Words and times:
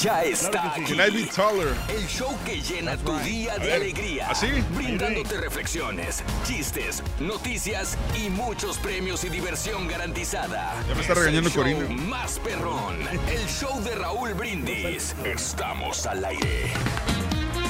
Ya 0.00 0.24
está 0.24 0.72
Can 0.72 0.82
aquí. 0.82 0.94
I 0.94 1.10
be 1.10 1.26
taller? 1.26 1.74
El 1.90 2.06
show 2.06 2.34
que 2.46 2.62
llena 2.62 2.96
tu 2.96 3.18
día 3.18 3.58
de 3.58 3.74
alegría. 3.74 4.30
¿así? 4.30 4.46
Brindándote 4.74 5.36
reflexiones, 5.36 6.22
chistes, 6.46 7.02
noticias 7.18 7.98
y 8.16 8.30
muchos 8.30 8.78
premios 8.78 9.24
y 9.24 9.28
diversión 9.28 9.86
garantizada. 9.88 10.72
Ya 10.88 10.94
me 10.94 11.02
está 11.02 11.12
Es 11.12 11.18
regañando 11.18 11.50
el 11.50 11.54
show 11.54 11.64
Corina. 11.64 12.02
Más 12.04 12.38
perrón. 12.38 12.96
El 13.28 13.46
show 13.46 13.78
de 13.82 13.94
Raúl 13.94 14.32
Brindis. 14.32 15.14
Estamos 15.22 16.06
al 16.06 16.24
aire. 16.24 16.72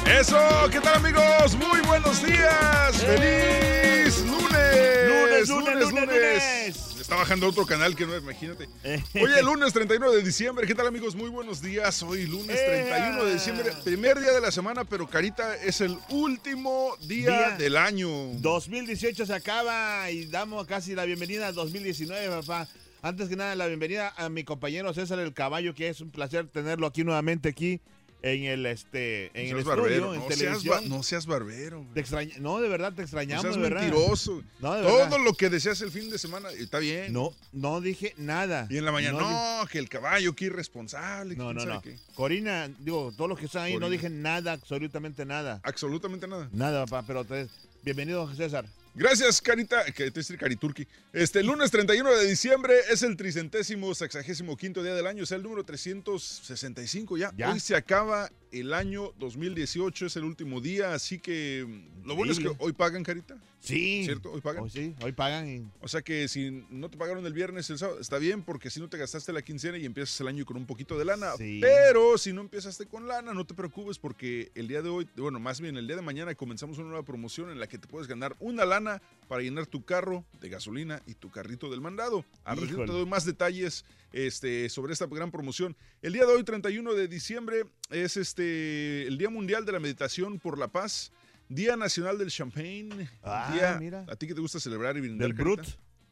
Eso, 0.07 0.39
¿qué 0.71 0.81
tal 0.81 0.99
amigos? 0.99 1.57
Muy 1.57 1.81
buenos 1.81 2.25
días. 2.25 2.95
¡Feliz 2.97 4.21
lunes! 4.21 5.09
Lunes, 5.09 5.49
lunes, 5.49 5.91
lunes, 5.91 5.91
lunes. 5.91 6.90
Está 7.11 7.23
bajando 7.23 7.49
otro 7.49 7.67
canal 7.67 7.97
que 7.97 8.07
no, 8.07 8.17
imagínate. 8.17 8.69
Eh. 8.85 9.03
Hoy 9.21 9.33
es 9.37 9.43
lunes 9.43 9.73
31 9.73 10.13
de 10.13 10.23
diciembre. 10.23 10.65
¿Qué 10.65 10.77
tal 10.77 10.87
amigos? 10.87 11.17
Muy 11.17 11.29
buenos 11.29 11.61
días. 11.61 12.05
Hoy 12.05 12.25
lunes 12.25 12.57
31 12.65 13.25
de 13.25 13.33
diciembre, 13.33 13.73
primer 13.83 14.21
día 14.21 14.31
de 14.31 14.41
la 14.41 14.53
semana, 14.53 14.85
pero 14.85 15.09
Carita 15.09 15.57
es 15.57 15.81
el 15.81 15.99
último 16.11 16.97
día, 17.09 17.31
Día. 17.31 17.57
del 17.59 17.77
año. 17.79 18.09
2018 18.35 19.27
se 19.27 19.35
acaba 19.35 20.09
y 20.09 20.27
damos 20.27 20.69
casi 20.69 20.95
la 20.95 21.05
bienvenida 21.05 21.49
a 21.49 21.53
2019, 21.53 22.29
papá. 22.29 22.69
Antes 23.03 23.29
que 23.29 23.35
nada, 23.35 23.57
la 23.57 23.67
bienvenida 23.67 24.15
a 24.17 24.29
mi 24.29 24.45
compañero 24.45 24.95
César 24.95 25.19
el 25.19 25.35
Caballo, 25.35 25.75
que 25.75 25.89
es 25.89 26.01
un 26.01 26.13
placer 26.13 26.47
tenerlo 26.47 26.87
aquí 26.87 27.03
nuevamente 27.03 27.49
aquí 27.49 27.81
en 28.23 28.45
el 28.45 28.67
este 28.67 29.27
en 29.35 29.51
No 29.51 29.57
el 29.57 29.59
estudio, 29.61 29.65
barbero, 29.83 30.15
en 30.15 30.21
no 30.21 30.27
seas, 30.27 30.39
televisión. 30.39 30.89
no 30.89 31.03
seas 31.03 31.27
barbero. 31.27 31.87
Te 31.95 32.01
extraña- 32.01 32.37
no, 32.39 32.61
de 32.61 32.69
verdad 32.69 32.93
te 32.93 32.99
No 32.99 33.03
extrañamos, 33.05 33.43
seas 33.43 33.57
de 33.57 33.63
verdad. 33.63 33.81
mentiroso. 33.83 34.43
No, 34.61 34.75
de 34.75 34.83
Todo 34.83 35.19
lo 35.19 35.35
que 35.35 35.49
deseas 35.49 35.81
el 35.81 35.91
fin 35.91 36.11
de 36.11 36.19
semana 36.19 36.51
está 36.51 36.79
bien. 36.79 37.13
No, 37.13 37.33
no 37.53 37.81
dije 37.81 38.15
nada. 38.17 38.67
Y 38.71 38.77
en 38.79 38.85
la 38.85 38.93
mañana, 38.93 39.19
No 39.21 39.61
no, 39.63 39.67
que 39.67 39.79
el 39.79 39.89
caballo, 39.89 40.35
que 40.35 40.47
irresponsable. 40.47 41.35
No, 41.37 41.53
no, 41.55 41.65
no. 41.65 41.81
qué. 41.81 41.97
Corina, 42.15 42.69
digo, 42.81 43.13
todos 43.17 43.29
los 43.31 43.39
que 43.39 43.47
están 43.47 43.63
ahí 43.63 43.77
no 43.79 43.89
dije 43.91 44.11
nada, 44.11 44.53
absolutamente 44.53 45.25
nada. 45.25 45.61
Absolutamente 45.63 46.27
nada. 46.29 46.49
Nada, 46.53 46.87
papá, 46.87 47.05
pero 47.07 47.25
te- 47.25 47.49
bienvenido, 47.83 48.33
César. 48.35 48.67
Gracias, 48.95 49.41
Carita, 49.41 49.85
que 49.93 50.11
te 50.11 50.37
Cariturki. 50.37 50.87
Este 51.13 51.45
lunes 51.45 51.71
31 51.71 52.11
de 52.11 52.27
diciembre 52.27 52.75
es 52.91 53.03
el 53.03 53.17
tricentésimo 53.17 53.95
sexagésimo 53.95 54.57
quinto 54.57 54.83
día 54.83 54.95
del 54.95 55.07
año, 55.07 55.23
es 55.23 55.31
el 55.31 55.43
número 55.43 55.63
365 55.63 57.17
ya. 57.17 57.33
Ya. 57.37 57.53
Hoy 57.53 57.61
se 57.61 57.77
acaba 57.77 58.31
el 58.51 58.75
año 58.75 59.13
2018, 59.19 60.07
es 60.07 60.17
el 60.17 60.25
último 60.25 60.61
día, 60.61 60.93
así 60.93 61.21
que 61.21 61.65
mm, 61.67 62.07
lo 62.09 62.17
bueno 62.17 62.33
es 62.33 62.41
que 62.41 62.51
hoy 62.59 62.73
pagan, 62.73 63.05
Carita. 63.05 63.37
Sí. 63.61 64.05
¿Cierto? 64.05 64.33
Hoy 64.33 64.41
pagan. 64.41 64.65
Hoy 64.65 64.71
sí, 64.71 64.95
hoy 65.03 65.13
pagan 65.13 65.47
y 65.47 65.71
O 65.83 65.89
sea 65.89 66.01
que 66.01 66.29
si 66.29 66.65
no 66.71 66.89
te 66.89 66.97
pagaron 66.97 67.25
el 67.27 67.33
viernes, 67.35 67.69
el 67.69 67.79
sábado, 67.79 68.01
está 68.01 68.17
bien 68.19 68.43
porque 68.43 68.71
si 68.71 68.81
no 68.81 68.89
te 68.89 68.97
gastaste 68.97 69.33
la 69.33 69.43
quincena 69.43 69.77
y 69.77 69.85
empiezas 69.85 70.19
el 70.21 70.29
año 70.29 70.47
con 70.47 70.57
un 70.57 70.67
poquito 70.67 70.99
de 70.99 71.05
lana. 71.05 71.33
Sí. 71.37 71.59
Pero 71.61 72.17
si 72.17 72.33
no 72.33 72.41
empezaste 72.41 72.87
con 72.87 73.07
lana, 73.07 73.35
no 73.35 73.45
te 73.45 73.53
preocupes 73.55 73.99
porque 73.99 74.51
el 74.55 74.67
día 74.67 74.81
de 74.81 74.89
hoy, 74.89 75.07
bueno, 75.17 75.39
más 75.39 75.61
bien 75.61 75.77
el 75.77 75.87
día 75.87 75.97
de 75.97 76.03
mañana 76.03 76.35
comenzamos 76.35 76.79
una 76.79 76.89
nueva 76.89 77.05
promoción 77.05 77.51
en 77.51 77.61
la 77.61 77.67
que 77.67 77.77
te 77.77 77.87
puedes 77.87 78.09
ganar 78.09 78.35
una 78.41 78.65
lana 78.65 78.80
para 79.29 79.43
llenar 79.43 79.67
tu 79.67 79.85
carro 79.85 80.25
de 80.41 80.49
gasolina 80.49 81.03
y 81.07 81.15
tu 81.15 81.31
carrito 81.31 81.71
del 81.71 81.81
mandado. 81.81 82.25
Al 82.45 82.59
te 82.59 82.75
doy 82.87 83.07
más 83.07 83.25
detalles 83.25 83.85
este, 84.13 84.69
sobre 84.69 84.93
esta 84.93 85.07
gran 85.07 85.31
promoción. 85.31 85.77
El 86.03 86.13
día 86.15 86.27
de 86.27 86.33
hoy, 86.33 86.43
31 86.43 86.95
de 86.95 87.07
diciembre, 87.09 87.65
es 87.91 88.17
este 88.17 89.07
el 89.07 89.19
Día 89.19 89.31
Mundial 89.31 89.65
de 89.65 89.73
la 89.73 89.79
Meditación 89.81 90.39
por 90.39 90.59
la 90.59 90.69
Paz. 90.69 91.13
Día 91.49 91.77
Nacional 91.77 92.17
del 92.19 92.31
Champagne. 92.31 93.09
Ah, 93.23 93.51
día- 93.53 93.77
mira. 93.81 94.05
¿A 94.09 94.17
ti 94.17 94.27
que 94.27 94.35
te 94.35 94.41
gusta 94.41 94.59
celebrar 94.61 94.97
y 94.97 95.01
brindar? 95.01 95.29
del? 95.29 95.37
Brut, 95.37 95.67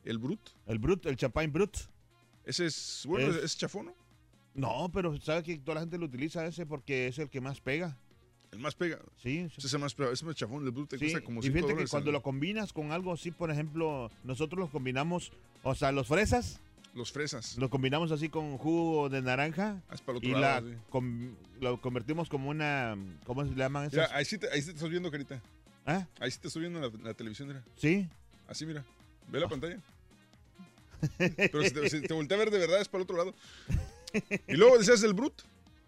¿El 0.05 0.19
Brut? 0.19 0.41
el 0.67 0.79
Brut, 0.79 1.07
el 1.07 1.17
champagne 1.17 1.49
Brut. 1.53 1.77
Ese 2.45 2.67
es, 2.67 3.03
bueno, 3.07 3.31
Es- 3.31 3.45
es, 3.45 3.57
chafón, 3.57 3.87
¿no? 3.87 3.95
No, 4.55 4.91
pero 4.93 5.17
sabes 5.21 5.45
que 5.45 5.59
toda 5.59 5.77
la 5.77 5.81
gente 5.83 5.99
lo 5.99 6.07
utiliza 6.07 6.45
ese 6.47 6.67
porque 6.67 7.07
es 7.09 7.19
el 7.21 7.29
que 7.31 7.41
más 7.41 7.61
pega. 7.61 7.97
El 8.53 8.61
más 8.61 8.75
pega. 8.75 8.99
Sí, 9.23 9.49
Ese 9.57 9.67
es 9.67 9.73
el 9.75 9.81
más, 9.81 9.95
ese 9.99 10.13
es 10.13 10.23
más 10.25 10.35
chafón. 10.35 10.65
El 10.65 10.71
Brut 10.71 10.89
te 10.91 10.99
sí. 10.99 11.05
cuesta 11.07 11.21
como 11.23 11.41
y 11.41 11.45
5 11.45 11.55
fíjate 11.55 11.77
que 11.77 11.87
cuando 11.89 12.13
lo 12.13 12.23
combinas 12.23 12.73
con 12.73 12.93
algo 12.93 13.13
así, 13.13 13.31
por 13.31 13.51
ejemplo, 13.51 14.11
nosotros 14.25 14.59
los 14.59 14.71
combinamos, 14.71 15.33
o 15.63 15.75
sea, 15.75 15.93
los 15.93 16.07
fresas, 16.09 16.59
Los 16.95 17.13
fresas. 17.13 17.59
los 17.59 17.69
combinamos 17.71 18.11
así 18.11 18.29
con 18.31 18.57
jugo 18.57 19.09
de 19.11 19.21
naranja 19.23 19.83
Ah, 19.89 19.95
es 19.95 20.01
para 20.01 20.13
el 20.13 20.17
otro 20.19 20.29
y 20.31 20.33
la 20.33 20.41
lado, 20.41 20.69
sí. 20.71 20.77
com- 20.89 21.35
lo 21.61 21.81
convertimos 21.81 22.29
como 22.31 22.49
una, 22.49 22.97
¿cómo 23.27 23.45
se 23.45 23.51
le 23.51 23.57
llaman 23.57 23.89
Mira, 23.93 24.05
esas? 24.05 24.17
ahí 24.17 24.25
sí, 24.25 24.39
te, 24.39 24.51
ahí 24.51 24.61
sí 24.63 24.69
te 24.69 24.75
estás 24.77 24.89
viendo, 24.91 25.11
Carita. 25.11 25.43
¿Ah? 25.85 26.07
Ahí 26.21 26.31
sí 26.31 26.39
te 26.41 26.49
estoy 26.49 26.61
viendo 26.63 26.85
en 26.85 26.93
la, 27.03 27.09
la 27.11 27.15
televisión, 27.15 27.49
mira. 27.49 27.63
Sí. 27.77 28.09
Así, 28.49 28.65
mira. 28.67 28.85
Ve 29.31 29.41
la 29.41 29.49
pantalla. 29.49 29.79
Pero 31.19 31.63
si 31.63 31.71
te, 31.71 31.91
si 31.91 32.01
te 32.01 32.15
voltea 32.15 32.37
a 32.37 32.41
ver 32.41 32.51
de 32.51 32.59
verdad 32.59 32.81
es 32.81 32.89
para 32.89 33.01
el 33.01 33.05
otro 33.05 33.17
lado. 33.17 33.35
Y 34.49 34.55
luego 34.57 34.79
decías 34.79 35.03
el 35.03 35.13
Brut. 35.15 35.35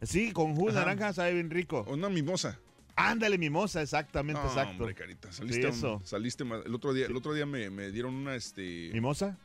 Sí, 0.02 0.32
con 0.32 0.54
jugo 0.54 0.68
de 0.68 0.74
naranja 0.74 1.12
sabe 1.12 1.34
bien 1.34 1.50
rico. 1.50 1.84
O 1.86 1.94
una 1.94 2.08
mimosa. 2.08 2.58
Ándale, 2.96 3.38
mimosa, 3.38 3.80
exactamente, 3.82 4.40
No, 4.42 4.48
exacto. 4.48 4.72
hombre, 4.82 4.94
Carita. 4.94 5.32
Saliste, 5.32 5.68
eso. 5.68 6.00
saliste 6.04 6.44
el 6.44 6.74
otro 6.74 6.92
día, 6.92 7.06
el 7.06 7.16
otro 7.16 7.32
día 7.32 7.46
me, 7.46 7.70
me 7.70 7.90
dieron 7.90 8.14
una, 8.14 8.34
este... 8.34 8.90
¿Mimosa? 8.92 9.38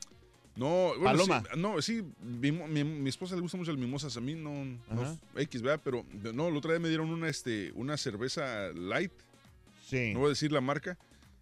No, 0.58 0.88
bueno, 0.98 1.04
Paloma. 1.04 1.44
sí, 1.54 1.60
no, 1.60 1.82
sí, 1.82 2.04
mi, 2.22 2.52
mi- 2.52 2.84
mi 2.86 3.10
esposa 3.10 3.36
le 3.36 3.42
gusta 3.42 3.58
mucho 3.58 3.72
el 3.72 3.78
mimosas, 3.78 4.16
a 4.16 4.22
mí 4.22 4.36
no, 4.36 4.64
no. 4.90 5.20
X, 5.36 5.62
¿verdad? 5.62 5.82
Pero 5.84 6.06
no, 6.34 6.48
el 6.48 6.56
otro 6.56 6.72
día 6.72 6.80
me 6.80 6.88
dieron 6.88 7.10
una, 7.10 7.28
este, 7.28 7.72
una 7.76 7.98
cerveza 7.98 8.70
light, 8.74 9.12
Sí. 9.86 10.14
no 10.14 10.20
voy 10.20 10.28
a 10.28 10.30
decir 10.30 10.52
la 10.54 10.62
marca. 10.62 10.98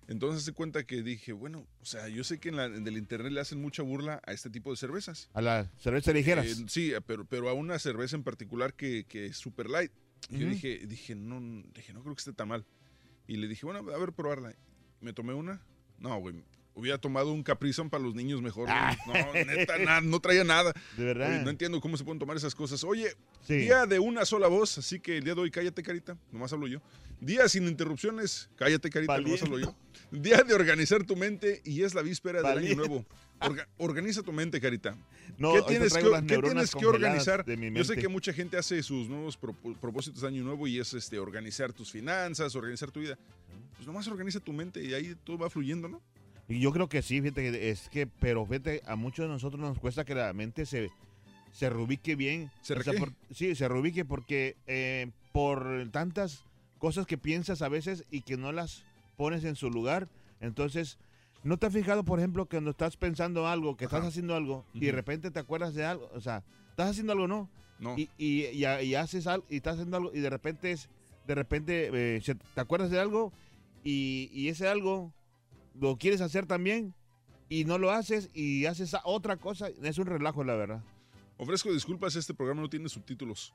Entonces 0.08 0.44
se 0.44 0.52
cuenta 0.52 0.84
que 0.84 1.02
dije, 1.02 1.32
bueno, 1.32 1.66
o 1.82 1.86
sea, 1.86 2.08
yo 2.08 2.24
sé 2.24 2.40
que 2.40 2.50
en, 2.50 2.58
la, 2.58 2.66
en 2.66 2.88
el 2.88 2.98
internet 2.98 3.32
le 3.32 3.40
hacen 3.40 3.62
mucha 3.62 3.84
burla 3.84 4.22
a 4.26 4.34
este 4.34 4.50
tipo 4.50 4.70
de 4.72 4.78
cervezas. 4.78 5.30
A 5.34 5.42
la 5.42 5.72
cerveza 5.78 6.12
ligeras. 6.14 6.46
Eh, 6.46 6.66
sí, 6.68 6.94
pero, 7.06 7.26
pero 7.26 7.50
a 7.50 7.54
una 7.54 7.80
cerveza 7.80 8.16
en 8.16 8.24
particular 8.24 8.74
que, 8.74 9.06
que 9.06 9.28
es 9.28 9.38
super 9.38 9.70
light. 9.70 9.92
Yo 10.30 10.48
dije, 10.48 10.86
dije, 10.88 11.16
no, 11.16 11.42
dije, 11.74 11.94
no 11.94 12.02
creo 12.02 12.16
que 12.16 12.20
esté 12.20 12.34
tan 12.34 12.48
mal. 12.48 12.66
Y 13.28 13.38
le 13.38 13.48
dije, 13.48 13.66
bueno, 13.66 13.80
a 13.80 13.98
ver, 13.98 14.14
probarla. 14.14 14.56
Me 15.02 15.14
tomé 15.14 15.34
una. 15.34 15.62
No, 16.00 16.18
güey. 16.20 16.44
Hubiera 16.76 16.98
tomado 16.98 17.32
un 17.32 17.44
Caprizón 17.44 17.90
para 17.90 18.04
los 18.04 18.16
niños 18.16 18.42
mejor. 18.42 18.68
güey. 18.68 19.16
No, 19.24 19.34
neta, 19.46 20.02
no 20.02 20.20
traía 20.20 20.44
nada. 20.44 20.74
de 20.98 21.04
verdad. 21.06 21.30
Oye, 21.30 21.44
no 21.44 21.50
entiendo 21.52 21.80
cómo 21.80 21.98
se 21.98 22.04
pueden 22.04 22.18
tomar 22.20 22.36
esas 22.36 22.56
cosas. 22.56 22.84
Oye, 22.84 23.16
Sí. 23.48 23.56
día 23.58 23.86
de 23.86 24.00
una 24.00 24.26
sola 24.26 24.48
voz, 24.48 24.78
así 24.78 25.00
que 25.00 25.18
el 25.18 25.24
día 25.24 25.36
de 25.36 25.42
hoy, 25.42 25.52
cállate, 25.52 25.84
carita, 25.84 26.18
nomás 26.32 26.52
hablo 26.54 26.66
yo. 26.68 26.82
Día 27.22 27.48
sin 27.48 27.68
interrupciones, 27.68 28.50
cállate, 28.56 28.90
carita, 28.90 29.18
nomás 29.20 29.42
hablo 29.44 29.60
yo. 29.60 29.76
Día 30.12 30.38
de 30.44 30.54
organizar 30.54 31.04
tu 31.04 31.16
mente 31.16 31.62
y 31.64 31.84
es 31.84 31.94
la 31.94 32.02
víspera 32.02 32.42
del 32.42 32.58
año 32.58 32.76
nuevo. 32.76 33.06
Orga- 33.40 33.68
organiza 33.78 34.24
tu 34.24 34.32
mente, 34.32 34.60
carita. 34.62 34.98
No, 35.38 35.54
¿Qué 35.54 35.62
tienes, 35.64 35.94
que, 35.94 36.02
qué 36.28 36.38
tienes 36.40 36.74
que 36.74 36.86
organizar? 36.86 37.46
Yo 37.46 37.84
sé 37.84 37.98
que 37.98 38.08
mucha 38.08 38.32
gente 38.34 38.58
hace 38.58 38.82
sus 38.84 39.10
nuevos 39.10 39.38
propósitos 39.38 40.22
de 40.22 40.28
año 40.28 40.44
nuevo 40.44 40.68
y 40.68 40.80
es 40.80 40.94
este 40.94 41.20
organizar 41.20 41.72
tus 41.74 41.92
finanzas, 41.92 42.56
organizar 42.56 42.90
tu 42.92 43.00
vida. 43.02 43.18
Pues 43.76 43.86
nomás 43.88 44.08
organiza 44.08 44.40
tu 44.40 44.54
mente 44.54 44.84
y 44.84 44.94
ahí 44.94 45.16
todo 45.26 45.38
va 45.40 45.50
fluyendo, 45.50 45.88
¿no? 45.90 46.02
Y 46.54 46.60
yo 46.60 46.72
creo 46.72 46.88
que 46.88 47.02
sí, 47.02 47.20
fíjate, 47.20 47.70
es 47.72 47.90
que, 47.90 48.06
pero 48.06 48.46
fíjate, 48.46 48.84
a 48.86 48.96
muchos 48.96 49.26
de 49.26 49.30
nosotros 49.32 49.60
nos 49.60 49.80
cuesta 49.80 50.06
que 50.06 50.14
la 50.14 50.32
mente 50.34 50.68
se, 50.68 50.92
se 51.52 51.68
reubique 51.68 52.16
bien. 52.16 52.52
¿Se 52.62 52.74
O 52.76 52.84
sea, 52.84 52.94
por- 52.94 53.12
sí, 53.32 53.56
se 53.56 53.68
reubique 53.68 54.06
porque 54.06 54.56
eh, 54.68 55.10
por 55.32 55.90
tantas 55.92 56.44
cosas 56.78 57.08
que 57.08 57.18
piensas 57.18 57.64
a 57.64 57.70
veces 57.70 58.06
y 58.12 58.22
que 58.22 58.38
no 58.38 58.52
las 58.52 58.84
pones 59.18 59.44
en 59.46 59.56
su 59.56 59.70
lugar, 59.70 60.08
entonces 60.42 60.98
¿No 61.44 61.58
te 61.58 61.66
has 61.66 61.74
fijado, 61.74 62.06
por 62.06 62.20
ejemplo, 62.20 62.46
que 62.46 62.56
cuando 62.56 62.72
estás 62.72 62.96
pensando 62.96 63.48
algo, 63.48 63.76
que 63.76 63.84
estás 63.84 64.00
Ajá. 64.00 64.08
haciendo 64.08 64.34
algo, 64.34 64.64
y 64.74 64.86
de 64.86 64.94
repente 64.94 65.30
te 65.30 65.40
acuerdas 65.40 65.74
de 65.74 65.84
algo? 65.84 66.10
O 66.14 66.22
sea, 66.22 66.42
estás 66.70 66.92
haciendo 66.92 67.12
algo, 67.12 67.28
¿no? 67.28 67.50
No. 67.80 67.98
Y, 67.98 68.10
y, 68.18 68.46
y, 68.46 68.66
y 68.66 68.96
haces 68.96 69.28
algo, 69.28 69.46
y 69.50 69.58
estás 69.58 69.74
haciendo 69.74 69.98
algo, 69.98 70.12
y 70.14 70.22
de 70.22 70.30
repente, 70.30 70.72
es, 70.72 70.88
de 71.28 71.36
repente 71.36 71.90
eh, 71.94 72.22
te 72.56 72.62
acuerdas 72.62 72.92
de 72.92 73.00
algo, 73.02 73.34
y, 73.84 74.30
y 74.32 74.48
ese 74.48 74.70
algo 74.70 75.12
lo 75.80 75.98
quieres 75.98 76.22
hacer 76.22 76.46
también, 76.46 76.94
y 77.50 77.66
no 77.66 77.78
lo 77.78 77.92
haces, 77.92 78.30
y 78.34 78.66
haces 78.66 78.96
otra 79.04 79.38
cosa. 79.38 79.70
Es 79.82 79.98
un 79.98 80.08
relajo, 80.08 80.44
la 80.44 80.56
verdad. 80.56 80.84
Ofrezco 81.38 81.72
disculpas, 81.74 82.16
este 82.16 82.34
programa 82.34 82.62
no 82.62 82.70
tiene 82.70 82.90
subtítulos. 82.90 83.54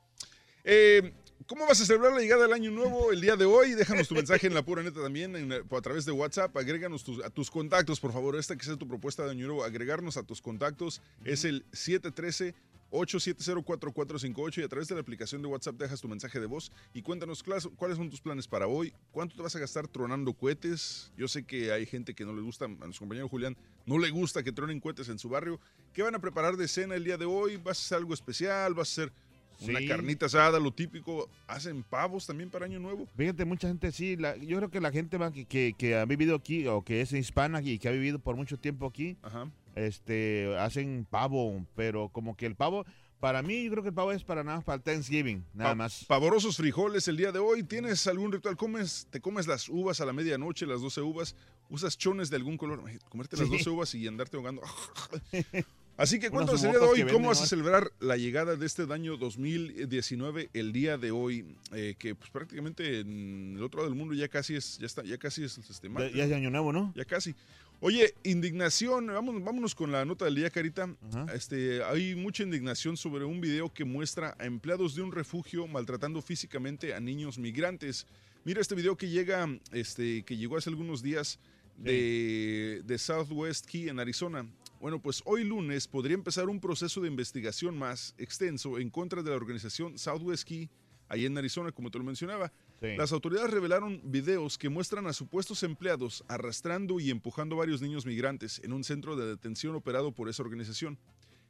Eh, 0.63 1.13
¿Cómo 1.47 1.65
vas 1.65 1.81
a 1.81 1.85
celebrar 1.85 2.13
la 2.13 2.19
llegada 2.19 2.43
del 2.43 2.53
año 2.53 2.69
nuevo 2.69 3.11
el 3.11 3.21
día 3.21 3.35
de 3.35 3.45
hoy? 3.45 3.73
Déjanos 3.73 4.07
tu 4.07 4.15
mensaje 4.15 4.47
en 4.47 4.53
la 4.53 4.61
pura 4.61 4.83
neta 4.83 5.01
también 5.01 5.35
eh, 5.35 5.63
a 5.69 5.81
través 5.81 6.05
de 6.05 6.11
WhatsApp. 6.11 6.55
Agréganos 6.57 7.05
a 7.23 7.29
tus 7.29 7.49
contactos, 7.49 7.99
por 7.99 8.11
favor. 8.11 8.35
Esta 8.35 8.55
que 8.55 8.65
sea 8.65 8.75
tu 8.75 8.87
propuesta 8.87 9.23
de 9.23 9.31
año 9.31 9.47
nuevo, 9.47 9.63
agregarnos 9.63 10.17
a 10.17 10.23
tus 10.23 10.41
contactos. 10.41 11.01
Es 11.23 11.45
el 11.45 11.65
713 11.71 12.53
8704458 12.91 14.57
y 14.61 14.63
a 14.63 14.67
través 14.67 14.87
de 14.87 14.95
la 14.95 15.01
aplicación 15.01 15.41
de 15.41 15.47
WhatsApp 15.47 15.75
dejas 15.75 16.01
tu 16.01 16.07
mensaje 16.07 16.39
de 16.39 16.45
voz 16.45 16.71
y 16.93 17.01
cuéntanos 17.01 17.43
cuáles 17.43 17.97
son 17.97 18.09
tus 18.09 18.21
planes 18.21 18.47
para 18.47 18.67
hoy, 18.67 18.93
cuánto 19.11 19.35
te 19.35 19.41
vas 19.41 19.55
a 19.55 19.59
gastar 19.59 19.87
tronando 19.87 20.33
cohetes. 20.33 21.11
Yo 21.17 21.27
sé 21.27 21.43
que 21.43 21.71
hay 21.71 21.85
gente 21.85 22.13
que 22.13 22.25
no 22.25 22.33
le 22.33 22.41
gusta, 22.41 22.65
a 22.65 22.67
nuestro 22.67 22.99
compañero 22.99 23.27
Julián, 23.29 23.55
no 23.85 23.97
le 23.97 24.09
gusta 24.09 24.43
que 24.43 24.51
tronen 24.51 24.79
cohetes 24.79 25.09
en 25.09 25.19
su 25.19 25.29
barrio. 25.29 25.59
¿Qué 25.93 26.01
van 26.03 26.15
a 26.15 26.19
preparar 26.19 26.57
de 26.57 26.67
cena 26.67 26.95
el 26.95 27.03
día 27.03 27.17
de 27.17 27.25
hoy? 27.25 27.57
¿Vas 27.57 27.79
a 27.79 27.81
hacer 27.81 27.97
algo 27.99 28.13
especial? 28.13 28.73
¿Vas 28.73 28.89
a 28.89 29.03
hacer 29.03 29.13
una 29.61 29.79
Sí. 29.79 29.87
carnita 29.87 30.27
asada, 30.27 30.57
lo 30.59 30.71
típico? 30.71 31.29
¿Hacen 31.47 31.83
pavos 31.83 32.25
también 32.25 32.49
para 32.49 32.65
Año 32.65 32.79
Nuevo? 32.79 33.07
Fíjate, 33.17 33.43
mucha 33.45 33.67
gente 33.67 33.91
sí, 33.91 34.15
la- 34.15 34.37
yo 34.37 34.57
creo 34.57 34.69
que 34.71 34.79
la 34.79 34.91
gente 34.91 35.17
que, 35.49 35.73
que 35.77 35.95
ha 35.97 36.05
vivido 36.05 36.35
aquí, 36.35 36.65
o 36.67 36.81
que 36.83 37.01
es 37.01 37.11
hispana 37.13 37.61
y 37.61 37.77
que 37.77 37.87
ha 37.89 37.91
vivido 37.91 38.19
por 38.19 38.35
mucho 38.37 38.57
tiempo 38.57 38.85
aquí, 38.85 39.17
Ajá. 39.21 39.49
Este, 39.87 40.55
hacen 40.59 41.05
pavo, 41.09 41.65
pero 41.75 42.09
como 42.09 42.35
que 42.35 42.45
el 42.45 42.55
pavo, 42.55 42.85
para 43.19 43.41
mí 43.41 43.65
yo 43.65 43.71
creo 43.71 43.83
que 43.83 43.89
el 43.89 43.95
pavo 43.95 44.11
es 44.11 44.23
para 44.23 44.43
nada, 44.43 44.61
para 44.61 44.77
el 44.77 44.81
Thanksgiving, 44.81 45.43
nada 45.53 45.71
Pa- 45.71 45.75
más. 45.75 46.05
Pavorosos 46.05 46.55
frijoles 46.57 47.07
el 47.07 47.17
día 47.17 47.31
de 47.31 47.39
hoy. 47.39 47.63
¿Tienes 47.63 48.07
algún 48.07 48.31
ritual? 48.31 48.55
¿Comes, 48.55 49.07
¿Te 49.09 49.19
comes 49.19 49.45
las 49.47 49.67
uvas 49.69 49.99
a 50.01 50.05
la 50.05 50.13
medianoche, 50.13 50.65
las 50.65 50.81
12 50.81 51.01
uvas? 51.01 51.35
¿Usas 51.69 51.97
chones 51.97 52.29
de 52.29 52.37
algún 52.37 52.57
color? 52.57 52.81
Comerte 53.09 53.35
las 53.37 53.47
Sí. 53.47 53.51
12 53.57 53.69
uvas 53.69 53.93
y 53.95 54.07
andarte 54.07 54.37
ahogando. 54.37 54.61
Así 55.97 56.17
que 56.17 56.29
cuéntanos 56.29 56.63
el 56.63 56.71
día 56.71 56.79
de 56.79 56.85
hoy, 56.85 57.03
¿cómo 57.11 57.27
vas 57.27 57.41
a 57.41 57.45
celebrar 57.45 57.91
la 57.99 58.15
llegada 58.15 58.55
de 58.55 58.65
este 58.65 58.83
año 58.93 59.17
2019 59.17 60.49
el 60.53 60.71
día 60.71 60.97
de 60.97 61.11
hoy? 61.11 61.45
Eh, 61.73 61.95
que 61.99 62.15
pues 62.15 62.29
prácticamente 62.29 63.01
en 63.01 63.55
el 63.57 63.63
otro 63.63 63.79
lado 63.81 63.89
del 63.89 63.99
mundo 63.99 64.13
ya 64.15 64.29
casi 64.29 64.55
es, 64.55 64.77
ya 64.77 64.85
está, 64.85 65.03
ya 65.03 65.17
casi 65.17 65.43
es 65.43 65.57
este 65.57 65.87
Ya, 65.87 65.93
martes, 65.93 66.13
ya 66.15 66.23
es 66.23 66.29
¿no? 66.29 66.35
año 66.37 66.49
nuevo, 66.51 66.71
¿no? 66.71 66.93
Ya 66.95 67.03
casi. 67.03 67.35
Oye, 67.81 68.13
indignación, 68.23 69.07
vamos, 69.07 69.41
vámonos 69.41 69.73
con 69.73 69.89
la 69.93 70.03
nota 70.03 70.25
del 70.25 70.35
día, 70.35 70.49
Carita. 70.49 70.93
Este, 71.33 71.81
hay 71.81 72.13
mucha 72.13 72.43
indignación 72.43 72.97
sobre 72.97 73.23
un 73.23 73.39
video 73.39 73.73
que 73.73 73.85
muestra 73.85 74.35
a 74.37 74.45
empleados 74.45 74.95
de 74.95 75.01
un 75.01 75.13
refugio 75.13 75.65
maltratando 75.65 76.21
físicamente 76.21 76.93
a 76.93 76.99
niños 76.99 77.37
migrantes. 77.39 78.05
Mira 78.43 78.59
este 78.59 78.75
video 78.75 78.97
que 78.97 79.07
llega, 79.07 79.47
este, 79.71 80.23
que 80.23 80.35
llegó 80.35 80.57
hace 80.57 80.69
algunos 80.69 81.01
días 81.01 81.39
de, 81.77 82.81
de 82.83 82.97
Southwest 82.97 83.65
Key 83.65 83.87
en 83.87 84.01
Arizona. 84.01 84.45
Bueno, 84.81 85.01
pues 85.01 85.21
hoy 85.23 85.45
lunes 85.45 85.87
podría 85.87 86.15
empezar 86.15 86.49
un 86.49 86.59
proceso 86.59 86.99
de 86.99 87.07
investigación 87.07 87.77
más 87.77 88.13
extenso 88.17 88.77
en 88.77 88.89
contra 88.89 89.23
de 89.23 89.29
la 89.29 89.37
organización 89.37 89.97
Southwest 89.97 90.45
Key, 90.45 90.69
ahí 91.07 91.25
en 91.25 91.37
Arizona, 91.37 91.71
como 91.71 91.89
te 91.89 91.97
lo 91.97 92.03
mencionaba. 92.03 92.51
Sí. 92.81 92.95
Las 92.97 93.11
autoridades 93.11 93.51
revelaron 93.51 94.01
videos 94.05 94.57
que 94.57 94.69
muestran 94.69 95.05
a 95.07 95.13
supuestos 95.13 95.63
empleados 95.63 96.23
arrastrando 96.29 96.99
y 96.99 97.09
empujando 97.11 97.55
a 97.55 97.59
varios 97.59 97.81
niños 97.81 98.05
migrantes 98.05 98.59
en 98.63 98.71
un 98.71 98.83
centro 98.85 99.15
de 99.17 99.27
detención 99.27 99.75
operado 99.75 100.13
por 100.13 100.29
esa 100.29 100.43
organización. 100.43 100.97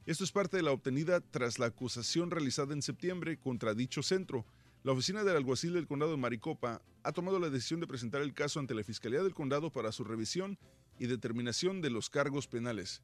Esto 0.07 0.23
es 0.23 0.31
parte 0.31 0.57
de 0.57 0.63
la 0.63 0.71
obtenida 0.71 1.21
tras 1.21 1.59
la 1.59 1.67
acusación 1.67 2.31
realizada 2.31 2.73
en 2.73 2.81
septiembre 2.81 3.37
contra 3.37 3.75
dicho 3.75 4.01
centro. 4.01 4.43
La 4.83 4.91
oficina 4.93 5.23
del 5.23 5.35
alguacil 5.35 5.73
del 5.73 5.85
condado 5.85 6.11
de 6.11 6.17
Maricopa 6.17 6.81
ha 7.03 7.11
tomado 7.11 7.37
la 7.39 7.49
decisión 7.51 7.79
de 7.79 7.85
presentar 7.85 8.21
el 8.21 8.33
caso 8.33 8.59
ante 8.59 8.73
la 8.73 8.83
Fiscalía 8.83 9.21
del 9.21 9.33
Condado 9.35 9.71
para 9.71 9.91
su 9.91 10.03
revisión 10.03 10.57
y 10.97 11.05
determinación 11.05 11.81
de 11.81 11.89
los 11.91 12.09
cargos 12.09 12.47
penales. 12.47 13.03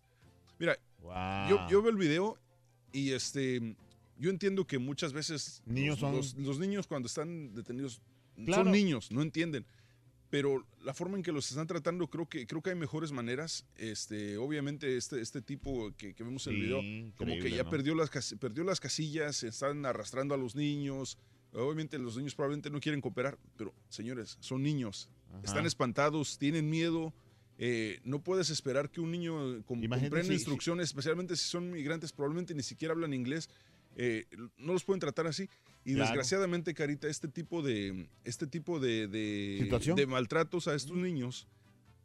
Mira, 0.58 0.80
Wow. 1.02 1.14
yo, 1.50 1.68
yo 1.70 1.82
veo 1.84 1.92
el 1.92 1.98
video 1.98 2.40
y 2.92 3.12
este, 3.12 3.76
yo 4.18 4.30
entiendo 4.32 4.66
que 4.66 4.80
muchas 4.80 5.14
veces 5.14 5.62
Niños 5.66 6.00
los, 6.02 6.10
son- 6.10 6.16
los- 6.16 6.34
los 6.48 6.60
niños 6.60 6.88
cuando 6.88 7.06
están 7.08 7.54
detenidos 7.54 8.02
Claro. 8.44 8.64
son 8.64 8.72
niños, 8.72 9.12
no 9.12 9.22
entienden. 9.22 9.66
Pero 10.30 10.66
la 10.84 10.94
forma 10.94 11.16
en 11.18 11.24
que 11.24 11.32
los 11.32 11.50
están 11.50 11.68
tratando, 11.68 12.08
creo 12.10 12.28
que, 12.28 12.46
creo 12.48 12.62
que 12.62 12.72
hay 12.72 12.76
mejores 12.76 13.12
maneras. 13.12 13.64
Este, 13.78 14.38
obviamente, 14.38 14.98
este, 14.98 15.22
este 15.22 15.42
tipo 15.42 15.94
que, 15.98 16.14
que 16.14 16.24
vemos 16.24 16.46
en 16.48 16.56
el 16.56 16.62
video, 16.62 16.82
como 17.16 17.36
que 17.40 17.52
ya 17.52 17.64
¿no? 17.64 17.70
perdió, 17.70 17.96
las, 17.96 18.10
perdió 18.40 18.64
las 18.64 18.80
casillas, 18.80 19.44
están 19.44 19.86
arrastrando 19.86 20.34
a 20.34 20.38
los 20.38 20.56
niños. 20.56 21.18
Obviamente 21.54 21.98
los 22.00 22.18
niños 22.18 22.36
probablemente 22.36 22.70
no 22.70 22.82
quieren 22.82 23.00
cooperar, 23.00 23.38
pero 23.56 23.74
señores, 23.88 24.38
son 24.42 24.62
niños. 24.64 25.10
Ajá. 25.30 25.42
Están 25.46 25.66
espantados, 25.66 26.38
tienen 26.38 26.70
miedo. 26.70 27.14
eh, 27.58 28.02
no 28.04 28.22
puedes 28.22 28.50
esperar 28.50 28.90
que 28.90 29.00
un 29.00 29.12
niño 29.12 29.64
comprenda 29.64 30.22
si- 30.24 30.34
instrucciones, 30.34 30.90
especialmente 30.90 31.38
si 31.38 31.48
son 31.48 31.72
migrantes, 31.72 32.12
probablemente 32.12 32.54
ni 32.54 32.64
siquiera 32.64 32.94
hablan 32.94 33.14
inglés. 33.14 33.48
eh, 33.96 34.26
no 34.58 34.74
los 34.74 34.84
pueden 34.84 35.00
tratar 35.00 35.28
así. 35.28 35.48
Y 35.86 35.94
Claro. 35.94 36.08
desgraciadamente, 36.10 36.74
Carita, 36.74 37.08
este 37.08 37.28
tipo 37.28 37.62
de, 37.62 38.08
este 38.24 38.48
tipo 38.48 38.80
de, 38.80 39.08
de, 39.08 40.06
maltratos 40.08 40.68
a 40.68 40.74
estos 40.76 40.98
niños 40.98 41.48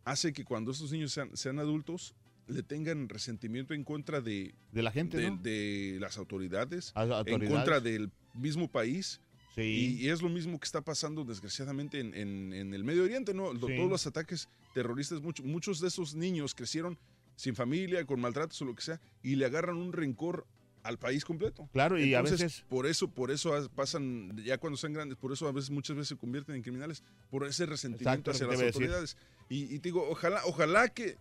hace 0.04 0.32
que 0.32 0.44
cuando 0.44 0.70
estos 0.70 0.92
niños 0.92 1.12
sean, 1.12 1.34
sean 1.36 1.58
adultos 1.58 2.14
le 2.46 2.62
tengan 2.62 3.08
resentimiento 3.08 3.74
en 3.74 3.84
contra 3.84 4.20
de, 4.20 4.54
De 4.72 4.82
la 4.82 4.90
gente, 4.90 5.16
de, 5.16 5.30
¿no? 5.30 5.36
de 5.38 5.96
las 6.00 6.18
autoridades, 6.18 6.92
en 7.26 7.48
contra 7.48 7.80
del 7.80 8.10
mismo 8.34 8.68
país. 8.68 9.20
Sí. 9.54 9.62
Y, 9.62 10.04
y 10.06 10.08
es 10.10 10.20
lo 10.20 10.28
mismo 10.28 10.58
que 10.60 10.64
está 10.64 10.80
pasando 10.80 11.24
desgraciadamente 11.24 12.00
en, 12.00 12.12
en- 12.14 12.52
en 12.52 12.74
el 12.74 12.84
Medio 12.84 13.04
Oriente, 13.04 13.34
¿no? 13.34 13.52
Sí. 13.52 13.58
Todos 13.76 13.88
los 13.90 14.06
ataques 14.06 14.48
terroristas, 14.74 15.20
mucho- 15.22 15.42
muchos 15.44 15.80
de 15.80 15.88
esos 15.88 16.14
niños 16.14 16.54
crecieron 16.54 16.98
sin 17.36 17.54
familia, 17.54 18.04
con 18.04 18.20
maltratos 18.20 18.60
o 18.62 18.64
lo 18.64 18.74
que 18.74 18.82
sea, 18.82 19.00
y 19.22 19.36
le 19.36 19.46
agarran 19.46 19.76
un 19.76 19.92
rencor 19.92 20.44
al 20.82 20.98
país 20.98 21.24
completo. 21.24 21.68
Claro, 21.72 21.98
y 21.98 22.14
a 22.14 22.22
veces- 22.22 22.64
por 22.68 22.86
eso, 22.86 23.08
por 23.08 23.30
eso 23.30 23.54
as- 23.54 23.68
pasan, 23.68 24.36
ya 24.44 24.56
cuando 24.58 24.76
son 24.76 24.92
grandes, 24.92 25.18
por 25.18 25.32
eso 25.32 25.46
a 25.46 25.52
veces, 25.52 25.70
muchas 25.70 25.96
veces 25.96 26.08
se 26.08 26.16
convierten 26.16 26.54
en 26.56 26.62
criminales, 26.62 27.02
por 27.30 27.46
ese 27.46 27.66
resentimiento 27.66 28.30
Exacto, 28.30 28.30
hacia 28.30 28.46
las 28.46 28.60
autoridades. 28.74 29.16
Y, 29.48 29.64
y 29.74 29.78
te 29.78 29.88
digo, 29.88 30.08
ojalá, 30.08 30.40
ojalá 30.46 30.88
que, 30.88 31.16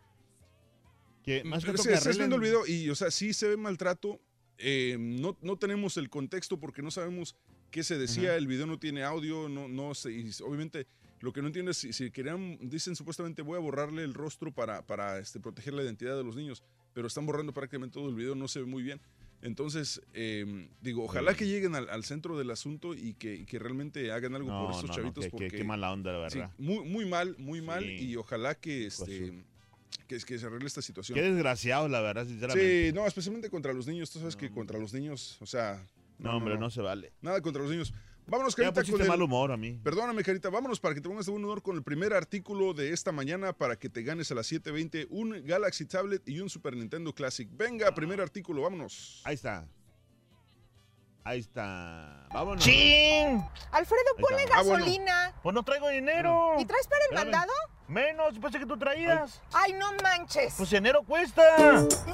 Que 1.23 1.43
más 1.43 1.63
que 1.65 1.71
estás 1.71 2.17
viendo 2.17 2.35
el 2.37 2.41
video 2.41 2.65
y, 2.65 2.89
o 2.89 2.95
sea, 2.95 3.11
sí 3.11 3.33
se 3.33 3.47
ve 3.47 3.57
maltrato. 3.57 4.19
eh, 4.61 4.97
no, 4.99 5.37
no 5.41 5.57
tenemos 5.57 5.95
el 5.97 6.09
contexto 6.09 6.59
porque 6.59 6.81
no 6.81 6.91
sabemos 6.91 7.35
qué 7.71 7.83
se 7.83 7.97
decía. 7.97 8.29
Ajá. 8.29 8.37
El 8.37 8.47
video 8.47 8.65
no 8.67 8.77
tiene 8.79 9.03
audio, 9.03 9.47
no, 9.47 9.67
no 9.69 9.93
sé. 9.95 10.11
Y 10.11 10.31
obviamente, 10.43 10.85
lo 11.21 11.31
que 11.33 11.41
no 11.41 11.47
entiendo 11.47 11.71
es 11.71 11.77
si, 11.77 11.93
si 11.93 12.11
querían, 12.11 12.57
dicen 12.69 12.95
supuestamente 12.95 13.41
voy 13.41 13.55
a 13.57 13.59
borrarle 13.59 14.03
el 14.03 14.13
rostro 14.13 14.51
para, 14.53 14.81
para 14.85 15.17
este, 15.19 15.39
proteger 15.39 15.73
la 15.73 15.83
identidad 15.83 16.17
de 16.17 16.23
los 16.23 16.35
niños, 16.35 16.63
pero 16.93 17.07
están 17.07 17.25
borrando 17.25 17.53
prácticamente 17.53 17.93
todo 17.93 18.09
el 18.09 18.15
video, 18.15 18.35
no 18.35 18.47
se 18.49 18.59
ve 18.59 18.65
muy 18.65 18.83
bien. 18.83 18.99
Entonces, 19.41 20.01
eh, 20.13 20.67
digo, 20.81 21.05
ojalá 21.05 21.33
que 21.33 21.47
lleguen 21.47 21.73
al, 21.75 21.89
al 21.89 22.03
centro 22.03 22.37
del 22.37 22.51
asunto 22.51 22.93
y 22.93 23.13
que, 23.13 23.35
y 23.35 23.45
que 23.45 23.57
realmente 23.57 24.11
hagan 24.11 24.35
algo 24.35 24.49
No, 24.49 24.65
por 24.65 24.71
estos 24.75 24.89
no, 24.89 24.95
chavitos. 24.95 25.27
porque 25.27 25.47
qué 25.49 25.63
mala 25.63 25.91
onda, 25.93 26.11
la 26.11 26.29
sí, 26.29 26.39
verdad. 26.39 26.53
muy, 26.57 26.83
muy 26.85 27.05
mal, 27.05 27.35
muy 27.37 27.61
mal. 27.61 27.85
Y 27.89 28.15
ojalá 28.17 28.55
que, 28.55 28.85
este, 28.87 29.43
que, 30.07 30.17
que 30.17 30.37
se 30.37 30.45
arregle 30.45 30.67
esta 30.67 30.81
situación. 30.81 31.15
Qué 31.15 31.21
desgraciado, 31.21 31.87
la 31.87 32.01
verdad, 32.01 32.25
sinceramente. 32.27 32.87
Sí, 32.87 32.93
no, 32.93 33.07
especialmente 33.07 33.49
contra 33.49 33.71
los 33.71 33.87
niños. 33.87 34.11
Tú 34.11 34.19
sabes 34.19 34.35
que 34.35 34.49
contra 34.51 34.77
los 34.77 34.93
niños, 34.93 35.37
o 35.39 35.45
sea. 35.45 35.81
No, 36.17 36.35
hombre, 36.35 36.57
no 36.57 36.69
se 36.69 36.81
vale. 36.81 37.13
Nada 37.21 37.41
contra 37.41 37.61
los 37.61 37.71
niños. 37.71 37.93
Vámonos, 38.29 38.55
Ya 38.55 38.63
Carita, 38.63 38.81
pusiste 38.81 38.91
con 38.97 39.01
el- 39.01 39.07
mal 39.07 39.21
humor 39.21 39.51
a 39.51 39.57
mí. 39.57 39.79
Perdóname, 39.83 40.23
Carita, 40.23 40.49
vámonos 40.49 40.79
para 40.79 40.93
que 40.95 41.01
te 41.01 41.09
pongas 41.09 41.25
de 41.25 41.31
buen 41.31 41.43
humor 41.43 41.61
con 41.61 41.75
el 41.75 41.83
primer 41.83 42.13
artículo 42.13 42.73
de 42.73 42.93
esta 42.93 43.11
mañana 43.11 43.53
para 43.53 43.75
que 43.77 43.89
te 43.89 44.03
ganes 44.03 44.31
a 44.31 44.35
las 44.35 44.47
7.20 44.51 45.07
un 45.09 45.43
Galaxy 45.45 45.85
Tablet 45.85 46.27
y 46.27 46.39
un 46.39 46.49
Super 46.49 46.75
Nintendo 46.75 47.13
Classic. 47.13 47.47
Venga, 47.51 47.93
primer 47.93 48.21
artículo, 48.21 48.61
vámonos. 48.63 49.21
Ahí 49.25 49.35
está. 49.35 49.67
Ahí 51.23 51.39
está. 51.39 52.27
Vámonos. 52.33 52.63
¡Chin! 52.63 53.43
Alfredo, 53.71 54.03
ponle. 54.19 54.45
Ah, 54.51 54.61
bueno. 54.63 54.77
gasolina. 54.85 55.33
Pues 55.43 55.53
no 55.53 55.63
traigo 55.63 55.89
dinero. 55.89 56.53
¿Y 56.59 56.65
traes 56.65 56.87
para 56.87 56.97
el 57.05 57.11
Espérame. 57.11 57.31
mandado? 57.31 57.51
Menos, 57.89 58.37
pensé 58.39 58.59
que 58.59 58.67
tú 58.67 58.77
traías. 58.77 59.41
Ay, 59.51 59.73
no 59.73 59.87
manches. 60.03 60.53
Pues 60.55 60.71
enero 60.73 61.01
cuesta. 61.01 61.41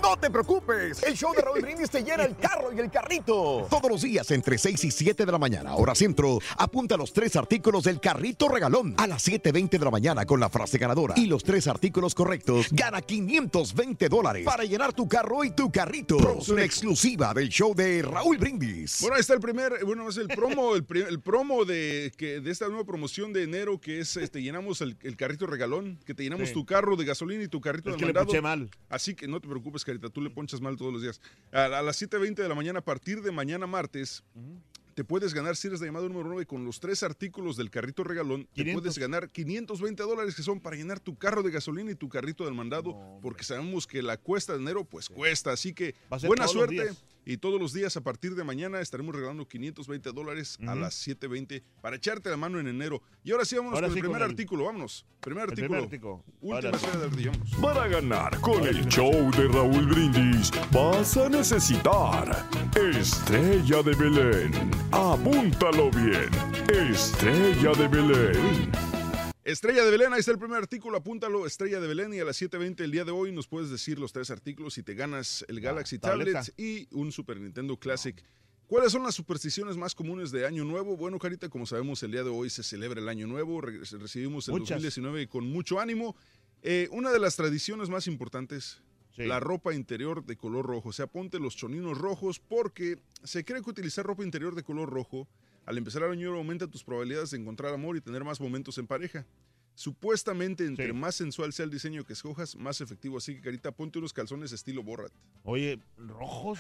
No 0.02 0.16
te 0.16 0.30
preocupes, 0.30 1.04
el 1.04 1.18
show 1.18 1.34
de 1.34 1.42
Raúl 1.42 1.60
Brindis 1.60 1.90
te 1.90 2.02
llena 2.02 2.24
el 2.24 2.38
carro 2.38 2.72
y 2.72 2.80
el 2.80 2.90
carrito. 2.90 3.68
Todos 3.70 3.92
los 3.92 4.02
días 4.02 4.32
entre 4.32 4.58
6 4.58 4.86
y 4.86 4.92
7 4.92 5.26
de 5.26 5.32
la 5.34 5.38
mañana, 5.38 5.76
hora 5.76 5.94
centro, 5.94 6.40
apunta 6.58 6.96
los 6.96 7.12
tres 7.12 7.36
artículos 7.36 7.84
del 7.84 8.00
carrito 8.00 8.48
regalón. 8.48 8.96
A 8.98 9.06
las 9.06 9.28
7.20 9.28 9.72
de 9.72 9.80
la 9.84 9.92
mañana 9.92 10.26
con 10.26 10.40
la 10.40 10.48
frase 10.48 10.78
ganadora 10.78 11.14
y 11.18 11.26
los 11.26 11.44
tres 11.44 11.68
artículos 11.68 12.16
correctos, 12.16 12.68
gana 12.72 13.02
520 13.02 14.08
dólares 14.08 14.46
para 14.46 14.64
llenar 14.64 14.94
tu 14.94 15.10
carro 15.10 15.44
y 15.44 15.50
tu 15.52 15.74
carrito. 15.74 16.16
Una 16.48 16.64
exclusiva 16.64 17.34
del 17.34 17.50
show 17.50 17.76
de 17.76 18.02
Raúl 18.02 18.38
Brindis. 18.38 19.02
Bueno, 19.02 19.16
ahí 19.16 19.22
está 19.22 19.34
el 19.34 19.42
primer, 19.42 19.84
bueno, 19.84 20.08
es 20.08 20.16
el 20.16 20.30
promo, 20.30 20.74
el, 20.76 20.86
el 20.90 21.20
promo 21.20 21.66
de, 21.66 22.14
que, 22.18 22.40
de 22.40 22.50
esta 22.50 22.70
nueva 22.70 22.86
promoción 22.86 23.34
de 23.34 23.44
enero 23.44 23.82
que 23.82 24.00
es, 24.00 24.16
este, 24.16 24.42
llenamos 24.42 24.80
el, 24.80 24.98
el 25.04 25.18
carrito 25.18 25.46
regalón 25.46 25.65
regalón, 25.66 26.00
que 26.06 26.14
te 26.14 26.24
llenamos 26.24 26.48
Sí. 26.50 26.54
tu 26.54 26.66
carro 26.66 26.96
de 26.96 27.06
gasolina 27.06 27.44
y 27.44 27.48
tu 27.48 27.60
carrito 27.62 27.90
Es 27.90 27.94
del 27.96 28.00
que 28.00 28.06
le 28.06 28.14
mandado. 28.14 28.28
ponché 28.28 28.42
mal. 28.42 28.70
Así 28.90 29.16
que 29.16 29.28
no 29.28 29.40
te 29.42 29.48
preocupes, 29.48 29.84
Carita, 29.84 30.10
tú 30.10 30.22
le 30.22 30.30
ponchas 30.30 30.62
mal 30.62 30.76
todos 30.78 30.94
los 30.94 31.02
días. 31.02 31.20
A, 31.52 31.66
a 31.66 31.82
las 31.82 32.02
7.20 32.02 32.36
de 32.44 32.50
la 32.50 32.56
mañana, 32.56 32.80
a 32.80 32.84
partir 32.86 33.22
de 33.22 33.32
mañana 33.32 33.68
martes, 33.68 34.24
te 34.94 35.04
puedes 35.04 35.34
ganar, 35.34 35.58
si 35.58 35.68
eres 35.68 35.82
de 35.82 35.88
llamado 35.88 36.08
número 36.08 36.30
9, 36.30 36.46
con 36.46 36.64
los 36.64 36.80
tres 36.80 37.04
artículos 37.04 37.58
del 37.58 37.70
carrito 37.70 38.04
regalón, 38.06 38.46
te 38.54 38.62
500. 38.64 38.82
puedes 38.82 38.98
ganar 38.98 39.30
520 39.30 40.04
dólares 40.04 40.36
que 40.36 40.42
son 40.44 40.62
para 40.62 40.78
llenar 40.78 41.02
tu 41.02 41.18
carro 41.18 41.44
de 41.44 41.52
gasolina 41.52 41.92
y 41.92 41.96
tu 41.96 42.08
carrito 42.08 42.46
del 42.46 42.54
mandado, 42.54 42.96
porque 43.22 43.44
sabemos 43.44 43.88
que 43.88 44.02
la 44.02 44.16
cuesta 44.18 44.54
de 44.54 44.60
enero, 44.60 44.86
pues 44.86 45.10
cuesta. 45.10 45.52
Así 45.52 45.74
que 45.74 45.96
buena 46.26 46.48
suerte. 46.48 46.92
Y 47.28 47.38
todos 47.38 47.60
los 47.60 47.74
días, 47.74 47.98
a 47.98 48.02
partir 48.02 48.36
de 48.36 48.44
mañana, 48.44 48.80
estaremos 48.82 49.16
regalando 49.16 49.48
520 49.48 50.12
dólares 50.12 50.58
a 50.68 50.76
las 50.76 51.08
7.20 51.08 51.64
para 51.82 51.96
echarte 51.96 52.30
la 52.30 52.38
mano 52.38 52.60
en 52.60 52.68
enero. 52.68 53.02
Y 53.24 53.32
ahora 53.32 53.46
sí, 53.46 53.56
vámonos 53.56 53.76
Ahora 53.78 53.88
con 53.88 53.94
sí, 53.96 54.00
el 54.00 54.04
primer 54.04 54.20
con 54.22 54.26
el- 54.26 54.32
artículo. 54.32 54.66
Vámonos. 54.66 55.06
Primer 55.22 55.44
El 55.46 55.50
artículo. 55.50 55.68
primer 55.70 55.84
artículo. 55.86 56.24
Última 56.42 56.70
esfera 56.76 56.98
del 57.00 57.10
ardilla, 57.10 57.32
vámonos. 57.32 57.56
Para 57.62 57.88
ganar 57.88 58.40
con 58.42 58.68
el 58.68 58.86
show 58.88 59.32
de 59.32 59.48
Raúl 59.48 59.86
Brindis 59.88 60.52
vas 60.72 61.18
a 61.18 61.28
necesitar 61.30 62.46
Estrella 62.76 63.82
de 63.82 63.96
Belén. 63.96 64.72
Apúntalo 64.92 65.90
bien. 65.92 66.30
Estrella 66.92 67.72
de 67.74 67.88
Belén. 67.88 68.72
Estrella 69.46 69.86
de 69.86 69.92
Belén, 69.92 70.12
ahí 70.12 70.20
está 70.22 70.32
el 70.32 70.40
primer 70.40 70.58
artículo, 70.58 70.98
apúntalo, 70.98 71.46
Estrella 71.46 71.80
de 71.80 71.88
Belén, 71.88 72.12
y 72.16 72.20
a 72.20 72.26
las 72.26 72.42
7.20 72.42 72.80
el 72.82 72.90
día 72.90 73.06
de 73.06 73.12
hoy 73.12 73.32
nos 73.32 73.48
puedes 73.48 73.70
decir 73.70 74.00
los 74.00 74.12
tres 74.12 74.32
artículos 74.32 74.80
y 74.80 74.84
te 74.84 74.96
ganas 74.96 75.46
el 75.48 75.62
Galaxy. 75.62 76.00
Tablet 76.00 76.52
y 76.58 76.88
un 76.92 77.12
Super 77.12 77.40
Nintendo 77.40 77.78
Classic. 77.78 78.20
¿Cuáles 78.66 78.92
son 78.92 79.04
las 79.04 79.14
supersticiones 79.14 79.78
más 79.78 79.94
comunes 79.94 80.32
de 80.32 80.48
Año 80.48 80.64
Nuevo? 80.66 80.98
Bueno, 80.98 81.20
Carita, 81.20 81.48
como 81.48 81.68
sabemos, 81.68 82.02
el 82.02 82.12
día 82.12 82.24
de 82.24 82.32
hoy 82.32 82.50
se 82.50 82.64
celebra 82.64 83.00
el 83.00 83.08
Año 83.08 83.28
Nuevo, 83.28 83.62
re- 83.62 83.82
recibimos 84.00 84.48
el 84.48 84.54
Muchas. 84.54 84.70
2019 84.82 85.28
con 85.28 85.46
mucho 85.48 85.80
ánimo. 85.80 86.16
Eh, 86.64 86.90
una 86.92 87.12
de 87.12 87.20
las 87.20 87.36
tradiciones 87.36 87.90
más 87.90 88.08
importantes, 88.08 88.82
Sí. 89.16 89.24
la 89.26 89.40
ropa 89.40 89.76
interior 89.76 90.26
de 90.26 90.36
color 90.38 90.66
rojo. 90.66 90.90
O 90.90 90.94
sea, 90.94 91.06
ponte 91.06 91.40
los 91.40 91.56
choninos 91.56 92.00
rojos 92.00 92.40
porque 92.40 92.98
se 93.24 93.46
cree 93.46 93.62
que 93.62 93.70
utilizar 93.70 94.04
ropa 94.08 94.24
interior 94.26 94.56
de 94.56 94.64
color 94.64 94.90
rojo 94.90 95.28
al 95.66 95.78
empezar 95.78 96.04
el 96.04 96.12
año 96.12 96.34
aumenta 96.36 96.68
tus 96.68 96.84
probabilidades 96.84 97.32
de 97.32 97.38
encontrar 97.38 97.74
amor 97.74 97.98
y 97.98 98.02
tener 98.02 98.24
más 98.24 98.40
momentos 98.40 98.78
en 98.78 98.88
pareja. 98.88 99.26
Supuestamente, 99.78 100.66
entre 100.66 100.88
Sí. 100.88 100.94
más 100.94 101.16
sensual 101.16 101.52
sea 101.52 101.66
el 101.66 101.70
diseño 101.72 102.06
que 102.06 102.14
escojas, 102.14 102.56
más 102.56 102.80
efectivo. 102.80 103.18
Así 103.18 103.36
que, 103.36 103.42
Carita, 103.42 103.72
ponte 103.74 104.00
unos 104.00 104.14
calzones 104.14 104.54
estilo 104.54 104.84
Borat. 104.84 105.12
Oye, 105.44 105.80
rojos. 105.98 106.60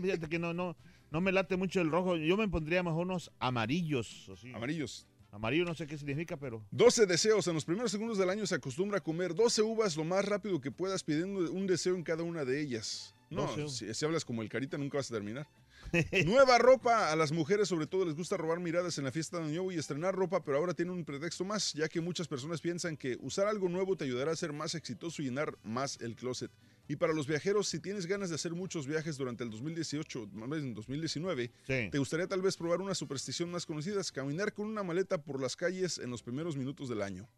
Fíjate 0.00 0.28
que 0.28 0.38
no, 0.38 0.54
no, 0.54 0.76
no 1.10 1.20
me 1.20 1.32
late 1.32 1.56
mucho 1.56 1.80
el 1.80 1.90
rojo. 1.90 2.16
Yo 2.16 2.36
me 2.36 2.48
pondría 2.48 2.82
mejor 2.84 3.06
unos 3.06 3.32
amarillos. 3.40 4.30
así. 4.32 4.52
Amarillos. 4.54 5.06
Amarillo 5.32 5.64
no 5.64 5.74
sé 5.74 5.88
qué 5.88 5.98
significa, 5.98 6.36
pero. 6.36 6.64
12 6.70 7.06
deseos. 7.06 7.44
En 7.48 7.54
los 7.54 7.64
primeros 7.64 7.90
segundos 7.90 8.18
del 8.18 8.30
año 8.30 8.46
se 8.46 8.54
acostumbra 8.54 8.98
a 8.98 9.00
comer 9.02 9.34
12 9.34 9.62
uvas 9.62 9.96
lo 9.96 10.04
más 10.04 10.24
rápido 10.24 10.60
que 10.60 10.70
puedas, 10.70 11.02
pidiendo 11.02 11.50
un 11.52 11.66
deseo 11.66 11.96
en 11.96 12.04
cada 12.04 12.22
una 12.22 12.44
de 12.44 12.60
ellas. 12.60 13.16
No, 13.30 13.42
12 13.48 13.60
uvas. 13.62 13.72
si, 13.72 13.92
si 13.94 14.04
hablas 14.04 14.24
como 14.24 14.42
el 14.42 14.48
Carita, 14.48 14.78
nunca 14.78 14.98
vas 14.98 15.10
a 15.10 15.14
terminar. 15.14 15.48
Nueva 16.26 16.58
ropa. 16.58 17.10
A 17.12 17.16
las 17.16 17.32
mujeres, 17.32 17.68
sobre 17.68 17.86
todo, 17.86 18.04
les 18.04 18.14
gusta 18.14 18.36
robar 18.36 18.60
miradas 18.60 18.98
en 18.98 19.04
la 19.04 19.12
fiesta 19.12 19.38
de 19.38 19.44
Año 19.44 19.52
Nuevo 19.54 19.72
y 19.72 19.76
estrenar 19.78 20.14
ropa, 20.14 20.42
pero 20.42 20.58
ahora 20.58 20.74
tiene 20.74 20.92
un 20.92 21.04
pretexto 21.04 21.44
más, 21.44 21.72
ya 21.72 21.88
que 21.88 22.00
muchas 22.00 22.28
personas 22.28 22.60
piensan 22.60 22.96
que 22.96 23.16
usar 23.20 23.46
algo 23.46 23.68
nuevo 23.68 23.96
te 23.96 24.04
ayudará 24.04 24.32
a 24.32 24.36
ser 24.36 24.52
más 24.52 24.74
exitoso 24.74 25.22
y 25.22 25.26
llenar 25.26 25.56
más 25.62 25.98
el 26.00 26.16
closet. 26.16 26.50
Y 26.86 26.96
para 26.96 27.12
los 27.14 27.26
viajeros, 27.26 27.68
si 27.68 27.80
tienes 27.80 28.06
ganas 28.06 28.28
de 28.28 28.34
hacer 28.34 28.52
muchos 28.52 28.86
viajes 28.86 29.16
durante 29.16 29.42
el 29.44 29.50
2018, 29.50 30.28
más 30.34 30.50
bien 30.50 30.62
en 30.64 30.74
2019, 30.74 31.50
Sí. 31.66 31.88
te 31.90 31.98
gustaría 31.98 32.26
tal 32.26 32.42
vez 32.42 32.56
probar 32.56 32.80
una 32.80 32.94
superstición 32.94 33.50
más 33.50 33.64
conocida, 33.64 34.00
es 34.00 34.12
caminar 34.12 34.52
con 34.52 34.66
una 34.66 34.82
maleta 34.82 35.22
por 35.22 35.40
las 35.40 35.56
calles 35.56 35.98
en 35.98 36.10
los 36.10 36.22
primeros 36.22 36.56
minutos 36.56 36.88
del 36.88 37.02
año. 37.02 37.28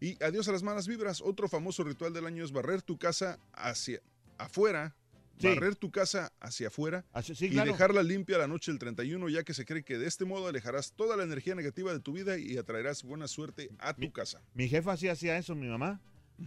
Y 0.00 0.22
adiós 0.22 0.46
a 0.46 0.52
las 0.52 0.62
malas 0.62 0.86
vibras. 0.86 1.20
Otro 1.20 1.48
famoso 1.48 1.82
ritual 1.82 2.12
del 2.12 2.24
año 2.24 2.44
es 2.44 2.52
barrer 2.52 2.82
tu 2.82 2.96
casa 2.98 3.40
hacia 3.52 4.00
afuera. 4.36 4.94
Sí. 5.38 5.46
Barrer 5.48 5.76
tu 5.76 5.90
casa 5.90 6.32
hacia 6.40 6.68
afuera 6.68 7.04
Así- 7.12 7.34
sí, 7.34 7.46
y 7.46 7.50
claro. 7.50 7.70
dejarla 7.72 8.02
limpia 8.02 8.38
la 8.38 8.46
noche 8.48 8.70
del 8.72 8.78
31, 8.78 9.28
ya 9.28 9.42
que 9.44 9.54
se 9.54 9.64
cree 9.64 9.84
que 9.84 9.98
de 9.98 10.06
este 10.06 10.24
modo 10.24 10.48
alejarás 10.48 10.92
toda 10.92 11.16
la 11.16 11.22
energía 11.24 11.54
negativa 11.54 11.92
de 11.92 12.00
tu 12.00 12.12
vida 12.12 12.38
y 12.38 12.56
atraerás 12.56 13.02
buena 13.04 13.28
suerte 13.28 13.70
a 13.78 13.94
tu 13.94 14.10
casa. 14.12 14.42
Mi 14.54 14.68
jefa 14.68 14.96
sí 14.96 15.08
hacía 15.08 15.38
eso, 15.38 15.54
mi 15.54 15.68
mamá. 15.68 16.00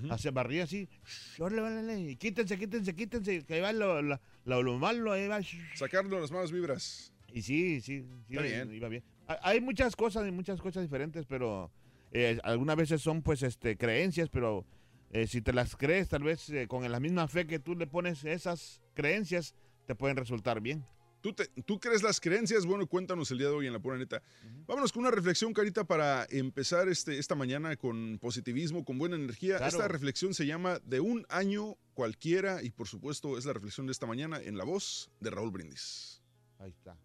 Hacía 0.10 0.32
barría 0.32 0.64
así. 0.64 0.88
"Shh, 1.06 1.42
órale, 1.42 1.62
órale, 1.62 2.16
quítense, 2.16 2.58
quítense, 2.58 2.96
quítense. 2.96 3.44
Que 3.44 3.56
ahí 3.56 3.60
va 3.62 3.74
lo, 3.74 4.02
lo, 4.02 4.20
lo- 4.46 4.64
lo 4.64 4.78
malo, 4.80 5.12
ahí 5.12 5.28
va. 5.28 5.42
shh". 5.42 5.58
Sacarlo 5.76 6.20
las 6.20 6.32
malas 6.32 6.52
vibras. 6.52 7.12
Y 7.34 7.42
sí, 7.42 7.82
sí, 7.82 8.02
sí 8.02 8.34
iba- 8.34 8.42
bien. 8.42 8.74
iba 8.74 8.88
bien. 8.88 9.04
Ha- 9.28 9.40
Hay 9.50 9.60
muchas 9.60 9.96
cosas, 9.98 10.26
y 10.28 10.32
muchas 10.32 10.62
cosas 10.62 10.84
diferentes, 10.84 11.26
pero 11.26 11.72
eh, 12.14 12.40
algunas 12.44 12.76
veces 12.78 13.02
son 13.02 13.22
pues 13.22 13.44
este 13.44 13.76
creencias, 13.78 14.30
pero 14.30 14.66
eh, 15.12 15.28
si 15.28 15.42
te 15.42 15.54
las 15.54 15.76
crees, 15.76 16.10
tal 16.10 16.24
vez 16.24 16.50
eh, 16.50 16.68
con 16.68 16.90
la 16.92 17.00
misma 17.00 17.28
fe 17.28 17.46
que 17.48 17.60
tú 17.60 17.76
le 17.76 17.88
pones 17.88 18.24
esas 18.26 18.82
creencias, 18.94 19.54
te 19.86 19.96
pueden 19.96 20.18
resultar 20.18 20.62
bien. 20.62 20.86
¿Tú, 21.22 21.34
te- 21.34 21.50
¿Tú 21.66 21.80
crees 21.80 22.02
las 22.02 22.20
creencias? 22.20 22.66
Bueno, 22.66 22.88
cuéntanos 22.88 23.30
el 23.30 23.38
día 23.38 23.48
de 23.48 23.54
hoy 23.54 23.68
en 23.68 23.74
La 23.74 23.80
Pura 23.80 23.96
Neta. 23.96 24.24
Vámonos 24.66 24.92
con 24.92 25.02
una 25.04 25.12
reflexión, 25.12 25.54
Carita, 25.54 25.84
para 25.84 26.26
empezar 26.32 26.90
este, 26.90 27.20
esta 27.20 27.36
mañana 27.36 27.76
con 27.76 28.18
positivismo, 28.20 28.84
con 28.84 28.98
buena 28.98 29.18
energía. 29.18 29.58
Claro. 29.58 29.78
Esta 29.78 29.88
reflexión 29.88 30.34
se 30.34 30.48
llama 30.48 30.80
De 30.84 31.00
un 31.00 31.28
año 31.30 31.76
cualquiera 31.94 32.64
y 32.64 32.72
por 32.72 32.88
supuesto 32.88 33.38
es 33.38 33.46
la 33.46 33.54
reflexión 33.54 33.86
de 33.86 33.92
esta 33.92 34.08
mañana 34.08 34.40
en 34.42 34.58
la 34.58 34.64
voz 34.64 35.12
de 35.20 35.30
Raúl 35.30 35.52
Brindis. 35.52 36.24
Ahí 36.58 36.72
está. 36.72 36.98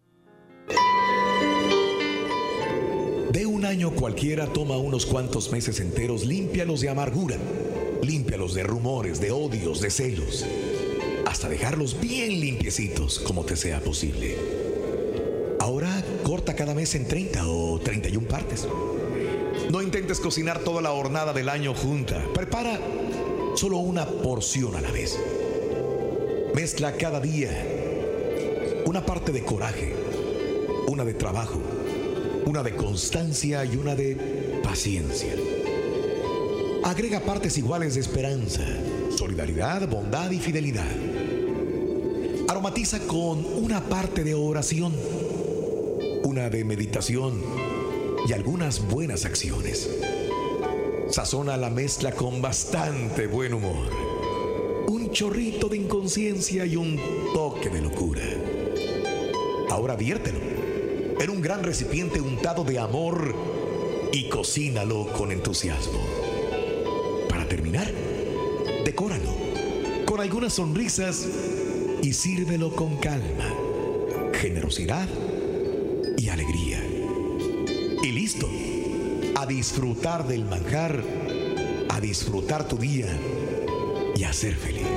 De 3.37 3.45
un 3.45 3.65
año 3.65 3.91
cualquiera 3.91 4.47
toma 4.47 4.77
unos 4.77 5.05
cuantos 5.05 5.51
meses 5.51 5.79
enteros, 5.79 6.25
límpialos 6.25 6.81
de 6.81 6.89
amargura, 6.89 7.37
límpialos 8.01 8.55
de 8.55 8.63
rumores, 8.63 9.21
de 9.21 9.29
odios, 9.29 9.79
de 9.79 9.91
celos, 9.91 10.43
hasta 11.27 11.47
dejarlos 11.47 12.01
bien 12.01 12.39
limpiecitos 12.39 13.19
como 13.19 13.45
te 13.45 13.55
sea 13.55 13.79
posible. 13.79 14.35
Ahora 15.59 16.03
corta 16.23 16.55
cada 16.55 16.73
mes 16.73 16.95
en 16.95 17.07
30 17.07 17.47
o 17.47 17.79
31 17.79 18.27
partes. 18.27 18.67
No 19.71 19.83
intentes 19.83 20.19
cocinar 20.19 20.61
toda 20.61 20.81
la 20.81 20.93
hornada 20.93 21.31
del 21.31 21.49
año 21.49 21.75
junta. 21.75 22.19
Prepara 22.33 22.79
solo 23.53 23.77
una 23.77 24.07
porción 24.07 24.75
a 24.75 24.81
la 24.81 24.89
vez. 24.89 25.15
Mezcla 26.55 26.93
cada 26.93 27.19
día 27.19 27.51
una 28.87 29.05
parte 29.05 29.31
de 29.31 29.43
coraje, 29.43 29.93
una 30.87 31.05
de 31.05 31.13
trabajo, 31.13 31.61
una 32.47 32.63
de 32.63 32.77
constancia 32.77 33.65
y 33.65 33.75
una 33.75 33.93
de 33.93 34.61
paciencia. 34.63 35.33
Agrega 36.85 37.19
partes 37.19 37.57
iguales 37.57 37.95
de 37.95 37.99
esperanza, 37.99 38.63
solidaridad, 39.17 39.85
bondad 39.89 40.31
y 40.31 40.39
fidelidad. 40.39 40.87
Aromatiza 42.47 42.99
con 42.99 43.45
una 43.61 43.81
parte 43.81 44.23
de 44.23 44.33
oración, 44.33 44.93
una 46.23 46.49
de 46.49 46.63
meditación 46.63 47.41
y 48.25 48.31
algunas 48.31 48.87
buenas 48.87 49.25
acciones. 49.25 49.89
Sazona 51.09 51.57
la 51.57 51.69
mezcla 51.69 52.13
con 52.13 52.41
bastante 52.41 53.27
buen 53.27 53.55
humor, 53.55 53.89
un 54.87 55.11
chorrito 55.11 55.67
de 55.67 55.77
inconsciencia 55.79 56.65
y 56.65 56.77
un 56.77 56.97
toque 57.33 57.69
de 57.69 57.81
locura. 57.81 58.23
Ahora 59.69 59.97
viértelo 59.97 60.56
en 61.19 61.29
un 61.29 61.41
gran 61.41 61.63
recipiente 61.63 62.21
untado 62.21 62.63
de 62.63 62.79
amor 62.79 63.35
y 64.11 64.29
cocínalo 64.29 65.07
con 65.13 65.31
entusiasmo. 65.31 65.99
Para 67.29 67.47
terminar, 67.47 67.91
decóralo 68.85 69.35
con 70.05 70.21
algunas 70.21 70.53
sonrisas 70.53 71.27
y 72.01 72.13
sírvelo 72.13 72.71
con 72.75 72.97
calma, 72.97 73.53
generosidad 74.33 75.07
y 76.17 76.29
alegría. 76.29 76.83
Y 78.03 78.11
listo, 78.11 78.47
a 79.35 79.45
disfrutar 79.45 80.27
del 80.27 80.45
manjar, 80.45 81.03
a 81.89 81.99
disfrutar 81.99 82.67
tu 82.67 82.77
día 82.77 83.07
y 84.15 84.23
a 84.23 84.33
ser 84.33 84.55
feliz. 84.55 84.87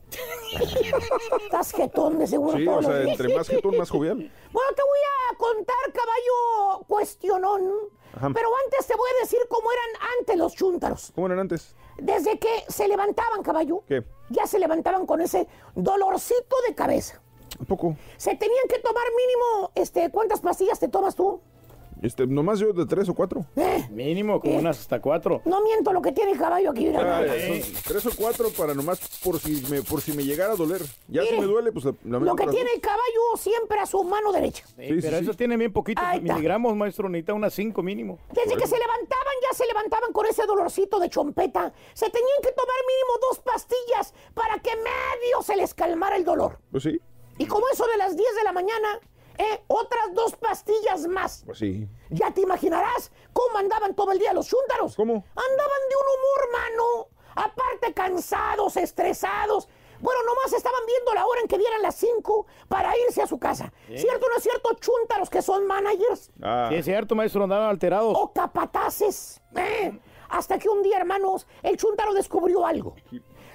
Estás 1.43 1.73
jetón 1.73 2.21
de 2.21 2.29
seguro 2.29 2.57
Sí, 2.57 2.69
o 2.69 2.81
sea, 2.81 3.03
entre 3.03 3.35
más 3.37 3.49
jetón, 3.49 3.77
más 3.77 3.91
jovial. 3.91 4.19
Bueno, 4.53 4.71
te 4.77 4.83
voy 4.83 5.01
a 5.33 5.37
contar, 5.37 5.93
caballo 5.93 6.85
cuestionón. 6.87 7.63
Ajá. 8.15 8.31
Pero 8.33 8.49
antes 8.65 8.87
te 8.87 8.95
voy 8.95 9.09
a 9.19 9.23
decir 9.25 9.41
cómo 9.49 9.73
eran 9.73 10.11
antes 10.21 10.37
los 10.37 10.55
chúntaros. 10.55 11.11
¿Cómo 11.17 11.27
eran 11.27 11.41
antes? 11.41 11.75
Desde 11.99 12.39
que 12.39 12.65
se 12.69 12.87
levantaban, 12.87 13.43
caballo, 13.43 13.83
¿Qué? 13.89 14.05
Ya 14.31 14.47
se 14.47 14.59
levantaban 14.59 15.07
con 15.07 15.21
ese 15.21 15.47
dolorcito 15.75 16.57
de 16.69 16.75
cabeza. 16.75 17.21
¿A 17.61 17.65
poco? 17.65 17.97
Se 18.17 18.35
tenían 18.35 18.69
que 18.69 18.81
tomar 18.81 19.05
mínimo, 19.17 19.71
este, 19.75 20.11
¿cuántas 20.11 20.41
pastillas 20.41 20.81
te 20.81 20.89
tomas 20.89 21.15
tú? 21.15 21.41
Este, 22.05 22.27
nomás 22.27 22.59
yo 22.61 22.73
de 22.75 22.85
tres 22.85 23.09
o 23.09 23.15
cuatro. 23.15 23.47
Eh, 23.57 23.87
Mínimo, 23.91 24.39
como 24.39 24.59
unas 24.59 24.79
hasta 24.79 25.01
cuatro. 25.01 25.41
no 25.47 25.63
miento 25.63 25.91
lo 25.91 26.03
que 26.03 26.13
tiene 26.13 26.33
el 26.33 26.39
caballo 26.39 26.71
aquí. 26.73 26.85
mira. 26.87 27.21
Ah, 27.21 27.25
son 27.25 27.83
tres 27.83 28.05
o 28.05 28.11
cuatro 28.15 28.51
para 28.51 28.75
nomás 28.75 29.01
por 29.25 29.41
si 29.41 29.63
me, 29.71 29.81
por 29.81 30.03
si 30.03 30.13
me 30.13 30.23
llegara 30.23 30.53
a 30.53 30.57
doler. 30.57 30.83
Ya 31.09 31.23
si 31.25 31.35
me 31.39 31.47
duele, 31.47 31.73
pues 31.73 31.87
la, 31.87 32.19
Lo 32.19 32.37
que 32.37 32.47
tiene 32.49 32.71
el 32.75 32.81
caballo 32.83 33.37
siempre 33.39 33.79
a 33.81 33.87
su 33.87 34.05
mano 34.05 34.33
derecha. 34.33 34.67
Sí, 34.67 34.75
Sí, 34.77 34.89
sí, 34.97 34.99
pero 35.01 35.17
sí. 35.17 35.23
esos 35.25 35.37
tienen 35.39 35.59
bien 35.59 35.73
poquitos 35.73 36.05
miligramos, 36.21 36.77
maestro. 36.77 37.09
Necesita 37.09 37.33
unas 37.33 37.55
cinco 37.55 37.83
mínimo. 37.83 38.19
Desde 38.35 38.55
que 38.55 38.67
se 38.67 38.77
levantaban, 38.79 39.35
ya 39.51 39.57
se 39.57 39.67
levantaban 39.67 40.13
con 40.13 40.27
ese 40.27 40.45
dolorcito 40.45 40.99
de 41.01 41.09
chompeta. 41.09 41.73
Se 41.95 42.11
tenían 42.11 42.39
que 42.43 42.53
tomar 42.53 42.77
mínimo 42.87 43.19
dos 43.31 43.39
pastillas 43.39 44.13
para 44.35 44.59
que 44.59 44.71
medio 44.77 45.43
se 45.43 45.57
les 45.57 45.73
calmara 45.73 46.17
el 46.17 46.25
dolor. 46.27 46.59
Pues 46.71 46.83
sí, 46.83 47.01
Y 47.39 47.47
como 47.47 47.65
eso 47.73 47.87
de 47.87 47.97
las 47.97 48.15
10 48.15 48.29
de 48.37 48.45
la 48.45 48.53
mañana, 48.53 49.01
eh, 49.39 49.63
otras 49.69 50.15
dos 50.15 50.35
pastillas 50.37 51.07
más. 51.07 51.43
pues 51.47 51.59
sí. 51.59 51.89
Ya 52.11 52.31
te 52.33 52.41
imaginarás 52.43 53.11
cómo 53.33 53.59
andaban 53.59 53.95
todo 53.95 54.13
el 54.13 54.19
día 54.19 54.33
los 54.33 54.47
chúntaros. 54.49 54.95
¿Cómo? 54.97 55.13
Andaban 55.15 55.81
de 55.89 55.97
un 55.97 56.07
humor, 56.15 56.53
mano. 56.53 57.09
Aparte 57.37 57.93
cansados, 57.95 58.77
estresados. 58.77 59.69
Bueno, 60.01 60.21
nomás 60.27 60.53
estaban 60.53 60.81
viendo 60.87 61.15
la 61.15 61.27
hora 61.27 61.41
en 61.41 61.49
que 61.49 61.57
dieran 61.59 61.81
las 61.83 61.95
5 61.97 62.47
para 62.69 62.93
irse 63.07 63.23
a 63.23 63.27
su 63.27 63.39
casa. 63.39 63.73
¿Cierto 63.87 64.27
o 64.27 64.29
no 64.29 64.37
es 64.37 64.43
cierto, 64.43 64.71
chúntaros 64.75 65.31
que 65.31 65.41
son 65.41 65.67
managers? 65.67 66.31
Ah, 66.43 66.67
Sí, 66.69 66.77
es 66.77 66.85
cierto, 66.85 67.15
maestro. 67.15 67.43
Andaban 67.45 67.69
alterados. 67.71 68.15
o 68.17 68.33
capataces. 68.33 69.41
¿eh? 69.57 69.99
Hasta 70.29 70.59
que 70.59 70.69
un 70.69 70.83
día, 70.83 70.99
hermanos, 70.99 71.47
el 71.63 71.77
chuntaro 71.77 72.13
descubrió 72.13 72.67
algo. 72.67 72.95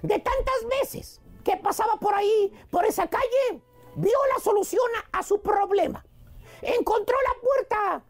De 0.01 0.19
tantas 0.19 0.65
veces 0.81 1.21
que 1.43 1.55
pasaba 1.57 1.93
por 1.99 2.13
ahí, 2.15 2.51
por 2.71 2.85
esa 2.85 3.07
calle, 3.07 3.61
vio 3.95 4.17
la 4.35 4.41
solución 4.41 4.85
a, 5.11 5.19
a 5.19 5.23
su 5.23 5.41
problema. 5.41 6.05
Encontró 6.61 7.15
la 7.27 7.41
puerta 7.41 8.03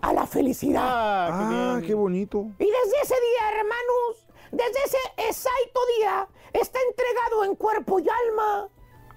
a 0.00 0.12
la 0.12 0.26
felicidad. 0.26 0.82
Ah, 0.84 1.80
qué 1.84 1.92
ah, 1.92 1.96
bonito. 1.96 2.46
Y 2.58 2.64
desde 2.64 3.00
ese 3.02 3.14
día, 3.14 3.58
hermanos, 3.58 4.26
desde 4.52 4.78
ese 4.84 5.28
exacto 5.28 5.80
día, 5.98 6.28
está 6.52 6.78
entregado 6.88 7.44
en 7.44 7.54
cuerpo 7.56 7.98
y 7.98 8.06
alma 8.08 8.68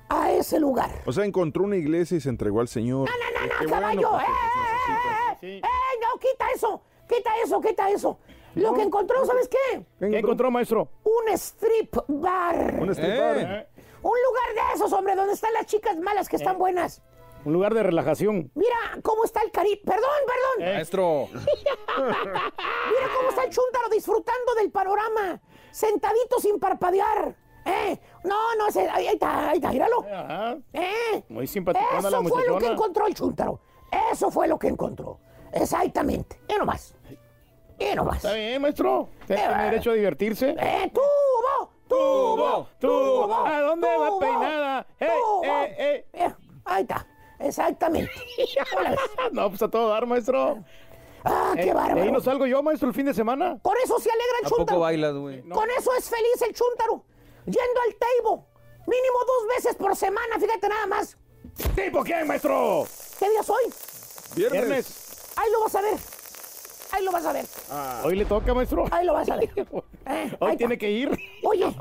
a 0.09 0.31
ese 0.31 0.59
lugar. 0.59 0.89
O 1.05 1.11
sea, 1.11 1.25
encontró 1.25 1.63
una 1.63 1.75
iglesia 1.75 2.17
y 2.17 2.21
se 2.21 2.29
entregó 2.29 2.61
al 2.61 2.67
Señor. 2.67 3.07
No, 3.09 3.15
no, 3.15 3.39
no, 3.39 3.45
no, 3.47 3.69
bueno, 3.69 3.71
caballo. 3.71 4.09
porque 4.09 4.25
¡Eh, 4.25 4.91
eh, 4.91 5.37
eh, 5.41 5.47
eh! 5.47 5.61
¡Eh, 5.63 5.99
no, 6.01 6.19
quita 6.19 6.45
eso! 6.53 6.81
¡Quita 7.07 7.29
eso, 7.43 7.61
quita 7.61 7.89
eso! 7.89 8.19
Lo 8.55 8.73
que 8.73 8.81
encontró, 8.81 9.23
¿sabes 9.25 9.47
qué? 9.47 9.85
¿Qué 9.99 10.17
encontró, 10.17 10.49
maestro? 10.49 10.89
Un 11.03 11.33
strip 11.33 11.95
bar. 12.07 12.79
Un 12.79 12.89
strip 12.89 13.19
bar. 13.19 13.69
Eh, 13.99 14.07
Un 14.07 14.17
lugar 14.27 14.53
de 14.69 14.75
esos, 14.75 14.91
hombre, 14.93 15.15
donde 15.15 15.33
están 15.33 15.53
las 15.53 15.65
chicas 15.65 15.97
malas 15.97 16.27
que 16.29 16.35
están 16.37 16.57
buenas. 16.57 17.01
un 17.45 17.53
lugar 17.53 17.73
de 17.73 17.83
relajación. 17.83 18.51
Mira 18.55 18.75
cómo 19.01 19.23
está 19.23 19.41
el 19.41 19.51
cari... 19.51 19.77
Perdón, 19.77 20.09
perdón. 20.27 20.73
Maestro. 20.73 21.27
Mira 21.97 23.07
cómo 23.17 23.29
está 23.29 23.43
el 23.43 23.49
chúntaro 23.49 23.89
disfrutando 23.89 24.55
del 24.55 24.71
panorama. 24.71 25.39
Sentadito 25.71 26.39
sin 26.39 26.59
parpadear. 26.59 27.35
¿Eh? 27.65 27.99
No, 28.23 28.55
no, 28.55 28.67
ese- 28.67 28.89
ahí, 28.89 29.07
está, 29.07 29.49
ahí 29.49 29.57
está, 29.57 29.69
míralo. 29.71 30.03
Ajá. 30.11 30.57
¿Eh? 30.73 31.23
Muy 31.29 31.45
simpaticona 31.47 31.99
Eso 31.99 32.09
la 32.09 32.21
fue 32.27 32.47
lo 32.47 32.57
que 32.57 32.67
encontró 32.67 33.05
el 33.07 33.13
chúntaro. 33.13 33.59
Eso 34.11 34.31
fue 34.31 34.47
lo 34.47 34.57
que 34.57 34.67
encontró. 34.67 35.19
Exactamente. 35.53 36.39
Y 36.47 36.57
nomás. 36.57 36.95
Y 37.77 37.95
nomás. 37.95 38.17
Está 38.17 38.33
bien, 38.33 38.61
maestro. 38.61 39.09
Tiene 39.27 39.43
Eh, 39.43 39.63
derecho 39.71 39.91
a 39.91 39.93
divertirse. 39.93 40.55
¡Eh, 40.59 40.91
tubo! 40.93 41.71
¡Tubo! 41.89 42.67
tubo. 42.79 43.45
¿A 43.45 43.61
dónde 43.61 43.87
va 43.97 44.19
peinada? 44.19 44.87
¡Eh, 44.99 45.07
tubo. 45.07 45.43
eh, 45.43 45.75
eh! 45.77 46.05
Eh, 46.13 46.33
ahí 46.65 46.81
está. 46.83 47.05
Exactamente. 47.39 48.11
No, 49.31 49.49
pues 49.49 49.61
a 49.61 49.67
todo 49.69 49.89
dar, 49.89 50.05
maestro. 50.05 50.63
Ah, 51.23 51.51
Eh, 51.57 51.63
qué 51.63 51.69
ahí 51.69 51.75
bárbaro. 51.75 52.11
no 52.11 52.21
salgo 52.21 52.45
yo, 52.45 52.61
maestro, 52.63 52.87
el 52.89 52.93
fin 52.95 53.05
de 53.05 53.13
semana. 53.13 53.57
Con 53.61 53.75
eso 53.83 53.99
se 53.99 54.09
alegra 54.09 54.35
el 54.41 54.45
¿A 54.45 54.49
poco 54.49 54.79
bailas, 54.79 55.13
güey? 55.15 55.41
Con 55.49 55.69
eso 55.71 55.93
es 55.95 56.09
feliz 56.09 56.41
el 56.47 56.53
chúntaro. 56.53 57.03
Yendo 57.45 57.81
al 57.85 57.95
table. 57.95 58.45
Mínimo 58.87 59.17
dos 59.27 59.47
veces 59.55 59.75
por 59.75 59.95
semana, 59.95 60.39
fíjate 60.39 60.69
nada 60.69 60.85
más. 60.87 61.17
¿Tipo 61.75 62.03
quién, 62.03 62.25
maestro? 62.27 62.85
¿Qué 63.19 63.29
día 63.29 63.43
soy? 63.43 63.63
Viernes. 64.35 64.61
Viernes. 64.65 65.33
Ahí 65.35 65.51
lo 65.51 65.61
vas 65.61 65.75
a 65.75 65.81
ver. 65.81 65.97
Ahí 66.91 67.03
lo 67.03 67.11
vas 67.11 67.25
a 67.25 67.33
ver. 67.33 67.45
Hoy 68.03 68.15
le 68.15 68.25
toca, 68.25 68.53
maestro. 68.53 68.85
Ahí 68.91 69.05
lo 69.05 69.13
vas 69.13 69.29
a 69.29 69.35
ver. 69.37 69.49
Eh, 70.11 70.35
Hoy 70.39 70.57
tiene 70.57 70.75
que 70.75 70.89
ir. 70.89 71.11
Oye, 71.43 71.71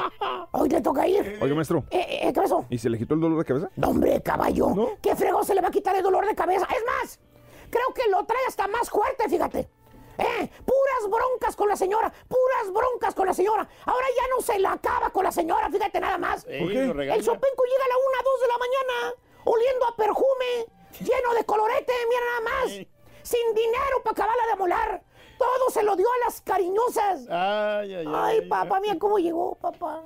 hoy 0.52 0.68
le 0.68 0.82
toca 0.82 1.08
ir. 1.08 1.38
Oiga, 1.40 1.54
maestro. 1.54 1.82
Eh, 1.90 2.20
eh, 2.24 2.26
¿Qué 2.26 2.40
pasó? 2.42 2.66
¿Y 2.68 2.76
se 2.76 2.90
le 2.90 2.98
quitó 2.98 3.14
el 3.14 3.20
dolor 3.20 3.38
de 3.38 3.44
cabeza? 3.46 3.70
No, 3.76 3.88
hombre, 3.88 4.20
caballo. 4.22 4.68
¿No? 4.74 4.88
¿Qué 5.00 5.16
fregón 5.16 5.46
se 5.46 5.54
le 5.54 5.62
va 5.62 5.68
a 5.68 5.70
quitar 5.70 5.96
el 5.96 6.02
dolor 6.02 6.26
de 6.26 6.34
cabeza? 6.34 6.66
Es 6.76 6.84
más, 6.84 7.18
creo 7.70 7.86
que 7.94 8.06
lo 8.10 8.26
trae 8.26 8.44
hasta 8.46 8.68
más 8.68 8.90
fuerte, 8.90 9.26
fíjate. 9.30 9.60
Eh, 10.18 10.50
puras 10.66 11.10
broncas 11.10 11.56
con 11.56 11.68
la 11.70 11.76
señora, 11.76 12.12
puras 12.28 12.70
broncas 12.74 13.14
con 13.14 13.26
la 13.28 13.32
señora. 13.32 13.66
Ahora 13.86 14.06
ya 14.14 14.24
no 14.36 14.42
se 14.42 14.58
la 14.58 14.72
acaba 14.72 15.08
con 15.08 15.24
la 15.24 15.32
señora, 15.32 15.70
fíjate 15.70 15.98
nada 16.00 16.18
más. 16.18 16.44
El 16.46 16.58
sopenco 16.68 17.62
llega 17.64 17.84
a 17.84 17.88
la 17.88 17.96
1, 17.96 18.18
2 18.24 18.40
de 18.42 18.48
la 18.48 18.58
mañana, 18.58 19.14
oliendo 19.44 19.86
a 19.86 19.96
perfume, 19.96 20.66
lleno 21.00 21.32
de 21.34 21.44
colorete, 21.44 21.92
mira 22.10 22.20
nada 22.26 22.40
más. 22.60 22.72
Sin 23.28 23.54
dinero 23.54 24.02
para 24.02 24.12
acabarla 24.12 24.46
de 24.50 24.56
molar. 24.56 25.02
Todo 25.36 25.70
se 25.70 25.82
lo 25.82 25.96
dio 25.96 26.06
a 26.06 26.24
las 26.24 26.40
cariñosas. 26.40 27.28
Ay, 27.28 27.94
ay, 27.94 28.06
ay. 28.06 28.14
Ay, 28.14 28.48
papá, 28.48 28.80
mira 28.80 28.98
cómo 28.98 29.18
llegó, 29.18 29.54
papá. 29.56 30.02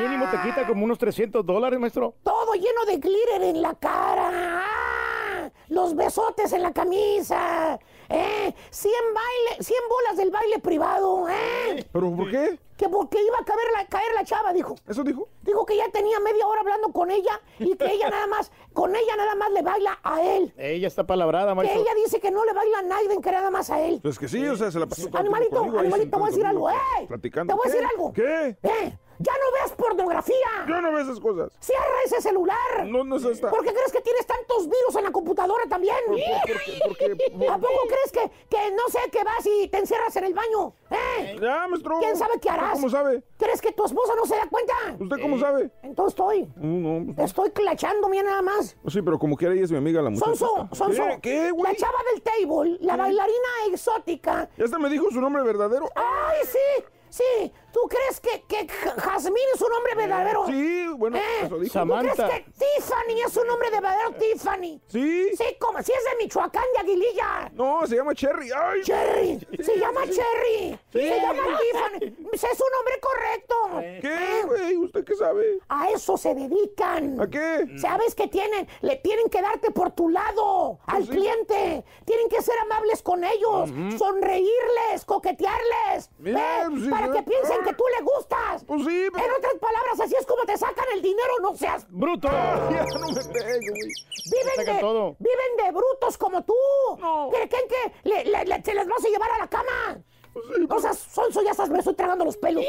Mínimo 0.00 0.30
te 0.30 0.40
quita 0.44 0.68
como 0.68 0.84
unos 0.84 0.98
300 0.98 1.44
dólares, 1.44 1.80
maestro. 1.80 2.14
Todo 2.22 2.54
lleno 2.54 2.84
de 2.86 2.98
glitter 2.98 3.42
en 3.42 3.60
la 3.60 3.74
cara. 3.74 4.30
¡Ah! 4.32 5.50
Los 5.68 5.96
besotes 5.96 6.52
en 6.52 6.62
la 6.62 6.72
camisa. 6.72 7.76
¿Eh? 8.10 8.54
100, 8.70 8.92
baile, 9.14 9.62
100 9.62 9.78
bolas 9.88 10.16
del 10.16 10.30
baile 10.30 10.58
privado. 10.60 11.28
¿eh? 11.28 11.86
¿Pero 11.92 12.14
por 12.16 12.30
qué? 12.30 12.58
Que 12.76 12.88
porque 12.88 13.18
iba 13.22 13.36
a 13.40 13.44
caer 13.44 13.58
la, 13.76 13.86
caer 13.86 14.14
la 14.14 14.24
chava, 14.24 14.52
dijo. 14.52 14.76
¿Eso 14.86 15.02
dijo? 15.02 15.28
Dijo 15.42 15.66
que 15.66 15.76
ya 15.76 15.88
tenía 15.90 16.20
media 16.20 16.46
hora 16.46 16.60
hablando 16.60 16.92
con 16.92 17.10
ella 17.10 17.40
y 17.58 17.76
que 17.76 17.92
ella 17.92 18.08
nada 18.08 18.26
más, 18.28 18.52
con 18.72 18.94
ella 18.94 19.16
nada 19.16 19.34
más 19.34 19.50
le 19.50 19.62
baila 19.62 19.98
a 20.02 20.22
él. 20.22 20.54
Ella 20.56 20.86
está 20.86 21.04
palabrada, 21.04 21.50
Que 21.52 21.56
maestro. 21.56 21.80
ella 21.82 21.90
dice 22.04 22.20
que 22.20 22.30
no 22.30 22.44
le 22.44 22.52
baila 22.52 22.78
a 22.78 22.82
nadie, 22.82 23.20
que 23.20 23.32
nada 23.32 23.50
más 23.50 23.68
a 23.70 23.80
él. 23.80 23.98
Pues 24.02 24.18
que 24.18 24.28
sí, 24.28 24.46
o 24.46 24.56
sea, 24.56 24.70
se 24.70 24.78
la 24.78 24.86
pasó 24.86 25.08
Animalito, 25.12 25.60
animalito, 25.62 26.10
te 26.10 26.16
voy 26.16 26.28
a 26.28 26.30
decir 26.30 26.46
algo. 26.46 26.62
conmigo, 26.66 26.80
¡Eh! 27.00 27.06
Platicando. 27.08 27.52
Te 27.52 27.56
voy 27.58 27.68
a 27.68 27.72
decir 27.72 27.86
algo. 27.92 28.12
¿Qué? 28.12 28.56
¡Eh! 28.62 28.98
¡Ya 29.18 29.32
no 29.32 29.52
veas 29.52 29.72
pornografía! 29.72 30.36
Yo 30.68 30.80
no 30.80 30.92
veo 30.92 31.00
esas 31.00 31.18
cosas. 31.18 31.52
¡Cierra 31.60 31.84
ese 32.04 32.20
celular! 32.20 32.86
No, 32.86 33.02
no 33.02 33.16
es 33.16 33.24
esta. 33.24 33.50
¿Por 33.50 33.64
qué 33.64 33.72
crees 33.72 33.92
que 33.92 34.00
tienes 34.00 34.26
tantos 34.26 34.66
virus 34.68 34.96
en 34.96 35.04
la 35.04 35.10
computadora 35.10 35.64
también? 35.68 35.96
¿Por 36.06 36.16
qué? 36.16 36.22
¿Por 36.46 36.96
qué? 36.96 37.16
¿Por 37.16 37.36
qué? 37.38 37.48
¿A 37.48 37.58
poco 37.58 37.80
crees 37.88 38.12
que, 38.12 38.30
que 38.48 38.70
no 38.72 38.82
sé 38.90 39.10
que 39.10 39.24
vas 39.24 39.44
y 39.44 39.68
te 39.68 39.78
encierras 39.78 40.14
en 40.16 40.24
el 40.24 40.34
baño? 40.34 40.72
¿Eh? 40.90 41.36
Ya, 41.40 41.66
maestro. 41.68 41.98
¿Quién 41.98 42.16
sabe 42.16 42.34
qué 42.40 42.48
¿Usted 42.48 42.50
harás? 42.50 42.72
¿Cómo 42.74 42.90
sabe? 42.90 43.22
¿Crees 43.36 43.60
que 43.60 43.72
tu 43.72 43.84
esposa 43.84 44.14
no 44.14 44.24
se 44.24 44.36
da 44.36 44.48
cuenta? 44.48 44.74
¿Usted 44.98 45.16
cómo 45.20 45.38
sabe? 45.38 45.70
Entonces 45.82 46.12
estoy. 46.12 46.48
No, 46.56 47.00
no. 47.00 47.24
Estoy 47.24 47.50
clachando, 47.50 48.08
mira 48.08 48.22
nada 48.24 48.42
más. 48.42 48.76
pues 48.82 48.94
Sí, 48.94 49.02
pero 49.02 49.18
como 49.18 49.36
quiera 49.36 49.54
ella 49.54 49.64
es 49.64 49.72
mi 49.72 49.78
amiga 49.78 50.00
la 50.00 50.10
muchacha. 50.10 50.34
Sonso, 50.36 50.68
Sonso. 50.72 51.02
¿Qué? 51.20 51.20
¿Qué, 51.22 51.50
güey? 51.50 51.72
La 51.72 51.76
chava 51.76 51.98
del 52.12 52.22
table, 52.22 52.78
la 52.80 52.96
bailarina 52.96 53.48
exótica. 53.68 54.48
¿Ya 54.56 54.64
hasta 54.64 54.78
me 54.78 54.88
dijo 54.88 55.10
su 55.10 55.20
nombre 55.20 55.42
verdadero? 55.42 55.88
¡Ay, 55.94 56.38
sí! 56.44 56.84
Sí, 57.10 57.52
¿tú 57.80 57.88
crees 57.88 58.20
que, 58.20 58.42
que 58.46 58.68
Jazmín 58.68 59.44
es 59.54 59.60
un 59.60 59.70
nombre 59.70 59.94
verdadero? 59.94 60.46
Sí, 60.46 60.86
bueno, 60.96 61.16
¿Eh? 61.16 61.22
eso 61.44 61.58
dijo. 61.58 61.72
¿Tú 61.72 61.78
Samantha. 61.78 62.28
crees 62.28 62.44
que 62.44 62.50
Tiffany 62.50 63.20
es 63.24 63.36
un 63.36 63.46
nombre 63.46 63.70
de 63.70 63.80
verdadero 63.80 64.12
Tiffany? 64.12 64.80
Sí. 64.88 65.30
Sí, 65.36 65.44
como 65.60 65.82
si 65.82 65.92
es 65.92 66.04
de 66.04 66.24
Michoacán, 66.24 66.64
de 66.74 66.80
Aguililla. 66.80 67.50
No, 67.54 67.86
se 67.86 67.96
llama 67.96 68.14
Cherry. 68.14 68.50
¡Ay! 68.50 68.82
Cherry, 68.82 69.46
se 69.62 69.78
llama 69.78 70.02
Cherry. 70.04 70.78
Sí. 70.92 71.00
Se 71.00 71.20
llama 71.20 71.42
Tiffany. 71.42 72.16
Ese 72.32 72.46
es 72.46 72.60
un 72.60 72.72
nombre 72.76 73.00
correcto. 73.00 73.54
¿Qué, 74.00 74.42
güey? 74.46 74.76
¿Usted 74.76 75.04
qué 75.04 75.14
sabe? 75.14 75.58
A 75.68 75.90
eso 75.90 76.16
se 76.16 76.34
dedican. 76.34 77.20
¿A 77.20 77.28
qué? 77.28 77.66
¿Sabes 77.78 78.14
qué 78.14 78.26
tienen? 78.28 78.66
Le 78.80 78.96
tienen 78.96 79.28
que 79.28 79.40
darte 79.40 79.70
por 79.70 79.92
tu 79.92 80.08
lado 80.08 80.78
al 80.86 81.06
cliente. 81.06 81.84
Tienen 82.04 82.28
que 82.28 82.42
ser 82.42 82.58
amables 82.60 83.02
con 83.02 83.22
ellos, 83.24 83.70
sonreírles, 83.98 85.04
coquetearles. 85.04 86.10
Mira, 86.18 86.64
¿eh? 86.64 86.66
pues 86.70 86.82
sí, 86.82 86.88
para 86.88 87.06
sí. 87.06 87.12
que 87.12 87.22
piensen 87.22 87.62
que 87.64 87.67
tú 87.74 87.84
le 87.98 88.04
gustas. 88.04 88.64
Pues 88.64 88.82
sí, 88.84 89.08
pero- 89.12 89.24
En 89.26 89.32
otras 89.32 89.54
palabras, 89.60 90.00
así 90.00 90.14
es 90.18 90.26
como 90.26 90.44
te 90.44 90.56
sacan 90.56 90.84
el 90.94 91.02
dinero, 91.02 91.32
no 91.42 91.54
seas. 91.56 91.86
¡Bruto! 91.90 92.28
Ya 92.70 92.84
no 92.98 93.08
me 93.08 93.24
pego, 93.24 93.60
güey. 93.60 93.92
Viven 94.30 94.66
de, 94.74 94.80
todo. 94.80 95.16
viven 95.18 95.56
de 95.64 95.72
brutos 95.72 96.18
como 96.18 96.42
tú. 96.44 96.54
No. 96.98 97.30
¿Creen 97.30 97.48
que 97.68 98.08
le- 98.08 98.24
le- 98.24 98.44
le- 98.44 98.62
se 98.62 98.74
les 98.74 98.86
vas 98.86 99.04
a 99.04 99.08
llevar 99.08 99.30
a 99.32 99.38
la 99.38 99.48
cama? 99.48 99.98
No 100.68 100.78
seas 100.78 100.98
sonso, 100.98 101.42
ya 101.42 101.50
estás, 101.52 101.68
me 101.70 101.78
estoy 101.78 101.94
tragando 101.94 102.24
los 102.24 102.36
pelos. 102.36 102.64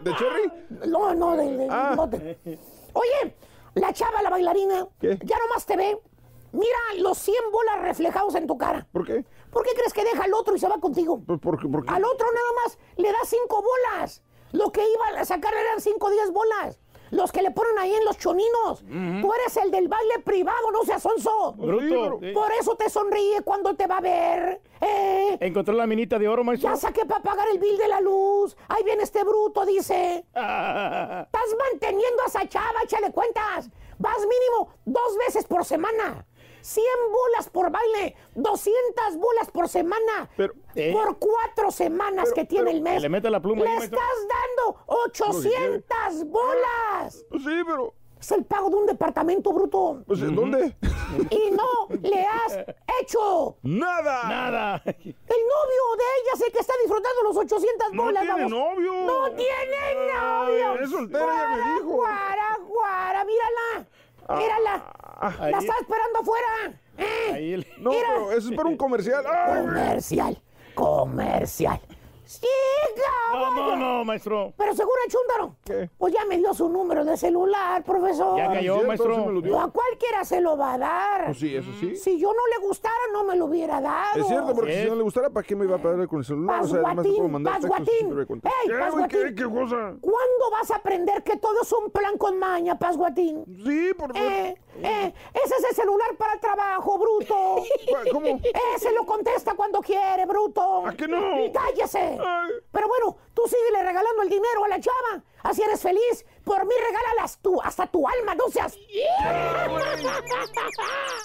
¿De 0.00 0.14
Cherry? 0.16 0.52
No, 0.88 1.14
no, 1.14 1.36
de, 1.36 1.56
de- 1.56 1.68
Ah. 1.70 1.94
no 1.96 2.06
de- 2.06 2.38
Oye, 2.94 3.34
la 3.74 3.92
chava, 3.92 4.22
la 4.22 4.30
bailarina, 4.30 4.86
¿Qué? 5.00 5.18
ya 5.24 5.38
nomás 5.38 5.66
te 5.66 5.76
ve. 5.76 5.98
Mira 6.52 6.78
los 6.98 7.16
100 7.18 7.34
bolas 7.50 7.80
reflejados 7.82 8.34
en 8.34 8.46
tu 8.46 8.58
cara. 8.58 8.86
¿Por 8.92 9.06
qué? 9.06 9.24
¿Por 9.52 9.64
qué 9.64 9.72
crees 9.74 9.92
que 9.92 10.02
deja 10.02 10.24
al 10.24 10.32
otro 10.32 10.56
y 10.56 10.58
se 10.58 10.66
va 10.66 10.78
contigo? 10.78 11.20
Pues 11.26 11.38
porque, 11.40 11.68
porque... 11.68 11.90
Al 11.90 12.04
otro 12.04 12.26
nada 12.32 12.48
más 12.64 12.78
le 12.96 13.12
da 13.12 13.18
5 13.22 13.62
bolas. 13.62 14.22
Lo 14.52 14.72
que 14.72 14.80
iba 14.80 15.20
a 15.20 15.24
sacar 15.24 15.52
eran 15.52 15.80
5 15.80 16.06
o 16.06 16.10
10 16.10 16.32
bolas. 16.32 16.80
Los 17.10 17.30
que 17.30 17.42
le 17.42 17.50
ponen 17.50 17.78
ahí 17.78 17.92
en 17.92 18.06
los 18.06 18.16
choninos. 18.16 18.82
Tú 19.20 19.34
eres 19.34 19.56
el 19.58 19.70
del 19.70 19.88
baile 19.88 20.20
privado, 20.24 20.70
no 20.72 20.82
seas 20.82 21.02
sonso. 21.02 21.52
Bruto. 21.52 22.20
Por 22.32 22.50
eso 22.58 22.74
te 22.74 22.88
sonríe 22.88 23.42
cuando 23.42 23.74
te 23.74 23.86
va 23.86 23.98
a 23.98 24.00
ver. 24.00 24.62
¿eh? 24.80 25.36
Encontró 25.40 25.74
la 25.74 25.86
minita 25.86 26.18
de 26.18 26.26
oro, 26.26 26.42
maestro. 26.42 26.70
Ya 26.70 26.76
saqué 26.76 27.04
para 27.04 27.22
pagar 27.22 27.48
el 27.52 27.58
bill 27.58 27.76
de 27.76 27.88
la 27.88 28.00
luz. 28.00 28.56
Ahí 28.68 28.82
viene 28.82 29.02
este 29.02 29.22
bruto, 29.24 29.66
dice. 29.66 30.24
Estás 30.30 31.56
manteniendo 31.70 32.22
a 32.24 32.28
esa 32.28 32.48
chava, 32.48 32.82
échale 32.82 33.12
cuentas. 33.12 33.68
Vas 33.98 34.18
mínimo 34.18 34.70
dos 34.86 35.18
veces 35.26 35.44
por 35.44 35.66
semana. 35.66 36.26
100 36.62 36.84
bolas 37.10 37.48
por 37.50 37.70
baile, 37.70 38.16
200 38.34 39.16
bolas 39.18 39.50
por 39.50 39.68
semana. 39.68 40.30
Pero- 40.36 40.54
¿Eh? 40.74 40.90
Por 40.92 41.18
cuatro 41.18 41.70
semanas 41.70 42.24
Pero- 42.24 42.34
que 42.34 42.44
tiene 42.46 42.64
pero- 42.66 42.76
el 42.76 42.82
mes. 42.82 42.94
Que 42.94 43.00
le 43.00 43.08
meta 43.08 43.28
la 43.30 43.40
pluma 43.40 43.64
Le 43.64 43.74
estás 43.76 44.00
dando 44.56 44.78
800 44.86 46.24
bolas. 46.26 47.24
Pues 47.28 47.42
sí, 47.42 47.50
pero... 47.66 47.94
Es 48.20 48.30
el 48.30 48.44
pago 48.44 48.70
de 48.70 48.76
un 48.76 48.86
departamento, 48.86 49.52
bruto. 49.52 50.04
Pues, 50.06 50.20
¿Dónde? 50.20 50.76
Y 51.28 51.50
no 51.50 51.88
le 52.02 52.24
has 52.24 52.56
hecho. 53.00 53.56
¡Nada! 53.64 54.22
Nada. 54.28 54.82
El 54.86 54.94
novio 54.94 55.96
de 55.98 56.04
ella 56.20 56.32
es 56.34 56.40
el 56.42 56.52
que 56.52 56.60
está 56.60 56.72
disfrutando 56.84 57.22
los 57.24 57.36
800 57.36 57.92
No 57.92 58.04
bolas, 58.04 58.22
tiene 58.22 58.44
vamos. 58.44 58.50
novio. 58.76 58.94
¡No 59.06 59.30
tiene 59.32 60.12
novio! 60.14 60.74
es 60.84 60.90
soltera, 60.90 61.26
ya 61.26 61.48
me 61.48 61.56
Guara, 61.56 61.74
dijo. 61.74 61.88
Guara, 61.96 62.58
guara, 62.68 63.24
mírala. 63.24 63.88
Mírala. 64.38 64.84
Ahí- 65.40 65.52
La 65.52 65.58
está 65.58 65.74
esperando 65.80 66.18
afuera. 66.20 66.80
¿eh? 66.98 67.30
Ahí 67.34 67.52
el- 67.54 67.66
No, 67.78 67.90
Mira. 67.90 68.02
pero 68.14 68.32
eso 68.32 68.50
es 68.50 68.56
para 68.56 68.68
un 68.68 68.76
comercial. 68.76 69.24
¡Ay! 69.26 69.64
Comercial. 69.64 70.42
Comercial. 70.74 71.80
Sí, 72.24 72.46
No, 72.96 73.42
caballo. 73.42 73.76
no, 73.76 73.98
no, 73.98 74.04
maestro. 74.06 74.54
Pero 74.56 74.74
seguro 74.74 74.96
el 75.04 75.12
chúndaro. 75.12 75.56
¿Qué? 75.64 75.90
Pues 75.98 76.14
ya 76.14 76.24
me 76.24 76.38
dio 76.38 76.54
su 76.54 76.66
número 76.66 77.04
de 77.04 77.14
celular, 77.18 77.84
profesor. 77.84 78.38
Ya 78.38 78.46
cayó, 78.46 78.72
cierto, 78.74 78.86
maestro. 78.88 79.14
sí 79.16 79.20
me 79.26 79.32
lo 79.32 79.40
dio. 79.42 79.54
O 79.56 79.60
a 79.60 79.70
cualquiera 79.70 80.24
se 80.24 80.40
lo 80.40 80.56
va 80.56 80.72
a 80.74 80.78
dar. 80.78 81.24
Pues 81.26 81.38
sí, 81.40 81.54
eso 81.54 81.68
sí. 81.78 81.94
Si 81.96 82.18
yo 82.18 82.28
no 82.32 82.40
le 82.58 82.66
gustara, 82.66 82.94
no 83.12 83.24
me 83.24 83.36
lo 83.36 83.46
hubiera 83.46 83.82
dado. 83.82 84.18
Es 84.18 84.26
cierto, 84.28 84.54
porque 84.54 84.72
Sí. 84.72 84.82
si 84.84 84.88
no 84.88 84.94
le 84.94 85.02
gustara, 85.02 85.28
¿para 85.28 85.46
qué 85.46 85.54
me 85.54 85.66
iba 85.66 85.76
a 85.76 85.82
pagar 85.82 86.08
con 86.08 86.20
el 86.20 86.24
celular? 86.24 86.62
O 86.62 86.68
sea, 86.68 86.80
además 86.86 87.04
te 87.04 87.12
puedo 87.12 87.42
textos. 87.42 87.70
Ey, 87.70 88.40
¿Qué, 88.64 88.72
güey? 88.72 88.80
pasguatín. 88.80 89.08
¿Qué, 89.20 89.34
qué 89.34 89.44
cosa? 89.44 89.76
¿Cuándo 90.00 90.50
vas 90.52 90.70
a 90.70 90.76
aprender 90.76 91.22
que 91.24 91.36
todo 91.36 91.60
es 91.62 91.72
un 91.72 91.90
plan 91.90 92.16
con 92.16 92.38
maña, 92.38 92.78
Pasguatín? 92.78 93.44
Sí, 93.66 93.92
por 93.92 94.14
favor. 94.16 94.32
Eh, 94.32 94.56
eh, 94.82 95.12
ese 95.34 95.54
es 95.56 95.64
el 95.70 95.76
celular 95.76 96.16
para 96.16 96.34
el 96.34 96.40
trabajo, 96.40 96.98
bruto. 96.98 97.62
¿Cómo? 98.12 98.40
Ese 98.74 98.92
lo 98.92 99.04
contesta 99.04 99.54
cuando 99.54 99.80
quiere, 99.80 100.24
bruto. 100.26 100.86
¿A 100.86 100.92
que 100.94 101.06
no? 101.06 101.20
¡Cállese! 101.52 101.98
Ay. 101.98 102.50
Pero 102.70 102.88
bueno, 102.88 103.16
tú 103.34 103.42
síguele 103.46 103.82
regalando 103.82 104.22
el 104.22 104.28
dinero 104.28 104.64
a 104.64 104.68
la 104.68 104.80
chava. 104.80 105.22
Así 105.42 105.62
eres 105.62 105.80
feliz. 105.82 106.24
Por 106.44 106.64
mí 106.66 106.74
regálalas 106.88 107.38
tú, 107.40 107.60
hasta 107.62 107.86
tu 107.86 108.06
alma, 108.06 108.34
no 108.34 108.48
seas... 108.50 108.76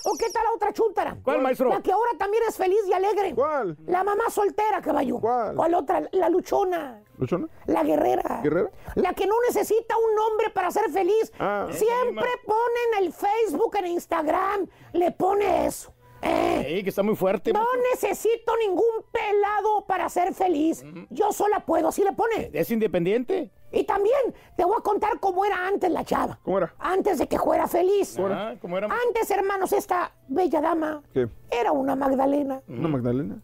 ¿O 0.05 0.17
qué 0.17 0.29
tal 0.31 0.43
la 0.43 0.51
otra 0.53 0.71
chúntara? 0.73 1.17
¿Cuál, 1.23 1.41
maestro? 1.41 1.69
La 1.69 1.81
que 1.81 1.91
ahora 1.91 2.11
también 2.17 2.43
es 2.47 2.55
feliz 2.57 2.79
y 2.87 2.93
alegre. 2.93 3.33
¿Cuál? 3.35 3.77
La 3.87 4.03
mamá 4.03 4.29
soltera, 4.29 4.81
caballo. 4.81 5.19
¿Cuál? 5.19 5.55
¿Cuál 5.55 5.73
otra? 5.75 6.03
La 6.11 6.29
luchona. 6.29 7.03
¿Luchona? 7.17 7.47
La 7.65 7.83
guerrera. 7.83 8.41
¿Guerrera? 8.43 8.69
La 8.95 9.13
que 9.13 9.25
no 9.27 9.35
necesita 9.47 9.95
un 9.97 10.19
hombre 10.19 10.49
para 10.51 10.71
ser 10.71 10.89
feliz. 10.91 11.31
Ah. 11.39 11.67
Siempre 11.71 12.29
pone 12.45 12.79
en 12.93 13.03
el 13.05 13.13
Facebook, 13.13 13.75
en 13.77 13.87
Instagram, 13.87 14.67
le 14.93 15.11
pone 15.11 15.65
eso. 15.65 15.93
Eh, 16.21 16.63
Ey, 16.67 16.83
que 16.83 16.89
está 16.89 17.03
muy 17.03 17.15
fuerte. 17.15 17.53
no 17.53 17.59
maestro. 17.59 17.81
necesito 17.91 18.57
ningún 18.57 19.03
pelado 19.11 19.85
para 19.85 20.09
ser 20.09 20.33
feliz. 20.33 20.83
Yo 21.09 21.31
sola 21.31 21.59
puedo, 21.65 21.89
así 21.89 22.03
le 22.03 22.13
pone. 22.13 22.49
Es 22.53 22.71
independiente. 22.71 23.51
Y 23.71 23.83
también 23.83 24.15
te 24.55 24.63
voy 24.63 24.75
a 24.77 24.81
contar 24.81 25.19
cómo 25.19 25.43
era 25.43 25.67
antes 25.67 25.91
la 25.91 26.03
chava. 26.03 26.39
¿Cómo 26.43 26.57
era? 26.59 26.73
Antes 26.79 27.17
de 27.17 27.27
que 27.27 27.37
fuera 27.37 27.67
feliz. 27.67 28.15
¿cómo 28.61 28.77
era? 28.77 28.87
Antes, 28.87 29.29
hermanos, 29.29 29.73
esta 29.73 30.11
bella 30.27 30.61
dama 30.61 31.03
¿Qué? 31.13 31.27
era 31.51 31.71
una 31.73 31.95
Magdalena. 31.95 32.61
¿Una 32.67 32.87
Magdalena? 32.87 33.41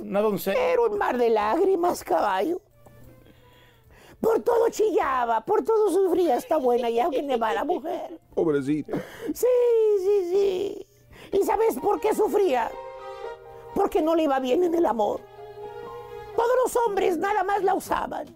Una 0.00 0.20
doncella. 0.20 0.58
Era 0.58 0.80
un 0.82 0.96
mar 0.96 1.18
de 1.18 1.28
lágrimas, 1.28 2.02
caballo. 2.02 2.60
Por 4.20 4.40
todo 4.40 4.70
chillaba, 4.70 5.42
por 5.42 5.62
todo 5.62 5.90
sufría 5.90 6.36
esta 6.36 6.56
buena 6.56 6.88
y 6.88 6.98
aunque 6.98 7.36
va 7.36 7.52
la 7.52 7.64
mujer. 7.64 8.18
Pobrecita. 8.34 8.96
Sí, 9.34 9.46
sí, 9.98 10.30
sí. 10.30 10.86
¿Y 11.32 11.42
sabes 11.44 11.78
por 11.78 12.00
qué 12.00 12.14
sufría? 12.14 12.70
Porque 13.74 14.00
no 14.00 14.14
le 14.14 14.22
iba 14.22 14.40
bien 14.40 14.64
en 14.64 14.74
el 14.74 14.86
amor. 14.86 15.20
Todos 16.34 16.52
los 16.64 16.76
hombres 16.86 17.18
nada 17.18 17.44
más 17.44 17.62
la 17.62 17.74
usaban. 17.74 18.26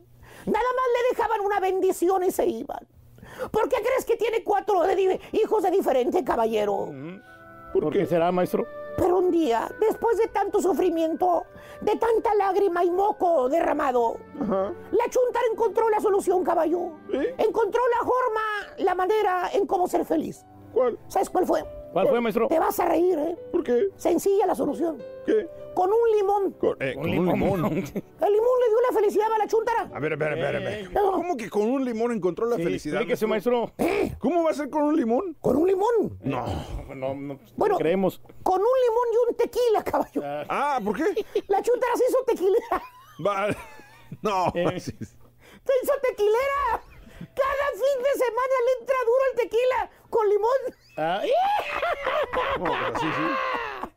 Nada 0.50 0.64
más 0.76 0.86
le 0.94 1.16
dejaban 1.16 1.40
una 1.40 1.60
bendición 1.60 2.24
y 2.24 2.30
se 2.30 2.46
iban. 2.46 2.86
¿Por 3.50 3.68
qué 3.68 3.76
crees 3.76 4.04
que 4.04 4.16
tiene 4.16 4.42
cuatro 4.44 4.82
de 4.82 5.20
hijos 5.32 5.62
de 5.62 5.70
diferente 5.70 6.24
caballero? 6.24 6.88
¿Por 7.72 7.92
qué 7.92 8.04
será, 8.06 8.32
maestro? 8.32 8.66
Pero 8.96 9.18
un 9.18 9.30
día, 9.30 9.70
después 9.80 10.18
de 10.18 10.26
tanto 10.26 10.60
sufrimiento, 10.60 11.44
de 11.80 11.96
tanta 11.96 12.34
lágrima 12.34 12.84
y 12.84 12.90
moco 12.90 13.48
derramado, 13.48 14.16
Ajá. 14.40 14.72
la 14.90 15.04
chuntara 15.08 15.44
encontró 15.52 15.88
la 15.88 16.00
solución, 16.00 16.44
caballo. 16.44 16.90
¿Sí? 17.10 17.18
Encontró 17.38 17.80
la 17.98 18.06
forma, 18.06 18.40
la 18.78 18.94
manera 18.94 19.48
en 19.52 19.66
cómo 19.66 19.86
ser 19.88 20.04
feliz. 20.04 20.44
¿Cuál? 20.72 20.98
¿Sabes 21.06 21.30
cuál 21.30 21.46
fue? 21.46 21.64
¿Cuál 21.92 22.08
fue, 22.08 22.20
maestro? 22.20 22.46
Te 22.48 22.58
vas 22.58 22.78
a 22.78 22.86
reír, 22.86 23.18
¿eh? 23.18 23.36
¿Por 23.50 23.64
qué? 23.64 23.88
Sencilla 23.96 24.46
la 24.46 24.54
solución. 24.54 25.02
¿Qué? 25.26 25.48
Con 25.74 25.90
un 25.92 26.10
limón. 26.16 26.52
Con, 26.52 26.76
eh, 26.80 26.94
Un 26.96 27.02
con 27.02 27.10
un 27.10 27.10
limón. 27.16 27.56
limón. 27.56 27.72
El 27.74 28.32
limón 28.32 28.60
le 28.60 28.68
dio 28.68 28.80
la 28.88 28.94
felicidad 28.94 29.32
a 29.32 29.38
la 29.38 29.46
chuntara. 29.46 29.90
A 29.92 29.98
ver, 30.00 30.12
espera, 30.12 30.34
espera, 30.34 30.58
espera. 30.70 31.00
No. 31.00 31.12
¿Cómo 31.12 31.36
que 31.36 31.50
con 31.50 31.62
un 31.62 31.84
limón 31.84 32.12
encontró 32.12 32.46
la 32.46 32.56
Sí, 32.56 32.62
felicidad? 32.64 32.96
explíquese, 33.00 33.26
maestro. 33.26 33.72
¿Cómo 34.18 34.44
va 34.44 34.50
a 34.50 34.54
ser 34.54 34.70
con 34.70 34.82
un 34.82 34.96
limón? 34.96 35.36
¿Con 35.40 35.56
un 35.56 35.66
limón? 35.66 36.18
No. 36.22 36.44
No, 36.94 37.14
no, 37.14 37.38
Bueno. 37.56 37.76
creemos. 37.78 38.20
Con 38.42 38.60
un 38.60 38.66
limón 38.66 39.06
y 39.12 39.30
un 39.30 39.36
tequila, 39.36 39.82
caballo. 39.84 40.22
Ah, 40.48 40.80
¿por 40.84 40.96
qué? 40.96 41.04
La 41.48 41.60
chuntara 41.62 41.96
se 41.96 42.04
hizo 42.08 42.18
tequilera. 42.26 42.82
Va. 43.26 43.48
No. 44.22 44.46
Eh. 44.54 44.78
Se 44.80 44.92
hizo 44.92 45.92
tequilera. 46.02 46.82
Cada 47.20 47.66
fin 47.74 48.02
de 48.02 48.12
semana 48.18 48.54
le 48.64 48.80
entra 48.80 48.96
duro 49.04 49.22
el 49.30 49.36
tequila 49.40 49.90
con 50.08 50.28
limón. 50.28 50.76
Ah, 51.02 51.22
No, 52.58 53.00
sí. 53.00 53.06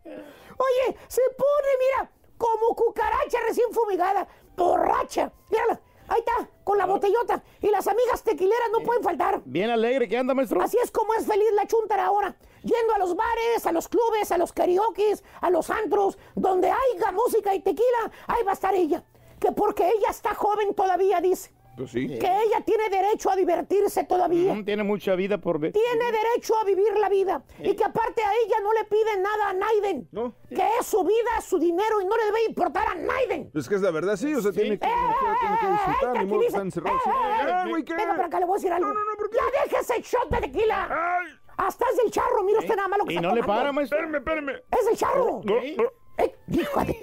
Oye, 0.05 0.97
se 1.07 1.21
pone, 1.37 1.69
mira, 1.79 2.09
como 2.37 2.73
cucaracha 2.75 3.39
recién 3.45 3.71
fumigada, 3.73 4.25
borracha. 4.55 5.31
Mírala, 5.49 5.81
ahí 6.07 6.19
está, 6.19 6.49
con 6.63 6.77
la 6.77 6.85
botellota. 6.85 7.43
Y 7.61 7.69
las 7.69 7.87
amigas 7.87 8.23
tequileras 8.23 8.69
no 8.71 8.79
pueden 8.79 9.03
faltar. 9.03 9.41
bien 9.43 9.69
alegre 9.69 10.07
que 10.07 10.17
anda, 10.17 10.33
maestro. 10.33 10.61
Así 10.61 10.77
es 10.81 10.91
como 10.91 11.13
es 11.15 11.25
feliz 11.27 11.49
la 11.55 11.67
chuntara 11.67 12.05
ahora. 12.05 12.35
Yendo 12.63 12.93
a 12.95 12.99
los 12.99 13.15
bares, 13.17 13.65
a 13.65 13.73
los 13.73 13.89
clubes, 13.89 14.31
a 14.31 14.37
los 14.37 14.53
karaoke, 14.53 15.13
a 15.41 15.49
los 15.49 15.69
antros, 15.69 16.17
donde 16.35 16.71
haya 16.71 17.11
música 17.11 17.53
y 17.53 17.59
tequila, 17.59 18.11
ahí 18.27 18.43
va 18.43 18.51
a 18.51 18.53
estar 18.53 18.73
ella. 18.73 19.03
Que 19.41 19.51
porque 19.51 19.89
ella 19.89 20.07
está 20.09 20.33
joven 20.35 20.73
todavía, 20.73 21.19
dice. 21.19 21.51
Pues 21.75 21.89
sí. 21.91 22.07
Que 22.07 22.27
ella 22.27 22.61
tiene 22.65 22.87
derecho 22.89 23.31
a 23.31 23.35
divertirse 23.35 24.03
todavía. 24.03 24.53
Mm, 24.53 24.63
Tiene 24.65 24.83
mucha 24.83 25.15
vida 25.15 25.39
por 25.39 25.59
ver. 25.59 25.73
Tiene 25.73 26.05
derecho 26.11 26.55
a 26.57 26.63
vivir 26.63 26.97
la 26.99 27.09
vida. 27.09 27.43
Y 27.59 27.75
que 27.75 27.83
aparte 27.83 28.21
a 28.23 28.31
ella 28.45 28.57
no 28.61 28.73
le 28.73 28.83
piden 28.85 29.23
nada 29.23 29.49
a 29.49 29.53
Naiden. 29.53 30.09
Que 30.49 30.67
es 30.79 30.85
su 30.85 31.03
vida, 31.03 31.41
su 31.41 31.57
dinero 31.57 31.99
y 32.01 32.05
no 32.05 32.15
le 32.15 32.25
debe 32.25 32.45
importar 32.45 32.87
a 32.89 32.95
Naiden. 32.95 33.51
Es 33.55 33.67
que 33.67 33.75
es 33.75 33.81
la 33.81 33.91
verdad, 33.91 34.15
sí, 34.15 34.33
o 34.33 34.41
sea, 34.41 34.51
tiene 34.51 34.77
que, 34.77 34.85
tiene 34.87 35.57
que 35.59 35.67
disfrutar, 35.67 36.17
ni 36.19 36.25
modo 36.25 36.39
que 36.41 36.47
están 36.47 36.67
encerrados. 36.67 37.01
Ah, 37.07 37.65
¿qué? 37.85 37.93
Venga 37.95 38.15
para 38.15 38.25
acá, 38.27 38.39
le 38.39 38.45
voy 38.45 38.55
a 38.55 38.57
decir 38.57 38.71
algo. 38.71 38.93
Ya 39.33 39.63
deje 39.63 39.77
ese 39.81 40.01
shot 40.01 40.29
de 40.29 40.41
tequila. 40.41 41.19
Hasta 41.57 41.85
es 41.93 42.03
el 42.05 42.11
charro, 42.11 42.43
mira 42.43 42.59
usted 42.59 42.75
nada 42.75 42.87
más 42.87 42.99
lo 42.99 43.05
que 43.05 43.13
Y 43.13 43.17
no 43.19 43.33
le 43.33 43.43
para, 43.43 43.71
maestro. 43.71 43.97
Espérame, 43.97 44.17
espérame. 44.17 44.63
Es 44.71 44.87
el 44.91 44.97
charro. 44.97 45.41
No, 45.43 45.55
no. 45.55 46.02
Eh, 46.17 46.35
hijo 46.51 46.79
de- 46.81 46.99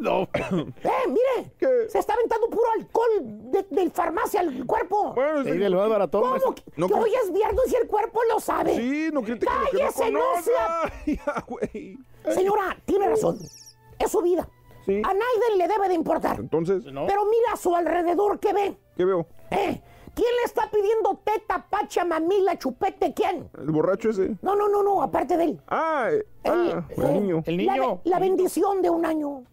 No. 0.00 0.28
Eh, 0.34 0.90
mire. 1.08 1.88
Se 1.88 1.98
está 1.98 2.14
aventando 2.14 2.48
puro 2.48 2.64
alcohol 2.78 3.08
de, 3.52 3.66
del 3.70 3.90
farmacia 3.92 4.40
al 4.40 4.66
cuerpo. 4.66 5.12
Bueno, 5.14 5.44
Sí, 5.44 5.50
baratón, 5.88 6.22
¿Cómo? 6.40 6.54
que- 6.54 6.62
No 6.76 6.88
que 6.88 6.94
hoy 6.94 7.12
es 7.24 7.32
viernes 7.32 7.72
y 7.72 7.76
el 7.76 7.86
cuerpo 7.86 8.20
lo 8.32 8.40
sabe. 8.40 8.74
Sí, 8.76 9.10
no 9.12 9.22
no 9.46 9.52
Cállese, 9.70 10.10
no 10.10 10.18
conoce. 10.20 10.50
sea- 10.50 10.92
Ya, 11.06 11.44
güey. 11.46 11.98
Señora, 12.34 12.76
tiene 12.84 13.08
razón. 13.08 13.38
Es 13.98 14.10
su 14.10 14.20
vida. 14.22 14.48
Sí. 14.84 15.02
A 15.04 15.08
Naiden 15.08 15.58
le 15.58 15.68
debe 15.68 15.88
de 15.88 15.94
importar. 15.94 16.38
Entonces, 16.38 16.82
Pero 17.06 17.24
mira 17.24 17.52
a 17.52 17.56
su 17.56 17.74
alrededor, 17.74 18.38
¿qué 18.38 18.52
ve? 18.52 18.76
¿qué 18.96 19.04
veo? 19.04 19.26
¿Eh? 19.50 19.80
¿Quién 20.16 20.34
le 20.40 20.44
está 20.46 20.70
pidiendo 20.70 21.20
teta, 21.22 21.66
pacha, 21.68 22.02
mamila, 22.06 22.58
chupete? 22.58 23.12
¿Quién? 23.12 23.50
¿El 23.58 23.70
borracho 23.70 24.08
ese? 24.08 24.34
No, 24.40 24.56
no, 24.56 24.66
no, 24.66 24.82
no, 24.82 25.02
aparte 25.02 25.36
de 25.36 25.44
él. 25.44 25.60
Ah, 25.68 26.08
eh, 26.10 26.24
ah, 26.46 26.82
el 26.96 27.12
niño. 27.12 27.42
El 27.44 27.56
niño. 27.58 28.00
la 28.04 28.18
bendición 28.18 28.80
de 28.80 28.88
un 28.88 29.04
año. 29.04 29.44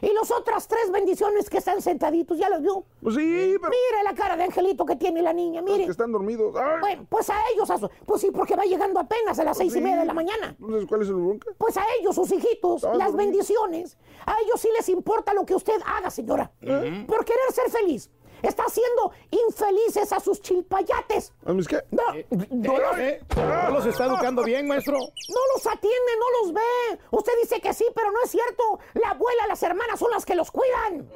Y 0.00 0.12
las 0.14 0.30
otras 0.32 0.66
tres 0.66 0.90
bendiciones 0.90 1.48
que 1.48 1.58
están 1.58 1.80
sentaditos, 1.82 2.36
¿ya 2.38 2.48
las 2.48 2.60
vio? 2.62 2.84
Pues 3.02 3.14
sí, 3.14 3.54
pero 3.60 3.70
Mire 3.70 4.02
la 4.02 4.14
cara 4.14 4.36
de 4.36 4.44
angelito 4.44 4.84
que 4.86 4.96
tiene 4.96 5.20
la 5.22 5.32
niña, 5.32 5.60
mire. 5.62 5.84
que 5.84 5.90
están 5.92 6.10
dormidos. 6.10 6.56
Ay, 6.56 6.80
Bueno, 6.80 7.06
pues 7.08 7.28
a 7.30 7.36
ellos, 7.54 7.70
a 7.70 7.78
su- 7.78 7.88
pues 8.06 8.20
sí, 8.22 8.30
porque 8.32 8.56
va 8.56 8.64
llegando 8.64 8.98
apenas 8.98 9.38
a 9.38 9.44
las 9.44 9.58
seis 9.58 9.76
y 9.76 9.80
media 9.80 9.98
de 10.00 10.06
la 10.06 10.14
mañana. 10.14 10.56
Entonces, 10.58 10.86
¿cuál 10.88 11.02
es 11.02 11.08
el 11.08 11.14
bronca? 11.14 11.52
Pues 11.56 11.76
a 11.76 11.84
ellos, 12.00 12.14
sus 12.16 12.32
hijitos, 12.32 12.82
Ah, 12.82 12.94
las 12.96 13.14
bendiciones, 13.14 13.96
a 14.26 14.34
ellos 14.44 14.58
sí 14.60 14.68
les 14.76 14.88
importa 14.88 15.34
lo 15.34 15.44
que 15.46 15.54
usted 15.54 15.80
haga, 15.86 16.10
señora. 16.10 16.50
Por 16.60 17.24
querer 17.24 17.52
ser 17.52 17.70
feliz. 17.70 18.10
Está 18.42 18.64
haciendo 18.64 19.12
infelices 19.30 20.12
a 20.12 20.20
sus 20.20 20.40
chilpayates. 20.40 21.32
¿A 21.46 21.52
mis 21.52 21.68
qué? 21.68 21.80
No, 21.90 22.02
no, 22.50 22.78
los, 22.78 22.98
Eh, 22.98 23.20
¿No 23.36 23.70
los 23.70 23.86
está 23.86 24.06
educando 24.06 24.42
bien, 24.42 24.66
maestro? 24.66 24.98
no 24.98 25.40
los 25.54 25.66
atiende, 25.66 26.12
no 26.18 26.40
los 26.42 26.52
ve. 26.54 26.98
Usted 27.10 27.32
dice 27.42 27.60
que 27.60 27.72
sí, 27.72 27.84
pero 27.94 28.10
no 28.10 28.22
es 28.24 28.30
cierto. 28.30 28.80
La 28.94 29.10
abuela, 29.10 29.46
las 29.48 29.62
hermanas 29.62 29.98
son 29.98 30.10
las 30.10 30.24
que 30.24 30.34
los 30.34 30.50
cuidan. 30.50 31.08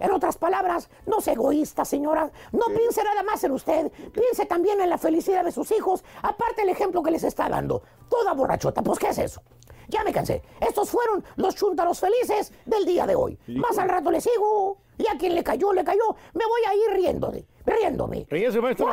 En 0.00 0.10
otras 0.12 0.36
palabras, 0.36 0.88
no 1.06 1.20
sea 1.20 1.32
egoísta, 1.34 1.84
señora. 1.84 2.30
No 2.52 2.66
piense 2.66 3.02
nada 3.02 3.22
más 3.22 3.42
en 3.44 3.52
usted. 3.52 3.90
Piense 4.12 4.46
también 4.46 4.80
en 4.80 4.90
la 4.90 4.98
felicidad 4.98 5.44
de 5.44 5.52
sus 5.52 5.70
hijos. 5.72 6.04
Aparte 6.22 6.62
el 6.62 6.68
ejemplo 6.68 7.02
que 7.02 7.10
les 7.10 7.24
está 7.24 7.48
dando. 7.48 7.82
Toda 8.08 8.32
borrachota, 8.34 8.82
pues 8.82 8.98
¿qué 8.98 9.08
es 9.08 9.18
eso? 9.18 9.42
Ya 9.88 10.04
me 10.04 10.12
cansé. 10.12 10.42
Estos 10.60 10.90
fueron 10.90 11.24
los 11.36 11.54
chuntaros 11.54 11.98
felices 12.00 12.52
del 12.66 12.84
día 12.84 13.06
de 13.06 13.14
hoy. 13.14 13.38
Más 13.48 13.78
al 13.78 13.88
rato 13.88 14.10
le 14.10 14.20
sigo. 14.20 14.78
Y 14.98 15.06
a 15.06 15.16
quien 15.16 15.34
le 15.34 15.44
cayó, 15.44 15.72
le 15.72 15.84
cayó. 15.84 16.16
Me 16.34 16.44
voy 16.44 16.60
a 16.68 16.74
ir 16.74 16.96
riéndose, 16.96 17.46
riéndome. 17.64 18.26
Ríese, 18.28 18.60
maestro. 18.60 18.88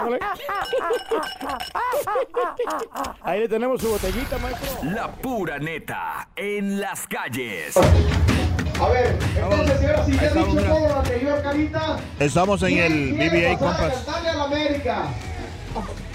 Ahí 3.22 3.40
le 3.40 3.50
tenemos 3.50 3.82
su 3.82 3.90
botellita, 3.90 4.38
maestro. 4.38 4.84
La 4.84 5.12
pura 5.12 5.58
neta 5.58 6.30
en 6.36 6.80
las 6.80 7.08
calles. 7.08 7.76
A 8.80 8.90
ver, 8.90 9.18
entonces, 9.36 9.80
señora, 9.80 10.06
si 10.06 10.12
ya 10.12 10.28
he 10.28 10.34
dicho 10.34 10.64
todo 10.64 10.88
lo 10.88 10.96
anterior, 10.98 11.42
Carita. 11.42 11.98
Estamos 12.20 12.62
en 12.64 12.78
el 12.78 13.14
BBA 13.14 13.58
Compass. 13.58 13.94
Cantarle 13.94 14.30
a 14.30 14.34
la 14.36 14.44
América. 14.44 15.08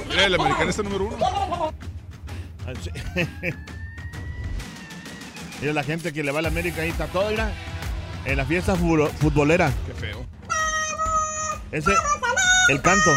Mira, 0.09 0.27
el 0.27 0.37
número 0.85 1.05
uno. 1.07 1.73
Mira 5.61 5.73
la 5.73 5.83
gente 5.83 6.13
que 6.13 6.23
le 6.23 6.31
va 6.33 6.39
a 6.39 6.43
la 6.43 6.49
América 6.49 6.83
ahí 6.83 6.91
está 6.91 7.07
todo, 7.07 7.31
mira. 7.31 7.51
En 8.25 8.37
la 8.37 8.45
fiesta 8.45 8.75
futbol- 8.77 9.11
futbolera. 9.19 9.73
Qué 9.87 9.95
feo. 9.95 10.25
Ese, 11.73 11.93
el 12.69 12.83
canto. 12.83 13.11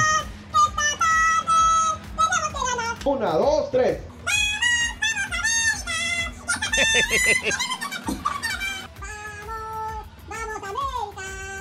Una, 3.05 3.31
dos, 3.33 3.69
tres. 3.71 3.99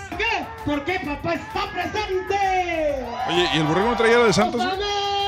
¿Por 0.08 0.18
qué? 0.18 0.46
Porque 0.64 1.00
papá 1.00 1.34
está 1.34 1.70
presente. 1.72 3.04
Oye, 3.28 3.48
¿y 3.54 3.58
el 3.58 3.64
borrego 3.64 3.90
no 3.90 3.96
traía 3.96 4.18
la 4.18 4.24
de 4.26 4.32
Santos? 4.32 4.58
¡Vamos, 4.60 4.78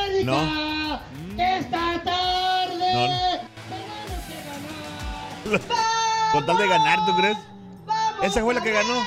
América! 0.06 0.24
No. 0.24 1.00
Esta 1.42 2.02
tarde. 2.04 3.40
Con 6.32 6.46
tal 6.46 6.56
de 6.58 6.68
ganar, 6.68 7.04
¿tú 7.06 7.16
crees? 7.16 7.36
Esa 8.24 8.40
fue 8.40 8.54
la 8.54 8.62
que 8.62 8.72
ganó. 8.72 9.04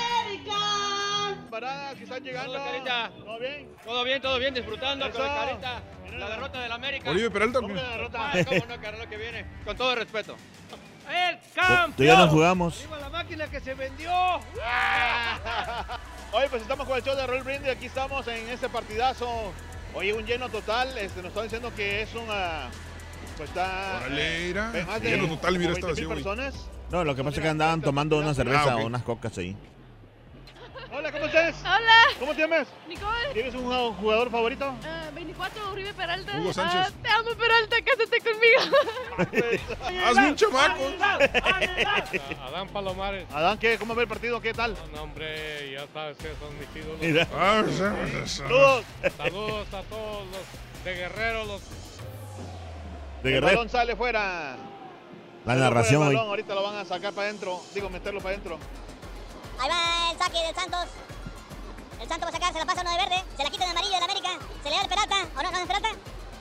Paradas 1.49 1.95
que 1.95 2.03
están 2.03 2.23
llegando. 2.23 2.53
Carita. 2.53 3.10
¿Todo 3.17 3.39
bien? 3.39 3.75
Todo 3.84 4.03
bien, 4.03 4.21
todo 4.21 4.38
bien, 4.39 4.53
disfrutando 4.53 5.12
con 5.12 5.21
la 5.23 5.36
carita. 5.36 5.82
La 6.17 6.30
derrota 6.30 6.62
del 6.62 6.71
América. 6.71 7.10
Oribe 7.10 7.32
Peralta. 7.32 7.60
¿Cómo 7.60 7.73
la 7.73 7.89
derrota? 7.89 8.32
Ah, 8.32 8.45
cómo 8.45 8.65
no, 8.67 9.10
que 9.10 9.17
viene. 9.17 9.45
Con 9.65 9.75
todo 9.75 9.95
respeto. 9.95 10.36
¡El 11.10 11.38
Tú 11.39 11.45
campeón! 11.56 12.08
ya 12.08 12.17
nos 12.17 12.30
jugamos. 12.30 12.82
¡Viva 12.82 12.99
la 12.99 13.10
máquina 13.10 13.47
que 13.47 13.60
se 13.60 13.73
vendió! 13.73 14.12
Oye, 16.34 16.49
pues 16.49 16.62
estamos 16.62 16.86
con 16.88 16.97
el 16.97 17.03
show 17.03 17.15
de 17.15 17.25
Roll 17.25 17.43
Brindis. 17.43 17.69
Aquí 17.71 17.86
estamos 17.88 18.27
en 18.27 18.49
este 18.49 18.69
partidazo. 18.69 19.53
Oye, 19.95 20.13
un 20.13 20.25
lleno 20.25 20.49
total. 20.49 20.95
Este, 20.97 21.21
nos 21.21 21.30
están 21.30 21.43
diciendo 21.43 21.73
que 21.75 22.01
es 22.03 22.13
una. 22.13 22.69
Pues 23.38 23.49
está. 23.49 24.01
Eh, 24.10 24.53
más 24.86 25.01
de 25.01 25.10
Lleno 25.12 25.27
total, 25.27 25.58
mira, 25.58 25.71
esta 25.73 25.88
20,000 25.88 26.08
vacío, 26.08 26.08
güey. 26.08 26.23
personas. 26.23 26.76
No, 26.91 27.04
lo 27.04 27.15
que 27.15 27.23
pasa 27.23 27.38
es 27.38 27.41
que 27.43 27.50
andaban 27.50 27.82
tomando 27.82 28.17
una 28.17 28.34
cerveza 28.34 28.71
Ah, 28.73 28.78
o 28.78 28.86
unas 28.86 29.04
cocas 29.04 29.38
ahí. 29.38 29.56
Hola, 30.89 31.12
¿cómo 31.12 31.26
estás? 31.26 31.56
Hola. 31.62 31.97
¿Cómo 32.17 32.34
te 32.34 32.41
llamas? 32.41 32.67
Nicole. 32.88 33.34
¿Tienes 33.34 33.54
un 33.56 33.65
jugador- 34.00 34.32
favorito? 34.32 34.73
Ah, 34.86 35.10
24, 35.13 35.71
Uribe 35.73 35.93
Peralta. 35.93 36.38
Hugo 36.39 36.54
Sánchez. 36.54 36.80
Ah, 36.82 36.91
te 37.04 37.10
amo, 37.10 37.30
Peralta, 37.38 37.76
cásate 37.84 38.21
conmigo. 38.21 40.02
Hazme 40.08 40.30
un 40.30 40.36
chamaco. 40.36 40.84
Adán 42.47 42.69
Palomares. 42.69 43.26
Adán, 43.34 43.58
¿qué? 43.60 43.78
¿Cómo 43.78 43.93
ve 43.93 44.04
el 44.04 44.08
partido? 44.08 44.39
¿Qué 44.41 44.54
tal? 44.54 44.76
No, 44.95 45.04
hombre, 45.04 45.71
ya 45.73 45.86
sabes 45.93 46.17
que 46.17 46.30
son 46.39 46.58
mis 46.58 46.69
ídolos. 46.84 47.02
Mira. 47.02 47.28
Ah. 47.36 47.63
Saludos. 48.26 48.86
Saludos 49.17 49.67
a 49.73 49.82
todos 49.84 50.26
los 50.28 50.84
de 50.86 50.93
Guerrero, 50.95 51.43
los 51.45 51.62
De 53.23 53.30
el 53.30 53.34
Guerrero. 53.36 53.45
balón 53.58 53.69
sale 53.69 53.95
fuera. 53.97 54.56
La 55.45 55.54
El 55.54 55.60
narración 55.62 56.02
hoy. 56.04 56.15
balón, 56.15 56.30
ahorita 56.30 56.54
lo 56.56 56.63
van 56.63 56.76
a 56.76 56.86
sacar 56.86 57.13
para 57.13 57.28
adentro. 57.30 57.62
Digo, 57.73 57.89
meterlo 57.89 58.19
para 58.19 58.36
adentro. 58.36 58.58
Ahí 59.60 59.69
va 59.69 60.12
el 60.12 60.17
saque 60.17 60.38
del 60.45 60.56
Santos. 60.56 60.88
El 62.02 62.08
Santos 62.08 62.26
va 62.26 62.30
a 62.30 62.32
sacar, 62.34 62.54
se 62.54 62.60
la 62.60 62.65
pasa 62.65 62.82
uno 62.82 62.91
de 62.91 62.97
verde. 62.97 63.23
Se 63.38 63.43
la 63.43 63.50
quita 63.50 63.65
de 63.65 63.71
amarillo 63.71 63.93
del 63.95 64.04
América. 64.04 64.30
Se 64.63 64.69
le 64.69 64.76
da 64.76 64.82
el 64.82 64.89
Peralta. 64.89 65.15
¿O 65.38 65.43
no? 65.43 65.52
¿No 65.52 65.58
es 65.58 65.65
Peralta? 65.67 65.89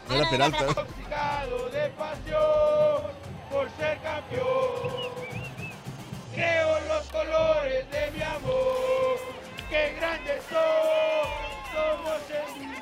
No 0.08 0.14
era 0.14 0.30
Peralta. 0.30 0.58
Intoxicado 0.68 1.68
de 1.70 1.88
pasión 1.90 3.02
por 3.50 3.70
ser 3.78 3.98
campeón. 4.02 5.16
Creo 6.34 6.76
en 6.78 6.88
los 6.88 7.06
colores 7.06 7.90
de 7.90 8.10
mi 8.10 8.22
amor. 8.22 9.18
Qué 9.70 9.94
grandes 9.98 10.42
son. 10.50 11.26
Somos 11.72 12.20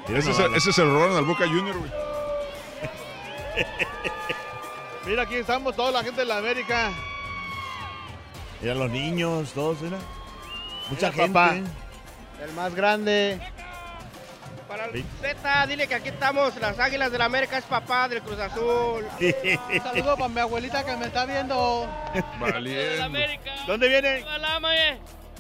el 0.09 0.17
Ese, 0.17 0.35
se, 0.35 0.47
ese 0.57 0.73
se 0.73 0.85
lo 0.85 0.95
robaron 0.95 1.17
al 1.17 1.25
Boca 1.25 1.47
Junior, 1.47 1.77
güey. 1.79 1.91
Mira, 5.07 5.23
aquí 5.23 5.35
estamos, 5.37 5.77
toda 5.77 5.93
la 5.93 6.03
gente 6.03 6.21
de 6.23 6.27
la 6.27 6.39
América. 6.39 6.91
Mira 8.61 8.75
los 8.75 8.91
niños, 8.91 9.53
todos, 9.53 9.81
mira. 9.83 9.99
Mucha 10.89 11.11
Mira, 11.11 11.23
gente. 11.25 11.33
papá. 11.33 11.55
El 12.43 12.53
más 12.55 12.75
grande. 12.75 13.39
Para 14.67 14.87
el 14.87 15.05
Z, 15.21 15.67
dile 15.67 15.87
que 15.87 15.95
aquí 15.95 16.09
estamos, 16.09 16.57
las 16.57 16.79
Águilas 16.79 17.13
del 17.13 17.21
América 17.21 17.59
es 17.59 17.65
papá 17.65 18.09
del 18.09 18.23
Cruz 18.23 18.39
Azul. 18.41 19.05
Un 19.21 19.83
saludo 19.83 20.17
para 20.17 20.29
mi 20.29 20.41
abuelita 20.41 20.85
que 20.85 20.97
me 20.97 21.07
está 21.07 21.27
viendo. 21.27 21.87
Valiendo. 22.41 23.19
¿Dónde 23.67 23.89
viene? 23.89 24.25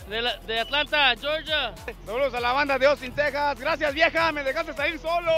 De, 0.08 0.20
la- 0.20 0.36
de 0.36 0.60
Atlanta, 0.60 1.14
Georgia. 1.18 1.72
Saludos 2.04 2.34
a 2.34 2.40
la 2.40 2.52
banda 2.52 2.78
de 2.78 2.86
Austin, 2.86 3.12
Texas. 3.12 3.58
Gracias, 3.58 3.94
vieja, 3.94 4.30
me 4.32 4.44
dejaste 4.44 4.74
salir 4.74 4.98
solo. 4.98 5.32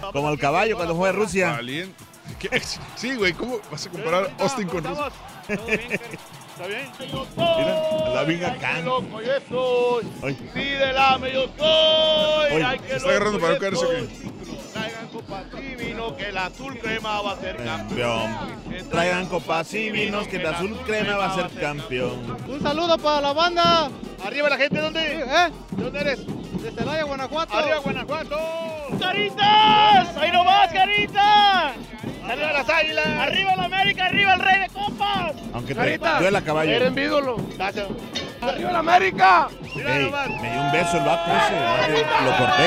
Como 0.12 0.30
el 0.30 0.38
caballo 0.38 0.76
cuando 0.76 0.94
fue 0.94 1.08
a 1.08 1.12
Rusia. 1.12 1.50
Valiente. 1.50 2.04
¿Qué? 2.38 2.62
Sí, 2.96 3.14
güey, 3.16 3.32
¿cómo 3.32 3.60
vas 3.70 3.86
a 3.86 3.90
comparar 3.90 4.30
Austin 4.38 4.68
con 4.68 4.84
Rusia? 4.84 5.10
¿Está 5.48 6.68
bien? 6.68 6.90
Mira, 6.98 8.14
la 8.14 8.24
vinga 8.24 8.56
can. 8.56 8.84
Loco, 8.84 9.20
yo 9.20 9.32
soy. 9.48 10.36
Sí, 10.54 10.64
del 10.64 10.96
AME 10.96 11.32
yo 11.32 11.48
soy. 11.58 12.62
Ay, 12.62 12.80
se 12.88 12.96
está 12.96 13.08
agarrando 13.10 13.38
para 13.38 13.58
soy. 13.76 14.08
Traigan 14.08 14.35
copas 15.16 15.44
y 15.58 15.74
vino 15.76 16.14
que 16.16 16.28
el 16.28 16.36
azul 16.36 16.78
crema 16.78 17.22
va 17.22 17.32
a 17.32 17.36
ser 17.36 17.56
Campeón. 17.56 18.36
Traigan 18.90 19.26
copas 19.26 19.72
y 19.74 19.90
vinos 19.90 20.28
que 20.28 20.36
el 20.36 20.46
azul 20.46 20.76
crema 20.84 21.16
va 21.16 21.26
a 21.26 21.34
ser 21.34 21.48
campeón. 21.60 22.36
Un 22.48 22.62
saludo 22.62 22.98
para 22.98 23.20
la 23.22 23.32
banda. 23.32 23.88
Arriba 24.24 24.48
la 24.50 24.56
gente, 24.58 24.78
¿dónde? 24.80 25.00
¿Eh? 25.00 25.50
¿De 25.70 25.82
dónde 25.82 26.00
eres? 26.00 26.26
De 26.26 26.70
Celaya, 26.70 27.04
Guanajuato. 27.04 27.56
Arriba, 27.56 27.78
Guanajuato. 27.78 28.38
¡Caritas! 29.00 30.16
¡Ahí 30.16 30.30
nomás, 30.32 30.70
Caritas! 30.72 31.72
Arriba 32.28 32.52
las 32.52 32.68
águilas. 32.68 33.06
¡Arriba 33.06 33.52
el 33.54 33.60
América! 33.60 34.04
¡Arriba 34.06 34.34
el 34.34 34.40
Rey 34.40 34.60
de 34.60 34.68
Copas! 34.68 35.32
Aunque 35.54 35.74
te 35.74 35.98
duela 35.98 36.42
caballo. 36.42 36.72
Eres 36.72 36.92
mi 36.92 37.02
ídolo. 37.02 37.36
Gracias. 37.56 37.86
Arriba 38.42 38.72
la 38.72 38.78
América. 38.80 39.48
Mira 39.74 39.96
Ey, 39.96 40.04
nomás. 40.04 40.28
me 40.28 40.50
dio 40.52 40.60
un 40.60 40.72
beso 40.72 40.96
el 40.98 41.04
vato 41.04 41.30
ese. 41.32 41.54
Lo 42.24 42.36
corté. 42.36 42.66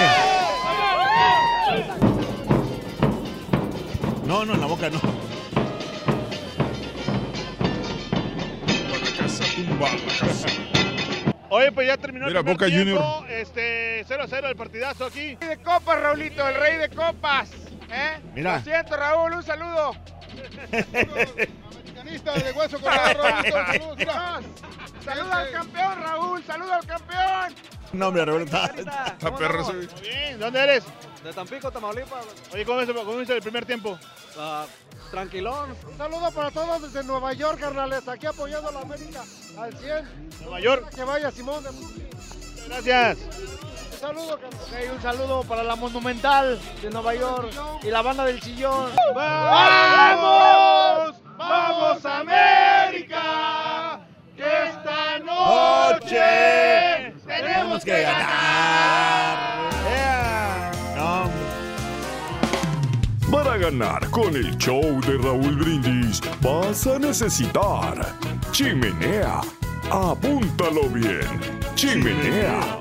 No, 4.30 4.46
no, 4.46 4.54
en 4.54 4.62
la 4.62 4.68
boca 4.68 4.92
no. 4.92 5.00
Oye, 11.50 11.72
pues 11.72 11.88
ya 11.88 11.98
terminó 11.98 12.28
Mira, 12.28 12.42
el 12.42 12.46
primer 12.46 12.58
Boca 12.60 12.66
tiempo. 12.68 13.02
Junior. 13.02 13.32
Este, 13.32 14.06
0-0 14.06 14.50
el 14.50 14.56
partidazo 14.56 15.06
aquí. 15.08 15.36
Rey 15.42 15.50
de 15.50 15.58
copas, 15.58 16.00
Raulito, 16.00 16.48
el 16.48 16.54
rey 16.54 16.78
de 16.78 16.90
copas. 16.90 17.50
¿eh? 17.92 18.20
Mira. 18.36 18.58
Lo 18.58 18.64
siento, 18.64 18.98
Raúl, 18.98 19.34
un 19.34 19.42
saludo. 19.42 19.96
Americanista 22.10 22.34
de 22.34 22.52
hueso 22.52 22.80
colorado, 22.80 23.24
saludos. 23.52 24.46
Saluda 25.06 25.38
al 25.40 25.52
campeón, 25.52 26.02
Raúl, 26.04 26.44
saluda 26.44 26.76
al 26.78 26.86
campeón. 26.86 27.56
No, 27.94 28.08
hombre, 28.08 28.26
Raúl, 28.26 28.42
está- 28.44 28.66
Está 28.76 29.36
perro 29.36 29.62
ese. 29.62 29.74
Muy 29.74 29.88
bien, 30.02 30.40
¿dónde 30.40 30.60
eres? 30.60 30.84
De 31.24 31.34
Tampico, 31.34 31.72
Tamaulipas. 31.72 32.26
Oye, 32.54 32.66
¿cómo 32.66 32.82
es, 32.82 32.90
cómo 32.90 33.20
el 33.20 33.42
primer 33.42 33.66
tiempo? 33.66 34.00
Ah, 34.38 34.66
tranquilón. 35.12 35.76
Un 35.90 35.98
saludo 35.98 36.32
para 36.32 36.52
todos 36.52 36.82
desde 36.82 37.04
Nueva 37.06 37.34
York, 37.34 37.60
carnales, 37.60 38.08
aquí 38.08 38.26
apoyando 38.26 38.70
a 38.70 38.72
la 38.72 38.82
América 38.82 39.24
al 39.58 39.78
100. 39.78 40.30
Nueva 40.42 40.60
York. 40.62 40.90
Que 40.96 41.04
vaya 41.04 41.32
Simón 41.32 41.64
de 41.64 41.70
Gracias. 42.68 43.18
Un 44.02 44.08
saludo, 44.08 44.40
un 44.94 45.02
saludo 45.02 45.44
para 45.44 45.62
la 45.62 45.76
Monumental 45.76 46.58
de 46.82 46.90
Nueva 46.90 47.14
York 47.16 47.52
y 47.84 47.88
la 47.92 48.02
banda 48.02 48.24
del 48.24 48.42
Sillón. 48.42 48.92
¡Vamos! 49.14 51.16
¡Vamos, 51.38 52.06
América! 52.06 54.00
Que 54.38 54.70
esta 54.70 55.20
noche 55.20 57.14
Tenemos 57.28 57.84
que 57.84 58.02
ganar. 58.04 59.70
No, 60.96 61.30
Para 63.30 63.58
ganar 63.58 64.10
con 64.12 64.34
el 64.34 64.58
show 64.58 65.02
de 65.02 65.18
Raúl 65.18 65.58
Brindis 65.58 66.22
vas 66.40 66.88
a 66.88 66.98
necesitar 67.00 68.16
chimenea. 68.54 69.42
Apúntalo 69.92 70.84
bien. 70.88 71.42
Chimenea. 71.76 72.80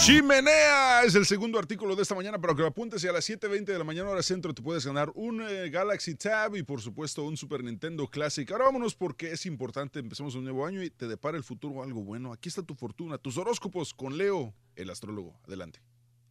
Chimenea 0.00 1.02
es 1.04 1.14
el 1.14 1.26
segundo 1.26 1.58
artículo 1.58 1.94
de 1.94 2.00
esta 2.00 2.14
mañana 2.14 2.40
para 2.40 2.54
que 2.54 2.62
lo 2.62 2.68
apuntes 2.68 3.04
y 3.04 3.08
a 3.08 3.12
las 3.12 3.28
7.20 3.28 3.64
de 3.64 3.76
la 3.76 3.84
mañana 3.84 4.08
hora 4.08 4.22
centro 4.22 4.54
te 4.54 4.62
puedes 4.62 4.86
ganar 4.86 5.12
un 5.14 5.42
eh, 5.42 5.68
Galaxy 5.68 6.14
Tab 6.14 6.56
y 6.56 6.62
por 6.62 6.80
supuesto 6.80 7.22
un 7.24 7.36
Super 7.36 7.62
Nintendo 7.62 8.06
Classic. 8.06 8.50
Ahora 8.50 8.64
vámonos 8.64 8.94
porque 8.94 9.30
es 9.30 9.44
importante, 9.44 9.98
empezamos 9.98 10.34
un 10.36 10.44
nuevo 10.44 10.64
año 10.64 10.82
y 10.82 10.88
te 10.88 11.06
depara 11.06 11.36
el 11.36 11.44
futuro 11.44 11.82
algo 11.82 12.02
bueno. 12.02 12.32
Aquí 12.32 12.48
está 12.48 12.62
tu 12.62 12.74
fortuna, 12.74 13.18
tus 13.18 13.36
horóscopos 13.36 13.92
con 13.92 14.16
Leo, 14.16 14.54
el 14.74 14.88
astrólogo. 14.88 15.38
Adelante. 15.46 15.82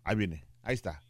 Ahí 0.03 0.15
viene. 0.15 0.43
Ahí 0.63 0.73
está. 0.73 1.03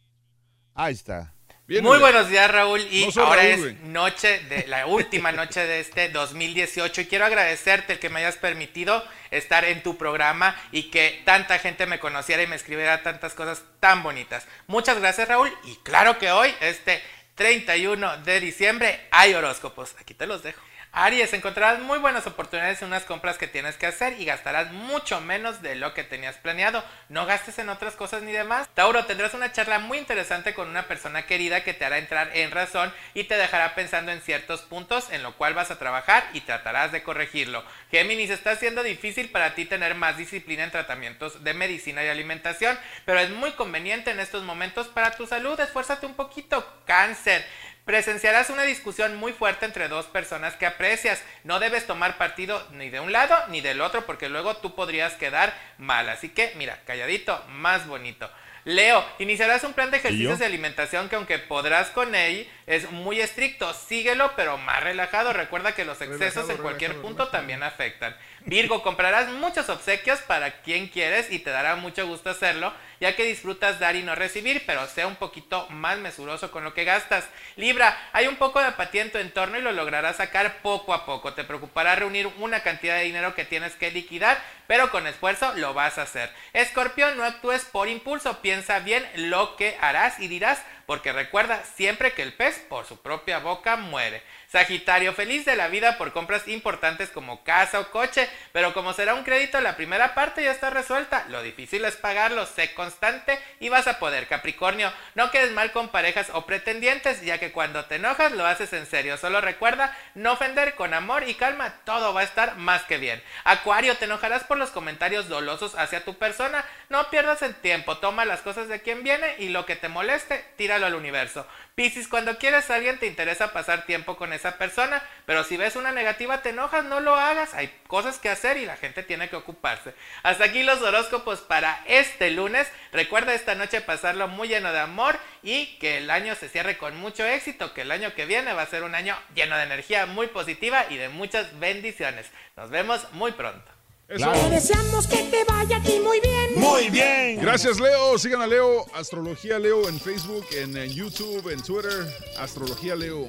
Ahí 0.74 0.92
está. 0.92 1.34
Bien, 1.70 1.84
Muy 1.84 2.00
buenos 2.00 2.28
días, 2.28 2.50
Raúl. 2.50 2.80
Y 2.90 3.06
No 3.14 3.22
ahora 3.22 3.42
Raúl, 3.42 3.68
es 3.68 3.80
noche 3.82 4.40
de 4.48 4.66
la 4.66 4.86
última 4.86 5.30
noche 5.30 5.64
de 5.64 5.78
este 5.78 6.08
2018 6.08 7.02
y 7.02 7.06
quiero 7.06 7.26
agradecerte 7.26 7.92
el 7.92 8.00
que 8.00 8.08
me 8.08 8.18
hayas 8.18 8.34
permitido 8.34 9.04
estar 9.30 9.64
en 9.64 9.80
tu 9.80 9.96
programa 9.96 10.60
y 10.72 10.90
que 10.90 11.22
tanta 11.24 11.60
gente 11.60 11.86
me 11.86 12.00
conociera 12.00 12.42
y 12.42 12.48
me 12.48 12.56
escribiera 12.56 13.04
tantas 13.04 13.34
cosas 13.34 13.62
tan 13.78 14.02
bonitas. 14.02 14.48
Muchas 14.66 14.98
gracias, 14.98 15.28
Raúl. 15.28 15.48
Y 15.62 15.76
claro 15.84 16.18
que 16.18 16.32
hoy, 16.32 16.52
este 16.60 17.00
31 17.36 18.16
de 18.16 18.40
diciembre, 18.40 19.06
hay 19.12 19.34
horóscopos. 19.34 19.94
Aquí 20.00 20.12
te 20.12 20.26
los 20.26 20.42
dejo. 20.42 20.60
Aries, 20.92 21.32
encontrarás 21.34 21.78
muy 21.78 22.00
buenas 22.00 22.26
oportunidades 22.26 22.82
en 22.82 22.88
unas 22.88 23.04
compras 23.04 23.38
que 23.38 23.46
tienes 23.46 23.76
que 23.76 23.86
hacer 23.86 24.20
y 24.20 24.24
gastarás 24.24 24.72
mucho 24.72 25.20
menos 25.20 25.62
de 25.62 25.76
lo 25.76 25.94
que 25.94 26.02
tenías 26.02 26.34
planeado. 26.36 26.84
No 27.08 27.26
gastes 27.26 27.60
en 27.60 27.68
otras 27.68 27.94
cosas 27.94 28.22
ni 28.22 28.32
demás. 28.32 28.68
Tauro, 28.74 29.04
tendrás 29.04 29.34
una 29.34 29.52
charla 29.52 29.78
muy 29.78 29.98
interesante 29.98 30.52
con 30.52 30.68
una 30.68 30.88
persona 30.88 31.26
querida 31.26 31.62
que 31.62 31.74
te 31.74 31.84
hará 31.84 31.98
entrar 31.98 32.30
en 32.34 32.50
razón 32.50 32.92
y 33.14 33.24
te 33.24 33.36
dejará 33.36 33.76
pensando 33.76 34.10
en 34.10 34.20
ciertos 34.20 34.62
puntos 34.62 35.12
en 35.12 35.22
lo 35.22 35.36
cual 35.36 35.54
vas 35.54 35.70
a 35.70 35.78
trabajar 35.78 36.24
y 36.32 36.40
tratarás 36.40 36.90
de 36.90 37.04
corregirlo. 37.04 37.64
Géminis, 37.92 38.30
está 38.30 38.56
siendo 38.56 38.82
difícil 38.82 39.30
para 39.30 39.54
ti 39.54 39.66
tener 39.66 39.94
más 39.94 40.16
disciplina 40.16 40.64
en 40.64 40.72
tratamientos 40.72 41.44
de 41.44 41.54
medicina 41.54 42.02
y 42.04 42.08
alimentación, 42.08 42.76
pero 43.04 43.20
es 43.20 43.30
muy 43.30 43.52
conveniente 43.52 44.10
en 44.10 44.18
estos 44.18 44.42
momentos 44.42 44.88
para 44.88 45.12
tu 45.12 45.28
salud. 45.28 45.58
Esfuérzate 45.60 46.06
un 46.06 46.14
poquito. 46.14 46.66
Cáncer. 46.84 47.46
Presenciarás 47.84 48.50
una 48.50 48.62
discusión 48.62 49.16
muy 49.16 49.32
fuerte 49.32 49.66
entre 49.66 49.88
dos 49.88 50.06
personas 50.06 50.54
que 50.54 50.66
aprecias. 50.66 51.22
No 51.44 51.58
debes 51.58 51.86
tomar 51.86 52.18
partido 52.18 52.64
ni 52.72 52.90
de 52.90 53.00
un 53.00 53.12
lado 53.12 53.36
ni 53.48 53.60
del 53.60 53.80
otro 53.80 54.06
porque 54.06 54.28
luego 54.28 54.56
tú 54.56 54.74
podrías 54.74 55.14
quedar 55.14 55.54
mal. 55.78 56.08
Así 56.08 56.28
que 56.28 56.52
mira, 56.56 56.80
calladito, 56.86 57.42
más 57.48 57.86
bonito. 57.86 58.30
Leo, 58.64 59.04
iniciarás 59.18 59.64
un 59.64 59.72
plan 59.72 59.90
de 59.90 59.96
ejercicios 59.96 60.38
de 60.38 60.44
alimentación 60.44 61.08
que 61.08 61.16
aunque 61.16 61.38
podrás 61.38 61.88
con 61.88 62.14
él, 62.14 62.48
es 62.70 62.88
muy 62.92 63.20
estricto. 63.20 63.74
Síguelo, 63.74 64.30
pero 64.36 64.56
más 64.56 64.80
relajado. 64.80 65.32
Recuerda 65.32 65.74
que 65.74 65.84
los 65.84 66.00
excesos 66.00 66.20
Relajado, 66.20 66.50
en 66.52 66.58
cualquier 66.58 66.90
relajado, 66.92 67.08
punto 67.08 67.28
también 67.28 67.64
afectan. 67.64 68.16
Virgo, 68.42 68.84
comprarás 68.84 69.28
muchos 69.28 69.68
obsequios 69.68 70.20
para 70.20 70.62
quien 70.62 70.86
quieres 70.86 71.32
y 71.32 71.40
te 71.40 71.50
dará 71.50 71.74
mucho 71.74 72.06
gusto 72.06 72.30
hacerlo, 72.30 72.72
ya 73.00 73.16
que 73.16 73.24
disfrutas 73.24 73.80
dar 73.80 73.96
y 73.96 74.04
no 74.04 74.14
recibir, 74.14 74.62
pero 74.66 74.86
sea 74.86 75.08
un 75.08 75.16
poquito 75.16 75.66
más 75.68 75.98
mesuroso 75.98 76.52
con 76.52 76.62
lo 76.62 76.72
que 76.72 76.84
gastas. 76.84 77.28
Libra, 77.56 77.98
hay 78.12 78.28
un 78.28 78.36
poco 78.36 78.60
de 78.60 78.66
apatía 78.66 79.02
en 79.02 79.10
tu 79.10 79.18
entorno 79.18 79.58
y 79.58 79.62
lo 79.62 79.72
lograrás 79.72 80.16
sacar 80.16 80.58
poco 80.62 80.94
a 80.94 81.04
poco. 81.04 81.34
Te 81.34 81.42
preocupará 81.42 81.96
reunir 81.96 82.28
una 82.38 82.62
cantidad 82.62 82.96
de 82.96 83.04
dinero 83.04 83.34
que 83.34 83.44
tienes 83.44 83.74
que 83.74 83.90
liquidar, 83.90 84.40
pero 84.68 84.90
con 84.92 85.08
esfuerzo 85.08 85.52
lo 85.56 85.74
vas 85.74 85.98
a 85.98 86.02
hacer. 86.02 86.30
Escorpión, 86.52 87.16
no 87.16 87.24
actúes 87.24 87.64
por 87.64 87.88
impulso, 87.88 88.40
piensa 88.40 88.78
bien 88.78 89.04
lo 89.16 89.56
que 89.56 89.76
harás 89.80 90.20
y 90.20 90.28
dirás, 90.28 90.62
porque 90.90 91.12
recuerda 91.12 91.62
siempre 91.76 92.14
que 92.14 92.22
el 92.22 92.32
pez 92.32 92.58
por 92.68 92.84
su 92.84 92.96
propia 92.96 93.38
boca 93.38 93.76
muere. 93.76 94.24
Sagitario, 94.50 95.12
feliz 95.12 95.44
de 95.44 95.54
la 95.54 95.68
vida 95.68 95.96
por 95.96 96.12
compras 96.12 96.48
importantes 96.48 97.10
como 97.10 97.44
casa 97.44 97.78
o 97.78 97.90
coche, 97.92 98.28
pero 98.50 98.74
como 98.74 98.92
será 98.92 99.14
un 99.14 99.22
crédito, 99.22 99.60
la 99.60 99.76
primera 99.76 100.12
parte 100.16 100.42
ya 100.42 100.50
está 100.50 100.70
resuelta. 100.70 101.24
Lo 101.28 101.40
difícil 101.40 101.84
es 101.84 101.94
pagarlo, 101.94 102.46
sé 102.46 102.74
constante 102.74 103.38
y 103.60 103.68
vas 103.68 103.86
a 103.86 104.00
poder. 104.00 104.26
Capricornio, 104.26 104.92
no 105.14 105.30
quedes 105.30 105.52
mal 105.52 105.70
con 105.70 105.90
parejas 105.90 106.30
o 106.32 106.46
pretendientes, 106.46 107.22
ya 107.22 107.38
que 107.38 107.52
cuando 107.52 107.84
te 107.84 107.94
enojas 107.94 108.32
lo 108.32 108.44
haces 108.44 108.72
en 108.72 108.86
serio. 108.86 109.16
Solo 109.18 109.40
recuerda 109.40 109.96
no 110.16 110.32
ofender 110.32 110.74
con 110.74 110.94
amor 110.94 111.28
y 111.28 111.34
calma, 111.34 111.76
todo 111.84 112.12
va 112.12 112.22
a 112.22 112.24
estar 112.24 112.56
más 112.56 112.82
que 112.82 112.98
bien. 112.98 113.22
Acuario, 113.44 113.96
te 113.98 114.06
enojarás 114.06 114.42
por 114.42 114.58
los 114.58 114.70
comentarios 114.70 115.28
dolosos 115.28 115.76
hacia 115.76 116.04
tu 116.04 116.18
persona. 116.18 116.64
No 116.88 117.08
pierdas 117.08 117.42
el 117.42 117.54
tiempo, 117.54 117.98
toma 117.98 118.24
las 118.24 118.40
cosas 118.40 118.66
de 118.66 118.82
quien 118.82 119.04
viene 119.04 119.36
y 119.38 119.50
lo 119.50 119.64
que 119.64 119.76
te 119.76 119.88
moleste, 119.88 120.44
tíralo 120.56 120.86
al 120.86 120.96
universo. 120.96 121.46
Piscis, 121.76 122.08
cuando 122.08 122.36
quieres 122.36 122.68
a 122.68 122.74
alguien 122.74 122.98
te 122.98 123.06
interesa 123.06 123.52
pasar 123.52 123.86
tiempo 123.86 124.16
con 124.16 124.32
esa 124.40 124.58
persona, 124.58 125.02
pero 125.26 125.44
si 125.44 125.56
ves 125.56 125.76
una 125.76 125.92
negativa 125.92 126.42
te 126.42 126.50
enojas, 126.50 126.84
no 126.84 127.00
lo 127.00 127.14
hagas, 127.14 127.54
hay 127.54 127.68
cosas 127.86 128.18
que 128.18 128.28
hacer 128.28 128.56
y 128.56 128.66
la 128.66 128.76
gente 128.76 129.02
tiene 129.02 129.28
que 129.28 129.36
ocuparse. 129.36 129.94
Hasta 130.22 130.44
aquí 130.44 130.62
los 130.62 130.80
horóscopos 130.80 131.40
para 131.40 131.82
este 131.86 132.30
lunes. 132.30 132.66
Recuerda 132.92 133.34
esta 133.34 133.54
noche 133.54 133.80
pasarlo 133.80 134.28
muy 134.28 134.48
lleno 134.48 134.72
de 134.72 134.80
amor 134.80 135.18
y 135.42 135.78
que 135.78 135.98
el 135.98 136.10
año 136.10 136.34
se 136.34 136.48
cierre 136.48 136.78
con 136.78 136.96
mucho 136.96 137.24
éxito, 137.24 137.74
que 137.74 137.82
el 137.82 137.92
año 137.92 138.14
que 138.14 138.26
viene 138.26 138.52
va 138.54 138.62
a 138.62 138.66
ser 138.66 138.82
un 138.82 138.94
año 138.94 139.16
lleno 139.34 139.56
de 139.56 139.64
energía 139.64 140.06
muy 140.06 140.26
positiva 140.28 140.86
y 140.88 140.96
de 140.96 141.08
muchas 141.08 141.58
bendiciones. 141.60 142.26
Nos 142.56 142.70
vemos 142.70 143.06
muy 143.12 143.32
pronto. 143.32 143.70
Te 144.10 144.50
deseamos 144.50 145.06
que 145.06 145.22
te 145.30 145.44
vaya 145.44 145.76
a 145.76 145.82
ti 145.82 146.00
muy 146.00 146.18
bien. 146.18 146.54
Muy 146.56 146.90
bien. 146.90 147.40
Gracias, 147.40 147.78
Leo. 147.78 148.18
Sigan 148.18 148.42
a 148.42 148.46
Leo, 148.48 148.84
Astrología 148.92 149.56
Leo 149.56 149.88
en 149.88 150.00
Facebook, 150.00 150.44
en, 150.50 150.74
YouTube, 150.88 151.48
en 151.48 151.62
Twitter, 151.62 151.92
Astrología 152.36 152.96
Leo. 152.96 153.28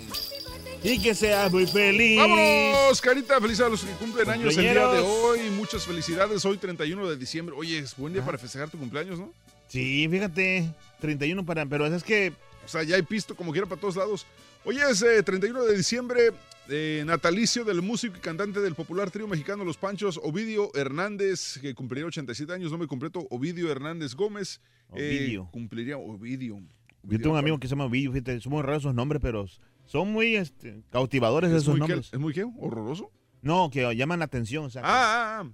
Y 0.83 0.99
que 0.99 1.13
seas 1.13 1.51
muy 1.51 1.67
feliz. 1.67 2.17
¡Vámonos, 2.17 3.01
Carita! 3.01 3.39
Feliz 3.39 3.59
a 3.59 3.69
los 3.69 3.83
que 3.83 3.91
cumplen 3.93 4.27
años 4.29 4.57
el 4.57 4.63
día 4.63 4.87
de 4.87 4.99
hoy. 4.99 5.39
Muchas 5.51 5.85
felicidades. 5.85 6.43
Hoy, 6.43 6.57
31 6.57 7.07
de 7.07 7.17
diciembre. 7.17 7.55
Oye, 7.55 7.77
es 7.79 7.95
buen 7.95 8.13
día 8.13 8.25
para 8.25 8.37
festejar 8.37 8.69
tu 8.69 8.79
cumpleaños, 8.79 9.19
¿no? 9.19 9.31
Sí, 9.67 10.07
fíjate. 10.09 10.73
31 10.99 11.45
para. 11.45 11.65
Pero 11.67 11.85
es 11.85 12.03
que. 12.03 12.33
O 12.65 12.67
sea, 12.67 12.81
ya 12.83 12.95
hay 12.95 13.03
pisto 13.03 13.35
como 13.35 13.51
quiera 13.51 13.67
para 13.67 13.79
todos 13.79 13.95
lados. 13.95 14.25
Hoy 14.65 14.77
es 14.77 15.01
eh, 15.01 15.21
31 15.23 15.63
de 15.63 15.75
diciembre, 15.75 16.31
eh, 16.69 17.03
natalicio 17.05 17.63
del 17.63 17.81
músico 17.81 18.17
y 18.17 18.19
cantante 18.19 18.59
del 18.59 18.75
popular 18.75 19.09
trío 19.09 19.27
mexicano 19.27 19.63
Los 19.63 19.77
Panchos, 19.77 20.19
Ovidio 20.21 20.69
Hernández, 20.75 21.57
que 21.59 21.73
cumpliría 21.73 22.05
87 22.05 22.53
años, 22.53 22.69
nombre 22.69 22.87
completo, 22.87 23.25
Ovidio 23.31 23.71
Hernández 23.71 24.13
Gómez. 24.13 24.61
eh, 24.95 25.17
Ovidio. 25.19 25.49
cumpliría 25.51 25.97
Ovidio. 25.97 26.59
Yo 27.03 27.17
tengo 27.19 27.31
un 27.31 27.39
amigo 27.39 27.59
que 27.59 27.67
se 27.67 27.71
llama 27.71 27.87
Villo, 27.87 28.11
fíjate. 28.11 28.39
Son 28.39 28.51
muy 28.51 28.61
raros 28.61 28.83
esos 28.83 28.93
nombres, 28.93 29.19
pero 29.23 29.47
son 29.85 30.11
muy 30.11 30.35
este, 30.35 30.83
cautivadores 30.89 31.51
¿Es 31.51 31.63
esos 31.63 31.77
muy 31.77 31.87
qué? 31.87 31.93
nombres. 31.93 32.13
¿Es 32.13 32.19
muy 32.19 32.33
qué? 32.33 32.43
¿Horroroso? 32.43 33.11
No, 33.41 33.69
que 33.69 33.95
llaman 33.95 34.19
la 34.19 34.25
atención. 34.25 34.69
que- 34.69 34.79
Ah, 34.79 34.83
ah, 34.83 35.41
ah. 35.43 35.51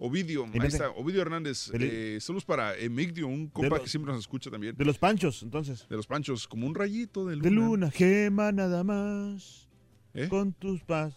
Ovidio, 0.00 0.44
ahí 0.44 0.60
está, 0.68 0.90
Ovidio 0.90 1.22
Hernández. 1.22 1.72
Eh, 1.74 2.18
saludos 2.20 2.44
para 2.44 2.76
Emigdio, 2.76 3.26
un 3.26 3.48
compa 3.48 3.70
los- 3.76 3.80
que 3.80 3.88
siempre 3.88 4.12
nos 4.12 4.20
escucha 4.20 4.48
también. 4.48 4.76
De 4.76 4.84
los 4.84 4.96
panchos, 4.96 5.42
entonces. 5.42 5.88
De 5.88 5.96
los 5.96 6.06
panchos, 6.06 6.46
como 6.46 6.68
un 6.68 6.74
rayito 6.76 7.26
de 7.26 7.34
luna. 7.34 7.48
De 7.48 7.50
luna, 7.54 7.90
gema 7.90 8.52
nada 8.52 8.84
más. 8.84 9.68
¿Eh? 10.14 10.28
Con 10.28 10.52
tus 10.52 10.82
pas. 10.84 11.14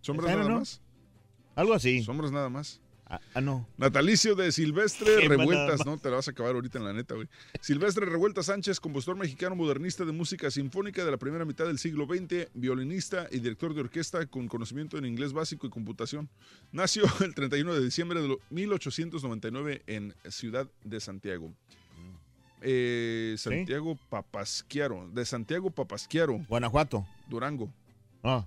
¿Sombras 0.00 0.30
¿Esa 0.30 0.32
era, 0.32 0.36
nada 0.38 0.48
no? 0.48 0.58
más? 0.60 0.80
Algo 1.54 1.74
así. 1.74 2.02
Sombras 2.02 2.32
nada 2.32 2.48
más. 2.48 2.80
Ah, 3.12 3.20
ah, 3.34 3.40
no. 3.40 3.66
Natalicio 3.76 4.36
de 4.36 4.52
Silvestre 4.52 5.26
Revueltas, 5.26 5.84
no 5.84 5.98
te 5.98 6.08
la 6.10 6.16
vas 6.16 6.28
a 6.28 6.30
acabar 6.30 6.54
ahorita 6.54 6.78
en 6.78 6.84
la 6.84 6.92
neta, 6.92 7.16
güey. 7.16 7.26
Silvestre 7.60 8.06
Revueltas 8.06 8.46
Sánchez, 8.46 8.78
compositor 8.78 9.16
mexicano 9.16 9.56
modernista 9.56 10.04
de 10.04 10.12
música 10.12 10.48
sinfónica 10.48 11.04
de 11.04 11.10
la 11.10 11.16
primera 11.16 11.44
mitad 11.44 11.66
del 11.66 11.80
siglo 11.80 12.06
XX, 12.06 12.46
violinista 12.54 13.26
y 13.32 13.40
director 13.40 13.74
de 13.74 13.80
orquesta 13.80 14.24
con 14.26 14.46
conocimiento 14.46 14.96
en 14.96 15.06
inglés 15.06 15.32
básico 15.32 15.66
y 15.66 15.70
computación. 15.70 16.28
Nació 16.70 17.02
el 17.24 17.34
31 17.34 17.74
de 17.74 17.80
diciembre 17.84 18.22
de 18.22 18.28
lo- 18.28 18.38
1899 18.50 19.82
en 19.88 20.14
Ciudad 20.28 20.68
de 20.84 21.00
Santiago. 21.00 21.52
Eh, 22.62 23.34
Santiago 23.38 23.98
Papasquiaro, 24.10 25.08
de 25.12 25.24
Santiago 25.24 25.70
Papasquiaro, 25.70 26.38
Guanajuato. 26.48 27.06
Durango. 27.28 27.72
Ah. 28.22 28.46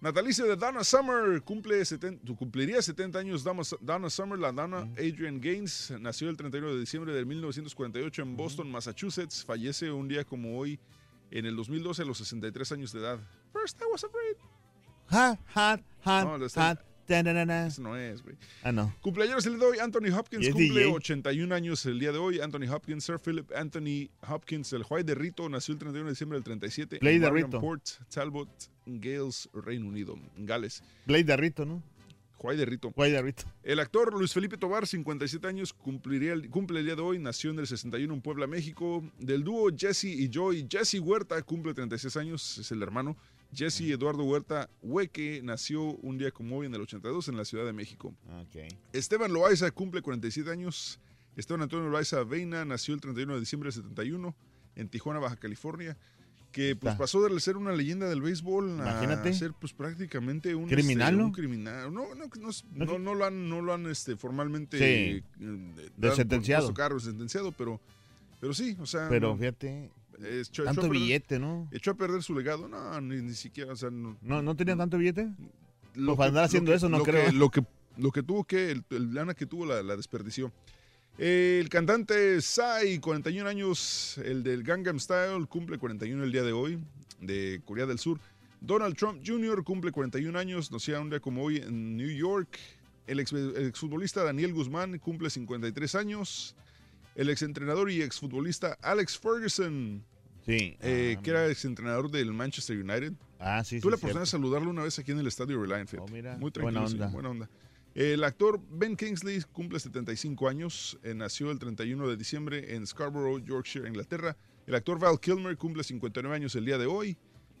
Natalicio 0.00 0.46
de 0.46 0.54
Donna 0.54 0.84
Summer, 0.84 1.42
cumple 1.42 1.84
70, 1.84 2.34
cumpliría 2.36 2.80
70 2.80 3.18
años 3.18 3.42
Donna, 3.42 3.62
Donna 3.80 4.08
Summer, 4.08 4.38
la 4.38 4.52
Donna 4.52 4.88
Adrian 4.92 5.40
Gaines, 5.40 5.92
nació 6.00 6.30
el 6.30 6.36
31 6.36 6.72
de 6.74 6.78
diciembre 6.80 7.12
de 7.12 7.24
1948 7.24 8.22
en 8.22 8.36
Boston, 8.36 8.70
Massachusetts, 8.70 9.44
fallece 9.44 9.90
un 9.90 10.06
día 10.06 10.24
como 10.24 10.56
hoy 10.56 10.78
en 11.32 11.46
el 11.46 11.56
2012 11.56 12.02
a 12.02 12.04
los 12.04 12.18
63 12.18 12.72
años 12.72 12.92
de 12.92 13.00
edad. 13.00 13.18
First 13.52 13.80
I 13.80 13.84
was 13.90 14.04
afraid. 14.04 14.36
Hot, 15.10 15.38
hot, 15.54 15.80
hot, 16.04 16.24
No, 16.24 16.46
hot. 16.62 16.78
ta-na-na-na. 17.06 17.66
Eso 17.66 17.82
no 17.82 17.96
es, 17.96 18.22
güey. 18.22 18.36
Ah, 18.62 18.70
no. 18.70 18.94
Cumpleaños 19.00 19.44
el 19.46 19.54
día 19.54 19.60
de 19.62 19.66
hoy, 19.72 19.78
Anthony 19.80 20.14
Hopkins 20.16 20.44
Y 20.44 20.48
es 20.48 20.52
cumple 20.54 20.80
DJ. 20.84 20.92
81 20.94 21.54
años 21.54 21.84
el 21.86 21.98
día 21.98 22.12
de 22.12 22.18
hoy. 22.18 22.38
Anthony 22.40 22.70
Hopkins, 22.72 23.02
Sir 23.04 23.18
Philip 23.18 23.50
Anthony 23.56 24.10
Hopkins, 24.28 24.72
el 24.74 24.84
Juay 24.84 25.02
de 25.02 25.14
Rito, 25.16 25.48
nació 25.48 25.72
el 25.72 25.78
31 25.80 26.06
de 26.06 26.12
diciembre 26.12 26.36
del 26.36 26.44
37 26.44 26.98
Play 26.98 27.16
en 27.16 27.22
de 27.22 27.30
Rito. 27.30 27.60
Port, 27.60 27.84
Talbot, 28.14 28.48
Gales, 28.88 29.48
Reino 29.52 29.86
Unido, 29.86 30.16
Gales. 30.38 30.82
Blade 31.06 31.24
de 31.24 31.36
Rito, 31.36 31.64
¿no? 31.64 31.82
Juay 32.36 32.56
de 32.56 32.64
Rito. 32.64 32.92
Guay 32.92 33.10
de 33.10 33.20
Rito. 33.20 33.42
El 33.64 33.80
actor 33.80 34.12
Luis 34.16 34.32
Felipe 34.32 34.56
Tobar, 34.56 34.86
57 34.86 35.46
años, 35.48 35.72
cumpliría 35.72 36.32
el- 36.34 36.48
cumple 36.50 36.78
el 36.80 36.86
día 36.86 36.94
de 36.94 37.02
hoy, 37.02 37.18
nació 37.18 37.50
en 37.50 37.58
el 37.58 37.66
61 37.66 38.14
en 38.14 38.20
Puebla, 38.22 38.46
México. 38.46 39.02
Del 39.18 39.42
dúo 39.42 39.70
Jesse 39.76 40.04
y 40.04 40.28
Joy, 40.30 40.66
Jesse 40.70 41.00
Huerta 41.00 41.42
cumple 41.42 41.74
36 41.74 42.16
años, 42.16 42.58
es 42.58 42.70
el 42.70 42.80
hermano. 42.82 43.16
Jesse 43.52 43.80
Eduardo 43.90 44.22
Huerta 44.24 44.70
Hueque 44.82 45.40
nació 45.42 45.82
un 45.82 46.16
día 46.18 46.30
como 46.30 46.58
hoy 46.58 46.66
en 46.66 46.74
el 46.74 46.80
82 46.82 47.28
en 47.28 47.36
la 47.36 47.44
Ciudad 47.44 47.64
de 47.64 47.72
México. 47.72 48.14
Esteban 48.92 49.32
Loaiza 49.32 49.70
cumple 49.72 50.00
47 50.02 50.48
años. 50.50 51.00
Esteban 51.34 51.62
Antonio 51.62 51.88
Loaiza 51.88 52.22
Veina 52.24 52.64
nació 52.64 52.94
el 52.94 53.00
31 53.00 53.34
de 53.34 53.40
diciembre 53.40 53.68
del 53.68 53.74
71 53.82 54.36
en 54.76 54.88
Tijuana, 54.88 55.18
Baja 55.18 55.36
California. 55.36 55.96
Que 56.52 56.74
pues 56.74 56.94
pasó 56.96 57.22
de 57.28 57.38
ser 57.40 57.56
una 57.58 57.72
leyenda 57.72 58.08
del 58.08 58.22
béisbol 58.22 58.70
Imagínate. 58.70 59.28
a 59.28 59.32
ser 59.34 59.52
pues 59.52 59.72
prácticamente 59.74 60.54
un 60.54 60.66
¿Criminal, 60.66 61.08
este, 61.10 61.18
no? 61.18 61.26
un 61.26 61.32
criminal. 61.32 61.92
No, 61.92 62.14
no, 62.14 62.24
no, 62.26 62.50
No, 62.86 62.98
no, 62.98 63.14
lo 63.14 63.24
han, 63.26 63.48
no 63.48 63.60
lo 63.60 63.74
han 63.74 63.86
este, 63.86 64.16
formalmente 64.16 64.78
Sí. 64.78 64.84
eh, 65.40 65.90
Desentenciado. 65.96 66.64
puesto 66.68 66.74
cargo, 66.82 66.98
sentenciado, 67.00 67.52
pero, 67.52 67.80
pero 68.40 68.54
sí, 68.54 68.76
o 68.80 68.86
sea. 68.86 69.08
Pero 69.08 69.36
fíjate, 69.36 69.90
echó- 70.20 70.26
echó 70.40 70.64
tanto 70.64 70.82
perder- 70.82 70.90
billete, 70.92 71.38
¿no? 71.38 71.68
Echó 71.70 71.90
a 71.92 71.94
perder 71.94 72.22
su 72.22 72.34
legado, 72.34 72.66
no, 72.66 73.00
ni, 73.00 73.16
ni 73.22 73.34
siquiera, 73.34 73.72
o 73.72 73.76
sea, 73.76 73.90
no, 73.90 74.16
¿No, 74.22 74.40
no 74.42 74.56
tenía 74.56 74.76
tanto 74.76 74.96
billete? 74.98 75.28
lo 75.94 76.06
Pues 76.06 76.16
para 76.16 76.28
andar 76.28 76.44
haciendo 76.44 76.70
que- 76.70 76.76
eso, 76.76 76.88
no 76.88 76.98
lo 76.98 77.04
creo. 77.04 77.26
Que, 77.26 77.32
lo, 77.32 77.50
que, 77.50 77.64
lo 77.98 78.10
que 78.10 78.22
tuvo 78.22 78.44
que, 78.44 78.70
el, 78.70 78.84
el 78.90 79.12
lana 79.14 79.34
que 79.34 79.46
tuvo 79.46 79.66
la, 79.66 79.82
la 79.82 79.96
desperdició. 79.96 80.50
El 81.18 81.68
cantante 81.68 82.40
Psy, 82.40 83.00
41 83.00 83.48
años, 83.48 84.18
el 84.24 84.42
del 84.44 84.62
Gangnam 84.62 85.00
Style, 85.00 85.46
cumple 85.48 85.76
41 85.78 86.22
el 86.22 86.30
día 86.30 86.42
de 86.44 86.52
hoy, 86.52 86.78
de 87.20 87.60
Corea 87.64 87.86
del 87.86 87.98
Sur. 87.98 88.20
Donald 88.60 88.96
Trump 88.96 89.22
Jr. 89.26 89.64
cumple 89.64 89.90
41 89.90 90.38
años, 90.38 90.70
no 90.70 90.78
sea 90.78 91.00
un 91.00 91.10
día 91.10 91.18
como 91.20 91.42
hoy 91.42 91.56
en 91.56 91.96
New 91.96 92.10
York. 92.10 92.58
El, 93.08 93.18
ex, 93.20 93.32
el 93.32 93.66
exfutbolista 93.66 94.22
Daniel 94.22 94.52
Guzmán 94.52 94.98
cumple 94.98 95.28
53 95.30 95.94
años. 95.96 96.54
El 97.16 97.30
exentrenador 97.30 97.90
y 97.90 98.00
exfutbolista 98.02 98.78
Alex 98.80 99.18
Ferguson, 99.18 100.04
Sí. 100.46 100.76
eh, 100.80 101.16
Ah, 101.18 101.22
que 101.22 101.30
era 101.30 101.46
exentrenador 101.48 102.10
del 102.12 102.32
Manchester 102.32 102.76
United. 102.76 103.12
Ah, 103.40 103.64
sí, 103.64 103.80
Tuve 103.80 103.80
sí, 103.80 103.90
la 103.90 103.96
oportunidad 103.96 104.20
de 104.20 104.26
saludarlo 104.26 104.70
una 104.70 104.82
vez 104.84 104.98
aquí 105.00 105.10
en 105.10 105.18
el 105.18 105.26
estadio 105.26 105.60
Reliant. 105.60 105.88
fíjate. 105.88 106.08
Oh, 106.10 106.14
mira, 106.14 106.36
Muy 106.36 106.50
buena 106.52 106.80
tranquilo, 106.80 106.86
sí, 106.88 106.94
onda. 106.94 107.06
buena 107.08 107.28
onda. 107.30 107.50
El 107.98 108.22
actor 108.22 108.60
Ben 108.70 108.94
Kingsley 108.94 109.42
cumple 109.50 109.80
75 109.80 110.48
años. 110.48 110.96
eh, 111.02 111.14
nació 111.14 111.50
el 111.50 111.58
31 111.58 112.06
de 112.06 112.16
diciembre 112.16 112.76
en 112.76 112.86
Scarborough, 112.86 113.44
Yorkshire, 113.44 113.88
Inglaterra. 113.88 114.36
El 114.68 114.76
actor 114.76 115.00
Val 115.00 115.18
Kilmer 115.18 115.56
cumple 115.56 115.82
59 115.82 116.32
años 116.36 116.54
el 116.54 116.64
día 116.64 116.78
de 116.78 116.86
hoy. 116.86 117.16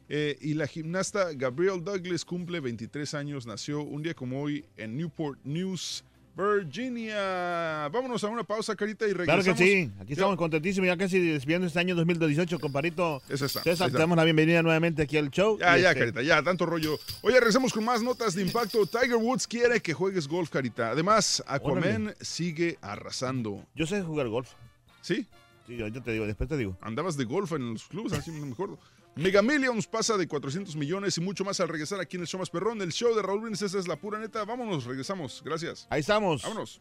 Eh, 0.08 0.38
y 0.40 0.54
la 0.54 0.68
gimnasta 0.68 1.32
Gabrielle 1.32 1.80
Douglas 1.80 2.24
cumple 2.24 2.60
23 2.60 3.14
años. 3.14 3.46
Nació 3.48 3.82
un 3.82 4.00
día 4.00 4.14
como 4.14 4.40
hoy 4.40 4.64
en 4.76 4.96
Newport 4.96 5.40
News, 5.42 6.04
Virginia. 6.38 7.88
Vámonos 7.88 8.22
a 8.24 8.28
una 8.28 8.44
pausa, 8.44 8.74
Carita, 8.76 9.06
y 9.06 9.12
Claro 9.12 9.24
regresamos. 9.42 9.58
que 9.58 9.64
sí, 9.64 9.90
aquí 9.98 10.08
Ya. 10.10 10.12
estamos 10.14 10.36
contentísimos, 10.36 10.86
ya 10.86 10.96
casi 10.96 11.18
despidiendo 11.18 11.66
este 11.66 11.78
año 11.80 11.94
2018, 11.96 12.58
comparito. 12.60 13.20
Es 13.28 13.42
esa, 13.42 13.62
César, 13.62 13.90
te 13.90 13.98
damos 13.98 14.16
la 14.16 14.24
bienvenida 14.24 14.62
nuevamente 14.62 15.02
aquí 15.02 15.16
al 15.16 15.30
show. 15.30 15.58
Ya, 15.58 15.76
ya, 15.76 15.88
este, 15.90 16.00
Carita, 16.00 16.22
ya, 16.22 16.42
tanto 16.42 16.66
rollo. 16.66 16.98
Oye, 17.22 17.38
regresamos 17.40 17.72
con 17.72 17.84
más 17.84 18.02
notas 18.02 18.34
de 18.34 18.42
impacto. 18.42 18.86
Tiger 18.86 19.16
Woods 19.16 19.46
quiere 19.46 19.80
que 19.80 19.92
juegues 19.92 20.28
golf, 20.28 20.50
Carita. 20.50 20.90
Además, 20.90 21.42
Aquaman 21.46 22.06
Órale. 22.08 22.16
sigue 22.20 22.78
arrasando. 22.80 23.64
Yo 23.74 23.86
sé 23.86 24.02
jugar 24.02 24.28
golf. 24.28 24.50
¿Sí? 25.00 25.26
Sí, 25.66 25.80
ahorita 25.80 26.02
te 26.02 26.12
digo, 26.12 26.26
después 26.26 26.48
te 26.48 26.56
digo. 26.56 26.76
Andabas 26.80 27.16
de 27.16 27.24
golf 27.24 27.52
en 27.52 27.72
los 27.74 27.84
clubes, 27.88 28.12
así 28.12 28.30
no 28.30 28.46
me 28.46 28.52
acuerdo. 28.52 28.78
Mega 29.18 29.42
Millions 29.42 29.86
pasa 29.88 30.16
de 30.16 30.28
400 30.28 30.76
millones 30.76 31.18
y 31.18 31.20
mucho 31.20 31.44
más 31.44 31.58
al 31.58 31.68
regresar 31.68 31.98
aquí 31.98 32.14
en 32.16 32.22
el 32.22 32.28
show 32.28 32.38
más 32.38 32.50
perrón. 32.50 32.80
El 32.80 32.92
show 32.92 33.12
de 33.16 33.22
Raúl 33.22 33.40
Brindis, 33.40 33.62
esa 33.62 33.76
es 33.76 33.88
la 33.88 33.96
pura 33.96 34.20
neta. 34.20 34.44
Vámonos, 34.44 34.84
regresamos. 34.84 35.42
Gracias. 35.44 35.88
Ahí 35.90 36.02
estamos. 36.02 36.42
Vámonos. 36.42 36.80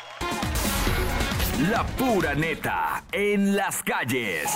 La 1.72 1.86
pura 1.96 2.36
neta 2.36 3.06
en 3.14 3.56
las 3.56 3.82
calles. 3.82 4.50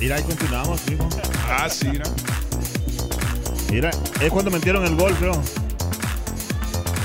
Mira, 0.00 0.16
ahí 0.16 0.22
continuamos, 0.22 0.80
hijo. 0.90 1.08
Ah, 1.48 1.68
sí, 1.70 1.88
mira. 1.88 2.04
Mira, 3.70 3.90
es 4.20 4.30
cuando 4.30 4.50
metieron 4.50 4.84
el 4.84 4.94
gol, 4.94 5.14
creo. 5.14 5.40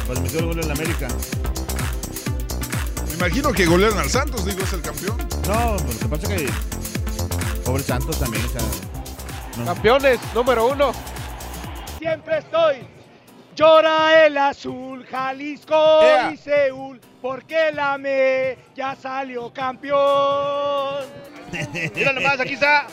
Cuando 0.06 0.22
metió 0.22 0.40
el 0.40 0.46
gol 0.46 0.60
en 0.60 0.68
la 0.68 0.74
América. 0.74 1.08
Me 3.08 3.14
imagino 3.16 3.52
que 3.54 3.66
golearon 3.66 3.98
al 4.00 4.10
Santos, 4.10 4.46
digo, 4.46 4.62
es 4.64 4.74
el 4.74 4.82
campeón. 4.82 5.18
No, 5.48 5.74
lo 5.74 6.00
que 6.00 6.06
pasa 6.06 6.34
es 6.36 6.42
que. 6.42 6.50
Pobre 7.64 7.84
Santos 7.84 8.20
también, 8.20 8.44
o 8.46 8.50
sea, 8.50 8.62
no. 9.58 9.66
Campeones, 9.66 10.20
número 10.34 10.68
uno. 10.68 10.92
Siempre 12.00 12.40
estoy. 12.40 12.88
Llora 13.56 14.26
el 14.26 14.38
azul, 14.38 15.06
Jalisco 15.06 16.02
Ea. 16.02 16.32
y 16.32 16.38
Seúl, 16.38 17.00
porque 17.22 17.72
la 17.74 17.98
me 17.98 18.58
ya 18.76 18.96
salió 18.96 19.52
campeón. 19.54 21.06
Mira 21.96 22.14
nomás, 22.14 22.40
aquí 22.40 22.54
está. 22.54 22.88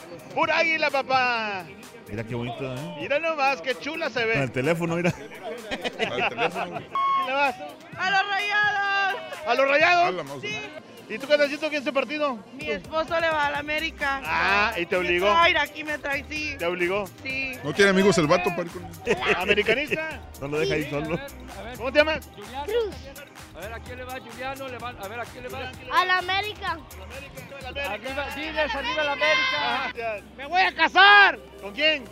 Águila, 0.55 0.91
papá. 0.91 1.65
Mira 2.09 2.25
qué 2.25 2.35
bonito, 2.35 2.75
¿eh? 2.75 2.97
Mira 3.01 3.19
nomás, 3.19 3.61
qué 3.61 3.75
chula 3.75 4.09
se 4.09 4.23
Con 4.23 4.43
el 4.43 4.53
teléfono, 4.53 4.97
mira. 4.97 5.11
Al 5.11 6.29
teléfono. 6.29 6.81
¿Quién 6.81 7.27
le 7.27 7.33
vas? 7.33 7.55
¡A 7.99 8.11
los 8.11 8.29
rayados! 8.29 9.23
¿A 9.47 9.55
los 9.55 9.69
rayados? 9.69 10.25
Mouse. 10.25 10.45
¿Y 11.11 11.19
tú 11.19 11.27
qué 11.27 11.33
estás 11.33 11.47
haciendo 11.47 11.67
aquí 11.67 11.77
en 11.77 11.81
este 11.81 11.93
partido? 11.93 12.39
Mi 12.53 12.69
esposo 12.71 13.19
le 13.19 13.31
va 13.31 13.47
a 13.47 13.51
la 13.51 13.59
América. 13.61 14.21
Ah, 14.25 14.75
¿y 14.77 14.85
te 14.85 14.95
obligó? 14.95 15.31
Ay, 15.31 15.55
aquí 15.59 15.83
me 15.83 15.97
trae, 15.97 16.23
sí. 16.29 16.55
¿Te 16.59 16.67
obligó? 16.67 17.07
Sí. 17.23 17.53
¿No 17.65 17.73
tiene 17.73 17.93
amigos 17.93 18.19
el 18.19 18.27
vato 18.27 18.51
para 18.51 18.65
ir 18.65 18.71
con 18.71 18.87
¿Americanista? 19.37 20.21
No 20.41 20.49
lo 20.49 20.59
deja 20.59 20.75
ahí 20.75 20.91
solo. 20.91 21.19
¿Cómo 21.79 21.91
te 21.91 21.99
llamas? 21.99 22.29
Cruz. 22.67 22.95
A 23.59 23.61
ver, 23.61 23.73
¿a 23.73 23.81
quién 23.81 23.99
le 23.99 24.05
va 24.05 24.21
Juliano? 24.21 24.69
Le 24.69 24.79
va- 24.79 24.95
a 25.01 25.09
ver, 25.09 25.19
¿a 25.21 25.25
quién 25.25 25.43
le 25.43 25.49
va? 25.49 25.73
A 25.93 26.05
la 26.05 26.19
América. 26.19 26.79
Arriba, 27.89 28.27
diles, 28.37 28.75
arriba 28.75 29.03
la 29.05 29.13
América. 29.13 30.23
¡Me 30.37 30.47
voy 30.47 30.61
a 30.63 30.73
casar! 30.73 31.39
¿Con 31.61 31.73
quién? 31.75 32.05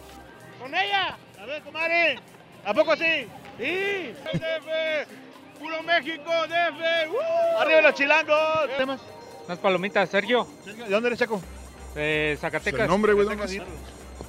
¿Con 0.60 0.74
ella? 0.74 1.16
A 1.40 1.46
ver, 1.46 1.62
comadre. 1.62 2.18
¿A 2.64 2.74
poco 2.74 2.96
sí? 2.96 3.28
Sí. 3.58 4.12
DF, 4.32 5.06
puro 5.60 5.82
México, 5.84 6.32
DF. 6.48 7.10
¡uh! 7.10 7.60
¡Arriba 7.60 7.80
los 7.80 7.94
chilangos! 7.94 8.76
¿Temas? 8.76 9.00
Unas 9.46 9.58
palomitas, 9.58 10.10
Sergio. 10.10 10.48
¿De 10.64 10.88
dónde 10.88 11.10
eres, 11.10 11.20
Chaco? 11.20 11.40
De 11.94 12.36
Zacatecas. 12.40 12.80
El 12.80 12.88
nombre, 12.88 13.12
güey, 13.12 13.24
¿dónde 13.28 13.40
vas? 13.40 13.56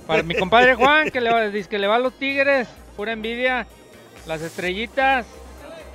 Para 0.06 0.22
mi 0.22 0.36
compadre 0.36 0.76
Juan, 0.76 1.10
que 1.10 1.20
le 1.20 1.34
va, 1.34 1.42
dice 1.50 1.68
que 1.68 1.80
le 1.80 1.88
va 1.88 1.96
a 1.96 2.00
los 2.00 2.14
Tigres. 2.20 2.68
Pura 2.96 3.12
envidia. 3.12 3.66
Las 4.28 4.42
estrellitas. 4.42 5.26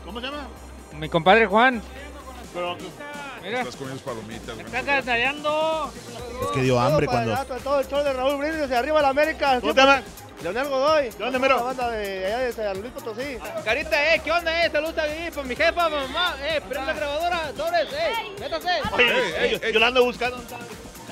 ¿Cómo 0.04 0.20
se 0.20 0.26
llama? 0.26 0.48
Mi 1.02 1.08
compadre 1.08 1.46
Juan. 1.46 1.82
Mira. 3.42 3.58
Estás 3.58 3.74
comiendo 3.74 4.04
palomitas. 4.04 4.56
Está 4.56 4.82
cantareando. 4.84 5.92
Es 6.42 6.48
que 6.54 6.60
dio 6.62 6.78
hambre 6.78 7.08
cuando. 7.08 7.34
allá, 7.34 7.44
Todo 7.44 7.80
el 7.80 7.88
show 7.88 8.04
de 8.04 8.12
Raúl 8.12 8.36
Brindis 8.36 8.68
de 8.68 8.76
arriba 8.76 9.02
la 9.02 9.08
América. 9.08 9.60
¿Cómo 9.60 9.74
te 9.74 9.80
llamas? 9.80 10.04
Leonel 10.44 10.68
Godoy. 10.68 11.10
¿De 11.10 11.18
dónde, 11.18 11.40
mero? 11.40 11.56
La 11.56 11.62
banda 11.62 11.90
de 11.90 12.26
allá 12.26 12.38
de 12.38 12.52
San 12.52 12.80
Luis 12.80 12.92
Potosí. 12.92 13.36
Carita, 13.64 14.14
eh, 14.14 14.20
¿qué 14.22 14.30
onda, 14.30 14.64
eh? 14.64 14.70
Saludos 14.70 14.96
ahí 14.98 15.28
para 15.32 15.42
mi 15.48 15.56
jefa, 15.56 15.88
mamá. 15.88 16.36
Eh, 16.40 16.60
prende 16.68 16.86
la 16.86 16.92
grabadora, 16.92 17.52
sobres, 17.56 17.88
eh. 17.92 18.12
Métase. 18.38 18.68
Oye, 18.92 19.58
yo, 19.60 19.68
yo 19.70 19.80
la 19.80 19.88
ando 19.88 20.04
buscando. 20.04 20.40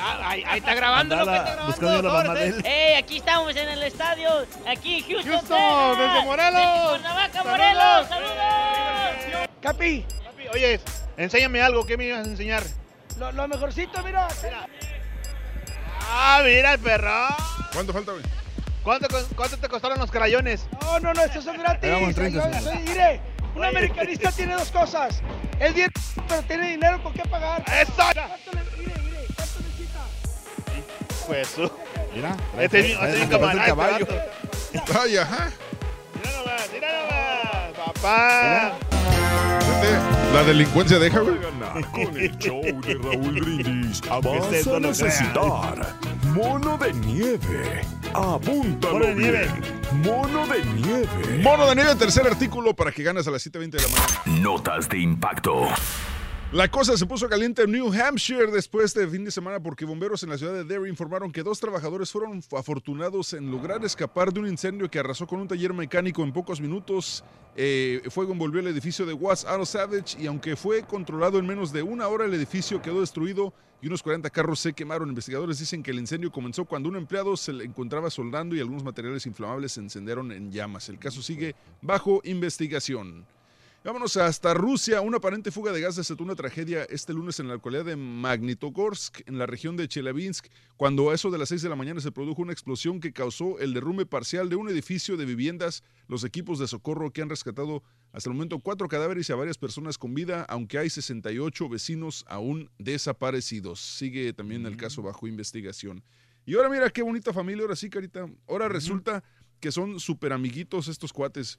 Ah, 0.02 0.18
ahí, 0.30 0.42
ahí 0.46 0.58
está 0.60 0.74
grabando, 0.74 1.14
Andaba 1.14 1.38
loco, 1.38 1.50
está 1.50 1.64
buscando 1.66 1.92
la 1.94 2.00
grabando. 2.02 2.28
mamá 2.30 2.40
de 2.40 2.50
sobres, 2.50 2.64
él. 2.64 2.72
eh. 2.72 2.88
¡Ey, 2.92 2.94
aquí 3.02 3.16
estamos 3.18 3.56
en 3.56 3.68
el 3.68 3.82
estadio! 3.82 4.46
Aquí 4.66 4.94
en 4.98 5.04
Houston, 5.04 5.32
Houston, 5.32 5.58
Texas. 5.58 5.98
desde 6.14 6.24
Morelos. 6.24 6.62
Desde 6.62 6.88
Cuernavaca, 6.88 7.44
Morelos. 7.44 8.08
¡Saludos! 8.08 9.48
Capi. 9.60 10.06
Capi, 10.24 10.48
Oye, 10.54 10.80
enséñame 11.16 11.60
algo. 11.60 11.84
¿Qué 11.84 11.96
me 11.96 12.04
ibas 12.06 12.26
a 12.26 12.30
enseñar? 12.30 12.62
Lo, 13.18 13.30
lo 13.32 13.46
mejorcito, 13.48 14.02
mira. 14.02 14.26
Ah, 16.12 16.40
mira 16.44 16.72
el 16.74 16.78
perro. 16.78 17.28
¿Cuánto 17.72 17.92
falta, 17.92 18.12
güey? 18.12 18.24
¿Cuánto, 18.82 19.08
co- 19.08 19.26
¿Cuánto 19.36 19.58
te 19.58 19.68
costaron 19.68 19.98
los 19.98 20.10
crayones? 20.10 20.66
No, 20.80 20.98
no, 21.00 21.12
no, 21.12 21.22
estos 21.22 21.44
son 21.44 21.58
gratis. 21.58 21.84
Ahí 21.84 21.90
vamos, 21.90 22.14
30 22.14 22.42
Ay, 22.42 22.52
yo 22.54 22.60
soy- 22.70 22.78
mire, 22.78 23.20
un 23.54 23.64
americanista 23.64 24.32
tiene 24.32 24.54
dos 24.54 24.70
cosas. 24.70 25.20
Es 25.60 25.74
bien, 25.74 25.92
pero 26.26 26.42
tiene 26.42 26.70
dinero 26.70 27.02
con 27.02 27.12
qué 27.12 27.22
pagar. 27.28 27.62
¡Eso! 27.70 27.92
Pues 31.30 31.46
su. 31.48 31.70
Mira, 32.12 32.36
Este 32.58 32.80
es 32.80 32.86
este 33.00 33.22
este 33.22 33.36
vato. 33.38 34.06
Ay, 35.00 35.16
ajá. 35.16 35.50
Mira 36.16 36.32
nomás, 36.38 36.70
mira 36.72 36.88
nomás. 37.02 37.94
Papá. 37.94 38.72
Fíjate, 39.60 40.34
La 40.34 40.42
delincuencia 40.42 40.98
deja, 40.98 41.20
güey. 41.20 41.36
Con 41.92 42.16
el 42.16 42.36
show 42.38 42.60
de 42.62 42.94
Raúl 42.94 43.40
Brindis 43.40 44.00
vas 44.08 44.66
a 44.66 44.80
necesitar 44.80 45.94
mono 46.34 46.76
de 46.78 46.92
nieve. 46.94 47.82
Apúntalo 48.12 48.94
Mono 48.94 49.06
de 49.06 49.14
bien. 49.14 49.30
nieve. 49.32 49.48
Mono 49.92 50.46
de 50.48 50.64
nieve. 50.64 51.38
Mono 51.44 51.66
de 51.68 51.74
nieve, 51.76 51.94
tercer 51.94 52.26
artículo 52.26 52.74
para 52.74 52.90
que 52.90 53.04
ganes 53.04 53.28
a 53.28 53.30
las 53.30 53.46
7.20 53.46 53.70
de 53.70 53.82
la 53.82 53.88
mañana. 53.88 54.42
Notas 54.42 54.88
de 54.88 54.98
impacto. 54.98 55.68
La 56.52 56.68
cosa 56.68 56.96
se 56.96 57.06
puso 57.06 57.28
caliente 57.28 57.62
en 57.62 57.70
New 57.70 57.92
Hampshire 57.92 58.50
después 58.50 58.92
de 58.92 59.06
fin 59.06 59.24
de 59.24 59.30
semana 59.30 59.60
porque 59.60 59.84
bomberos 59.84 60.24
en 60.24 60.30
la 60.30 60.36
ciudad 60.36 60.52
de 60.52 60.64
Derry 60.64 60.90
informaron 60.90 61.30
que 61.30 61.44
dos 61.44 61.60
trabajadores 61.60 62.10
fueron 62.10 62.42
afortunados 62.58 63.34
en 63.34 63.52
lograr 63.52 63.84
escapar 63.84 64.32
de 64.32 64.40
un 64.40 64.48
incendio 64.48 64.90
que 64.90 64.98
arrasó 64.98 65.28
con 65.28 65.38
un 65.38 65.46
taller 65.46 65.72
mecánico 65.72 66.24
en 66.24 66.32
pocos 66.32 66.60
minutos. 66.60 67.22
Eh, 67.54 68.02
fuego 68.10 68.32
envolvió 68.32 68.58
el 68.58 68.66
edificio 68.66 69.06
de 69.06 69.12
Watts 69.12 69.44
Auto 69.44 69.64
Savage 69.64 70.20
y 70.20 70.26
aunque 70.26 70.56
fue 70.56 70.82
controlado 70.82 71.38
en 71.38 71.46
menos 71.46 71.72
de 71.72 71.84
una 71.84 72.08
hora, 72.08 72.24
el 72.24 72.34
edificio 72.34 72.82
quedó 72.82 73.00
destruido 73.00 73.54
y 73.80 73.86
unos 73.86 74.02
40 74.02 74.28
carros 74.30 74.58
se 74.58 74.72
quemaron. 74.72 75.08
Investigadores 75.08 75.60
dicen 75.60 75.84
que 75.84 75.92
el 75.92 76.00
incendio 76.00 76.32
comenzó 76.32 76.64
cuando 76.64 76.88
un 76.88 76.96
empleado 76.96 77.36
se 77.36 77.52
le 77.52 77.64
encontraba 77.64 78.10
soldando 78.10 78.56
y 78.56 78.60
algunos 78.60 78.82
materiales 78.82 79.24
inflamables 79.24 79.70
se 79.70 79.82
encendieron 79.82 80.32
en 80.32 80.50
llamas. 80.50 80.88
El 80.88 80.98
caso 80.98 81.22
sigue 81.22 81.54
bajo 81.80 82.20
investigación. 82.24 83.24
Vámonos 83.82 84.18
hasta 84.18 84.52
Rusia. 84.52 85.00
Una 85.00 85.16
aparente 85.16 85.50
fuga 85.50 85.72
de 85.72 85.80
gas 85.80 85.96
desató 85.96 86.22
una 86.22 86.34
tragedia 86.34 86.84
este 86.84 87.14
lunes 87.14 87.40
en 87.40 87.48
la 87.48 87.54
localidad 87.54 87.86
de 87.86 87.96
Magnitogorsk, 87.96 89.26
en 89.26 89.38
la 89.38 89.46
región 89.46 89.78
de 89.78 89.88
Chelyabinsk, 89.88 90.48
cuando 90.76 91.08
a 91.08 91.14
eso 91.14 91.30
de 91.30 91.38
las 91.38 91.48
6 91.48 91.62
de 91.62 91.70
la 91.70 91.76
mañana 91.76 92.02
se 92.02 92.12
produjo 92.12 92.42
una 92.42 92.52
explosión 92.52 93.00
que 93.00 93.14
causó 93.14 93.58
el 93.58 93.72
derrumbe 93.72 94.04
parcial 94.04 94.50
de 94.50 94.56
un 94.56 94.68
edificio 94.68 95.16
de 95.16 95.24
viviendas. 95.24 95.82
Los 96.08 96.24
equipos 96.24 96.58
de 96.58 96.68
socorro 96.68 97.10
que 97.10 97.22
han 97.22 97.30
rescatado 97.30 97.82
hasta 98.12 98.28
el 98.28 98.34
momento 98.34 98.58
cuatro 98.58 98.86
cadáveres 98.86 99.30
y 99.30 99.32
a 99.32 99.36
varias 99.36 99.56
personas 99.56 99.96
con 99.96 100.12
vida, 100.12 100.44
aunque 100.50 100.76
hay 100.76 100.90
68 100.90 101.66
vecinos 101.70 102.26
aún 102.28 102.70
desaparecidos. 102.78 103.80
Sigue 103.80 104.34
también 104.34 104.66
el 104.66 104.76
caso 104.76 105.00
bajo 105.00 105.26
investigación. 105.26 106.04
Y 106.44 106.54
ahora 106.54 106.68
mira 106.68 106.90
qué 106.90 107.00
bonita 107.00 107.32
familia, 107.32 107.62
ahora 107.62 107.76
sí, 107.76 107.88
Carita. 107.88 108.28
Ahora 108.46 108.68
resulta 108.68 109.24
que 109.58 109.72
son 109.72 110.00
súper 110.00 110.34
amiguitos 110.34 110.88
estos 110.88 111.14
cuates. 111.14 111.58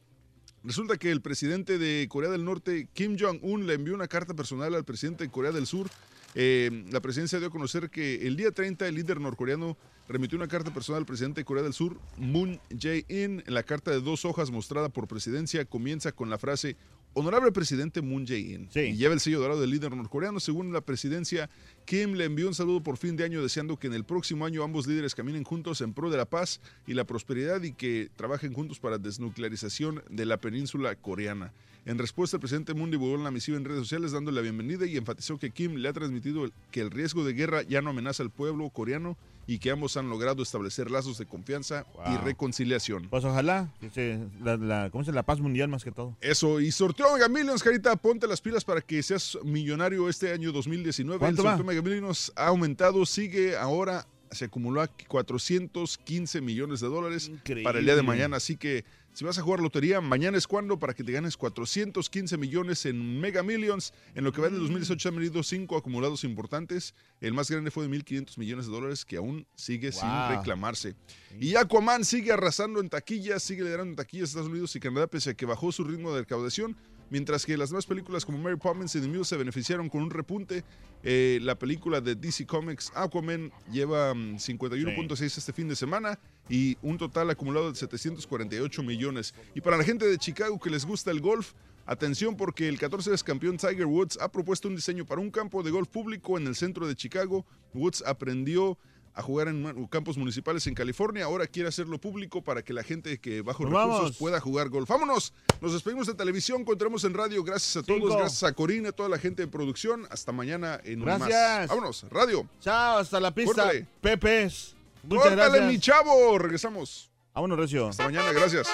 Resulta 0.63 0.97
que 0.97 1.09
el 1.09 1.21
presidente 1.21 1.79
de 1.79 2.07
Corea 2.07 2.29
del 2.29 2.45
Norte, 2.45 2.87
Kim 2.93 3.17
Jong-un, 3.19 3.65
le 3.65 3.73
envió 3.73 3.95
una 3.95 4.07
carta 4.07 4.35
personal 4.35 4.75
al 4.75 4.85
presidente 4.85 5.23
de 5.23 5.31
Corea 5.31 5.51
del 5.51 5.65
Sur. 5.65 5.89
Eh, 6.35 6.85
la 6.91 7.01
presidencia 7.01 7.39
dio 7.39 7.47
a 7.47 7.51
conocer 7.51 7.89
que 7.89 8.27
el 8.27 8.35
día 8.35 8.51
30 8.51 8.87
el 8.87 8.95
líder 8.95 9.19
norcoreano 9.19 9.75
remitió 10.07 10.37
una 10.37 10.47
carta 10.47 10.71
personal 10.71 10.99
al 11.01 11.05
presidente 11.07 11.41
de 11.41 11.45
Corea 11.45 11.63
del 11.63 11.73
Sur, 11.73 11.99
Moon 12.17 12.59
Jae-in. 12.69 13.43
La 13.47 13.63
carta 13.63 13.89
de 13.89 14.01
dos 14.01 14.23
hojas 14.23 14.51
mostrada 14.51 14.89
por 14.89 15.07
presidencia 15.07 15.65
comienza 15.65 16.11
con 16.11 16.29
la 16.29 16.37
frase 16.37 16.77
Honorable 17.13 17.51
presidente 17.51 18.01
Moon 18.01 18.25
Jae-in. 18.25 18.69
Y 18.73 18.95
lleva 18.95 19.13
el 19.13 19.19
sello 19.19 19.41
dorado 19.41 19.59
del 19.59 19.69
líder 19.69 19.93
norcoreano. 19.93 20.39
Según 20.39 20.71
la 20.71 20.79
presidencia, 20.79 21.49
Kim 21.85 22.13
le 22.13 22.23
envió 22.23 22.47
un 22.47 22.53
saludo 22.53 22.81
por 22.81 22.95
fin 22.95 23.17
de 23.17 23.25
año 23.25 23.41
deseando 23.41 23.77
que 23.77 23.87
en 23.87 23.93
el 23.93 24.05
próximo 24.05 24.45
año 24.45 24.63
ambos 24.63 24.87
líderes 24.87 25.13
caminen 25.13 25.43
juntos 25.43 25.81
en 25.81 25.93
pro 25.93 26.09
de 26.09 26.17
la 26.17 26.25
paz 26.25 26.61
y 26.87 26.93
la 26.93 27.03
prosperidad 27.03 27.61
y 27.63 27.73
que 27.73 28.09
trabajen 28.15 28.53
juntos 28.53 28.79
para 28.79 28.97
desnuclearización 28.97 30.03
de 30.09 30.25
la 30.25 30.37
península 30.37 30.95
coreana. 30.95 31.51
En 31.85 31.97
respuesta, 31.97 32.37
el 32.37 32.41
presidente 32.41 32.73
Moon 32.75 32.91
divulgó 32.91 33.15
una 33.15 33.31
misiva 33.31 33.57
en 33.57 33.65
redes 33.65 33.79
sociales 33.79 34.11
dándole 34.11 34.35
la 34.35 34.41
bienvenida 34.43 34.85
y 34.85 34.97
enfatizó 34.97 35.39
que 35.39 35.49
Kim 35.49 35.75
le 35.77 35.89
ha 35.89 35.93
transmitido 35.93 36.47
que 36.69 36.81
el 36.81 36.91
riesgo 36.91 37.23
de 37.23 37.33
guerra 37.33 37.63
ya 37.63 37.81
no 37.81 37.89
amenaza 37.89 38.21
al 38.21 38.29
pueblo 38.29 38.69
coreano 38.69 39.17
y 39.47 39.57
que 39.57 39.71
ambos 39.71 39.97
han 39.97 40.07
logrado 40.07 40.43
establecer 40.43 40.91
lazos 40.91 41.17
de 41.17 41.25
confianza 41.25 41.85
y 42.13 42.15
reconciliación. 42.23 43.07
Pues 43.09 43.25
ojalá, 43.25 43.73
que 43.79 43.89
se- 43.89 44.19
la, 44.43 44.57
la- 44.57 44.89
¿cómo 44.91 45.03
se? 45.03 45.11
La 45.11 45.23
paz 45.23 45.39
mundial 45.39 45.69
más 45.69 45.83
que 45.83 45.91
todo. 45.91 46.15
Eso, 46.21 46.59
y 46.61 46.71
sorteo 46.71 47.11
Mega 47.15 47.27
Millions, 47.27 47.63
Carita, 47.63 47.95
ponte 47.95 48.27
las 48.27 48.41
pilas 48.41 48.63
para 48.63 48.81
que 48.81 49.01
seas 49.01 49.37
millonario 49.43 50.07
este 50.07 50.31
año 50.31 50.51
2019. 50.51 51.17
¿Cuánto 51.17 51.41
el 51.41 51.47
sorteo 51.47 51.65
Mega 51.65 51.81
Millions 51.81 52.31
ha 52.35 52.45
aumentado, 52.47 53.03
sigue 53.07 53.57
ahora, 53.57 54.05
se 54.29 54.45
acumuló 54.45 54.81
a 54.81 54.87
415 54.87 56.41
millones 56.41 56.79
de 56.79 56.87
dólares 56.87 57.31
para 57.63 57.79
el 57.79 57.85
día 57.85 57.95
de 57.95 58.03
mañana. 58.03 58.37
Así 58.37 58.55
que 58.57 58.85
si 59.13 59.25
vas 59.25 59.37
a 59.37 59.41
jugar 59.41 59.59
lotería, 59.59 59.99
mañana 59.99 60.37
es 60.37 60.47
cuando 60.47 60.79
para 60.79 60.93
que 60.93 61.03
te 61.03 61.11
ganes 61.11 61.35
415 61.35 62.37
millones 62.37 62.85
en 62.85 63.19
Mega 63.19 63.43
Millions. 63.43 63.93
En 64.15 64.23
lo 64.23 64.31
que 64.31 64.41
va 64.41 64.49
del 64.49 64.59
2018 64.59 65.09
han 65.09 65.15
venido 65.15 65.43
cinco 65.43 65.75
acumulados 65.75 66.23
importantes. 66.23 66.95
El 67.19 67.33
más 67.33 67.51
grande 67.51 67.71
fue 67.71 67.87
de 67.87 67.89
1.500 67.89 68.37
millones 68.37 68.67
de 68.67 68.71
dólares 68.71 69.03
que 69.03 69.17
aún 69.17 69.45
sigue 69.55 69.91
sin 69.91 70.07
reclamarse. 70.29 70.95
Y 71.39 71.55
Aquaman 71.55 72.05
sigue 72.05 72.31
arrasando 72.31 72.79
en 72.79 72.89
taquillas, 72.89 73.43
sigue 73.43 73.63
liderando 73.63 73.91
en 73.91 73.95
taquillas 73.97 74.29
Estados 74.29 74.49
Unidos 74.49 74.75
y 74.77 74.79
Canadá 74.79 75.07
pese 75.07 75.31
a 75.31 75.33
que 75.33 75.45
bajó 75.45 75.73
su 75.73 75.83
ritmo 75.83 76.13
de 76.13 76.21
recaudación. 76.21 76.77
Mientras 77.11 77.45
que 77.45 77.57
las 77.57 77.71
nuevas 77.71 77.85
películas 77.85 78.25
como 78.25 78.37
Mary 78.37 78.55
Poppins 78.55 78.95
y 78.95 79.01
The 79.01 79.07
Mule 79.09 79.25
se 79.25 79.35
beneficiaron 79.35 79.89
con 79.89 80.01
un 80.01 80.09
repunte, 80.09 80.63
eh, 81.03 81.39
la 81.41 81.59
película 81.59 81.99
de 81.99 82.15
DC 82.15 82.45
Comics 82.45 82.89
Aquaman 82.95 83.51
lleva 83.69 84.13
mm, 84.13 84.37
51.6 84.37 85.21
este 85.21 85.51
fin 85.51 85.67
de 85.67 85.75
semana 85.75 86.17
y 86.47 86.77
un 86.81 86.97
total 86.97 87.29
acumulado 87.29 87.69
de 87.69 87.77
748 87.77 88.81
millones. 88.83 89.33
Y 89.53 89.59
para 89.59 89.75
la 89.75 89.83
gente 89.83 90.07
de 90.07 90.17
Chicago 90.17 90.57
que 90.57 90.69
les 90.69 90.85
gusta 90.85 91.11
el 91.11 91.19
golf, 91.19 91.51
atención 91.85 92.37
porque 92.37 92.69
el 92.69 92.79
14 92.79 93.09
veces 93.09 93.25
campeón 93.25 93.57
Tiger 93.57 93.87
Woods 93.87 94.17
ha 94.21 94.31
propuesto 94.31 94.69
un 94.69 94.77
diseño 94.77 95.05
para 95.05 95.19
un 95.19 95.31
campo 95.31 95.63
de 95.63 95.71
golf 95.71 95.89
público 95.89 96.37
en 96.37 96.47
el 96.47 96.55
centro 96.55 96.87
de 96.87 96.95
Chicago. 96.95 97.45
Woods 97.73 98.05
aprendió 98.07 98.77
a 99.13 99.21
jugar 99.21 99.47
en 99.49 99.87
campos 99.87 100.17
municipales 100.17 100.65
en 100.67 100.73
California. 100.73 101.25
Ahora 101.25 101.47
quiere 101.47 101.69
hacerlo 101.69 101.99
público 101.99 102.41
para 102.43 102.63
que 102.63 102.73
la 102.73 102.83
gente 102.83 103.19
que 103.19 103.41
bajo 103.41 103.63
Nos 103.63 103.71
recursos 103.73 103.99
vamos. 104.01 104.17
pueda 104.17 104.39
jugar 104.39 104.69
golf. 104.69 104.89
¡Vámonos! 104.89 105.33
Nos 105.61 105.73
despedimos 105.73 106.07
de 106.07 106.13
televisión, 106.13 106.61
encontramos 106.61 107.03
en 107.03 107.13
radio. 107.13 107.43
Gracias 107.43 107.77
a 107.77 107.85
todos, 107.85 107.99
Cinco. 108.01 108.17
gracias 108.17 108.43
a 108.43 108.53
Corina, 108.53 108.89
a 108.89 108.91
toda 108.91 109.09
la 109.09 109.17
gente 109.17 109.41
de 109.43 109.47
producción. 109.47 110.07
Hasta 110.09 110.31
mañana 110.31 110.79
en 110.83 110.99
un 111.01 111.07
más. 111.07 111.19
Gracias. 111.19 111.67
Vámonos, 111.69 112.05
radio. 112.09 112.47
Chao, 112.61 112.99
hasta 112.99 113.19
la 113.19 113.33
pista. 113.33 113.53
Córtale. 113.63 113.87
Pepes. 114.01 114.75
Muchas 115.03 115.23
Córtale, 115.29 115.49
gracias. 115.51 115.67
mi 115.71 115.79
chavo. 115.79 116.37
Regresamos. 116.37 117.11
Vámonos, 117.33 117.57
Recio. 117.59 117.87
Hasta 117.87 118.03
mañana, 118.05 118.31
gracias. 118.31 118.67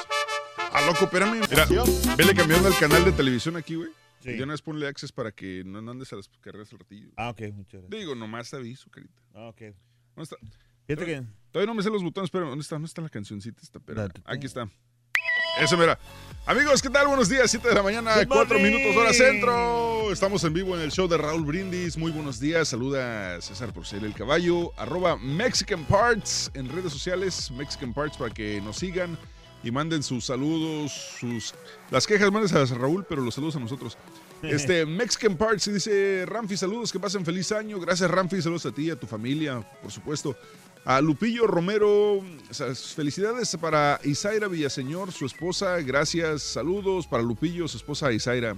Ah, 0.72 0.82
loco, 0.86 1.06
espérame. 1.06 1.42
Mira, 1.50 1.66
vele 2.18 2.36
cambiando 2.36 2.68
el 2.68 2.76
canal 2.78 3.06
de 3.06 3.12
televisión 3.12 3.56
aquí, 3.56 3.76
güey. 3.76 3.90
Sí. 4.20 4.32
Y 4.32 4.34
de 4.38 4.44
una 4.44 4.54
vez 4.54 4.62
ponle 4.62 4.88
access 4.88 5.12
para 5.12 5.32
que 5.32 5.64
no 5.64 5.82
no 5.82 5.92
andes 5.92 6.12
a 6.12 6.16
las 6.16 6.28
carreras 6.42 6.72
al 6.74 6.80
ratillo. 6.80 7.10
Ah, 7.16 7.30
ok, 7.30 7.42
muchas 7.54 7.82
gracias. 7.82 7.90
Digo, 7.90 8.16
nomás 8.16 8.50
te 8.50 8.58
aviso, 8.58 8.90
carita. 8.90 9.22
Ah, 9.36 9.48
ok. 9.50 9.62
¿Dónde 10.18 10.24
está? 10.24 10.38
Fíjate 10.88 11.06
que... 11.06 11.24
Todavía 11.52 11.68
no 11.68 11.76
me 11.76 11.84
sé 11.84 11.92
los 11.92 12.04
botones, 12.04 12.32
pero 12.32 12.50
¿dónde 12.50 12.64
está? 12.64 12.76
¿Dónde 12.76 12.88
está 12.88 13.02
la 13.04 13.10
cancioncita? 13.10 13.62
Esta, 13.62 13.78
Espera, 13.78 14.10
aquí 14.26 14.48
está. 14.48 14.68
Eso, 15.60 15.78
mira. 15.78 16.00
Amigos, 16.48 16.82
¿qué 16.82 16.90
tal? 16.90 17.08
Buenos 17.08 17.30
días, 17.30 17.52
7 17.52 17.70
de 17.70 17.76
la 17.76 17.84
mañana, 17.84 18.16
Good 18.16 18.28
4 18.28 18.58
morning. 18.58 18.78
minutos 18.78 18.98
hora 18.98 19.14
centro. 19.14 20.12
Estamos 20.12 20.44
en 20.44 20.54
vivo 20.54 20.76
en 20.76 20.82
el 20.82 20.92
show 20.92 21.08
de 21.08 21.18
Raúl 21.18 21.46
Brindis. 21.46 21.98
Muy 21.98 22.12
buenos 22.12 22.40
días. 22.40 22.68
Saluda 22.68 23.40
César 23.42 23.72
Porcel 23.74 24.06
el 24.06 24.16
Caballo. 24.16 24.72
Arroba 24.78 25.18
Mexican 25.18 25.84
Parts 25.86 26.50
en 26.56 26.68
redes 26.70 26.92
sociales. 26.92 27.52
Mexican 27.52 27.94
Parts 27.94 28.18
para 28.18 28.34
que 28.34 28.60
nos 28.62 28.78
sigan 28.78 29.20
y 29.64 29.70
manden 29.70 30.02
sus 30.02 30.26
saludos, 30.26 30.92
sus... 31.20 31.54
Las 31.92 32.08
quejas 32.08 32.32
mandes 32.32 32.54
a 32.54 32.66
Raúl, 32.76 33.06
pero 33.08 33.22
los 33.22 33.36
saludos 33.36 33.56
a 33.56 33.60
nosotros. 33.60 33.98
Este, 34.44 34.86
Mexican 34.88 35.36
Parts 35.36 35.72
dice 35.74 36.26
Ramfi, 36.26 36.58
saludos, 36.58 36.92
que 36.92 37.00
pasen 37.00 37.26
feliz 37.26 37.52
año. 37.52 37.80
Gracias, 37.80 38.10
Ramfi, 38.10 38.42
saludos 38.42 38.66
a 38.66 38.72
ti, 38.72 38.90
a 38.90 38.96
tu 38.96 39.08
familia, 39.08 39.62
por 39.82 39.92
supuesto. 39.92 40.36
A 40.86 41.02
Lupillo 41.02 41.48
Romero, 41.48 42.24
felicidades 42.96 43.58
para 43.60 44.00
Isaira 44.06 44.48
Villaseñor, 44.48 45.12
su 45.12 45.26
esposa. 45.26 45.82
Gracias, 45.82 46.44
saludos 46.44 47.08
para 47.08 47.24
Lupillo, 47.24 47.68
su 47.68 47.78
esposa 47.78 48.14
Isaira. 48.14 48.56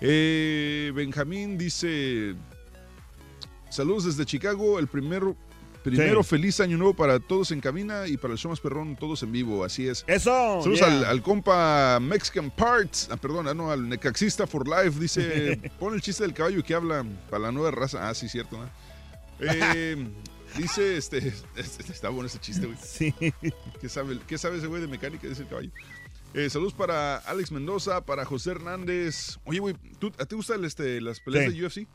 Eh, 0.00 0.90
Benjamín 0.94 1.56
dice: 1.56 2.34
Saludos 3.70 4.04
desde 4.04 4.26
Chicago. 4.26 4.80
El 4.80 4.88
primero, 4.88 5.36
primero 5.84 6.22
Sí. 6.24 6.30
feliz 6.30 6.58
año 6.60 6.76
nuevo 6.76 6.94
para 6.94 7.20
todos 7.20 7.52
en 7.52 7.60
cabina 7.60 8.08
y 8.08 8.16
para 8.16 8.32
el 8.32 8.38
show 8.38 8.50
más 8.50 8.58
perrón, 8.58 8.96
todos 8.96 9.22
en 9.22 9.30
vivo. 9.30 9.64
Así 9.64 9.86
es. 9.86 10.04
Eso. 10.08 10.60
Saludos 10.62 10.80
yeah. 10.80 10.88
al, 10.88 11.04
al 11.04 11.22
compa 11.22 12.00
Mexican 12.00 12.50
Parts. 12.50 13.08
Ah, 13.12 13.16
perdón, 13.16 13.46
ah, 13.46 13.54
no, 13.54 13.70
al 13.70 13.88
Necaxista 13.88 14.46
for 14.46 14.66
Life. 14.66 14.98
Dice: 14.98 15.60
Pon 15.78 15.94
el 15.94 16.00
chiste 16.00 16.24
del 16.24 16.34
caballo 16.34 16.64
que 16.64 16.74
habla 16.74 17.04
para 17.30 17.44
la 17.44 17.52
nueva 17.52 17.70
raza. 17.70 18.08
Ah, 18.08 18.14
sí, 18.14 18.28
cierto. 18.28 18.58
¿no? 18.58 18.68
Eh, 19.40 20.08
dice: 20.58 20.96
este, 20.96 21.32
este- 21.56 21.92
Está 21.92 22.08
bueno 22.08 22.26
ese 22.26 22.38
chiste, 22.40 22.66
güey. 22.66 22.78
Sí. 22.82 23.14
¿Qué 23.80 23.88
sabe, 23.88 24.18
qué 24.26 24.38
sabe 24.38 24.58
ese 24.58 24.66
güey 24.66 24.80
de 24.80 24.88
mecánica? 24.88 25.28
Dice 25.28 25.42
el 25.42 25.48
caballo. 25.48 25.70
Eh, 26.32 26.50
saludos 26.50 26.72
para 26.74 27.18
Alex 27.18 27.52
Mendoza, 27.52 28.04
para 28.04 28.24
José 28.24 28.50
Hernández. 28.50 29.38
Oye, 29.44 29.60
güey, 29.60 29.76
¿tú- 30.00 30.08
¿a 30.18 30.24
ti 30.24 30.30
te 30.30 30.34
gustan 30.34 30.64
este, 30.64 31.00
las 31.00 31.20
peleas 31.20 31.52
Sí. 31.52 31.58
de 31.60 31.66
UFC? 31.66 31.86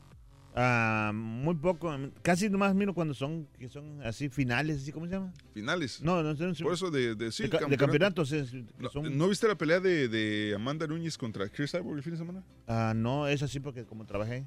Ah, 0.54 1.12
muy 1.14 1.54
poco. 1.54 1.94
Casi 2.22 2.50
nomás 2.50 2.74
miro 2.74 2.92
cuando 2.92 3.14
son, 3.14 3.46
que 3.58 3.68
son 3.68 4.02
así 4.02 4.28
finales, 4.28 4.82
así, 4.82 4.90
¿cómo 4.92 5.06
se 5.06 5.12
llama? 5.12 5.32
Finales. 5.54 6.02
No, 6.02 6.22
no 6.22 6.34
sé. 6.54 6.62
Por 6.64 6.72
eso 6.74 6.90
de, 6.90 7.14
de, 7.14 7.30
sí, 7.30 7.44
de, 7.44 7.50
ca- 7.50 7.64
de 7.66 7.76
campeonatos. 7.76 8.32
es- 8.32 8.52
No, 8.78 8.90
son- 8.90 9.16
¿no 9.16 9.28
viste 9.28 9.46
la 9.46 9.54
pelea 9.56 9.78
de, 9.80 10.08
de 10.08 10.52
Amanda 10.54 10.86
Núñez 10.86 11.16
contra 11.16 11.48
Chris 11.48 11.70
Cyborg 11.70 11.98
el 11.98 12.02
fin 12.02 12.12
de 12.12 12.18
semana? 12.18 12.42
Ah, 12.66 12.92
no, 12.96 13.28
es 13.28 13.42
así 13.42 13.60
porque 13.60 13.84
como 13.84 14.04
trabajé. 14.06 14.44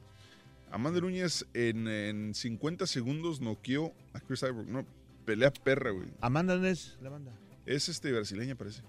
Amanda 0.71 0.99
Núñez 0.99 1.45
en, 1.53 1.87
en 1.87 2.33
50 2.33 2.85
segundos 2.87 3.39
noqueó 3.39 3.93
a 4.13 4.19
Chris 4.19 4.41
Cyborg. 4.41 4.67
No, 4.67 4.85
pelea 5.25 5.51
perra, 5.53 5.91
güey. 5.91 6.09
Amanda, 6.19 6.53
¿dónde 6.55 6.71
es 6.71 6.97
la 7.01 7.09
banda? 7.09 7.31
Es 7.65 7.87
este 7.87 8.11
brasileña, 8.11 8.55
parece. 8.55 8.81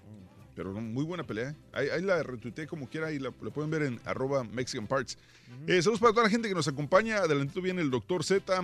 Pero 0.55 0.71
muy 0.73 1.03
buena 1.03 1.23
pelea. 1.25 1.49
¿eh? 1.49 1.55
Ahí, 1.73 1.87
ahí 1.89 2.01
la 2.01 2.23
retuiteé 2.23 2.65
como 2.67 2.87
quiera 2.89 3.11
y 3.11 3.19
la, 3.19 3.31
la 3.41 3.49
pueden 3.51 3.69
ver 3.69 3.83
en 3.83 3.99
arroba 4.05 4.43
Mexican 4.45 4.87
Parts. 4.87 5.17
Eh, 5.67 5.81
saludos 5.81 5.99
para 5.99 6.13
toda 6.13 6.23
la 6.23 6.29
gente 6.29 6.47
que 6.47 6.55
nos 6.55 6.67
acompaña. 6.67 7.17
Adelantito 7.17 7.61
viene 7.61 7.81
el 7.81 7.91
doctor 7.91 8.23
Z. 8.23 8.63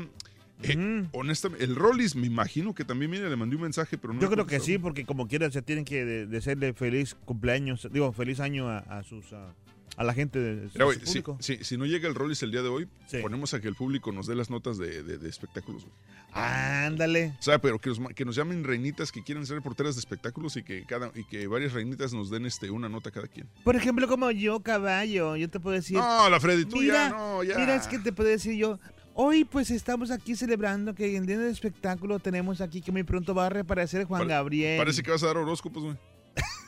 Eh, 0.63 1.07
Honestamente, 1.11 1.63
el 1.65 1.75
Rollis 1.75 2.15
me 2.15 2.27
imagino 2.27 2.73
que 2.75 2.85
también 2.85 3.09
viene, 3.11 3.27
le 3.29 3.35
mandé 3.35 3.55
un 3.55 3.63
mensaje, 3.63 3.97
pero 3.97 4.13
no 4.13 4.21
Yo 4.21 4.29
creo 4.29 4.45
que 4.45 4.59
sí, 4.59 4.77
porque 4.77 5.05
como 5.05 5.27
quiera 5.27 5.49
se 5.51 5.61
tienen 5.61 5.85
que 5.85 6.05
de- 6.05 6.27
desearle 6.27 6.73
feliz 6.73 7.15
cumpleaños, 7.25 7.87
digo, 7.91 8.11
feliz 8.13 8.39
año 8.39 8.69
a, 8.69 8.77
a 8.77 9.03
sus 9.03 9.33
a, 9.33 9.55
a 9.97 10.03
la 10.03 10.13
gente 10.13 10.37
de, 10.39 10.69
Mira, 10.73 10.85
si, 11.03 11.23
si- 11.39 11.63
si 11.63 11.77
no 11.77 11.85
llega 11.87 12.07
el 12.07 12.13
Rollis 12.15 12.43
el 12.43 12.51
día 12.51 12.61
de 12.61 12.69
hoy, 12.69 12.87
ponemos 13.23 13.53
a 13.55 13.59
que 13.59 13.67
el 13.67 13.75
público 13.75 14.11
nos 14.11 14.27
dé 14.27 14.35
las 14.35 14.49
notas 14.51 14.77
de, 14.77 15.01
de- 15.03 15.17
de 15.17 15.29
espectáculos. 15.29 15.87
Ándale. 16.33 17.35
O 17.39 17.41
sea, 17.43 17.59
pero 17.59 17.79
que 17.79 17.89
nos, 17.89 17.99
ma- 17.99 18.13
que 18.13 18.23
nos 18.25 18.35
llamen 18.35 18.63
reinitas 18.63 19.11
que 19.11 19.21
quieren 19.23 19.45
ser 19.45 19.57
reporteras 19.57 19.95
de 19.95 19.99
espectáculos 19.99 20.55
y 20.57 20.63
que 20.63 20.85
cada 20.85 21.11
y 21.15 21.23
que 21.25 21.45
varias 21.47 21.73
reinitas 21.73 22.13
nos 22.13 22.29
den 22.29 22.45
este 22.45 22.69
una 22.71 22.87
nota 22.89 23.11
cada 23.11 23.27
quien. 23.27 23.47
Por 23.63 23.75
ejemplo, 23.75 24.07
como 24.07 24.31
yo, 24.31 24.61
caballo, 24.61 25.35
yo 25.35 25.49
te 25.49 25.59
puedo 25.59 25.75
decir. 25.75 25.97
No, 25.97 26.29
la 26.29 26.39
Freddy, 26.39 26.65
tú 26.65 26.77
mira, 26.77 26.93
ya, 26.93 27.09
no, 27.09 27.43
ya. 27.43 27.57
Mira, 27.57 27.75
es 27.75 27.87
que 27.87 27.99
te 27.99 28.11
puedo 28.13 28.29
decir 28.29 28.55
yo. 28.55 28.79
Hoy 29.13 29.43
pues 29.43 29.69
estamos 29.71 30.09
aquí 30.09 30.35
celebrando 30.37 30.95
que 30.95 31.17
en 31.17 31.25
día 31.25 31.37
del 31.37 31.51
espectáculo 31.51 32.19
tenemos 32.19 32.61
aquí 32.61 32.81
que 32.81 32.93
muy 32.93 33.03
pronto 33.03 33.35
va 33.35 33.47
a 33.47 33.49
reaparecer 33.49 34.05
Juan 34.05 34.21
Pare- 34.21 34.29
Gabriel. 34.29 34.77
Parece 34.77 35.03
que 35.03 35.11
vas 35.11 35.21
a 35.23 35.27
dar 35.27 35.37
horóscopos, 35.37 35.83
güey. 35.83 35.97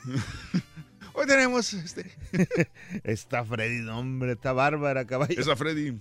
Hoy 1.14 1.26
tenemos 1.26 1.72
este. 1.72 2.10
Está 3.04 3.44
Freddy, 3.44 3.82
no, 3.82 4.00
hombre, 4.00 4.32
está 4.32 4.52
bárbara, 4.52 5.06
caballo. 5.06 5.40
Esa 5.40 5.54
Freddy. 5.54 5.96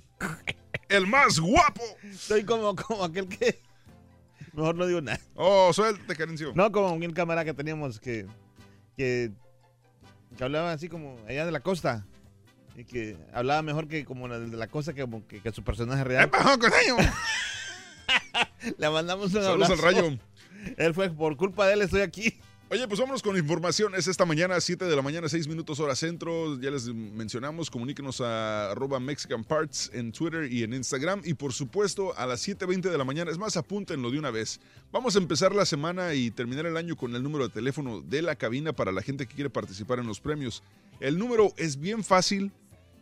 El 0.89 1.05
más 1.05 1.39
guapo. 1.39 1.83
Soy 2.17 2.43
como, 2.43 2.75
como 2.75 3.03
aquel 3.03 3.27
que. 3.27 3.61
Mejor 4.53 4.75
no 4.75 4.87
digo 4.87 5.01
nada. 5.01 5.19
Oh, 5.35 5.71
suéltate, 5.71 6.15
Carencio. 6.15 6.51
No, 6.55 6.71
como 6.71 6.91
un 6.93 7.11
cámara 7.11 7.45
que 7.45 7.53
teníamos 7.53 7.99
que, 7.99 8.25
que. 8.97 9.31
que 10.35 10.43
hablaba 10.43 10.71
así 10.71 10.89
como 10.89 11.15
allá 11.27 11.45
de 11.45 11.51
la 11.51 11.59
costa. 11.59 12.05
Y 12.75 12.85
que 12.85 13.15
hablaba 13.33 13.61
mejor 13.61 13.87
que 13.87 14.03
como 14.05 14.27
la 14.27 14.39
de 14.39 14.57
la 14.57 14.67
costa 14.67 14.93
que, 14.93 15.01
como 15.01 15.27
que, 15.27 15.41
que 15.41 15.51
su 15.51 15.63
personaje 15.63 16.03
real. 16.03 16.31
Le 18.77 18.89
mandamos 18.89 19.27
un 19.27 19.43
Saludos 19.43 19.69
abrazo. 19.69 19.73
al 19.73 19.79
rayo. 19.79 20.17
Él 20.77 20.93
fue 20.95 21.11
por 21.11 21.37
culpa 21.37 21.67
de 21.67 21.73
él, 21.73 21.81
estoy 21.83 22.01
aquí. 22.01 22.39
Oye, 22.73 22.87
pues 22.87 22.99
vámonos 22.99 23.21
con 23.21 23.37
información. 23.37 23.93
Es 23.93 24.07
esta 24.07 24.25
mañana, 24.25 24.59
7 24.59 24.85
de 24.85 24.95
la 24.95 25.03
mañana, 25.03 25.29
6 25.29 25.47
minutos 25.47 25.79
hora 25.79 25.95
centro. 25.95 26.59
Ya 26.59 26.71
les 26.71 26.87
mencionamos, 26.87 27.69
comuníquenos 27.69 28.19
a 28.19 28.71
arroba 28.71 28.99
Mexican 28.99 29.43
Parts 29.43 29.91
en 29.93 30.11
Twitter 30.11 30.51
y 30.51 30.63
en 30.63 30.73
Instagram. 30.73 31.21
Y 31.23 31.35
por 31.35 31.53
supuesto, 31.53 32.17
a 32.17 32.25
las 32.25 32.47
7.20 32.47 32.89
de 32.89 32.97
la 32.97 33.03
mañana, 33.03 33.29
es 33.29 33.37
más, 33.37 33.57
apúntenlo 33.57 34.09
de 34.09 34.17
una 34.17 34.31
vez. 34.31 34.59
Vamos 34.91 35.15
a 35.15 35.19
empezar 35.19 35.53
la 35.53 35.67
semana 35.67 36.15
y 36.15 36.31
terminar 36.31 36.65
el 36.65 36.75
año 36.75 36.95
con 36.95 37.15
el 37.15 37.21
número 37.21 37.47
de 37.47 37.53
teléfono 37.53 38.01
de 38.01 38.23
la 38.23 38.35
cabina 38.35 38.73
para 38.73 38.91
la 38.91 39.03
gente 39.03 39.27
que 39.27 39.35
quiere 39.35 39.51
participar 39.51 39.99
en 39.99 40.07
los 40.07 40.19
premios. 40.19 40.63
El 40.99 41.19
número 41.19 41.53
es 41.57 41.79
bien 41.79 42.03
fácil, 42.03 42.51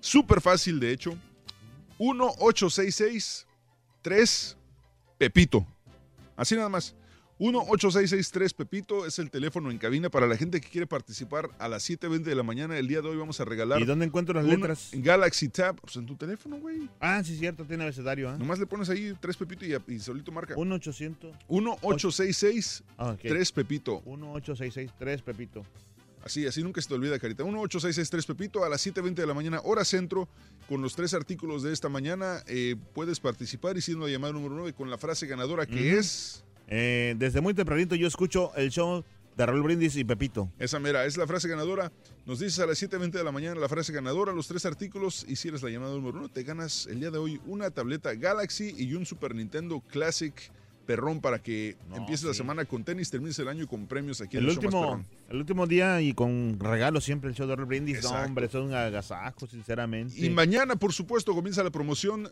súper 0.01 0.41
fácil 0.41 0.81
de 0.81 0.91
hecho. 0.91 1.17
1-866-3 1.97 4.57
Pepito. 5.17 5.65
Así 6.35 6.55
nada 6.55 6.67
más. 6.67 6.93
1-8663 7.41 8.53
Pepito 8.53 9.07
es 9.07 9.17
el 9.17 9.31
teléfono 9.31 9.71
en 9.71 9.79
cabina 9.79 10.11
para 10.11 10.27
la 10.27 10.37
gente 10.37 10.61
que 10.61 10.69
quiere 10.69 10.85
participar 10.85 11.49
a 11.57 11.67
las 11.67 11.89
7.20 11.89 12.21
de 12.21 12.35
la 12.35 12.43
mañana. 12.43 12.77
El 12.77 12.87
día 12.87 13.01
de 13.01 13.09
hoy 13.09 13.17
vamos 13.17 13.39
a 13.41 13.45
regalar. 13.45 13.81
¿Y 13.81 13.85
dónde 13.85 14.05
encuentro 14.05 14.35
las 14.35 14.45
letras? 14.45 14.91
Galaxy 14.93 15.49
Tab. 15.49 15.81
Pues 15.81 15.95
en 15.95 16.05
tu 16.05 16.15
teléfono, 16.15 16.59
güey. 16.59 16.87
Ah, 16.99 17.23
sí, 17.23 17.35
cierto, 17.35 17.65
tiene 17.65 17.81
abecedario. 17.81 18.29
¿ah? 18.29 18.37
Nomás 18.37 18.59
le 18.59 18.67
pones 18.67 18.89
ahí 18.89 19.15
3 19.19 19.37
Pepito 19.37 19.65
y, 19.65 19.75
y 19.91 19.99
solito 19.99 20.31
marca. 20.31 20.53
1-800. 20.53 21.33
1-866 21.49 22.83
Ah, 22.99 23.13
ok. 23.13 23.21
3 23.23 23.51
Pepito. 23.53 24.03
1-866-3 24.05 25.23
Pepito. 25.23 25.65
Así, 26.23 26.45
así 26.45 26.61
nunca 26.61 26.79
se 26.79 26.89
te 26.89 26.93
olvida, 26.93 27.17
Carita. 27.17 27.43
1-8663 27.43 28.27
Pepito 28.27 28.63
a 28.63 28.69
las 28.69 28.85
7.20 28.85 29.15
de 29.15 29.25
la 29.25 29.33
mañana, 29.33 29.61
hora 29.63 29.83
centro. 29.83 30.29
Con 30.69 30.83
los 30.83 30.95
tres 30.95 31.15
artículos 31.15 31.63
de 31.63 31.73
esta 31.73 31.89
mañana 31.89 32.43
eh, 32.45 32.75
puedes 32.93 33.19
participar 33.19 33.77
y 33.77 33.81
siendo 33.81 34.05
la 34.05 34.11
llamada 34.11 34.31
número 34.31 34.53
9 34.53 34.73
con 34.73 34.91
la 34.91 34.99
frase 34.99 35.25
ganadora 35.25 35.65
que 35.65 35.97
es... 35.97 36.43
Eh, 36.73 37.15
desde 37.17 37.41
muy 37.41 37.53
tempranito 37.53 37.95
yo 37.95 38.07
escucho 38.07 38.53
el 38.55 38.71
show 38.71 39.03
de 39.35 39.45
Raúl 39.45 39.61
Brindis 39.61 39.97
y 39.97 40.05
Pepito. 40.05 40.49
Esa 40.57 40.79
mera, 40.79 41.05
es 41.05 41.17
la 41.17 41.27
frase 41.27 41.49
ganadora. 41.49 41.91
Nos 42.25 42.39
dices 42.39 42.59
a 42.59 42.65
las 42.65 42.81
7.20 42.81 43.11
de 43.11 43.23
la 43.25 43.31
mañana 43.33 43.59
la 43.59 43.67
frase 43.67 43.91
ganadora, 43.91 44.31
los 44.31 44.47
tres 44.47 44.65
artículos, 44.65 45.25
y 45.27 45.35
si 45.35 45.49
eres 45.49 45.63
la 45.63 45.69
llamada 45.69 45.93
número 45.93 46.19
uno, 46.19 46.29
te 46.29 46.43
ganas 46.43 46.87
el 46.87 47.01
día 47.01 47.11
de 47.11 47.17
hoy 47.17 47.41
una 47.45 47.69
tableta 47.71 48.13
Galaxy 48.13 48.73
y 48.77 48.93
un 48.93 49.05
Super 49.05 49.35
Nintendo 49.35 49.81
Classic 49.91 50.33
perrón 50.85 51.19
para 51.21 51.39
que 51.39 51.75
empieces 51.95 52.25
la 52.25 52.33
semana 52.33 52.65
con 52.65 52.83
tenis, 52.83 53.11
termines 53.11 53.37
el 53.39 53.47
año 53.49 53.67
con 53.67 53.85
premios 53.85 54.21
aquí 54.21 54.37
en 54.37 54.43
El 54.43 54.49
el 54.49 54.55
show 54.55 54.63
más 54.63 54.73
último, 54.73 54.81
perrón. 54.89 55.05
el 55.29 55.37
último 55.37 55.67
día 55.67 56.01
y 56.01 56.13
con 56.13 56.57
regalos 56.59 57.03
siempre 57.03 57.29
el 57.29 57.35
show 57.35 57.47
de 57.47 57.55
Raúl 57.55 57.67
Brindis. 57.67 58.03
No, 58.03 58.11
hombre, 58.11 58.47
son 58.49 58.73
agasajos, 58.73 59.49
sinceramente. 59.51 60.15
Y 60.17 60.29
mañana, 60.29 60.75
por 60.77 60.93
supuesto, 60.93 61.33
comienza 61.35 61.63
la 61.63 61.69
promoción 61.69 62.29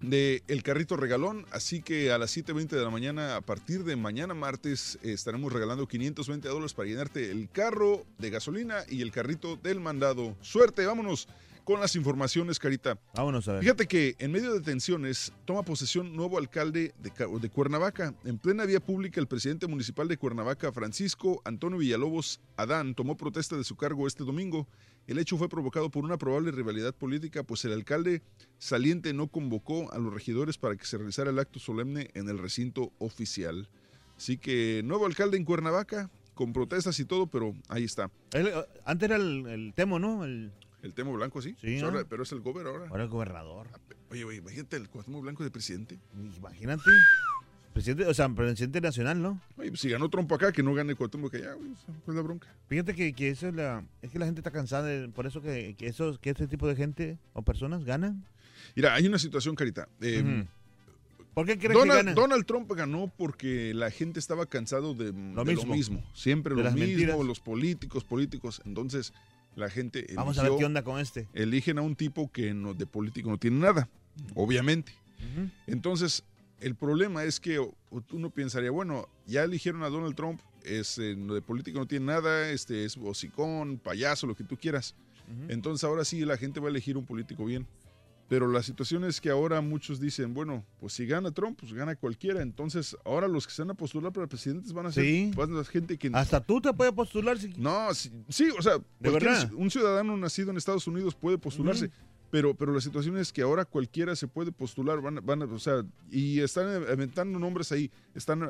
de 0.00 0.42
El 0.48 0.62
Carrito 0.62 0.96
Regalón, 0.96 1.46
así 1.50 1.82
que 1.82 2.12
a 2.12 2.18
las 2.18 2.36
7.20 2.36 2.68
de 2.68 2.82
la 2.82 2.90
mañana, 2.90 3.36
a 3.36 3.40
partir 3.40 3.84
de 3.84 3.96
mañana 3.96 4.34
martes, 4.34 4.98
eh, 5.02 5.12
estaremos 5.12 5.52
regalando 5.52 5.86
520 5.86 6.48
dólares 6.48 6.74
para 6.74 6.88
llenarte 6.88 7.30
el 7.30 7.48
carro 7.50 8.04
de 8.18 8.30
gasolina 8.30 8.84
y 8.88 9.02
el 9.02 9.12
carrito 9.12 9.56
del 9.56 9.80
mandado. 9.80 10.36
Suerte, 10.42 10.86
vámonos 10.86 11.28
con 11.66 11.80
las 11.80 11.96
informaciones, 11.96 12.60
Carita. 12.60 12.96
Vámonos 13.14 13.48
a 13.48 13.54
ver. 13.54 13.60
Fíjate 13.62 13.86
que 13.88 14.14
en 14.20 14.30
medio 14.30 14.54
de 14.54 14.60
tensiones 14.60 15.32
toma 15.44 15.64
posesión 15.64 16.14
nuevo 16.14 16.38
alcalde 16.38 16.94
de, 17.02 17.10
Ca- 17.10 17.26
de 17.26 17.50
Cuernavaca. 17.50 18.14
En 18.24 18.38
plena 18.38 18.64
vía 18.64 18.78
pública, 18.78 19.20
el 19.20 19.26
presidente 19.26 19.66
municipal 19.66 20.06
de 20.06 20.16
Cuernavaca, 20.16 20.70
Francisco 20.70 21.42
Antonio 21.44 21.78
Villalobos 21.78 22.40
Adán, 22.56 22.94
tomó 22.94 23.16
protesta 23.16 23.56
de 23.56 23.64
su 23.64 23.74
cargo 23.74 24.06
este 24.06 24.22
domingo. 24.22 24.68
El 25.08 25.18
hecho 25.18 25.36
fue 25.36 25.48
provocado 25.48 25.90
por 25.90 26.04
una 26.04 26.16
probable 26.18 26.52
rivalidad 26.52 26.94
política, 26.94 27.42
pues 27.42 27.64
el 27.64 27.72
alcalde 27.72 28.22
saliente 28.58 29.12
no 29.12 29.26
convocó 29.26 29.92
a 29.92 29.98
los 29.98 30.14
regidores 30.14 30.58
para 30.58 30.76
que 30.76 30.86
se 30.86 30.96
realizara 30.98 31.30
el 31.30 31.38
acto 31.40 31.58
solemne 31.58 32.10
en 32.14 32.28
el 32.28 32.38
recinto 32.38 32.92
oficial. 33.00 33.68
Así 34.16 34.38
que 34.38 34.82
nuevo 34.84 35.04
alcalde 35.04 35.36
en 35.36 35.44
Cuernavaca, 35.44 36.10
con 36.34 36.52
protestas 36.52 37.00
y 37.00 37.04
todo, 37.04 37.26
pero 37.26 37.54
ahí 37.68 37.82
está. 37.82 38.08
Eh, 38.34 38.52
antes 38.84 39.06
era 39.08 39.16
el, 39.16 39.46
el 39.48 39.72
Temo, 39.74 39.98
¿no? 39.98 40.24
El, 40.24 40.52
El 40.86 40.94
Temo 40.94 41.12
Blanco, 41.12 41.42
sí. 41.42 41.50
Sí, 41.50 41.56
Pues 41.62 41.82
¿no? 41.82 41.88
ahora- 41.88 42.04
pero 42.08 42.22
es 42.22 42.32
el 42.32 42.40
gobernador 42.40 42.78
ahora. 42.80 42.90
ahora 42.90 43.02
el 43.04 43.08
gobernador. 43.10 43.66
Oye, 44.10 44.24
oye, 44.24 44.38
imagínate 44.38 44.76
el 44.76 44.88
Cuauhtémoc 44.88 45.22
Blanco 45.22 45.42
de 45.44 45.50
presidente. 45.50 45.98
Imagínate. 46.36 46.82
Presidente, 47.72 48.06
o 48.06 48.14
sea, 48.14 48.28
presidente 48.30 48.80
nacional, 48.80 49.20
¿no? 49.20 49.38
Oye, 49.58 49.68
pues 49.68 49.80
si 49.80 49.90
ganó 49.90 50.08
Trump 50.08 50.32
acá, 50.32 50.50
que 50.50 50.62
no 50.62 50.72
gane 50.72 50.94
Cuauhtémoc 50.94 51.34
allá, 51.34 51.52
güey, 51.54 51.72
esa 51.72 51.92
es 52.08 52.14
la 52.14 52.22
bronca. 52.22 52.48
Fíjate 52.68 52.94
que, 52.94 53.12
que 53.12 53.28
eso 53.28 53.48
es 53.48 53.54
la, 53.54 53.84
es 54.00 54.10
que 54.10 54.18
la 54.18 54.24
gente 54.24 54.40
está 54.40 54.50
cansada 54.50 54.84
de, 54.86 55.08
por 55.08 55.26
eso 55.26 55.42
que, 55.42 55.74
que 55.76 55.86
esos, 55.88 56.18
que 56.18 56.30
este 56.30 56.46
tipo 56.46 56.66
de 56.66 56.74
gente 56.76 57.18
o 57.34 57.42
personas 57.42 57.84
ganan. 57.84 58.24
Mira, 58.74 58.94
hay 58.94 59.06
una 59.06 59.18
situación, 59.18 59.54
Carita. 59.54 59.88
Eh. 60.00 60.46
¿Por 61.34 61.44
qué 61.44 61.58
crees 61.58 61.74
Donald, 61.74 61.90
que 61.90 61.96
ganan? 61.98 62.14
Donald 62.14 62.46
Trump 62.46 62.72
ganó 62.72 63.12
porque 63.14 63.74
la 63.74 63.90
gente 63.90 64.18
estaba 64.20 64.46
cansado 64.46 64.94
de 64.94 65.12
lo, 65.12 65.44
de 65.44 65.52
mismo. 65.52 65.66
lo 65.66 65.74
mismo. 65.74 66.10
Siempre 66.14 66.54
De 66.54 66.62
lo 66.62 66.70
mismo, 66.70 66.86
mentiras. 66.86 67.18
los 67.20 67.40
políticos, 67.40 68.04
políticos. 68.04 68.62
Entonces, 68.64 69.12
la 69.56 69.68
gente 69.70 70.06
Vamos 70.14 70.38
a 70.38 70.42
ver 70.42 70.50
eligió- 70.52 70.58
qué 70.60 70.64
onda 70.66 70.82
con 70.84 71.00
este. 71.00 71.26
eligen 71.32 71.78
a 71.78 71.82
un 71.82 71.96
tipo 71.96 72.30
que 72.30 72.54
no, 72.54 72.72
de 72.74 72.86
político 72.86 73.28
no 73.30 73.38
tiene 73.38 73.58
nada, 73.58 73.88
obviamente. 74.34 74.92
Entonces, 75.66 76.22
el 76.60 76.74
problema 76.74 77.24
es 77.24 77.40
que 77.40 77.58
uno 78.12 78.30
pensaría, 78.30 78.70
bueno, 78.70 79.08
ya 79.26 79.42
eligieron 79.44 79.82
a 79.82 79.88
Donald 79.88 80.14
Trump, 80.14 80.40
es, 80.62 80.98
eh, 80.98 81.14
de 81.16 81.42
político 81.42 81.78
no 81.78 81.86
tiene 81.86 82.06
nada, 82.06 82.50
este 82.50 82.84
es 82.84 82.96
hocicón, 82.96 83.78
payaso, 83.78 84.26
lo 84.26 84.34
que 84.34 84.44
tú 84.44 84.56
quieras. 84.56 84.94
Entonces 85.48 85.82
ahora 85.82 86.04
sí 86.04 86.24
la 86.24 86.36
gente 86.36 86.60
va 86.60 86.66
a 86.68 86.70
elegir 86.70 86.96
un 86.96 87.04
político 87.04 87.44
bien. 87.44 87.66
Pero 88.28 88.48
la 88.50 88.60
situación 88.62 89.04
es 89.04 89.20
que 89.20 89.30
ahora 89.30 89.60
muchos 89.60 90.00
dicen, 90.00 90.34
bueno, 90.34 90.64
pues 90.80 90.94
si 90.94 91.06
gana 91.06 91.30
Trump, 91.30 91.58
pues 91.60 91.72
gana 91.72 91.94
cualquiera. 91.94 92.42
Entonces 92.42 92.96
ahora 93.04 93.28
los 93.28 93.46
que 93.46 93.52
se 93.52 93.62
van 93.62 93.70
a 93.70 93.74
postular 93.74 94.12
para 94.12 94.26
presidentes 94.26 94.72
van 94.72 94.86
a 94.86 94.92
ser 94.92 95.04
Sí. 95.04 95.30
van 95.36 95.52
a 95.56 95.62
ser 95.62 95.66
gente 95.72 95.96
que... 95.96 96.10
Hasta 96.12 96.40
tú 96.44 96.60
te 96.60 96.72
puedes 96.72 96.92
postular 96.92 97.38
si 97.38 97.48
No, 97.56 97.94
sí, 97.94 98.10
sí, 98.28 98.48
o 98.58 98.62
sea, 98.62 98.78
cualquier- 99.00 99.22
verdad? 99.32 99.52
un 99.54 99.70
ciudadano 99.70 100.16
nacido 100.16 100.50
en 100.50 100.56
Estados 100.56 100.86
Unidos 100.88 101.14
puede 101.14 101.38
postularse. 101.38 101.90
Pero, 102.28 102.54
pero 102.54 102.74
la 102.74 102.80
situación 102.80 103.16
es 103.16 103.32
que 103.32 103.42
ahora 103.42 103.64
cualquiera 103.64 104.16
se 104.16 104.26
puede 104.26 104.50
postular, 104.50 105.00
van, 105.00 105.20
van, 105.24 105.42
o 105.42 105.58
sea, 105.60 105.84
y 106.10 106.40
están 106.40 106.66
aventando 106.66 107.38
nombres 107.38 107.70
ahí, 107.70 107.88
están 108.16 108.40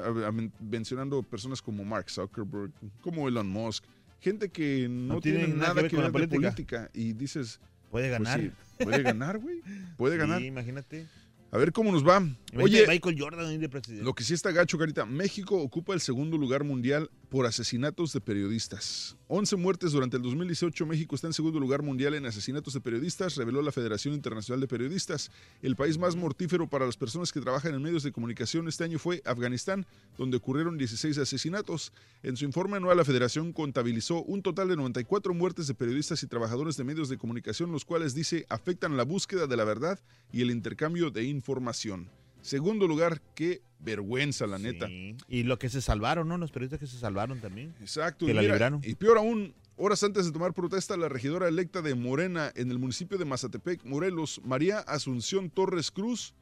mencionando 0.60 1.22
personas 1.22 1.60
como 1.60 1.84
Mark 1.84 2.08
Zuckerberg, 2.10 2.72
como 3.02 3.28
Elon 3.28 3.48
Musk, 3.48 3.84
gente 4.20 4.48
que 4.48 4.88
no, 4.88 5.14
No 5.14 5.20
tiene 5.20 5.46
nada, 5.48 5.74
que 5.74 5.82
ver 5.82 5.90
con 5.94 6.02
la 6.04 6.10
política. 6.10 6.40
política. 6.40 6.90
Y 6.94 7.12
dices, 7.12 7.60
Puede 7.90 8.08
pues 8.08 8.22
ganar. 8.22 8.40
sí, 8.40 8.50
puede 8.84 9.02
ganar, 9.02 9.38
güey, 9.38 9.62
puede 9.96 10.16
ganar. 10.16 10.40
Sí, 10.40 10.46
imagínate. 10.46 11.06
A 11.52 11.58
ver 11.58 11.72
cómo 11.72 11.92
nos 11.92 12.06
va. 12.06 12.18
Imagínate 12.18 12.62
Oye, 12.62 12.86
Michael 12.86 13.16
Jordan 13.18 13.60
de 13.60 13.68
presidente. 13.68 14.04
lo 14.04 14.14
que 14.14 14.24
sí 14.24 14.34
está 14.34 14.50
gacho, 14.50 14.78
Carita, 14.78 15.06
México 15.06 15.56
ocupa 15.56 15.94
el 15.94 16.00
segundo 16.00 16.36
lugar 16.36 16.64
mundial 16.64 17.10
por 17.28 17.46
asesinatos 17.46 18.12
de 18.12 18.20
periodistas. 18.20 19.16
11 19.28 19.56
muertes 19.56 19.92
durante 19.92 20.16
el 20.16 20.22
2018, 20.22 20.86
México 20.86 21.14
está 21.14 21.26
en 21.26 21.32
segundo 21.32 21.58
lugar 21.58 21.82
mundial 21.82 22.14
en 22.14 22.26
asesinatos 22.26 22.74
de 22.74 22.80
periodistas, 22.80 23.36
reveló 23.36 23.60
la 23.62 23.72
Federación 23.72 24.14
Internacional 24.14 24.60
de 24.60 24.68
Periodistas. 24.68 25.30
El 25.62 25.76
país 25.76 25.98
más 25.98 26.16
mortífero 26.16 26.68
para 26.68 26.86
las 26.86 26.96
personas 26.96 27.32
que 27.32 27.40
trabajan 27.40 27.74
en 27.74 27.82
medios 27.82 28.02
de 28.02 28.12
comunicación 28.12 28.68
este 28.68 28.84
año 28.84 28.98
fue 28.98 29.22
Afganistán, 29.24 29.86
donde 30.16 30.36
ocurrieron 30.36 30.78
16 30.78 31.18
asesinatos. 31.18 31.92
En 32.22 32.36
su 32.36 32.44
informe 32.44 32.76
anual, 32.76 32.96
la 32.96 33.04
Federación 33.04 33.52
contabilizó 33.52 34.22
un 34.22 34.42
total 34.42 34.68
de 34.68 34.76
94 34.76 35.34
muertes 35.34 35.66
de 35.66 35.74
periodistas 35.74 36.22
y 36.22 36.26
trabajadores 36.26 36.76
de 36.76 36.84
medios 36.84 37.08
de 37.08 37.18
comunicación, 37.18 37.72
los 37.72 37.84
cuales 37.84 38.14
dice 38.14 38.46
afectan 38.48 38.96
la 38.96 39.04
búsqueda 39.04 39.46
de 39.46 39.56
la 39.56 39.64
verdad 39.64 39.98
y 40.32 40.42
el 40.42 40.50
intercambio 40.50 41.10
de 41.10 41.24
información. 41.24 42.10
Segundo 42.46 42.86
lugar, 42.86 43.20
qué 43.34 43.60
vergüenza, 43.80 44.46
la 44.46 44.58
neta. 44.58 44.88
Y 45.28 45.42
lo 45.42 45.58
que 45.58 45.68
se 45.68 45.82
salvaron, 45.82 46.28
¿no? 46.28 46.38
Los 46.38 46.52
periodistas 46.52 46.78
que 46.78 46.86
se 46.86 46.96
salvaron 46.96 47.40
también. 47.40 47.74
Exacto. 47.80 48.24
Que 48.24 48.30
y 48.30 48.34
la 48.34 48.42
mira, 48.42 48.54
libraron. 48.54 48.80
Y 48.84 48.94
peor 48.94 49.18
aún, 49.18 49.52
horas 49.76 50.04
antes 50.04 50.26
de 50.26 50.32
tomar 50.32 50.54
protesta, 50.54 50.96
la 50.96 51.08
regidora 51.08 51.48
electa 51.48 51.82
de 51.82 51.96
Morena 51.96 52.52
en 52.54 52.70
el 52.70 52.78
municipio 52.78 53.18
de 53.18 53.24
Mazatepec, 53.24 53.84
Morelos, 53.84 54.40
María 54.44 54.78
Asunción 54.78 55.50
Torres 55.50 55.90
Cruz, 55.90 56.34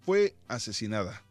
fue 0.00 0.34
asesinada. 0.48 1.22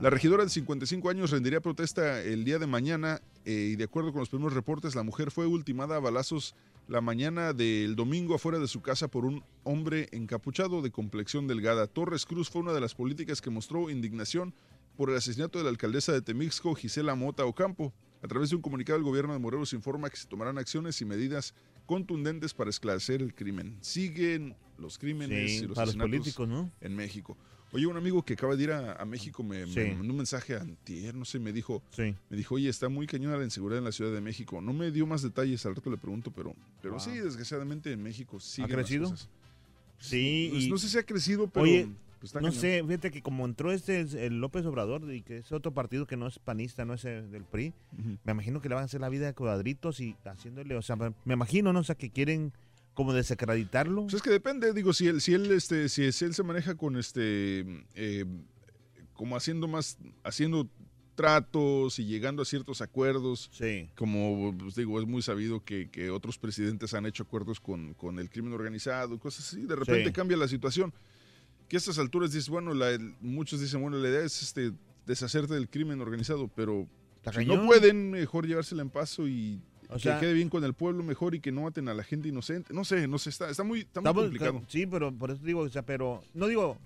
La 0.00 0.10
regidora 0.10 0.42
de 0.42 0.50
55 0.50 1.08
años 1.08 1.30
rendiría 1.30 1.60
protesta 1.60 2.20
el 2.22 2.44
día 2.44 2.58
de 2.58 2.66
mañana 2.66 3.20
eh, 3.44 3.70
y 3.72 3.76
de 3.76 3.84
acuerdo 3.84 4.10
con 4.10 4.20
los 4.20 4.28
primeros 4.28 4.54
reportes, 4.54 4.96
la 4.96 5.04
mujer 5.04 5.30
fue 5.30 5.46
ultimada 5.46 5.96
a 5.96 6.00
balazos 6.00 6.54
la 6.90 7.00
mañana 7.00 7.52
del 7.52 7.94
domingo 7.94 8.34
afuera 8.34 8.58
de 8.58 8.66
su 8.66 8.82
casa 8.82 9.06
por 9.06 9.24
un 9.24 9.44
hombre 9.62 10.08
encapuchado 10.10 10.82
de 10.82 10.90
complexión 10.90 11.46
delgada. 11.46 11.86
Torres 11.86 12.26
Cruz 12.26 12.50
fue 12.50 12.62
una 12.62 12.72
de 12.72 12.80
las 12.80 12.96
políticas 12.96 13.40
que 13.40 13.48
mostró 13.48 13.90
indignación 13.90 14.52
por 14.96 15.08
el 15.08 15.16
asesinato 15.16 15.58
de 15.58 15.64
la 15.64 15.70
alcaldesa 15.70 16.12
de 16.12 16.20
Temixco, 16.20 16.74
Gisela 16.74 17.14
Mota 17.14 17.44
Ocampo. 17.44 17.94
A 18.22 18.26
través 18.26 18.50
de 18.50 18.56
un 18.56 18.62
comunicado, 18.62 18.98
el 18.98 19.04
gobierno 19.04 19.32
de 19.32 19.38
Morelos 19.38 19.72
informa 19.72 20.10
que 20.10 20.16
se 20.16 20.26
tomarán 20.26 20.58
acciones 20.58 21.00
y 21.00 21.04
medidas 21.04 21.54
contundentes 21.86 22.54
para 22.54 22.70
esclarecer 22.70 23.22
el 23.22 23.34
crimen. 23.36 23.78
Siguen 23.82 24.56
los 24.76 24.98
crímenes 24.98 25.48
Sí, 25.48 25.58
y 25.58 25.66
los 25.68 25.76
para 25.76 25.86
los 25.86 25.96
políticos, 25.96 26.48
¿no? 26.48 26.72
en 26.80 26.96
México. 26.96 27.36
Oye, 27.72 27.86
un 27.86 27.96
amigo 27.96 28.24
que 28.24 28.32
acaba 28.34 28.56
de 28.56 28.64
ir 28.64 28.72
a, 28.72 28.94
a 28.94 29.04
México 29.04 29.42
me, 29.44 29.64
me 29.64 29.72
Sí. 29.72 29.80
mandó 29.96 30.10
un 30.12 30.16
mensaje 30.16 30.56
antier, 30.56 31.14
no 31.14 31.24
sé, 31.24 31.38
me 31.38 31.52
dijo, 31.52 31.82
Sí. 31.90 32.14
me 32.28 32.36
dijo, 32.36 32.56
oye, 32.56 32.68
está 32.68 32.88
muy 32.88 33.06
cañona 33.06 33.36
la 33.36 33.44
inseguridad 33.44 33.78
en 33.78 33.84
la 33.84 33.92
Ciudad 33.92 34.12
de 34.12 34.20
México. 34.20 34.60
No 34.60 34.72
me 34.72 34.90
dio 34.90 35.06
más 35.06 35.22
detalles, 35.22 35.64
al 35.66 35.76
rato 35.76 35.88
le 35.90 35.96
pregunto, 35.96 36.32
pero, 36.32 36.54
pero 36.82 36.94
Wow. 36.94 37.00
sí, 37.00 37.12
desgraciadamente 37.18 37.92
en 37.92 38.02
México 38.02 38.40
sí. 38.40 38.62
¿Ha 38.62 38.66
crecido? 38.68 39.14
Sí, 39.98 40.48
Pues 40.52 40.64
y- 40.64 40.70
no 40.70 40.78
sé 40.78 40.88
si 40.88 40.98
ha 40.98 41.02
crecido, 41.04 41.46
pero 41.48 41.62
Oye, 41.64 41.88
pues, 42.20 42.34
no 42.34 42.40
cañón. 42.40 42.52
sé, 42.54 42.82
fíjate 42.84 43.10
que 43.10 43.22
como 43.22 43.44
entró 43.44 43.70
este 43.70 44.00
el- 44.00 44.40
López 44.40 44.64
Obrador 44.66 45.12
y 45.12 45.22
que 45.22 45.38
es 45.38 45.52
otro 45.52 45.72
partido 45.72 46.06
que 46.06 46.16
no 46.16 46.26
es 46.26 46.38
panista, 46.38 46.84
no 46.84 46.94
es 46.94 47.04
eh, 47.04 47.22
del 47.22 47.44
PRI, 47.44 47.72
me 48.24 48.32
imagino 48.32 48.60
que 48.60 48.68
le 48.68 48.74
van 48.74 48.82
a 48.82 48.84
hacer 48.86 49.00
la 49.00 49.08
vida 49.10 49.26
de 49.26 49.34
cuadritos 49.34 50.00
y 50.00 50.16
haciéndole, 50.24 50.74
o 50.74 50.82
sea, 50.82 50.96
me 50.96 51.12
me 51.24 51.34
imagino, 51.34 51.72
¿no? 51.72 51.80
O 51.80 51.84
sea, 51.84 51.94
que 51.94 52.10
quieren 52.10 52.52
como 53.00 53.12
desacreditarlo. 53.14 54.02
Pues 54.02 54.14
es 54.14 54.22
que 54.22 54.30
depende, 54.30 54.72
digo, 54.74 54.92
si 54.92 55.06
él, 55.08 55.20
si 55.20 55.32
él, 55.34 55.50
este, 55.52 55.88
si, 55.88 56.12
si 56.12 56.24
él 56.26 56.34
se 56.34 56.42
maneja 56.42 56.74
con 56.74 56.96
este, 56.96 57.64
eh, 57.94 58.24
como 59.14 59.36
haciendo 59.36 59.66
más, 59.68 59.96
haciendo 60.22 60.68
tratos 61.14 61.98
y 61.98 62.04
llegando 62.06 62.42
a 62.42 62.44
ciertos 62.46 62.80
acuerdos. 62.80 63.50
Como 63.94 64.54
pues, 64.58 64.74
digo, 64.74 65.00
es 65.00 65.06
muy 65.06 65.20
sabido 65.22 65.62
que, 65.64 65.90
que 65.90 66.10
otros 66.10 66.38
presidentes 66.38 66.94
han 66.94 67.04
hecho 67.06 67.22
acuerdos 67.24 67.60
con, 67.60 67.94
con 67.94 68.18
el 68.18 68.30
crimen 68.30 68.52
organizado, 68.54 69.18
cosas 69.18 69.46
así. 69.48 69.62
De 69.66 69.76
repente 69.76 70.06
Sí. 70.08 70.12
cambia 70.12 70.36
la 70.36 70.48
situación. 70.48 70.92
Que 71.68 71.76
a 71.76 71.78
estas 71.78 71.98
alturas 71.98 72.32
dices, 72.32 72.48
bueno, 72.48 72.72
la- 72.74 72.90
el- 72.90 73.14
muchos 73.20 73.60
dicen, 73.60 73.80
bueno, 73.82 73.98
la 73.98 74.08
idea 74.08 74.24
es 74.24 74.42
este, 74.42 74.72
deshacerte 75.06 75.54
del 75.54 75.68
crimen 75.68 76.00
organizado, 76.00 76.48
pero 76.48 76.88
si 77.38 77.44
no 77.44 77.66
pueden, 77.66 78.10
mejor 78.10 78.46
llevársela 78.46 78.80
en 78.82 78.88
pazo 78.90 79.28
y 79.28 79.60
O 79.90 79.94
que 79.94 80.00
sea- 80.00 80.20
quede 80.20 80.32
bien 80.32 80.48
con 80.48 80.64
el 80.64 80.74
pueblo 80.74 81.02
mejor 81.02 81.34
y 81.34 81.40
que 81.40 81.52
no 81.52 81.62
maten 81.62 81.88
a 81.88 81.94
la 81.94 82.02
gente 82.04 82.28
inocente. 82.28 82.72
No 82.72 82.84
sé, 82.84 83.06
no 83.08 83.18
sé, 83.18 83.30
está, 83.30 83.50
está 83.50 83.64
muy, 83.64 83.80
está 83.80 84.00
muy 84.00 84.08
Estamos- 84.08 84.22
complicado. 84.24 84.62
Sí, 84.68 84.86
pero 84.86 85.12
por 85.12 85.30
eso 85.30 85.42
digo, 85.44 85.60
o 85.60 85.68
sea, 85.68 85.82
pero 85.82 86.22
no 86.34 86.46
digo, 86.46 86.78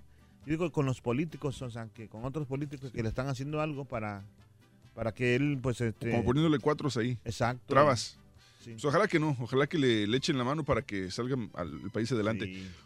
yo 0.45 0.51
digo 0.51 0.71
con 0.71 0.85
los 0.85 1.01
políticos, 1.01 1.61
o 1.61 1.69
sea, 1.69 1.87
que 1.93 2.07
con 2.07 2.25
otros 2.25 2.47
políticos 2.47 2.91
que 2.91 3.01
le 3.03 3.09
están 3.09 3.27
haciendo 3.27 3.61
algo 3.61 3.85
para, 3.85 4.23
para 4.93 5.11
que 5.13 5.35
él, 5.35 5.59
pues, 5.61 5.81
este, 5.81 6.11
Como 6.11 6.23
poniéndole 6.23 6.59
cuatros 6.59 6.97
ahí. 6.97 7.17
Exacto. 7.25 7.63
Trabas. 7.67 8.17
Sí. 8.65 8.71
Pues 8.71 8.85
ojalá 8.85 9.07
que 9.07 9.19
no, 9.19 9.37
ojalá 9.39 9.67
que 9.67 9.77
le, 9.77 10.07
le 10.07 10.17
echen 10.17 10.37
la 10.37 10.43
mano 10.43 10.63
para 10.65 10.81
que 10.81 11.09
salga 11.11 11.37
al 11.53 11.79
el 11.83 11.91
país 11.91 12.11
adelante. 12.11 12.45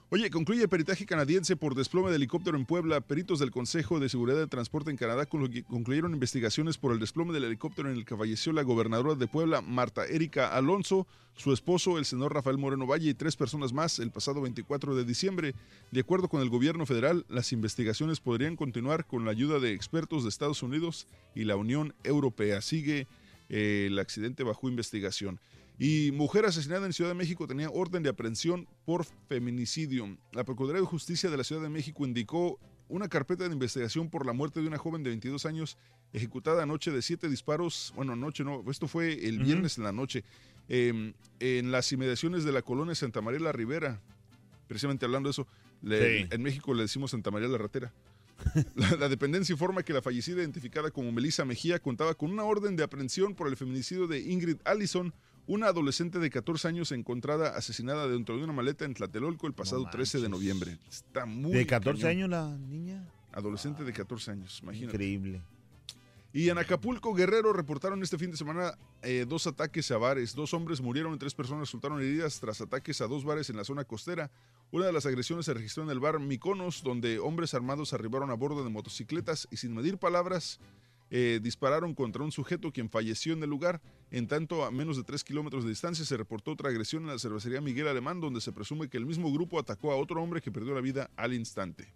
Oye, 0.09 0.30
concluye 0.30 0.67
peritaje 0.67 1.05
canadiense 1.05 1.55
por 1.55 1.73
desplome 1.75 2.09
de 2.09 2.17
helicóptero 2.17 2.57
en 2.57 2.65
Puebla. 2.65 2.99
Peritos 3.01 3.39
del 3.39 3.51
Consejo 3.51 3.99
de 3.99 4.09
Seguridad 4.09 4.38
de 4.38 4.47
Transporte 4.47 4.91
en 4.91 4.97
Canadá 4.97 5.27
conclu- 5.30 5.63
concluyeron 5.65 6.13
investigaciones 6.13 6.77
por 6.77 6.91
el 6.91 6.99
desplome 6.99 7.32
del 7.34 7.45
helicóptero 7.45 7.89
en 7.89 7.95
el 7.95 8.05
que 8.05 8.17
falleció 8.17 8.51
la 8.51 8.63
gobernadora 8.63 9.15
de 9.15 9.27
Puebla, 9.27 9.61
Marta 9.61 10.05
Erika 10.05 10.47
Alonso, 10.55 11.07
su 11.38 11.53
esposo, 11.53 11.97
el 11.97 12.03
senador 12.05 12.34
Rafael 12.34 12.57
Moreno 12.57 12.86
Valle 12.86 13.09
y 13.11 13.13
tres 13.13 13.38
personas 13.38 13.71
más 13.71 13.99
el 13.99 14.11
pasado 14.11 14.41
24 14.41 14.95
de 14.95 15.05
diciembre. 15.05 15.55
De 15.91 16.01
acuerdo 16.01 16.27
con 16.27 16.41
el 16.41 16.49
gobierno 16.49 16.86
federal, 16.86 17.25
las 17.30 17.53
investigaciones 17.53 18.19
podrían 18.19 18.57
continuar 18.57 19.05
con 19.05 19.23
la 19.23 19.32
ayuda 19.32 19.59
de 19.59 19.71
expertos 19.71 20.23
de 20.23 20.30
Estados 20.30 20.61
Unidos 20.63 21.07
y 21.36 21.45
la 21.45 21.55
Unión 21.55 21.93
Europea. 22.03 22.59
Sigue 22.61 23.07
eh, 23.47 23.86
el 23.88 23.97
accidente 23.99 24.43
bajo 24.43 24.67
investigación. 24.67 25.39
Y 25.82 26.11
mujer 26.11 26.45
asesinada 26.45 26.86
en 26.86 26.91
Ciudad 26.93 27.09
de 27.11 27.15
México 27.15 27.47
tenía 27.47 27.69
orden 27.69 28.03
de 28.03 28.09
aprehensión 28.09 28.67
por 28.86 29.05
feminicidio. 29.30 30.17
La 30.34 30.43
Procuraduría 30.43 30.82
de 30.82 30.88
Justicia 30.88 31.30
de 31.30 31.38
la 31.38 31.43
Ciudad 31.45 31.61
de 31.61 31.69
México 31.69 32.05
indicó 32.05 32.59
una 32.89 33.07
carpeta 33.07 33.47
de 33.47 33.53
investigación 33.53 34.09
por 34.09 34.25
la 34.25 34.34
muerte 34.34 34.61
de 34.61 34.67
una 34.67 34.77
joven 34.77 35.03
de 35.03 35.09
22 35.11 35.45
años 35.45 35.77
ejecutada 36.11 36.63
anoche 36.63 36.91
de 36.91 37.01
siete 37.01 37.30
disparos. 37.30 37.93
Bueno, 37.95 38.13
anoche 38.13 38.43
no, 38.43 38.63
esto 38.69 38.88
fue 38.88 39.25
el 39.27 39.39
viernes 39.39 39.77
en 39.77 39.84
la 39.86 39.91
noche, 39.93 40.23
eh, 40.67 41.13
en 41.39 41.71
las 41.71 41.89
inmediaciones 41.93 42.43
de 42.43 42.51
la 42.51 42.61
colonia 42.61 42.93
Santa 42.95 43.21
María 43.21 43.39
la 43.39 43.51
Ribera. 43.53 44.01
Precisamente 44.67 45.05
hablando 45.05 45.30
de 45.30 45.32
eso, 45.32 45.47
le- 45.82 46.23
Sí. 46.23 46.27
en 46.32 46.41
México 46.43 46.73
le 46.73 46.82
decimos 46.82 47.11
Santa 47.11 47.32
María 47.32 47.47
la 47.47 47.57
Ratera. 47.57 47.93
La, 48.75 48.95
la 48.95 49.09
dependencia 49.09 49.51
informa 49.53 49.84
que 49.84 49.91
la 49.93 50.01
fallecida, 50.01 50.39
identificada 50.41 50.91
como 50.91 51.11
Melissa 51.11 51.43
Mejía, 51.45 51.77
contaba 51.80 52.13
con 52.15 52.32
una 52.32 52.43
orden 52.43 52.75
de 52.77 52.84
aprehensión 52.84 53.36
por 53.36 53.47
el 53.49 53.57
feminicidio 53.57 54.07
de 54.07 54.19
Ingrid 54.21 54.57
Allison, 54.63 55.13
una 55.50 55.66
adolescente 55.66 56.20
de 56.20 56.30
14 56.30 56.68
años 56.68 56.91
encontrada 56.91 57.58
asesinada 57.58 58.08
dentro 58.08 58.38
de 58.38 58.43
una 58.43 58.54
maleta 58.54 58.86
en 58.86 58.93
Tlatelolco 58.93 59.47
el 59.47 59.54
pasado 59.54 59.89
13 59.89 60.20
de 60.20 60.30
noviembre. 60.30 60.78
Está 60.88 61.26
muy 61.26 61.54
de 61.54 61.66
14 61.66 62.04
cañón. 62.04 62.12
años 62.12 62.30
la 62.30 62.58
niña. 62.68 63.12
Adolescente 63.32 63.84
de 63.84 63.91
14 63.91 64.32
años, 64.32 64.60
imagínate. 64.62 64.93
Increíble. 64.93 65.41
Y 66.32 66.50
en 66.50 66.60
Acapulco, 66.60 67.16
Guerrero, 67.16 67.52
reportaron 67.52 68.04
este 68.04 68.20
fin 68.20 68.30
de 68.30 68.38
semana 68.38 68.78
eh, 69.02 69.26
dos 69.28 69.47
ataques 69.47 69.89
a 69.89 69.97
bares. 69.97 70.36
Dos 70.36 70.54
hombres 70.54 70.82
murieron 70.82 71.16
y 71.16 71.18
tres 71.18 71.34
personas 71.34 71.62
resultaron 71.62 72.00
heridas 72.00 72.39
tras 72.39 72.62
ataques 72.62 73.02
a 73.02 73.08
dos 73.08 73.24
bares 73.24 73.50
en 73.50 73.58
la 73.58 73.64
zona 73.64 73.86
costera. 73.86 74.30
Una 74.70 74.86
de 74.86 74.93
las 74.93 75.08
agresiones 75.08 75.47
se 75.47 75.56
registró 75.56 75.82
en 75.82 75.89
el 75.89 76.00
bar 76.00 76.20
Miconos, 76.20 76.84
donde 76.84 77.18
hombres 77.18 77.56
armados 77.56 77.93
arribaron 77.93 78.30
a 78.30 78.36
bordo 78.36 78.64
de 78.64 78.70
motocicletas 78.70 79.47
y 79.50 79.58
sin 79.58 79.74
medir 79.74 79.97
palabras 79.97 80.60
eh, 81.12 81.39
dispararon 81.41 81.93
contra 81.93 82.24
un 82.24 82.32
sujeto 82.32 82.72
quien 82.72 82.89
falleció 82.89 83.34
en 83.34 83.43
el 83.43 83.49
lugar. 83.49 83.82
En 84.12 84.28
tanto, 84.28 84.64
a 84.64 84.72
menos 84.72 84.97
de 84.97 85.03
tres 85.03 85.24
kilómetros 85.24 85.64
de 85.64 85.70
distancia 85.70 86.05
se 86.05 86.18
reportó 86.18 86.51
otra 86.51 86.70
agresión 86.70 87.03
en 87.03 87.10
la 87.10 87.20
cervecería 87.20 87.62
Miguel 87.62 87.88
Alemán, 87.88 88.20
donde 88.20 88.41
se 88.41 88.51
presume 88.51 88.89
que 88.89 88.97
el 88.97 89.05
mismo 89.05 89.32
grupo 89.32 89.60
atacó 89.60 89.91
a 89.91 89.97
otro 89.97 90.22
hombre 90.22 90.41
que 90.41 90.51
perdió 90.51 90.74
la 90.74 90.82
vida 90.82 91.10
al 91.16 91.34
instante. 91.34 91.93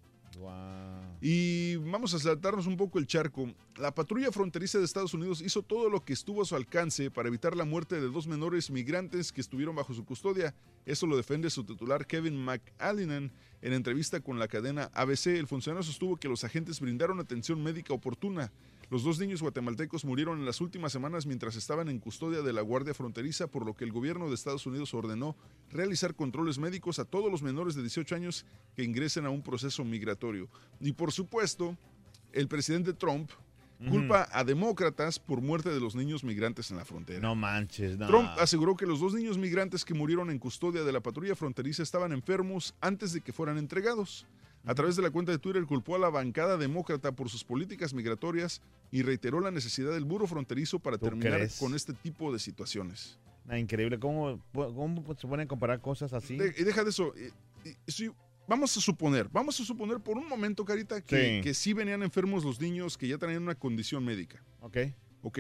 Y 1.22 1.76
vamos 1.78 2.14
a 2.14 2.20
saltarnos 2.20 2.68
un 2.68 2.76
poco 2.76 3.00
el 3.00 3.08
charco. 3.08 3.54
La 3.78 3.94
patrulla 3.94 4.32
fronteriza 4.32 4.78
de 4.78 4.86
Estados 4.86 5.14
Unidos 5.14 5.42
hizo 5.42 5.62
todo 5.62 5.90
lo 5.90 6.04
que 6.04 6.14
estuvo 6.14 6.42
a 6.42 6.46
su 6.46 6.56
alcance 6.56 7.12
para 7.12 7.30
evitar 7.30 7.56
la 7.56 7.66
muerte 7.66 7.96
de 7.96 8.10
dos 8.10 8.28
menores 8.28 8.70
migrantes 8.70 9.32
que 9.32 9.42
estuvieron 9.42 9.76
bajo 9.76 9.94
su 9.94 10.06
custodia. 10.06 10.54
Eso 10.86 11.08
lo 11.08 11.16
defiende 11.16 11.50
su 11.50 11.64
titular 11.64 12.06
Kevin 12.08 12.44
McAllinan 12.44 13.32
en 13.62 13.74
entrevista 13.74 14.20
con 14.20 14.40
la 14.40 14.48
cadena 14.48 14.92
ABC. 14.94 15.28
El 15.28 15.48
funcionario 15.48 15.84
sostuvo 15.84 16.18
que 16.18 16.28
los 16.28 16.44
agentes 16.44 16.82
brindaron 16.82 17.20
atención 17.20 17.64
médica 17.64 17.94
oportuna. 17.94 18.52
Los 18.94 19.04
dos 19.04 19.18
niños 19.18 19.42
guatemaltecos 19.42 20.06
murieron 20.06 20.38
en 20.38 20.46
las 20.46 20.62
últimas 20.62 20.92
semanas 20.92 21.26
mientras 21.26 21.56
estaban 21.56 21.90
en 21.90 21.98
custodia 21.98 22.44
de 22.44 22.54
la 22.54 22.62
Guardia 22.62 22.94
Fronteriza, 22.94 23.48
por 23.48 23.66
lo 23.66 23.74
que 23.74 23.86
el 23.86 23.92
gobierno 23.92 24.30
de 24.30 24.36
Estados 24.36 24.68
Unidos 24.68 24.94
ordenó 24.94 25.36
realizar 25.72 26.14
controles 26.14 26.60
médicos 26.60 27.00
a 27.00 27.06
todos 27.06 27.32
los 27.32 27.42
menores 27.42 27.74
de 27.74 27.82
18 27.82 28.14
años 28.14 28.46
que 28.76 28.84
ingresen 28.84 29.26
a 29.26 29.32
un 29.32 29.42
proceso 29.42 29.84
migratorio. 29.84 30.48
Y 30.80 30.92
por 30.92 31.12
supuesto, 31.12 31.76
el 32.34 32.48
presidente 32.48 32.94
Trump 32.94 33.32
culpa 33.90 34.30
a 34.32 34.44
demócratas 34.44 35.18
por 35.18 35.42
muerte 35.42 35.72
de 35.72 35.80
los 35.80 35.96
niños 35.96 36.24
migrantes 36.24 36.70
en 36.70 36.78
la 36.78 36.86
frontera. 36.86 37.20
No 37.20 37.34
manches, 37.34 37.98
no. 37.98 38.06
Trump 38.06 38.30
aseguró 38.38 38.78
que 38.78 38.86
los 38.86 39.00
dos 39.00 39.16
niños 39.16 39.40
migrantes 39.40 39.84
que 39.86 39.96
murieron 39.96 40.30
en 40.30 40.38
custodia 40.38 40.84
de 40.84 40.92
la 40.92 41.02
patrulla 41.02 41.36
fronteriza 41.36 41.82
estaban 41.82 42.12
enfermos 42.12 42.76
antes 42.80 43.12
de 43.12 43.22
que 43.22 43.34
fueran 43.34 43.58
entregados. 43.58 44.28
A 44.66 44.74
través 44.76 44.96
de 44.96 45.02
la 45.02 45.12
cuenta 45.12 45.32
de 45.32 45.40
Twitter 45.40 45.66
culpó 45.66 45.96
a 45.96 46.00
la 46.00 46.10
bancada 46.10 46.58
demócrata 46.58 47.12
por 47.12 47.30
sus 47.30 47.44
políticas 47.44 47.94
migratorias 47.94 48.62
y 48.92 49.02
reiteró 49.02 49.40
la 49.42 49.52
necesidad 49.52 49.92
del 49.92 50.06
muro 50.06 50.26
fronterizo 50.26 50.80
para 50.80 50.98
¿Tú 50.98 51.06
terminar 51.06 51.34
crees? 51.34 51.58
con 51.60 51.76
este 51.76 51.94
tipo 51.94 52.32
de 52.32 52.40
situaciones. 52.40 53.20
Ah, 53.50 53.60
increíble. 53.60 54.00
¿Cómo, 54.00 54.42
cómo 54.54 55.16
se 55.20 55.28
pueden 55.28 55.48
comparar 55.50 55.82
cosas 55.82 56.14
así? 56.14 56.38
De- 56.38 56.56
y 56.58 56.64
deja 56.64 56.84
de 56.86 56.92
eso. 56.92 57.14
eh, 57.18 57.32
vamos 58.48 58.76
a 58.78 58.80
suponer, 58.82 59.28
vamos 59.34 59.60
a 59.60 59.66
suponer 59.66 60.00
por 60.00 60.18
un 60.18 60.30
momento, 60.30 60.64
Carita, 60.64 61.02
que 61.02 61.38
Sí. 61.38 61.42
que 61.42 61.54
sí 61.54 61.74
venían 61.74 62.02
enfermos 62.02 62.46
los 62.46 62.62
niños 62.62 62.98
que 62.98 63.08
ya 63.10 63.18
tenían 63.18 63.44
una 63.44 63.56
condición 63.56 64.06
médica. 64.06 64.42
Ok. 64.62 64.78
Ok, 65.24 65.40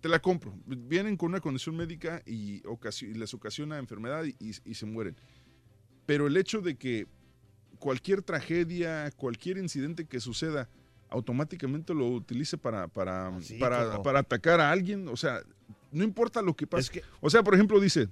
te 0.00 0.08
la 0.08 0.18
compro. 0.20 0.54
Vienen 0.66 1.16
con 1.16 1.30
una 1.30 1.40
condición 1.40 1.76
médica 1.76 2.22
y, 2.26 2.62
les 3.14 3.34
ocasiona 3.34 3.78
enfermedad 3.78 4.24
y, 4.24 4.34
y 4.64 4.74
se 4.74 4.86
mueren. 4.86 5.16
Pero 6.06 6.26
el 6.26 6.36
hecho 6.36 6.60
de 6.60 6.76
que 6.76 7.06
cualquier 7.76 8.22
tragedia, 8.22 9.10
cualquier 9.16 9.58
incidente 9.58 10.04
que 10.04 10.20
suceda, 10.20 10.68
automáticamente 11.08 11.94
lo 11.94 12.08
utilice 12.08 12.58
para, 12.58 12.88
para, 12.88 13.32
sí, 13.40 13.58
para, 13.58 14.02
para 14.02 14.18
atacar 14.20 14.60
a 14.60 14.70
alguien, 14.70 15.08
o 15.08 15.16
sea, 15.16 15.40
no 15.92 16.02
importa 16.04 16.42
lo 16.42 16.54
que 16.54 16.66
pase. 16.66 17.02
O 17.20 17.30
sea, 17.30 17.42
por 17.42 17.54
ejemplo, 17.54 17.78
dice, 17.80 18.08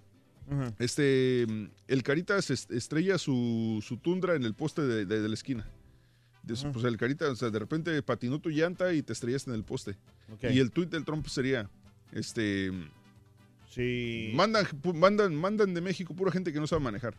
este, 0.79 1.43
el 1.89 2.03
Carita 2.03 2.41
se 2.43 2.55
est- 2.55 2.71
estrella 2.73 3.19
su, 3.19 3.83
su 3.87 3.97
tundra 3.97 4.35
en 4.35 4.45
el 4.45 4.55
poste 4.55 4.83
de, 4.83 5.07
de- 5.07 5.21
de 5.21 5.29
la 5.29 5.35
esquina. 5.35 5.67
De 6.43 6.55
su- 6.57 6.71
pues 6.73 6.85
el 6.85 6.97
Carita, 6.99 7.31
o 7.31 7.35
sea, 7.37 7.51
de 7.51 7.59
repente 7.59 8.03
patinó 8.03 8.39
tu 8.39 8.51
llanta 8.51 8.93
y 8.93 9.03
te 9.03 9.13
estrellaste 9.13 9.51
en 9.51 9.57
el 9.57 9.65
poste. 9.65 9.97
Y 10.55 10.59
el 10.59 10.71
tuit 10.71 10.91
del 10.91 11.05
Trump 11.05 11.27
sería, 11.27 11.69
este... 12.13 12.71
Sí. 13.71 14.31
Mandan, 14.37 14.67
mandan, 14.95 15.35
mandan 15.35 15.75
de 15.75 15.81
México 15.81 16.15
pura 16.15 16.31
gente 16.31 16.53
que 16.53 16.61
no 16.61 16.67
sabe 16.69 16.83
manejar. 16.83 17.15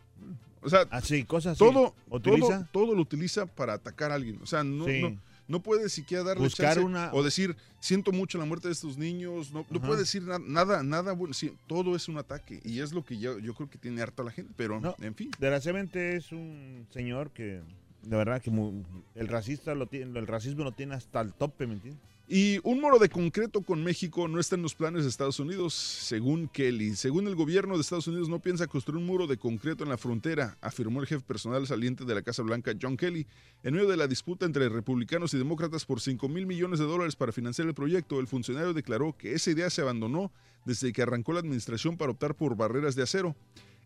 O 0.66 0.70
sea, 0.70 0.80
Así, 0.90 1.24
cosas 1.24 1.52
así. 1.52 1.58
todo, 1.64 1.94
¿Utiliza? 2.10 2.66
todo, 2.72 2.86
todo 2.86 2.94
lo 2.94 3.00
utiliza 3.02 3.46
para 3.46 3.74
atacar 3.74 4.10
a 4.10 4.14
alguien. 4.16 4.38
O 4.42 4.46
sea, 4.46 4.64
no, 4.64 4.84
Sí. 4.84 5.00
no, 5.00 5.16
no 5.48 5.62
puede 5.62 5.88
siquiera 5.88 6.24
darle 6.24 6.42
Buscar 6.42 6.74
chance 6.74 6.80
una- 6.84 7.10
o 7.14 7.22
decir, 7.22 7.56
siento 7.78 8.10
mucho 8.12 8.36
la 8.36 8.44
muerte 8.44 8.66
de 8.68 8.72
estos 8.72 8.98
niños. 8.98 9.52
No, 9.52 9.62
puede 9.64 10.00
decir 10.00 10.22
na- 10.24 10.40
nada, 10.40 10.82
nada 10.82 11.12
bueno. 11.12 11.32
Sí, 11.34 11.52
todo 11.68 11.94
es 11.94 12.08
un 12.08 12.18
ataque. 12.18 12.60
Y 12.64 12.80
es 12.80 12.92
lo 12.92 13.04
que 13.04 13.16
yo, 13.16 13.38
yo 13.38 13.54
creo 13.54 13.70
que 13.70 13.78
tiene 13.78 14.02
harta 14.02 14.22
la 14.24 14.32
gente. 14.32 14.52
Pero, 14.56 14.80
en 15.00 15.14
fin. 15.14 15.30
Desgraciadamente 15.38 16.16
es 16.16 16.32
un 16.32 16.86
señor 16.90 17.30
que, 17.30 17.60
de 18.02 18.16
verdad, 18.16 18.42
que 18.42 18.50
mu- 18.50 18.82
el 19.14 19.28
racista 19.28 19.74
lo 19.76 19.86
tiene, 19.86 20.18
el 20.18 20.26
racismo 20.26 20.64
lo 20.64 20.72
tiene 20.72 20.94
hasta 20.96 21.20
el 21.20 21.32
tope, 21.32 21.66
¿me 21.68 21.74
entiendes? 21.74 22.02
Y 22.28 22.58
un 22.64 22.80
muro 22.80 22.98
de 22.98 23.08
concreto 23.08 23.62
con 23.62 23.84
México 23.84 24.26
no 24.26 24.40
está 24.40 24.56
en 24.56 24.62
los 24.62 24.74
planes 24.74 25.04
de 25.04 25.10
Estados 25.10 25.38
Unidos, 25.38 25.74
según 25.74 26.48
Kelly. 26.48 26.96
Según 26.96 27.28
el 27.28 27.36
gobierno 27.36 27.76
de 27.76 27.82
Estados 27.82 28.08
Unidos, 28.08 28.28
no 28.28 28.40
piensa 28.40 28.66
construir 28.66 28.98
un 28.98 29.06
muro 29.06 29.28
de 29.28 29.36
concreto 29.36 29.84
en 29.84 29.90
la 29.90 29.96
frontera, 29.96 30.58
afirmó 30.60 31.00
el 31.00 31.06
jefe 31.06 31.24
personal 31.24 31.68
saliente 31.68 32.04
de 32.04 32.16
la 32.16 32.22
Casa 32.22 32.42
Blanca, 32.42 32.72
John 32.82 32.96
Kelly. 32.96 33.28
En 33.62 33.74
medio 33.74 33.86
de 33.86 33.96
la 33.96 34.08
disputa 34.08 34.44
entre 34.44 34.68
republicanos 34.68 35.34
y 35.34 35.38
demócratas 35.38 35.84
por 35.84 36.00
5 36.00 36.28
mil 36.28 36.46
millones 36.46 36.80
de 36.80 36.86
dólares 36.86 37.14
para 37.14 37.30
financiar 37.30 37.68
el 37.68 37.74
proyecto, 37.74 38.18
el 38.18 38.26
funcionario 38.26 38.74
declaró 38.74 39.16
que 39.16 39.34
esa 39.34 39.52
idea 39.52 39.70
se 39.70 39.82
abandonó 39.82 40.32
desde 40.64 40.92
que 40.92 41.02
arrancó 41.02 41.32
la 41.32 41.40
administración 41.40 41.96
para 41.96 42.10
optar 42.10 42.34
por 42.34 42.56
barreras 42.56 42.96
de 42.96 43.04
acero. 43.04 43.36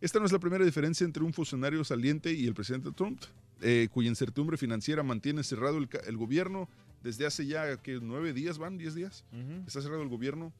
Esta 0.00 0.18
no 0.18 0.24
es 0.24 0.32
la 0.32 0.38
primera 0.38 0.64
diferencia 0.64 1.04
entre 1.04 1.22
un 1.22 1.34
funcionario 1.34 1.84
saliente 1.84 2.32
y 2.32 2.46
el 2.46 2.54
presidente 2.54 2.90
Trump, 2.92 3.20
eh, 3.60 3.88
cuya 3.92 4.08
incertidumbre 4.08 4.56
financiera 4.56 5.02
mantiene 5.02 5.44
cerrado 5.44 5.76
el, 5.76 6.16
gobierno 6.16 6.70
desde 7.02 7.26
hace 7.26 7.46
ya 7.46 7.76
que 7.76 7.98
nueve 8.00 8.32
días 8.32 8.58
van, 8.58 8.78
diez 8.78 8.94
días. 8.94 9.24
Está 9.66 9.80
cerrado 9.80 10.02
el 10.02 10.08
gobierno. 10.08 10.52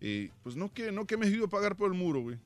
Eh, 0.00 0.30
pues 0.42 0.54
no 0.54 0.72
que 0.72 0.92
no 0.92 1.06
que 1.06 1.16
me 1.16 1.26
iba 1.26 1.46
a 1.46 1.50
pagar 1.50 1.76
por 1.76 1.90
el 1.90 1.98
muro, 1.98 2.20
güey. 2.20 2.38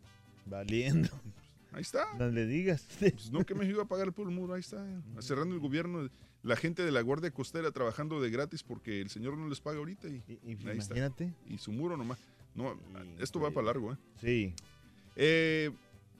Valiendo. 0.46 1.08
Ahí 1.72 1.82
está. 1.82 2.06
No 2.18 2.28
le 2.28 2.46
digas. 2.46 2.86
Pues 2.98 3.30
no 3.30 3.44
que 3.44 3.54
me 3.54 3.64
iba 3.66 3.82
a 3.82 3.86
pagar 3.86 4.12
por 4.12 4.28
el 4.28 4.34
muro, 4.34 4.52
ahí 4.52 4.60
está. 4.60 4.84
Cerrando 5.20 5.54
el 5.54 5.60
gobierno. 5.60 6.10
La 6.42 6.54
gente 6.54 6.84
de 6.84 6.90
la 6.90 7.00
Guardia 7.00 7.30
Costera 7.30 7.70
trabajando 7.70 8.20
de 8.20 8.28
gratis 8.28 8.62
porque 8.62 9.00
el 9.00 9.08
señor 9.08 9.38
no 9.38 9.48
les 9.48 9.60
paga 9.60 9.78
ahorita. 9.78 10.06
Y, 10.08 10.22
ahí 10.28 10.52
está. 10.52 10.74
imagínate. 10.74 11.32
Y 11.48 11.56
su 11.56 11.72
muro 11.72 11.96
nomás. 11.96 12.18
No, 12.54 12.78
esto 13.18 13.40
va 13.40 13.50
para 13.52 13.68
largo, 13.68 13.94
¿eh? 13.94 13.96
Sí. 14.20 14.54
Eh, 15.16 15.70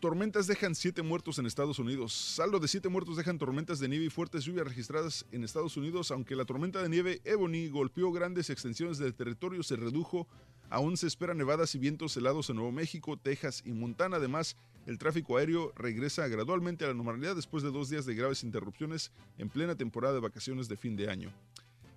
tormentas 0.03 0.49
dejan 0.49 0.75
siete 0.75 1.01
muertos 1.03 1.39
en 1.39 1.47
Estados 1.47 1.79
Unidos. 1.79 2.13
Saldo 2.13 2.59
de 2.59 2.67
siete 2.67 2.89
muertos 2.89 3.17
dejan 3.17 3.39
tormentas 3.39 3.79
de 3.79 3.89
nieve 3.89 4.07
y 4.07 4.11
fuertes 4.11 4.45
lluvias 4.45 4.67
registradas 4.67 5.25
en 5.31 5.45
Estados 5.45 5.77
Unidos, 5.77 6.11
aunque 6.11 6.35
la 6.35 6.45
tormenta 6.45 6.83
de 6.83 6.89
nieve 6.89 7.21
Ebony 7.25 7.69
golpeó 7.69 8.11
grandes 8.11 8.51
extensiones 8.51 8.99
del 8.99 9.15
territorio, 9.15 9.63
se 9.63 9.77
redujo. 9.77 10.27
Aún 10.71 10.97
se 10.97 11.07
esperan 11.07 11.39
nevadas 11.39 11.77
y 11.77 11.79
vientos 11.79 12.17
helados 12.17 12.51
en 12.51 12.57
Nuevo 12.57 12.73
México, 12.73 13.17
Texas 13.17 13.63
y 13.65 13.71
Montana. 13.71 14.17
Además, 14.17 14.57
el 14.87 14.99
tráfico 14.99 15.37
aéreo 15.37 15.73
regresa 15.77 16.27
gradualmente 16.27 16.85
a 16.85 16.89
la 16.89 16.95
normalidad 16.95 17.37
después 17.37 17.63
de 17.63 17.71
dos 17.71 17.89
días 17.89 18.05
de 18.05 18.17
graves 18.17 18.43
interrupciones 18.43 19.13
en 19.39 19.51
plena 19.51 19.77
temporada 19.77 20.15
de 20.15 20.21
vacaciones 20.21 20.69
de 20.69 20.77
fin 20.77 20.97
de 20.97 21.11
año. 21.11 21.33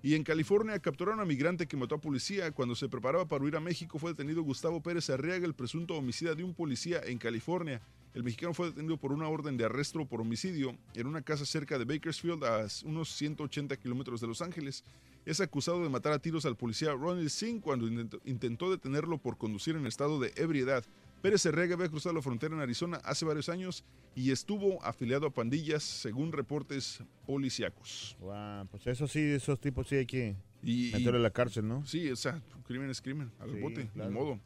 Y 0.06 0.14
en 0.14 0.24
California 0.24 0.78
capturaron 0.78 1.20
a 1.20 1.26
migrante 1.26 1.66
que 1.66 1.76
mató 1.76 1.96
a 1.96 1.98
policía. 2.00 2.52
Cuando 2.52 2.76
se 2.76 2.88
preparaba 2.88 3.28
para 3.28 3.44
huir 3.44 3.56
a 3.56 3.60
México 3.60 3.98
fue 3.98 4.12
detenido 4.12 4.44
Gustavo 4.44 4.80
Pérez 4.80 5.10
Arriaga, 5.10 5.48
el 5.48 5.56
presunto 5.56 5.96
homicida 5.96 6.36
de 6.36 6.44
un 6.44 6.54
policía 6.54 7.02
en 7.04 7.18
California. 7.18 7.82
El 8.14 8.22
mexicano 8.22 8.54
fue 8.54 8.68
detenido 8.68 8.98
por 8.98 9.12
una 9.12 9.28
orden 9.28 9.58
de 9.58 9.66
arresto 9.66 10.06
por 10.06 10.22
homicidio 10.22 10.78
en 10.94 11.08
una 11.08 11.24
casa 11.24 11.44
cerca 11.44 11.80
de 11.80 11.86
Bakersfield, 11.86 12.44
a 12.44 12.68
unos 12.84 13.10
180 13.16 13.78
kilómetros 13.78 14.22
de 14.22 14.28
Los 14.28 14.44
Ángeles. 14.44 14.84
Es 15.26 15.42
acusado 15.42 15.82
de 15.82 15.90
matar 15.90 16.14
a 16.14 16.20
tiros 16.20 16.46
al 16.46 16.56
policía 16.56 16.94
Ronald 16.94 17.30
Singh 17.30 17.60
cuando 17.60 17.88
intentó, 18.26 18.70
detenerlo 18.70 19.18
por 19.18 19.40
conducir 19.40 19.76
en 19.76 19.88
estado 19.88 20.20
de 20.20 20.34
ebriedad. 20.36 20.86
Pérez 21.26 21.44
Arriaga 21.48 21.74
había 21.74 21.90
cruzado 21.90 22.14
la 22.14 22.22
frontera 22.22 22.54
en 22.54 22.62
Arizona 22.62 22.98
hace 23.04 23.26
varios 23.26 23.50
años 23.50 23.84
y 24.14 24.30
estuvo 24.30 24.84
afiliado 24.86 25.26
a 25.26 25.32
pandillas, 25.34 25.82
según 25.82 26.32
reportes 26.32 27.00
policíacos. 27.26 28.16
Guau, 28.20 28.68
pues 28.68 28.86
eso 28.86 29.08
sí, 29.08 29.22
esos 29.22 29.60
tipos 29.60 29.88
sí 29.88 29.96
hay 29.96 30.06
que 30.06 30.36
Y- 30.62 30.92
meterle 30.94 31.18
a 31.18 31.22
la 31.24 31.32
cárcel, 31.32 31.68
¿no? 31.68 31.84
Sí, 31.84 32.12
o 32.12 32.16
sea, 32.16 32.40
crimen 32.68 32.92
es 32.92 33.02
crimen, 33.02 33.32
al 33.40 33.50
Sí, 33.50 33.60
bote, 33.60 33.88
claro. 33.92 34.12
ni 34.12 34.16
modo. 34.16 34.40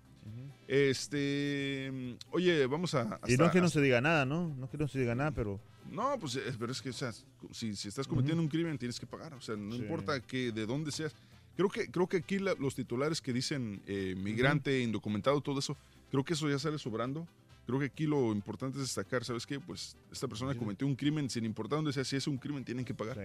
Este, 0.70 1.92
oye, 2.32 2.66
vamos 2.68 2.96
a... 2.96 3.20
y 3.28 3.36
no 3.36 3.48
es 3.48 3.52
que 3.52 3.60
no 3.60 3.68
se 3.68 3.82
diga 3.82 4.00
nada, 4.00 4.26
¿no? 4.26 4.48
No 4.58 4.64
es 4.64 4.72
que 4.72 4.78
no 4.78 4.88
se 4.88 5.00
diga 5.00 5.16
nada, 5.16 5.32
pero... 5.32 5.60
No, 5.92 6.18
pues 6.18 6.38
eh, 6.38 6.44
pero 6.58 6.72
es 6.72 6.82
que, 6.82 6.92
o 6.92 6.94
sea, 6.94 7.12
si, 7.52 7.76
si 7.76 7.90
estás 7.90 8.08
cometiendo 8.08 8.42
un 8.42 8.48
crimen 8.48 8.78
tienes 8.78 8.98
que 9.02 9.06
pagar, 9.06 9.34
o 9.34 9.42
sea, 9.42 9.58
no 9.58 9.76
Sí. 9.76 9.82
importa 9.82 10.22
que 10.22 10.54
de 10.54 10.66
dónde 10.66 10.92
seas. 10.94 11.14
Creo 11.58 11.68
que 11.68 11.92
creo 11.92 12.08
que 12.08 12.18
aquí 12.18 12.40
la- 12.40 12.54
los 12.54 12.74
titulares 12.76 13.20
que 13.20 13.34
dicen 13.34 13.82
eh, 13.86 14.16
migrante, 14.18 14.80
indocumentado, 14.80 15.42
todo 15.42 15.60
eso, 15.60 15.76
creo 16.12 16.24
que 16.24 16.34
eso 16.34 16.50
ya 16.50 16.60
sale 16.60 16.78
sobrando. 16.78 17.28
Creo 17.66 17.80
que 17.80 17.86
aquí 17.86 18.08
lo 18.08 18.32
importante 18.32 18.80
es 18.80 18.86
destacar, 18.86 19.24
¿sabes 19.24 19.46
qué? 19.46 19.60
Pues 19.60 19.96
esta 20.12 20.28
persona 20.28 20.56
cometió 20.56 20.88
un 20.88 20.96
crimen, 20.96 21.30
sin 21.30 21.46
importar 21.46 21.78
dónde 21.78 21.94
sea, 21.94 22.04
si 22.04 22.16
es 22.16 22.26
un 22.26 22.38
crimen, 22.38 22.66
tienen 22.66 22.84
que 22.84 22.96
pagar. 22.96 23.16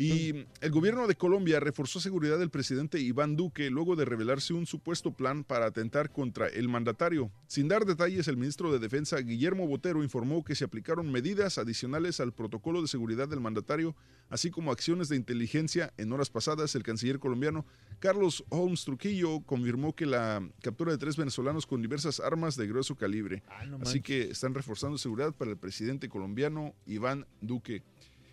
Y 0.00 0.46
el 0.60 0.70
gobierno 0.70 1.08
de 1.08 1.16
Colombia 1.16 1.58
reforzó 1.58 1.98
seguridad 1.98 2.38
del 2.38 2.50
presidente 2.50 3.00
Iván 3.00 3.34
Duque 3.34 3.68
luego 3.68 3.96
de 3.96 4.04
revelarse 4.04 4.54
un 4.54 4.64
supuesto 4.64 5.10
plan 5.10 5.42
para 5.42 5.66
atentar 5.66 6.12
contra 6.12 6.46
el 6.46 6.68
mandatario. 6.68 7.32
Sin 7.48 7.66
dar 7.66 7.84
detalles, 7.84 8.28
el 8.28 8.36
ministro 8.36 8.72
de 8.72 8.78
Defensa 8.78 9.18
Guillermo 9.18 9.66
Botero 9.66 10.04
informó 10.04 10.44
que 10.44 10.54
se 10.54 10.64
aplicaron 10.64 11.10
medidas 11.10 11.58
adicionales 11.58 12.20
al 12.20 12.32
protocolo 12.32 12.80
de 12.80 12.86
seguridad 12.86 13.26
del 13.26 13.40
mandatario, 13.40 13.96
así 14.30 14.52
como 14.52 14.70
acciones 14.70 15.08
de 15.08 15.16
inteligencia. 15.16 15.92
En 15.96 16.12
horas 16.12 16.30
pasadas, 16.30 16.76
el 16.76 16.84
canciller 16.84 17.18
colombiano 17.18 17.66
Carlos 17.98 18.44
Holmes 18.50 18.84
Trujillo 18.84 19.40
confirmó 19.40 19.96
que 19.96 20.06
la 20.06 20.48
captura 20.62 20.92
de 20.92 20.98
tres 20.98 21.16
venezolanos 21.16 21.66
con 21.66 21.82
diversas 21.82 22.20
armas 22.20 22.54
de 22.54 22.68
grueso 22.68 22.94
calibre. 22.94 23.42
no 23.66 23.80
así 23.82 24.00
que 24.00 24.30
están 24.30 24.54
reforzando 24.54 24.96
seguridad 24.96 25.34
para 25.34 25.50
el 25.50 25.56
presidente 25.56 26.08
colombiano 26.08 26.76
Iván 26.86 27.26
Duque. 27.40 27.82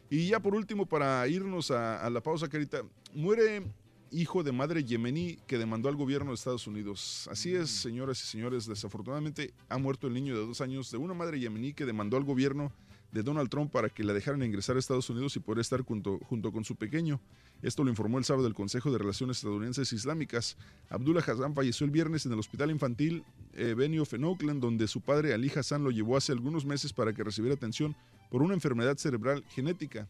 Y 0.09 0.27
ya 0.27 0.39
por 0.39 0.55
último, 0.55 0.85
para 0.85 1.27
irnos 1.27 1.71
a, 1.71 2.05
a 2.05 2.09
la 2.09 2.21
pausa, 2.21 2.47
Carita, 2.47 2.83
muere 3.13 3.63
hijo 4.11 4.43
de 4.43 4.51
madre 4.51 4.83
yemení 4.83 5.37
que 5.47 5.57
demandó 5.57 5.89
al 5.89 5.95
gobierno 5.95 6.31
de 6.31 6.35
Estados 6.35 6.67
Unidos. 6.67 7.27
Así 7.31 7.55
es, 7.55 7.69
señoras 7.69 8.21
y 8.23 8.27
señores, 8.27 8.65
desafortunadamente 8.65 9.53
ha 9.67 9.77
muerto 9.77 10.07
el 10.07 10.13
niño 10.13 10.37
de 10.37 10.45
dos 10.45 10.61
años 10.61 10.89
de 10.91 10.97
una 10.97 11.13
madre 11.13 11.39
yemení 11.39 11.73
que 11.73 11.85
demandó 11.85 12.17
al 12.17 12.23
gobierno 12.23 12.71
de 13.11 13.23
Donald 13.23 13.49
Trump 13.49 13.71
para 13.71 13.89
que 13.89 14.03
la 14.03 14.13
dejaran 14.13 14.43
ingresar 14.43 14.75
a 14.75 14.79
Estados 14.79 15.09
Unidos 15.09 15.35
y 15.35 15.39
poder 15.39 15.61
estar 15.61 15.81
junto, 15.81 16.19
junto 16.19 16.51
con 16.51 16.65
su 16.65 16.75
pequeño. 16.75 17.21
Esto 17.61 17.83
lo 17.83 17.89
informó 17.89 18.17
el 18.17 18.25
sábado 18.25 18.47
el 18.47 18.53
Consejo 18.53 18.91
de 18.91 18.97
Relaciones 18.97 19.37
Estadounidenses 19.37 19.91
Islámicas. 19.93 20.57
Abdullah 20.89 21.21
Hassan 21.21 21.55
falleció 21.55 21.85
el 21.85 21.91
viernes 21.91 22.25
en 22.25 22.33
el 22.33 22.39
hospital 22.39 22.71
infantil 22.71 23.23
eh, 23.53 23.73
Benioff 23.73 24.13
en 24.13 24.25
Oakland, 24.25 24.61
donde 24.61 24.87
su 24.87 25.01
padre 25.01 25.33
Ali 25.33 25.49
Hassan 25.49 25.83
lo 25.83 25.91
llevó 25.91 26.17
hace 26.17 26.33
algunos 26.33 26.65
meses 26.65 26.91
para 26.91 27.13
que 27.13 27.23
recibiera 27.23 27.55
atención 27.55 27.95
por 28.29 28.41
una 28.41 28.53
enfermedad 28.53 28.97
cerebral 28.97 29.43
genética. 29.49 30.07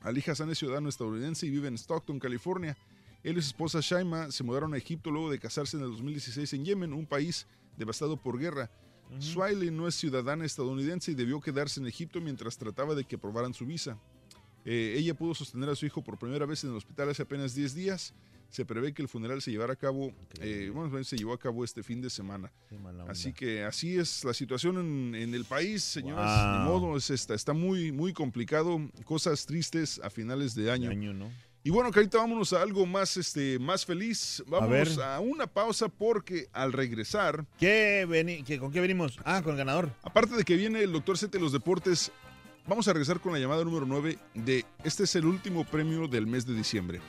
Ali 0.00 0.22
Hassan 0.26 0.50
es 0.50 0.58
ciudadano 0.58 0.88
estadounidense 0.88 1.46
y 1.46 1.50
vive 1.50 1.68
en 1.68 1.74
Stockton, 1.74 2.18
California. 2.18 2.76
Él 3.24 3.36
y 3.36 3.42
su 3.42 3.48
esposa 3.48 3.80
Shaima 3.82 4.30
se 4.30 4.44
mudaron 4.44 4.74
a 4.74 4.76
Egipto 4.76 5.10
luego 5.10 5.30
de 5.30 5.38
casarse 5.38 5.76
en 5.76 5.82
el 5.82 5.90
2016 5.90 6.52
en 6.54 6.64
Yemen, 6.64 6.92
un 6.92 7.06
país 7.06 7.46
devastado 7.76 8.16
por 8.16 8.38
guerra. 8.38 8.70
Swiley 9.18 9.70
no 9.70 9.88
es 9.88 9.94
ciudadana 9.94 10.44
estadounidense 10.44 11.12
y 11.12 11.14
debió 11.14 11.40
quedarse 11.40 11.80
en 11.80 11.86
Egipto 11.86 12.20
mientras 12.20 12.58
trataba 12.58 12.94
de 12.94 13.04
que 13.04 13.16
aprobaran 13.16 13.54
su 13.54 13.64
visa. 13.64 13.98
Eh, 14.64 14.96
ella 14.98 15.14
pudo 15.14 15.34
sostener 15.34 15.68
a 15.70 15.74
su 15.74 15.86
hijo 15.86 16.02
por 16.02 16.18
primera 16.18 16.44
vez 16.44 16.62
en 16.62 16.70
el 16.70 16.76
hospital 16.76 17.08
hace 17.08 17.22
apenas 17.22 17.54
10 17.54 17.74
días. 17.74 18.12
Se 18.50 18.64
prevé 18.64 18.94
que 18.94 19.02
el 19.02 19.08
funeral 19.08 19.42
se 19.42 19.50
llevará 19.50 19.74
a 19.74 19.76
cabo, 19.76 20.10
eh, 20.40 20.70
bueno, 20.74 21.04
se 21.04 21.16
llevó 21.18 21.34
a 21.34 21.38
cabo 21.38 21.64
este 21.64 21.82
fin 21.82 22.00
de 22.00 22.08
semana. 22.08 22.50
Así 23.06 23.32
que 23.32 23.62
así 23.62 23.98
es 23.98 24.24
la 24.24 24.32
situación 24.32 24.78
en, 24.78 25.14
en 25.14 25.34
el 25.34 25.44
país, 25.44 25.82
señores. 25.84 26.24
Ni 26.24 26.64
Wow. 26.70 26.80
modo, 26.80 26.96
es 26.96 27.10
esta, 27.10 27.34
está 27.34 27.52
muy, 27.52 27.92
muy 27.92 28.12
complicado. 28.14 28.80
Cosas 29.04 29.44
tristes 29.44 30.00
a 30.02 30.08
finales 30.10 30.54
de 30.54 30.70
año. 30.70 30.90
¿no? 31.12 31.30
Y 31.62 31.70
bueno, 31.70 31.90
Carita, 31.90 32.16
vámonos 32.18 32.54
a 32.54 32.62
algo 32.62 32.86
más, 32.86 33.18
este, 33.18 33.58
más 33.58 33.84
feliz. 33.84 34.42
Vámonos 34.46 34.96
a, 34.98 35.20
una 35.20 35.46
pausa 35.46 35.88
porque 35.88 36.48
al 36.54 36.72
regresar. 36.72 37.44
¿Qué 37.58 38.06
veni- 38.08 38.42
qué- 38.44 38.58
¿Con 38.58 38.72
qué 38.72 38.80
venimos? 38.80 39.18
Ah, 39.24 39.42
con 39.42 39.52
el 39.52 39.58
ganador. 39.58 39.90
Aparte 40.02 40.34
de 40.36 40.44
que 40.44 40.56
viene 40.56 40.82
el 40.82 40.92
doctor 40.92 41.18
Sete 41.18 41.36
de 41.36 41.44
los 41.44 41.52
Deportes, 41.52 42.10
vamos 42.66 42.88
a 42.88 42.94
regresar 42.94 43.20
con 43.20 43.32
la 43.34 43.38
llamada 43.38 43.62
número 43.64 43.84
9 43.84 44.18
de 44.34 44.64
este 44.84 45.04
es 45.04 45.14
el 45.16 45.26
último 45.26 45.64
premio 45.66 46.08
del 46.08 46.26
mes 46.26 46.46
de 46.46 46.54
diciembre. 46.54 47.00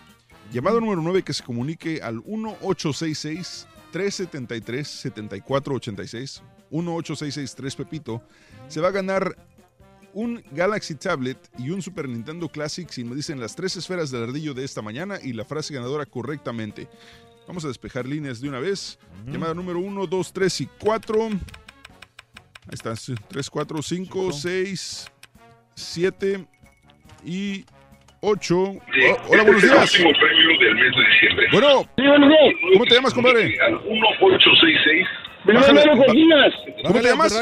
Llamada 0.51 0.79
número 0.79 1.01
9 1.01 1.23
que 1.23 1.33
se 1.33 1.43
comunique 1.43 2.01
al 2.01 2.15
1866 2.15 3.67
373 3.91 4.87
7486 4.87 6.41
18663 6.71 7.75
Pepito. 7.75 8.23
Se 8.67 8.81
va 8.81 8.87
a 8.87 8.91
ganar 8.91 9.35
un 10.13 10.43
Galaxy 10.51 10.95
Tablet 10.95 11.37
y 11.59 11.69
un 11.69 11.83
Super 11.83 12.09
Nintendo 12.09 12.49
Classic 12.49 12.89
si 12.89 13.03
me 13.03 13.15
dicen 13.15 13.39
las 13.39 13.55
tres 13.55 13.75
esferas 13.75 14.09
del 14.09 14.23
ardillo 14.23 14.55
de 14.55 14.65
esta 14.65 14.81
mañana 14.81 15.19
y 15.21 15.33
la 15.33 15.45
frase 15.45 15.73
ganadora 15.73 16.05
correctamente. 16.07 16.87
Vamos 17.47 17.63
a 17.65 17.67
despejar 17.67 18.07
líneas 18.07 18.41
de 18.41 18.49
una 18.49 18.59
vez. 18.59 18.97
Llamada 19.27 19.53
número 19.53 19.79
1, 19.79 20.07
2, 20.07 20.33
3 20.33 20.61
y 20.61 20.69
4. 20.79 21.25
Ahí 21.25 21.39
está, 22.71 22.93
3, 22.95 23.49
4, 23.49 23.81
5, 23.81 24.31
6, 24.31 25.05
7 25.75 26.47
y 27.25 27.65
8. 28.21 28.55
hola, 29.29 29.43
buenos 29.43 29.61
días. 29.61 29.93
Bueno, 31.51 31.85
¿cómo 32.73 32.85
te 32.85 32.95
llamas, 32.95 33.13
compadre? 33.13 33.45
1866. 33.45 35.07
Mario 35.45 35.73
ba- 35.73 35.97
Cortinas. 36.05 36.53
¿Cómo 36.83 36.99
te 37.01 37.07
llamas? 37.07 37.33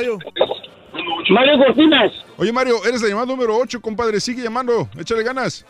Mario 1.30 1.58
Cortinas. 1.58 2.12
Oye, 2.38 2.54
Mario, 2.54 2.76
eres 2.88 3.02
la 3.02 3.10
llamada 3.10 3.26
número 3.28 3.58
8, 3.58 3.82
compadre. 3.82 4.20
Sigue 4.20 4.44
llamando. 4.44 4.88
Échale 5.00 5.24
ganas. 5.24 5.66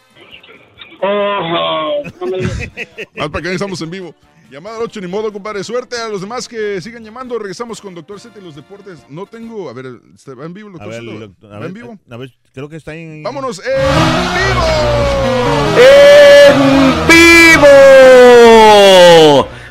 Más 3.15 3.29
para 3.29 3.41
que 3.43 3.53
estamos 3.53 3.81
en 3.81 3.91
vivo. 3.91 4.13
Llamada 4.49 4.79
8, 4.79 5.01
ni 5.01 5.07
modo, 5.07 5.31
compadre. 5.33 5.61
Suerte 5.63 5.97
a 5.97 6.07
los 6.07 6.21
demás 6.21 6.47
que 6.47 6.79
sigan 6.81 7.03
llamando. 7.03 7.37
Regresamos 7.37 7.81
con 7.81 7.93
Doctor 7.93 8.19
Sete 8.19 8.39
y 8.39 8.43
los 8.43 8.55
deportes. 8.55 8.99
No 9.09 9.25
tengo. 9.25 9.69
A 9.69 9.73
ver, 9.73 9.99
¿está- 10.15 10.35
¿va 10.35 10.45
en 10.45 10.53
vivo 10.53 10.69
A 10.79 10.85
ver, 10.87 11.01
a 11.01 11.47
¿Va 11.47 11.59
ver, 11.59 11.67
en 11.67 11.73
vivo? 11.73 11.99
a 12.09 12.17
ver, 12.17 12.33
creo 12.53 12.69
que 12.69 12.77
está 12.77 12.95
en... 12.95 13.23
¡Vámonos! 13.23 13.59
¡En 13.59 13.71
¡En 15.77 17.07
vivo! 17.07 17.36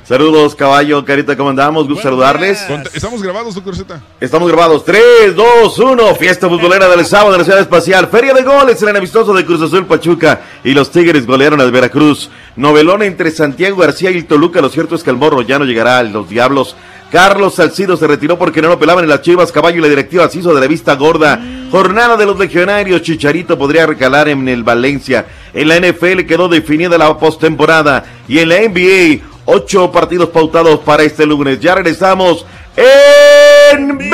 Saludos, 0.07 0.55
caballo, 0.55 1.05
carita, 1.05 1.37
¿cómo 1.37 1.51
andamos? 1.51 1.89
Gusto 1.89 2.05
saludarles. 2.05 2.65
Estamos 2.95 3.21
grabados, 3.21 3.57
Doctor 3.57 3.75
Z. 3.75 4.01
Estamos 4.21 4.47
grabados. 4.47 4.85
3, 4.85 5.35
2, 5.35 5.79
1. 5.81 6.15
Fiesta 6.15 6.49
futbolera 6.49 6.89
del 6.89 7.05
sábado 7.05 7.33
en 7.33 7.39
la 7.39 7.45
ciudad 7.45 7.61
espacial. 7.61 8.07
Feria 8.07 8.33
de 8.33 8.45
goles 8.45 8.81
en 8.83 8.91
el 8.91 8.97
amistoso 8.99 9.35
de 9.35 9.45
Cruz 9.45 9.63
Azul 9.63 9.85
Pachuca. 9.85 10.43
Y 10.63 10.75
los 10.75 10.93
Tigres 10.93 11.27
golearon 11.27 11.61
al 11.61 11.73
Veracruz. 11.73 12.31
Novelón 12.55 13.03
entre 13.03 13.33
Santiago 13.33 13.79
García 13.79 14.13
y 14.13 14.19
el 14.19 14.27
Toluca. 14.27 14.61
Lo 14.61 14.69
cierto 14.69 14.95
es 14.95 15.03
que 15.03 15.11
el 15.11 15.17
morro 15.17 15.43
ya 15.43 15.59
no 15.59 15.65
llegará 15.65 15.99
a 15.99 16.05
los 16.05 16.29
Diablos. 16.29 16.77
Carlos 17.11 17.57
Salcido 17.57 17.97
se 17.97 18.07
retiró 18.07 18.39
porque 18.39 18.63
no 18.63 18.69
lo 18.69 18.79
pelaban 18.79 19.03
en 19.03 19.11
las 19.11 19.23
chivas. 19.23 19.51
Caballo 19.51 19.79
y 19.79 19.83
la 19.83 19.89
directiva 19.89 20.29
se 20.29 20.39
hizo 20.39 20.55
de 20.55 20.61
la 20.61 20.69
vista 20.69 20.95
gorda. 20.95 21.41
Jornada 21.73 22.17
de 22.17 22.27
los 22.27 22.39
legionarios. 22.39 23.03
Chicharito 23.03 23.59
podría 23.59 23.87
recalar 23.87 24.29
en 24.29 24.49
el 24.49 24.63
Valencia. 24.63 25.27
En 25.53 25.67
la 25.67 25.81
NFL 25.81 26.27
quedó 26.29 26.47
definida 26.49 26.97
la 26.97 27.19
postemporada. 27.19 28.05
Y 28.29 28.39
en 28.39 28.49
la 28.51 28.57
NBA, 28.61 29.36
ocho 29.47 29.91
partidos 29.91 30.29
pautados 30.29 30.81
para 30.81 31.03
este 31.03 31.25
lunes. 31.25 31.59
Ya 31.61 31.75
regresamos 31.75 32.45
en 32.77 33.99
vivo. 33.99 34.13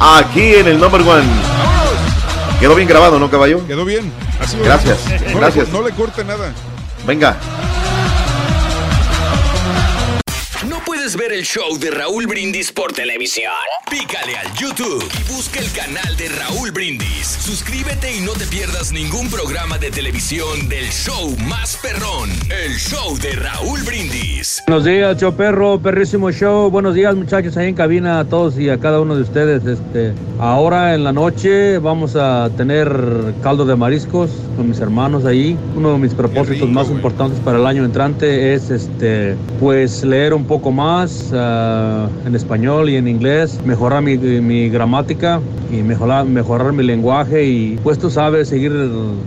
Aquí 0.00 0.54
en 0.54 0.68
el 0.68 0.80
number 0.80 1.02
one. 1.02 1.24
Quedó 2.58 2.74
bien 2.74 2.88
grabado, 2.88 3.18
¿no, 3.18 3.30
caballo? 3.30 3.66
Quedó 3.66 3.84
bien. 3.84 4.10
Así. 4.40 4.56
Gracias, 4.64 4.98
No 5.32 5.38
gracias. 5.38 5.68
No 5.68 5.82
le 5.82 5.90
corte 5.90 6.24
nada. 6.24 6.52
Venga. 7.06 7.36
Puedes 11.02 11.16
ver 11.16 11.32
el 11.32 11.42
show 11.42 11.76
de 11.80 11.90
Raúl 11.90 12.28
Brindis 12.28 12.70
por 12.70 12.92
televisión? 12.92 13.50
Pícale 13.90 14.36
al 14.36 14.46
YouTube 14.54 15.02
y 15.02 15.32
busca 15.32 15.58
el 15.58 15.68
canal 15.72 16.16
de 16.16 16.28
Raúl 16.28 16.70
Brindis. 16.70 17.26
Suscríbete 17.26 18.16
y 18.16 18.20
no 18.20 18.30
te 18.34 18.46
pierdas 18.46 18.92
ningún 18.92 19.28
programa 19.28 19.78
de 19.78 19.90
televisión 19.90 20.68
del 20.68 20.84
show 20.90 21.34
más 21.48 21.76
perrón, 21.82 22.30
el 22.50 22.76
show 22.76 23.18
de 23.18 23.32
Raúl 23.32 23.82
Brindis. 23.82 24.62
Buenos 24.68 24.84
días, 24.84 25.20
show 25.20 25.34
perro, 25.34 25.80
perrísimo 25.80 26.30
show. 26.30 26.70
Buenos 26.70 26.94
días, 26.94 27.16
muchachos, 27.16 27.56
ahí 27.56 27.70
en 27.70 27.74
cabina 27.74 28.20
a 28.20 28.24
todos 28.24 28.56
y 28.56 28.70
a 28.70 28.78
cada 28.78 29.00
uno 29.00 29.16
de 29.16 29.22
ustedes. 29.22 29.66
Este, 29.66 30.14
ahora 30.38 30.94
en 30.94 31.02
la 31.02 31.12
noche 31.12 31.78
vamos 31.78 32.14
a 32.14 32.48
tener 32.56 33.34
caldo 33.42 33.64
de 33.64 33.74
mariscos 33.74 34.30
con 34.56 34.68
mis 34.68 34.78
hermanos 34.78 35.24
ahí. 35.24 35.58
Uno 35.76 35.94
de 35.94 35.98
mis 35.98 36.14
propósitos 36.14 36.68
más 36.68 36.88
importantes 36.90 37.40
para 37.40 37.58
el 37.58 37.66
año 37.66 37.84
entrante 37.84 38.54
es 38.54 38.70
este, 38.70 39.34
pues 39.58 40.04
leer 40.04 40.32
un 40.32 40.44
poco 40.44 40.70
más 40.70 40.91
ah, 41.32 42.08
en 42.26 42.34
español 42.34 42.90
y 42.90 42.96
en 42.96 43.08
inglés, 43.08 43.60
mejorar 43.64 44.02
mi, 44.02 44.16
mi 44.16 44.68
gramática 44.68 45.40
y 45.70 45.76
mejorar, 45.82 46.24
mejorar 46.26 46.72
mi 46.72 46.82
lenguaje 46.82 47.44
y 47.44 47.78
pues 47.82 47.98
tú 47.98 48.10
sabes, 48.10 48.48
seguir 48.48 48.72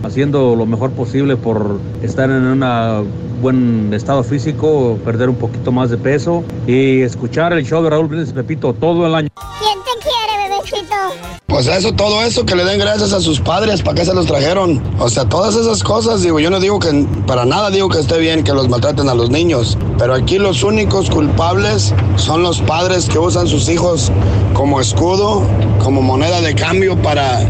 haciendo 0.04 0.54
lo 0.54 0.66
mejor 0.66 0.90
posible 0.92 1.36
por 1.36 1.78
estar 2.02 2.30
en 2.30 2.44
una 2.44 3.02
buen 3.42 3.92
estado 3.92 4.22
físico, 4.22 4.98
perder 5.04 5.28
un 5.28 5.36
poquito 5.36 5.72
más 5.72 5.90
de 5.90 5.98
peso 5.98 6.42
y 6.66 7.02
escuchar 7.02 7.52
el 7.52 7.64
show 7.64 7.82
de 7.82 7.90
Raúl 7.90 8.06
Brindis 8.06 8.32
Pepito 8.32 8.72
todo 8.72 9.06
el 9.06 9.14
año. 9.14 9.28
Pues 11.46 11.66
eso, 11.68 11.92
todo 11.92 12.22
eso, 12.22 12.44
que 12.44 12.54
le 12.54 12.64
den 12.64 12.78
gracias 12.78 13.12
a 13.12 13.20
sus 13.20 13.40
padres, 13.40 13.82
¿para 13.82 13.94
qué 13.94 14.04
se 14.04 14.12
los 14.12 14.26
trajeron? 14.26 14.82
O 14.98 15.08
sea, 15.08 15.24
todas 15.24 15.54
esas 15.54 15.82
cosas, 15.82 16.22
digo, 16.22 16.40
yo 16.40 16.50
no 16.50 16.60
digo 16.60 16.78
que, 16.78 17.06
para 17.26 17.44
nada 17.44 17.70
digo 17.70 17.88
que 17.88 17.98
esté 17.98 18.18
bien 18.18 18.44
que 18.44 18.52
los 18.52 18.68
maltraten 18.68 19.08
a 19.08 19.14
los 19.14 19.30
niños, 19.30 19.78
pero 19.98 20.14
aquí 20.14 20.38
los 20.38 20.62
únicos 20.62 21.08
culpables 21.08 21.94
son 22.16 22.42
los 22.42 22.60
padres 22.60 23.06
que 23.08 23.18
usan 23.18 23.46
sus 23.46 23.68
hijos 23.68 24.10
como 24.54 24.80
escudo, 24.80 25.42
como 25.82 26.02
moneda 26.02 26.40
de 26.40 26.54
cambio 26.54 27.00
para, 27.00 27.40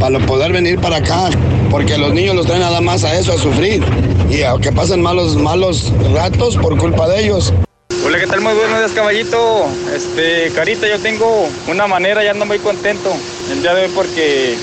para 0.00 0.18
poder 0.20 0.52
venir 0.52 0.80
para 0.80 0.96
acá, 0.96 1.30
porque 1.70 1.98
los 1.98 2.12
niños 2.12 2.34
los 2.34 2.46
traen 2.46 2.62
nada 2.62 2.80
más 2.80 3.04
a 3.04 3.14
eso, 3.18 3.32
a 3.32 3.38
sufrir, 3.38 3.84
y 4.30 4.42
a 4.42 4.54
que 4.58 4.72
pasen 4.72 5.02
malos, 5.02 5.36
malos 5.36 5.92
ratos 6.12 6.56
por 6.56 6.76
culpa 6.78 7.06
de 7.08 7.24
ellos. 7.24 7.52
Hola, 8.04 8.18
¿qué 8.18 8.26
tal? 8.26 8.40
Muy 8.40 8.54
buenos 8.54 8.78
días, 8.78 8.90
caballito. 8.92 9.66
Este, 9.94 10.50
Carita, 10.54 10.88
yo 10.88 10.98
tengo 10.98 11.48
una 11.68 11.86
manera, 11.86 12.24
ya 12.24 12.32
ando 12.32 12.44
muy 12.44 12.58
contento 12.58 13.14
el 13.50 13.62
día 13.62 13.74
de 13.74 13.84
hoy 13.84 13.92
porque 13.94 14.56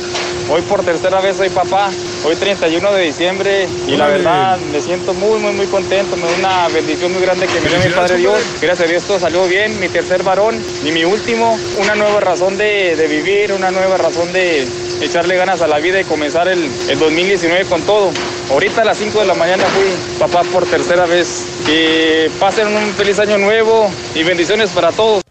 hoy 0.49 0.61
por 0.63 0.83
tercera 0.83 1.21
vez 1.21 1.37
soy 1.37 1.49
papá. 1.49 1.89
Hoy 2.25 2.35
31 2.35 2.91
de 2.91 3.03
diciembre 3.03 3.67
y 3.87 3.95
la 3.95 4.07
verdad 4.07 4.57
me 4.73 4.81
siento 4.81 5.13
muy, 5.13 5.39
muy, 5.39 5.53
muy 5.53 5.67
contento. 5.67 6.17
Me 6.17 6.23
da 6.23 6.35
una 6.37 6.67
bendición 6.67 7.13
muy 7.13 7.21
grande 7.21 7.47
que 7.47 7.61
me 7.61 7.69
dio 7.69 7.79
mi 7.79 7.95
Padre 7.95 8.17
Dios. 8.17 8.39
Gracias 8.61 8.87
a 8.87 8.91
Dios 8.91 9.03
todo 9.03 9.19
salió 9.19 9.47
bien. 9.47 9.79
Mi 9.79 9.87
tercer 9.87 10.21
varón 10.23 10.61
y 10.83 10.91
mi 10.91 11.05
último. 11.05 11.57
Una 11.79 11.95
nueva 11.95 12.19
razón 12.19 12.57
de, 12.57 12.97
de 12.97 13.07
vivir, 13.07 13.53
una 13.53 13.71
nueva 13.71 13.95
razón 13.95 14.33
de 14.33 14.67
echarle 15.02 15.36
ganas 15.36 15.62
a 15.62 15.68
la 15.68 15.80
vida 15.80 16.00
y 16.02 16.04
comenzar 16.04 16.47
el, 16.47 16.70
el 16.89 17.00
2019 17.00 17.66
con 17.66 17.82
todo. 17.84 18.12
Ahorita 18.52 18.82
a 18.82 18.86
las 18.86 18.97
5 18.97 19.20
de 19.20 19.26
la 19.26 19.36
mañana 19.36 19.64
fui 19.66 20.20
papá 20.20 20.43
por 20.52 20.66
tercera 20.66 21.06
vez. 21.06 21.45
Que 21.66 22.30
pasen 22.39 22.68
un 22.68 22.91
feliz 22.93 23.20
año 23.20 23.38
nuevo 23.38 23.89
y 24.16 24.24
bendiciones 24.24 24.70
para 24.72 24.91
todos. 24.91 25.22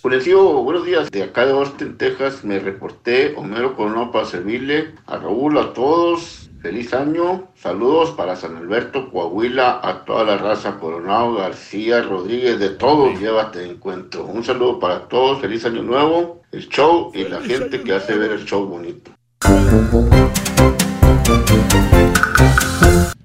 Julio, 0.00 0.62
buenos 0.62 0.86
días. 0.86 1.10
De 1.10 1.22
acá 1.22 1.44
de 1.44 1.52
Austin, 1.52 1.98
Texas, 1.98 2.42
me 2.42 2.58
reporté 2.58 3.34
Homero 3.36 3.76
Coronado 3.76 4.10
para 4.10 4.24
servirle 4.24 4.94
a 5.06 5.18
Raúl, 5.18 5.58
a 5.58 5.74
todos. 5.74 6.47
Feliz 6.60 6.92
año. 6.92 7.48
Saludos 7.54 8.10
para 8.12 8.34
San 8.34 8.56
Alberto, 8.56 9.10
Coahuila, 9.10 9.80
a 9.82 10.04
toda 10.04 10.24
la 10.24 10.38
raza 10.38 10.78
Coronado, 10.78 11.34
García, 11.34 12.02
Rodríguez, 12.02 12.58
de 12.58 12.70
todos. 12.70 13.18
Llévate 13.20 13.60
de 13.60 13.70
encuentro. 13.70 14.24
Un 14.24 14.42
saludo 14.42 14.80
para 14.80 15.06
todos. 15.08 15.40
Feliz 15.40 15.64
año 15.64 15.82
nuevo. 15.82 16.42
El 16.50 16.68
show 16.68 17.12
y 17.14 17.24
la 17.28 17.40
gente 17.40 17.80
que 17.82 17.92
hace 17.94 18.16
ver 18.16 18.32
el 18.32 18.44
show 18.44 18.66
bonito. 18.66 19.12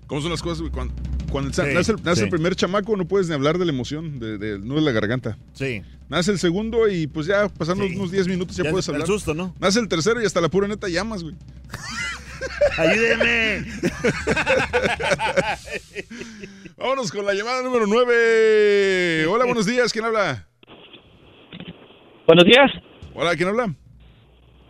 ¿Cómo 0.08 0.22
son 0.22 0.30
las 0.32 0.42
cosas, 0.44 0.60
güey? 0.60 0.72
Cuando, 0.72 0.94
cuando 1.32 1.52
Sí, 1.54 1.62
nace, 1.74 1.94
el, 1.94 2.04
nace 2.04 2.18
sí. 2.20 2.24
el 2.26 2.30
primer 2.30 2.56
chamaco, 2.56 2.96
no 2.96 3.06
puedes 3.08 3.28
ni 3.30 3.34
hablar 3.34 3.58
de 3.58 3.66
la 3.66 3.72
emoción, 3.72 4.20
de, 4.20 4.38
de- 4.38 4.60
no 4.60 4.76
de 4.76 4.82
la 4.82 4.92
garganta. 4.92 5.38
Sí. 5.54 5.82
Nace 6.14 6.30
el 6.30 6.38
segundo 6.38 6.88
y 6.88 7.08
pues 7.08 7.26
ya 7.26 7.50
pasando 7.50 7.88
unos 7.88 8.12
10 8.12 8.28
minutos 8.28 8.56
ya, 8.56 8.64
Ya 8.66 8.70
puedes 8.70 8.88
el 8.88 8.94
hablar. 8.94 9.08
susto, 9.08 9.34
¿no? 9.34 9.56
Nace 9.60 9.80
el 9.80 9.88
tercero 9.88 10.22
y 10.22 10.26
hasta 10.28 10.42
la 10.42 10.48
pura 10.48 10.68
neta 10.68 10.88
llamas, 10.88 11.24
güey. 11.24 11.34
Ayúdeme. 12.78 13.66
Vámonos 16.78 17.12
con 17.12 17.26
la 17.26 17.34
llamada 17.34 17.64
número 17.64 17.88
9. 17.88 19.26
Hola, 19.26 19.46
buenos 19.46 19.66
días. 19.66 19.92
¿Quién 19.92 20.06
habla? 20.06 20.48
Buenos 22.28 22.46
días. 22.46 22.70
Hola, 23.16 23.36
¿quién 23.36 23.50
habla? 23.50 23.74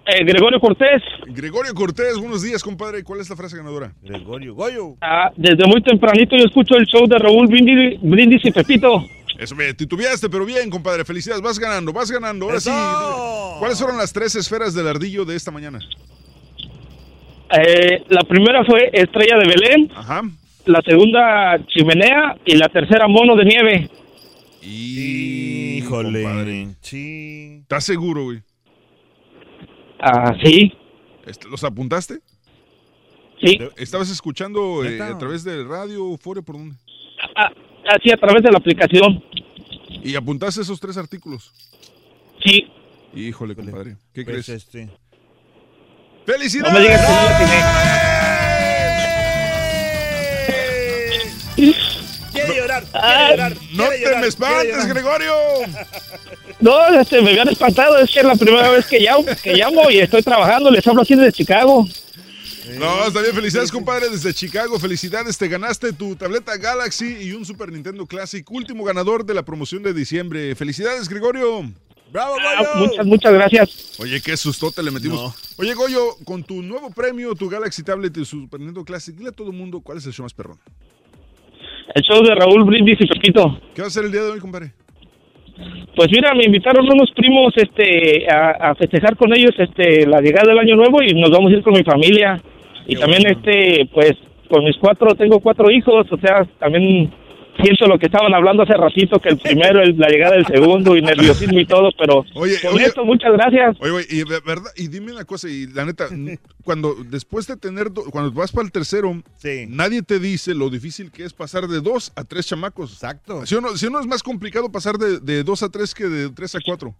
Eh, 0.06 0.24
Gregorio 0.24 0.62
Cortés. 0.62 1.02
Gregorio 1.28 1.74
Cortés, 1.74 2.18
buenos 2.20 2.42
días, 2.42 2.64
compadre. 2.64 3.04
¿Cuál 3.04 3.20
es 3.20 3.30
la 3.30 3.36
frase 3.36 3.58
ganadora? 3.58 3.94
Gregorio, 4.02 4.56
Goyo. 4.56 4.96
Ah, 5.02 5.30
desde 5.36 5.66
muy 5.68 5.84
tempranito 5.84 6.38
yo 6.38 6.46
escucho 6.46 6.76
el 6.78 6.86
show 6.86 7.06
de 7.06 7.18
Raúl 7.20 7.48
Brindis, 7.48 8.00
Brindis 8.02 8.46
y 8.46 8.52
Pepito. 8.52 9.06
Eso 9.44 9.56
me 9.56 9.74
titubeaste, 9.74 10.30
pero 10.30 10.46
bien, 10.46 10.70
compadre. 10.70 11.04
Felicidades, 11.04 11.42
vas 11.42 11.60
ganando, 11.60 11.92
vas 11.92 12.10
ganando. 12.10 12.46
Ahora 12.46 12.62
sí. 12.62 12.72
¿Cuáles 13.60 13.78
fueron 13.78 13.98
las 13.98 14.14
tres 14.14 14.36
esferas 14.36 14.74
del 14.74 14.88
ardillo 14.88 15.26
de 15.26 15.36
esta 15.36 15.52
mañana? 15.52 15.80
Eh, 17.52 18.04
la 18.08 18.22
primera 18.24 18.64
fue 18.64 18.90
Estrella 18.94 19.38
de 19.38 19.46
Belén. 19.46 19.92
Ajá. 19.94 20.22
La 20.66 20.82
segunda, 20.82 21.60
Chimenea. 21.68 22.38
Y 22.46 22.56
la 22.56 22.70
tercera, 22.70 23.06
Mono 23.10 23.36
de 23.36 23.44
Nieve. 23.44 23.90
Híjole. 24.62 26.24
Sí. 26.80 27.58
¿Estás 27.64 27.84
seguro, 27.84 28.24
güey? 28.24 28.42
Ah, 30.00 30.34
sí. 30.42 30.72
Este, 31.26 31.50
¿Los 31.50 31.66
apuntaste? 31.66 32.20
Sí. 33.42 33.60
¿Estabas 33.76 34.10
escuchando 34.10 34.86
eh, 34.86 35.02
a 35.02 35.18
través 35.18 35.44
del 35.44 35.68
radio, 35.68 36.18
Fore, 36.18 36.42
por 36.42 36.56
dónde? 36.56 36.78
Así 37.88 38.12
a 38.12 38.18
través 38.18 38.44
de 38.44 38.52
la 38.52 38.58
aplicación. 38.58 39.24
¿Y 40.04 40.16
apuntaste 40.16 40.62
esos 40.62 40.80
tres 40.80 40.98
artículos? 40.98 41.52
Sí. 42.44 42.68
Híjole, 43.16 43.56
compadre. 43.56 43.98
¿Qué 44.14 44.24
Pues, 44.24 44.46
crees? 44.46 44.50
este. 44.50 44.90
¡Felicidades! 46.26 46.74
No 46.74 46.80
me 46.80 46.86
digas 46.86 47.02
que 47.06 47.46
no. 47.46 48.74
Quiere 52.34 52.56
llorar, 52.56 52.84
Ah, 52.94 53.26
quiere 53.28 53.32
llorar. 53.32 53.54
¡No 53.74 53.84
quiere 53.84 53.98
te 53.98 54.04
llorar, 54.04 54.22
me 54.22 54.28
espantes. 54.28 54.86
Gregorio! 54.88 55.34
No, 56.60 56.88
este, 57.00 57.22
me 57.22 57.30
habían 57.32 57.50
espantado. 57.50 57.98
Es 58.00 58.10
que 58.12 58.20
es 58.20 58.26
la 58.26 58.36
primera 58.36 58.70
vez 58.72 58.86
que 58.88 59.00
llamo, 59.00 59.26
que 59.44 59.54
llamo 59.54 59.90
y 59.92 60.00
estoy 60.00 60.24
trabajando. 60.24 60.72
Les 60.72 60.86
hablo 60.88 61.02
aquí 61.04 61.16
desde 61.16 61.32
Chicago. 61.32 61.88
No, 62.80 63.06
está 63.08 63.22
bien. 63.22 63.34
Felicidades, 63.34 63.72
compadre, 63.72 64.10
desde 64.10 64.34
Chicago. 64.34 64.80
Felicidades, 64.80 65.38
te 65.38 65.48
ganaste 65.48 65.92
tu 65.94 66.16
tableta 66.16 66.56
Galaxy 66.58 67.18
y 67.22 67.32
un 67.34 67.46
Super 67.46 67.72
Nintendo 67.72 68.06
Classic. 68.06 68.50
Último 68.50 68.84
ganador 68.84 69.26
de 69.26 69.34
la 69.34 69.44
promoción 69.44 69.84
de 69.84 69.94
diciembre. 69.94 70.56
Felicidades, 70.56 71.10
Gregorio. 71.10 71.64
¡Bravo, 72.12 72.36
Ah, 72.40 72.64
muchas, 72.78 73.06
muchas 73.08 73.34
gracias. 73.34 74.00
Oye, 74.00 74.22
qué 74.22 74.38
sustote 74.38 74.84
le 74.84 74.92
metimos. 74.92 75.36
Oye, 75.58 75.74
Goyo, 75.74 76.16
con 76.26 76.44
tu 76.44 76.62
nuevo 76.62 76.92
premio, 76.92 77.34
tu 77.34 77.50
Galaxy 77.50 77.82
Tablet 77.84 78.16
y 78.18 78.24
Super 78.24 78.60
Nintendo 78.60 78.86
Classic, 78.86 79.16
dile 79.16 79.30
a 79.30 79.32
todo 79.32 79.50
el 79.50 79.58
mundo 79.58 79.82
cuál 79.82 79.98
es 79.98 80.06
el 80.06 80.14
show 80.14 80.24
más 80.24 80.34
perrón. 80.34 80.60
El 81.96 82.02
show 82.04 82.24
de 82.24 82.36
Raúl 82.36 82.64
Brindis 82.66 82.98
y 83.02 83.08
Pepito. 83.08 83.60
¿Qué 83.74 83.82
va 83.82 83.88
a 83.88 83.92
ser 83.92 84.06
el 84.06 84.12
día 84.12 84.22
de 84.22 84.30
hoy, 84.30 84.40
compadre? 84.40 84.74
Pues 85.96 86.08
mira, 86.12 86.34
me 86.36 86.46
invitaron 86.46 86.86
unos 86.86 87.10
primos 87.16 87.52
este, 87.56 88.26
a, 88.32 88.72
a 88.72 88.76
festejar 88.76 89.18
con 89.18 89.36
ellos 89.36 89.52
este, 89.58 90.06
la 90.08 90.22
llegada 90.22 90.50
del 90.50 90.60
año 90.60 90.76
nuevo 90.76 91.02
y 91.04 91.14
nos 91.20 91.30
vamos 91.32 91.52
a 91.52 91.56
ir 91.56 91.64
con 91.64 91.74
mi 91.74 91.84
familia. 91.84 92.42
Y 92.88 92.96
también, 92.96 93.26
este, 93.28 93.90
pues, 93.94 94.14
con 94.50 94.64
mis 94.64 94.78
cuatro, 94.78 95.16
tengo 95.16 95.40
cuatro 95.40 95.70
hijos, 95.72 96.06
o 96.12 96.18
sea, 96.18 96.46
también 96.60 97.12
siento 97.62 97.86
lo 97.86 98.00
que 98.00 98.08
estaban 98.08 98.34
hablando 98.34 98.64
hace 98.64 98.74
ratito, 98.74 99.20
que 99.20 99.30
el 99.30 99.38
primero, 99.38 99.82
el- 99.82 99.96
la 99.98 100.08
llegada 100.10 100.36
del 100.36 100.46
segundo 100.48 100.98
y 100.98 101.02
nerviosismo 101.04 101.60
y 101.60 101.66
todo, 101.68 101.92
pero 101.98 102.26
Oye, 102.36 102.56
con 102.62 102.74
oye. 102.74 102.86
esto, 102.86 103.06
muchas 103.06 103.32
gracias. 103.34 103.78
Oye, 103.80 103.92
güey, 103.92 104.06
y, 104.10 104.24
ve- 104.24 104.40
verdad, 104.46 104.72
y 104.76 104.88
dime 104.88 105.12
una 105.12 105.24
cosa, 105.24 105.48
y 105.48 105.68
la 105.68 105.86
neta, 105.86 106.08
cuando 106.66 106.96
después 107.10 107.46
de 107.48 107.56
tener, 107.56 107.92
do- 107.94 108.06
cuando 108.12 108.32
vas 108.32 108.52
para 108.52 108.66
el 108.66 108.72
tercero, 108.72 109.22
nadie 109.70 110.02
te 110.02 110.18
dice 110.20 110.56
lo 110.56 110.70
difícil 110.72 111.12
que 111.12 111.24
es 111.26 111.34
pasar 111.34 111.68
de 111.68 111.80
dos 111.80 112.12
a 112.16 112.24
tres 112.24 112.48
chamacos. 112.48 112.92
Exacto. 112.94 113.46
¿Sí 113.46 113.54
o 113.56 113.62
no, 113.62 113.70
sí 113.78 113.86
o 113.86 113.90
no 113.92 114.00
es 114.00 114.08
más 114.08 114.24
complicado 114.24 114.72
pasar 114.72 114.96
de, 114.98 115.20
de 115.20 115.44
dos 115.44 115.62
a 115.64 115.70
tres 115.70 115.94
que 115.94 116.06
de 116.06 116.30
tres 116.32 116.56
a 116.56 116.60
cuatro? 116.66 116.96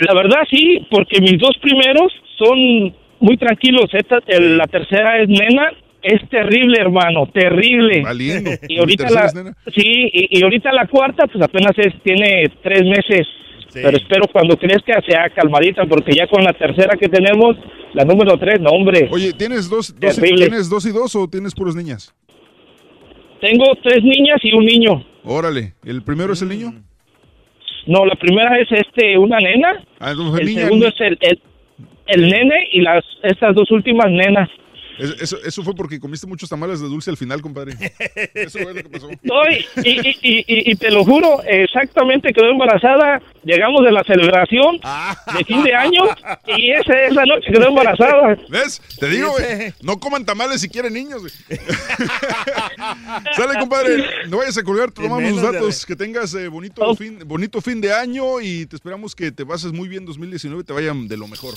La 0.00 0.14
verdad 0.14 0.40
sí, 0.50 0.86
porque 0.90 1.20
mis 1.20 1.38
dos 1.40 1.56
primeros 1.60 2.12
son 2.38 2.94
muy 3.20 3.36
tranquilos. 3.36 3.86
Esta, 3.92 4.18
el- 4.26 4.58
la 4.58 4.66
tercera 4.66 5.20
es 5.22 5.28
nena, 5.28 5.72
es 6.02 6.28
terrible, 6.28 6.78
hermano, 6.80 7.26
terrible. 7.32 8.02
Valiendo. 8.02 8.50
Y 8.68 8.78
ahorita 8.78 9.08
la, 9.10 9.32
nena? 9.32 9.56
sí, 9.74 10.10
y, 10.12 10.38
y 10.38 10.42
ahorita 10.42 10.72
la 10.72 10.86
cuarta, 10.86 11.26
pues 11.26 11.42
apenas 11.42 11.72
es, 11.78 11.94
tiene 12.02 12.44
tres 12.62 12.82
meses. 12.84 13.26
Sí. 13.68 13.80
Pero 13.82 13.96
espero 13.96 14.26
cuando 14.32 14.56
crezca 14.56 15.00
sea 15.08 15.28
calmadita, 15.30 15.84
porque 15.86 16.12
ya 16.12 16.28
con 16.28 16.44
la 16.44 16.52
tercera 16.52 16.96
que 16.96 17.08
tenemos, 17.08 17.56
la 17.94 18.04
número 18.04 18.38
tres, 18.38 18.60
no 18.60 18.70
hombre. 18.70 19.08
Oye, 19.10 19.32
¿tienes 19.32 19.68
dos, 19.68 19.98
dos 19.98 20.16
y, 20.16 20.20
Terrible. 20.20 20.46
¿tienes 20.46 20.70
dos 20.70 20.86
y 20.86 20.90
dos 20.92 21.16
o 21.16 21.26
tienes 21.28 21.54
puras 21.54 21.74
niñas? 21.74 22.14
Tengo 23.40 23.64
tres 23.82 24.02
niñas 24.02 24.38
y 24.42 24.54
un 24.54 24.64
niño. 24.64 25.04
Órale, 25.24 25.74
¿el 25.84 26.02
primero 26.02 26.32
es 26.34 26.42
el 26.42 26.48
niño? 26.50 26.72
No, 27.86 28.06
la 28.06 28.14
primera 28.14 28.58
es 28.60 28.68
este 28.70 29.18
una 29.18 29.38
nena. 29.38 29.84
Ah, 29.98 30.12
entonces 30.12 30.40
el 30.40 30.46
niña, 30.46 30.62
segundo 30.62 30.86
es 30.88 31.00
el, 31.00 31.18
el, 31.20 31.40
el 32.06 32.28
nene 32.28 32.68
y 32.72 32.80
las 32.80 33.04
estas 33.22 33.54
dos 33.54 33.70
últimas 33.70 34.10
nenas. 34.10 34.48
Es- 34.98 35.20
Eso, 35.22 35.38
eso 35.44 35.62
fue 35.62 35.74
porque 35.74 35.98
comiste 36.00 36.26
muchos 36.26 36.48
tamales 36.48 36.80
de 36.80 36.86
dulce 36.88 37.10
al 37.10 37.16
final, 37.16 37.40
compadre. 37.42 37.74
Eso 38.34 38.58
fue 38.60 38.74
lo 38.74 38.82
que 38.82 38.88
pasó. 38.88 39.08
No, 39.22 39.50
y, 39.50 39.64
y, 39.82 40.08
y, 40.08 40.38
y- 40.46 40.70
y 40.72 40.74
te 40.76 40.90
lo 40.90 41.04
juro, 41.04 41.42
exactamente 41.44 42.32
quedó 42.32 42.50
embarazada. 42.50 43.20
Llegamos 43.44 43.84
de 43.84 43.92
la 43.92 44.02
celebración 44.04 44.80
de 45.36 45.44
fin 45.44 45.62
de 45.62 45.74
año 45.74 46.02
y 46.46 46.70
esa 46.72 46.98
es 47.02 47.14
la 47.14 47.26
noche 47.26 47.52
quedó 47.52 47.68
embarazada. 47.68 48.36
¿Ves? 48.48 48.80
Te 48.98 49.08
digo, 49.08 49.30
güey, 49.32 49.72
no 49.82 49.98
coman 49.98 50.24
tamales 50.24 50.60
si 50.62 50.68
quieren 50.68 50.94
niños. 50.94 51.20
güey. 51.20 51.32
Sale, 53.36 53.58
compadre. 53.58 54.04
No 54.28 54.38
vayas 54.38 54.56
a 54.58 54.62
colgar, 54.62 54.90
tomamos 54.92 55.30
los 55.32 55.42
datos. 55.42 55.84
Que 55.86 55.96
tengas 55.96 56.32
eh, 56.34 56.48
bonito, 56.48 56.94
fin, 56.96 57.18
bonito 57.26 57.60
fin 57.60 57.80
de 57.80 57.92
año 57.92 58.40
y 58.40 58.66
te 58.66 58.76
esperamos 58.76 59.14
que 59.14 59.30
te 59.32 59.44
pases 59.44 59.72
muy 59.72 59.88
bien 59.88 60.04
2019 60.06 60.62
y 60.62 60.64
te 60.64 60.72
vayan 60.72 61.06
de 61.08 61.16
lo 61.16 61.28
mejor. 61.28 61.54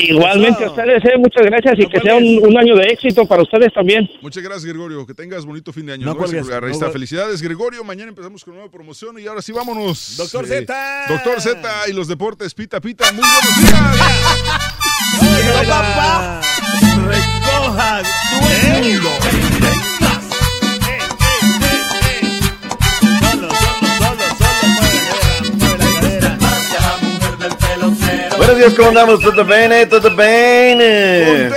Igualmente 0.00 0.64
a 0.64 0.70
ustedes, 0.70 1.04
eh, 1.04 1.18
muchas 1.18 1.42
gracias 1.44 1.74
y 1.78 1.86
que 1.88 1.98
sea 2.00 2.14
un, 2.14 2.38
un 2.46 2.56
año 2.56 2.76
de 2.76 2.84
éxito 2.84 3.26
para 3.26 3.42
ustedes 3.42 3.72
también. 3.72 4.08
Muchas 4.22 4.44
gracias, 4.44 4.64
Gregorio. 4.64 5.04
Que 5.04 5.12
tengas 5.12 5.44
bonito 5.44 5.72
fin 5.72 5.86
de 5.86 5.94
año. 5.94 6.06
No 6.06 6.12
No 6.12 6.18
cuelgues. 6.18 6.48
Ahí 6.48 6.70
está. 6.70 6.88
Felicidades, 6.90 7.42
Gregorio. 7.42 7.82
Mañana 7.82 8.10
empezamos 8.10 8.44
con 8.44 8.54
nueva 8.54 8.70
promoción 8.70 9.18
y 9.18 9.26
ahora 9.26 9.42
sí, 9.42 9.50
vámonos. 9.50 10.14
Doctor 10.16 10.44
Eh, 10.44 10.48
Z. 10.66 11.04
Doctor 11.08 11.40
Z 11.40 11.88
y 11.88 11.92
los 11.92 12.06
deportes. 12.06 12.54
Pita, 12.54 12.80
pita. 12.80 13.12
Muy 13.12 13.24
buenos 13.24 13.60
días. 13.60 13.72
papá! 15.68 16.40
¡Recoja 17.08 18.02
tu 18.02 18.80
mundo! 18.80 19.47
Buenos 28.48 28.64
días, 28.64 28.74
¿cómo 28.78 28.88
andamos? 28.88 29.20
¿Todo 29.20 29.44
bien? 29.44 29.70
¿Todo 29.90 30.16
bien? 30.16 31.52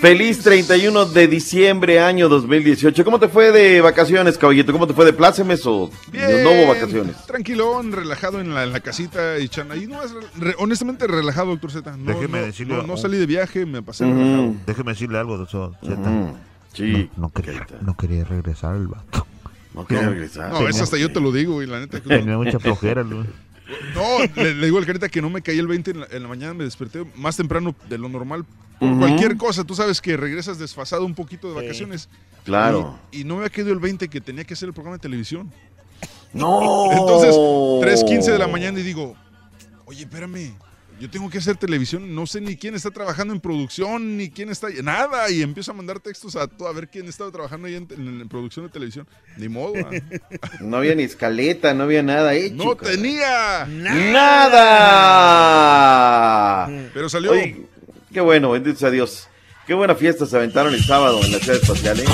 Feliz 0.00 0.38
31 0.44 1.06
de 1.06 1.26
diciembre, 1.26 1.98
año 1.98 2.28
2018. 2.28 3.04
¿Cómo 3.04 3.18
te 3.18 3.26
fue 3.26 3.50
de 3.50 3.80
vacaciones, 3.80 4.38
caballito? 4.38 4.70
¿Cómo 4.70 4.86
te 4.86 4.94
fue 4.94 5.04
de 5.04 5.12
plácemes 5.12 5.66
o 5.66 5.90
Bien, 6.12 6.44
no 6.44 6.52
hubo 6.52 6.68
vacaciones? 6.68 7.16
Tranquilón, 7.26 7.90
relajado 7.90 8.40
en 8.40 8.54
la, 8.54 8.62
en 8.62 8.72
la 8.72 8.78
casita 8.78 9.40
y 9.40 9.48
chan- 9.48 9.72
ahí 9.72 9.88
no 9.88 10.00
es 10.04 10.12
re- 10.38 10.54
honestamente 10.58 11.08
relajado, 11.08 11.48
doctor 11.48 11.72
Z. 11.72 11.96
No, 11.96 12.12
Déjeme 12.12 12.38
no, 12.42 12.46
decirle 12.46 12.76
no, 12.76 12.82
no 12.84 12.96
salí 12.96 13.18
de 13.18 13.26
viaje, 13.26 13.66
me 13.66 13.82
pasé 13.82 14.04
Ujú. 14.04 14.14
relajado. 14.14 14.54
Déjeme 14.68 14.92
decirle 14.92 15.18
algo, 15.18 15.36
doctor 15.36 15.72
Z. 15.82 16.32
Sí. 16.74 17.10
No, 17.16 17.22
no 17.22 17.30
quería, 17.30 17.66
no 17.80 17.96
quería 17.96 18.22
regresar 18.22 18.76
el 18.76 18.86
vato. 18.86 19.26
No 19.74 19.84
quería 19.84 20.08
regresar. 20.10 20.50
No, 20.52 20.68
eso 20.68 20.84
hasta 20.84 20.96
yo 20.96 21.10
te 21.12 21.20
lo 21.20 21.32
digo, 21.32 21.60
y 21.60 21.66
la 21.66 21.80
neta. 21.80 22.00
que- 22.00 22.08
Tenía 22.20 22.36
mucha 22.36 22.60
flojera, 22.60 23.02
Luis. 23.02 23.26
No, 23.94 24.18
le, 24.42 24.54
le 24.54 24.66
digo 24.66 24.78
al 24.78 24.86
carita 24.86 25.08
que 25.08 25.20
no 25.20 25.30
me 25.30 25.42
caí 25.42 25.58
el 25.58 25.66
20 25.66 25.90
en 25.90 26.00
la, 26.00 26.06
en 26.10 26.22
la 26.22 26.28
mañana, 26.28 26.54
me 26.54 26.64
desperté 26.64 27.04
más 27.16 27.36
temprano 27.36 27.74
de 27.88 27.98
lo 27.98 28.08
normal. 28.08 28.44
Por 28.78 28.96
cualquier 28.98 29.36
cosa, 29.36 29.64
tú 29.64 29.74
sabes 29.74 30.00
que 30.00 30.16
regresas 30.16 30.58
desfasado 30.58 31.04
un 31.04 31.14
poquito 31.14 31.48
de 31.48 31.54
vacaciones. 31.54 32.08
Claro. 32.44 32.98
Y, 33.10 33.22
y 33.22 33.24
no 33.24 33.36
me 33.36 33.44
ha 33.44 33.50
caído 33.50 33.72
el 33.72 33.80
20 33.80 34.08
que 34.08 34.20
tenía 34.20 34.44
que 34.44 34.54
hacer 34.54 34.68
el 34.68 34.72
programa 34.72 34.96
de 34.96 35.02
televisión. 35.02 35.52
No. 36.32 36.92
Entonces, 36.92 37.34
3.15 37.34 38.32
de 38.32 38.38
la 38.38 38.46
mañana 38.46 38.78
y 38.78 38.82
digo, 38.82 39.16
oye, 39.86 40.04
espérame, 40.04 40.54
yo 41.00 41.08
tengo 41.10 41.30
que 41.30 41.38
hacer 41.38 41.56
televisión, 41.56 42.14
no 42.14 42.26
sé 42.26 42.40
ni 42.40 42.56
quién 42.56 42.74
está 42.74 42.90
trabajando 42.90 43.32
en 43.34 43.40
producción, 43.40 44.16
ni 44.16 44.30
quién 44.30 44.48
está, 44.50 44.68
nada, 44.82 45.30
y 45.30 45.42
empiezo 45.42 45.70
a 45.70 45.74
mandar 45.74 46.00
textos 46.00 46.34
a, 46.36 46.46
todo, 46.48 46.68
a 46.68 46.72
ver 46.72 46.88
quién 46.88 47.06
estaba 47.08 47.30
trabajando 47.30 47.66
ahí 47.68 47.74
en, 47.76 47.86
en- 47.96 48.20
en 48.20 48.28
producción 48.28 48.66
de 48.66 48.72
televisión. 48.72 49.06
Ni 49.36 49.48
modo. 49.48 49.74
¿ah? 49.76 49.90
No 50.60 50.76
había 50.78 50.94
ni 50.94 51.04
escaleta, 51.04 51.72
no 51.74 51.84
había 51.84 52.02
nada 52.02 52.34
hecho. 52.34 52.54
No 52.56 52.74
tenía. 52.76 53.64
¡Nada! 55.68 56.68
Pero 56.94 57.08
salió. 57.08 57.32
Oye, 57.32 57.66
qué 58.12 58.20
bueno, 58.20 58.50
bendito 58.50 58.78
sea 58.78 58.90
Dios. 58.90 59.28
Qué 59.68 59.74
buena 59.74 59.94
fiesta 59.94 60.24
se 60.24 60.34
aventaron 60.34 60.72
el 60.72 60.82
sábado 60.82 61.20
en 61.22 61.30
la 61.30 61.38
ciudad 61.38 61.60
espacial, 61.60 62.00
¿eh? 62.00 62.04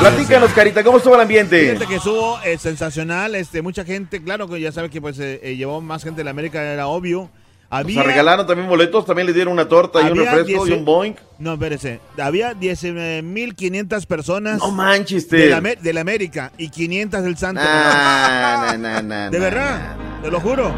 Platícanos, 0.00 0.50
Carita, 0.50 0.82
¿cómo 0.82 0.98
estuvo 0.98 1.14
el 1.14 1.20
ambiente? 1.20 1.60
Fíjate 1.60 1.86
que 1.86 1.94
estuvo 1.94 2.40
eh, 2.44 2.58
sensacional, 2.58 3.36
este, 3.36 3.62
mucha 3.62 3.84
gente, 3.84 4.20
claro 4.20 4.48
que 4.48 4.60
ya 4.60 4.72
sabe 4.72 4.90
que 4.90 5.00
pues 5.00 5.16
eh, 5.20 5.38
eh, 5.44 5.54
llevó 5.56 5.80
más 5.80 6.02
gente 6.02 6.18
de 6.18 6.24
la 6.24 6.32
América, 6.32 6.60
era 6.60 6.88
obvio. 6.88 7.20
O 7.22 7.30
Había, 7.70 8.02
sea, 8.02 8.10
regalaron 8.10 8.46
también 8.48 8.68
boletos, 8.68 9.06
también 9.06 9.26
le 9.28 9.32
dieron 9.32 9.52
una 9.52 9.68
torta 9.68 10.02
y 10.02 10.10
un 10.10 10.18
refresco 10.18 10.66
y 10.66 10.70
10 10.70 10.78
un 10.80 10.84
boing. 10.84 11.14
No, 11.38 11.52
espérese. 11.54 12.00
Había 12.20 12.52
19.500 12.54 14.06
personas. 14.06 14.58
No 14.58 14.72
manches, 14.72 15.30
de 15.30 15.50
la, 15.50 15.58
Amé- 15.58 15.76
de 15.80 15.92
la 15.92 16.00
América 16.00 16.50
y 16.58 16.68
500 16.68 17.22
del 17.22 17.36
Santos. 17.36 17.64
Ah, 17.64 18.74
na, 18.76 19.00
na, 19.00 19.02
na, 19.02 19.30
de 19.30 19.38
verdad, 19.38 19.96
te 20.20 20.30
lo 20.32 20.40
juro. 20.40 20.74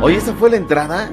Oye, 0.00 0.16
¿esa 0.16 0.34
fue 0.34 0.50
la 0.50 0.56
entrada? 0.56 1.12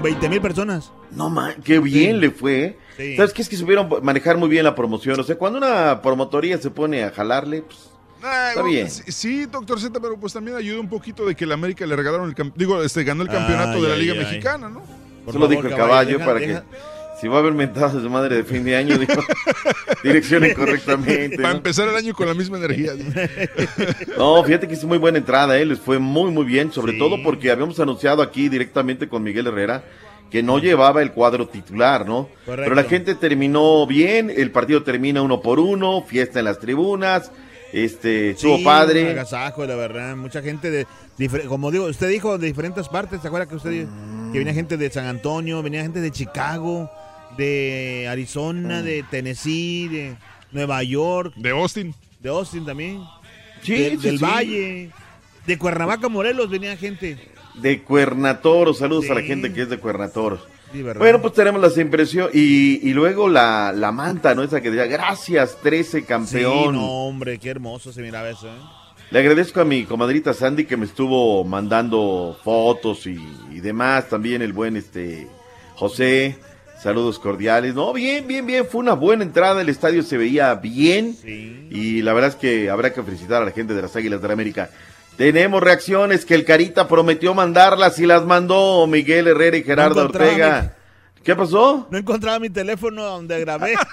20 0.00 0.28
mil 0.28 0.40
personas. 0.40 0.92
No 1.14 1.30
man, 1.30 1.54
qué 1.64 1.78
bien 1.78 2.16
Sí. 2.16 2.20
le 2.20 2.30
fue. 2.30 2.78
Sí. 2.96 3.16
¿Sabes 3.16 3.32
qué? 3.32 3.42
Es 3.42 3.48
que 3.48 3.56
supieron 3.56 3.88
manejar 4.02 4.36
muy 4.36 4.48
bien 4.48 4.64
la 4.64 4.74
promoción. 4.74 5.18
O 5.18 5.22
sea, 5.22 5.36
cuando 5.36 5.58
una 5.58 6.00
promotoría 6.02 6.58
se 6.58 6.70
pone 6.70 7.04
a 7.04 7.10
jalarle, 7.10 7.62
pues, 7.62 7.88
Ah, 8.24 8.50
Está 8.50 8.62
bien. 8.62 8.88
Sí, 8.88 9.02
sí, 9.10 9.46
doctor 9.46 9.80
Z, 9.80 9.98
pero 10.00 10.16
pues 10.16 10.32
también 10.32 10.56
ayuda 10.56 10.78
un 10.78 10.88
poquito 10.88 11.26
de 11.26 11.34
que 11.34 11.42
el 11.42 11.50
América 11.50 11.84
le 11.84 11.96
regalaron 11.96 12.28
el 12.28 12.36
cam- 12.36 12.52
digo, 12.54 12.80
este 12.80 13.02
ganó 13.02 13.22
el 13.24 13.28
campeonato 13.28 13.72
Ay, 13.78 13.82
de 13.82 13.88
la 13.88 13.94
ay, 13.94 14.00
Liga 14.00 14.12
ay. 14.12 14.18
Mexicana, 14.20 14.68
¿no? 14.68 14.78
Por 14.78 14.90
eso 14.90 15.26
lo 15.26 15.32
favor, 15.32 15.48
dijo 15.50 15.66
el 15.66 15.74
caballo, 15.74 16.18
deja- 16.18 16.24
para 16.24 16.38
deja- 16.38 16.60
que 16.60 16.66
si 17.20 17.26
va 17.26 17.36
a 17.36 17.38
haber 17.40 17.52
mentadas 17.52 18.00
de 18.00 18.08
madre 18.08 18.36
de 18.36 18.44
fin 18.44 18.62
de 18.62 18.76
año, 18.76 18.96
dijo, 18.96 19.12
direccionen 20.04 20.54
correctamente. 20.54 21.34
Para 21.36 21.48
¿no? 21.50 21.56
empezar 21.56 21.88
el 21.88 21.96
año 21.96 22.14
con 22.14 22.28
la 22.28 22.34
misma 22.34 22.58
energía. 22.58 22.92
No, 24.16 24.42
fíjate 24.44 24.68
que 24.68 24.74
es 24.74 24.84
muy 24.84 24.98
buena 24.98 25.18
entrada, 25.18 25.58
¿eh? 25.58 25.64
les 25.66 25.80
fue 25.80 25.98
muy, 25.98 26.30
muy 26.30 26.44
bien, 26.44 26.70
sobre 26.72 26.92
todo 26.94 27.20
porque 27.24 27.50
habíamos 27.50 27.80
anunciado 27.80 28.22
aquí 28.22 28.48
directamente 28.48 29.08
con 29.08 29.22
Miguel 29.22 29.48
Herrera 29.48 29.82
que 30.32 30.42
no 30.42 30.58
llevaba 30.58 31.02
el 31.02 31.12
cuadro 31.12 31.46
titular, 31.46 32.06
¿no? 32.06 32.28
Correcto. 32.46 32.62
Pero 32.64 32.74
la 32.74 32.84
gente 32.84 33.14
terminó 33.14 33.86
bien, 33.86 34.32
el 34.34 34.50
partido 34.50 34.82
termina 34.82 35.20
uno 35.22 35.40
por 35.42 35.60
uno, 35.60 36.02
fiesta 36.02 36.38
en 36.38 36.46
las 36.46 36.58
tribunas, 36.58 37.30
este, 37.72 38.30
estuvo 38.30 38.54
Sí, 38.56 38.58
un 38.60 38.64
padre. 38.64 39.10
agasajo, 39.10 39.64
la 39.66 39.76
verdad. 39.76 40.16
Mucha 40.16 40.40
gente 40.42 40.70
de, 40.70 40.86
como 41.46 41.70
digo, 41.70 41.84
usted 41.84 42.08
dijo, 42.08 42.38
de 42.38 42.46
diferentes 42.46 42.88
partes. 42.88 43.20
¿Se 43.20 43.28
acuerda 43.28 43.46
que 43.46 43.56
usted 43.56 43.70
dijo 43.70 43.90
que 44.32 44.38
venía 44.38 44.54
gente 44.54 44.76
de 44.78 44.90
San 44.90 45.04
Antonio, 45.06 45.62
venía 45.62 45.82
gente 45.82 46.00
de 46.00 46.10
Chicago, 46.10 46.90
de 47.36 48.06
Arizona, 48.10 48.82
de 48.82 49.02
Tennessee, 49.10 49.88
de 49.88 50.16
Nueva 50.50 50.82
York, 50.82 51.34
de 51.36 51.50
Austin, 51.50 51.94
de 52.20 52.28
Austin 52.30 52.64
también, 52.66 53.00
Sí, 53.62 53.74
de- 53.74 53.90
sí, 53.90 53.96
del 53.98 54.18
sí. 54.18 54.24
Valle, 54.24 54.90
de 55.46 55.58
Cuernavaca, 55.58 56.08
Morelos, 56.08 56.50
venía 56.50 56.76
gente. 56.76 57.16
De 57.54 57.82
Cuernatoro, 57.82 58.74
saludos 58.74 59.08
a 59.10 59.14
la 59.14 59.20
Sí. 59.20 59.26
gente 59.26 59.52
que 59.52 59.62
es 59.62 59.68
de 59.68 59.78
Cuernatoro. 59.78 60.38
Sí, 60.72 60.82
¿verdad? 60.82 61.00
Bueno, 61.00 61.20
pues 61.20 61.34
tenemos 61.34 61.60
las 61.60 61.76
impresiones 61.76 62.34
y, 62.34 62.80
y 62.88 62.94
luego 62.94 63.28
la, 63.28 63.72
la 63.76 63.92
manta, 63.92 64.34
¿no? 64.34 64.42
Esa 64.42 64.62
que 64.62 64.70
decía, 64.70 64.86
gracias, 64.86 65.58
13 65.62 66.00
Sí, 66.00 66.06
campeón. 66.06 66.74
no, 66.74 66.86
hombre, 67.08 67.38
qué 67.38 67.50
hermoso 67.50 67.92
se 67.92 68.00
miraba 68.00 68.30
eso, 68.30 68.48
¿eh? 68.48 68.58
Le 69.10 69.18
agradezco 69.18 69.60
a 69.60 69.66
mi 69.66 69.84
comadrita 69.84 70.32
Sandy 70.32 70.64
que 70.64 70.78
me 70.78 70.86
estuvo 70.86 71.44
mandando 71.44 72.38
fotos 72.42 73.06
y, 73.06 73.18
y 73.50 73.60
demás. 73.60 74.08
También 74.08 74.40
el 74.40 74.54
buen 74.54 74.74
este 74.78 75.28
José. 75.74 76.38
Saludos 76.82 77.18
cordiales. 77.18 77.74
No, 77.74 77.92
bien, 77.92 78.26
bien, 78.26 78.46
bien. 78.46 78.64
Fue 78.64 78.80
una 78.80 78.94
buena 78.94 79.22
entrada. 79.22 79.60
El 79.60 79.68
estadio 79.68 80.02
se 80.02 80.16
veía 80.16 80.54
bien. 80.54 81.14
Y 81.70 82.00
la 82.00 82.14
verdad 82.14 82.30
es 82.30 82.36
que 82.36 82.70
habrá 82.70 82.92
que 82.94 83.02
felicitar 83.02 83.42
a 83.42 83.44
la 83.44 83.50
gente 83.50 83.74
de 83.74 83.82
las 83.82 83.94
Águilas 83.94 84.22
de 84.22 84.28
la 84.28 84.34
América. 84.34 84.70
Tenemos 85.16 85.62
reacciones 85.62 86.24
que 86.24 86.34
el 86.34 86.44
Carita 86.44 86.88
prometió 86.88 87.34
mandarlas 87.34 87.98
y 87.98 88.06
las 88.06 88.24
mandó 88.24 88.86
Miguel 88.86 89.28
Herrera 89.28 89.56
y 89.56 89.62
Gerardo 89.62 90.00
encontraba 90.00 90.30
Ortega. 90.30 90.76
¿Qué 91.22 91.36
pasó? 91.36 91.86
No 91.90 91.98
encontraba 91.98 92.38
mi 92.38 92.50
teléfono 92.50 93.02
donde 93.04 93.40
grabé. 93.40 93.74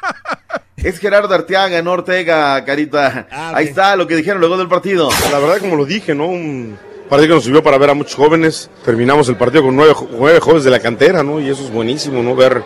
Es 0.77 0.97
Gerardo 0.97 1.35
Arteaga, 1.35 1.81
no 1.81 1.91
Ortega, 1.91 2.63
Carita. 2.63 3.27
Ah, 3.29 3.51
Ahí 3.53 3.65
está 3.67 3.97
lo 3.97 4.07
que 4.07 4.15
dijeron 4.15 4.39
luego 4.39 4.57
del 4.57 4.69
partido. 4.69 5.09
La 5.29 5.37
verdad, 5.39 5.57
como 5.59 5.75
lo 5.75 5.83
dije, 5.83 6.15
¿no? 6.15 6.27
Un 6.27 6.77
partido 7.09 7.27
que 7.27 7.33
nos 7.35 7.43
sirvió 7.43 7.61
para 7.61 7.77
ver 7.77 7.89
a 7.89 7.93
muchos 7.93 8.15
jóvenes. 8.15 8.69
Terminamos 8.85 9.27
el 9.27 9.35
partido 9.35 9.63
con 9.63 9.75
nueve, 9.75 9.93
nueve 10.17 10.39
jóvenes 10.39 10.63
de 10.63 10.71
la 10.71 10.79
cantera, 10.79 11.21
¿no? 11.21 11.41
Y 11.41 11.49
eso 11.49 11.65
es 11.65 11.69
buenísimo, 11.69 12.23
¿no? 12.23 12.33
Ver 12.33 12.63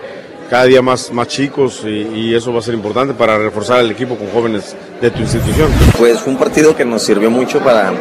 cada 0.53 0.65
día 0.65 0.83
más, 0.83 1.11
más 1.11 1.27
chicos 1.29 1.81
y, 1.83 1.89
y 2.13 2.35
eso 2.35 2.53
va 2.53 2.59
a 2.59 2.61
ser 2.61 2.75
importante 2.75 3.15
para 3.15 3.39
reforzar 3.39 3.79
el 3.79 3.89
equipo 3.89 4.15
con 4.15 4.29
jóvenes 4.29 4.75
de 5.01 5.09
tu 5.09 5.21
institución. 5.21 5.67
Pues 5.97 6.19
fue 6.19 6.31
un 6.31 6.37
partido 6.37 6.75
que 6.75 6.85
nos 6.85 7.01
sirvió 7.01 7.31
mucho 7.31 7.57
para 7.61 7.91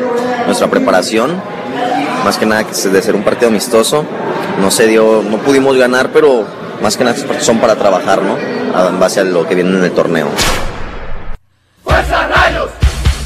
nuestra 0.44 0.68
preparación, 0.68 1.42
más 2.22 2.36
que 2.36 2.44
nada 2.44 2.64
que 2.64 2.74
de 2.74 3.00
ser 3.00 3.14
un 3.14 3.22
partido 3.22 3.48
amistoso. 3.48 4.04
No 4.60 4.70
se 4.70 4.86
dio, 4.86 5.22
no 5.22 5.38
pudimos 5.38 5.78
ganar, 5.78 6.10
pero 6.12 6.44
más 6.82 6.98
que 6.98 7.04
nada 7.04 7.16
son 7.40 7.58
para 7.58 7.74
trabajar, 7.76 8.20
¿no? 8.22 8.36
En 8.86 9.00
base 9.00 9.20
a 9.20 9.24
lo 9.24 9.48
que 9.48 9.54
viene 9.54 9.70
en 9.70 9.84
el 9.84 9.92
torneo. 9.92 10.26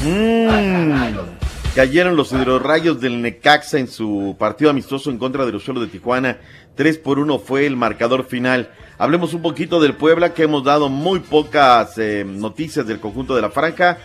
Mm, 0.05 1.36
cayeron 1.77 2.15
los 2.15 2.31
hidrorrayos 2.31 2.99
del 2.99 3.21
Necaxa 3.21 3.77
en 3.77 3.87
su 3.87 4.35
partido 4.39 4.71
amistoso 4.71 5.11
en 5.11 5.19
contra 5.19 5.45
de 5.45 5.51
los 5.51 5.63
Cholos 5.63 5.83
de 5.83 5.89
Tijuana. 5.89 6.39
3 6.73 6.97
por 6.97 7.19
1 7.19 7.37
fue 7.37 7.67
el 7.67 7.75
marcador 7.75 8.25
final. 8.25 8.71
Hablemos 8.97 9.35
un 9.35 9.43
poquito 9.43 9.79
del 9.79 9.93
Puebla, 9.93 10.33
que 10.33 10.41
hemos 10.41 10.63
dado 10.63 10.89
muy 10.89 11.19
pocas 11.19 11.95
eh, 11.99 12.25
noticias 12.25 12.87
del 12.87 12.99
conjunto 12.99 13.35
de 13.35 13.43
la 13.43 13.51
Franca. 13.51 13.99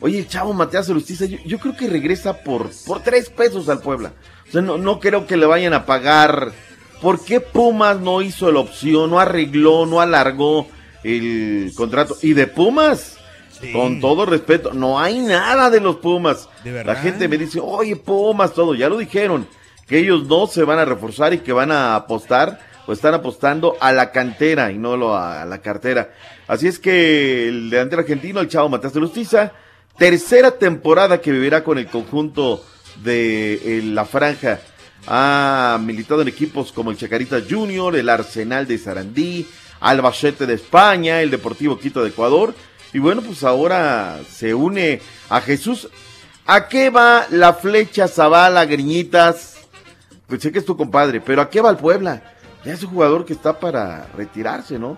Oye, 0.00 0.18
el 0.18 0.28
chavo 0.28 0.52
Mateas 0.52 0.90
Lustiza, 0.90 1.24
yo, 1.24 1.38
yo 1.46 1.58
creo 1.58 1.74
que 1.74 1.88
regresa 1.88 2.42
por, 2.42 2.68
por 2.86 3.02
3 3.02 3.30
pesos 3.30 3.70
al 3.70 3.80
Puebla. 3.80 4.12
O 4.46 4.52
sea, 4.52 4.60
no, 4.60 4.76
no 4.76 5.00
creo 5.00 5.26
que 5.26 5.38
le 5.38 5.46
vayan 5.46 5.72
a 5.72 5.86
pagar. 5.86 6.52
¿Por 7.00 7.24
qué 7.24 7.40
Pumas 7.40 7.98
no 7.98 8.20
hizo 8.20 8.52
la 8.52 8.60
opción, 8.60 9.08
no 9.08 9.20
arregló, 9.20 9.86
no 9.86 10.02
alargó 10.02 10.68
el 11.02 11.72
contrato? 11.74 12.14
Y 12.20 12.34
de 12.34 12.46
Pumas, 12.46 13.15
con 13.72 14.00
todo 14.00 14.26
respeto, 14.26 14.72
no 14.72 14.98
hay 14.98 15.18
nada 15.18 15.70
de 15.70 15.80
los 15.80 15.96
Pumas. 15.96 16.48
¿De 16.64 16.70
La 16.70 16.76
verdad? 16.78 17.02
gente 17.02 17.28
me 17.28 17.38
dice, 17.38 17.60
oye, 17.60 17.96
Pumas, 17.96 18.52
todo, 18.52 18.74
ya 18.74 18.88
lo 18.88 18.98
dijeron, 18.98 19.46
que 19.86 19.98
ellos 19.98 20.26
no 20.26 20.46
se 20.46 20.64
van 20.64 20.78
a 20.78 20.84
reforzar 20.84 21.32
y 21.32 21.38
que 21.38 21.52
van 21.52 21.72
a 21.72 21.94
apostar, 21.94 22.60
o 22.86 22.92
están 22.92 23.14
apostando 23.14 23.76
a 23.80 23.92
la 23.92 24.12
cantera 24.12 24.70
y 24.70 24.78
no 24.78 24.96
lo 24.96 25.14
a, 25.16 25.42
a 25.42 25.44
la 25.44 25.58
cartera. 25.58 26.10
Así 26.46 26.68
es 26.68 26.78
que 26.78 27.48
el 27.48 27.70
delantero 27.70 28.02
argentino, 28.02 28.40
el 28.40 28.48
chavo 28.48 28.68
Matías 28.68 28.92
de 28.92 29.00
Justicia, 29.00 29.52
tercera 29.98 30.52
temporada 30.52 31.20
que 31.20 31.32
vivirá 31.32 31.64
con 31.64 31.78
el 31.78 31.88
conjunto 31.88 32.64
de 33.02 33.54
eh, 33.54 33.82
la 33.82 34.04
franja. 34.04 34.60
Ha 35.08 35.78
militado 35.82 36.22
en 36.22 36.28
equipos 36.28 36.72
como 36.72 36.90
el 36.90 36.96
Chacarita 36.96 37.38
Junior, 37.48 37.94
el 37.96 38.08
Arsenal 38.08 38.66
de 38.66 38.78
Sarandí, 38.78 39.46
Albacete 39.80 40.46
de 40.46 40.54
España, 40.54 41.22
el 41.22 41.30
Deportivo 41.30 41.78
Quito 41.78 42.02
de 42.02 42.10
Ecuador. 42.10 42.54
Y 42.96 42.98
bueno, 42.98 43.20
pues 43.20 43.44
ahora 43.44 44.20
se 44.26 44.54
une 44.54 45.02
a 45.28 45.42
Jesús. 45.42 45.90
¿A 46.46 46.66
qué 46.66 46.88
va 46.88 47.26
la 47.28 47.52
flecha 47.52 48.08
Zabala, 48.08 48.64
Griñitas? 48.64 49.58
Pues 50.26 50.40
sé 50.40 50.50
que 50.50 50.60
es 50.60 50.64
tu 50.64 50.78
compadre, 50.78 51.20
pero 51.20 51.42
¿a 51.42 51.50
qué 51.50 51.60
va 51.60 51.68
el 51.68 51.76
Puebla? 51.76 52.22
Ya 52.64 52.72
es 52.72 52.82
un 52.82 52.88
jugador 52.88 53.26
que 53.26 53.34
está 53.34 53.60
para 53.60 54.06
retirarse, 54.16 54.78
¿no? 54.78 54.96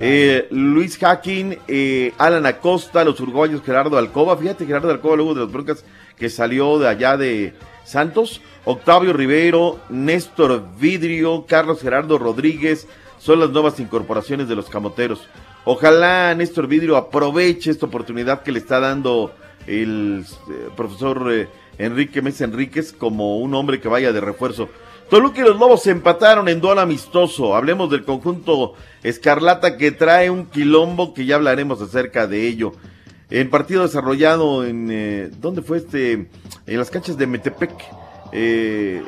Eh, 0.00 0.48
Luis 0.50 0.96
Hacking, 0.96 1.58
eh, 1.68 2.14
Alan 2.16 2.46
Acosta, 2.46 3.04
los 3.04 3.20
uruguayos 3.20 3.60
Gerardo 3.62 3.98
Alcoba. 3.98 4.38
Fíjate, 4.38 4.64
Gerardo 4.64 4.90
Alcoba, 4.90 5.16
luego 5.16 5.34
de 5.34 5.42
las 5.42 5.52
broncas 5.52 5.84
que 6.16 6.30
salió 6.30 6.78
de 6.78 6.88
allá 6.88 7.18
de 7.18 7.52
Santos. 7.84 8.40
Octavio 8.64 9.12
Rivero, 9.12 9.78
Néstor 9.90 10.64
Vidrio, 10.80 11.44
Carlos 11.46 11.82
Gerardo 11.82 12.16
Rodríguez. 12.16 12.88
Son 13.18 13.40
las 13.40 13.50
nuevas 13.50 13.78
incorporaciones 13.78 14.48
de 14.48 14.56
los 14.56 14.70
camoteros. 14.70 15.28
Ojalá 15.68 16.32
Néstor 16.36 16.68
Vidrio 16.68 16.96
aproveche 16.96 17.72
esta 17.72 17.86
oportunidad 17.86 18.44
que 18.44 18.52
le 18.52 18.60
está 18.60 18.78
dando 18.78 19.34
el 19.66 20.24
eh, 20.48 20.68
profesor 20.76 21.26
eh, 21.32 21.48
Enrique 21.76 22.22
Mesa 22.22 22.44
Enríquez 22.44 22.92
como 22.92 23.38
un 23.38 23.52
hombre 23.52 23.80
que 23.80 23.88
vaya 23.88 24.12
de 24.12 24.20
refuerzo. 24.20 24.68
Toluca 25.10 25.40
y 25.40 25.44
los 25.44 25.58
Lobos 25.58 25.82
se 25.82 25.90
empataron 25.90 26.48
en 26.48 26.60
duelo 26.60 26.80
amistoso. 26.80 27.56
Hablemos 27.56 27.90
del 27.90 28.04
conjunto 28.04 28.74
Escarlata 29.02 29.76
que 29.76 29.90
trae 29.90 30.30
un 30.30 30.46
quilombo 30.46 31.12
que 31.12 31.26
ya 31.26 31.34
hablaremos 31.34 31.82
acerca 31.82 32.28
de 32.28 32.46
ello. 32.46 32.72
En 33.28 33.50
partido 33.50 33.82
desarrollado 33.82 34.64
en... 34.64 34.88
eh, 34.88 35.30
¿Dónde 35.40 35.62
fue 35.62 35.78
este? 35.78 36.28
En 36.66 36.78
las 36.78 36.90
canchas 36.90 37.18
de 37.18 37.26
Metepec. 37.26 37.72
Eh, 38.30 39.02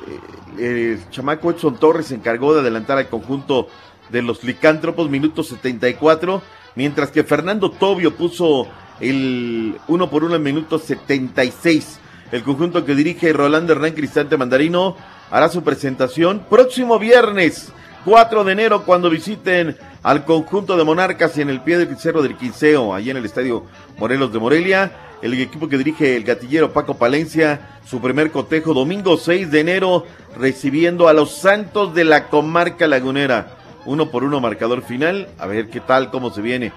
el 0.58 0.98
chamaco 1.10 1.52
Edson 1.52 1.78
Torres 1.78 2.06
se 2.06 2.16
encargó 2.16 2.52
de 2.52 2.60
adelantar 2.60 2.98
al 2.98 3.08
conjunto 3.08 3.68
de 4.10 4.22
los 4.22 4.42
licántropos, 4.44 5.10
minuto 5.10 5.42
74, 5.42 6.42
mientras 6.74 7.10
que 7.10 7.24
Fernando 7.24 7.70
Tobio 7.70 8.14
puso 8.14 8.68
el 9.00 9.76
uno 9.88 10.10
por 10.10 10.24
uno 10.24 10.36
en 10.36 10.42
minuto 10.42 10.78
76. 10.78 12.00
El 12.32 12.42
conjunto 12.42 12.84
que 12.84 12.94
dirige 12.94 13.32
Rolando 13.32 13.72
Hernán 13.72 13.92
Cristante 13.92 14.36
Mandarino 14.36 14.96
hará 15.30 15.48
su 15.48 15.62
presentación 15.62 16.44
próximo 16.48 16.98
viernes 16.98 17.72
4 18.04 18.44
de 18.44 18.52
enero 18.52 18.84
cuando 18.84 19.10
visiten 19.10 19.76
al 20.02 20.24
conjunto 20.24 20.76
de 20.76 20.84
Monarcas 20.84 21.36
en 21.38 21.50
el 21.50 21.60
pie 21.60 21.78
del 21.78 21.98
Cerro 21.98 22.22
del 22.22 22.36
Quinceo, 22.36 22.94
allí 22.94 23.10
en 23.10 23.16
el 23.16 23.24
Estadio 23.24 23.64
Morelos 23.98 24.32
de 24.32 24.38
Morelia. 24.38 24.92
El 25.20 25.34
equipo 25.34 25.68
que 25.68 25.76
dirige 25.76 26.16
el 26.16 26.22
gatillero 26.22 26.72
Paco 26.72 26.96
Palencia, 26.96 27.80
su 27.84 28.00
primer 28.00 28.30
cotejo 28.30 28.72
domingo 28.72 29.16
6 29.16 29.50
de 29.50 29.60
enero, 29.60 30.06
recibiendo 30.36 31.08
a 31.08 31.12
los 31.12 31.32
Santos 31.32 31.92
de 31.92 32.04
la 32.04 32.28
comarca 32.28 32.86
lagunera. 32.86 33.57
Uno 33.88 34.10
por 34.10 34.22
uno 34.22 34.38
marcador 34.38 34.82
final, 34.82 35.28
a 35.38 35.46
ver 35.46 35.70
qué 35.70 35.80
tal, 35.80 36.10
cómo 36.10 36.30
se 36.30 36.42
viene. 36.42 36.74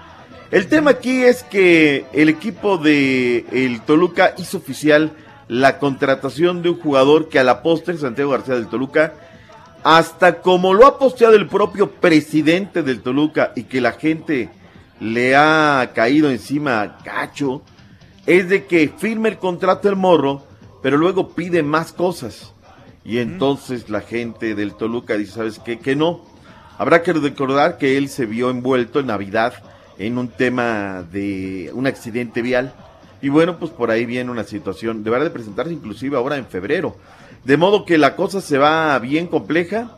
El 0.50 0.66
tema 0.66 0.92
aquí 0.92 1.22
es 1.22 1.42
que 1.42 2.06
el 2.14 2.30
equipo 2.30 2.78
de 2.78 3.44
el 3.52 3.82
Toluca 3.82 4.32
hizo 4.38 4.56
oficial 4.56 5.12
la 5.46 5.78
contratación 5.78 6.62
de 6.62 6.70
un 6.70 6.80
jugador 6.80 7.28
que 7.28 7.38
a 7.38 7.44
la 7.44 7.62
postre, 7.62 7.98
Santiago 7.98 8.30
García 8.30 8.54
del 8.54 8.68
Toluca, 8.68 9.12
hasta 9.84 10.40
como 10.40 10.72
lo 10.72 10.86
ha 10.86 10.98
posteado 10.98 11.34
el 11.34 11.48
propio 11.48 11.90
presidente 11.90 12.82
del 12.82 13.02
Toluca 13.02 13.52
y 13.56 13.64
que 13.64 13.82
la 13.82 13.92
gente 13.92 14.48
le 14.98 15.36
ha 15.36 15.90
caído 15.94 16.30
encima 16.30 16.96
gacho, 17.04 17.60
es 18.24 18.48
de 18.48 18.64
que 18.64 18.88
firme 18.88 19.28
el 19.28 19.36
contrato 19.36 19.90
el 19.90 19.96
morro, 19.96 20.46
pero 20.82 20.96
luego 20.96 21.34
pide 21.34 21.62
más 21.62 21.92
cosas. 21.92 22.54
Y 23.04 23.18
entonces 23.18 23.90
la 23.90 24.00
gente 24.00 24.54
del 24.54 24.72
Toluca 24.76 25.18
dice, 25.18 25.32
¿sabes 25.32 25.58
qué? 25.58 25.78
Que 25.78 25.94
no. 25.94 26.31
Habrá 26.82 27.04
que 27.04 27.12
recordar 27.12 27.78
que 27.78 27.96
él 27.96 28.08
se 28.08 28.26
vio 28.26 28.50
envuelto 28.50 28.98
en 28.98 29.06
Navidad 29.06 29.54
en 29.98 30.18
un 30.18 30.26
tema 30.26 31.04
de 31.12 31.70
un 31.74 31.86
accidente 31.86 32.42
vial. 32.42 32.74
Y 33.20 33.28
bueno, 33.28 33.56
pues 33.56 33.70
por 33.70 33.92
ahí 33.92 34.04
viene 34.04 34.32
una 34.32 34.42
situación. 34.42 35.04
Deberá 35.04 35.22
de 35.22 35.30
presentarse 35.30 35.72
inclusive 35.72 36.16
ahora 36.16 36.38
en 36.38 36.46
febrero. 36.46 36.96
De 37.44 37.56
modo 37.56 37.84
que 37.84 37.98
la 37.98 38.16
cosa 38.16 38.40
se 38.40 38.58
va 38.58 38.98
bien 38.98 39.28
compleja. 39.28 39.96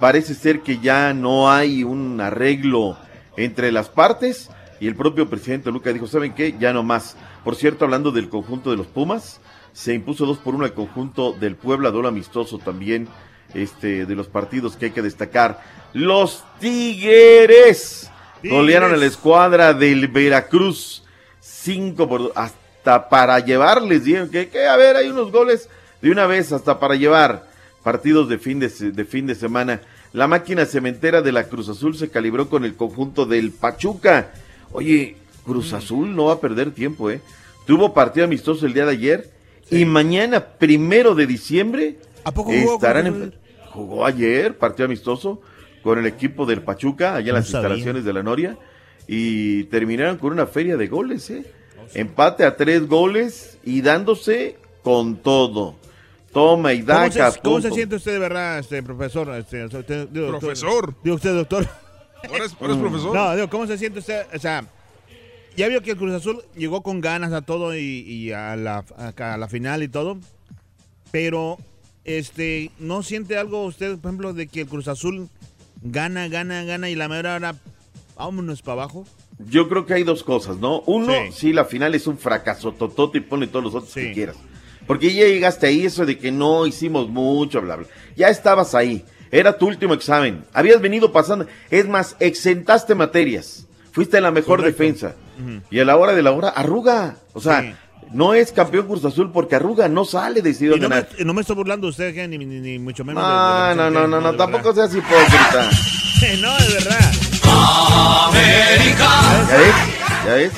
Parece 0.00 0.34
ser 0.34 0.62
que 0.62 0.80
ya 0.80 1.14
no 1.14 1.52
hay 1.52 1.84
un 1.84 2.20
arreglo 2.20 2.98
entre 3.36 3.70
las 3.70 3.88
partes. 3.88 4.50
Y 4.80 4.88
el 4.88 4.96
propio 4.96 5.30
presidente 5.30 5.70
Luca 5.70 5.92
dijo, 5.92 6.08
¿saben 6.08 6.34
qué? 6.34 6.56
Ya 6.58 6.72
no 6.72 6.82
más. 6.82 7.16
Por 7.44 7.54
cierto, 7.54 7.84
hablando 7.84 8.10
del 8.10 8.28
conjunto 8.28 8.72
de 8.72 8.76
los 8.76 8.88
Pumas, 8.88 9.40
se 9.72 9.94
impuso 9.94 10.26
2 10.26 10.38
por 10.38 10.56
1 10.56 10.64
al 10.64 10.74
conjunto 10.74 11.32
del 11.32 11.54
Puebla, 11.54 11.92
duelo 11.92 12.08
amistoso 12.08 12.58
también 12.58 13.06
este, 13.54 14.06
de 14.06 14.14
los 14.14 14.28
partidos 14.28 14.76
que 14.76 14.86
hay 14.86 14.90
que 14.92 15.02
destacar. 15.02 15.62
Los 15.92 16.44
Tigres, 16.60 18.10
golearon 18.42 18.92
a 18.92 18.96
la 18.96 19.06
escuadra 19.06 19.72
del 19.74 20.08
Veracruz 20.08 21.02
5 21.40 22.08
por 22.08 22.20
2, 22.24 22.32
hasta 22.34 23.08
para 23.08 23.38
llevarles, 23.40 24.04
dijeron 24.04 24.28
que, 24.30 24.48
que, 24.48 24.66
a 24.66 24.76
ver, 24.76 24.96
hay 24.96 25.08
unos 25.08 25.30
goles 25.32 25.68
de 26.02 26.10
una 26.10 26.26
vez, 26.26 26.52
hasta 26.52 26.78
para 26.78 26.94
llevar 26.96 27.48
partidos 27.82 28.28
de 28.28 28.38
fin 28.38 28.58
de, 28.60 28.68
de 28.68 29.04
fin 29.04 29.26
de 29.26 29.34
semana. 29.34 29.80
La 30.12 30.26
máquina 30.28 30.64
cementera 30.66 31.22
de 31.22 31.32
la 31.32 31.44
Cruz 31.44 31.68
Azul 31.68 31.96
se 31.96 32.08
calibró 32.10 32.48
con 32.48 32.64
el 32.64 32.74
conjunto 32.76 33.26
del 33.26 33.50
Pachuca. 33.50 34.30
Oye, 34.72 35.16
Cruz 35.44 35.72
Azul 35.72 36.14
no 36.14 36.26
va 36.26 36.34
a 36.34 36.40
perder 36.40 36.70
tiempo, 36.72 37.10
¿eh? 37.10 37.20
Tuvo 37.66 37.94
partido 37.94 38.24
amistoso 38.26 38.66
el 38.66 38.74
día 38.74 38.84
de 38.84 38.92
ayer 38.92 39.30
y 39.70 39.84
mañana, 39.86 40.44
primero 40.44 41.14
de 41.14 41.26
diciembre, 41.26 41.96
¿A 42.24 42.32
poco 42.32 42.52
jugó 42.52 42.74
estarán 42.74 43.06
en- 43.06 43.34
jugó 43.74 44.06
ayer, 44.06 44.56
partido 44.56 44.86
amistoso 44.86 45.40
con 45.82 45.98
el 45.98 46.06
equipo 46.06 46.46
del 46.46 46.62
Pachuca, 46.62 47.16
allá 47.16 47.20
en 47.20 47.26
No 47.28 47.32
las 47.34 47.48
sabía. 47.48 47.68
instalaciones 47.68 48.04
de 48.04 48.12
la 48.12 48.22
Noria, 48.22 48.56
y 49.06 49.64
terminaron 49.64 50.16
con 50.16 50.32
una 50.32 50.46
feria 50.46 50.76
de 50.78 50.86
goles, 50.86 51.28
¿eh? 51.30 51.44
Empate 51.92 52.44
a 52.44 52.56
tres 52.56 52.86
goles 52.88 53.58
y 53.64 53.82
dándose 53.82 54.56
con 54.82 55.16
todo. 55.16 55.74
Toma 56.32 56.72
y 56.72 56.78
¿Cómo 56.82 56.98
daca. 56.98 57.30
se, 57.30 57.40
cómo 57.40 57.60
se 57.60 57.70
siente 57.70 57.96
usted 57.96 58.12
de 58.12 58.18
verdad, 58.18 58.58
este 58.58 58.82
profesor? 58.82 59.28
Este, 59.34 59.66
usted- 59.66 60.08
digo, 60.08 60.26
doctor- 60.26 60.40
Profesor. 60.40 60.94
Digo 61.04 61.16
usted, 61.16 61.34
doctor. 61.34 61.68
Ahora 62.28 62.44
es, 62.46 62.56
ahora 62.58 62.72
es 62.72 62.78
profesor. 62.80 63.14
No, 63.14 63.34
digo, 63.36 63.50
¿cómo 63.50 63.66
se 63.66 63.76
siente 63.76 63.98
usted? 63.98 64.22
O 64.34 64.38
sea, 64.38 64.64
ya 65.56 65.68
vio 65.68 65.82
que 65.82 65.90
el 65.90 65.96
Cruz 65.98 66.12
Azul 66.14 66.42
llegó 66.56 66.82
con 66.82 67.00
ganas 67.02 67.32
a 67.34 67.42
todo 67.42 67.76
y, 67.76 67.80
y 68.00 68.32
a, 68.32 68.56
la, 68.56 68.84
a, 68.96 69.34
a 69.34 69.36
la 69.36 69.46
final 69.48 69.82
y 69.82 69.88
todo, 69.88 70.16
pero 71.12 71.58
este, 72.04 72.70
¿no 72.78 73.02
siente 73.02 73.36
algo 73.38 73.64
usted, 73.64 73.98
por 73.98 74.10
ejemplo, 74.10 74.32
de 74.32 74.46
que 74.46 74.62
el 74.62 74.66
Cruz 74.66 74.88
Azul 74.88 75.28
gana, 75.82 76.28
gana, 76.28 76.64
gana 76.64 76.88
y 76.90 76.94
la 76.94 77.08
mera 77.08 77.34
hora, 77.36 77.54
vámonos 78.16 78.62
para 78.62 78.82
abajo? 78.82 79.06
Yo 79.50 79.68
creo 79.68 79.84
que 79.86 79.94
hay 79.94 80.04
dos 80.04 80.22
cosas, 80.22 80.58
¿no? 80.58 80.80
Uno, 80.82 81.12
Sí. 81.12 81.32
sí, 81.32 81.52
la 81.52 81.64
final 81.64 81.94
es 81.94 82.06
un 82.06 82.18
fracaso 82.18 82.72
totote 82.72 83.18
y 83.18 83.20
ponle 83.22 83.46
todos 83.48 83.64
los 83.64 83.74
otros 83.74 83.92
que 83.92 84.12
quieras. 84.12 84.36
Porque 84.86 85.12
ya 85.14 85.24
llegaste 85.26 85.66
ahí, 85.66 85.84
eso 85.86 86.04
de 86.06 86.18
que 86.18 86.30
no 86.30 86.66
hicimos 86.66 87.08
mucho, 87.08 87.60
bla, 87.62 87.76
bla. 87.76 87.86
Ya 88.16 88.28
estabas 88.28 88.74
ahí. 88.74 89.04
Era 89.30 89.56
tu 89.58 89.66
último 89.66 89.94
examen. 89.94 90.44
Habías 90.52 90.80
venido 90.80 91.10
pasando. 91.10 91.46
Es 91.70 91.88
más, 91.88 92.16
exentaste 92.20 92.94
materias. 92.94 93.66
Fuiste 93.92 94.20
la 94.20 94.30
mejor 94.30 94.62
defensa. 94.62 95.16
Y 95.70 95.80
a 95.80 95.84
la 95.84 95.96
hora 95.96 96.12
de 96.14 96.22
la 96.22 96.30
hora, 96.32 96.50
arruga. 96.50 97.16
O 97.32 97.40
sea, 97.40 97.76
no 98.14 98.32
es 98.32 98.52
campeón 98.52 98.86
Cruz 98.86 99.04
Azul 99.04 99.30
porque 99.32 99.56
arruga, 99.56 99.88
no 99.88 100.04
sale 100.04 100.40
decidido 100.40 100.76
Y 100.76 100.80
no, 100.80 100.88
ganar. 100.88 101.08
me, 101.18 101.24
no 101.24 101.34
me 101.34 101.40
estoy 101.42 101.56
burlando 101.56 101.86
de 101.86 101.90
usted, 101.90 102.28
ni, 102.28 102.38
ni, 102.38 102.46
ni 102.46 102.78
mucho 102.78 103.04
menos. 103.04 103.22
de- 103.22 103.28
de 103.28 103.34
No, 103.36 103.40
la 103.42 103.74
no, 103.74 103.90
no, 103.90 104.06
no, 104.06 104.20
no, 104.20 104.34
tampoco 104.36 104.72
verdad. 104.72 104.88
seas 104.90 105.04
hipócrita. 105.04 105.70
no, 106.40 106.56
de 106.56 106.72
verdad. 106.74 107.12
¿Ya 108.32 109.58
ves? 109.58 109.74
¿Ya 110.26 110.34
ves? 110.34 110.52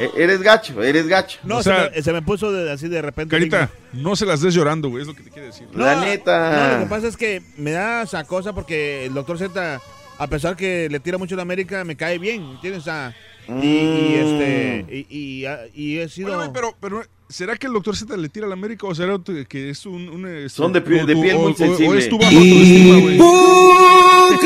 E- 0.00 0.10
eres 0.22 0.42
gacho, 0.42 0.82
eres 0.82 1.06
gacho. 1.06 1.38
No, 1.44 1.58
O 1.58 1.62
sea- 1.62 1.84
se, 1.90 1.96
me, 1.96 2.02
se 2.02 2.12
me 2.12 2.22
puso 2.22 2.50
de- 2.52 2.70
así 2.72 2.88
de 2.88 3.02
repente. 3.02 3.30
Carita, 3.36 3.68
no 3.92 4.16
se 4.16 4.24
las 4.26 4.40
des 4.40 4.54
llorando, 4.54 4.88
güey, 4.88 5.02
es 5.02 5.08
lo 5.08 5.14
que 5.14 5.22
te 5.22 5.30
quiere 5.30 5.48
decir. 5.48 5.68
No, 5.72 5.84
No, 5.84 6.00
lo 6.00 6.06
que 6.06 6.86
pasa 6.88 7.08
es 7.08 7.16
que 7.16 7.42
me 7.56 7.72
da 7.72 8.02
esa 8.02 8.24
cosa 8.24 8.52
porque 8.54 9.06
el 9.06 9.14
doctor 9.14 9.38
Z, 9.38 9.80
a 10.18 10.26
pesar 10.28 10.56
que 10.56 10.88
le 10.90 11.00
tira 11.00 11.18
mucho 11.18 11.34
a 11.34 11.36
la 11.36 11.42
América, 11.42 11.84
me 11.84 11.96
cae 11.96 12.18
bien, 12.18 12.42
¿entiendes? 12.42 12.82
O 12.82 12.84
sea, 12.84 13.14
y, 13.48 13.66
y, 13.66 14.14
este, 14.14 15.06
y, 15.10 15.18
y, 15.18 15.44
ah, 15.46 15.60
y 15.74 15.98
he 15.98 16.08
sido... 16.08 16.36
Bueno, 16.36 16.52
pero, 16.52 16.76
pero, 16.80 17.02
¿será 17.28 17.56
que 17.56 17.66
el 17.66 17.72
doctor 17.72 17.96
Z 17.96 18.16
le 18.16 18.28
tira 18.28 18.46
a 18.46 18.48
la 18.48 18.54
América 18.54 18.86
o 18.86 18.94
será 18.94 19.14
que 19.48 19.70
es 19.70 19.84
un... 19.86 20.08
un, 20.08 20.26
este, 20.26 20.48
Son 20.50 20.72
de 20.72 20.78
o 20.80 21.06
de 21.06 21.16
piel 21.16 21.36
o- 21.36 21.40
muy 21.40 21.52
o- 21.52 21.56
sensible. 21.56 21.88
O 21.88 21.94
es 21.98 22.08
tu 22.08 22.18
bajo 22.18 22.30
autoestima, 22.36 22.98
güey. 23.00 23.18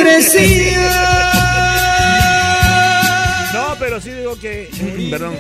No, 3.52 3.74
pero 3.78 4.00
sí 4.00 4.10
digo 4.10 4.38
que... 4.38 4.64
eh, 4.72 5.08
perdón. 5.10 5.34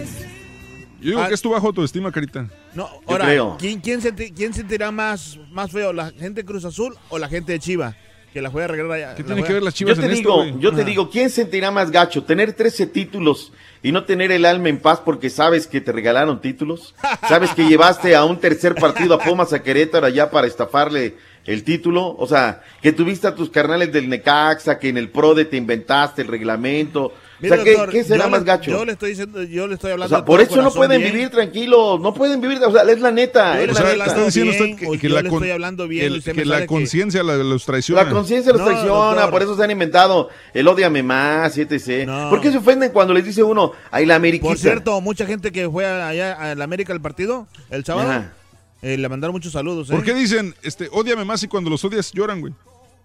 Yo 1.00 1.10
digo 1.10 1.20
Ah. 1.20 1.28
que 1.28 1.34
es 1.34 1.42
tu 1.42 1.50
bajo 1.50 1.66
autoestima, 1.68 2.10
Carita. 2.10 2.48
No, 2.74 2.88
ahora. 3.06 3.56
¿quién, 3.58 3.80
quién, 3.80 4.00
senti- 4.00 4.32
quién 4.32 4.52
sentirá 4.54 4.90
más, 4.90 5.38
más 5.52 5.70
feo? 5.70 5.92
¿La 5.92 6.06
gente 6.10 6.42
de 6.42 6.44
Cruz 6.44 6.64
Azul 6.64 6.96
o 7.10 7.18
la 7.18 7.28
gente 7.28 7.52
de 7.52 7.58
Chiva? 7.58 7.96
Que 8.36 8.42
la 8.42 8.50
juega 8.50 8.66
a 8.66 8.68
arreglar 8.68 8.92
allá. 8.92 9.14
¿Qué 9.14 9.24
tiene 9.24 9.42
que 9.42 9.54
ver 9.54 9.62
las 9.62 9.72
Yo 9.72 9.78
chivas 9.78 9.98
te 9.98 10.04
en 10.04 10.10
esto, 10.10 10.42
digo, 10.42 10.58
yo 10.60 10.70
te 10.70 10.84
digo, 10.84 11.08
¿quién 11.08 11.30
sentirá 11.30 11.70
más 11.70 11.90
gacho? 11.90 12.24
¿Tener 12.24 12.52
13 12.52 12.88
títulos 12.88 13.50
y 13.82 13.92
no 13.92 14.04
tener 14.04 14.30
el 14.30 14.44
alma 14.44 14.68
en 14.68 14.78
paz 14.78 15.00
porque 15.02 15.30
sabes 15.30 15.66
que 15.66 15.80
te 15.80 15.90
regalaron 15.90 16.42
títulos? 16.42 16.94
¿Sabes 17.26 17.52
que 17.52 17.66
llevaste 17.66 18.14
a 18.14 18.26
un 18.26 18.38
tercer 18.38 18.74
partido 18.74 19.14
a 19.14 19.20
Pumas 19.20 19.54
a 19.54 19.62
Querétaro 19.62 20.04
allá 20.04 20.30
para 20.30 20.46
estafarle 20.46 21.14
el 21.46 21.64
título? 21.64 22.14
O 22.18 22.26
sea, 22.26 22.60
que 22.82 22.92
tuviste 22.92 23.26
a 23.26 23.34
tus 23.34 23.48
carnales 23.48 23.90
del 23.90 24.10
Necaxa, 24.10 24.78
que 24.78 24.90
en 24.90 24.98
el 24.98 25.08
PRODE 25.08 25.46
te 25.46 25.56
inventaste 25.56 26.20
el 26.20 26.28
reglamento. 26.28 27.14
O 27.42 27.46
sea, 27.48 27.62
¿qué, 27.62 27.72
doctor, 27.72 27.90
qué 27.90 28.02
será 28.04 28.24
yo 28.24 28.30
más 28.30 28.40
le- 28.40 28.46
gacho? 28.46 28.70
Yo 28.70 28.84
le 28.86 28.92
estoy 28.92 29.10
diciendo, 29.10 29.42
yo 29.42 29.66
le 29.66 29.74
estoy 29.74 29.90
o 29.90 29.92
hablando 29.92 30.08
sea, 30.08 30.20
de 30.22 30.26
por 30.26 30.40
eso 30.40 30.62
no 30.62 30.70
pueden 30.72 31.00
bien. 31.02 31.12
vivir 31.12 31.28
tranquilos, 31.30 32.00
no 32.00 32.14
pueden 32.14 32.40
vivir, 32.40 32.58
o 32.64 32.72
sea, 32.72 32.82
es 32.82 33.00
la 33.00 33.10
neta, 33.10 33.56
Yo 33.56 33.60
es 33.60 33.66
le 33.66 33.66
la 33.66 33.72
estoy 33.80 33.92
neta. 33.98 34.04
Está 34.06 34.24
diciendo 34.24 34.52
bien, 34.52 34.62
usted 34.74 34.86
o 34.88 34.92
que, 34.92 34.98
que 34.98 35.08
yo 35.08 35.14
la, 35.14 35.20
estoy 35.28 35.50
hablando 35.50 35.86
bien, 35.88 36.22
que- 36.22 36.44
la 36.46 36.60
que- 36.60 36.66
conciencia 36.66 37.22
los 37.22 37.66
traiciona. 37.66 38.04
La 38.04 38.10
conciencia 38.10 38.52
los 38.52 38.60
No, 38.62 38.66
traiciona, 38.66 38.90
doctor. 38.94 39.30
por 39.30 39.42
eso 39.42 39.56
se 39.56 39.64
han 39.64 39.70
inventado 39.70 40.30
el 40.54 40.66
odiame 40.66 41.02
más, 41.02 41.58
etc. 41.58 42.08
¿Por 42.30 42.40
qué 42.40 42.50
se 42.50 42.58
ofenden 42.58 42.90
cuando 42.90 43.12
les 43.12 43.24
dice 43.24 43.42
uno, 43.42 43.72
ay, 43.90 44.06
la 44.06 44.14
ameriquita? 44.16 44.48
Por 44.48 44.58
cierto, 44.58 45.00
mucha 45.02 45.26
gente 45.26 45.52
que 45.52 45.68
fue 45.68 45.84
allá 45.86 46.32
a 46.32 46.54
la 46.54 46.64
América 46.64 46.92
el 46.94 47.00
partido 47.02 47.46
el 47.70 47.84
sábado, 47.84 48.10
Ajá. 48.10 48.32
eh, 48.80 48.96
le 48.96 49.08
mandaron 49.10 49.34
muchos 49.34 49.52
saludos. 49.52 49.90
¿eh? 49.90 49.92
¿Por 49.92 50.04
qué 50.04 50.14
dicen, 50.14 50.54
este, 50.62 50.88
ódiame 50.90 51.24
más 51.26 51.42
y 51.42 51.48
cuando 51.48 51.68
los 51.68 51.84
odias 51.84 52.12
lloran, 52.12 52.40
güey? 52.40 52.54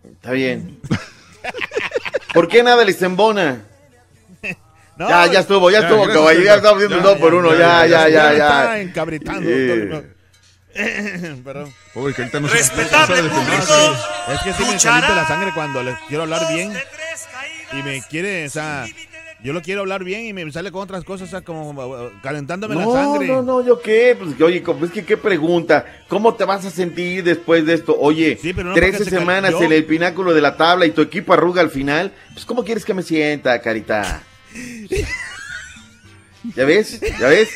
Está 0.10 0.32
bien. 0.32 0.80
¿Por 2.34 2.48
qué 2.48 2.64
nada 2.64 2.86
les 2.86 3.02
embona? 3.02 3.66
No, 5.02 5.10
ya, 5.10 5.32
ya 5.32 5.40
estuvo, 5.40 5.70
ya, 5.72 5.82
ya, 5.82 5.88
estuvo, 5.88 6.06
caballero. 6.08 6.46
Ya 6.46 6.56
estamos 6.56 6.78
viendo 6.80 7.00
dos 7.00 7.18
por 7.18 7.34
uno. 7.34 7.52
ya, 7.54 7.86
Ya, 7.86 7.88
ya, 7.88 8.10
ya, 8.10 8.10
ya, 8.10 8.30
me 8.32 8.38
ya. 8.38 8.48
está 8.60 8.80
encabritando. 8.80 9.50
Perdón. 11.44 11.74
Pobre 11.94 12.14
Carita, 12.14 12.40
no 12.40 12.48
se- 12.48 12.54
no 12.60 12.64
se 12.64 12.76
Respetable. 12.76 13.22
No, 13.24 13.30
público. 13.30 13.64
sí, 13.66 14.34
Es 14.34 14.40
que 14.42 14.54
sí 14.54 14.64
me 14.72 14.78
calienta 14.78 15.16
la 15.16 15.28
sangre 15.28 15.52
cuando 15.54 15.84
les 15.84 15.96
quiero 16.08 16.24
hablar 16.24 16.48
bien 16.54 16.72
y 17.74 17.84
me 17.84 18.02
quiere, 18.10 18.46
o 18.46 18.50
sea, 18.50 18.86
yo 19.44 19.52
lo 19.54 19.62
quiero 19.62 19.82
hablar 19.82 20.04
bien 20.06 20.26
y 20.26 20.34
me 20.34 20.50
sale 20.52 20.72
con 20.72 20.82
otras 20.84 21.04
cosas, 21.04 21.28
o 21.28 21.32
sea, 21.32 21.42
como 21.42 21.72
uh, 21.72 22.12
calentándome 22.24 22.76
la 22.76 22.86
No, 22.86 22.94
sangre. 22.94 23.28
no, 23.28 23.42
no, 23.42 23.66
yo 23.66 23.82
qué, 23.82 24.16
pues 24.18 24.36
que, 24.36 24.44
oye, 24.46 24.64
es 24.84 24.92
que 24.92 25.04
qué 25.04 25.18
pregunta, 25.18 25.86
¿cómo 26.08 26.36
te 26.36 26.46
vas 26.46 26.64
a 26.66 26.70
sentir 26.70 27.24
después 27.26 27.66
de 27.66 27.74
esto? 27.74 27.98
Oye, 28.00 28.40
pero 28.42 28.70
no 28.70 28.74
13 28.76 28.92
porque 28.98 29.04
se 29.10 29.12
cal- 29.12 29.20
semanas 29.20 29.54
en 29.60 29.72
el 29.74 29.84
pináculo 29.86 30.34
de 30.34 30.42
la 30.42 30.56
tabla 30.56 30.86
y 30.86 30.92
tu 30.92 31.02
equipo 31.02 31.34
arruga 31.34 31.62
al 31.62 31.70
final, 31.70 32.14
pues 32.34 32.46
¿cómo 32.46 32.64
quieres 32.64 32.86
que 32.86 32.94
me 32.94 33.04
sienta, 33.04 33.60
carita? 33.62 34.24
¿Ya 36.56 36.66
ves? 36.66 37.00
¿Ya 37.20 37.28
ves? 37.28 37.50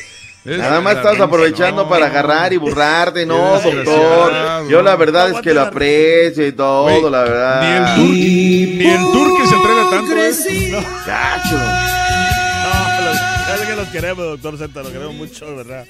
Es 0.44 0.58
Nada 0.58 0.80
más 0.80 0.96
estás 0.98 1.18
aprovechando 1.18 1.82
no. 1.84 1.88
para 1.88 2.06
agarrar 2.06 2.52
y 2.52 2.56
burrarte, 2.56 3.26
no, 3.26 3.60
doctor. 3.60 4.68
Yo 4.68 4.80
la 4.80 4.94
verdad 4.94 5.30
es 5.30 5.40
que 5.40 5.52
lo 5.52 5.62
aprecio 5.62 6.46
y 6.46 6.52
todo, 6.52 7.10
la 7.10 7.22
verdad. 7.24 7.62
Ni 7.62 7.72
el 7.72 7.84
tour, 7.96 8.14
ni 8.14 8.86
el 8.86 9.12
tour 9.12 9.40
que 9.40 9.46
se 9.48 9.54
entrega 9.56 9.90
tanto, 9.90 10.12
¿eh? 10.16 10.84
Gacho. 11.04 11.56
No, 11.56 13.04
los- 13.06 13.60
es 13.60 13.66
que 13.66 13.74
los 13.76 13.88
queremos, 13.88 14.24
doctor 14.40 14.56
Z, 14.56 14.82
los 14.84 14.92
queremos 14.92 15.14
mucho, 15.14 15.46
de 15.46 15.56
verdad. 15.56 15.84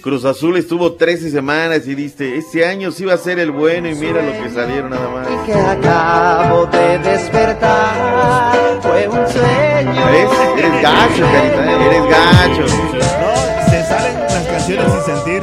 Cruz 0.00 0.24
Azul 0.24 0.56
estuvo 0.56 0.94
13 0.94 1.30
semanas 1.30 1.86
y 1.86 1.94
diste, 1.94 2.36
este 2.36 2.66
año 2.66 2.90
sí 2.92 3.04
va 3.04 3.12
a 3.14 3.18
ser 3.18 3.38
el 3.38 3.50
bueno 3.52 3.88
y 3.88 3.94
mira 3.94 4.20
lo 4.22 4.32
que 4.42 4.50
salieron 4.50 4.88
nada 4.90 5.08
más. 5.10 5.28
que 5.46 5.52
acabo 5.52 6.64
de 6.66 6.98
despertar 6.98 8.80
fue 8.82 9.06
un 9.06 9.28
sueño. 9.28 9.71
Eres 9.88 10.82
gacho, 10.82 11.24
carita, 11.32 11.86
eres 11.86 12.02
gacho. 12.08 12.60
No, 12.62 13.70
se 13.70 13.82
salen 13.84 14.20
las 14.20 14.46
canciones 14.46 14.86
sin 14.92 15.14
sentir. 15.16 15.42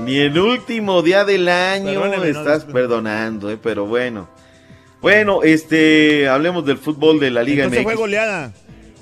Ni 0.00 0.18
el 0.18 0.38
último 0.38 1.00
día 1.02 1.24
del 1.24 1.48
año 1.48 2.00
Perdóneme, 2.02 2.28
estás 2.28 2.64
perdonando, 2.64 3.50
¿eh? 3.50 3.58
pero 3.62 3.86
bueno. 3.86 4.28
Bueno, 5.00 5.42
este, 5.42 6.28
hablemos 6.28 6.66
del 6.66 6.76
fútbol 6.78 7.18
de 7.18 7.30
la 7.30 7.42
Liga 7.42 7.64
Entonces 7.64 7.80
MX. 7.84 7.92
fue 7.94 7.94
goleada 8.00 8.52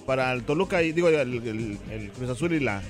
para 0.07 0.33
el 0.33 0.45
Toluca 0.45 0.83
y 0.83 0.93
digo 0.93 1.09
el, 1.09 1.17
el- 1.17 1.79
el 1.91 2.11
Cruz 2.11 2.31
Azul 2.31 2.53
y 2.53 2.61
la 2.61 2.81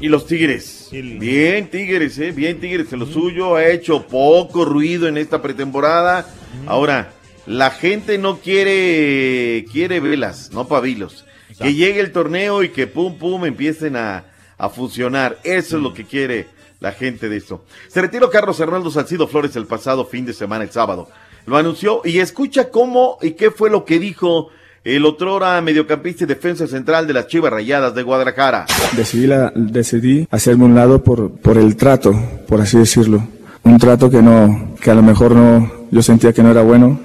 Y 0.00 0.08
los 0.08 0.26
Tigres. 0.26 0.88
Bien, 0.92 1.68
Tigres, 1.68 2.18
¿eh? 2.18 2.30
Bien, 2.32 2.60
Tigres 2.60 2.92
en 2.92 3.00
lo 3.00 3.06
suyo. 3.06 3.56
Ha 3.56 3.66
hecho 3.66 4.06
poco 4.06 4.64
ruido 4.64 5.08
en 5.08 5.16
esta 5.18 5.42
pretemporada. 5.42 6.26
Ahora, 6.66 7.10
la 7.46 7.70
gente 7.70 8.18
no 8.18 8.38
quiere, 8.38 9.64
quiere 9.72 10.00
velas, 10.00 10.50
no 10.52 10.66
pabilos. 10.68 11.24
Que 11.58 11.74
llegue 11.74 12.00
el 12.00 12.12
torneo 12.12 12.62
y 12.62 12.70
que 12.70 12.86
pum, 12.86 13.18
pum, 13.18 13.44
empiecen 13.44 13.96
a, 13.96 14.24
a 14.58 14.68
funcionar. 14.68 15.38
Eso 15.44 15.76
es 15.76 15.82
lo 15.82 15.92
que 15.94 16.04
quiere 16.04 16.46
la 16.80 16.92
gente 16.92 17.28
de 17.28 17.36
esto. 17.36 17.64
Se 17.88 18.00
retiró 18.00 18.30
Carlos 18.30 18.58
Hernando 18.58 18.90
Salcido 18.90 19.28
Flores 19.28 19.54
el 19.56 19.66
pasado 19.66 20.04
fin 20.06 20.24
de 20.24 20.32
semana, 20.32 20.64
el 20.64 20.70
sábado. 20.70 21.08
Lo 21.46 21.56
anunció 21.56 22.00
y 22.04 22.18
escucha 22.18 22.70
cómo 22.70 23.18
y 23.22 23.32
qué 23.32 23.50
fue 23.50 23.70
lo 23.70 23.84
que 23.84 23.98
dijo 23.98 24.48
el 24.84 25.04
otrora 25.04 25.60
mediocampista 25.60 26.24
y 26.24 26.26
defensa 26.26 26.66
central 26.66 27.06
de 27.06 27.12
las 27.12 27.28
Chivas 27.28 27.52
Rayadas 27.52 27.94
de 27.94 28.02
Guadalajara. 28.02 28.66
Decidí, 28.96 29.26
la- 29.28 29.52
decidí 29.54 30.26
hacerme 30.30 30.64
un 30.64 30.74
lado 30.74 31.04
por, 31.04 31.30
por 31.32 31.58
el 31.58 31.76
trato, 31.76 32.12
por 32.48 32.60
así 32.60 32.78
decirlo. 32.78 33.22
Un 33.62 33.78
trato 33.78 34.10
que 34.10 34.20
no, 34.22 34.74
que 34.80 34.90
a 34.90 34.94
lo 34.94 35.02
mejor 35.02 35.36
no, 35.36 35.70
yo 35.92 36.02
sentía 36.02 36.32
que 36.32 36.42
no 36.42 36.50
era 36.50 36.62
bueno. 36.62 36.98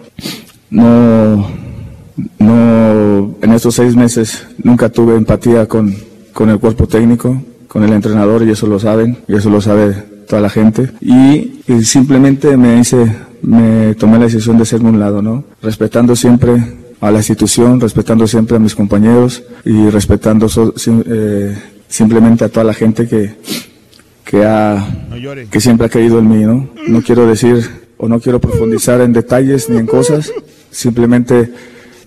No, 0.70 1.48
no, 2.40 3.36
en 3.42 3.52
estos 3.54 3.76
seis 3.76 3.96
meses 3.96 4.46
nunca 4.64 4.90
tuve 4.90 5.16
empatía 5.16 5.66
con, 5.68 5.96
con 6.34 6.50
el 6.50 6.60
cuerpo 6.60 6.88
técnico, 6.88 7.42
con 7.68 7.84
el 7.84 7.94
entrenador 7.94 8.44
y 8.44 8.52
eso 8.52 8.68
lo 8.68 8.80
saben, 8.80 9.18
y 9.28 9.36
eso 9.36 9.50
lo 9.50 9.62
sabe 9.62 9.94
toda 10.28 10.42
la 10.42 10.50
gente. 10.50 10.92
Y, 11.02 11.62
y 11.68 11.84
simplemente 11.84 12.58
me 12.58 12.80
hice, 12.80 12.98
me 13.42 13.96
tomé 13.96 14.18
la 14.20 14.26
decisión 14.26 14.58
de 14.58 14.64
hacerme 14.64 14.90
un 14.90 15.00
lado, 15.00 15.22
¿no? 15.22 15.44
Respetando 15.62 16.16
siempre 16.16 16.54
a 17.00 17.12
la 17.12 17.20
institución, 17.20 17.80
respetando 17.80 18.28
siempre 18.28 18.58
a 18.58 18.60
mis 18.60 18.76
compañeros 18.76 19.44
y 19.64 19.90
respetando 19.90 20.50
so- 20.50 20.74
eh, 21.06 21.56
simplemente 21.88 22.44
a 22.44 22.50
toda 22.50 22.64
la 22.66 22.74
gente 22.74 23.08
que, 23.08 23.36
que, 24.26 24.44
ha, 24.44 24.86
que 25.50 25.62
siempre 25.62 25.86
ha 25.88 25.90
creído 25.90 26.20
en 26.20 26.28
mí, 26.28 26.44
¿no? 26.44 26.68
No 26.88 27.02
quiero 27.04 27.26
decir 27.28 27.87
o 27.98 28.08
no 28.08 28.20
quiero 28.20 28.40
profundizar 28.40 29.02
en 29.02 29.14
detalles 29.14 29.70
ni 29.70 29.78
en 29.78 29.88
cosas, 29.88 30.32
simplemente 30.72 31.52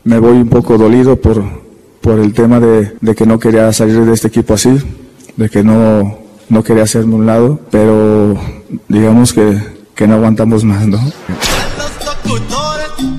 me 0.05 0.19
voy 0.19 0.37
un 0.37 0.49
poco 0.49 0.79
dolido 0.79 1.17
por, 1.21 1.43
por 2.01 2.19
el 2.19 2.33
tema 2.33 2.61
de, 2.61 2.93
de 3.01 3.15
que 3.15 3.27
no 3.27 3.39
quería 3.39 3.73
salir 3.73 4.05
de 4.05 4.13
este 4.15 4.29
equipo 4.29 4.55
así, 4.55 4.79
de 5.37 5.49
que 5.49 5.63
no, 5.63 6.19
no 6.49 6.63
quería 6.63 6.83
hacerme 6.85 7.15
un 7.15 7.27
lado, 7.27 7.61
pero 7.71 8.39
digamos 8.89 9.33
que, 9.33 9.59
que 9.95 10.07
no 10.07 10.15
aguantamos 10.15 10.65
más, 10.65 10.87
¿no? 10.87 10.99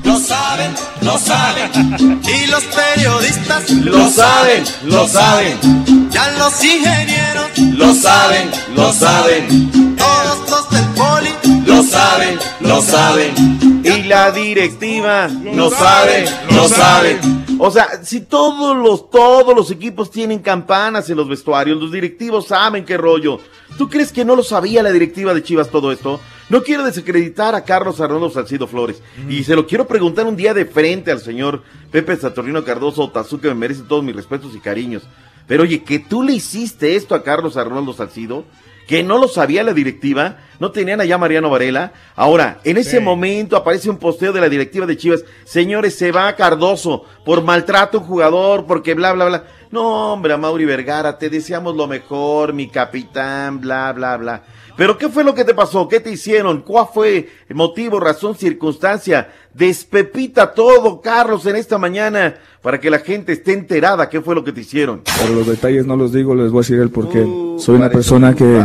Lo 0.03 0.19
saben, 0.19 0.71
lo 1.01 1.17
saben. 1.17 2.21
Y 2.23 2.47
los 2.47 2.63
periodistas 2.63 3.69
Lo 3.71 4.09
saben, 4.09 4.63
lo 4.85 5.07
saben. 5.07 6.09
Ya 6.11 6.31
los 6.37 6.63
ingenieros 6.63 7.57
Lo 7.77 7.93
saben, 7.93 8.49
lo 8.75 8.93
saben. 8.93 9.95
Todos 9.97 10.49
los 10.49 10.69
del 10.69 10.85
poli 10.95 11.30
Lo 11.71 11.83
saben, 11.83 12.37
lo 12.59 12.81
saben. 12.81 13.81
Y 13.83 14.03
la 14.03 14.31
directiva 14.31 15.29
no 15.29 15.69
sabe, 15.69 16.25
no 16.51 16.67
sabe. 16.67 17.17
O 17.57 17.71
sea, 17.71 18.03
si 18.03 18.19
todos 18.19 18.75
los, 18.75 19.09
todos 19.09 19.55
los 19.55 19.71
equipos 19.71 20.11
tienen 20.11 20.39
campanas 20.39 21.09
en 21.09 21.15
los 21.15 21.29
vestuarios, 21.29 21.79
los 21.79 21.91
directivos 21.91 22.47
saben 22.47 22.83
qué 22.83 22.97
rollo. 22.97 23.39
¿Tú 23.77 23.89
crees 23.89 24.11
que 24.11 24.25
no 24.25 24.35
lo 24.35 24.43
sabía 24.43 24.83
la 24.83 24.91
directiva 24.91 25.33
de 25.33 25.43
Chivas 25.43 25.69
todo 25.69 25.93
esto? 25.93 26.19
No 26.49 26.61
quiero 26.61 26.83
desacreditar 26.83 27.55
a 27.55 27.63
Carlos 27.63 28.01
Arnoldo 28.01 28.29
Salcido 28.29 28.67
Flores. 28.67 29.01
Y 29.29 29.45
se 29.45 29.55
lo 29.55 29.65
quiero 29.65 29.87
preguntar 29.87 30.27
un 30.27 30.35
día 30.35 30.53
de 30.53 30.65
frente 30.65 31.09
al 31.09 31.21
señor 31.21 31.63
Pepe 31.89 32.17
Saturnino 32.17 32.65
Cardoso 32.65 33.03
Otazu, 33.03 33.39
que 33.39 33.47
me 33.47 33.55
merece 33.55 33.83
todos 33.87 34.03
mis 34.03 34.15
respetos 34.15 34.53
y 34.53 34.59
cariños. 34.59 35.03
Pero 35.47 35.63
oye, 35.63 35.83
que 35.83 35.99
tú 35.99 36.21
le 36.21 36.33
hiciste 36.33 36.97
esto 36.97 37.15
a 37.15 37.23
Carlos 37.23 37.55
Arnoldo 37.55 37.93
Salcido, 37.93 38.43
que 38.91 39.03
no 39.03 39.17
lo 39.17 39.29
sabía 39.29 39.63
la 39.63 39.71
directiva, 39.71 40.39
no 40.59 40.71
tenían 40.71 40.99
allá 40.99 41.15
a 41.15 41.17
Mariano 41.17 41.49
Varela. 41.49 41.93
Ahora, 42.13 42.59
en 42.65 42.75
ese 42.75 42.99
momento 42.99 43.55
aparece 43.55 43.89
un 43.89 43.95
posteo 43.95 44.33
de 44.33 44.41
la 44.41 44.49
directiva 44.49 44.85
de 44.85 44.97
Chivas. 44.97 45.23
Señores, 45.45 45.97
se 45.97 46.11
va 46.11 46.35
Cardoso 46.35 47.05
por 47.23 47.41
maltrato 47.41 47.99
a 47.99 48.01
un 48.01 48.07
jugador, 48.07 48.65
porque 48.65 48.93
bla, 48.93 49.13
bla, 49.13 49.27
bla. 49.27 49.43
No, 49.69 50.11
hombre, 50.11 50.33
a 50.33 50.37
Mauri 50.37 50.65
Vergara, 50.65 51.17
te 51.17 51.29
deseamos 51.29 51.73
lo 51.73 51.87
mejor, 51.87 52.51
mi 52.51 52.67
capitán, 52.67 53.61
bla, 53.61 53.93
bla, 53.93 54.17
bla. 54.17 54.43
Pero 54.77 54.97
¿qué 54.97 55.09
fue 55.09 55.23
lo 55.23 55.33
que 55.33 55.43
te 55.43 55.53
pasó? 55.53 55.87
¿Qué 55.87 55.99
te 55.99 56.11
hicieron? 56.11 56.61
¿Cuál 56.61 56.87
fue 56.93 57.29
el 57.47 57.55
motivo, 57.55 57.99
razón, 57.99 58.35
circunstancia? 58.35 59.29
Despepita 59.53 60.53
todo, 60.53 61.01
Carlos, 61.01 61.45
en 61.45 61.55
esta 61.55 61.77
mañana, 61.77 62.35
para 62.61 62.79
que 62.79 62.89
la 62.89 62.99
gente 62.99 63.33
esté 63.33 63.53
enterada 63.53 64.09
qué 64.09 64.21
fue 64.21 64.35
lo 64.35 64.43
que 64.43 64.51
te 64.51 64.61
hicieron. 64.61 65.01
Pero 65.19 65.35
los 65.35 65.47
detalles 65.47 65.85
no 65.85 65.95
los 65.95 66.13
digo, 66.13 66.35
les 66.35 66.51
voy 66.51 66.59
a 66.59 66.61
decir 66.61 66.79
el 66.79 66.89
porqué. 66.89 67.25
Soy 67.57 67.75
una 67.75 67.89
persona 67.89 68.33
que, 68.35 68.63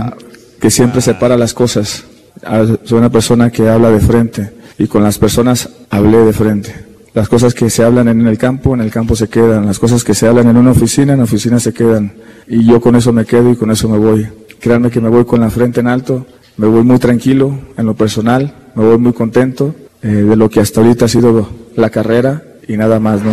que 0.60 0.70
siempre 0.70 1.00
separa 1.00 1.36
las 1.36 1.54
cosas. 1.54 2.04
Ah, 2.42 2.64
Soy 2.84 2.98
una 2.98 3.10
persona 3.10 3.50
que 3.50 3.68
habla 3.68 3.90
de 3.90 4.00
frente 4.00 4.52
y 4.78 4.86
con 4.86 5.02
las 5.02 5.18
personas 5.18 5.68
hablé 5.90 6.18
de 6.18 6.32
frente. 6.32 6.86
Las 7.14 7.30
cosas 7.30 7.54
que 7.54 7.70
se 7.70 7.82
hablan 7.82 8.08
en 8.08 8.26
el 8.26 8.36
campo, 8.36 8.74
en 8.74 8.82
el 8.82 8.90
campo 8.90 9.16
se 9.16 9.28
quedan. 9.28 9.64
Las 9.64 9.78
cosas 9.78 10.04
que 10.04 10.12
se 10.12 10.26
hablan 10.26 10.48
en 10.48 10.58
una 10.58 10.72
oficina, 10.72 11.14
en 11.14 11.18
la 11.20 11.24
oficina 11.24 11.58
se 11.58 11.72
quedan. 11.72 12.12
Y 12.46 12.66
yo 12.66 12.78
con 12.80 12.94
eso 12.94 13.10
me 13.10 13.24
quedo 13.24 13.50
y 13.52 13.56
con 13.56 13.70
eso 13.70 13.88
me 13.88 13.96
voy. 13.96 14.28
Créanme 14.60 14.90
que 14.90 15.00
me 15.00 15.08
voy 15.08 15.24
con 15.24 15.40
la 15.40 15.50
frente 15.50 15.80
en 15.80 15.88
alto, 15.88 16.26
me 16.56 16.66
voy 16.66 16.82
muy 16.82 16.98
tranquilo 16.98 17.58
en 17.76 17.86
lo 17.86 17.94
personal, 17.94 18.54
me 18.74 18.84
voy 18.84 18.98
muy 18.98 19.12
contento 19.12 19.74
eh, 20.02 20.08
de 20.08 20.36
lo 20.36 20.48
que 20.48 20.60
hasta 20.60 20.80
ahorita 20.80 21.04
ha 21.04 21.08
sido 21.08 21.48
la 21.76 21.90
carrera 21.90 22.42
y 22.66 22.76
nada 22.76 22.98
más, 22.98 23.22
¿no? 23.22 23.32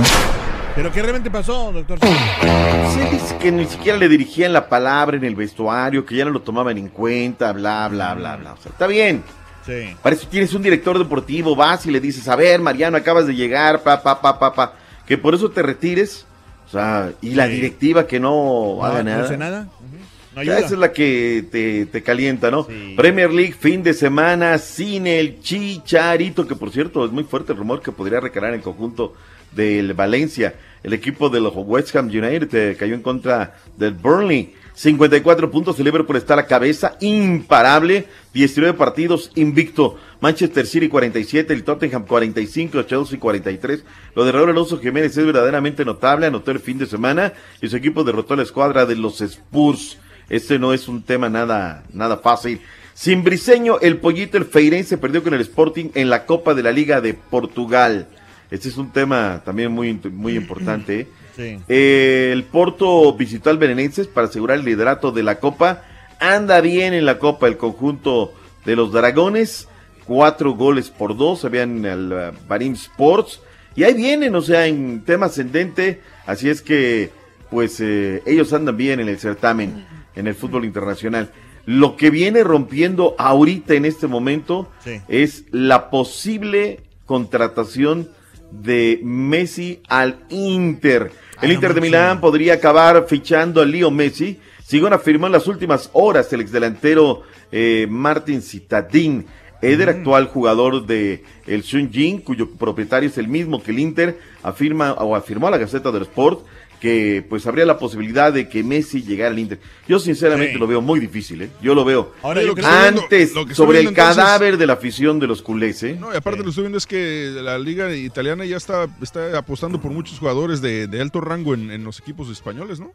¿Pero 0.76 0.92
qué 0.92 1.02
realmente 1.02 1.30
pasó, 1.30 1.72
doctor? 1.72 2.00
Dice 2.02 3.38
que 3.40 3.52
ni 3.52 3.66
siquiera 3.66 3.98
le 3.98 4.10
dirigían 4.10 4.54
la 4.54 4.68
palabra 4.70 5.18
en 5.18 5.24
el 5.24 5.36
vestuario, 5.36 6.06
que 6.06 6.16
ya 6.16 6.26
no 6.26 6.32
lo 6.32 6.42
tomaban 6.42 6.78
en 6.78 6.90
cuenta, 6.90 7.52
bla, 7.52 7.88
bla, 7.90 8.14
bla, 8.16 8.36
bla. 8.38 8.54
O 8.54 8.58
sea, 8.58 8.72
está 8.72 8.88
bien. 8.88 9.24
Sí. 9.66 9.96
Para 10.02 10.16
eso 10.16 10.28
tienes 10.30 10.54
un 10.54 10.62
director 10.64 10.98
deportivo, 10.98 11.56
vas 11.56 11.86
y 11.86 11.92
le 11.92 12.00
dices, 12.02 12.28
a 12.28 12.36
ver, 12.36 12.60
Mariano, 12.60 12.98
acabas 12.98 13.28
de 13.28 13.36
llegar, 13.36 13.82
pa, 13.84 14.02
pa, 14.02 14.20
pa, 14.20 14.38
pa, 14.40 14.54
pa. 14.54 14.74
Que 15.06 15.18
por 15.18 15.36
eso 15.36 15.52
te 15.52 15.62
retires. 15.62 16.26
O 16.68 16.72
sea, 16.72 17.12
y 17.22 17.36
la 17.36 17.48
directiva 17.48 18.08
que 18.08 18.20
no, 18.20 18.78
No, 18.78 18.84
haga 18.86 19.04
no 19.04 19.12
nada. 19.12 19.26
hace 19.26 19.38
nada. 19.38 19.62
No 19.64 19.70
Ya, 19.70 20.03
ayuda. 20.36 20.60
esa 20.60 20.74
es 20.74 20.80
la 20.80 20.92
que 20.92 21.46
te, 21.52 21.86
te 21.86 22.04
calienta, 22.04 22.52
¿no? 22.52 22.68
Premier 22.96 23.32
League, 23.32 23.54
fin 23.54 23.84
de 23.84 23.94
semana, 23.94 24.58
sin 24.58 25.08
el 25.08 25.42
Chicharito, 25.42 26.48
que 26.48 26.56
por 26.56 26.72
cierto 26.72 27.06
es 27.06 27.12
muy 27.12 27.24
fuerte 27.24 27.54
el 27.54 27.60
rumor 27.60 27.82
que 27.82 27.92
podría 27.92 28.20
recalar 28.20 28.52
en 28.52 28.58
el 28.58 28.64
conjunto 28.64 29.14
del 29.56 29.94
Valencia. 29.94 30.56
El 30.84 30.94
equipo 30.94 31.30
de 31.30 31.40
los 31.40 31.54
West 31.56 31.96
Ham 31.96 32.08
United 32.08 32.54
eh, 32.54 32.76
cayó 32.78 32.94
en 32.94 33.02
contra 33.02 33.58
del 33.78 33.94
Burnley. 33.94 34.56
54 34.76 35.52
puntos, 35.52 35.78
el 35.78 35.86
Liverpool 35.86 36.18
está 36.18 36.34
a 36.34 36.38
la 36.38 36.48
cabeza, 36.48 36.98
imparable, 37.00 38.08
19 38.34 38.76
partidos, 38.76 39.32
invicto. 39.36 39.98
Manchester 40.20 40.66
City 40.66 40.88
47, 40.88 41.54
el 41.54 41.64
Tottenham 41.64 42.06
45, 42.06 42.80
el 42.80 42.88
Chelsea 42.88 43.20
43. 43.20 43.84
Lo 44.16 44.26
de 44.26 44.32
Raúl 44.32 44.50
Alonso 44.50 44.80
Jiménez 44.80 45.16
es 45.16 45.26
verdaderamente 45.26 45.86
notable, 45.86 46.26
anotó 46.26 46.52
el 46.52 46.60
fin 46.60 46.78
de 46.78 46.86
semana 46.86 47.34
y 47.62 47.68
su 47.68 47.76
equipo 47.76 48.04
derrotó 48.04 48.34
a 48.34 48.38
la 48.38 48.44
escuadra 48.44 48.86
de 48.86 48.96
los 48.96 49.22
Spurs. 49.22 50.00
Este 50.34 50.58
no 50.58 50.74
es 50.74 50.88
un 50.88 51.04
tema 51.04 51.30
nada, 51.30 51.84
nada 51.94 52.18
fácil. 52.18 52.60
Sin 52.96 53.24
Briseño, 53.24 53.80
el 53.82 53.98
pollito, 53.98 54.36
el 54.36 54.46
Feirense 54.46 54.98
perdió 54.98 55.22
con 55.22 55.36
el 55.36 55.42
Sporting 55.42 55.90
en 55.94 56.10
la 56.10 56.26
Copa 56.26 56.56
de 56.56 56.64
la 56.64 56.72
Liga 56.72 57.02
de 57.02 57.14
Portugal. 57.14 58.08
Este 58.50 58.70
es 58.70 58.78
un 58.78 58.92
tema 58.92 59.44
también 59.46 59.72
muy, 59.72 59.94
muy 60.12 60.36
importante. 60.36 61.02
¿eh? 61.02 61.08
Sí. 61.36 61.58
Eh, 61.68 62.30
el 62.32 62.44
Porto 62.44 63.12
visitó 63.16 63.50
al 63.50 63.58
Belenenses 63.58 64.06
para 64.06 64.28
asegurar 64.28 64.60
el 64.60 64.66
liderato 64.66 65.12
de 65.12 65.24
la 65.24 65.40
Copa. 65.40 65.84
Anda 66.20 66.62
bien 66.62 66.94
en 66.94 67.08
la 67.08 67.18
Copa 67.18 67.48
el 67.48 67.58
conjunto 67.58 68.36
de 68.66 68.76
los 68.76 68.92
Dragones. 68.92 69.68
Cuatro 70.06 70.52
goles 70.52 70.92
por 70.92 71.18
dos. 71.18 71.44
Habían 71.44 71.86
el 71.86 72.14
uh, 72.14 72.48
Barim 72.48 72.74
Sports. 72.74 73.42
Y 73.76 73.84
ahí 73.84 73.96
vienen, 73.96 74.36
o 74.36 74.42
sea, 74.42 74.68
en 74.68 75.02
tema 75.04 75.26
ascendente. 75.26 76.02
Así 76.28 76.50
es 76.50 76.62
que, 76.62 77.10
pues, 77.50 77.80
eh, 77.80 78.22
ellos 78.28 78.54
andan 78.54 78.78
bien 78.78 79.00
en 79.00 79.10
el 79.10 79.18
certamen, 79.18 79.88
en 80.16 80.28
el 80.28 80.36
fútbol 80.36 80.66
internacional. 80.66 81.32
Lo 81.66 81.96
que 81.96 82.10
viene 82.10 82.44
rompiendo 82.44 83.16
ahorita 83.18 83.74
en 83.74 83.86
este 83.86 84.08
momento 84.08 84.70
Sí. 84.84 85.00
es 85.08 85.46
la 85.52 85.90
posible 85.90 86.82
contratación 87.06 88.10
de 88.52 89.00
Messi 89.04 89.82
al 89.88 90.20
Inter. 90.30 91.12
El 91.42 91.52
Inter 91.52 91.74
de 91.74 91.82
Milán 91.82 92.20
podría 92.22 92.54
acabar 92.56 93.06
fichando 93.08 93.62
a 93.62 93.66
Leo 93.66 93.92
Messi. 93.92 94.40
Según 94.64 94.94
afirmó 94.94 95.26
en 95.28 95.34
las 95.34 95.48
últimas 95.48 95.90
horas 95.94 96.32
el 96.34 96.42
exdelantero 96.42 97.24
eh, 97.52 97.88
Martin 97.90 98.42
Citadín, 98.42 99.26
Eder, 99.62 99.90
actual 99.90 100.28
jugador 100.28 100.86
de 100.86 101.24
el 101.48 101.62
Shunjin, 101.62 102.20
cuyo 102.20 102.50
propietario 102.52 103.08
es 103.10 103.18
el 103.18 103.28
mismo 103.30 103.64
que 103.64 103.72
el 103.72 103.80
Inter, 103.80 104.20
afirma 104.42 104.94
o 104.94 105.16
afirmó 105.16 105.48
a 105.48 105.52
la 105.52 105.58
Gaceta 105.58 105.92
del 105.92 106.02
Sport 106.04 106.46
que 106.84 107.26
pues 107.30 107.48
habría 107.48 107.64
la 107.66 107.78
posibilidad 107.80 108.34
de 108.34 108.50
que 108.50 108.62
Messi 108.62 109.02
llegara 109.04 109.32
al 109.32 109.40
Inter. 109.40 109.58
Yo 109.88 110.00
sinceramente 110.00 110.52
Sí. 110.52 110.60
lo 110.60 110.68
veo 110.68 110.82
muy 110.82 111.00
difícil, 111.00 111.42
¿eh? 111.44 111.50
Yo 111.62 111.74
lo 111.74 111.86
veo. 111.86 112.12
Ahora, 112.22 112.42
yo 112.44 112.54
que 112.54 112.60
estoy 112.60 112.78
viendo- 112.82 113.02
antes 113.04 113.34
lo 113.34 113.46
que 113.46 113.56
sobre 113.56 113.80
el 113.80 113.88
entonces- 113.88 114.16
cadáver 114.18 114.58
de 114.58 114.68
la 114.68 114.74
afición 114.74 115.18
de 115.18 115.28
los 115.28 115.42
culés, 115.42 115.82
¿eh? 115.84 115.96
No, 115.98 116.14
y 116.14 116.18
aparte 116.18 116.40
lo 116.40 116.44
que 116.44 116.50
estoy 116.50 116.64
viendo 116.64 116.78
es 116.78 116.86
que 116.86 117.32
la 117.42 117.58
liga 117.58 117.96
italiana 117.96 118.44
ya 118.44 118.58
está, 118.58 118.88
está 119.02 119.38
apostando 119.38 119.80
por 119.80 119.92
muchos 119.94 120.20
jugadores 120.20 120.60
de, 120.62 120.88
de 120.88 121.00
alto 121.02 121.22
rango 121.22 121.54
en, 121.54 121.72
en 121.72 121.86
los 121.86 122.00
equipos 122.02 122.30
españoles, 122.30 122.82
¿no? 122.82 122.92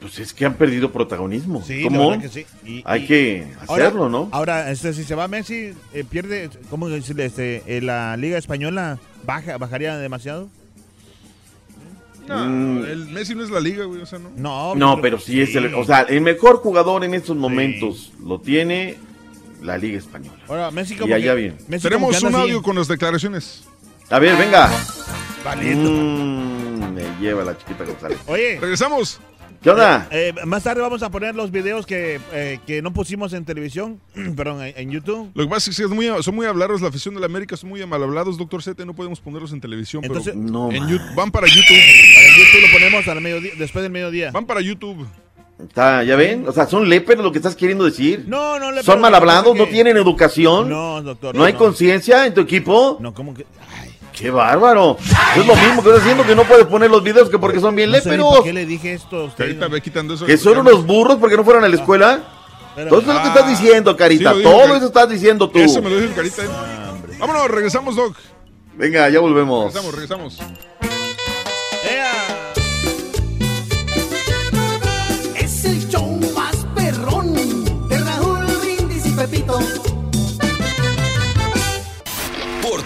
Pues 0.00 0.18
es 0.18 0.32
que 0.34 0.44
han 0.44 0.54
perdido 0.54 0.90
protagonismo. 0.90 1.62
Sí, 1.64 1.84
¿Cómo? 1.84 2.20
que 2.20 2.28
sí. 2.28 2.44
Y- 2.66 2.82
Hay 2.84 3.04
y- 3.04 3.06
que 3.06 3.46
Ahora- 3.68 3.84
hacerlo, 3.86 4.08
¿no? 4.08 4.28
Ahora, 4.32 4.72
este, 4.72 4.92
si 4.92 5.04
se 5.04 5.14
va 5.14 5.28
Messi, 5.28 5.72
eh, 5.94 6.04
pierde, 6.10 6.50
¿cómo 6.68 6.88
decirle? 6.88 7.26
Este, 7.26 7.62
eh, 7.66 7.80
la 7.80 8.16
Liga 8.16 8.38
Española 8.38 8.98
baja, 9.24 9.56
bajaría 9.56 9.98
demasiado. 9.98 10.48
No, 12.30 12.44
Mm. 12.46 12.84
el 12.84 13.06
Messi 13.08 13.34
no 13.34 13.42
es 13.44 13.50
la 13.50 13.60
liga, 13.60 13.84
güey, 13.84 14.00
o 14.02 14.06
sea, 14.06 14.18
no. 14.18 14.30
No, 14.36 14.74
No, 14.74 15.00
pero 15.02 15.18
sí 15.18 15.40
es 15.40 15.54
el, 15.56 15.74
o 15.74 15.84
sea, 15.84 16.02
el 16.02 16.20
mejor 16.20 16.56
jugador 16.58 17.04
en 17.04 17.14
estos 17.14 17.36
momentos 17.36 18.12
lo 18.24 18.40
tiene 18.40 18.96
la 19.62 19.76
Liga 19.76 19.98
Española. 19.98 20.38
Ahora, 20.48 20.70
Messi 20.70 20.96
Y 21.06 21.12
allá 21.12 21.34
bien. 21.34 21.58
Messi 21.68 21.82
Tenemos 21.88 22.22
un 22.22 22.28
así. 22.34 22.36
audio 22.42 22.62
con 22.62 22.76
las 22.76 22.88
declaraciones. 22.88 23.64
A 24.08 24.18
ver, 24.18 24.36
venga. 24.36 24.70
Valiendo. 25.44 25.90
Mm, 25.90 26.94
me 26.94 27.02
lleva 27.20 27.44
la 27.44 27.56
chiquita 27.58 27.84
González. 27.84 28.18
Oye. 28.26 28.58
Regresamos. 28.60 29.20
¿Qué 29.62 29.68
onda? 29.68 30.08
Eh, 30.10 30.32
eh, 30.34 30.46
más 30.46 30.62
tarde 30.62 30.80
vamos 30.80 31.02
a 31.02 31.10
poner 31.10 31.34
los 31.34 31.50
videos 31.50 31.84
que, 31.84 32.18
eh, 32.32 32.60
que 32.66 32.80
no 32.80 32.94
pusimos 32.94 33.34
en 33.34 33.44
televisión, 33.44 34.00
perdón, 34.36 34.62
en, 34.62 34.72
en 34.74 34.90
YouTube. 34.90 35.30
Lo 35.34 35.44
que 35.44 35.50
pasa 35.50 35.70
es 35.70 35.76
que 35.76 35.82
es 35.82 35.90
muy, 35.90 36.08
son 36.22 36.34
muy 36.34 36.46
hablados, 36.46 36.80
la 36.80 36.88
afición 36.88 37.14
de 37.14 37.20
la 37.20 37.26
América 37.26 37.58
son 37.58 37.68
muy 37.68 37.84
mal 37.84 38.02
hablados, 38.02 38.38
doctor 38.38 38.62
Z, 38.62 38.82
no 38.86 38.94
podemos 38.94 39.20
ponerlos 39.20 39.52
en 39.52 39.60
televisión. 39.60 40.00
pero 40.00 40.14
Entonces- 40.14 40.34
No, 40.34 40.70
en 40.72 40.82
van 41.14 41.30
para 41.30 41.46
YouTube. 41.46 41.76
En 41.76 42.36
YouTube 42.36 42.62
lo 42.62 42.72
ponemos 42.72 43.06
al 43.08 43.20
mediodía, 43.20 43.52
después 43.58 43.82
del 43.82 43.92
mediodía. 43.92 44.30
Van 44.30 44.46
para 44.46 44.62
YouTube. 44.62 45.06
Está, 45.62 46.02
¿Ya 46.04 46.16
ven? 46.16 46.48
O 46.48 46.52
sea, 46.52 46.66
son 46.66 46.88
léperos 46.88 47.22
lo 47.22 47.30
que 47.32 47.36
estás 47.36 47.54
queriendo 47.54 47.84
decir. 47.84 48.24
No, 48.26 48.58
no 48.58 48.72
le 48.72 48.82
Son 48.82 48.98
mal 48.98 49.14
hablados, 49.14 49.54
no 49.54 49.66
tienen 49.66 49.98
educación. 49.98 50.70
No, 50.70 51.02
doctor. 51.02 51.34
¿No 51.34 51.44
hay 51.44 51.52
conciencia 51.52 52.24
en 52.24 52.32
tu 52.32 52.40
equipo? 52.40 52.96
No, 52.98 53.12
¿cómo 53.12 53.34
que? 53.34 53.44
¡Qué 54.20 54.30
bárbaro! 54.30 54.98
Es 55.36 55.46
lo 55.46 55.56
mismo 55.56 55.82
que 55.82 55.88
estás 55.88 56.02
haciendo 56.02 56.24
que 56.26 56.34
no 56.36 56.44
puedes 56.44 56.66
poner 56.66 56.90
los 56.90 57.02
videos 57.02 57.30
que 57.30 57.38
porque 57.38 57.58
son 57.58 57.74
bien 57.74 57.90
No 57.90 57.96
léperos. 57.96 58.34
¿Por 58.36 58.44
qué 58.44 58.52
le 58.52 58.66
dije 58.66 58.92
esto 58.92 59.16
a 59.16 59.24
usted? 59.24 59.44
Carita, 59.46 59.68
ve 59.68 59.80
quitando 59.80 60.12
eso. 60.14 60.26
Que 60.26 60.36
son 60.36 60.58
unos 60.58 60.84
burros 60.86 61.16
porque 61.18 61.36
no 61.38 61.44
fueron 61.44 61.64
a 61.64 61.68
la 61.68 61.76
escuela. 61.76 62.20
Pero- 62.76 62.90
Todo 62.90 63.00
eso 63.00 63.10
es 63.10 63.16
lo 63.16 63.22
que 63.22 63.28
estás 63.28 63.44
Ah, 63.44 63.48
diciendo, 63.48 63.96
Carita. 63.96 64.34
sí 64.34 64.42
Todo 64.42 64.76
eso 64.76 64.86
estás 64.86 65.08
diciendo 65.08 65.48
tú. 65.48 65.58
Eso 65.58 65.80
me 65.82 65.88
lo 65.90 65.96
dijo 65.96 66.08
el 66.10 66.14
Carita. 66.14 66.42
¿eh? 66.44 66.48
Vámonos, 67.18 67.48
regresamos, 67.48 67.96
Doc. 67.96 68.14
Venga, 68.76 69.08
ya 69.08 69.20
volvemos. 69.20 69.64
Regresamos, 69.74 69.94
regresamos. 69.94 70.38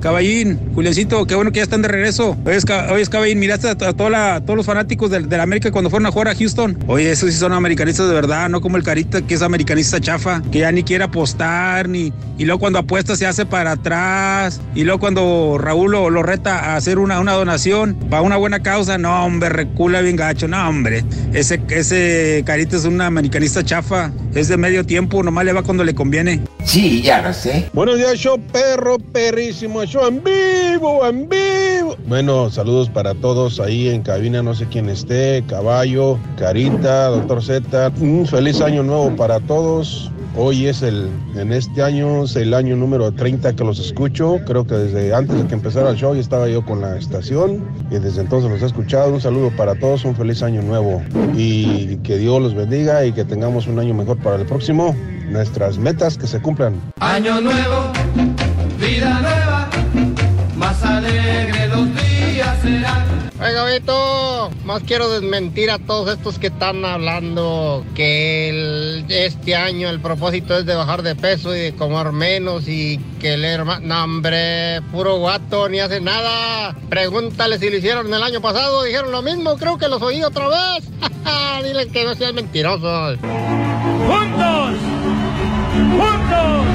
Caballín, 0.00 0.58
Juliancito, 0.74 1.26
qué 1.26 1.34
bueno 1.34 1.50
que 1.50 1.56
ya 1.58 1.64
están 1.64 1.82
de 1.82 1.88
regreso. 1.88 2.36
Oye, 2.44 2.58
oye, 2.92 3.06
Caballín, 3.06 3.38
miraste 3.38 3.68
a, 3.68 3.72
a 3.72 3.92
toda 3.92 4.10
la- 4.10 4.40
todos 4.40 4.56
los 4.56 4.66
fanáticos 4.66 5.10
del, 5.10 5.28
del 5.28 5.40
América 5.40 5.70
cuando 5.72 5.90
fueron 5.90 6.06
a 6.06 6.10
jugar 6.12 6.28
a 6.28 6.34
Houston. 6.34 6.78
Oye, 6.86 7.10
esos 7.10 7.30
sí 7.32 7.36
son 7.38 7.52
americanistas 7.52 8.06
de 8.08 8.14
verdad, 8.14 8.48
no 8.48 8.60
como 8.60 8.76
el 8.76 8.82
Carita, 8.84 9.22
que 9.22 9.34
es 9.34 9.42
americanista 9.42 10.00
chafa, 10.00 10.42
que 10.52 10.60
ya 10.60 10.70
ni 10.72 10.82
quiere 10.84 11.04
apostar, 11.04 11.88
ni. 11.88 12.12
Y 12.38 12.44
luego 12.44 12.60
cuando 12.60 12.78
apuesta 12.78 13.16
se 13.16 13.26
hace 13.26 13.44
para 13.46 13.72
atrás. 13.72 14.60
Y 14.74 14.84
luego 14.84 15.00
cuando 15.00 15.56
Raúl 15.58 15.90
lo, 15.90 16.10
lo 16.10 16.22
reta 16.22 16.58
a 16.72 16.76
hacer 16.76 16.98
una, 17.00 17.18
una 17.18 17.32
donación 17.32 17.94
para 18.08 18.22
una 18.22 18.36
buena 18.36 18.60
causa, 18.62 18.96
no, 18.98 19.24
hombre, 19.24 19.48
recula 19.48 20.00
bien 20.00 20.14
gacho. 20.14 20.46
No, 20.46 20.68
hombre, 20.68 21.04
ese, 21.34 21.60
ese 21.70 22.42
Carita 22.46 22.76
es 22.76 22.84
un 22.84 23.00
americanista 23.00 23.64
chafa. 23.64 24.12
Es 24.34 24.46
de 24.46 24.56
medio 24.56 24.84
tiempo, 24.86 25.22
nomás 25.24 25.44
le 25.44 25.52
va 25.52 25.62
cuando 25.64 25.82
le 25.82 25.94
conviene. 25.96 26.40
Sí, 26.64 27.02
ya 27.02 27.22
lo 27.22 27.32
sé. 27.32 27.68
Buenos 27.72 27.96
días, 27.98 28.14
show 28.14 28.38
perro, 28.52 28.98
perrísimo, 28.98 29.84
show 29.88 30.06
en 30.06 30.22
vivo, 30.22 31.06
en 31.06 31.28
vivo. 31.28 31.96
Bueno, 32.06 32.50
saludos 32.50 32.90
para 32.90 33.14
todos 33.14 33.58
ahí 33.58 33.88
en 33.88 34.02
cabina, 34.02 34.42
no 34.42 34.54
sé 34.54 34.66
quién 34.66 34.88
esté, 34.90 35.42
Caballo, 35.48 36.18
Carita, 36.36 37.08
Doctor 37.08 37.42
Z. 37.42 37.92
Un 38.00 38.26
feliz 38.26 38.60
año 38.60 38.82
nuevo 38.82 39.16
para 39.16 39.40
todos. 39.40 40.10
Hoy 40.36 40.66
es 40.66 40.82
el, 40.82 41.08
en 41.36 41.52
este 41.52 41.82
año, 41.82 42.24
es 42.24 42.36
el 42.36 42.52
año 42.52 42.76
número 42.76 43.10
30 43.12 43.56
que 43.56 43.64
los 43.64 43.78
escucho. 43.78 44.38
Creo 44.46 44.66
que 44.66 44.74
desde 44.74 45.14
antes 45.14 45.36
de 45.36 45.46
que 45.48 45.54
empezara 45.54 45.90
el 45.90 45.96
show 45.96 46.14
ya 46.14 46.20
estaba 46.20 46.48
yo 46.48 46.64
con 46.64 46.82
la 46.82 46.96
estación 46.96 47.66
y 47.90 47.98
desde 47.98 48.20
entonces 48.20 48.50
los 48.50 48.62
he 48.62 48.66
escuchado. 48.66 49.14
Un 49.14 49.22
saludo 49.22 49.50
para 49.56 49.74
todos, 49.74 50.04
un 50.04 50.14
feliz 50.14 50.42
año 50.42 50.60
nuevo 50.60 51.02
y 51.34 51.96
que 51.98 52.18
Dios 52.18 52.42
los 52.42 52.54
bendiga 52.54 53.06
y 53.06 53.12
que 53.12 53.24
tengamos 53.24 53.66
un 53.66 53.78
año 53.78 53.94
mejor 53.94 54.18
para 54.18 54.36
el 54.36 54.46
próximo. 54.46 54.94
Nuestras 55.30 55.78
metas 55.78 56.18
que 56.18 56.26
se 56.26 56.40
cumplan. 56.40 56.74
Año 57.00 57.40
nuevo, 57.40 57.92
vida 58.78 59.20
nueva, 59.20 59.47
alegre 61.08 61.68
los 61.68 61.86
días 61.94 62.58
serán. 62.62 63.18
Oiga, 63.40 63.62
Beto, 63.64 64.50
más 64.64 64.82
quiero 64.82 65.08
desmentir 65.10 65.70
a 65.70 65.78
todos 65.78 66.10
estos 66.16 66.40
que 66.40 66.48
están 66.48 66.84
hablando 66.84 67.84
que 67.94 68.48
el- 68.48 69.04
este 69.08 69.54
año 69.54 69.88
el 69.88 70.00
propósito 70.00 70.58
es 70.58 70.66
de 70.66 70.74
bajar 70.74 71.02
de 71.02 71.14
peso 71.14 71.54
y 71.54 71.60
de 71.60 71.74
comer 71.76 72.10
menos 72.10 72.66
y 72.66 72.98
que 73.20 73.36
leer 73.36 73.64
más. 73.64 73.80
No, 73.80 74.02
hombre, 74.02 74.80
puro 74.90 75.18
guato, 75.18 75.68
ni 75.68 75.78
hace 75.78 76.00
nada. 76.00 76.74
Pregúntale 76.88 77.58
si 77.60 77.70
lo 77.70 77.76
hicieron 77.76 78.12
el 78.12 78.22
año 78.24 78.40
pasado, 78.40 78.82
dijeron 78.82 79.12
lo 79.12 79.22
mismo, 79.22 79.56
creo 79.56 79.78
que 79.78 79.86
los 79.88 80.02
oí 80.02 80.20
otra 80.24 80.48
vez. 80.48 80.84
Dile 81.64 81.86
que 81.88 82.04
no 82.04 82.14
sean 82.16 82.34
mentirosos. 82.34 83.18
¡Juntos! 83.20 84.74
¡Juntos! 85.96 86.66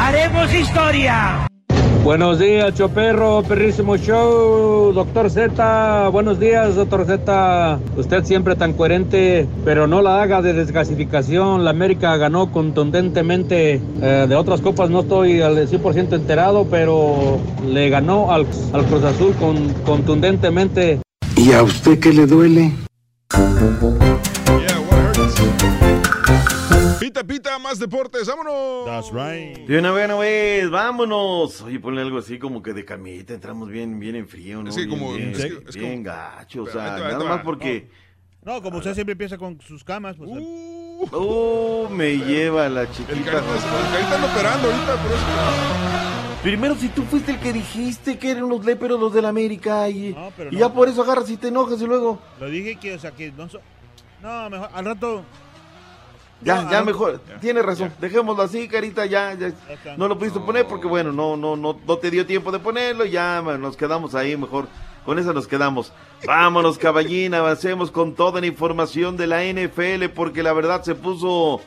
¡Haremos 0.00 0.52
historia! 0.52 1.46
Buenos 2.04 2.38
días, 2.38 2.74
Choperro, 2.74 3.42
perrísimo 3.48 3.96
show, 3.96 4.92
doctor 4.92 5.30
Z. 5.30 6.10
Buenos 6.10 6.38
días, 6.38 6.74
doctor 6.76 7.06
Z. 7.06 7.78
Usted 7.96 8.24
siempre 8.24 8.56
tan 8.56 8.74
coherente, 8.74 9.48
pero 9.64 9.86
no 9.86 10.02
la 10.02 10.20
haga 10.20 10.42
de 10.42 10.52
desgasificación. 10.52 11.64
La 11.64 11.70
América 11.70 12.14
ganó 12.18 12.52
contundentemente. 12.52 13.80
eh, 14.02 14.26
de 14.28 14.36
otras 14.36 14.60
copas 14.60 14.90
no 14.90 15.00
estoy 15.00 15.40
al 15.40 15.56
100% 15.66 16.12
enterado, 16.12 16.66
pero 16.70 17.38
le 17.66 17.88
ganó 17.88 18.30
al, 18.30 18.46
al 18.74 18.84
Cruz 18.84 19.04
Azul 19.04 19.32
con, 19.40 19.72
contundentemente. 19.86 21.00
¿Y 21.36 21.52
a 21.52 21.62
usted 21.62 21.98
qué 22.00 22.12
le 22.12 22.26
duele? 22.26 22.70
Pita, 27.04 27.22
pita, 27.22 27.58
más 27.58 27.78
deportes, 27.78 28.26
vámonos. 28.26 28.86
That's 28.86 29.10
right. 29.12 29.58
De 29.68 29.78
una 29.78 29.90
buena 29.92 30.14
vez, 30.14 30.70
vámonos. 30.70 31.60
Oye, 31.60 31.78
ponle 31.78 32.00
algo 32.00 32.16
así 32.16 32.38
como 32.38 32.62
que 32.62 32.72
de 32.72 32.82
camita, 32.86 33.34
entramos 33.34 33.68
bien, 33.68 33.98
bien 34.00 34.16
en 34.16 34.26
frío, 34.26 34.62
¿no? 34.62 34.72
Sí, 34.72 34.86
bien, 34.86 34.88
como- 34.88 35.12
bien, 35.12 35.32
es 35.32 35.36
que- 35.44 35.62
es 35.68 35.76
bien 35.76 36.02
como- 36.02 36.16
gacho, 36.16 36.62
o 36.62 36.66
sea, 36.66 36.96
nada 36.96 37.22
más 37.22 37.42
porque... 37.42 37.90
No, 38.42 38.62
como 38.62 38.78
usted 38.78 38.94
siempre 38.94 39.12
empieza 39.12 39.36
con 39.36 39.60
sus 39.60 39.84
camas, 39.84 40.16
pues. 40.16 40.30
Uh, 40.30 41.88
me 41.90 42.16
lleva 42.16 42.70
la 42.70 42.90
chiquita. 42.90 43.12
El 43.12 43.22
Carita, 43.22 43.42
el 43.42 43.92
Carita 44.08 44.32
operando 44.32 44.68
ahorita, 44.70 44.96
por 45.02 45.12
eso. 45.12 46.40
Primero, 46.42 46.74
si 46.74 46.88
tú 46.88 47.02
fuiste 47.02 47.32
el 47.32 47.38
que 47.38 47.52
dijiste 47.52 48.16
que 48.18 48.30
eran 48.30 48.48
los 48.48 48.64
léperos 48.64 48.98
los 48.98 49.12
del 49.12 49.26
América 49.26 49.90
y, 49.90 50.16
pero 50.38 50.48
y 50.50 50.54
no. 50.54 50.58
ya 50.60 50.72
por 50.72 50.88
eso 50.88 51.02
agarras 51.02 51.28
y 51.28 51.36
te 51.36 51.48
enojas 51.48 51.82
y 51.82 51.86
luego... 51.86 52.18
Lo 52.40 52.48
dije 52.48 52.76
que, 52.76 52.94
o 52.94 52.98
sea, 52.98 53.10
que 53.10 53.30
no 53.30 53.46
so- 53.50 53.60
No, 54.22 54.48
mejor, 54.48 54.70
al 54.72 54.84
rato. 54.86 55.22
Ya, 56.44 56.62
No, 56.62 56.70
ya 56.70 56.84
mejor, 56.84 57.20
tiene 57.40 57.62
razón, 57.62 57.92
dejémoslo 58.00 58.42
así, 58.42 58.68
carita, 58.68 59.06
ya, 59.06 59.34
ya. 59.34 59.52
no 59.96 60.08
lo 60.08 60.18
pudiste 60.18 60.40
poner 60.40 60.66
porque 60.66 60.86
bueno, 60.86 61.10
no, 61.10 61.36
no, 61.36 61.56
no, 61.56 61.80
no 61.86 61.98
te 61.98 62.10
dio 62.10 62.26
tiempo 62.26 62.52
de 62.52 62.58
ponerlo, 62.58 63.04
ya 63.04 63.40
nos 63.42 63.76
quedamos 63.76 64.14
ahí 64.14 64.36
mejor, 64.36 64.68
con 65.04 65.18
eso 65.18 65.32
nos 65.32 65.46
quedamos. 65.48 65.92
Vámonos, 66.26 66.78
caballín, 66.78 67.34
avancemos 67.34 67.90
con 67.90 68.14
toda 68.14 68.40
la 68.40 68.46
información 68.46 69.16
de 69.16 69.26
la 69.26 69.42
NFL 69.44 70.10
porque 70.14 70.42
la 70.42 70.52
verdad 70.52 70.82
se 70.82 70.94
puso 70.94 71.60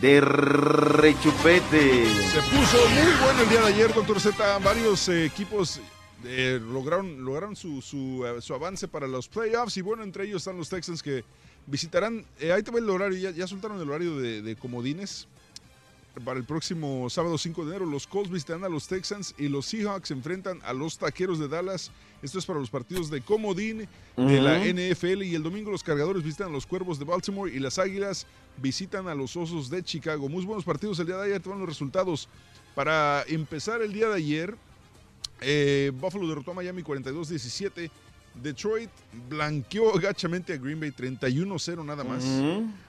de 0.00 0.20
rechupete. 0.20 2.06
Se 2.06 2.40
puso 2.42 2.78
muy 2.88 3.12
bueno 3.22 3.42
el 3.42 3.48
día 3.48 3.60
de 3.60 3.66
ayer, 3.66 3.94
doctor 3.94 4.20
Z. 4.20 4.58
Varios 4.58 5.08
eh, 5.08 5.26
equipos 5.26 5.80
eh, 6.24 6.60
lograron, 6.60 7.24
lograron 7.24 7.54
su, 7.56 7.80
su, 7.82 8.24
eh, 8.26 8.40
su 8.40 8.54
avance 8.54 8.88
para 8.88 9.06
los 9.06 9.28
playoffs 9.28 9.76
y 9.76 9.82
bueno, 9.82 10.02
entre 10.02 10.24
ellos 10.24 10.42
están 10.42 10.56
los 10.56 10.68
Texans 10.68 11.02
que 11.02 11.24
visitarán, 11.66 12.24
eh, 12.38 12.52
ahí 12.52 12.62
te 12.62 12.70
va 12.70 12.78
el 12.78 12.88
horario, 12.88 13.18
ya, 13.18 13.30
ya 13.30 13.46
soltaron 13.46 13.80
el 13.80 13.88
horario 13.88 14.18
de, 14.18 14.42
de 14.42 14.56
comodines. 14.56 15.26
para 16.24 16.38
el 16.38 16.44
próximo 16.44 17.08
sábado 17.08 17.38
5 17.38 17.64
de 17.64 17.70
enero. 17.70 17.86
Los 17.86 18.06
Colts 18.06 18.30
visitarán 18.30 18.64
a 18.64 18.68
los 18.68 18.88
Texans 18.88 19.34
y 19.38 19.48
los 19.48 19.66
Seahawks 19.66 20.08
se 20.08 20.14
enfrentan 20.14 20.60
a 20.64 20.72
los 20.72 20.98
Taqueros 20.98 21.38
de 21.38 21.48
Dallas. 21.48 21.90
Esto 22.22 22.38
es 22.38 22.44
para 22.46 22.58
los 22.58 22.68
partidos 22.68 23.08
de 23.10 23.22
Comodín 23.22 23.88
de 24.16 24.40
la. 24.40 24.58
NFL. 24.58 25.22
Y 25.22 25.34
el 25.34 25.42
domingo 25.42 25.70
los 25.70 25.82
Cargadores 25.82 26.22
visitan 26.22 26.48
a 26.48 26.50
los 26.50 26.66
Cuervos 26.66 26.98
de 26.98 27.04
Baltimore 27.04 27.50
y 27.50 27.58
las 27.58 27.78
Águilas 27.78 28.26
visitan 28.60 29.08
a 29.08 29.14
los 29.14 29.36
Osos 29.36 29.70
de 29.70 29.82
Chicago. 29.82 30.28
Muy 30.28 30.44
buenos 30.44 30.64
partidos 30.64 30.98
el 30.98 31.06
día 31.06 31.16
de 31.16 31.26
ayer. 31.26 31.40
Te 31.40 31.48
van 31.48 31.60
los 31.60 31.68
resultados. 31.68 32.28
Para 32.74 33.24
empezar 33.26 33.80
el 33.80 33.92
día 33.92 34.08
de 34.08 34.16
ayer, 34.16 34.56
eh, 35.40 35.90
Buffalo 35.94 36.28
derrotó 36.28 36.50
a 36.50 36.54
Miami 36.54 36.82
42-17. 36.82 37.90
Detroit 38.34 38.90
blanqueó 39.28 39.92
gachamente 40.00 40.52
a 40.52 40.56
Green 40.56 40.80
Bay 40.80 40.90
31-0 40.90 41.84
nada 41.84 42.04
más. 42.04 42.24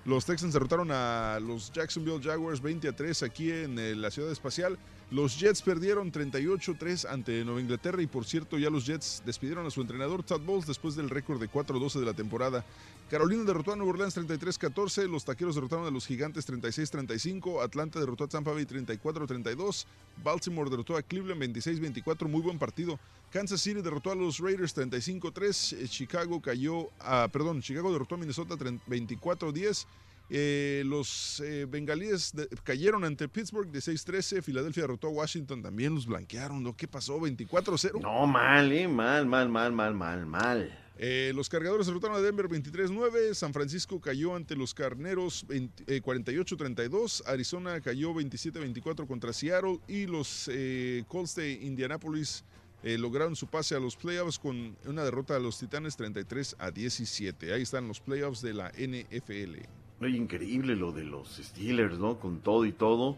Los 0.06 0.26
Texans 0.26 0.54
derrotaron 0.54 0.90
a 0.92 1.40
los 1.42 1.72
Jacksonville 1.72 2.22
Jaguars 2.22 2.62
20 2.62 2.88
a 2.88 2.96
3 2.96 3.24
aquí 3.24 3.52
en 3.52 3.80
eh, 3.80 3.96
la 3.96 4.12
ciudad 4.12 4.32
espacial. 4.32 4.78
Los 5.12 5.38
Jets 5.38 5.62
perdieron 5.62 6.10
38-3 6.10 7.06
ante 7.10 7.44
Nueva 7.44 7.60
Inglaterra 7.60 8.02
y 8.02 8.08
por 8.08 8.24
cierto 8.24 8.58
ya 8.58 8.70
los 8.70 8.86
Jets 8.86 9.22
despidieron 9.26 9.66
a 9.68 9.70
su 9.70 9.82
entrenador 9.82 10.24
Todd 10.24 10.40
Bowles 10.40 10.66
después 10.66 10.96
del 10.96 11.10
récord 11.10 11.38
de 11.38 11.50
4-12 11.50 12.00
de 12.00 12.06
la 12.06 12.14
temporada. 12.14 12.64
Carolina 13.12 13.44
derrotó 13.44 13.74
a 13.74 13.76
Nueva 13.76 13.92
Orleans 13.92 14.16
33-14, 14.16 15.06
los 15.10 15.26
Taqueros 15.26 15.56
derrotaron 15.56 15.86
a 15.86 15.92
los 15.92 16.08
Gigantes 16.08 16.50
36-35, 16.50 17.62
Atlanta 17.62 18.00
derrotó 18.00 18.24
a 18.24 18.30
Tampa 18.30 18.54
Bay 18.54 18.64
34-32, 18.64 19.86
Baltimore 20.24 20.70
derrotó 20.70 20.96
a 20.96 21.02
Cleveland 21.02 21.42
26-24, 21.42 22.30
muy 22.30 22.40
buen 22.40 22.58
partido. 22.58 22.98
Kansas 23.30 23.60
City 23.60 23.82
derrotó 23.82 24.14
a 24.14 24.16
los 24.16 24.40
Raiders 24.40 24.74
35-3, 24.78 25.74
eh, 25.78 25.88
Chicago 25.90 26.42
cayó 26.42 26.88
a, 27.02 27.28
perdón, 27.28 27.62
Chicago 27.62 27.92
derrotó 27.92 28.16
a 28.16 28.18
Minnesota 28.18 28.56
30 28.56 28.86
24-10. 28.86 29.88
Eh, 30.34 30.84
los 30.86 31.42
eh, 31.42 31.68
bengalíes 31.70 32.34
cayeron 32.64 33.04
ante 33.04 33.28
Pittsburgh 33.28 33.70
de 33.70 33.80
6-13. 33.80 34.42
Filadelfia 34.42 34.84
derrotó 34.84 35.08
a 35.08 35.10
Washington. 35.10 35.62
También 35.62 35.94
los 35.94 36.06
blanquearon. 36.06 36.64
¿no? 36.64 36.74
¿Qué 36.78 36.88
pasó? 36.88 37.20
24-0. 37.20 38.00
No, 38.00 38.26
mal, 38.26 38.70
mal, 38.88 39.26
mal, 39.26 39.50
mal, 39.50 39.74
mal, 39.74 39.94
mal, 39.94 40.26
mal. 40.26 40.81
Eh, 41.04 41.32
los 41.34 41.50
cargadores 41.50 41.88
derrotaron 41.88 42.16
a 42.16 42.22
Denver 42.22 42.48
23-9. 42.48 43.34
San 43.34 43.54
Francisco 43.54 44.00
cayó 44.00 44.36
ante 44.36 44.56
los 44.56 44.76
carneros 44.76 45.48
20 45.48 45.96
eh, 45.96 46.00
48-32. 46.00 47.24
Arizona 47.26 47.82
cayó 47.82 48.14
27-24 48.14 49.08
contra 49.08 49.34
Seattle. 49.34 49.80
Y 49.88 50.06
los 50.06 50.48
eh, 50.54 51.04
Colts 51.08 51.34
de 51.34 51.54
Indianapolis 51.54 52.46
eh, 52.84 53.00
lograron 53.00 53.36
su 53.36 53.48
pase 53.48 53.74
a 53.74 53.80
los 53.80 53.96
playoffs 53.96 54.38
con 54.38 54.78
una 54.86 55.04
derrota 55.04 55.36
a 55.36 55.40
los 55.40 55.58
Titanes 55.58 55.98
33 55.98 56.58
a 56.60 56.70
17. 56.70 57.52
Ahí 57.52 57.64
están 57.64 57.88
los 57.88 58.00
playoffs 58.00 58.44
de 58.44 58.54
la 58.54 58.70
NFL. 58.70 59.56
Oye, 60.02 60.18
increíble 60.18 60.76
lo 60.76 60.92
de 60.92 61.04
los 61.04 61.38
Steelers, 61.38 61.98
¿no? 61.98 62.20
Con 62.20 62.42
todo 62.42 62.64
y 62.66 62.74
todo. 62.74 63.18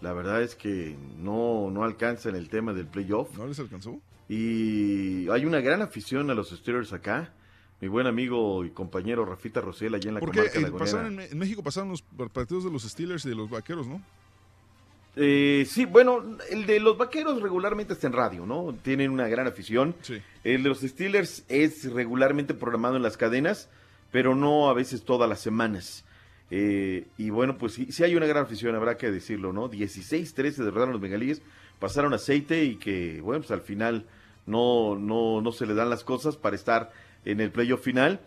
La 0.00 0.12
verdad 0.12 0.42
es 0.42 0.54
que 0.54 0.96
no, 1.18 1.72
no 1.72 1.82
alcanzan 1.82 2.36
el 2.36 2.48
tema 2.48 2.72
del 2.72 2.86
playoff. 2.86 3.36
¿No 3.36 3.48
les 3.48 3.58
alcanzó? 3.58 4.00
Y 4.28 5.28
hay 5.28 5.44
una 5.44 5.60
gran 5.60 5.82
afición 5.82 6.30
a 6.30 6.34
los 6.34 6.50
Steelers 6.50 6.92
acá. 6.92 7.32
Mi 7.80 7.88
buen 7.88 8.06
amigo 8.06 8.64
y 8.64 8.70
compañero 8.70 9.24
Rafita 9.24 9.60
Rosel 9.60 9.94
allá 9.94 10.08
en 10.08 10.14
la 10.14 10.20
Porque 10.20 10.38
comarca 10.38 10.60
lagunera. 10.60 10.78
pasaron 10.84 11.20
en, 11.20 11.32
en 11.32 11.38
México 11.38 11.62
pasaron 11.62 11.90
los 11.90 12.02
partidos 12.32 12.64
de 12.64 12.70
los 12.70 12.82
Steelers 12.84 13.24
y 13.26 13.28
de 13.28 13.34
los 13.34 13.50
Vaqueros, 13.50 13.86
¿no? 13.86 14.00
Eh, 15.18 15.66
sí, 15.68 15.86
bueno, 15.86 16.22
el 16.50 16.66
de 16.66 16.78
los 16.78 16.98
vaqueros 16.98 17.40
regularmente 17.40 17.94
está 17.94 18.06
en 18.06 18.12
radio, 18.12 18.44
¿no? 18.44 18.74
Tienen 18.82 19.10
una 19.10 19.28
gran 19.28 19.46
afición. 19.46 19.94
Sí. 20.02 20.20
El 20.44 20.62
de 20.62 20.68
los 20.68 20.80
Steelers 20.80 21.44
es 21.48 21.90
regularmente 21.90 22.52
programado 22.52 22.96
en 22.96 23.02
las 23.02 23.16
cadenas, 23.16 23.70
pero 24.12 24.34
no 24.34 24.68
a 24.68 24.74
veces 24.74 25.04
todas 25.04 25.26
las 25.28 25.40
semanas. 25.40 26.04
Eh, 26.50 27.06
y 27.16 27.30
bueno, 27.30 27.56
pues 27.56 27.72
sí, 27.72 27.90
sí 27.92 28.04
hay 28.04 28.14
una 28.14 28.26
gran 28.26 28.44
afición, 28.44 28.74
habrá 28.74 28.98
que 28.98 29.10
decirlo, 29.10 29.54
¿no? 29.54 29.70
16-13 29.70 30.56
derrotaron 30.56 30.92
los 30.92 31.00
bengalíes, 31.00 31.40
pasaron 31.78 32.14
aceite 32.14 32.64
y 32.64 32.76
que, 32.76 33.20
bueno, 33.20 33.40
pues 33.40 33.50
al 33.50 33.62
final 33.62 34.06
no, 34.46 34.96
no, 34.96 35.40
no 35.40 35.52
se 35.52 35.66
le 35.66 35.74
dan 35.74 35.90
las 35.90 36.04
cosas 36.04 36.36
para 36.36 36.56
estar 36.56 36.92
en 37.24 37.40
el 37.40 37.50
playoff 37.50 37.82
final. 37.82 38.20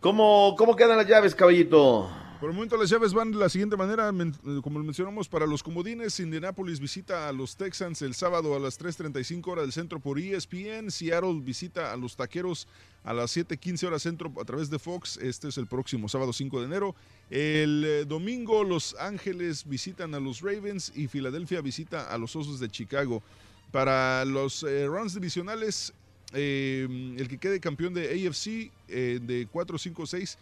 ¿Cómo, 0.00 0.54
¿Cómo 0.56 0.76
quedan 0.76 0.96
las 0.96 1.06
llaves, 1.06 1.34
caballito? 1.34 2.10
Por 2.40 2.50
el 2.50 2.54
momento 2.54 2.76
las 2.76 2.90
llaves 2.90 3.14
van 3.14 3.32
de 3.32 3.38
la 3.38 3.48
siguiente 3.48 3.78
manera, 3.78 4.10
eh, 4.10 4.60
como 4.62 4.78
mencionamos, 4.80 5.26
para 5.26 5.46
los 5.46 5.62
comodines, 5.62 6.20
Indianapolis 6.20 6.78
visita 6.78 7.28
a 7.28 7.32
los 7.32 7.56
Texans 7.56 8.02
el 8.02 8.14
sábado 8.14 8.54
a 8.54 8.58
las 8.58 8.78
3.35 8.78 9.46
horas 9.48 9.64
del 9.64 9.72
centro 9.72 10.00
por 10.00 10.18
ESPN, 10.18 10.90
Seattle 10.90 11.40
visita 11.40 11.94
a 11.94 11.96
los 11.96 12.14
Taqueros 12.14 12.68
a 13.04 13.14
las 13.14 13.34
7.15 13.34 13.86
horas 13.86 14.02
centro 14.02 14.30
a 14.38 14.44
través 14.44 14.68
de 14.68 14.78
Fox, 14.78 15.16
este 15.16 15.48
es 15.48 15.56
el 15.56 15.66
próximo 15.66 16.10
sábado 16.10 16.34
5 16.34 16.60
de 16.60 16.66
enero. 16.66 16.94
El 17.30 17.84
eh, 17.86 18.04
domingo 18.04 18.64
Los 18.64 18.94
Ángeles 19.00 19.66
visitan 19.66 20.14
a 20.14 20.20
los 20.20 20.42
Ravens 20.42 20.92
y 20.94 21.06
Filadelfia 21.06 21.62
visita 21.62 22.12
a 22.12 22.18
los 22.18 22.36
Osos 22.36 22.60
de 22.60 22.68
Chicago. 22.68 23.22
Para 23.72 24.26
los 24.26 24.62
eh, 24.62 24.86
rounds 24.86 25.14
divisionales, 25.14 25.94
eh, 26.34 27.14
el 27.16 27.28
que 27.28 27.38
quede 27.38 27.60
campeón 27.60 27.94
de 27.94 28.26
AFC 28.26 28.70
de 28.88 29.48
4, 29.50 29.78
5, 29.78 30.06
6 30.06 30.38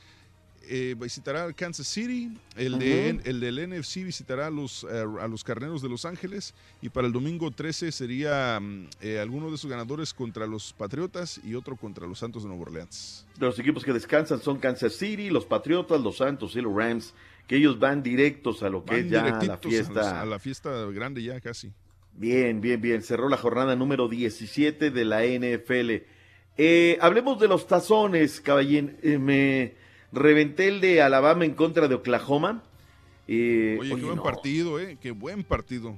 eh, 0.69 0.95
visitará 0.99 1.53
Kansas 1.53 1.87
City, 1.87 2.37
el, 2.57 2.79
de, 2.79 3.21
el 3.25 3.41
del 3.41 3.69
NFC 3.71 3.97
visitará 4.05 4.47
a 4.49 4.51
los, 4.51 4.85
eh, 4.91 5.05
a 5.21 5.29
los 5.29 5.45
Carneros 5.45 5.83
de 5.83 5.89
Los 5.89 6.05
Ángeles 6.05 6.55
y 6.83 6.89
para 6.89 7.07
el 7.07 7.13
domingo 7.13 7.51
13 7.51 7.93
sería 7.93 8.59
mm, 8.61 8.87
eh, 9.01 9.19
alguno 9.21 9.51
de 9.51 9.59
sus 9.59 9.71
ganadores 9.71 10.13
contra 10.15 10.47
los 10.47 10.73
Patriotas 10.73 11.41
y 11.45 11.55
otro 11.55 11.77
contra 11.77 12.07
los 12.07 12.19
Santos 12.19 12.43
de 12.43 12.49
Nueva 12.49 12.63
Orleans. 12.63 13.27
Los 13.39 13.59
equipos 13.59 13.85
que 13.85 13.93
descansan 13.93 14.41
son 14.41 14.59
Kansas 14.59 14.95
City, 14.95 15.31
los 15.31 15.45
Patriotas, 15.47 16.01
los 16.01 16.17
Santos 16.19 16.55
y 16.57 16.61
los 16.61 16.75
Rams, 16.75 17.15
que 17.47 17.57
ellos 17.57 17.79
van 17.79 18.03
directos 18.03 18.63
a 18.63 18.69
lo 18.71 18.85
que 18.85 18.95
Van 18.95 19.05
es 19.07 19.11
ya 19.11 19.23
la 19.23 19.39
directitos 19.39 19.51
a 19.51 19.67
los- 19.67 19.75
fiesta. 19.75 20.21
A, 20.23 20.25
la 20.27 20.39
fiesta 20.39 20.71
grande 20.87 21.23
ya 21.23 21.41
casi. 21.41 21.73
Bien, 22.17 22.61
bien, 22.61 22.81
bien. 22.81 23.03
Cerró 23.03 23.29
la 23.29 23.37
jornada 23.37 23.75
número 23.77 24.09
17 24.09 24.91
de 24.91 25.05
la 25.05 25.25
NFL. 25.25 26.05
Eh, 26.57 26.97
hablemos 27.01 27.41
de 27.41 27.49
los 27.49 27.67
tazones, 27.67 28.41
caballín. 28.41 28.97
Eh, 29.03 29.19
me 29.19 29.75
reventé 30.15 30.69
el 30.69 30.81
de 30.81 31.03
Alabama 31.03 31.45
en 31.45 31.55
contra 31.55 31.89
de 31.89 31.97
Oklahoma. 31.97 32.63
Eh, 33.27 33.77
Oye, 33.81 33.95
qué 33.97 34.03
buen 34.03 34.17
no. 34.17 34.23
partido, 34.23 34.81
¿eh? 34.81 34.99
Qué 35.01 35.11
buen 35.11 35.45
partido. 35.45 35.97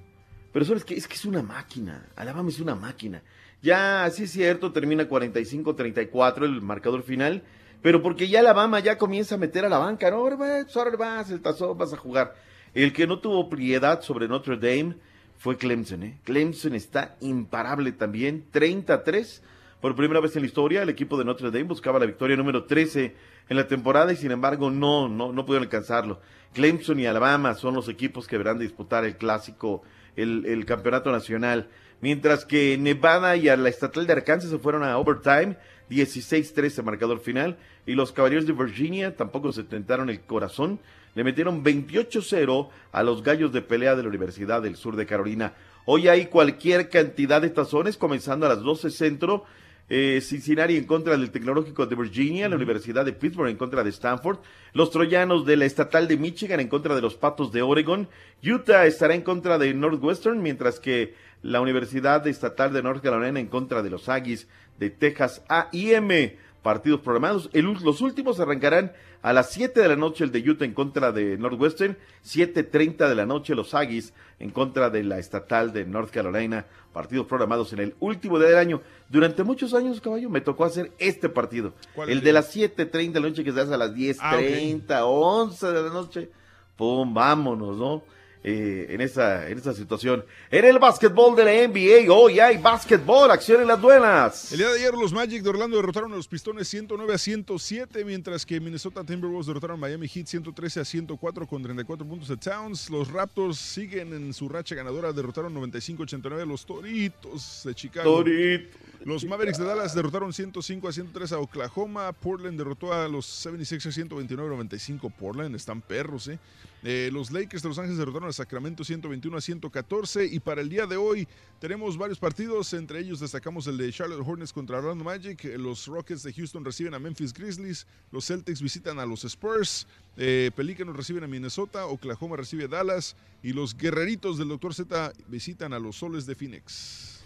Pero 0.53 0.65
sabes 0.65 0.85
que 0.85 0.95
es 0.95 1.07
que 1.07 1.15
es 1.15 1.25
una 1.25 1.43
máquina. 1.43 2.09
Alabama 2.17 2.49
es 2.49 2.61
una 2.61 2.75
máquina. 2.75 3.23
Ya, 3.63 4.09
sí 4.11 4.25
es 4.25 4.31
cierto, 4.31 4.73
termina 4.73 5.09
45-34 5.09 6.45
el 6.45 6.63
marcador 6.63 7.03
final. 7.03 7.43
Pero 7.83 8.03
porque 8.03 8.29
ya 8.29 8.41
Alabama 8.41 8.81
ya 8.81 8.99
comienza 8.99 9.35
a 9.35 9.39
meter 9.39 9.65
a 9.65 9.69
la 9.69 9.79
banca, 9.79 10.11
¿no? 10.11 10.17
Ahora 10.17 10.37
vas, 10.37 10.77
ahora 10.77 10.97
vas, 10.97 11.31
el 11.31 11.41
tazón, 11.41 11.77
vas 11.77 11.93
a 11.93 11.97
jugar. 11.97 12.35
El 12.75 12.93
que 12.93 13.07
no 13.07 13.19
tuvo 13.19 13.49
piedad 13.49 14.03
sobre 14.03 14.29
Notre 14.29 14.57
Dame 14.57 14.97
fue 15.39 15.57
Clemson, 15.57 16.03
¿eh? 16.03 16.19
Clemson 16.25 16.75
está 16.75 17.17
imparable 17.21 17.93
también, 17.93 18.45
30-3. 18.53 19.41
Por 19.81 19.95
primera 19.95 20.21
vez 20.21 20.35
en 20.37 20.43
la 20.43 20.47
historia, 20.47 20.83
el 20.83 20.89
equipo 20.89 21.19
de 21.19 21.25
Notre 21.25 21.51
Dame 21.51 21.65
buscaba 21.65 21.99
la 21.99 22.07
victoria 22.07 22.37
número 22.37 22.65
13 22.65 23.15
en 23.49 23.57
la 23.57 23.67
temporada 23.69 24.13
y 24.13 24.17
sin 24.17 24.31
embargo 24.31 24.71
no, 24.71 25.09
no, 25.09 25.33
no 25.33 25.47
pudieron 25.47 25.65
alcanzarlo. 25.65 26.21
Clemson 26.53 27.01
y 27.01 27.07
Alabama 27.07 27.55
son 27.55 27.75
los 27.75 27.89
equipos 27.89 28.27
que 28.27 28.37
deberán 28.37 28.59
disputar 28.59 29.05
el 29.05 29.17
clásico, 29.17 29.83
el, 30.17 30.47
el 30.47 30.65
campeonato 30.65 31.13
nacional. 31.13 31.69
Mientras 32.01 32.45
que 32.45 32.77
Nevada 32.79 33.37
y 33.37 33.49
a 33.49 33.57
la 33.57 33.69
estatal 33.69 34.07
de 34.07 34.13
Arkansas 34.13 34.51
se 34.51 34.59
fueron 34.59 34.83
a 34.83 34.99
overtime, 34.99 35.57
16-13 35.91 36.83
marcador 36.83 37.21
final. 37.21 37.57
Y 37.87 37.95
los 37.95 38.13
caballeros 38.13 38.47
de 38.47 38.53
Virginia 38.53 39.17
tampoco 39.17 39.53
se 39.53 39.65
tentaron 39.65 40.11
el 40.11 40.21
corazón. 40.21 40.81
Le 41.15 41.25
metieron 41.25 41.65
28-0 41.65 42.69
a 42.93 43.03
los 43.03 43.23
gallos 43.23 43.53
de 43.53 43.63
pelea 43.63 43.95
de 43.95 44.03
la 44.03 44.09
Universidad 44.09 44.61
del 44.63 44.77
Sur 44.77 44.97
de 44.97 45.07
Carolina. 45.07 45.55
Hoy 45.87 46.09
hay 46.09 46.27
cualquier 46.27 46.91
cantidad 46.91 47.41
de 47.41 47.51
tazones, 47.51 47.97
comenzando 47.97 48.47
a 48.47 48.51
las 48.51 48.61
12 48.61 48.91
centro. 48.91 49.45
Eh, 49.89 50.21
Cincinnati 50.21 50.77
en 50.77 50.85
contra 50.85 51.17
del 51.17 51.31
Tecnológico 51.31 51.87
de 51.87 51.95
Virginia, 51.95 52.49
la 52.49 52.57
Universidad 52.57 53.05
de 53.05 53.13
Pittsburgh 53.13 53.51
en 53.51 53.57
contra 53.57 53.85
de 53.85 53.91
Stanford, 53.91 54.39
los 54.73 54.91
Troyanos 54.91 55.47
de 55.47 55.57
la 55.57 55.65
Estatal 55.65 56.09
de 56.09 56.17
Michigan 56.17 56.59
en 56.59 56.67
contra 56.67 56.97
de 56.97 57.01
los 57.01 57.15
Patos 57.15 57.53
de 57.53 57.63
Oregon, 57.63 58.09
Utah 58.43 58.87
estará 58.87 59.15
en 59.15 59.23
contra 59.23 59.59
de 59.59 59.73
Northwestern, 59.75 60.43
mientras 60.43 60.81
que 60.81 61.15
la 61.43 61.61
Universidad 61.61 62.27
Estatal 62.27 62.73
de 62.73 62.83
North 62.83 63.01
Carolina 63.01 63.39
en 63.39 63.47
contra 63.47 63.83
de 63.83 63.91
los 63.91 64.09
Aggies 64.09 64.49
de 64.81 64.91
Texas 64.91 65.45
A&M. 65.49 66.37
Partidos 66.63 67.01
programados. 67.01 67.49
El 67.53 67.67
los 67.67 68.01
últimos 68.01 68.41
arrancarán 68.41 68.93
a 69.27 69.33
las 69.33 69.51
7 69.51 69.81
de 69.81 69.89
la 69.89 69.97
noche 69.97 70.23
el 70.23 70.31
de 70.31 70.39
Utah 70.39 70.65
en 70.65 70.73
contra 70.73 71.11
de 71.11 71.37
Northwestern, 71.37 71.99
7.30 72.25 73.09
de 73.09 73.15
la 73.17 73.27
noche 73.27 73.57
los 73.57 73.75
Aggies 73.75 74.13
en 74.39 74.51
contra 74.51 74.89
de 74.89 75.03
la 75.03 75.19
estatal 75.19 75.73
de 75.73 75.85
North 75.85 76.13
Carolina. 76.13 76.65
Partidos 76.93 77.27
programados 77.27 77.73
en 77.73 77.81
el 77.81 77.97
último 77.99 78.39
día 78.39 78.51
del 78.51 78.59
año. 78.59 78.83
Durante 79.09 79.43
muchos 79.43 79.75
años, 79.75 80.01
caballo, 80.01 80.31
me 80.31 80.41
tocó 80.41 80.65
hacer 80.65 80.93
este 80.99 81.29
partido. 81.29 81.75
¿Cuál 81.97 82.09
El 82.11 82.21
de 82.21 82.33
las 82.35 82.55
7.30 82.55 83.13
de 83.15 83.21
la 83.21 83.29
noche 83.29 83.43
que 83.43 83.51
se 83.51 83.61
hace 83.63 83.75
a 83.75 83.79
las 83.79 83.93
10.30, 83.97 84.85
Ah, 84.91 85.05
11 85.07 85.67
de 85.73 85.83
la 85.83 85.91
noche. 85.91 86.31
Pum, 86.77 87.13
vámonos, 87.13 87.77
¿no? 87.77 88.05
Eh, 88.49 88.87
en, 88.91 89.01
esa, 89.01 89.49
en 89.49 89.59
esa 89.59 89.75
situación. 89.75 90.25
En 90.53 90.65
el 90.65 90.79
básquetbol 90.79 91.35
de 91.35 91.45
la 91.45 91.67
NBA, 91.67 92.15
hoy 92.15 92.39
hay 92.39 92.59
básquetbol, 92.59 93.29
acción 93.29 93.61
en 93.61 93.67
las 93.67 93.81
duelas. 93.81 94.53
El 94.53 94.59
día 94.59 94.69
de 94.69 94.79
ayer 94.79 94.95
los 94.95 95.13
Magic 95.13 95.43
de 95.43 95.49
Orlando 95.49 95.77
derrotaron 95.77 96.13
a 96.13 96.17
los 96.17 96.29
Pistones 96.29 96.69
109 96.69 97.13
a 97.13 97.19
107, 97.19 98.05
mientras 98.05 98.47
que 98.47 98.61
Minnesota 98.61 99.03
Timberwolves 99.03 99.49
derrotaron 99.49 99.79
a 99.79 99.81
Miami 99.81 100.07
Heat 100.07 100.29
113 100.29 100.79
a 100.79 100.85
104 100.85 101.45
con 101.45 101.61
34 101.61 102.07
puntos 102.07 102.29
de 102.29 102.37
Towns. 102.37 102.89
Los 102.89 103.11
Raptors 103.11 103.59
siguen 103.59 104.13
en 104.13 104.33
su 104.33 104.49
racha 104.49 104.77
ganadora, 104.77 105.13
derrotaron 105.13 105.53
95-89 105.53 106.43
a 106.43 106.47
los 106.47 106.65
Toritos 106.65 107.63
de 107.65 107.75
Chicago. 107.75 108.19
Toritos. 108.19 108.81
Los 109.05 109.25
Mavericks 109.25 109.59
de 109.59 109.65
Dallas 109.65 109.95
derrotaron 109.95 110.33
105 110.33 110.89
a 110.89 110.93
103 110.93 111.33
a 111.33 111.39
Oklahoma. 111.39 112.13
Portland 112.13 112.59
derrotó 112.59 112.93
a 112.93 113.09
los 113.09 113.27
76 113.27 113.87
a 113.87 113.93
129 113.93 114.49
a 114.49 114.51
95. 114.51 115.11
Portland 115.11 115.55
están 115.57 115.81
perros, 115.81 116.29
¿eh? 116.29 116.39
Eh, 116.83 117.11
los 117.13 117.31
Lakers 117.31 117.63
de 117.63 117.69
Los 117.69 117.79
Ángeles 117.79 117.99
derrotaron 117.99 118.29
a 118.29 118.33
Sacramento 118.37 118.85
121 118.85 119.37
a 119.37 119.41
114. 119.41 120.27
Y 120.27 120.41
para 120.41 120.61
el 120.61 120.69
día 120.69 120.87
de 120.87 120.97
hoy 120.97 121.27
tenemos 121.59 121.97
varios 121.97 122.19
partidos. 122.19 122.73
Entre 122.75 123.01
ellos 123.01 123.21
destacamos 123.21 123.67
el 123.67 123.77
de 123.79 123.91
Charlotte 123.93 124.23
Hornets 124.25 124.53
contra 124.53 124.79
Orlando 124.79 125.05
Magic. 125.05 125.45
Eh, 125.45 125.59
Los 125.59 125.87
Rockets 125.87 126.23
de 126.23 126.33
Houston 126.33 126.65
reciben 126.65 126.95
a 126.95 126.99
Memphis 126.99 127.33
Grizzlies. 127.33 127.87
Los 128.13 128.27
Celtics 128.27 128.63
visitan 128.63 128.99
a 128.99 129.07
los 129.07 129.25
Spurs. 129.25 129.87
Eh, 130.17 130.51
Pelícanos 130.55 130.97
reciben 130.97 131.25
a 131.25 131.27
Minnesota. 131.27 131.87
Oklahoma 131.87 132.37
recibe 132.37 132.65
a 132.65 132.69
Dallas. 132.69 133.17
Y 133.43 133.53
los 133.53 133.77
Guerreritos 133.77 134.39
del 134.39 134.49
Dr. 134.49 134.75
Z 134.75 135.13
visitan 135.29 135.73
a 135.73 135.79
los 135.79 135.97
Soles 135.97 136.27
de 136.27 136.35
Phoenix. 136.35 137.25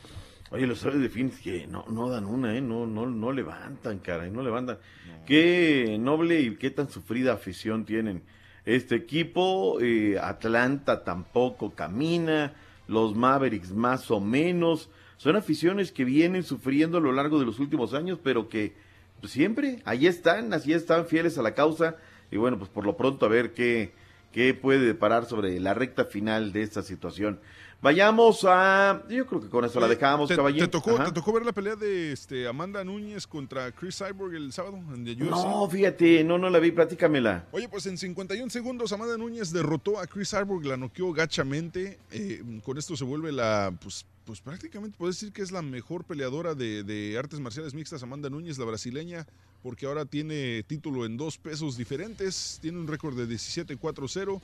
Oye, 0.53 0.67
los 0.67 0.81
soles 0.81 1.01
de 1.01 1.09
Phoenix 1.09 1.39
que 1.39 1.67
no, 1.69 1.85
no 1.89 2.09
dan 2.09 2.25
una, 2.25 2.57
¿eh? 2.57 2.61
No, 2.61 2.85
no, 2.85 3.07
no 3.07 3.31
levantan, 3.31 4.01
caray, 4.01 4.33
no 4.33 4.43
levantan. 4.43 4.79
Qué 5.25 5.97
noble 6.01 6.41
y 6.41 6.57
qué 6.57 6.71
tan 6.71 6.91
sufrida 6.91 7.33
afición 7.33 7.85
tienen. 7.85 8.25
Este 8.65 8.95
equipo, 8.95 9.81
eh, 9.81 10.19
Atlanta 10.21 11.05
tampoco 11.05 11.75
camina, 11.75 12.55
los 12.89 13.15
Mavericks 13.15 13.73
más 13.73 14.11
o 14.11 14.21
menos. 14.21 14.91
Son 15.17 15.37
aficiones 15.37 15.93
que 15.93 16.05
vienen 16.05 16.43
sufriendo 16.43 16.99
a 16.99 17.01
lo 17.01 17.13
largo 17.13 17.39
de 17.39 17.47
los 17.47 17.59
últimos 17.59 17.95
años, 17.95 18.19
pero 18.23 18.49
que 18.49 18.75
pues, 19.21 19.33
siempre 19.33 19.81
ahí 19.85 20.07
están, 20.07 20.53
así 20.53 20.73
están 20.73 21.07
fieles 21.07 21.39
a 21.39 21.43
la 21.43 21.55
causa. 21.55 21.97
Y 22.31 22.37
bueno, 22.37 22.59
pues 22.59 22.71
por 22.71 22.85
lo 22.85 22.97
pronto 22.97 23.27
a 23.27 23.29
ver 23.29 23.53
qué, 23.53 23.93
qué 24.33 24.55
puede 24.55 24.81
deparar 24.87 25.27
sobre 25.27 25.59
la 25.61 25.75
recta 25.75 26.05
final 26.05 26.53
de 26.53 26.63
esta 26.63 26.83
situación. 26.83 27.41
Vayamos 27.83 28.45
a. 28.47 29.03
Yo 29.09 29.27
creo 29.27 29.41
que 29.41 29.49
con 29.49 29.65
eso 29.65 29.81
la 29.81 29.89
dejamos, 29.89 30.29
¿Te, 30.29 30.37
caballero. 30.37 30.67
te 30.67 30.71
tocó. 30.71 31.03
¿Te 31.03 31.13
tocó 31.13 31.33
ver 31.33 31.47
la 31.47 31.53
pelea 31.53 31.77
de 31.77 32.13
este, 32.13 32.47
Amanda 32.47 32.85
Núñez 32.85 33.27
contra 33.27 33.73
Chris 33.73 33.97
Cyborg 33.97 34.35
el 34.35 34.53
sábado 34.53 34.79
en 34.95 35.05
the 35.05 35.13
UFC? 35.13 35.31
No, 35.31 35.67
fíjate, 35.71 36.23
no, 36.23 36.37
no 36.37 36.51
la 36.51 36.59
vi, 36.59 36.73
platícamela. 36.73 37.47
Oye, 37.53 37.69
pues 37.71 37.87
en 37.87 37.97
51 37.97 38.51
segundos 38.51 38.93
Amanda 38.93 39.17
Núñez 39.17 39.51
derrotó 39.51 39.99
a 39.99 40.07
Chris 40.07 40.29
Cyborg, 40.31 40.67
la 40.67 40.77
noqueó 40.77 41.13
gachamente. 41.15 41.99
eh, 42.11 42.43
con 42.65 42.77
esto 42.77 42.97
se 42.97 43.05
vuelve 43.05 43.33
la, 43.33 43.73
pues, 43.83 44.05
pues 44.27 44.43
prácticamente 44.43 44.99
puedes 44.99 45.17
decir 45.17 45.33
que 45.33 45.41
es 45.41 45.51
la 45.51 45.63
mejor 45.63 46.05
peleadora 46.05 46.55
de, 46.55 46.83
de 46.83 47.17
artes 47.19 47.41
marciales 47.41 47.73
mixtas, 47.73 48.03
Amanda 48.03 48.29
Núñez, 48.29 48.59
la 48.59 48.67
brasileña, 48.67 49.27
porque 49.63 49.87
ahora 49.87 50.05
tiene 50.05 50.63
título 50.65 51.07
en 51.07 51.17
dos 51.17 51.39
pesos 51.39 51.79
diferentes, 51.79 52.59
tiene 52.61 52.79
un 52.79 52.87
récord 52.87 53.17
de 53.17 53.27
17-4-0. 53.27 54.41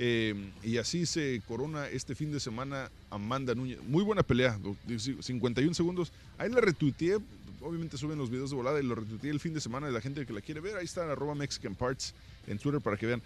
Eh, 0.00 0.32
y 0.62 0.76
así 0.76 1.06
se 1.06 1.42
corona 1.48 1.88
este 1.88 2.14
fin 2.14 2.30
de 2.30 2.38
semana 2.38 2.88
Amanda 3.10 3.52
Núñez. 3.54 3.80
Muy 3.82 4.04
buena 4.04 4.22
pelea, 4.22 4.56
do- 4.56 4.76
51 5.20 5.74
segundos. 5.74 6.12
Ahí 6.38 6.48
la 6.50 6.60
retuiteé, 6.60 7.18
obviamente 7.60 7.98
suben 7.98 8.16
los 8.16 8.30
videos 8.30 8.50
de 8.50 8.56
volada 8.56 8.78
y 8.78 8.84
lo 8.84 8.94
retuiteé 8.94 9.30
el 9.32 9.40
fin 9.40 9.54
de 9.54 9.60
semana 9.60 9.88
de 9.88 9.92
la 9.92 10.00
gente 10.00 10.24
que 10.24 10.32
la 10.32 10.40
quiere 10.40 10.60
ver. 10.60 10.76
Ahí 10.76 10.84
está 10.84 11.10
arroba 11.10 11.34
Mexican 11.34 11.74
Parts 11.74 12.14
en 12.46 12.58
Twitter 12.58 12.80
para 12.80 12.96
que 12.96 13.06
vean. 13.06 13.20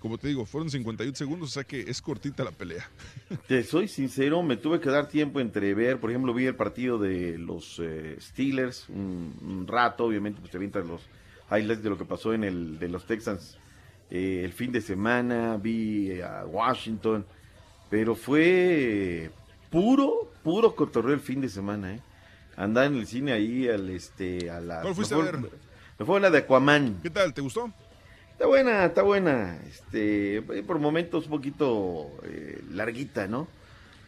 Como 0.00 0.18
te 0.18 0.26
digo, 0.28 0.44
fueron 0.44 0.68
51 0.68 1.14
segundos, 1.16 1.50
o 1.50 1.52
sea 1.52 1.64
que 1.64 1.80
es 1.80 2.02
cortita 2.02 2.44
la 2.44 2.50
pelea. 2.50 2.88
Te 3.48 3.62
soy 3.64 3.88
sincero, 3.88 4.42
me 4.42 4.56
tuve 4.56 4.78
que 4.78 4.90
dar 4.90 5.08
tiempo 5.08 5.40
entre 5.40 5.74
ver, 5.74 5.98
por 5.98 6.10
ejemplo, 6.10 6.34
vi 6.34 6.44
el 6.44 6.54
partido 6.54 6.98
de 6.98 7.38
los 7.38 7.80
eh, 7.82 8.16
Steelers 8.20 8.88
un, 8.88 9.64
rato, 9.66 10.04
obviamente, 10.04 10.40
pues 10.40 10.50
te 10.50 10.58
avientas 10.58 10.86
los 10.86 11.00
highlights 11.50 11.82
de 11.82 11.90
lo 11.90 11.96
que 11.96 12.04
pasó 12.04 12.34
en 12.34 12.44
el 12.44 12.78
de 12.78 12.88
los 12.88 13.06
Texans 13.06 13.56
eh, 14.10 14.42
el 14.44 14.52
fin 14.52 14.72
de 14.72 14.80
semana, 14.80 15.56
vi 15.56 16.12
eh, 16.12 16.24
a 16.24 16.44
Washington, 16.44 17.24
pero 17.90 18.14
fue 18.14 19.30
puro, 19.70 20.32
puro 20.42 20.74
cotorreo 20.74 21.14
el 21.14 21.20
fin 21.20 21.40
de 21.40 21.48
semana, 21.48 21.94
¿eh? 21.94 22.00
Andar 22.56 22.86
en 22.86 22.96
el 22.96 23.06
cine 23.06 23.32
ahí, 23.32 23.68
al 23.68 23.90
este, 23.90 24.50
a 24.50 24.60
la... 24.60 24.80
¿Cuál 24.80 24.94
fuiste 24.94 25.14
a 25.14 25.18
ver? 25.18 25.38
Me 25.98 26.06
fue 26.06 26.20
la 26.20 26.30
de 26.30 26.38
Aquaman. 26.38 27.00
¿Qué 27.02 27.10
tal? 27.10 27.34
¿Te 27.34 27.42
gustó? 27.42 27.70
Está 28.32 28.46
buena, 28.46 28.84
está 28.84 29.02
buena. 29.02 29.58
Este, 29.66 30.42
por 30.66 30.78
momentos 30.78 31.24
un 31.24 31.30
poquito 31.30 32.10
eh, 32.22 32.62
larguita, 32.70 33.26
¿no? 33.26 33.48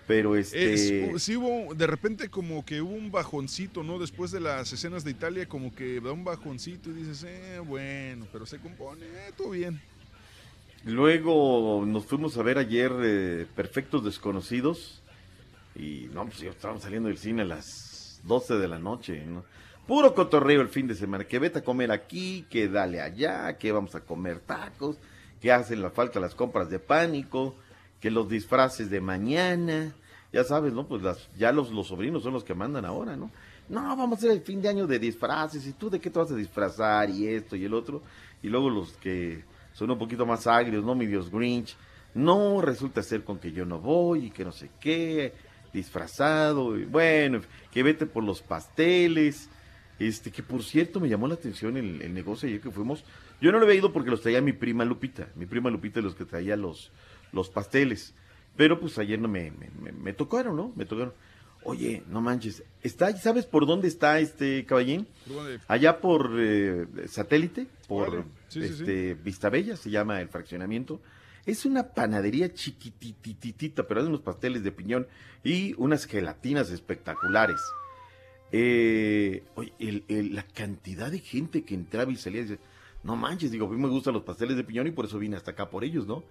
Pero 0.09 0.35
este. 0.37 0.73
Es- 1.15 1.23
sí 1.23 1.37
hubo, 1.37 1.73
de 1.75 1.87
repente 1.87 2.29
como 2.31 2.65
que 2.65 2.81
hubo 2.83 2.95
un 2.95 3.13
bajoncito, 3.13 3.85
¿no? 3.85 3.99
Después 4.01 4.31
de 4.33 4.41
las 4.41 4.73
escenas 4.73 5.05
de 5.05 5.13
Italia, 5.13 5.47
como 5.47 5.73
que 5.73 6.01
da 6.01 6.11
un 6.11 6.25
bajoncito 6.25 6.91
y 6.91 6.95
dices, 6.95 7.25
eh, 7.29 7.61
bueno, 7.65 8.27
pero 8.33 8.45
se 8.47 8.59
compone, 8.59 9.05
eh, 9.05 9.33
todo 9.37 9.51
bien. 9.51 9.81
Luego 10.85 11.85
nos 11.87 12.07
fuimos 12.07 12.37
a 12.39 12.43
ver 12.43 12.59
ayer 12.59 12.91
eh, 13.03 13.47
Perfectos 13.55 14.05
Desconocidos. 14.05 15.03
Y 15.77 16.09
no, 16.13 16.25
pues 16.27 16.39
ya 16.41 16.51
estábamos 16.51 16.83
saliendo 16.83 17.09
del 17.09 17.19
cine 17.19 17.43
a 17.43 17.45
las 17.45 18.21
12 18.25 18.55
de 18.57 18.67
la 18.69 18.79
noche, 18.79 19.25
¿no? 19.27 19.45
Puro 19.87 20.15
cotorreo 20.15 20.61
el 20.61 20.69
fin 20.69 20.87
de 20.89 20.95
semana. 20.95 21.25
Que 21.25 21.39
vete 21.39 21.61
a 21.61 21.65
comer 21.65 21.93
aquí, 21.93 22.47
que 22.51 22.69
dale 22.69 23.01
allá, 23.01 23.57
que 23.59 23.73
vamos 23.73 23.95
a 23.95 24.01
comer 24.01 24.41
tacos, 24.41 24.97
que 25.41 25.53
hacen 25.53 25.83
la 25.83 25.91
falta 25.91 26.19
las 26.21 26.35
compras 26.35 26.69
de 26.71 26.79
pánico, 26.79 27.55
que 28.01 28.11
los 28.11 28.29
disfraces 28.29 28.91
de 28.91 29.01
mañana. 29.01 29.93
Ya 30.33 30.45
sabes, 30.45 30.73
¿no? 30.73 30.87
Pues 30.87 31.03
las, 31.03 31.29
ya 31.37 31.53
los, 31.53 31.71
los 31.71 31.89
sobrinos 31.89 32.23
son 32.23 32.35
los 32.35 32.45
que 32.45 32.55
mandan 32.55 32.85
ahora, 32.85 33.17
¿no? 33.17 33.31
No, 33.69 33.97
vamos 33.97 34.13
a 34.13 34.19
hacer 34.19 34.31
el 34.31 34.41
fin 34.41 34.63
de 34.63 34.69
año 34.69 34.87
de 34.87 34.99
disfraces. 34.99 35.67
¿Y 35.67 35.73
tú 35.73 35.91
de 35.91 36.01
qué 36.01 36.11
te 36.11 36.19
vas 36.19 36.31
a 36.31 36.37
disfrazar? 36.37 37.11
Y 37.11 37.27
esto 37.29 37.57
y 37.57 37.65
el 37.65 37.75
otro. 37.75 38.03
Y 38.43 38.49
luego 38.49 38.71
los 38.71 38.93
que 38.95 39.45
son 39.73 39.91
un 39.91 39.99
poquito 39.99 40.27
más 40.27 40.47
agrios, 40.47 40.85
¿no? 40.85 40.95
Medios 40.95 41.31
Grinch. 41.31 41.77
No, 42.15 42.61
resulta 42.61 43.03
ser 43.03 43.25
con 43.25 43.39
que 43.39 43.53
yo 43.53 43.65
no 43.65 43.79
voy 43.79 44.27
y 44.27 44.31
que 44.31 44.45
no 44.45 44.53
sé 44.53 44.71
qué, 44.81 45.35
disfrazado. 45.73 46.79
Y 46.79 46.85
bueno, 46.85 47.41
que 47.71 47.83
vete 47.83 48.07
por 48.07 48.25
los 48.25 48.43
pasteles. 48.43 49.51
Este, 49.99 50.31
que 50.31 50.45
por 50.45 50.63
cierto 50.63 51.01
me 51.01 51.09
llamó 51.09 51.27
la 51.27 51.35
atención 51.35 51.77
el, 51.77 52.01
el 52.03 52.15
negocio 52.15 52.49
ayer 52.49 52.61
que 52.61 52.71
fuimos. 52.71 53.05
Yo 53.41 53.53
no 53.53 53.59
lo 53.59 53.67
había 53.67 53.79
ido 53.79 53.93
porque 53.93 54.11
los 54.11 54.23
traía 54.23 54.41
mi 54.41 54.53
prima 54.53 54.85
Lupita. 54.85 55.29
Mi 55.35 55.47
prima 55.47 55.71
Lupita 55.71 56.01
es 56.01 56.05
los 56.05 56.15
que 56.15 56.25
traía 56.25 56.57
los, 56.57 56.91
los 57.33 57.49
pasteles. 57.51 58.15
Pero 58.57 58.81
pues 58.81 58.99
ayer 58.99 59.19
no 59.21 59.29
me, 59.29 59.53
me, 59.53 60.13
tocaron, 60.13 60.57
¿no? 60.57 60.73
Me 60.75 60.85
tocaron. 60.85 61.13
Oye, 61.65 62.03
no 62.09 62.21
manches, 62.21 62.63
está, 62.83 63.15
¿sabes 63.17 63.45
por 63.47 63.67
dónde 63.67 63.89
está 63.89 64.19
este 64.21 64.65
caballín? 64.65 65.07
Allá 65.69 66.01
por 66.01 66.31
eh, 66.39 66.87
satélite, 67.09 67.67
por 67.89 68.09
Órale. 68.09 68.25
Sí, 68.49 68.63
sí, 68.63 68.69
sí. 68.69 68.75
este, 68.81 69.15
Vistabella, 69.15 69.77
se 69.77 69.91
llama 69.91 70.21
el 70.21 70.29
fraccionamiento. 70.29 71.01
Es 71.47 71.65
una 71.67 71.89
panadería 71.95 72.53
chiquitititita, 72.53 73.87
pero 73.87 74.01
hay 74.01 74.07
unos 74.07 74.21
pasteles 74.21 74.63
de 74.63 74.73
piñón 74.73 75.07
y 75.45 75.75
unas 75.79 76.05
gelatinas 76.07 76.71
espectaculares. 76.71 77.61
Eh, 78.51 79.45
oye, 79.57 79.73
el- 79.79 80.05
el- 80.09 80.35
la 80.35 80.43
cantidad 80.43 81.11
de 81.11 81.19
gente 81.21 81.63
que 81.65 81.75
entraba 81.75 82.11
y 82.11 82.17
salía, 82.17 82.43
dice, 82.43 82.59
no 83.03 83.15
manches, 83.17 83.51
digo, 83.51 83.67
a 83.67 83.71
mí 83.71 83.77
me 83.77 83.89
gustan 83.89 84.15
los 84.15 84.23
pasteles 84.25 84.57
de 84.57 84.65
piñón 84.65 84.87
y 84.87 84.91
por 84.91 85.05
eso 85.05 85.19
vine 85.19 85.37
hasta 85.37 85.51
acá 85.53 85.69
por 85.71 85.85
ellos, 85.85 86.07
¿no? 86.07 86.23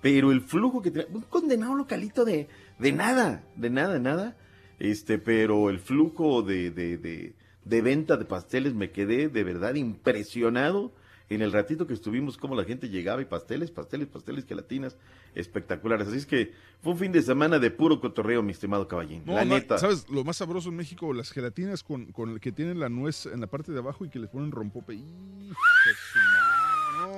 Pero 0.00 0.32
el 0.32 0.40
flujo 0.40 0.82
que 0.82 0.90
tenía, 0.90 1.08
un 1.12 1.22
condenado 1.22 1.74
localito 1.74 2.24
de, 2.24 2.48
de 2.78 2.92
nada, 2.92 3.44
de 3.56 3.70
nada, 3.70 3.94
de 3.94 4.00
nada. 4.00 4.36
Este, 4.78 5.18
pero 5.18 5.68
el 5.68 5.78
flujo 5.78 6.42
de, 6.42 6.70
de, 6.70 6.96
de, 6.96 7.34
de 7.64 7.82
venta 7.82 8.16
de 8.16 8.24
pasteles 8.24 8.74
me 8.74 8.90
quedé 8.90 9.28
de 9.28 9.44
verdad 9.44 9.74
impresionado 9.74 10.92
en 11.30 11.42
el 11.42 11.52
ratito 11.52 11.86
que 11.86 11.94
estuvimos, 11.94 12.36
cómo 12.36 12.56
la 12.56 12.64
gente 12.64 12.88
llegaba 12.88 13.22
y 13.22 13.24
pasteles, 13.24 13.70
pasteles, 13.70 14.08
pasteles, 14.08 14.46
gelatinas, 14.46 14.96
espectaculares. 15.36 16.08
Así 16.08 16.16
es 16.16 16.26
que 16.26 16.52
fue 16.82 16.92
un 16.92 16.98
fin 16.98 17.12
de 17.12 17.22
semana 17.22 17.60
de 17.60 17.70
puro 17.70 18.00
cotorreo, 18.00 18.42
mi 18.42 18.50
estimado 18.50 18.88
caballín. 18.88 19.22
No, 19.24 19.34
la 19.34 19.44
no, 19.44 19.54
neta. 19.54 19.78
¿Sabes? 19.78 20.08
Lo 20.10 20.24
más 20.24 20.38
sabroso 20.38 20.70
en 20.70 20.76
México, 20.76 21.12
las 21.12 21.30
gelatinas 21.30 21.84
con, 21.84 22.06
con 22.06 22.30
el 22.30 22.40
que 22.40 22.50
tienen 22.50 22.80
la 22.80 22.88
nuez 22.88 23.26
en 23.26 23.40
la 23.40 23.46
parte 23.46 23.70
de 23.70 23.78
abajo 23.78 24.04
y 24.04 24.08
que 24.08 24.18
les 24.18 24.28
ponen 24.28 24.50
rompope. 24.50 24.98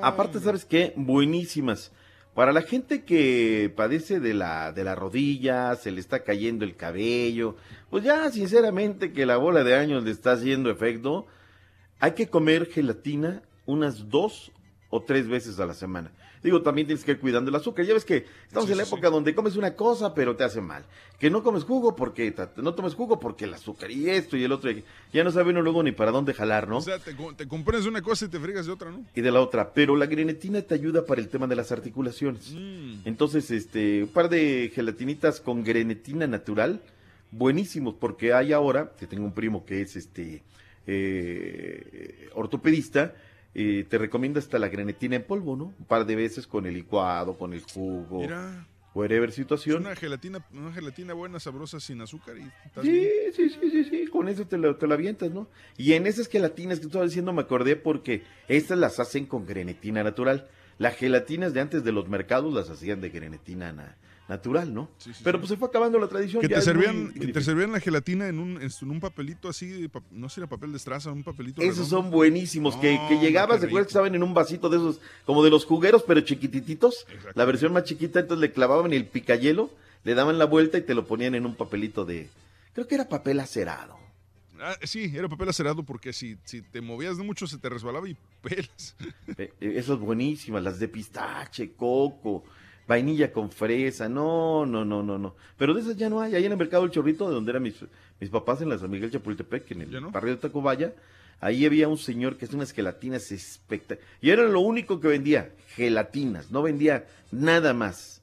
Aparte. 0.03 0.41
¿sabes 0.41 0.67
qué? 0.67 0.93
Buenísimas. 0.95 1.91
Para 2.35 2.53
la 2.53 2.63
gente 2.63 3.05
que 3.05 3.71
padece 3.77 4.19
de 4.19 4.33
la, 4.33 4.73
de 4.73 4.85
la 4.85 4.95
rodilla, 4.95 5.77
se 5.77 5.91
le 5.91 6.01
está 6.01 6.25
cayendo 6.25 6.65
el 6.65 6.77
cabello, 6.77 7.57
pues 7.91 8.05
ya 8.05 8.31
sinceramente 8.31 9.13
que 9.13 9.27
la 9.27 9.37
bola 9.37 9.65
de 9.65 9.75
años 9.75 10.03
le 10.05 10.13
está 10.13 10.33
haciendo 10.33 10.71
efecto, 10.71 11.27
hay 12.01 12.13
que 12.13 12.29
comer 12.29 12.67
gelatina 12.67 13.43
unas 13.67 14.09
dos 14.09 14.51
o 14.89 15.03
tres 15.03 15.29
veces 15.29 15.61
a 15.61 15.67
la 15.67 15.75
semana. 15.75 16.11
Digo, 16.43 16.61
también 16.63 16.87
tienes 16.89 17.05
que 17.05 17.13
ir 17.13 17.21
cuidando 17.21 17.51
el 17.51 17.55
azúcar. 17.55 17.85
Ya 17.87 17.95
ves 17.95 18.05
que 18.05 18.27
estamos 18.47 18.67
Sí, 18.67 18.73
en 18.73 18.79
la 18.79 18.85
sí, 18.85 18.93
época 18.93 19.11
donde 19.11 19.35
comes 19.35 19.55
una 19.57 19.75
cosa, 19.77 20.13
pero 20.13 20.35
te 20.35 20.43
hace 20.45 20.61
mal. 20.61 20.85
Que 21.21 21.31
no 21.31 21.43
comes 21.45 21.63
jugo 21.65 21.95
porque 21.95 22.35
no 22.57 22.75
tomes 22.75 22.95
jugo 22.95 23.21
porque 23.21 23.45
el 23.45 23.55
azúcar 23.55 23.91
y 23.93 24.11
esto 24.11 24.37
y 24.37 24.43
el 24.45 24.51
otro. 24.53 24.71
y- 24.73 24.83
Ya 25.13 25.23
no 25.23 25.31
sabe 25.31 25.51
uno 25.51 25.63
luego 25.63 25.83
ni 25.85 25.93
para 25.93 26.11
dónde 26.11 26.35
jalar, 26.35 26.67
¿no? 26.69 26.79
O 26.79 26.81
sea, 26.81 26.99
te, 26.99 27.15
te 27.37 27.47
compones 27.47 27.87
una 27.87 28.03
cosa 28.03 28.25
y 28.25 28.29
te 28.29 28.41
fregas 28.41 28.67
de 28.67 28.73
otra, 28.73 28.91
¿no? 28.91 29.05
y 29.15 29.21
de 29.21 29.31
la 29.31 29.41
otra. 29.41 29.73
Pero 29.73 29.95
la 29.97 30.07
grenetina 30.07 30.61
te 30.63 30.75
ayuda 30.75 31.07
para 31.07 31.21
el 31.21 31.29
tema 31.29 31.47
de 31.47 31.55
las 31.57 31.71
articulaciones. 31.71 32.51
Mm. 32.53 33.03
Entonces, 33.05 33.51
este, 33.53 34.03
un 34.03 34.09
par 34.09 34.29
de 34.29 34.73
gelatinitas 34.75 35.41
con 35.41 35.63
grenetina 35.63 36.27
natural, 36.27 36.81
buenísimos, 37.31 37.95
porque 37.95 38.33
hay 38.35 38.53
ahora, 38.53 38.93
que 38.99 39.07
tengo 39.07 39.25
un 39.25 39.33
primo 39.33 39.65
que 39.65 39.81
es 39.83 39.95
este 39.97 40.43
eh, 40.87 42.29
ortopedista, 42.35 43.15
eh, 43.55 43.85
te 43.89 43.99
recomienda 43.99 44.39
hasta 44.41 44.59
la 44.59 44.69
grenetina 44.69 45.17
en 45.17 45.25
polvo, 45.25 45.57
¿no? 45.57 45.75
Un 45.79 45.85
par 45.87 46.07
de 46.07 46.17
veces 46.17 46.47
con 46.47 46.67
el 46.67 46.75
licuado, 46.75 47.37
con 47.37 47.53
el 47.53 47.63
jugo, 47.63 48.21
Mira, 48.21 48.67
whatever 48.95 49.29
es 49.31 49.35
situación. 49.35 49.83
una 49.83 49.95
gelatina, 49.97 50.45
una 50.53 50.73
gelatina 50.73 51.15
buena, 51.15 51.39
sabrosa, 51.41 51.79
sin 51.81 52.01
azúcar 52.01 52.37
y 52.39 52.51
estás 52.67 52.85
Sí, 52.85 52.91
bien. 52.91 53.09
sí, 53.35 53.49
sí, 53.51 53.71
sí, 53.71 53.85
sí, 53.85 54.07
con 54.07 54.29
eso 54.29 54.47
te 54.47 54.59
lo, 54.59 54.77
te 54.77 54.87
lo 54.87 54.95
avientas, 54.95 55.31
¿no? 55.31 55.49
Y 55.77 55.93
en 55.95 56.07
esas 56.07 56.29
gelatinas 56.29 56.81
que 56.81 56.87
estaba 56.87 57.05
diciendo 57.05 57.33
me 57.33 57.43
acordé 57.43 57.77
porque 57.77 58.23
estas 58.49 58.79
las 58.79 58.99
hacen 59.01 59.27
con 59.27 59.47
grenetina 59.47 60.03
natural. 60.03 60.49
Las 60.79 60.97
gelatinas 60.97 61.53
de 61.53 61.61
antes 61.61 61.85
de 61.85 61.93
los 61.93 62.09
mercados 62.09 62.53
las 62.55 62.71
hacían 62.71 63.01
de 63.01 63.11
grenetina 63.11 63.73
na- 63.73 63.97
natural, 64.33 64.73
¿no? 64.73 64.89
Pero 65.23 65.39
pues 65.39 65.51
se 65.51 65.57
fue 65.57 65.69
acabando 65.69 65.99
la 65.99 66.09
tradición. 66.09 66.41
Que 66.41 66.49
ya 66.49 66.57
te 66.57 66.63
servían, 66.63 66.97
muy- 67.05 67.13
muy 67.15 67.27
que 67.27 67.33
te 67.33 67.41
servían 67.43 67.71
la 67.73 67.81
gelatina 67.81 68.29
en 68.29 68.39
un, 68.39 68.61
en 68.61 68.91
un 68.91 69.01
papelito 69.01 69.49
así, 69.49 69.89
no 70.11 70.29
sé 70.29 70.35
si 70.37 70.41
era 70.41 70.49
papel 70.49 70.73
de 70.73 70.79
estraza, 70.79 71.13
un 71.13 71.23
papelito. 71.23 71.61
Esos 71.61 71.77
redondo. 71.89 72.03
son 72.03 72.11
buenísimos, 72.11 72.77
que, 72.77 72.99
que 73.09 73.19
llegabas, 73.19 73.61
¿te 73.61 73.67
acuerdas 73.67 73.87
que 73.89 73.91
estaban 73.93 74.15
en 74.15 74.23
un 74.23 74.33
vasito 74.35 74.69
de 74.69 74.79
esos, 74.79 75.01
como 75.27 75.45
de 75.45 75.51
los 75.51 75.65
jugueros, 75.67 76.03
pero 76.07 76.21
chiquitititos? 76.23 77.07
La 77.35 77.45
versión 77.45 77.73
más 77.73 77.85
chiquita, 77.85 78.21
entonces 78.21 78.41
le 78.41 78.53
clavaban 78.53 78.93
el 78.93 79.07
picayelo, 79.07 79.71
le 80.05 80.15
daban 80.15 80.39
la 80.39 80.47
vuelta 80.47 80.79
y 80.79 80.83
te 80.83 80.95
lo 80.95 81.07
ponían 81.07 81.35
en 81.35 81.47
un 81.47 81.55
papelito 81.55 82.05
de, 82.05 82.29
creo 82.75 82.89
que 82.89 82.95
era 82.97 83.09
papel 83.09 83.39
acerado. 83.41 83.97
Ah, 84.65 84.77
sí, 84.85 85.13
era 85.15 85.29
papel 85.29 85.49
acerado 85.49 85.83
porque 85.83 86.13
si, 86.13 86.37
si 86.45 86.63
te 86.63 86.81
movías 86.81 87.17
de 87.17 87.25
mucho 87.25 87.49
se 87.49 87.59
te 87.59 87.69
resbalaba 87.69 88.09
y 88.09 88.17
pelas. 88.43 88.95
Eh, 89.37 89.53
eh, 89.61 89.73
esas 89.77 89.99
buenísimas, 89.99 90.63
las 90.63 90.79
de 90.79 90.87
pistache, 90.89 91.73
coco, 91.73 92.45
vainilla 92.93 93.33
con 93.33 93.51
fresa, 93.51 94.09
no, 94.09 94.67
no, 94.67 94.85
no, 94.85 95.03
no, 95.03 95.19
no. 95.19 95.35
Pero 95.57 95.75
de 95.75 95.81
esas 95.81 95.97
ya 95.97 96.09
no 96.11 96.21
hay, 96.21 96.35
ahí 96.35 96.45
en 96.45 96.53
el 96.53 96.59
mercado 96.59 96.83
del 96.83 96.93
Chorrito, 96.93 97.29
de 97.29 97.35
donde 97.35 97.51
eran 97.51 97.63
mis, 97.63 97.77
mis 98.21 98.31
papás 98.31 98.61
en 98.63 98.69
la 98.69 98.79
San 98.79 98.91
Miguel 98.91 99.11
Chapultepec, 99.11 99.71
en 99.73 99.83
el 99.83 100.01
barrio 100.07 100.33
de 100.35 100.41
Tacubaya, 100.41 100.93
ahí 101.41 101.65
había 101.67 101.89
un 101.89 101.99
señor 101.99 102.37
que 102.37 102.45
hacía 102.45 102.57
unas 102.57 102.73
gelatinas 102.73 103.33
espectaculares. 103.33 104.07
Y 104.21 104.31
era 104.31 104.45
lo 104.45 104.61
único 104.61 105.01
que 105.01 105.09
vendía, 105.09 105.51
gelatinas, 105.75 106.51
no 106.51 106.63
vendía 106.63 107.07
nada 107.31 107.73
más. 107.75 108.23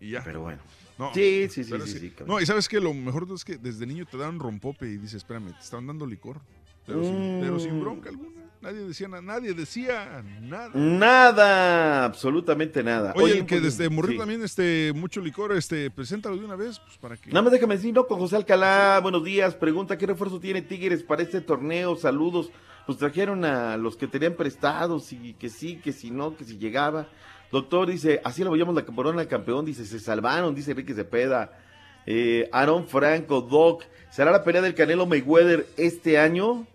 Y 0.00 0.10
ya. 0.10 0.22
Pero 0.24 0.42
bueno. 0.42 0.60
No, 0.98 1.14
sí, 1.14 1.48
sí, 1.50 1.64
sí, 1.64 1.72
sí, 1.86 1.98
sí. 1.98 2.12
No, 2.26 2.40
y 2.40 2.44
sabes 2.46 2.68
que 2.68 2.78
lo 2.78 2.92
mejor 2.92 3.26
es 3.34 3.42
que 3.42 3.56
desde 3.56 3.86
niño 3.86 4.04
te 4.04 4.18
dan 4.18 4.38
rompope 4.38 4.86
y 4.86 4.98
dices, 4.98 5.14
espérame, 5.14 5.52
te 5.54 5.60
estaban 5.64 5.86
dando 5.86 6.04
licor. 6.04 6.40
Pero, 6.86 7.02
sin, 7.04 7.38
pero 7.40 7.58
sin 7.58 7.76
Mm. 7.76 7.80
bronca 7.80 8.10
alguna. 8.10 8.39
Nadie 8.62 8.80
decía 8.80 9.08
nada, 9.08 9.22
nadie 9.22 9.54
decía 9.54 10.22
nada. 10.42 10.70
Nada, 10.74 12.04
absolutamente 12.04 12.82
nada. 12.82 13.14
Oye, 13.16 13.38
el 13.38 13.46
que 13.46 13.58
pues, 13.58 13.78
desde 13.78 13.88
morir 13.88 14.12
sí. 14.12 14.18
también 14.18 14.42
este 14.42 14.92
mucho 14.94 15.22
licor, 15.22 15.52
este, 15.52 15.90
preséntalo 15.90 16.36
de 16.36 16.44
una 16.44 16.56
vez, 16.56 16.78
pues 16.78 16.98
para 16.98 17.16
que. 17.16 17.30
Nada 17.30 17.40
más 17.40 17.52
déjame 17.52 17.76
decir, 17.76 17.94
¿no? 17.94 18.06
Con 18.06 18.18
José 18.18 18.36
Alcalá, 18.36 19.00
buenos 19.02 19.24
días. 19.24 19.54
Pregunta, 19.54 19.96
¿qué 19.96 20.06
refuerzo 20.06 20.40
tiene 20.40 20.60
Tigres 20.60 21.02
para 21.02 21.22
este 21.22 21.40
torneo? 21.40 21.96
Saludos. 21.96 22.50
Pues 22.84 22.98
trajeron 22.98 23.46
a 23.46 23.78
los 23.78 23.96
que 23.96 24.06
tenían 24.06 24.34
prestados 24.34 25.10
y 25.12 25.32
que 25.34 25.48
sí, 25.48 25.76
que 25.76 25.92
si 25.92 26.10
no, 26.10 26.36
que 26.36 26.44
si 26.44 26.58
llegaba. 26.58 27.08
Doctor 27.50 27.88
dice, 27.88 28.20
así 28.24 28.44
lo 28.44 28.50
veíamos 28.50 28.74
la 28.74 28.84
corona 28.84 29.24
campeón, 29.26 29.64
dice, 29.64 29.86
se 29.86 30.00
salvaron, 30.00 30.54
dice 30.54 30.72
Enrique 30.72 30.92
Cepeda. 30.92 31.58
Eh, 32.04 32.48
Aaron 32.52 32.86
Franco, 32.86 33.40
Doc, 33.40 33.84
¿será 34.10 34.30
la 34.30 34.44
pelea 34.44 34.60
del 34.60 34.74
Canelo 34.74 35.06
Mayweather 35.06 35.66
este 35.78 36.18
año? 36.18 36.66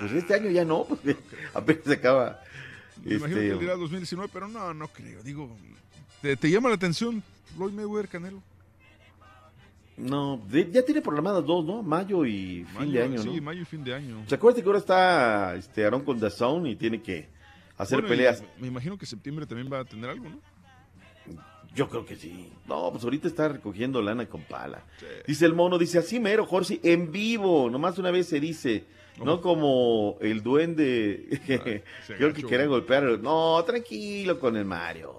Pues 0.00 0.12
este 0.12 0.34
año 0.34 0.50
ya 0.50 0.64
no, 0.64 0.84
porque 0.84 1.16
apenas 1.54 1.84
se 1.84 1.92
acaba. 1.94 2.40
Me 3.04 3.14
imagino 3.14 3.38
este, 3.40 3.48
que 3.48 3.52
él 3.54 3.58
dirá 3.60 3.76
2019, 3.76 4.30
pero 4.32 4.48
no, 4.48 4.74
no 4.74 4.88
creo. 4.88 5.22
Digo, 5.22 5.56
¿te, 6.20 6.36
te 6.36 6.50
llama 6.50 6.68
la 6.68 6.74
atención 6.74 7.22
Floyd 7.56 7.72
Mayweather 7.72 8.08
Canelo? 8.08 8.42
no, 9.96 10.40
de- 10.48 10.70
ya 10.70 10.82
tiene 10.82 11.02
programadas 11.02 11.44
dos, 11.44 11.64
¿no? 11.64 11.82
Mayo 11.82 12.24
y 12.24 12.64
fin 12.78 12.90
de 12.90 13.02
año, 13.02 13.16
¿no? 13.16 13.22
Sí, 13.22 13.40
mayo 13.40 13.60
y 13.62 13.64
fin 13.66 13.84
de 13.84 13.94
año. 13.94 14.24
¿Se 14.26 14.34
acuerda 14.34 14.60
que 14.62 14.66
ahora 14.66 14.78
está 14.78 15.54
este 15.56 15.84
Aaron 15.84 16.02
con 16.04 16.18
The 16.18 16.30
Zone 16.30 16.70
y 16.70 16.76
tiene 16.76 17.02
que 17.02 17.28
hacer 17.76 18.00
Bueno, 18.00 18.08
y 18.08 18.16
peleas? 18.16 18.42
Me 18.58 18.68
imagino 18.68 18.96
que 18.96 19.04
septiembre 19.04 19.44
también 19.46 19.70
va 19.70 19.80
a 19.80 19.84
tener 19.84 20.08
algo, 20.08 20.28
¿no? 20.30 20.40
Yo 21.74 21.88
creo 21.88 22.04
que 22.06 22.16
sí. 22.16 22.50
No, 22.66 22.90
pues 22.90 23.04
ahorita 23.04 23.28
está 23.28 23.48
recogiendo 23.48 24.00
lana 24.02 24.26
con 24.26 24.42
pala. 24.42 24.82
Dice 25.26 25.44
el 25.44 25.54
mono, 25.54 25.76
dice 25.78 25.98
así 25.98 26.18
mero, 26.18 26.46
Jorge, 26.46 26.80
en 26.82 27.12
vivo, 27.12 27.68
nomás 27.70 27.98
una 27.98 28.10
vez 28.10 28.26
se 28.26 28.40
dice, 28.40 28.84
no 29.18 29.40
como 29.40 30.16
el 30.20 30.42
duende, 30.42 31.82
se 32.06 32.14
creo 32.14 32.32
que 32.32 32.42
quería 32.42 32.66
golpear. 32.66 33.18
No, 33.20 33.62
tranquilo 33.64 34.38
con 34.38 34.56
el 34.56 34.64
Mario. 34.64 35.16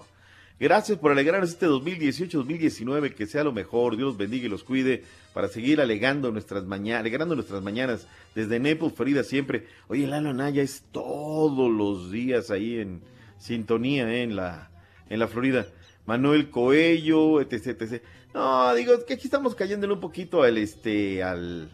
Gracias 0.62 1.00
por 1.00 1.12
alegrarnos 1.12 1.50
este 1.50 1.68
2018-2019, 1.68 3.16
que 3.16 3.26
sea 3.26 3.44
lo 3.44 3.52
mejor, 3.52 3.98
Dios 3.98 4.10
los 4.10 4.18
bendiga 4.18 4.46
y 4.46 4.50
los 4.50 4.64
cuide 4.64 5.04
para 5.34 5.48
seguir 5.48 5.82
alegando 5.82 6.32
nuestras 6.32 6.66
mañanas, 6.66 7.02
alegrando 7.02 7.34
nuestras 7.34 7.64
mañanas 7.64 8.08
desde 8.36 8.60
Naples, 8.60 8.94
Florida 8.94 9.24
siempre. 9.24 9.66
Oye, 9.88 10.06
Lalo 10.06 10.34
Naya 10.34 10.62
es 10.62 10.84
todos 10.92 11.72
los 11.72 12.12
días 12.12 12.52
ahí 12.52 12.78
en 12.78 13.02
sintonía 13.40 14.08
eh, 14.14 14.22
en 14.22 14.36
la 14.36 14.70
en 15.10 15.20
la 15.20 15.28
Florida. 15.28 15.66
Manuel 16.06 16.52
Coello, 16.52 17.42
etc, 17.42 17.82
etc. 17.82 18.04
No, 18.34 18.74
digo, 18.76 18.94
es 18.94 19.04
que 19.04 19.16
aquí 19.16 19.26
estamos 19.26 19.56
cayéndole 19.56 19.94
un 19.94 20.00
poquito 20.00 20.44
al 20.44 20.60
este 20.60 21.24
al 21.24 21.72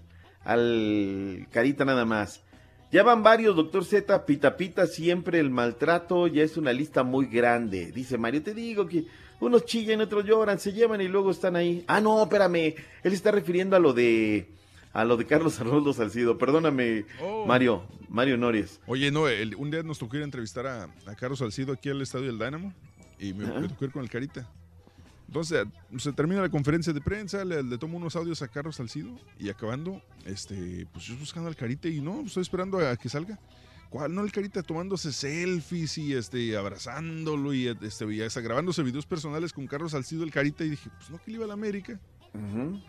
al 0.48 1.48
carita 1.52 1.86
nada 1.86 2.06
más. 2.06 2.42
Ya 2.92 3.04
van 3.04 3.22
varios, 3.22 3.56
doctor 3.56 3.84
Z, 3.84 4.26
pita 4.26 4.56
pita, 4.56 4.88
siempre 4.88 5.40
el 5.40 5.50
maltrato, 5.50 6.28
ya 6.28 6.44
es 6.44 6.56
una 6.56 6.72
lista 6.72 7.04
muy 7.04 7.26
grande. 7.26 7.92
Dice 7.92 8.18
Mario, 8.18 8.42
te 8.44 8.54
digo 8.54 8.88
que 8.88 9.06
unos 9.42 9.66
chillan, 9.66 10.00
otros 10.00 10.24
lloran, 10.26 10.58
se 10.60 10.72
llevan 10.72 11.02
y 11.02 11.10
luego 11.10 11.32
están 11.32 11.58
ahí. 11.58 11.84
Ah, 11.88 12.00
no, 12.00 12.24
espérame, 12.24 12.76
él 13.04 13.14
está 13.14 13.32
refiriendo 13.32 13.76
a 13.76 13.80
lo 13.80 13.92
de 13.94 14.50
a 14.94 15.04
lo 15.04 15.18
de 15.18 15.26
Carlos 15.26 15.60
Arnoldo 15.60 15.92
Salcido. 15.94 16.38
Perdóname, 16.38 17.06
Oh. 17.22 17.46
Mario, 17.46 17.84
Mario 18.08 18.38
Norias. 18.38 18.80
Oye, 18.88 19.12
no, 19.12 19.28
el- 19.28 19.56
un 19.56 19.70
día 19.70 19.84
nos 19.84 20.00
tocó 20.00 20.16
ir 20.16 20.22
a 20.22 20.26
entrevistar 20.26 20.66
a, 20.66 20.84
a 21.06 21.16
Carlos 21.16 21.40
Salcido 21.40 21.74
aquí 21.74 21.90
al 21.90 22.02
estadio 22.02 22.28
del 22.28 22.40
Dynamo 22.40 22.74
y 23.20 23.34
me, 23.34 23.46
me 23.60 23.68
tocó 23.68 23.84
ir 23.84 23.92
con 23.92 24.02
el 24.02 24.10
Carita. 24.10 24.50
Entonces, 25.28 25.66
se 25.98 26.14
termina 26.14 26.42
la 26.42 26.50
conferencia 26.50 26.94
de 26.94 27.02
prensa, 27.02 27.44
le, 27.44 27.62
le 27.62 27.78
tomo 27.78 27.98
unos 27.98 28.16
audios 28.16 28.42
a 28.42 28.48
Carlos 28.48 28.78
Salcido 28.78 29.10
y 29.38 29.50
acabando, 29.50 30.02
este, 30.26 30.88
pues 30.94 31.06
yo 31.06 31.18
buscando 31.18 31.50
al 31.50 31.56
Carita 31.56 31.90
y 31.90 32.00
no, 32.00 32.22
estoy 32.22 32.42
esperando 32.42 32.80
a 32.80 32.96
que 32.96 33.10
salga. 33.10 33.38
¿Cuál? 33.90 34.14
No, 34.14 34.24
el 34.24 34.32
Carita 34.32 34.64
tomándose 34.64 35.14
selfies 35.14 35.98
y 35.98 36.14
este, 36.14 36.58
abrazándolo 36.58 37.54
y, 37.54 37.68
este, 37.68 38.14
y 38.14 38.22
hasta 38.22 38.42
grabándose 38.42 38.84
videos 38.84 39.06
personales 39.06 39.54
con 39.54 39.68
Carlos 39.68 39.92
Salcido, 39.92 40.24
el 40.24 40.32
Carita, 40.32 40.64
y 40.64 40.72
dije, 40.72 40.90
pues 40.98 41.10
no, 41.10 41.18
que 41.18 41.32
le 41.32 41.38
iba 41.38 41.46
a 41.46 41.48
la 41.48 41.54
América. 41.54 42.00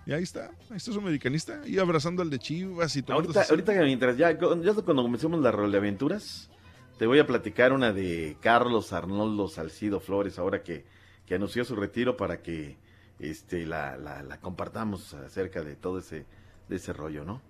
Y 0.05 0.13
ahí 0.13 0.23
está, 0.23 0.51
ahí 0.69 0.77
está 0.77 0.93
su 0.93 0.99
americanista, 0.99 1.63
y 1.67 1.79
abrazando 1.79 2.21
al 2.21 2.29
de 2.29 2.39
Chivas 2.39 2.95
y 2.97 3.03
tomándose 3.03 3.39
Ahorita, 3.39 3.53
ahorita 3.53 3.75
que 3.75 3.85
mientras 3.85 4.17
ya, 4.19 4.33
ya 4.33 4.39
cuando 4.75 5.03
comencemos 5.03 5.41
la 5.41 5.51
rol 5.51 5.73
de 5.73 5.79
aventuras, 5.79 6.51
te 6.99 7.07
voy 7.07 7.19
a 7.19 7.27
platicar 7.27 7.73
una 7.73 7.93
de 7.93 8.37
Carlos 8.41 8.93
Arnoldo 8.93 9.49
Salcido 9.49 10.01
Flores, 10.01 10.39
ahora 10.39 10.63
que, 10.63 10.85
que 11.29 11.35
anunció 11.35 11.65
su 11.65 11.77
retiro 11.77 12.17
para 12.17 12.41
que 12.43 12.77
este 13.21 13.67
la, 13.67 13.97
la, 13.99 14.23
la 14.23 14.41
compartamos 14.41 15.13
acerca 15.15 15.63
de 15.63 15.77
todo 15.77 15.99
ese, 15.99 16.25
de 16.69 16.77
ese 16.77 16.93
rollo, 16.93 17.25
¿no? 17.25 17.43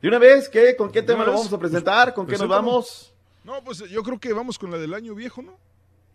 De 0.00 0.06
una 0.08 0.18
vez, 0.18 0.48
¿qué? 0.48 0.76
¿Con 0.76 0.92
qué 0.92 1.02
tema 1.02 1.24
lo 1.24 1.32
vamos 1.32 1.52
a 1.52 1.58
presentar? 1.58 2.14
¿Con 2.14 2.26
qué 2.26 2.38
nos 2.38 2.46
vamos? 2.48 3.12
No, 3.42 3.64
pues 3.64 3.78
yo 3.90 4.02
creo 4.04 4.20
que 4.20 4.32
vamos 4.32 4.58
con 4.58 4.70
la 4.70 4.78
del 4.78 4.94
año 4.94 5.14
viejo, 5.14 5.42
¿no? 5.42 5.58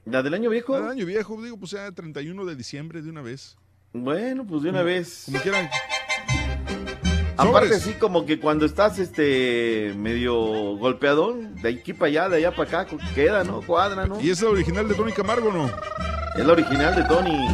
¿La 0.06 0.22
del 0.24 0.34
año 0.34 0.50
viejo? 0.50 0.74
La 0.74 0.82
del 0.82 0.92
año 0.92 1.06
viejo, 1.06 1.42
digo, 1.42 1.58
pues 1.58 1.72
ya 1.72 1.92
31 1.92 2.46
de 2.46 2.56
diciembre 2.56 3.02
de 3.02 3.10
una 3.10 3.22
vez. 3.22 3.58
Bueno, 3.92 4.46
pues 4.48 4.64
de 4.64 4.70
una 4.70 4.80
Como- 4.80 4.86
vez. 4.86 5.24
Como 5.26 5.40
quieran. 5.42 5.70
Aparte, 7.36 7.68
Sobres. 7.70 7.82
así 7.82 7.94
como 7.96 8.26
que 8.26 8.40
cuando 8.40 8.66
estás 8.66 9.00
este 9.00 9.94
medio 9.98 10.36
golpeadón, 10.78 11.56
de 11.62 11.70
aquí 11.70 11.92
para 11.94 12.08
allá, 12.10 12.30
de 12.30 12.38
allá 12.38 12.56
para 12.56 12.82
acá, 12.84 12.98
queda, 13.16 13.44
¿no? 13.44 13.62
Cuadra, 13.62 14.06
¿no? 14.06 14.22
¿Y 14.22 14.30
es 14.30 14.42
la 14.42 14.50
original 14.50 14.88
de 14.88 14.94
Tony 14.94 15.12
Camargo 15.12 15.52
no? 15.52 15.70
Es 16.36 16.46
la 16.46 16.54
original 16.54 16.96
de 16.96 17.04
Tony. 17.04 17.48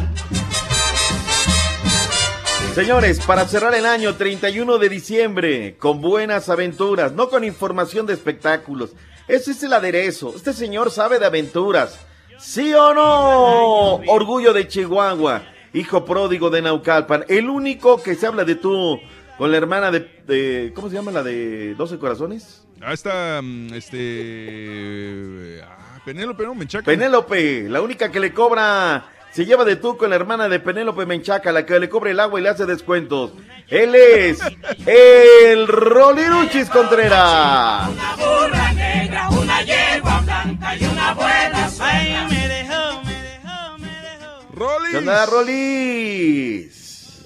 Señores, 2.74 3.20
para 3.26 3.46
cerrar 3.46 3.74
el 3.74 3.84
año 3.84 4.14
31 4.14 4.78
de 4.78 4.88
diciembre, 4.88 5.76
con 5.78 6.00
buenas 6.00 6.48
aventuras, 6.48 7.12
no 7.12 7.28
con 7.28 7.44
información 7.44 8.06
de 8.06 8.14
espectáculos. 8.14 8.92
Ese 9.28 9.50
es 9.52 9.62
el 9.62 9.72
aderezo. 9.72 10.32
Este 10.34 10.52
señor 10.52 10.90
sabe 10.90 11.18
de 11.18 11.26
aventuras. 11.26 11.98
¿Sí 12.38 12.72
o 12.72 12.94
no? 12.94 13.94
Orgullo 14.10 14.52
de 14.54 14.66
Chihuahua, 14.66 15.42
hijo 15.74 16.04
pródigo 16.06 16.48
de 16.48 16.62
Naucalpan, 16.62 17.24
el 17.28 17.50
único 17.50 18.02
que 18.02 18.14
se 18.14 18.26
habla 18.26 18.44
de 18.44 18.54
tú 18.54 18.98
con 19.36 19.50
la 19.50 19.58
hermana 19.58 19.90
de, 19.90 20.00
de- 20.26 20.72
¿cómo 20.74 20.88
se 20.88 20.94
llama 20.94 21.10
la 21.12 21.22
de 21.22 21.74
12 21.74 21.98
corazones? 21.98 22.66
Ah, 22.80 22.94
está, 22.94 23.40
mm, 23.42 23.74
este... 23.74 25.60
Penélope, 26.04 26.44
¿no? 26.44 26.54
Menchaca. 26.54 26.84
Penélope, 26.84 27.68
la 27.68 27.80
única 27.80 28.10
que 28.10 28.20
le 28.20 28.32
cobra, 28.32 29.06
se 29.32 29.44
lleva 29.44 29.64
de 29.64 29.76
tú 29.76 29.96
con 29.96 30.10
la 30.10 30.16
hermana 30.16 30.48
de 30.48 30.58
Penélope 30.60 31.06
Menchaca, 31.06 31.52
la 31.52 31.66
que 31.66 31.78
le 31.78 31.88
cobra 31.88 32.10
el 32.10 32.20
agua 32.20 32.40
y 32.40 32.42
le 32.42 32.48
hace 32.48 32.66
descuentos. 32.66 33.32
Él 33.68 33.94
es 33.94 34.40
el 34.86 35.68
Roliruchis 35.68 36.68
Contreras. 36.70 37.88
Una 37.88 38.16
burra 38.16 38.72
negra, 38.72 39.28
una 39.30 39.62
yegua 39.62 40.20
blanca 40.22 40.76
y 40.76 40.84
una 40.84 41.10
abuela 41.10 41.68
sueca. 41.70 42.28
me 42.28 42.48
dejó, 42.48 43.02
me 43.04 43.22
dejó, 43.22 43.78
me 43.78 43.88
dejó. 43.88 44.52
¡Rolis! 44.52 44.90
¿Qué 44.90 44.96
onda, 44.98 45.26
Rolis? 45.26 47.22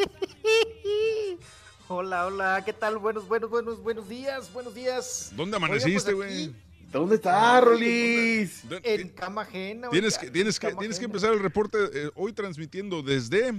Hola, 1.88 2.26
hola, 2.26 2.62
¿qué 2.64 2.72
tal? 2.72 2.98
Buenos, 2.98 3.28
buenos, 3.28 3.51
buenos, 3.51 3.80
buenos 3.82 4.09
días, 4.09 4.52
buenos 4.52 4.74
días. 4.74 5.30
¿Dónde 5.36 5.56
Oiga, 5.56 5.66
amaneciste, 5.66 6.12
pues, 6.12 6.28
güey? 6.28 6.55
¿Dónde 6.95 7.16
está, 7.16 7.61
Rolis? 7.61 8.62
En 8.85 9.09
cama 9.09 9.43
ajena. 9.43 9.91
Tienes 9.91 10.16
que, 10.16 10.31
tienes 10.31 10.61
que, 10.61 10.69
cama 10.69 10.79
tienes 10.79 10.97
que 10.97 11.07
ajena. 11.07 11.12
empezar 11.12 11.33
el 11.33 11.41
reporte 11.41 11.77
eh, 11.93 12.11
hoy 12.15 12.33
transmitiendo 12.33 13.03
desde. 13.03 13.53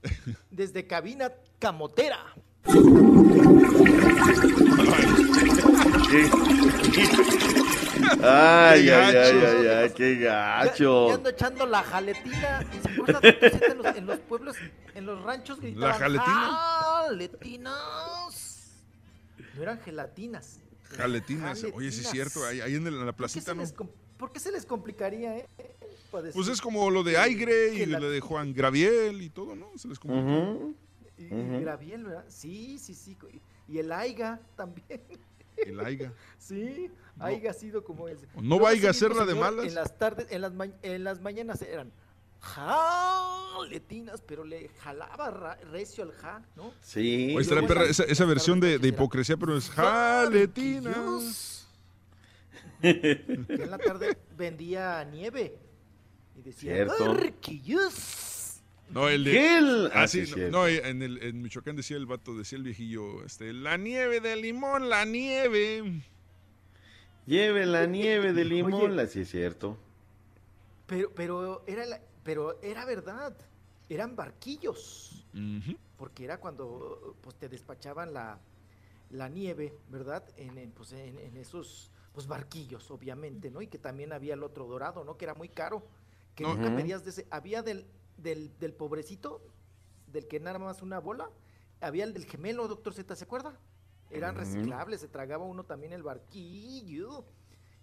Desde 0.50 0.86
cabina 0.86 1.30
camotera. 1.58 2.18
Ay, 8.22 8.88
ay, 8.88 9.16
ay, 9.16 9.40
ay, 9.44 9.66
ay, 9.66 9.90
qué 9.90 10.18
Ya, 10.18 10.64
gacho. 10.64 11.08
ya 11.08 11.14
ando 11.14 11.28
echando 11.28 11.66
la 11.66 11.82
jaletina. 11.82 12.64
¿Se 12.82 12.90
acuerdan 12.90 13.22
de 13.22 13.38
que 13.38 13.66
en 13.66 13.78
los, 13.78 13.96
en 13.96 14.06
los 14.06 14.18
pueblos, 14.20 14.56
en 14.94 15.06
los 15.06 15.22
ranchos 15.22 15.60
gritaban? 15.60 15.98
jaletina? 15.98 16.50
¡Jaletinas! 17.06 18.70
No 19.54 19.62
eran 19.62 19.80
gelatinas. 19.80 20.60
Jaletinas. 20.96 21.64
Oye, 21.74 21.90
sí 21.92 22.00
es 22.00 22.06
Jaletinas. 22.06 22.12
cierto, 22.32 22.46
ahí, 22.46 22.60
ahí 22.60 22.74
en, 22.74 22.86
el- 22.86 22.94
en 22.94 23.00
la 23.00 23.04
¿Por 23.06 23.14
qué, 23.14 23.18
placita, 23.18 23.52
se 23.66 23.74
¿no? 23.74 23.90
por 24.18 24.32
qué 24.32 24.40
se 24.40 24.50
les 24.52 24.66
complicaría, 24.66 25.36
eh? 25.38 25.46
Pues 26.10 26.48
es 26.48 26.60
como 26.60 26.90
lo 26.90 27.02
de 27.02 27.18
Aigre 27.18 27.74
y 27.74 27.78
gelat- 27.80 28.00
lo 28.00 28.10
de 28.10 28.20
Juan 28.20 28.54
Graviel 28.54 29.20
y 29.22 29.28
todo, 29.30 29.54
¿no? 29.54 29.70
Se 29.76 29.88
les 29.88 29.98
complica. 29.98 30.26
Ujú. 30.26 30.74
Y, 31.18 31.24
y 31.24 31.26
Ujú. 31.32 31.60
Graviel, 31.60 32.04
¿verdad? 32.04 32.24
Sí, 32.28 32.78
sí, 32.78 32.94
sí. 32.94 33.16
Y 33.68 33.78
el 33.78 33.92
Aiga 33.92 34.40
también. 34.56 35.02
El 35.56 35.80
Aiga. 35.80 36.12
Sí, 36.38 36.90
Aiga 37.18 37.50
ha 37.50 37.54
sido 37.54 37.84
como 37.84 38.08
ese. 38.08 38.26
No 38.36 38.42
Luego 38.42 38.64
vaya 38.64 38.76
a 38.76 38.76
mismo 38.76 38.90
hacerla 38.90 39.26
de 39.26 39.34
malas. 39.34 39.66
En 39.66 39.74
las 39.74 39.98
tardes, 39.98 40.26
en 40.30 40.40
las, 40.40 40.54
ma- 40.54 40.68
en 40.82 41.04
las 41.04 41.20
mañanas 41.20 41.60
eran 41.62 41.92
jaletinas, 42.40 44.20
pero 44.26 44.44
le 44.44 44.68
jalaba 44.80 45.56
recio 45.70 46.04
el 46.04 46.12
ja, 46.12 46.42
¿no? 46.56 46.72
Sí. 46.80 47.32
Oye, 47.34 47.40
estará 47.42 47.66
perra 47.66 47.84
esa- 47.84 48.24
versión 48.24 48.60
de, 48.60 48.78
de 48.78 48.88
hipocresía, 48.88 49.36
pero 49.36 49.56
es 49.56 49.70
jaletinas. 49.70 51.66
Que 52.80 53.24
en 53.48 53.70
la 53.70 53.78
tarde 53.78 54.16
vendía 54.36 55.04
nieve. 55.04 55.58
Y 56.38 56.42
decía, 56.42 56.74
Cierto. 56.74 57.14
"Barquillos". 57.14 58.60
No, 58.90 59.08
el 59.08 59.24
de. 59.24 59.32
Gel. 59.32 59.90
Ah, 59.92 60.04
Ah, 60.04 60.48
no, 60.50 60.66
en, 60.68 61.02
el, 61.02 61.22
en 61.22 61.42
Michoacán 61.42 61.76
decía 61.76 61.96
el 61.96 62.06
vato, 62.06 62.34
decía 62.36 62.56
el 62.56 62.62
viejillo, 62.64 63.22
este, 63.24 63.52
la 63.52 63.76
nieve 63.76 64.20
de 64.20 64.36
limón, 64.36 64.88
la 64.88 65.04
nieve. 65.04 66.02
Lleve 67.26 67.66
la 67.66 67.84
nieve 67.86 68.32
de 68.32 68.44
limón, 68.46 68.72
Oye. 68.74 68.88
la 68.94 69.06
sí 69.06 69.20
es 69.20 69.30
cierto. 69.30 69.76
Pero, 70.86 71.12
pero, 71.14 71.64
era 71.66 71.84
la- 71.84 72.00
pero 72.28 72.60
era 72.60 72.84
verdad. 72.84 73.34
Eran 73.88 74.14
barquillos. 74.14 75.26
Porque 75.96 76.24
era 76.24 76.38
cuando 76.38 77.16
pues, 77.22 77.36
te 77.36 77.48
despachaban 77.48 78.12
la, 78.12 78.38
la 79.08 79.30
nieve, 79.30 79.74
¿verdad? 79.88 80.28
En, 80.36 80.58
en, 80.58 80.70
pues, 80.72 80.92
en, 80.92 81.18
en 81.18 81.38
esos 81.38 81.90
pues, 82.12 82.26
barquillos, 82.26 82.90
obviamente, 82.90 83.50
¿no? 83.50 83.62
Y 83.62 83.66
que 83.66 83.78
también 83.78 84.12
había 84.12 84.34
el 84.34 84.42
otro 84.42 84.66
dorado, 84.66 85.04
¿no? 85.04 85.16
Que 85.16 85.24
era 85.24 85.32
muy 85.32 85.48
caro. 85.48 85.86
Que 86.34 86.44
nunca 86.44 86.76
pedías 86.76 87.02
de 87.02 87.10
ese. 87.12 87.26
Había 87.30 87.62
del, 87.62 87.86
del, 88.18 88.52
del 88.58 88.74
pobrecito, 88.74 89.40
del 90.06 90.28
que 90.28 90.38
nada 90.38 90.58
más 90.58 90.82
una 90.82 90.98
bola. 90.98 91.30
Había 91.80 92.04
el 92.04 92.12
del 92.12 92.26
gemelo, 92.26 92.68
doctor 92.68 92.92
Z, 92.92 93.16
¿se 93.16 93.24
acuerda? 93.24 93.58
Eran 94.10 94.34
reciclables, 94.34 95.00
se 95.00 95.08
tragaba 95.08 95.46
uno 95.46 95.64
también 95.64 95.94
el 95.94 96.02
barquillo. 96.02 97.24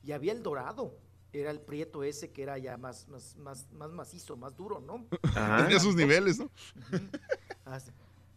Y 0.03 0.11
había 0.11 0.34
el 0.34 0.43
dorado. 0.43 0.93
Era 1.41 1.51
el 1.51 1.59
prieto 1.59 2.03
ese 2.03 2.31
que 2.31 2.43
era 2.43 2.57
ya 2.57 2.77
más, 2.77 3.09
más, 3.09 3.35
más, 3.35 3.69
más 3.73 3.91
macizo, 3.91 4.37
más 4.37 4.55
duro, 4.55 4.79
¿no? 4.79 5.05
Ajá. 5.23 5.63
Tenía 5.63 5.79
sus 5.79 5.95
niveles, 5.95 6.39
¿no? 6.39 6.49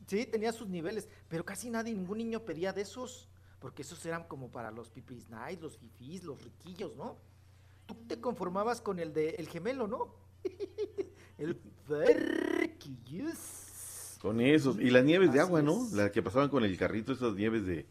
Sí. 0.06 0.26
Tenía 0.26 0.52
sus 0.52 0.68
niveles, 0.68 1.08
pero 1.28 1.44
casi 1.44 1.70
nadie, 1.70 1.94
ningún 1.94 2.18
niño 2.18 2.44
pedía 2.44 2.72
de 2.72 2.82
esos, 2.82 3.28
porque 3.60 3.82
esos 3.82 4.04
eran 4.06 4.24
como 4.24 4.50
para 4.50 4.70
los 4.70 4.90
pipis 4.90 5.28
nice, 5.28 5.60
los 5.60 5.76
fifís, 5.76 6.24
los 6.24 6.42
riquillos, 6.42 6.96
¿no? 6.96 7.18
Tú 7.86 7.94
te 8.06 8.20
conformabas 8.20 8.80
con 8.80 8.98
el 8.98 9.12
de 9.12 9.30
el 9.30 9.48
gemelo, 9.48 9.86
¿no? 9.86 10.14
el 11.38 11.60
barquillos. 11.88 13.38
Con 14.20 14.40
esos. 14.40 14.80
Y 14.80 14.90
las 14.90 15.04
nieves 15.04 15.32
de 15.32 15.40
agua, 15.40 15.62
¿no? 15.62 15.86
Las 15.92 16.10
que 16.10 16.22
pasaban 16.22 16.48
con 16.48 16.64
el 16.64 16.76
carrito, 16.76 17.12
esas 17.12 17.34
nieves 17.34 17.64
de 17.64 17.86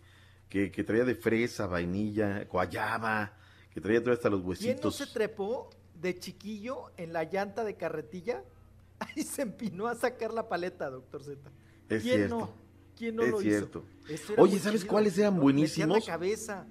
que, 0.50 0.72
que 0.72 0.84
traía 0.84 1.06
de 1.06 1.16
fresa, 1.16 1.68
vainilla, 1.68 2.44
guayaba, 2.46 3.38
que 3.78 3.82
traía 3.82 4.00
todavía 4.00 4.16
hasta 4.16 4.30
los 4.32 4.40
¿Quién 4.42 4.48
no 4.48 4.88
huesitos. 4.88 4.96
se 4.96 5.06
trepó 5.06 5.70
de 6.02 6.18
chiquillo 6.18 6.86
en 6.98 7.14
la 7.14 7.26
llanta 7.26 7.64
de 7.64 7.76
carretilla? 7.76 8.44
Ahí 9.00 9.22
se 9.22 9.44
empinó 9.44 9.86
a 9.86 9.94
sacar 9.94 10.34
la 10.34 10.50
paleta, 10.50 10.90
doctor 10.90 11.24
Z. 11.24 11.52
Es 11.88 12.02
¿Quién 12.02 12.16
cierto. 12.16 12.40
no? 12.40 12.50
¿Quién 12.98 13.16
no 13.18 13.22
Es 13.22 13.30
lo 13.30 13.40
cierto. 13.40 13.84
hizo? 14.10 14.34
Oye, 14.40 14.58
¿sabes 14.58 14.82
chido, 14.82 14.92
cuáles 14.94 15.16
eran 15.20 15.40
buenísimos? 15.40 16.00
La 16.08 16.14
cabeza. 16.14 16.66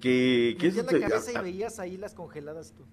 Que, 0.00 0.56
que 0.60 0.70
la 0.70 0.84
cabeza 0.84 1.32
y 1.32 1.42
veías 1.42 1.80
ahí 1.80 1.96
las 1.96 2.14
congeladas 2.14 2.70
tú. 2.70 2.84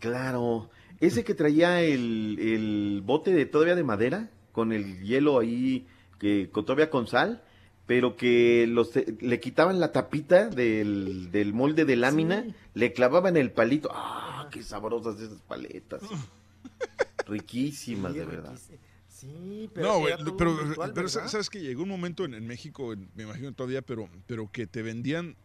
Claro, 0.00 0.68
ese 0.98 1.22
que 1.22 1.34
traía 1.34 1.82
el, 1.82 2.36
el 2.40 3.00
bote 3.04 3.30
de 3.32 3.46
todavía 3.46 3.76
de 3.76 3.84
madera, 3.84 4.28
con 4.50 4.72
el 4.72 5.00
hielo 5.04 5.38
ahí, 5.38 5.86
que 6.18 6.50
con, 6.50 6.64
todavía 6.64 6.90
con 6.90 7.06
sal, 7.06 7.44
pero 7.86 8.16
que 8.16 8.66
los, 8.68 8.90
le 9.20 9.40
quitaban 9.40 9.80
la 9.80 9.92
tapita 9.92 10.48
del, 10.48 11.30
del 11.32 11.52
molde 11.52 11.84
de 11.84 11.96
lámina, 11.96 12.42
Sí. 12.44 12.54
le 12.74 12.92
clavaban 12.92 13.36
el 13.36 13.50
palito. 13.50 13.90
¡Ah, 13.92 14.48
qué 14.50 14.62
sabrosas 14.62 15.20
esas 15.20 15.40
paletas! 15.42 16.00
Riquísimas, 17.26 18.12
Sí, 18.12 18.18
de 18.18 18.24
verdad. 18.24 18.50
riquísimo. 18.52 18.78
Sí, 19.08 19.70
pero 19.72 19.86
No, 19.86 19.98
güey, 20.00 20.14
era 20.14 20.24
todo 20.24 20.36
pero, 20.36 20.56
pero 20.94 21.08
sabes 21.08 21.48
que 21.48 21.60
llegó 21.60 21.82
un 21.84 21.88
momento 21.88 22.24
en, 22.24 22.34
en 22.34 22.46
México, 22.46 22.92
en- 22.92 23.08
me 23.14 23.22
imagino 23.22 23.52
todavía, 23.52 23.80
pero, 23.82 24.08
pero 24.26 24.50
que 24.50 24.66
te 24.66 24.82
vendían 24.82 25.36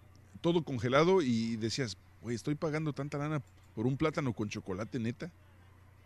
todo 0.41 0.63
congelado 0.63 1.21
y 1.21 1.57
decías, 1.57 1.95
güey, 2.21 2.35
estoy 2.35 2.55
pagando 2.55 2.93
tanta 2.93 3.17
lana 3.19 3.41
por 3.75 3.85
un 3.85 3.97
plátano 3.97 4.33
con 4.33 4.49
chocolate, 4.49 4.97
neta. 4.99 5.29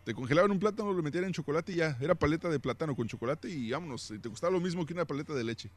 Te 0.04 0.12
congelaban 0.14 0.50
un 0.50 0.58
plátano, 0.58 0.92
lo 0.92 1.02
metían 1.02 1.24
en 1.24 1.32
chocolate 1.32 1.72
y 1.72 1.76
ya, 1.76 1.96
era 2.00 2.14
paleta 2.14 2.50
de 2.50 2.58
plátano 2.60 2.94
con 2.96 3.06
chocolate 3.08 3.48
y 3.48 3.70
vámonos, 3.70 4.10
y 4.10 4.18
te 4.18 4.28
costaba 4.28 4.52
lo 4.52 4.60
mismo 4.60 4.84
que 4.84 4.92
una 4.92 5.04
paleta 5.06 5.32
de 5.32 5.44
leche. 5.44 5.70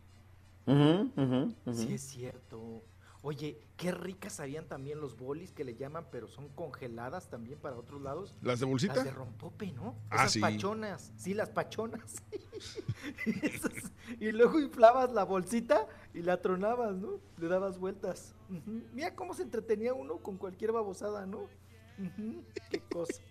Ujú, 0.68 1.12
ujú. 1.16 1.56
Sí, 1.74 1.94
es 1.94 2.02
cierto. 2.02 2.84
Oye, 3.22 3.60
qué 3.76 3.92
ricas 3.92 4.34
sabían 4.34 4.68
también 4.68 5.02
los 5.02 5.18
bolis 5.18 5.52
que 5.52 5.64
le 5.64 5.76
llaman, 5.76 6.06
pero 6.12 6.28
son 6.28 6.48
congeladas 6.50 7.28
también 7.30 7.58
para 7.60 7.76
otros 7.76 8.00
lados. 8.02 8.36
¿Las 8.44 8.60
de 8.60 8.68
bolsita? 8.68 8.96
Las 8.96 9.06
de 9.06 9.12
rompope, 9.12 9.72
¿no? 9.72 9.96
Ah, 10.12 10.18
Esas 10.18 10.32
sí. 10.34 10.40
pachonas. 10.42 11.12
Sí, 11.18 11.34
las 11.34 11.50
pachonas. 11.50 12.16
Esas- 13.42 13.92
y 14.20 14.32
luego 14.32 14.60
inflabas 14.60 15.12
la 15.12 15.24
bolsita 15.24 15.88
y 16.14 16.22
la 16.22 16.42
tronabas, 16.42 16.96
¿no? 16.98 17.20
Le 17.40 17.48
dabas 17.48 17.80
vueltas. 17.80 18.36
Mira 18.94 19.16
cómo 19.16 19.34
se 19.34 19.42
entretenía 19.42 19.94
uno 19.96 20.18
con 20.20 20.38
cualquier 20.38 20.72
babosada, 20.72 21.26
¿no? 21.26 21.48
Qué 22.70 22.80
cosa. 22.82 23.22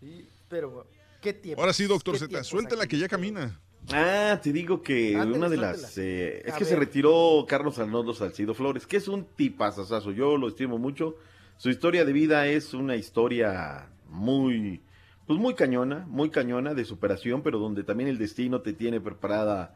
Sí, 0.00 0.28
pero, 0.48 0.86
qué 1.20 1.32
tiempo. 1.34 1.60
Ahora 1.60 1.72
sí, 1.74 1.84
doctor 1.84 2.18
Z, 2.18 2.42
suéltala 2.44 2.86
que 2.86 2.98
ya 2.98 3.08
camina. 3.08 3.60
Ah, 3.90 4.38
te 4.42 4.52
digo 4.52 4.82
que 4.82 5.16
Ándale, 5.16 5.36
una 5.36 5.48
de 5.48 5.56
las... 5.56 5.98
eh, 5.98 6.42
es 6.44 6.54
A 6.54 6.56
que 6.56 6.64
se 6.64 6.76
retiró 6.76 7.44
Carlos 7.48 7.78
Arnoldo 7.78 8.14
Salcido 8.14 8.54
Flores, 8.54 8.86
que 8.86 8.96
es 8.96 9.08
un 9.08 9.24
tipazazazo, 9.24 10.12
yo 10.12 10.36
lo 10.36 10.48
estimo 10.48 10.78
mucho. 10.78 11.16
Su 11.56 11.68
historia 11.70 12.04
de 12.04 12.12
vida 12.12 12.46
es 12.46 12.74
una 12.74 12.96
historia 12.96 13.88
muy, 14.08 14.82
pues 15.26 15.38
muy 15.38 15.54
cañona, 15.54 16.06
muy 16.08 16.30
cañona 16.30 16.74
de 16.74 16.84
superación, 16.84 17.42
pero 17.42 17.58
donde 17.58 17.82
también 17.84 18.08
el 18.08 18.18
destino 18.18 18.60
te 18.62 18.72
tiene 18.72 19.00
preparada, 19.00 19.74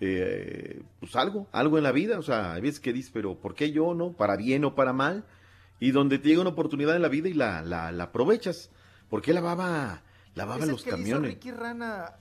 eh, 0.00 0.82
pues 1.00 1.16
algo, 1.16 1.48
algo 1.52 1.78
en 1.78 1.84
la 1.84 1.92
vida. 1.92 2.18
O 2.18 2.22
sea, 2.22 2.52
hay 2.54 2.60
veces 2.60 2.80
que 2.80 2.92
dices, 2.92 3.10
pero 3.12 3.36
¿por 3.36 3.54
qué 3.54 3.72
yo 3.72 3.94
no? 3.94 4.12
¿Para 4.12 4.36
bien 4.36 4.64
o 4.64 4.74
para 4.74 4.92
mal? 4.92 5.24
Y 5.80 5.90
donde 5.90 6.18
te 6.18 6.28
llega 6.28 6.40
una 6.40 6.50
oportunidad 6.50 6.96
en 6.96 7.02
la 7.02 7.08
vida 7.08 7.28
y 7.28 7.34
la, 7.34 7.62
la, 7.62 7.90
la 7.92 8.04
aprovechas. 8.04 8.70
¿Por 9.10 9.22
qué 9.22 9.32
lavaba, 9.34 10.02
lavaba 10.34 10.58
¿Es 10.58 10.64
el 10.64 10.70
los 10.70 10.82
que 10.82 10.90
le 10.92 10.96
hizo 10.96 11.02
camiones? 11.04 11.30
Ricky 11.32 11.50
Rana 11.50 12.14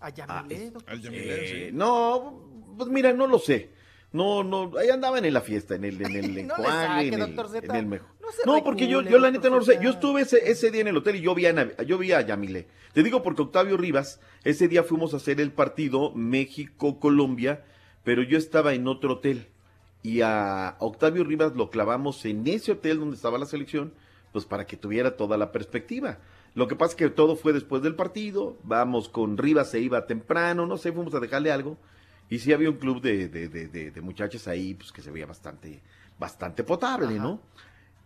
a 0.00 0.10
Yamilé, 0.10 0.70
doctor? 0.70 0.98
Eh, 1.12 1.70
no, 1.72 2.74
pues 2.76 2.88
mira, 2.88 3.12
no 3.12 3.26
lo 3.26 3.38
sé. 3.38 3.70
No, 4.12 4.42
no, 4.42 4.72
ahí 4.76 4.90
andaban 4.90 5.24
en 5.24 5.32
la 5.32 5.40
fiesta, 5.40 5.76
en 5.76 5.84
el, 5.84 6.04
en 6.04 6.16
el 6.16 6.34
No 6.46 6.56
enjuague, 6.56 6.66
saque, 6.66 7.06
en, 7.08 7.14
el, 7.14 7.64
en 7.64 7.76
el 7.76 7.86
mejor. 7.86 8.08
No 8.20 8.32
se 8.32 8.44
No, 8.44 8.64
porque 8.64 8.88
yo, 8.88 8.98
recule, 8.98 9.12
yo 9.12 9.18
la 9.20 9.30
neta 9.30 9.50
no 9.50 9.58
lo 9.58 9.64
sé. 9.64 9.78
Yo 9.80 9.90
estuve 9.90 10.22
ese, 10.22 10.50
ese 10.50 10.70
día 10.70 10.80
en 10.80 10.88
el 10.88 10.96
hotel 10.96 11.16
y 11.16 11.20
yo 11.20 11.34
vi 11.34 11.46
a, 11.46 11.82
yo 11.82 11.96
vi 11.96 12.12
a 12.12 12.20
Yamile. 12.20 12.66
Te 12.92 13.02
digo 13.04 13.22
porque 13.22 13.42
Octavio 13.42 13.76
Rivas, 13.76 14.20
ese 14.42 14.66
día 14.66 14.82
fuimos 14.82 15.14
a 15.14 15.18
hacer 15.18 15.40
el 15.40 15.52
partido 15.52 16.12
México-Colombia, 16.12 17.64
pero 18.02 18.22
yo 18.22 18.36
estaba 18.36 18.74
en 18.74 18.88
otro 18.88 19.14
hotel. 19.14 19.46
Y 20.02 20.22
a 20.22 20.76
Octavio 20.80 21.22
Rivas 21.22 21.54
lo 21.54 21.70
clavamos 21.70 22.24
en 22.24 22.46
ese 22.48 22.72
hotel 22.72 22.98
donde 22.98 23.16
estaba 23.16 23.38
la 23.38 23.46
selección, 23.46 23.92
pues 24.32 24.44
para 24.44 24.66
que 24.66 24.76
tuviera 24.76 25.16
toda 25.16 25.36
la 25.36 25.52
perspectiva. 25.52 26.18
Lo 26.54 26.66
que 26.66 26.76
pasa 26.76 26.92
es 26.92 26.96
que 26.96 27.10
todo 27.10 27.36
fue 27.36 27.52
después 27.52 27.82
del 27.82 27.94
partido, 27.94 28.56
vamos 28.64 29.08
con 29.08 29.38
Rivas, 29.38 29.70
se 29.70 29.80
iba 29.80 30.06
temprano, 30.06 30.66
no 30.66 30.78
sé, 30.78 30.92
fuimos 30.92 31.14
a 31.14 31.20
dejarle 31.20 31.52
algo. 31.52 31.76
Y 32.28 32.38
sí 32.38 32.52
había 32.52 32.70
un 32.70 32.76
club 32.76 33.00
de, 33.00 33.28
de, 33.28 33.48
de, 33.48 34.00
muchachas 34.00 34.46
ahí, 34.46 34.74
pues 34.74 34.92
que 34.92 35.02
se 35.02 35.10
veía 35.10 35.26
bastante, 35.26 35.80
bastante 36.18 36.62
potable, 36.62 37.18
¿no? 37.18 37.40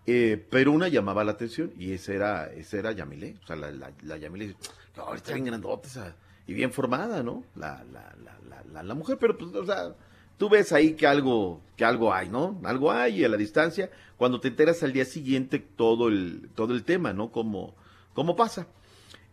Eh, 0.07 0.43
pero 0.51 0.73
una 0.73 0.89
llamaba 0.89 1.25
la 1.25 1.33
atención 1.33 1.73
y 1.79 1.93
esa 1.93 2.13
era, 2.13 2.47
esa 2.53 2.79
era 2.79 2.93
Yamile. 2.93 3.37
O 3.43 3.47
sea, 3.47 3.57
la, 3.57 3.71
la, 3.71 3.93
la 4.03 4.17
Yamile, 4.17 4.55
oh, 4.99 5.15
está 5.15 5.35
bien 5.35 5.45
grandota 5.47 5.89
esa, 5.89 6.17
y 6.47 6.55
bien 6.55 6.73
formada, 6.73 7.23
¿no? 7.23 7.45
La, 7.55 7.85
la, 7.93 8.15
la, 8.23 8.39
la, 8.49 8.63
la, 8.73 8.83
la 8.83 8.95
mujer, 8.95 9.19
pero 9.19 9.37
pues, 9.37 9.55
o 9.55 9.65
sea, 9.65 9.95
tú 10.39 10.49
ves 10.49 10.73
ahí 10.73 10.95
que 10.95 11.07
algo, 11.07 11.61
que 11.77 11.85
algo 11.85 12.13
hay, 12.13 12.29
¿no? 12.29 12.61
Algo 12.65 12.93
hay 12.93 13.21
y 13.21 13.25
a 13.25 13.29
la 13.29 13.37
distancia, 13.37 13.91
cuando 14.17 14.41
te 14.41 14.49
enteras 14.49 14.83
al 14.83 14.93
día 14.93 15.05
siguiente 15.05 15.59
todo 15.59 16.09
el, 16.09 16.49
todo 16.55 16.75
el 16.75 16.85
tema, 16.85 17.13
¿no? 17.13 17.31
Como, 17.31 17.75
cómo 18.15 18.37
pasa. 18.37 18.67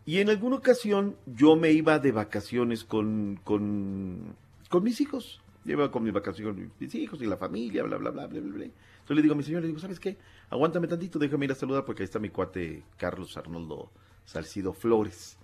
Y 0.06 0.20
en 0.20 0.30
alguna 0.30 0.58
ocasión 0.58 1.16
yo 1.26 1.56
me 1.56 1.72
iba 1.72 2.00
de 2.00 2.12
vacaciones 2.12 2.84
con, 2.84 3.40
con, 3.44 4.36
mis 4.82 5.00
hijos. 5.00 5.42
Yo 5.64 5.74
iba 5.74 5.92
con 5.92 6.04
mis 6.04 6.12
vacaciones 6.12 6.70
mis 6.80 6.96
hijos 6.96 7.22
y 7.22 7.28
la 7.28 7.38
familia, 7.38 7.84
bla, 7.84 7.98
bla, 7.98 8.10
bla, 8.10 8.28
bla, 8.28 8.42
bla, 8.42 8.54
bla. 8.54 8.66
Entonces 8.66 9.16
le 9.16 9.22
digo 9.22 9.34
a 9.34 9.38
mi 9.38 9.44
señor, 9.44 9.62
le 9.62 9.68
digo, 9.68 9.80
¿sabes 9.80 10.00
qué? 10.00 10.18
Aguántame 10.50 10.88
tantito, 10.88 11.20
déjame 11.20 11.46
ir 11.46 11.52
a 11.52 11.56
saludar 11.56 11.86
porque 11.86 12.04
ahí 12.04 12.06
está 12.06 12.20
mi 12.20 12.30
cuate 12.30 12.84
Carlos 12.98 13.38
Arnoldo 13.38 13.92
Salcido 14.26 14.74
Flores. 14.74 15.38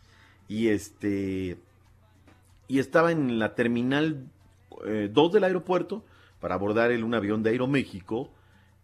Y 0.47 0.69
este, 0.69 1.57
y 2.67 2.79
estaba 2.79 3.11
en 3.11 3.39
la 3.39 3.53
terminal 3.55 4.27
2 4.69 4.85
eh, 4.85 5.33
del 5.33 5.43
aeropuerto 5.43 6.03
para 6.39 6.55
abordar 6.55 6.91
el, 6.91 7.03
un 7.03 7.13
avión 7.13 7.43
de 7.43 7.51
Aeroméxico. 7.51 8.31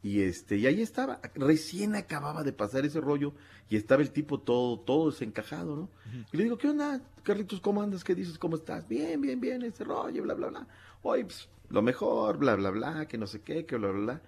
Y 0.04 0.22
este, 0.22 0.58
y 0.58 0.68
ahí 0.68 0.82
estaba, 0.82 1.22
recién 1.36 1.96
acababa 1.96 2.44
de 2.44 2.52
pasar 2.52 2.86
ese 2.86 3.00
rollo 3.00 3.34
y 3.70 3.78
estaba 3.78 4.02
el 4.02 4.12
tipo 4.12 4.38
todo, 4.38 4.78
todo 4.78 5.10
desencajado, 5.10 5.78
¿no? 5.78 5.90
Y 6.34 6.38
le 6.38 6.44
digo, 6.44 6.58
¿qué 6.58 6.68
onda, 6.68 7.02
Carlitos? 7.24 7.62
¿Cómo 7.62 7.82
andas? 7.82 8.04
¿Qué 8.04 8.14
dices? 8.14 8.38
¿Cómo 8.38 8.58
estás? 8.58 8.86
Bien, 8.86 9.22
bien, 9.22 9.40
bien, 9.40 9.62
ese 9.62 9.86
rollo, 9.86 10.24
bla, 10.24 10.34
bla, 10.34 10.48
bla. 10.48 10.68
Oye, 11.04 11.24
pues, 11.24 11.48
lo 11.70 11.82
mejor, 11.82 12.38
bla, 12.38 12.56
bla, 12.56 12.70
bla, 12.72 13.08
que 13.08 13.18
no 13.18 13.28
sé 13.28 13.40
qué, 13.42 13.66
que 13.66 13.78
bla, 13.78 13.92
bla, 13.92 14.02
bla. 14.02 14.22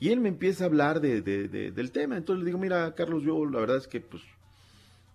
Y 0.00 0.08
él 0.08 0.20
me 0.20 0.30
empieza 0.30 0.64
a 0.64 0.68
hablar 0.68 1.00
de, 1.02 1.20
de, 1.20 1.48
de, 1.48 1.72
del 1.72 1.92
tema. 1.92 2.16
Entonces 2.16 2.40
le 2.40 2.46
digo, 2.46 2.58
mira, 2.58 2.94
Carlos, 2.94 3.22
yo 3.22 3.44
la 3.44 3.60
verdad 3.60 3.76
es 3.76 3.86
que, 3.86 4.00
pues, 4.00 4.22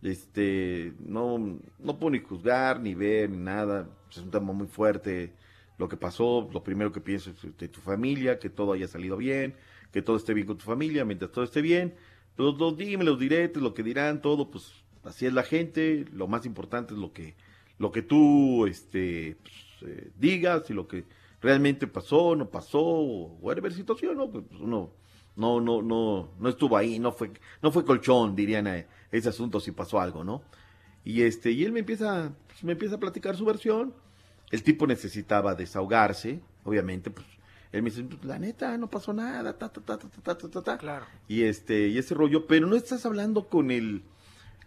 este, 0.03 0.93
no, 0.99 1.59
no 1.79 1.99
puedo 1.99 2.11
ni 2.11 2.19
juzgar, 2.19 2.79
ni 2.79 2.93
ver, 2.93 3.31
ni 3.31 3.37
nada. 3.37 3.89
Es 4.11 4.17
un 4.17 4.29
tema 4.29 4.53
muy 4.53 4.67
fuerte. 4.67 5.33
Lo 5.79 5.89
que 5.89 5.97
pasó, 5.97 6.47
lo 6.53 6.63
primero 6.63 6.91
que 6.91 7.01
pienso 7.01 7.31
es 7.31 7.57
de 7.57 7.67
tu 7.67 7.81
familia, 7.81 8.37
que 8.37 8.49
todo 8.49 8.73
haya 8.73 8.87
salido 8.87 9.17
bien, 9.17 9.55
que 9.93 10.01
todo 10.01 10.17
esté 10.17 10.33
bien 10.33 10.47
con 10.47 10.57
tu 10.57 10.65
familia, 10.65 11.05
mientras 11.05 11.31
todo 11.31 11.45
esté 11.45 11.61
bien. 11.61 11.93
Los, 12.35 12.57
dime, 12.75 13.05
los 13.05 13.19
diretes, 13.19 13.61
lo 13.61 13.73
que 13.73 13.83
dirán, 13.83 14.21
todo, 14.21 14.49
pues 14.49 14.73
así 15.03 15.27
es 15.27 15.33
la 15.33 15.43
gente. 15.43 16.05
Lo 16.11 16.27
más 16.27 16.45
importante 16.45 16.95
es 16.95 16.99
lo 16.99 17.13
que, 17.13 17.35
lo 17.77 17.91
que 17.91 18.01
tú 18.01 18.65
este, 18.65 19.37
pues, 19.41 19.53
eh, 19.91 20.11
digas 20.17 20.69
y 20.71 20.73
lo 20.73 20.87
que 20.87 21.05
realmente 21.41 21.85
pasó, 21.87 22.35
no 22.35 22.49
pasó, 22.49 22.81
o 22.81 23.37
whatever 23.39 23.71
situación, 23.71 24.17
¿no? 24.17 24.31
Pues 24.31 24.45
uno 24.59 24.91
no, 25.35 25.61
no, 25.61 25.81
no, 25.81 26.31
no 26.39 26.49
estuvo 26.49 26.75
ahí, 26.75 26.99
no 26.99 27.11
fue, 27.11 27.31
no 27.61 27.71
fue 27.71 27.85
colchón, 27.85 28.35
dirían 28.35 28.67
eh, 28.67 28.87
ese 29.11 29.29
asunto 29.29 29.59
si 29.59 29.71
pasó 29.71 29.99
algo, 29.99 30.23
¿no? 30.23 30.41
Y 31.03 31.21
este, 31.21 31.51
y 31.51 31.63
él 31.65 31.71
me 31.71 31.79
empieza, 31.79 32.33
pues, 32.47 32.63
me 32.63 32.71
empieza 32.71 32.95
a 32.95 32.99
platicar 32.99 33.35
su 33.35 33.45
versión. 33.45 33.93
El 34.51 34.63
tipo 34.63 34.87
necesitaba 34.87 35.55
desahogarse, 35.55 36.41
obviamente, 36.63 37.09
pues 37.11 37.25
él 37.73 37.83
me 37.83 37.89
dice, 37.89 38.05
la 38.23 38.39
neta, 38.39 38.77
no 38.77 38.89
pasó 38.89 39.11
nada, 39.13 39.57
ta, 39.57 39.67
ta, 39.69 39.81
ta, 39.81 39.97
ta, 39.97 40.07
ta, 40.07 40.37
ta, 40.37 40.47
ta, 40.49 40.61
ta. 40.61 40.77
Claro. 40.77 41.05
Y 41.27 41.41
este, 41.43 41.89
y 41.89 41.97
ese 41.97 42.13
rollo, 42.15 42.47
pero 42.47 42.67
no 42.67 42.75
estás 42.77 43.05
hablando 43.05 43.49
con 43.49 43.69
el, 43.71 44.03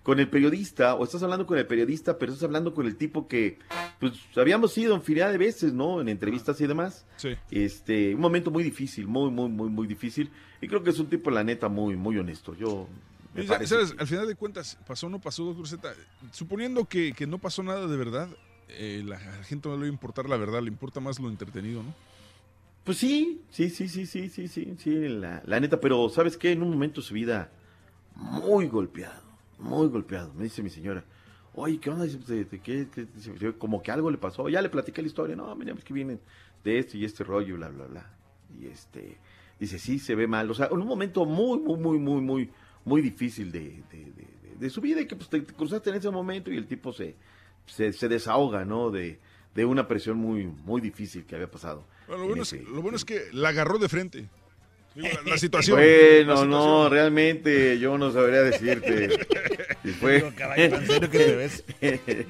con 0.02 0.20
el 0.20 0.28
periodista, 0.28 0.94
o 0.94 1.04
estás 1.04 1.22
hablando 1.22 1.46
con 1.46 1.56
el 1.58 1.66
periodista, 1.66 2.18
pero 2.18 2.32
estás 2.32 2.44
hablando 2.44 2.74
con 2.74 2.86
el 2.86 2.96
tipo 2.96 3.26
que, 3.28 3.58
pues, 4.00 4.12
habíamos 4.36 4.76
ido 4.76 4.94
infinidad 4.94 5.32
de 5.32 5.38
veces, 5.38 5.72
¿no? 5.72 6.00
En 6.00 6.08
entrevistas 6.08 6.60
y 6.60 6.66
demás. 6.66 7.06
Sí. 7.16 7.30
Este, 7.50 8.14
un 8.14 8.20
momento 8.20 8.50
muy 8.50 8.62
difícil, 8.62 9.06
muy, 9.06 9.30
muy, 9.30 9.48
muy, 9.48 9.68
muy 9.70 9.86
difícil. 9.86 10.30
Y 10.60 10.68
creo 10.68 10.82
que 10.82 10.90
es 10.90 10.98
un 10.98 11.06
tipo, 11.06 11.30
la 11.30 11.42
neta, 11.44 11.68
muy, 11.68 11.96
muy 11.96 12.18
honesto. 12.18 12.54
Yo, 12.54 12.88
Y, 13.36 13.46
¿sabes? 13.46 13.70
que- 13.70 14.00
Al 14.00 14.06
final 14.06 14.26
de 14.26 14.34
cuentas, 14.34 14.78
pasó 14.86 15.06
o 15.06 15.10
no 15.10 15.20
pasó, 15.20 15.44
doctor 15.44 15.68
Z. 15.68 15.92
Suponiendo 16.32 16.86
que, 16.86 17.12
que 17.12 17.26
no 17.26 17.38
pasó 17.38 17.62
nada 17.62 17.86
de 17.86 17.96
verdad, 17.96 18.28
eh, 18.68 19.02
la 19.06 19.18
gente 19.44 19.68
no 19.68 19.74
le 19.76 19.82
va 19.82 19.86
a 19.86 19.90
importar 19.90 20.28
la 20.28 20.36
verdad, 20.36 20.60
le 20.62 20.68
importa 20.68 20.98
más 21.00 21.20
lo 21.20 21.28
entretenido, 21.28 21.82
¿no? 21.82 21.94
Pues 22.86 22.98
sí, 22.98 23.42
sí, 23.50 23.68
sí, 23.70 23.88
sí, 23.88 24.06
sí, 24.06 24.28
sí, 24.28 24.46
sí, 24.48 24.74
sí, 24.78 25.08
la, 25.08 25.42
la 25.44 25.58
neta, 25.60 25.80
pero 25.80 26.08
¿sabes 26.08 26.36
qué? 26.36 26.52
En 26.52 26.62
un 26.62 26.70
momento 26.70 27.00
de 27.00 27.06
su 27.06 27.14
vida, 27.14 27.50
muy 28.16 28.68
golpeado, 28.68 29.22
muy 29.58 29.88
golpeado, 29.88 30.32
me 30.34 30.44
dice 30.44 30.62
mi 30.62 30.70
señora, 30.70 31.04
oye, 31.54 31.80
¿qué 31.80 31.90
onda? 31.90 32.04
Dice, 32.06 32.46
Como 33.58 33.82
que 33.82 33.92
algo 33.92 34.10
le 34.10 34.18
pasó, 34.18 34.48
ya 34.48 34.62
le 34.62 34.70
platiqué 34.70 35.02
la 35.02 35.08
historia, 35.08 35.36
no, 35.36 35.54
mira, 35.56 35.74
es 35.74 35.84
que 35.84 35.94
vienen 35.94 36.20
de 36.64 36.78
esto 36.78 36.96
y 36.96 37.04
este 37.04 37.24
rollo, 37.24 37.56
bla, 37.56 37.68
bla, 37.70 37.86
bla. 37.86 38.10
Y 38.60 38.66
este, 38.66 39.18
dice, 39.60 39.78
sí, 39.80 39.98
se 39.98 40.14
ve 40.14 40.28
mal, 40.28 40.50
o 40.50 40.54
sea, 40.54 40.66
en 40.72 40.78
un 40.78 40.86
momento 40.88 41.24
muy, 41.26 41.58
muy, 41.58 41.78
muy, 41.78 41.98
muy, 41.98 42.20
muy, 42.20 42.50
muy 42.84 43.02
difícil 43.02 43.52
de, 43.52 43.82
de, 43.90 43.98
de- 43.98 44.12
de- 44.12 44.56
de 44.60 44.70
su 44.70 44.80
vida 44.80 45.00
y 45.00 45.06
que 45.06 45.16
pues 45.16 45.28
te, 45.28 45.40
te 45.40 45.52
cruzaste 45.54 45.90
en 45.90 45.96
ese 45.96 46.10
momento 46.10 46.50
y 46.52 46.56
el 46.56 46.66
tipo 46.66 46.92
se, 46.92 47.16
se, 47.66 47.92
se 47.92 48.08
desahoga, 48.08 48.64
¿no? 48.64 48.90
De, 48.90 49.18
de 49.56 49.64
una 49.64 49.88
presión 49.88 50.18
muy, 50.18 50.44
muy 50.46 50.80
difícil 50.80 51.24
que 51.24 51.34
había 51.34 51.50
pasado. 51.50 51.84
Bueno, 52.06 52.18
lo, 52.18 52.22
en 52.24 52.28
bueno 52.28 52.42
es, 52.44 52.52
ese- 52.52 52.62
lo 52.70 52.82
bueno 52.82 52.96
es 52.96 53.04
que 53.04 53.22
la 53.32 53.48
agarró 53.48 53.78
de 53.78 53.88
frente. 53.88 54.28
Digo, 54.94 55.08
la, 55.24 55.30
la 55.32 55.38
situación. 55.38 55.78
Bueno, 55.78 56.34
la 56.34 56.44
no, 56.46 56.88
realmente 56.88 57.78
yo 57.78 57.98
no 57.98 58.12
sabría 58.12 58.42
decirte. 58.42 59.18
Si 59.82 59.92
fue... 59.92 60.14
Digo, 60.16 60.32
caballo, 60.36 60.70
que 61.00 61.08
te 61.18 61.36
ves. 61.36 61.64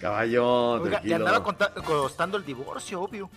Caballón, 0.00 0.82
Oiga, 0.82 1.00
y 1.04 1.12
andaba 1.12 1.42
costando 1.42 2.36
el 2.36 2.44
divorcio, 2.44 3.00
obvio. 3.00 3.30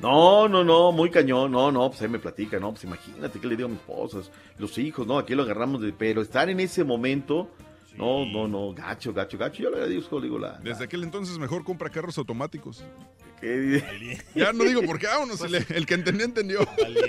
No, 0.00 0.48
no, 0.48 0.64
no, 0.64 0.90
muy 0.92 1.10
cañón, 1.10 1.50
no, 1.52 1.70
no, 1.72 1.88
pues 1.90 2.00
ahí 2.02 2.08
me 2.08 2.18
platica, 2.20 2.58
no, 2.60 2.70
pues 2.70 2.84
imagínate 2.84 3.38
que 3.40 3.46
le 3.48 3.56
digo 3.56 3.66
a 3.66 3.70
mi 3.70 3.76
esposa, 3.76 4.18
los 4.58 4.78
hijos, 4.78 5.06
no, 5.06 5.18
aquí 5.18 5.34
lo 5.34 5.42
agarramos 5.42 5.80
de, 5.80 5.92
pero 5.92 6.22
estar 6.22 6.48
en 6.48 6.60
ese 6.60 6.82
momento, 6.84 7.50
no, 7.98 8.24
no, 8.24 8.48
no, 8.48 8.72
gacho, 8.72 9.12
gacho, 9.12 9.36
gacho, 9.36 9.62
yo 9.62 9.70
le 9.70 9.76
agradezco, 9.76 10.20
digo, 10.20 10.38
la, 10.38 10.52
Desde 10.58 10.84
aquel 10.84 11.02
entonces 11.02 11.36
mejor 11.38 11.64
compra 11.64 11.90
carros 11.90 12.16
automáticos. 12.16 12.84
¿Qué? 13.40 13.82
Ya 14.34 14.52
no 14.52 14.64
digo 14.64 14.82
por 14.82 14.98
qué, 14.98 15.06
vámonos, 15.06 15.40
el, 15.42 15.54
el 15.68 15.86
que 15.86 15.94
entendió, 15.94 16.24
entendió. 16.24 16.60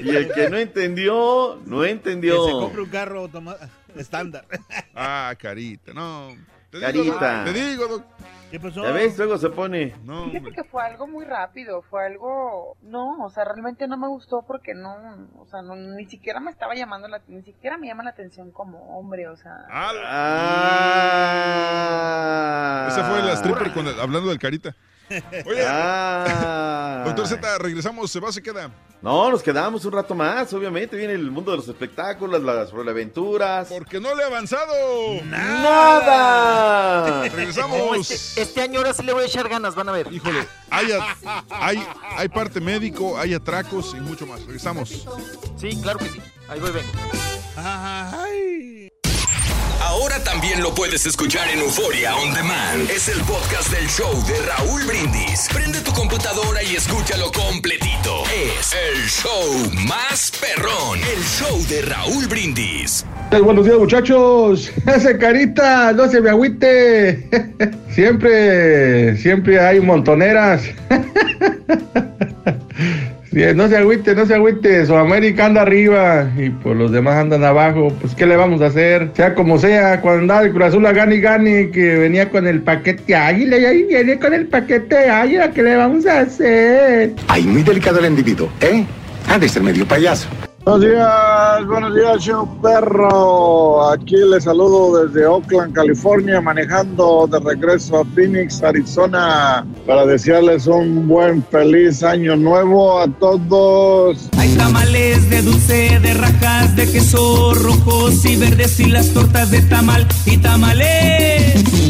y 0.03 0.09
el 0.09 0.31
que 0.33 0.49
no 0.49 0.57
entendió, 0.57 1.59
no 1.65 1.85
entendió. 1.85 2.45
Que 2.45 2.51
se 2.51 2.57
compre 2.57 2.81
un 2.81 2.89
carro 2.89 3.21
automa- 3.27 3.57
estándar. 3.95 4.45
Ah, 4.93 5.33
carita, 5.39 5.93
no. 5.93 6.35
Te 6.71 6.79
Carita. 6.79 7.43
Digo, 7.45 7.53
te 7.53 7.65
digo, 7.69 7.87
doc. 7.87 8.03
¿Qué 8.51 8.59
pasó? 8.59 8.81
Ya 8.83 8.91
ves, 8.91 9.15
luego 9.17 9.37
se 9.37 9.49
pone. 9.51 9.95
No, 10.03 10.25
Fíjate 10.25 10.51
que 10.51 10.63
fue 10.63 10.83
algo 10.83 11.05
muy 11.05 11.23
rápido, 11.23 11.83
fue 11.83 12.03
algo, 12.07 12.77
no, 12.81 13.23
o 13.23 13.29
sea, 13.29 13.45
realmente 13.45 13.87
no 13.87 13.95
me 13.95 14.07
gustó 14.07 14.41
porque 14.41 14.73
no, 14.73 14.95
o 15.37 15.45
sea, 15.45 15.61
no, 15.61 15.75
ni 15.75 16.05
siquiera 16.05 16.39
me 16.39 16.49
estaba 16.49 16.73
llamando 16.73 17.07
la, 17.07 17.21
ni 17.27 17.43
siquiera 17.43 17.77
me 17.77 17.85
llama 17.85 18.01
la 18.03 18.09
atención 18.09 18.49
como 18.49 18.97
hombre, 18.97 19.27
o 19.27 19.35
sea. 19.37 19.67
Ah. 21.19 22.87
Esa 22.89 23.03
fue 23.03 23.21
la 23.21 23.33
stripper 23.33 23.71
con 23.71 23.85
el- 23.87 23.99
hablando 23.99 24.29
del 24.29 24.39
carita. 24.39 24.75
Oye, 25.45 25.65
Ah. 25.67 27.03
doctor 27.05 27.27
Z, 27.27 27.57
regresamos, 27.59 28.11
se 28.11 28.19
va, 28.19 28.31
se 28.31 28.41
queda. 28.41 28.69
No, 29.01 29.31
nos 29.31 29.41
quedamos 29.41 29.85
un 29.85 29.93
rato 29.93 30.13
más, 30.13 30.51
obviamente, 30.53 30.97
viene 30.97 31.13
el 31.13 31.31
mundo 31.31 31.51
de 31.51 31.57
los 31.57 31.67
espectáculos, 31.69 32.43
las 32.43 32.71
aventuras. 32.73 33.69
Porque 33.69 33.97
no 33.99 34.13
le 34.13 34.23
ha 34.23 34.27
avanzado. 34.27 34.73
¡Nada! 35.23 37.21
Regresamos. 37.33 37.77
No, 37.77 37.95
este, 37.95 38.41
este 38.41 38.61
año 38.61 38.79
ahora 38.79 38.93
sí 38.93 39.03
le 39.03 39.13
voy 39.13 39.23
a 39.23 39.27
echar 39.27 39.47
ganas, 39.47 39.73
van 39.75 39.87
a 39.87 39.93
ver. 39.93 40.11
Híjole, 40.11 40.45
hay, 40.69 40.91
a- 40.91 41.15
hay, 41.49 41.81
hay 42.17 42.27
parte 42.27 42.59
médico, 42.59 43.17
hay 43.17 43.33
atracos 43.33 43.95
y 43.97 44.01
mucho 44.01 44.25
más. 44.27 44.41
Regresamos. 44.41 44.89
Sí, 45.57 45.79
claro 45.81 45.99
que 45.99 46.09
sí. 46.09 46.19
Ahí 46.49 46.59
voy, 46.59 46.71
vengo. 46.71 46.91
Ahora 49.89 50.23
también 50.23 50.61
lo 50.61 50.75
puedes 50.75 51.07
escuchar 51.07 51.49
en 51.49 51.61
Euforia 51.61 52.15
On 52.15 52.31
Demand. 52.31 52.87
Es 52.91 53.09
el 53.09 53.19
podcast 53.21 53.71
del 53.71 53.89
show 53.89 54.13
de 54.27 54.39
Raúl 54.45 54.85
Brindis. 54.85 55.49
Prende 55.51 55.81
tu 55.81 55.91
computadora 55.93 56.61
y 56.61 56.75
escúchalo 56.75 57.31
completito. 57.31 58.23
Es 58.27 58.71
el 58.71 59.09
show 59.09 59.71
más 59.87 60.31
perrón. 60.39 60.99
El 60.99 61.23
show 61.23 61.59
de 61.67 61.81
Raúl 61.81 62.27
Brindis. 62.27 63.03
Buenos 63.31 63.65
días 63.65 63.79
muchachos, 63.79 64.71
ese 64.95 65.17
carita, 65.17 65.91
no 65.93 66.07
se 66.07 66.21
me 66.21 66.29
agüite. 66.29 67.27
Siempre, 67.89 69.17
siempre 69.17 69.59
hay 69.59 69.79
montoneras. 69.79 70.61
No 73.31 73.67
se 73.67 73.77
agüite, 73.77 74.15
no 74.15 74.25
se 74.25 74.33
agüite, 74.33 74.85
Sudamérica 74.87 75.45
anda 75.45 75.61
arriba 75.61 76.31
y 76.35 76.49
pues 76.49 76.75
los 76.75 76.91
demás 76.91 77.15
andan 77.15 77.43
abajo, 77.43 77.93
pues 78.01 78.15
qué 78.15 78.25
le 78.25 78.35
vamos 78.35 78.59
a 78.61 78.67
hacer, 78.67 79.11
sea 79.13 79.35
como 79.35 79.59
sea, 79.59 80.01
cuando 80.01 80.21
andaba 80.21 80.41
el 80.41 80.51
Cruz 80.51 80.65
Azul 80.65 80.85
a 80.87 80.93
gane 80.93 81.15
y 81.15 81.21
gane, 81.21 81.69
que 81.69 81.97
venía 81.97 82.29
con 82.29 82.47
el 82.47 82.61
paquete 82.61 83.15
águila 83.15 83.57
y 83.57 83.65
ahí 83.65 83.83
viene 83.83 84.17
con 84.17 84.33
el 84.33 84.47
paquete 84.47 85.09
águila, 85.11 85.51
¿qué 85.51 85.61
le 85.61 85.75
vamos 85.75 86.07
a 86.07 86.21
hacer? 86.21 87.13
Ay, 87.27 87.43
muy 87.43 87.61
delicado 87.61 87.99
el 87.99 88.07
individuo, 88.07 88.49
¿eh? 88.61 88.83
Ha 89.27 89.37
de 89.37 89.47
ser 89.47 89.61
medio 89.61 89.85
payaso. 89.85 90.27
Buenos 90.69 90.87
días, 90.87 91.65
buenos 91.65 91.95
días, 91.95 92.21
show 92.21 92.47
perro. 92.61 93.89
Aquí 93.89 94.17
les 94.17 94.43
saludo 94.43 95.03
desde 95.03 95.25
Oakland, 95.25 95.73
California, 95.73 96.39
manejando 96.41 97.25
de 97.25 97.39
regreso 97.39 98.01
a 98.01 98.05
Phoenix, 98.05 98.61
Arizona, 98.61 99.65
para 99.87 100.05
desearles 100.05 100.67
un 100.67 101.07
buen, 101.07 101.43
feliz 101.45 102.03
año 102.03 102.35
nuevo 102.35 102.99
a 102.99 103.07
todos. 103.07 104.29
Hay 104.37 104.55
tamales 104.57 105.27
de 105.31 105.41
dulce, 105.41 105.99
de 106.01 106.13
rajas, 106.13 106.75
de 106.75 106.91
queso 106.91 107.55
rojos 107.55 108.23
y 108.25 108.35
verdes 108.35 108.79
y 108.79 108.91
las 108.91 109.11
tortas 109.11 109.49
de 109.49 109.63
tamal 109.63 110.07
y 110.27 110.37
tamales. 110.37 111.88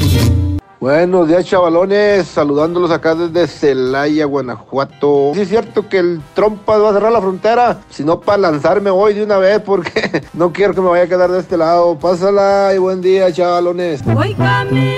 Buenos 0.80 1.28
días, 1.28 1.44
chavalones. 1.44 2.26
Saludándolos 2.26 2.90
acá 2.90 3.14
desde 3.14 3.48
Celaya, 3.48 4.24
Guanajuato. 4.24 5.32
Sí, 5.34 5.42
es 5.42 5.50
cierto 5.50 5.90
que 5.90 5.98
el 5.98 6.22
trompa 6.34 6.78
va 6.78 6.92
a 6.92 6.94
cerrar 6.94 7.12
la 7.12 7.20
frontera. 7.20 7.82
Si 7.90 8.06
no, 8.06 8.22
para 8.22 8.38
lanzarme 8.38 8.90
hoy 8.90 9.14
de 9.14 9.24
una 9.24 9.38
vez, 9.40 9.60
porque 9.60 10.24
no 10.34 10.54
quiero 10.54 10.74
que 10.74 10.80
me 10.80 10.88
vaya 10.88 11.04
a 11.04 11.08
quedar 11.08 11.32
de 11.32 11.40
este 11.40 11.58
lado. 11.58 12.00
Pásala 12.00 12.72
y 12.74 12.78
buen 12.78 13.02
día, 13.02 13.30
chavalones. 13.30 14.06
Voy 14.06 14.34
camino 14.36 14.90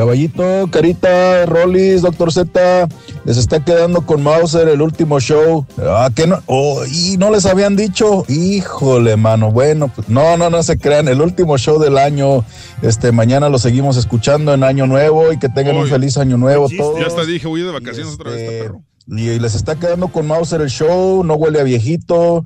Caballito, 0.00 0.66
Carita, 0.70 1.44
Rollis, 1.44 2.00
Doctor 2.00 2.32
Z, 2.32 2.88
les 3.26 3.36
está 3.36 3.62
quedando 3.62 4.06
con 4.06 4.22
Mauser 4.22 4.66
el 4.68 4.80
último 4.80 5.20
show. 5.20 5.66
Ah, 5.78 6.08
que 6.14 6.26
no, 6.26 6.38
oh, 6.46 6.86
y 6.86 7.18
no 7.18 7.30
les 7.30 7.44
habían 7.44 7.76
dicho, 7.76 8.24
híjole, 8.26 9.18
mano. 9.18 9.52
Bueno, 9.52 9.92
pues 9.94 10.08
no, 10.08 10.38
no, 10.38 10.48
no 10.48 10.62
se 10.62 10.78
crean, 10.78 11.06
el 11.08 11.20
último 11.20 11.58
show 11.58 11.78
del 11.78 11.98
año. 11.98 12.46
Este, 12.80 13.12
mañana 13.12 13.50
lo 13.50 13.58
seguimos 13.58 13.98
escuchando 13.98 14.54
en 14.54 14.64
Año 14.64 14.86
Nuevo 14.86 15.34
y 15.34 15.38
que 15.38 15.50
tengan 15.50 15.76
un 15.76 15.86
feliz 15.86 16.16
Año 16.16 16.38
Nuevo 16.38 16.70
todos. 16.74 16.98
Ya 16.98 17.06
hasta 17.06 17.26
dije, 17.26 17.46
voy 17.46 17.60
de 17.60 17.70
vacaciones 17.70 18.14
otra 18.14 18.30
vez, 18.30 18.40
Este, 18.40 18.72
Y 19.06 19.38
les 19.38 19.54
está 19.54 19.76
quedando 19.76 20.08
con 20.08 20.26
Mauser 20.26 20.62
el 20.62 20.70
show, 20.70 21.22
no 21.24 21.34
huele 21.34 21.60
a 21.60 21.64
viejito. 21.64 22.42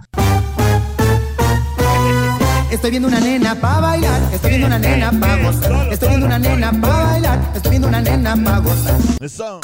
Estoy 2.75 2.91
viendo 2.91 3.07
una 3.07 3.21
nena 3.21 3.55
pa' 3.55 3.81
bailar, 3.81 4.21
estoy 4.35 4.51
viendo 4.51 4.67
una 4.67 4.81
nena 4.81 5.13
pa' 5.13 5.37
gozar, 5.37 5.93
estoy 5.93 6.09
viendo 6.09 6.27
una 6.27 6.41
nena 6.41 6.73
pa' 6.73 7.05
bailar, 7.05 7.53
estoy 7.55 7.71
viendo 7.71 7.87
una 7.87 8.01
nena 8.01 8.37
pa' 8.37 8.59
gozar. 8.59 9.01
Eso. 9.21 9.61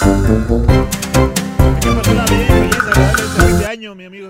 Este 3.48 3.66
año, 3.66 3.96
mi 3.96 4.04
amigo. 4.04 4.28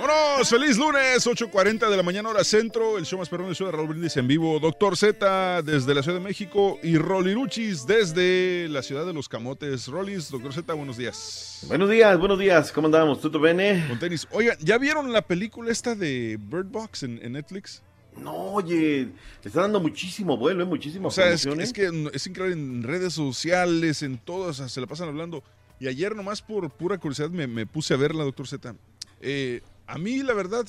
¡Vámonos! 0.00 0.48
¡Feliz 0.48 0.78
lunes! 0.78 1.26
8.40 1.26 1.90
de 1.90 1.96
la 1.98 2.02
mañana, 2.02 2.30
hora 2.30 2.42
centro. 2.42 2.96
El 2.96 3.04
show 3.04 3.18
más 3.18 3.28
perrón 3.28 3.50
de 3.50 3.54
show 3.54 3.66
de 3.66 3.72
Raúl 3.72 3.88
Brindis 3.88 4.16
en 4.16 4.26
vivo. 4.26 4.58
Doctor 4.58 4.96
Z 4.96 5.60
desde 5.60 5.94
la 5.94 6.02
Ciudad 6.02 6.16
de 6.16 6.24
México 6.24 6.78
y 6.82 6.96
Roliruchis 6.96 7.86
desde 7.86 8.66
la 8.70 8.82
ciudad 8.82 9.04
de 9.04 9.12
los 9.12 9.28
Camotes. 9.28 9.88
Rolis, 9.88 10.30
Doctor 10.30 10.54
Z, 10.54 10.72
buenos 10.72 10.96
días. 10.96 11.66
Buenos 11.68 11.90
días, 11.90 12.18
buenos 12.18 12.38
días. 12.38 12.72
¿Cómo 12.72 12.86
andamos? 12.86 13.20
¿Tutto 13.20 13.38
bene? 13.38 13.84
Con 13.88 13.98
tenis. 13.98 14.26
Oigan, 14.30 14.56
¿ya 14.60 14.78
vieron 14.78 15.12
la 15.12 15.20
película 15.20 15.70
esta 15.70 15.94
de 15.94 16.38
Bird 16.40 16.68
Box 16.68 17.02
en, 17.02 17.20
en 17.22 17.32
Netflix? 17.32 17.82
No, 18.22 18.34
oye, 18.54 19.04
le 19.06 19.12
está 19.44 19.62
dando 19.62 19.80
muchísimo 19.80 20.36
vuelo, 20.36 20.62
¿eh? 20.62 20.66
muchísimas 20.66 21.12
O 21.12 21.14
sea, 21.14 21.32
es, 21.32 21.72
que 21.72 21.90
es 22.12 22.26
increíble 22.26 22.54
en 22.60 22.82
redes 22.82 23.12
sociales, 23.14 24.02
en 24.02 24.18
todas, 24.18 24.56
se 24.70 24.80
la 24.80 24.86
pasan 24.86 25.08
hablando. 25.08 25.42
Y 25.78 25.86
ayer 25.88 26.14
nomás 26.14 26.42
por 26.42 26.68
pura 26.70 26.98
curiosidad 26.98 27.30
me, 27.30 27.46
me 27.46 27.66
puse 27.66 27.94
a 27.94 27.96
verla, 27.96 28.24
doctor 28.24 28.46
Z. 28.46 28.74
Eh, 29.20 29.62
a 29.86 29.96
mí, 29.98 30.22
la 30.22 30.34
verdad, 30.34 30.66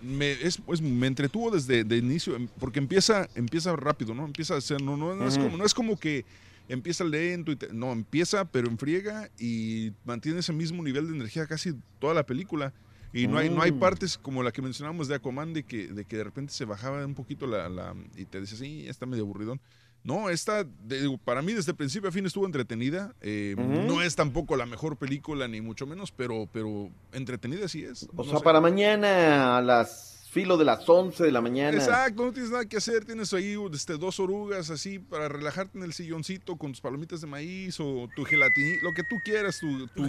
me, 0.00 0.32
es, 0.32 0.58
pues, 0.58 0.80
me 0.80 1.06
entretuvo 1.06 1.50
desde 1.50 1.82
de 1.84 1.96
inicio, 1.96 2.36
em, 2.36 2.48
porque 2.60 2.78
empieza, 2.78 3.28
empieza 3.34 3.74
rápido, 3.74 4.14
¿no? 4.14 4.24
Empieza, 4.24 4.54
o 4.54 4.60
sea, 4.60 4.78
no, 4.78 4.96
no, 4.96 5.14
no 5.14 5.26
es 5.26 5.36
como, 5.38 5.56
no 5.56 5.64
es 5.64 5.74
como 5.74 5.98
que 5.98 6.24
empieza 6.68 7.04
lento, 7.04 7.52
y 7.52 7.56
te- 7.56 7.72
no, 7.72 7.92
empieza 7.92 8.44
pero 8.44 8.68
enfriega 8.68 9.28
y 9.38 9.92
mantiene 10.04 10.38
ese 10.40 10.52
mismo 10.52 10.82
nivel 10.82 11.08
de 11.08 11.14
energía 11.16 11.46
casi 11.46 11.74
toda 11.98 12.14
la 12.14 12.24
película. 12.24 12.72
Y 13.14 13.26
no 13.28 13.38
hay, 13.38 13.48
no 13.48 13.62
hay 13.62 13.72
Mm. 13.72 13.78
partes 13.78 14.18
como 14.18 14.42
la 14.42 14.50
que 14.52 14.60
mencionábamos 14.60 15.08
de 15.08 15.14
Aquaman, 15.14 15.52
de 15.54 15.62
que, 15.62 15.86
de 15.86 16.04
que 16.04 16.16
de 16.16 16.24
repente 16.24 16.52
se 16.52 16.64
bajaba 16.64 17.06
un 17.06 17.14
poquito 17.14 17.46
la, 17.46 17.68
la- 17.68 17.94
y 18.16 18.24
te 18.26 18.40
dices, 18.40 18.58
sí, 18.58 18.86
está 18.88 19.06
medio 19.06 19.22
aburridón. 19.22 19.60
No, 20.02 20.28
esta, 20.28 20.64
de- 20.64 21.18
para 21.24 21.40
mí 21.40 21.54
desde 21.54 21.72
principio 21.72 22.10
a 22.10 22.12
fin 22.12 22.26
estuvo 22.26 22.44
entretenida. 22.44 23.14
Eh. 23.22 23.54
No 23.56 24.02
es 24.02 24.14
tampoco 24.16 24.54
la 24.56 24.66
mejor 24.66 24.98
película, 24.98 25.48
ni 25.48 25.60
mucho 25.62 25.86
menos, 25.86 26.12
pero, 26.12 26.46
pero 26.52 26.90
entretenida 27.12 27.68
sí 27.68 27.84
es. 27.84 28.02
O 28.14 28.16
No 28.16 28.24
sea, 28.24 28.38
sé. 28.38 28.44
para 28.44 28.60
mañana 28.60 29.56
a 29.56 29.62
las 29.62 30.13
filo 30.34 30.56
de 30.56 30.64
las 30.64 30.86
11 30.86 31.22
de 31.22 31.30
la 31.30 31.40
mañana. 31.40 31.78
Exacto, 31.78 32.26
no 32.26 32.32
tienes 32.32 32.50
nada 32.50 32.66
que 32.66 32.76
hacer, 32.76 33.04
tienes 33.04 33.32
ahí 33.32 33.56
este, 33.72 33.96
dos 33.96 34.18
orugas 34.18 34.68
así 34.68 34.98
para 34.98 35.28
relajarte 35.28 35.78
en 35.78 35.84
el 35.84 35.92
silloncito 35.92 36.56
con 36.56 36.72
tus 36.72 36.80
palomitas 36.80 37.20
de 37.20 37.28
maíz 37.28 37.78
o 37.78 38.08
tu 38.16 38.24
gelatinita, 38.24 38.82
lo 38.82 38.92
que 38.92 39.04
tú 39.04 39.16
quieras, 39.24 39.60
tu, 39.60 39.86
tu, 39.88 40.08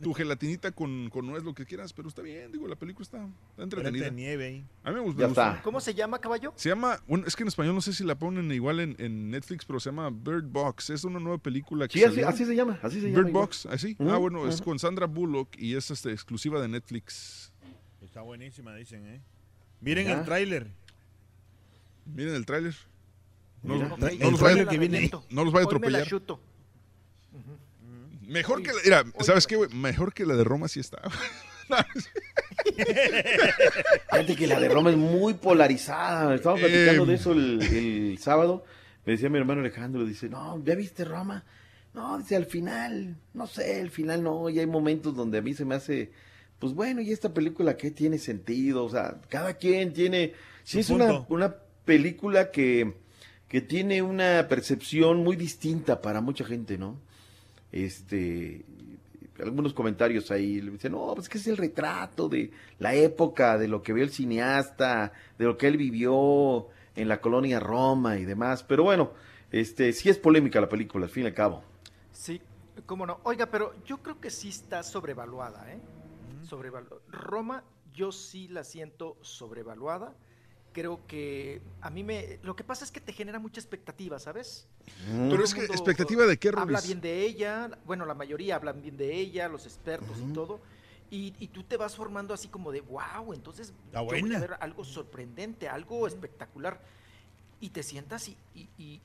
tu 0.00 0.14
gelatinita 0.14 0.72
con, 0.72 1.10
con 1.10 1.26
nuez, 1.26 1.44
lo 1.44 1.54
que 1.54 1.66
quieras, 1.66 1.92
pero 1.92 2.08
está 2.08 2.22
bien, 2.22 2.50
digo, 2.50 2.66
la 2.66 2.76
película 2.76 3.02
está, 3.02 3.28
está 3.50 3.64
entretenida. 3.64 4.08
Nieve 4.08 4.46
ahí. 4.46 4.64
A 4.82 4.90
mí 4.90 4.96
me 4.96 5.02
gusta. 5.02 5.20
Ya 5.20 5.28
está. 5.28 5.60
¿Cómo 5.62 5.78
se 5.78 5.92
llama, 5.92 6.18
caballo? 6.20 6.54
Se 6.56 6.70
llama, 6.70 6.98
bueno, 7.06 7.26
es 7.26 7.36
que 7.36 7.42
en 7.42 7.48
español 7.48 7.74
no 7.74 7.82
sé 7.82 7.92
si 7.92 8.02
la 8.02 8.18
ponen 8.18 8.50
igual 8.52 8.80
en, 8.80 8.96
en 8.98 9.30
Netflix, 9.30 9.66
pero 9.66 9.78
se 9.78 9.90
llama 9.90 10.08
Bird 10.08 10.46
Box. 10.46 10.88
Es 10.88 11.04
una 11.04 11.20
nueva 11.20 11.36
película 11.36 11.86
que 11.86 11.98
Sí, 11.98 12.04
así, 12.04 12.22
así 12.22 12.46
se 12.46 12.56
llama, 12.56 12.78
así 12.82 13.02
se 13.02 13.08
llama. 13.08 13.18
Bird 13.18 13.28
igual. 13.28 13.42
Box, 13.44 13.66
así. 13.66 13.94
Ah, 14.00 14.16
bueno, 14.16 14.48
es 14.48 14.62
con 14.62 14.78
Sandra 14.78 15.06
Bullock 15.06 15.50
y 15.58 15.74
es 15.74 15.90
este, 15.90 16.12
exclusiva 16.12 16.62
de 16.62 16.68
Netflix. 16.68 17.52
Está 18.00 18.22
buenísima, 18.22 18.74
dicen, 18.74 19.04
¿eh? 19.06 19.20
Miren 19.80 20.06
Ya. 20.06 20.18
el 20.18 20.24
tráiler. 20.24 20.66
Miren 22.06 22.34
el 22.34 22.46
tráiler. 22.46 22.74
No, 23.62 23.76
no- 23.76 23.96
no 23.96 24.30
los 24.30 24.40
vaya, 24.40 24.66
que 24.68 24.78
viene 24.78 24.98
ahí. 24.98 25.10
no 25.30 25.44
los 25.44 25.52
vaya 25.52 25.64
a 25.66 25.68
me 25.68 25.76
atropellar. 25.76 26.06
Mejor 28.22 28.62
que 28.62 28.72
la, 28.90 29.04
mira, 29.04 29.24
¿sabes 29.24 29.46
qué, 29.46 29.56
güey? 29.56 29.70
Mejor 29.72 30.12
que 30.12 30.26
la 30.26 30.34
de 30.34 30.44
Roma 30.44 30.68
sí 30.68 30.80
está. 30.80 31.00
Fíjate 34.10 34.36
que 34.36 34.46
la 34.46 34.60
de 34.60 34.68
Roma 34.68 34.90
es 34.90 34.96
muy 34.96 35.34
polarizada. 35.34 36.34
Estábamos 36.34 36.60
platicando 36.62 37.04
Eh, 37.04 37.06
de 37.06 37.14
eso 37.14 37.32
el, 37.32 37.62
el 37.62 38.18
sábado. 38.18 38.64
Me 39.04 39.12
decía 39.12 39.28
mi 39.28 39.38
hermano 39.38 39.60
Alejandro, 39.60 40.04
dice, 40.04 40.28
no, 40.28 40.62
¿ya 40.64 40.74
viste 40.74 41.04
Roma? 41.04 41.44
No, 41.94 42.18
dice, 42.18 42.36
al 42.36 42.46
final, 42.46 43.16
no 43.34 43.46
sé, 43.46 43.80
al 43.80 43.90
final 43.90 44.22
no. 44.22 44.48
Y 44.50 44.58
hay 44.58 44.66
momentos 44.66 45.14
donde 45.14 45.38
a 45.38 45.42
mí 45.42 45.54
se 45.54 45.64
me 45.64 45.76
hace, 45.76 46.10
pues 46.58 46.72
bueno, 46.74 47.00
¿y 47.00 47.12
esta 47.12 47.32
película 47.32 47.76
qué 47.76 47.90
tiene 47.90 48.18
sentido? 48.18 48.84
O 48.84 48.90
sea, 48.90 49.20
cada 49.28 49.54
quien 49.54 49.92
tiene... 49.92 50.32
Sí, 50.64 50.82
Su 50.82 50.94
es 50.94 51.02
una, 51.02 51.24
una 51.28 51.54
película 51.84 52.50
que, 52.50 52.94
que 53.48 53.60
tiene 53.60 54.02
una 54.02 54.46
percepción 54.48 55.22
muy 55.22 55.36
distinta 55.36 56.00
para 56.00 56.20
mucha 56.20 56.44
gente, 56.44 56.78
¿no? 56.78 56.98
Este, 57.72 58.64
algunos 59.42 59.74
comentarios 59.74 60.30
ahí 60.30 60.60
le 60.60 60.72
dicen, 60.72 60.92
no, 60.92 61.12
pues 61.14 61.28
que 61.28 61.38
es 61.38 61.46
el 61.46 61.56
retrato 61.56 62.28
de 62.28 62.50
la 62.78 62.94
época, 62.94 63.58
de 63.58 63.68
lo 63.68 63.82
que 63.82 63.92
vio 63.92 64.04
el 64.04 64.10
cineasta, 64.10 65.12
de 65.38 65.44
lo 65.44 65.56
que 65.56 65.68
él 65.68 65.76
vivió 65.76 66.68
en 66.94 67.08
la 67.08 67.20
colonia 67.20 67.60
Roma 67.60 68.18
y 68.18 68.24
demás. 68.24 68.62
Pero 68.62 68.84
bueno, 68.84 69.12
este, 69.52 69.92
sí 69.92 70.08
es 70.08 70.18
polémica 70.18 70.60
la 70.60 70.68
película, 70.68 71.04
al 71.06 71.10
fin 71.10 71.24
y 71.24 71.26
al 71.26 71.34
cabo. 71.34 71.62
Sí, 72.12 72.40
cómo 72.86 73.06
no. 73.06 73.20
Oiga, 73.24 73.46
pero 73.46 73.74
yo 73.84 73.98
creo 73.98 74.20
que 74.20 74.30
sí 74.30 74.48
está 74.48 74.82
sobrevaluada, 74.82 75.70
¿eh? 75.72 75.78
Sobrevalu- 76.48 77.00
Roma, 77.08 77.64
yo 77.94 78.12
sí 78.12 78.48
la 78.48 78.64
siento 78.64 79.16
sobrevaluada. 79.22 80.14
Creo 80.72 81.06
que 81.06 81.62
a 81.80 81.88
mí 81.90 82.04
me... 82.04 82.38
Lo 82.42 82.54
que 82.54 82.62
pasa 82.62 82.84
es 82.84 82.90
que 82.92 83.00
te 83.00 83.12
genera 83.12 83.38
mucha 83.38 83.60
expectativa, 83.60 84.18
¿sabes? 84.18 84.68
Pero 84.84 85.30
Todo 85.36 85.44
es 85.44 85.54
que, 85.54 85.64
¿expectativa 85.64 86.26
de 86.26 86.36
qué, 86.38 86.48
Habla 86.48 86.64
Rolis? 86.78 86.86
bien 86.86 87.00
de 87.00 87.22
ella, 87.22 87.70
bueno, 87.86 88.04
la 88.04 88.14
mayoría 88.14 88.56
hablan 88.56 88.82
bien 88.82 88.96
de 88.96 89.14
ella, 89.14 89.48
los 89.48 89.64
expertos 89.64 90.18
y 90.20 90.32
todo. 90.34 90.60
Y, 91.10 91.34
y 91.38 91.48
tú 91.48 91.62
te 91.62 91.76
vas 91.78 91.96
formando 91.96 92.34
así 92.34 92.48
como 92.48 92.72
de, 92.72 92.80
wow, 92.82 93.32
entonces 93.32 93.72
yo 93.92 94.00
voy 94.20 94.34
a 94.34 94.40
ver 94.40 94.56
algo 94.60 94.84
sorprendente, 94.84 95.68
algo 95.68 96.06
espectacular. 96.06 96.80
Y 97.60 97.70
te 97.70 97.82
sientas 97.82 98.28
y, 98.28 98.36
y, 98.54 98.68
y- 98.76 99.00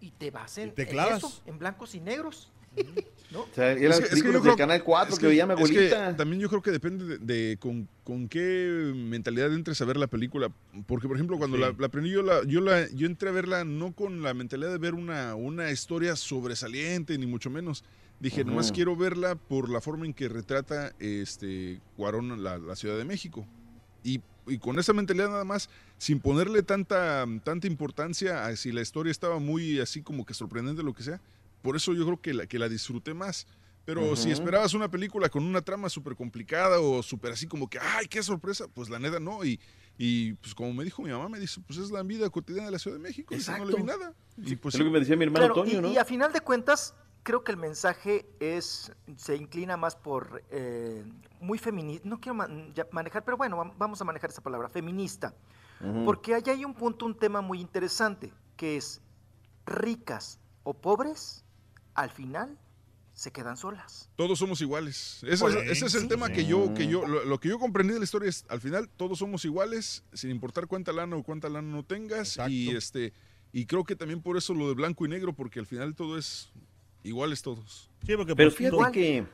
y 0.00 0.12
te 0.12 0.30
vas 0.30 0.56
en, 0.56 0.72
te 0.74 0.82
en 0.84 0.88
eso, 1.16 1.42
en 1.44 1.58
blancos 1.58 1.94
y 1.94 2.00
negros. 2.00 2.50
¿No? 3.32 3.42
O 3.42 3.48
sea, 3.54 3.72
eran 3.72 3.82
Es 3.92 3.98
que- 3.98 4.04
es 4.04 4.10
que 4.10 4.16
yo 4.16 4.22
películas 4.22 4.42
creo- 4.42 4.52
de 4.52 4.58
Canal 4.58 4.82
4 4.84 5.14
es 5.14 5.20
que, 5.20 5.26
veía 5.26 5.46
mi 5.46 5.52
es 5.54 5.58
que 5.58 5.64
abuelita. 5.64 6.16
también 6.16 6.40
yo 6.40 6.48
creo 6.48 6.62
que 6.62 6.70
depende 6.72 7.04
de, 7.04 7.18
de 7.18 7.56
con, 7.58 7.88
con 8.04 8.28
qué 8.28 8.92
mentalidad 8.94 9.52
entres 9.54 9.80
a 9.80 9.84
ver 9.84 9.96
la 9.96 10.06
película. 10.08 10.50
Porque, 10.86 11.06
por 11.06 11.16
ejemplo, 11.16 11.38
cuando 11.38 11.56
Sí. 11.56 11.62
la, 11.62 11.74
la 11.78 11.86
aprendí, 11.86 12.10
yo, 12.10 12.22
la, 12.22 12.42
yo, 12.44 12.60
la, 12.60 12.88
yo 12.90 13.06
entré 13.06 13.28
a 13.28 13.32
verla 13.32 13.64
no 13.64 13.92
con 13.92 14.22
la 14.22 14.34
mentalidad 14.34 14.70
de 14.72 14.78
ver 14.78 14.94
una, 14.94 15.34
una 15.36 15.70
historia 15.70 16.16
sobresaliente, 16.16 17.16
ni 17.18 17.26
mucho 17.26 17.50
menos. 17.50 17.84
Dije, 18.18 18.44
nomás 18.44 18.70
quiero 18.72 18.96
verla 18.96 19.34
por 19.36 19.70
la 19.70 19.80
forma 19.80 20.04
en 20.06 20.12
que 20.12 20.28
retrata 20.28 20.92
este 20.98 21.80
Cuarón 21.96 22.42
la, 22.42 22.58
la 22.58 22.76
Ciudad 22.76 22.98
de 22.98 23.04
México. 23.04 23.46
Y, 24.04 24.20
y 24.46 24.58
con 24.58 24.78
esa 24.78 24.92
mentalidad 24.92 25.28
nada 25.30 25.44
más, 25.44 25.70
sin 25.98 26.20
ponerle 26.20 26.62
tanta, 26.62 27.24
tanta 27.44 27.66
importancia 27.66 28.44
a 28.46 28.56
si 28.56 28.72
la 28.72 28.82
historia 28.82 29.10
estaba 29.10 29.38
muy 29.38 29.78
así 29.80 30.02
como 30.02 30.26
que 30.26 30.34
sorprendente, 30.34 30.82
lo 30.82 30.92
que 30.92 31.02
sea. 31.02 31.20
Por 31.62 31.76
eso 31.76 31.92
yo 31.94 32.04
creo 32.04 32.20
que 32.20 32.34
la, 32.34 32.46
que 32.46 32.58
la 32.58 32.68
disfruté 32.68 33.14
más. 33.14 33.46
Pero 33.84 34.14
si 34.14 34.30
esperabas 34.30 34.74
una 34.74 34.88
película 34.90 35.28
con 35.30 35.42
una 35.44 35.62
trama 35.62 35.88
súper 35.88 36.14
complicada 36.14 36.78
o 36.80 37.02
súper 37.02 37.32
así 37.32 37.46
como 37.48 37.68
que, 37.68 37.78
ay, 37.80 38.06
qué 38.06 38.22
sorpresa, 38.22 38.66
pues 38.68 38.88
la 38.88 38.98
neta 39.00 39.18
no. 39.18 39.44
Y, 39.44 39.58
y 39.98 40.34
pues 40.34 40.54
como 40.54 40.72
me 40.72 40.84
dijo 40.84 41.02
mi 41.02 41.10
mamá, 41.10 41.28
me 41.28 41.40
dice, 41.40 41.60
pues 41.66 41.78
es 41.78 41.90
la 41.90 42.02
vida 42.04 42.28
cotidiana 42.30 42.66
de 42.66 42.72
la 42.72 42.78
Ciudad 42.78 42.98
de 42.98 43.02
México. 43.02 43.34
Dice, 43.34 43.50
no 43.58 43.64
le 43.64 43.74
vi 43.74 43.80
Exacto. 43.80 43.98
nada. 43.98 44.14
Y 44.36 44.54
pues 44.56 44.74
es 44.74 44.78
lo 44.80 44.84
que 44.84 44.90
me 44.92 45.00
decía 45.00 45.16
mi 45.16 45.24
hermano 45.24 45.46
Claro, 45.46 45.54
Toño, 45.62 45.78
y, 45.78 45.82
¿no? 45.82 45.90
y 45.90 45.96
a 45.98 46.04
final 46.04 46.32
de 46.32 46.40
cuentas, 46.40 46.94
creo 47.24 47.42
que 47.42 47.50
el 47.52 47.58
mensaje 47.58 48.26
es 48.38 48.92
se 49.16 49.34
inclina 49.34 49.76
más 49.76 49.96
por 49.96 50.44
eh, 50.50 51.02
muy 51.40 51.58
feminista. 51.58 52.06
No 52.08 52.20
quiero 52.20 52.34
man- 52.34 52.72
manejar, 52.92 53.24
pero 53.24 53.38
bueno, 53.38 53.56
vam- 53.56 53.72
vamos 53.76 54.00
a 54.00 54.04
manejar 54.04 54.30
esa 54.30 54.42
palabra, 54.42 54.68
feminista. 54.68 55.34
Porque 56.04 56.34
allá 56.34 56.52
hay 56.52 56.64
un 56.66 56.74
punto, 56.74 57.06
un 57.06 57.14
tema 57.16 57.40
muy 57.40 57.58
interesante, 57.60 58.30
que 58.56 58.76
es 58.76 59.00
ricas 59.66 60.38
o 60.62 60.74
pobres, 60.74 61.42
al 62.00 62.10
final 62.10 62.58
se 63.12 63.32
quedan 63.32 63.56
solas. 63.56 64.08
todos 64.16 64.38
somos 64.38 64.60
iguales. 64.62 65.18
Ese, 65.24 65.34
es, 65.34 65.42
ahí, 65.42 65.68
ese 65.68 65.86
es 65.86 65.94
el 65.94 66.02
sí. 66.02 66.08
tema 66.08 66.30
que 66.30 66.46
yo, 66.46 66.72
que 66.74 66.86
yo, 66.86 67.06
lo, 67.06 67.24
lo 67.24 67.38
que 67.40 67.48
yo 67.48 67.58
comprendí 67.58 67.92
de 67.92 67.98
la 67.98 68.04
historia 68.04 68.28
es, 68.30 68.46
al 68.48 68.60
final 68.60 68.88
todos 68.96 69.18
somos 69.18 69.44
iguales, 69.44 70.04
sin 70.12 70.30
importar 70.30 70.66
cuánta 70.66 70.92
lana 70.92 71.16
o 71.16 71.22
cuánta 71.22 71.48
lana 71.48 71.68
no 71.68 71.84
tengas. 71.84 72.38
Y 72.48 72.70
este, 72.74 73.12
y 73.52 73.66
creo 73.66 73.84
que 73.84 73.96
también 73.96 74.22
por 74.22 74.36
eso 74.38 74.54
lo 74.54 74.68
de 74.68 74.74
blanco 74.74 75.04
y 75.04 75.08
negro, 75.08 75.34
porque 75.34 75.58
al 75.60 75.66
final 75.66 75.94
todo 75.94 76.16
es 76.16 76.50
iguales 77.02 77.42
todos. 77.42 77.90
Sí, 78.06 78.16
porque 78.16 78.34
Pero 78.34 78.48
pues, 78.50 78.56
fíjate 78.56 78.76
todo- 78.76 78.92
que, 78.92 79.24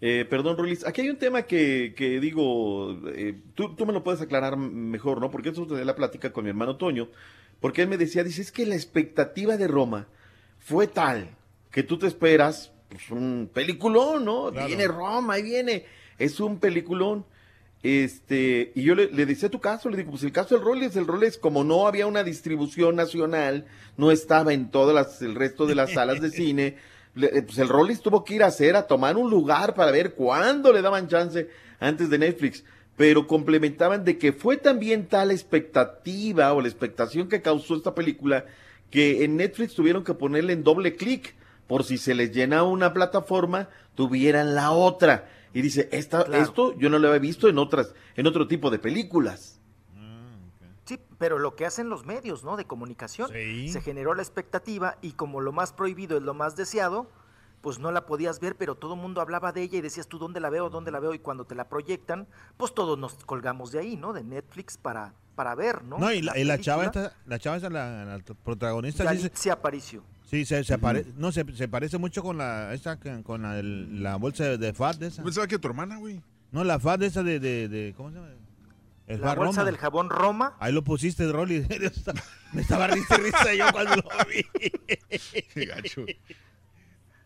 eh, 0.00 0.24
perdón, 0.30 0.56
Rolis, 0.56 0.86
aquí 0.86 1.02
hay 1.02 1.10
un 1.10 1.18
tema 1.18 1.42
que, 1.42 1.92
que 1.96 2.20
digo, 2.20 2.98
eh, 3.08 3.38
tú, 3.54 3.74
tú 3.74 3.84
me 3.84 3.92
lo 3.92 4.02
puedes 4.04 4.20
aclarar 4.22 4.56
mejor, 4.56 5.20
¿no? 5.20 5.30
Porque 5.30 5.50
eso 5.50 5.66
tenía 5.66 5.84
la 5.84 5.96
plática 5.96 6.32
con 6.32 6.44
mi 6.44 6.50
hermano 6.50 6.76
Toño, 6.76 7.08
porque 7.60 7.82
él 7.82 7.88
me 7.88 7.98
decía, 7.98 8.24
dice, 8.24 8.40
es 8.40 8.52
que 8.52 8.64
la 8.64 8.76
expectativa 8.76 9.56
de 9.58 9.66
Roma 9.68 10.06
fue 10.58 10.86
tal 10.86 11.36
que 11.78 11.84
tú 11.84 11.96
te 11.96 12.08
esperas 12.08 12.72
pues, 12.88 13.08
un 13.12 13.48
peliculón, 13.54 14.24
¿no? 14.24 14.50
Claro. 14.50 14.66
Viene 14.66 14.88
Roma, 14.88 15.34
ahí 15.34 15.42
viene, 15.42 15.84
es 16.18 16.40
un 16.40 16.58
peliculón. 16.58 17.24
Este, 17.84 18.72
y 18.74 18.82
yo 18.82 18.96
le, 18.96 19.12
le 19.12 19.26
decía 19.26 19.48
tu 19.48 19.60
caso, 19.60 19.88
le 19.88 19.96
digo, 19.98 20.10
pues 20.10 20.24
el 20.24 20.32
caso 20.32 20.56
del 20.56 20.64
Rolex, 20.64 20.96
el 20.96 21.06
Rolex, 21.06 21.38
como 21.38 21.62
no 21.62 21.86
había 21.86 22.08
una 22.08 22.24
distribución 22.24 22.96
nacional, 22.96 23.66
no 23.96 24.10
estaba 24.10 24.52
en 24.52 24.72
todas 24.72 24.92
las, 24.92 25.22
el 25.22 25.36
resto 25.36 25.66
de 25.66 25.76
las 25.76 25.92
salas 25.92 26.20
de 26.20 26.30
cine, 26.32 26.78
le- 27.14 27.28
eh, 27.38 27.42
pues 27.42 27.58
el 27.58 27.68
Rolex 27.68 28.00
tuvo 28.00 28.24
que 28.24 28.34
ir 28.34 28.42
a 28.42 28.46
hacer, 28.46 28.74
a 28.74 28.88
tomar 28.88 29.16
un 29.16 29.30
lugar 29.30 29.74
para 29.76 29.92
ver 29.92 30.14
cuándo 30.14 30.72
le 30.72 30.82
daban 30.82 31.06
chance 31.06 31.48
antes 31.78 32.10
de 32.10 32.18
Netflix. 32.18 32.64
Pero 32.96 33.28
complementaban 33.28 34.04
de 34.04 34.18
que 34.18 34.32
fue 34.32 34.56
también 34.56 35.06
tal 35.06 35.30
expectativa 35.30 36.52
o 36.54 36.60
la 36.60 36.66
expectación 36.66 37.28
que 37.28 37.40
causó 37.40 37.76
esta 37.76 37.94
película 37.94 38.46
que 38.90 39.22
en 39.22 39.36
Netflix 39.36 39.74
tuvieron 39.74 40.02
que 40.02 40.14
ponerle 40.14 40.54
en 40.54 40.64
doble 40.64 40.96
clic 40.96 41.36
por 41.68 41.84
si 41.84 41.98
se 41.98 42.14
les 42.14 42.32
llena 42.32 42.64
una 42.64 42.92
plataforma, 42.92 43.68
tuvieran 43.94 44.54
la 44.56 44.72
otra. 44.72 45.28
Y 45.54 45.62
dice, 45.62 45.88
esta, 45.92 46.24
Claro. 46.24 46.42
esto 46.42 46.76
yo 46.78 46.90
no 46.90 46.98
lo 46.98 47.08
había 47.08 47.20
visto 47.20 47.48
en 47.48 47.58
otras, 47.58 47.94
en 48.16 48.26
otro 48.26 48.48
tipo 48.48 48.70
de 48.70 48.78
películas. 48.80 49.60
Sí, 50.84 50.98
pero 51.18 51.38
lo 51.38 51.54
que 51.54 51.66
hacen 51.66 51.90
los 51.90 52.06
medios, 52.06 52.44
¿no? 52.44 52.56
De 52.56 52.64
comunicación. 52.64 53.28
Se 53.30 53.80
generó 53.82 54.14
la 54.14 54.22
expectativa 54.22 54.96
y 55.02 55.12
como 55.12 55.40
lo 55.42 55.52
más 55.52 55.72
prohibido 55.72 56.16
es 56.16 56.22
lo 56.22 56.32
más 56.32 56.56
deseado, 56.56 57.10
pues 57.60 57.78
no 57.78 57.90
la 57.92 58.06
podías 58.06 58.40
ver, 58.40 58.56
pero 58.56 58.74
todo 58.74 58.94
el 58.94 59.00
mundo 59.00 59.20
hablaba 59.20 59.52
de 59.52 59.62
ella 59.62 59.78
y 59.78 59.80
decías 59.82 60.06
tú, 60.06 60.18
¿dónde 60.18 60.40
la 60.40 60.48
veo? 60.48 60.70
¿Dónde 60.70 60.90
la 60.90 61.00
veo? 61.00 61.12
Y 61.12 61.18
cuando 61.18 61.44
te 61.44 61.54
la 61.54 61.68
proyectan, 61.68 62.26
pues 62.56 62.72
todos 62.72 62.98
nos 62.98 63.12
colgamos 63.26 63.72
de 63.72 63.80
ahí, 63.80 63.96
¿no? 63.96 64.14
De 64.14 64.22
Netflix 64.24 64.78
para, 64.78 65.12
para 65.34 65.54
ver, 65.54 65.82
¿no? 65.84 65.98
No, 65.98 66.10
y 66.10 66.22
la, 66.22 66.38
y 66.38 66.44
la 66.44 66.58
chava 66.58 66.84
esta, 66.86 67.12
la 67.26 67.38
chava 67.38 67.56
esta, 67.56 67.68
la, 67.68 68.04
la 68.06 68.18
protagonista, 68.42 69.04
Yalitza 69.04 69.52
Aparicio. 69.52 70.02
Sí, 70.30 70.44
se, 70.44 70.62
se 70.64 70.74
apare- 70.78 71.04
no, 71.16 71.32
se, 71.32 71.44
se 71.56 71.68
parece 71.68 71.98
mucho 71.98 72.22
con 72.22 72.38
la, 72.38 72.72
esta, 72.74 72.98
que- 72.98 73.22
con 73.22 73.42
la, 73.42 73.58
el- 73.58 74.02
la 74.02 74.16
bolsa 74.16 74.44
de, 74.44 74.58
de 74.58 74.72
Fat 74.72 74.96
de 74.98 75.08
esa. 75.08 75.22
Pensaba 75.22 75.46
que 75.46 75.58
tu 75.58 75.68
hermana, 75.68 75.96
güey. 75.98 76.20
No, 76.52 76.64
la 76.64 76.78
Fat 76.78 77.00
de 77.00 77.06
esa 77.06 77.22
de, 77.22 77.40
de, 77.40 77.68
de- 77.68 77.94
¿cómo 77.96 78.10
se 78.10 78.16
llama? 78.16 78.28
El 79.06 79.20
La 79.22 79.34
bolsa 79.34 79.60
Roma. 79.60 79.64
del 79.64 79.78
jabón 79.78 80.10
Roma. 80.10 80.54
Ahí 80.60 80.70
lo 80.72 80.84
pusiste, 80.84 81.30
Rolly. 81.32 81.66
Me 82.52 82.60
estaba 82.60 82.88
risa 82.88 83.16
y 83.18 83.22
risa 83.22 83.54
yo 83.54 83.64
cuando 83.72 83.96
lo 83.96 84.02
vi. 84.28 84.44
Qué 85.54 85.64
gacho. 85.64 86.04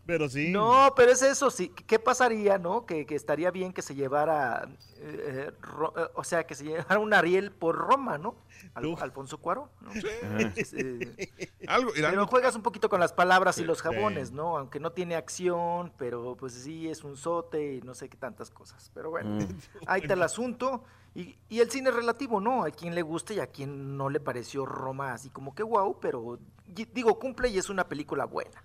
Pero 0.05 0.27
sí. 0.27 0.51
No, 0.51 0.93
pero 0.97 1.11
es 1.11 1.21
eso, 1.21 1.49
sí. 1.49 1.69
¿Qué 1.69 1.97
pasaría, 1.97 2.57
no? 2.57 2.85
Que, 2.85 3.05
que 3.05 3.15
estaría 3.15 3.51
bien 3.51 3.71
que 3.71 3.81
se 3.81 3.95
llevara, 3.95 4.67
eh, 4.97 5.47
eh, 5.47 5.51
Ro- 5.61 5.93
eh, 5.95 6.09
o 6.15 6.23
sea, 6.25 6.45
que 6.45 6.55
se 6.55 6.65
llevara 6.65 6.99
un 6.99 7.13
Ariel 7.13 7.51
por 7.51 7.75
Roma, 7.75 8.17
¿no? 8.17 8.35
Al- 8.73 8.95
Alfonso 8.99 9.37
Cuaro, 9.37 9.69
¿no? 9.81 9.91
Eh, 10.73 11.39
Algo, 11.67 11.91
pero 11.95 12.07
algo- 12.09 12.27
juegas 12.27 12.55
un 12.55 12.61
poquito 12.63 12.89
con 12.89 12.99
las 12.99 13.13
palabras 13.13 13.57
y 13.57 13.61
Sí, 13.61 13.65
los 13.67 13.77
sí. 13.77 13.83
jabones, 13.85 14.31
¿no? 14.33 14.57
Aunque 14.57 14.79
no 14.81 14.91
tiene 14.91 15.15
acción, 15.15 15.93
pero 15.97 16.35
pues 16.37 16.53
sí 16.53 16.89
es 16.89 17.03
un 17.05 17.15
sote 17.15 17.75
y 17.75 17.81
no 17.81 17.93
sé 17.93 18.09
qué 18.09 18.17
tantas 18.17 18.49
cosas. 18.49 18.91
Pero 18.93 19.09
bueno, 19.09 19.29
Mm. 19.35 19.47
ahí 19.87 20.01
está 20.01 20.15
el 20.15 20.23
asunto. 20.23 20.83
Y, 21.15 21.37
y 21.47 21.59
el 21.61 21.69
cine 21.69 21.91
relativo, 21.91 22.41
¿no? 22.41 22.63
A 22.65 22.71
quien 22.71 22.93
le 22.95 23.03
guste 23.03 23.35
y 23.35 23.39
a 23.39 23.47
quien 23.47 23.95
no 23.95 24.09
le 24.09 24.19
pareció 24.19 24.65
Roma 24.65 25.13
así 25.13 25.29
como 25.29 25.53
que 25.55 25.63
wow, 25.63 25.99
pero 26.01 26.39
y- 26.75 26.85
digo, 26.85 27.17
cumple 27.19 27.49
y 27.49 27.57
es 27.57 27.69
una 27.69 27.87
película 27.87 28.25
buena. 28.25 28.63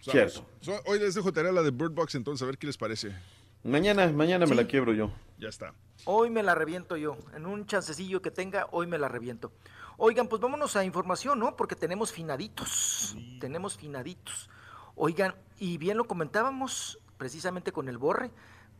Cierto. 0.00 0.46
So, 0.60 0.72
hoy 0.86 0.98
les 0.98 1.14
dejo 1.14 1.32
tarea 1.32 1.52
la 1.52 1.62
de 1.62 1.70
Bird 1.70 1.92
Box, 1.92 2.14
entonces 2.14 2.42
a 2.42 2.46
ver 2.46 2.58
qué 2.58 2.66
les 2.66 2.76
parece. 2.78 3.14
Mañana, 3.62 4.06
mañana 4.10 4.46
me 4.46 4.52
Sí. 4.52 4.56
la 4.62 4.66
quiebro 4.66 4.92
yo. 4.94 5.12
Ya 5.38 5.48
está. 5.48 5.74
Hoy 6.06 6.30
me 6.30 6.42
la 6.42 6.54
reviento 6.54 6.96
yo. 6.96 7.16
En 7.34 7.44
un 7.46 7.66
chancecillo 7.66 8.22
que 8.22 8.30
tenga, 8.30 8.66
hoy 8.72 8.86
me 8.86 8.98
la 8.98 9.08
reviento. 9.08 9.52
Oigan, 9.98 10.28
pues 10.28 10.40
vámonos 10.40 10.76
a 10.76 10.84
información, 10.84 11.38
¿no? 11.38 11.56
Porque 11.56 11.76
tenemos 11.76 12.10
finaditos. 12.12 13.16
Tenemos 13.38 13.76
finaditos. 13.76 14.48
Oigan, 14.94 15.34
y 15.58 15.76
bien 15.76 15.98
lo 15.98 16.04
comentábamos 16.06 16.98
precisamente 17.18 17.70
con 17.72 17.88
el 17.88 17.98
Borre, 17.98 18.30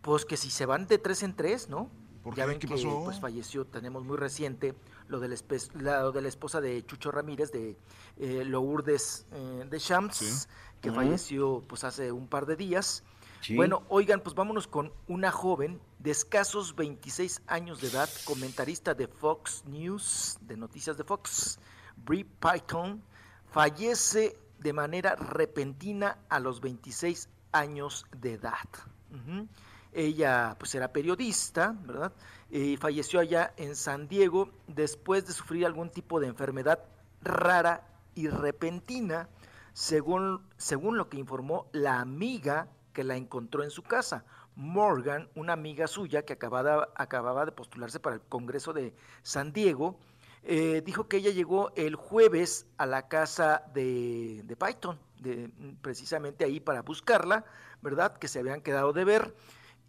pues 0.01 0.25
que 0.25 0.39
si 0.39 0.51
se 0.51 0.65
van 0.65 0.87
de 0.87 0.97
tres 0.97 1.23
en 1.23 1.37
tres, 1.37 1.69
¿no? 1.69 1.91
¿Por 2.23 2.35
ya 2.35 2.45
qué? 2.45 2.51
ven 2.51 2.59
¿Qué 2.59 2.67
que 2.69 2.75
pasó? 2.75 3.03
pues 3.05 3.21
falleció, 3.21 3.67
tenemos 3.67 4.05
muy 4.05 4.17
reciente 4.17 4.75
lo 5.11 5.20
de 5.20 5.28
la, 5.28 5.35
espe- 5.35 5.73
la- 5.81 6.01
lo 6.03 6.12
de 6.12 6.23
la 6.23 6.28
esposa 6.28 6.61
de 6.61 6.85
Chucho 6.87 7.11
Ramírez, 7.11 7.51
de 7.53 7.77
eh, 8.19 8.45
Lourdes 8.45 9.27
eh, 9.32 9.66
de 9.69 9.78
Champs, 9.81 10.16
Sí. 10.16 10.49
que 10.81 10.91
falleció 10.93 11.62
pues 11.69 11.85
hace 11.85 12.11
un 12.12 12.27
par 12.28 12.47
de 12.47 12.57
días. 12.57 13.03
Sí. 13.43 13.57
Bueno, 13.57 13.82
oigan, 13.89 14.20
pues 14.20 14.35
vámonos 14.35 14.66
con 14.69 14.93
una 15.09 15.31
joven 15.32 15.81
de 15.99 16.11
escasos 16.11 16.77
26 16.77 17.43
años 17.47 17.81
de 17.81 17.89
edad, 17.89 18.09
comentarista 18.24 18.95
de 18.95 19.09
Fox 19.09 19.65
News, 19.66 20.39
de 20.43 20.57
noticias 20.57 20.97
de 20.99 21.05
Fox, 21.05 21.59
Brie 21.97 22.24
Python, 22.24 23.03
fallece 23.51 24.39
de 24.59 24.73
manera 24.74 25.16
repentina 25.16 26.19
a 26.28 26.39
los 26.39 26.61
26 26.61 27.28
años 27.53 28.07
de 28.16 28.35
edad. 28.35 28.69
Ella 29.93 30.57
pues 30.59 30.75
era 30.75 30.93
periodista, 30.93 31.75
¿verdad? 31.85 32.12
Y 32.51 32.77
falleció 32.77 33.21
allá 33.21 33.53
en 33.57 33.75
San 33.77 34.09
Diego 34.09 34.51
después 34.67 35.27
de 35.27 35.33
sufrir 35.33 35.67
algún 35.67 35.91
tipo 35.91 36.21
de 36.21 36.29
enfermedad 36.29 36.81
rara 37.23 37.87
y 38.15 38.29
repentina, 38.29 39.29
según, 39.73 40.43
según 40.57 40.97
lo 40.97 41.09
que 41.09 41.19
informó 41.19 41.69
la 41.73 42.01
amiga 42.01 42.69
que 42.93 43.05
la 43.05 43.17
encontró 43.17 43.62
en 43.62 43.71
su 43.71 43.83
casa. 43.83 44.25
Morgan, 44.57 45.29
una 45.35 45.53
amiga 45.53 45.87
suya 45.87 46.23
que 46.23 46.33
acababa, 46.33 47.45
de 47.45 47.53
postularse 47.53 48.01
para 48.01 48.17
el 48.17 48.23
Congreso 48.23 48.73
de 48.73 48.95
San 49.23 49.53
Diego, 49.53 49.99
eh, 50.43 50.83
dijo 50.85 51.09
que 51.09 51.19
ella 51.19 51.31
llegó 51.31 51.73
el 51.77 51.95
jueves 51.95 52.67
a 52.79 52.87
la 52.87 53.09
casa 53.09 53.62
de, 53.75 54.43
de 54.45 54.57
Python, 54.57 54.99
de, 55.19 55.51
precisamente 55.83 56.45
ahí 56.45 56.61
para 56.61 56.83
buscarla, 56.83 57.45
¿verdad? 57.83 58.17
Que 58.17 58.29
se 58.29 58.41
habían 58.41 58.61
quedado 58.61 58.93
de 58.93 59.05
ver. 59.05 59.35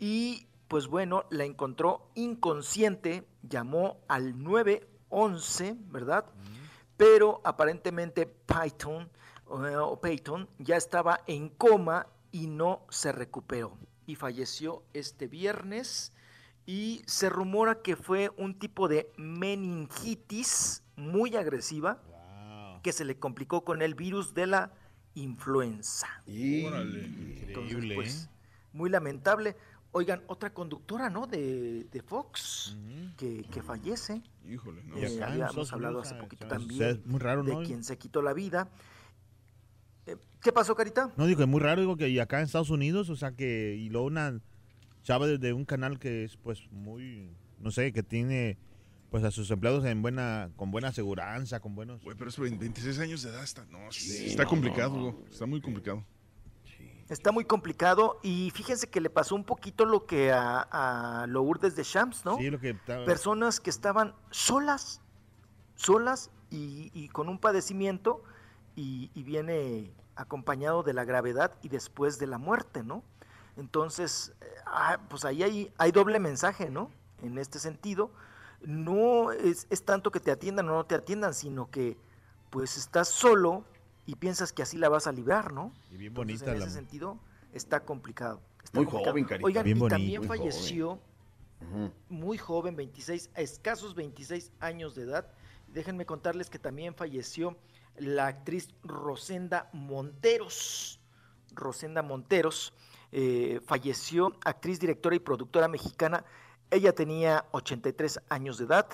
Y 0.02 0.48
pues 0.68 0.88
bueno, 0.88 1.26
la 1.30 1.45
encontró 1.45 2.10
inconsciente, 2.15 3.23
llamó 3.44 3.99
al 4.07 4.41
911, 4.41 5.76
¿verdad? 5.91 6.26
Pero 6.98 7.40
aparentemente 7.44 8.26
Python 8.26 9.03
eh, 9.48 9.76
o 9.76 10.02
Peyton 10.02 10.49
ya 10.57 10.76
estaba 10.76 11.22
en 11.28 11.49
coma 11.49 12.07
y 12.32 12.48
no 12.48 12.88
se 12.90 13.11
recuperó. 13.11 13.78
Y 14.07 14.15
falleció 14.15 14.82
este 14.94 15.28
viernes 15.28 16.14
y 16.65 17.03
se 17.06 17.30
rumora 17.30 17.84
que 17.84 17.95
fue 17.95 18.32
un 18.38 18.57
tipo 18.57 18.88
de 18.88 19.11
meningitis 19.18 20.82
muy 20.95 21.36
agresiva 21.36 22.02
que 22.82 22.91
se 22.91 23.06
le 23.06 23.19
complicó 23.19 23.64
con 23.64 23.84
el 23.84 23.94
virus 23.94 24.34
de 24.34 24.48
la 24.48 24.73
influenza. 25.14 26.07
Entonces, 26.26 27.73
Increíble, 27.73 27.95
pues, 27.95 28.23
¿eh? 28.23 28.30
muy 28.73 28.90
lamentable. 28.90 29.56
Oigan, 29.93 30.23
otra 30.27 30.53
conductora, 30.53 31.09
¿no? 31.09 31.27
De, 31.27 31.84
de 31.84 32.01
Fox, 32.01 32.77
que, 33.18 33.43
que 33.51 33.61
fallece. 33.61 34.22
Híjole, 34.47 34.84
no. 34.84 34.97
Eh, 34.97 35.22
habíamos 35.22 35.73
hablado 35.73 35.99
hace 35.99 36.15
poquito 36.15 36.47
también 36.47 36.81
es 36.81 37.05
muy 37.05 37.19
raro, 37.19 37.43
de 37.43 37.53
¿no? 37.53 37.61
quien 37.63 37.84
se 37.84 37.97
quitó 37.97 38.22
la 38.22 38.34
vida. 38.34 38.69
Eh, 40.05 40.15
¿Qué 40.41 40.53
pasó, 40.53 40.76
Carita? 40.76 41.11
No, 41.18 41.27
digo, 41.27 41.41
es 41.41 41.47
muy 41.47 41.59
raro, 41.59 41.81
digo, 41.81 41.97
que 41.97 42.07
y 42.07 42.19
acá 42.19 42.38
en 42.38 42.45
Estados 42.45 42.69
Unidos, 42.69 43.09
o 43.09 43.18
sea, 43.18 43.34
que, 43.34 43.76
y 43.77 43.89
luego 43.89 44.07
una 44.07 44.39
chava 45.03 45.27
de, 45.27 45.38
de 45.38 45.51
un 45.51 45.65
canal 45.65 45.99
que 45.99 46.23
es, 46.23 46.38
pues, 46.38 46.72
muy, 46.72 47.35
no 47.59 47.69
sé, 47.72 47.91
que 47.91 48.01
tiene, 48.01 48.57
pues, 49.09 49.26
a 49.26 49.31
sus 49.31 49.51
empleados 49.51 49.84
en 49.84 50.01
buena, 50.01 50.51
con 50.55 50.72
buena 50.72 50.88
aseguranza, 50.88 51.59
con 51.59 51.76
buenos... 51.76 52.01
Güey, 52.01 52.15
pero 52.18 52.30
es 52.30 52.39
26 52.39 52.97
años 52.99 53.23
de 53.23 53.30
edad 53.30 53.43
está, 53.43 53.65
no, 53.65 53.91
sí, 53.91 54.27
está 54.27 54.43
no, 54.43 54.49
complicado, 54.49 54.95
no, 54.95 55.18
está 55.30 55.45
muy 55.45 55.59
complicado. 55.59 56.05
Está 57.11 57.31
muy 57.33 57.43
complicado 57.43 58.19
y 58.23 58.51
fíjense 58.51 58.89
que 58.89 59.01
le 59.01 59.09
pasó 59.09 59.35
un 59.35 59.43
poquito 59.43 59.85
lo 59.85 60.05
que 60.05 60.31
a, 60.31 60.61
a 60.61 61.27
Lourdes 61.27 61.75
de 61.75 61.83
Shams, 61.83 62.23
¿no? 62.23 62.38
Sí, 62.38 62.49
lo 62.49 62.57
que 62.59 62.69
estaba- 62.69 63.03
Personas 63.05 63.59
que 63.59 63.69
estaban 63.69 64.15
solas, 64.29 65.01
solas 65.75 66.31
y, 66.49 66.89
y 66.93 67.09
con 67.09 67.27
un 67.27 67.38
padecimiento 67.38 68.23
y, 68.75 69.11
y 69.13 69.23
viene 69.23 69.93
acompañado 70.15 70.83
de 70.83 70.93
la 70.93 71.03
gravedad 71.03 71.51
y 71.61 71.67
después 71.69 72.17
de 72.17 72.27
la 72.27 72.38
muerte, 72.38 72.81
¿no? 72.83 73.03
Entonces, 73.57 74.33
eh, 74.39 74.45
ah, 74.65 74.99
pues 75.09 75.25
ahí 75.25 75.43
hay, 75.43 75.73
hay 75.77 75.91
doble 75.91 76.17
mensaje, 76.19 76.69
¿no? 76.69 76.89
En 77.21 77.38
este 77.38 77.59
sentido, 77.59 78.11
no 78.61 79.33
es, 79.33 79.67
es 79.69 79.83
tanto 79.83 80.11
que 80.11 80.21
te 80.21 80.31
atiendan 80.31 80.69
o 80.69 80.73
no 80.75 80.85
te 80.85 80.95
atiendan, 80.95 81.33
sino 81.33 81.69
que 81.69 81.97
pues 82.49 82.77
estás 82.77 83.09
solo 83.09 83.65
y 84.06 84.15
piensas 84.15 84.52
que 84.53 84.61
así 84.64 84.78
la 84.78 84.90
vas 84.90 85.07
a 85.07 85.11
librar, 85.11 85.53
¿no? 85.53 85.73
Y 85.91 85.98
bien 85.98 86.11
Entonces, 86.11 86.40
bonita 86.41 86.52
en 86.53 86.60
la 86.60 86.65
ese 86.65 86.73
sentido, 86.73 87.19
está 87.53 87.82
complicado. 87.86 88.41
está 88.64 88.80
Muy 88.80 88.86
complicado. 88.86 89.11
joven, 89.11 89.26
Carita. 89.26 89.45
Oigan, 89.48 89.64
Bien 89.65 89.78
y 89.78 89.80
bonito, 89.80 89.95
también 89.95 90.22
joven. 90.23 90.28
falleció 90.40 90.99
muy 92.10 92.38
joven, 92.40 92.76
26, 92.76 93.30
a 93.36 93.41
escasos 93.41 93.94
26 93.94 94.52
años 94.60 94.95
de 94.95 95.03
edad. 95.03 95.28
Déjenme 95.68 96.06
contarles 96.06 96.49
que 96.49 96.57
también 96.60 96.95
falleció 96.95 97.56
la 97.98 98.28
actriz 98.28 98.69
Rosenda 98.84 99.69
Monteros. 99.72 100.99
Rosenda 101.53 102.02
Monteros 102.02 102.73
eh, 103.11 103.60
falleció, 103.65 104.36
actriz, 104.44 104.80
directora 104.80 105.15
y 105.15 105.19
productora 105.19 105.68
mexicana. 105.68 106.26
Ella 106.72 106.94
tenía 106.94 107.45
83 107.52 108.22
años 108.30 108.57
de 108.57 108.65
edad, 108.65 108.88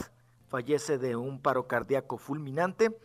fallece 0.50 0.98
de 0.98 1.16
un 1.16 1.40
paro 1.40 1.68
cardíaco 1.68 2.18
fulminante. 2.18 2.98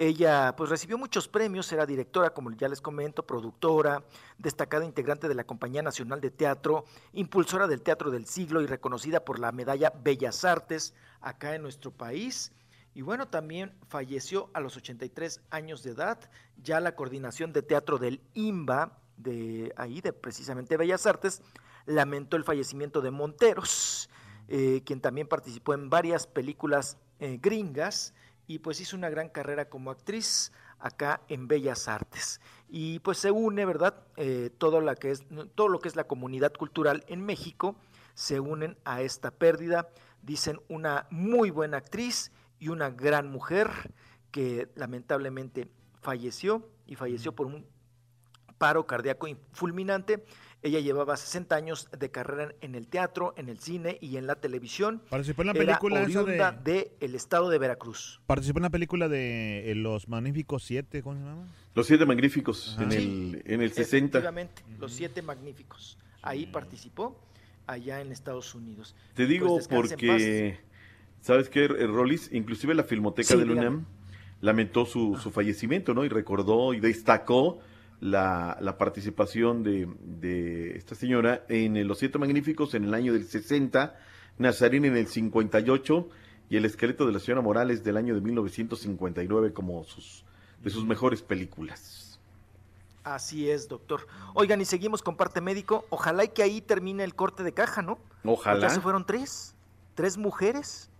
Ella 0.00 0.54
pues 0.56 0.70
recibió 0.70 0.96
muchos 0.96 1.28
premios, 1.28 1.70
era 1.72 1.84
directora, 1.84 2.30
como 2.30 2.50
ya 2.52 2.68
les 2.68 2.80
comento, 2.80 3.26
productora, 3.26 4.02
destacada 4.38 4.86
integrante 4.86 5.28
de 5.28 5.34
la 5.34 5.44
Compañía 5.44 5.82
Nacional 5.82 6.22
de 6.22 6.30
Teatro, 6.30 6.86
impulsora 7.12 7.66
del 7.66 7.82
Teatro 7.82 8.10
del 8.10 8.24
Siglo 8.24 8.62
y 8.62 8.66
reconocida 8.66 9.26
por 9.26 9.38
la 9.38 9.52
medalla 9.52 9.92
Bellas 10.02 10.46
Artes 10.46 10.94
acá 11.20 11.54
en 11.54 11.60
nuestro 11.60 11.90
país. 11.90 12.50
Y 12.94 13.02
bueno, 13.02 13.28
también 13.28 13.74
falleció 13.90 14.48
a 14.54 14.60
los 14.60 14.74
83 14.78 15.42
años 15.50 15.82
de 15.82 15.90
edad, 15.90 16.18
ya 16.56 16.80
la 16.80 16.96
coordinación 16.96 17.52
de 17.52 17.60
teatro 17.60 17.98
del 17.98 18.22
IMBA, 18.32 18.98
de 19.18 19.74
ahí, 19.76 20.00
de 20.00 20.14
precisamente 20.14 20.78
Bellas 20.78 21.04
Artes, 21.04 21.42
lamentó 21.84 22.38
el 22.38 22.44
fallecimiento 22.44 23.02
de 23.02 23.10
Monteros, 23.10 24.08
eh, 24.48 24.80
quien 24.86 25.02
también 25.02 25.28
participó 25.28 25.74
en 25.74 25.90
varias 25.90 26.26
películas 26.26 26.96
eh, 27.18 27.38
gringas 27.38 28.14
y 28.50 28.58
pues 28.58 28.80
hizo 28.80 28.96
una 28.96 29.10
gran 29.10 29.28
carrera 29.28 29.68
como 29.68 29.92
actriz 29.92 30.50
acá 30.80 31.20
en 31.28 31.46
Bellas 31.46 31.86
Artes. 31.86 32.40
Y 32.68 32.98
pues 32.98 33.18
se 33.18 33.30
une, 33.30 33.64
¿verdad? 33.64 34.02
Eh, 34.16 34.50
todo, 34.58 34.80
la 34.80 34.96
que 34.96 35.12
es, 35.12 35.22
todo 35.54 35.68
lo 35.68 35.78
que 35.78 35.86
es 35.86 35.94
la 35.94 36.08
comunidad 36.08 36.52
cultural 36.54 37.04
en 37.06 37.24
México 37.24 37.76
se 38.14 38.40
unen 38.40 38.76
a 38.84 39.02
esta 39.02 39.30
pérdida. 39.30 39.90
Dicen 40.22 40.60
una 40.68 41.06
muy 41.10 41.50
buena 41.50 41.76
actriz 41.76 42.32
y 42.58 42.70
una 42.70 42.90
gran 42.90 43.30
mujer 43.30 43.70
que 44.32 44.68
lamentablemente 44.74 45.70
falleció 46.00 46.68
y 46.88 46.96
falleció 46.96 47.32
por 47.32 47.46
un 47.46 47.64
paro 48.58 48.84
cardíaco 48.84 49.28
fulminante. 49.52 50.24
Ella 50.62 50.80
llevaba 50.80 51.16
60 51.16 51.56
años 51.56 51.88
de 51.98 52.10
carrera 52.10 52.52
en 52.60 52.74
el 52.74 52.86
teatro, 52.86 53.32
en 53.38 53.48
el 53.48 53.58
cine 53.60 53.96
y 54.02 54.18
en 54.18 54.26
la 54.26 54.34
televisión. 54.36 55.00
Participó 55.08 55.40
en 55.42 55.46
la 55.46 55.52
Era 55.52 55.64
película 55.64 56.02
esa 56.02 56.20
oriunda 56.20 56.52
de- 56.52 56.72
de 56.72 56.92
el 57.00 57.14
estado 57.14 57.48
de 57.48 57.58
Veracruz. 57.58 58.20
Participó 58.26 58.58
en 58.58 58.64
la 58.64 58.70
película 58.70 59.08
de 59.08 59.70
eh, 59.70 59.74
Los 59.74 60.06
Magníficos 60.08 60.62
Siete, 60.64 61.02
¿cómo 61.02 61.16
se 61.16 61.22
llama? 61.24 61.46
Los 61.74 61.86
siete 61.86 62.04
magníficos 62.04 62.74
Ajá. 62.74 62.82
en 62.84 62.92
el, 62.92 63.42
en 63.46 63.62
el 63.62 63.72
60. 63.72 64.18
Efectivamente, 64.18 64.62
los 64.78 64.92
siete 64.92 65.22
magníficos. 65.22 65.96
Ahí 66.20 66.44
participó, 66.44 67.18
allá 67.66 68.02
en 68.02 68.12
Estados 68.12 68.54
Unidos. 68.54 68.94
Te 69.14 69.24
digo 69.26 69.48
pues 69.48 69.66
porque, 69.68 70.58
¿sabes 71.22 71.48
qué, 71.48 71.64
eh, 71.64 71.86
Rolis? 71.86 72.28
Inclusive 72.32 72.74
la 72.74 72.84
Filmoteca 72.84 73.28
Sí, 73.28 73.38
del 73.38 73.48
dígame. 73.48 73.68
UNAM 73.68 73.86
lamentó 74.42 74.84
su, 74.84 75.16
su 75.22 75.30
fallecimiento, 75.30 75.94
¿no? 75.94 76.04
Y 76.04 76.08
recordó 76.10 76.74
y 76.74 76.80
destacó 76.80 77.60
la, 78.00 78.56
la 78.60 78.78
participación 78.78 79.62
de, 79.62 79.88
de 80.00 80.76
esta 80.76 80.94
señora 80.94 81.44
en 81.48 81.86
Los 81.86 81.98
Siete 81.98 82.18
Magníficos 82.18 82.74
en 82.74 82.84
el 82.84 82.94
año 82.94 83.12
del 83.12 83.26
60, 83.26 83.96
Nazarín 84.38 84.86
en 84.86 84.96
el 84.96 85.06
58 85.06 86.08
y 86.48 86.56
El 86.56 86.64
Esqueleto 86.64 87.06
de 87.06 87.12
la 87.12 87.20
Señora 87.20 87.42
Morales 87.42 87.84
del 87.84 87.96
año 87.96 88.14
de 88.14 88.20
1959 88.22 89.52
como 89.52 89.84
sus, 89.84 90.24
de 90.62 90.70
sus 90.70 90.84
mejores 90.84 91.22
películas. 91.22 92.18
Así 93.04 93.50
es, 93.50 93.68
doctor. 93.68 94.06
Oigan, 94.34 94.60
y 94.60 94.64
seguimos 94.64 95.02
con 95.02 95.16
parte 95.16 95.40
médico. 95.40 95.86
Ojalá 95.90 96.24
y 96.24 96.28
que 96.28 96.42
ahí 96.42 96.60
termine 96.60 97.04
el 97.04 97.14
corte 97.14 97.42
de 97.42 97.52
caja, 97.52 97.82
¿no? 97.82 97.98
Ojalá. 98.24 98.60
Ya 98.60 98.70
se 98.70 98.80
fueron 98.80 99.06
tres, 99.06 99.54
tres 99.94 100.18
mujeres 100.18 100.90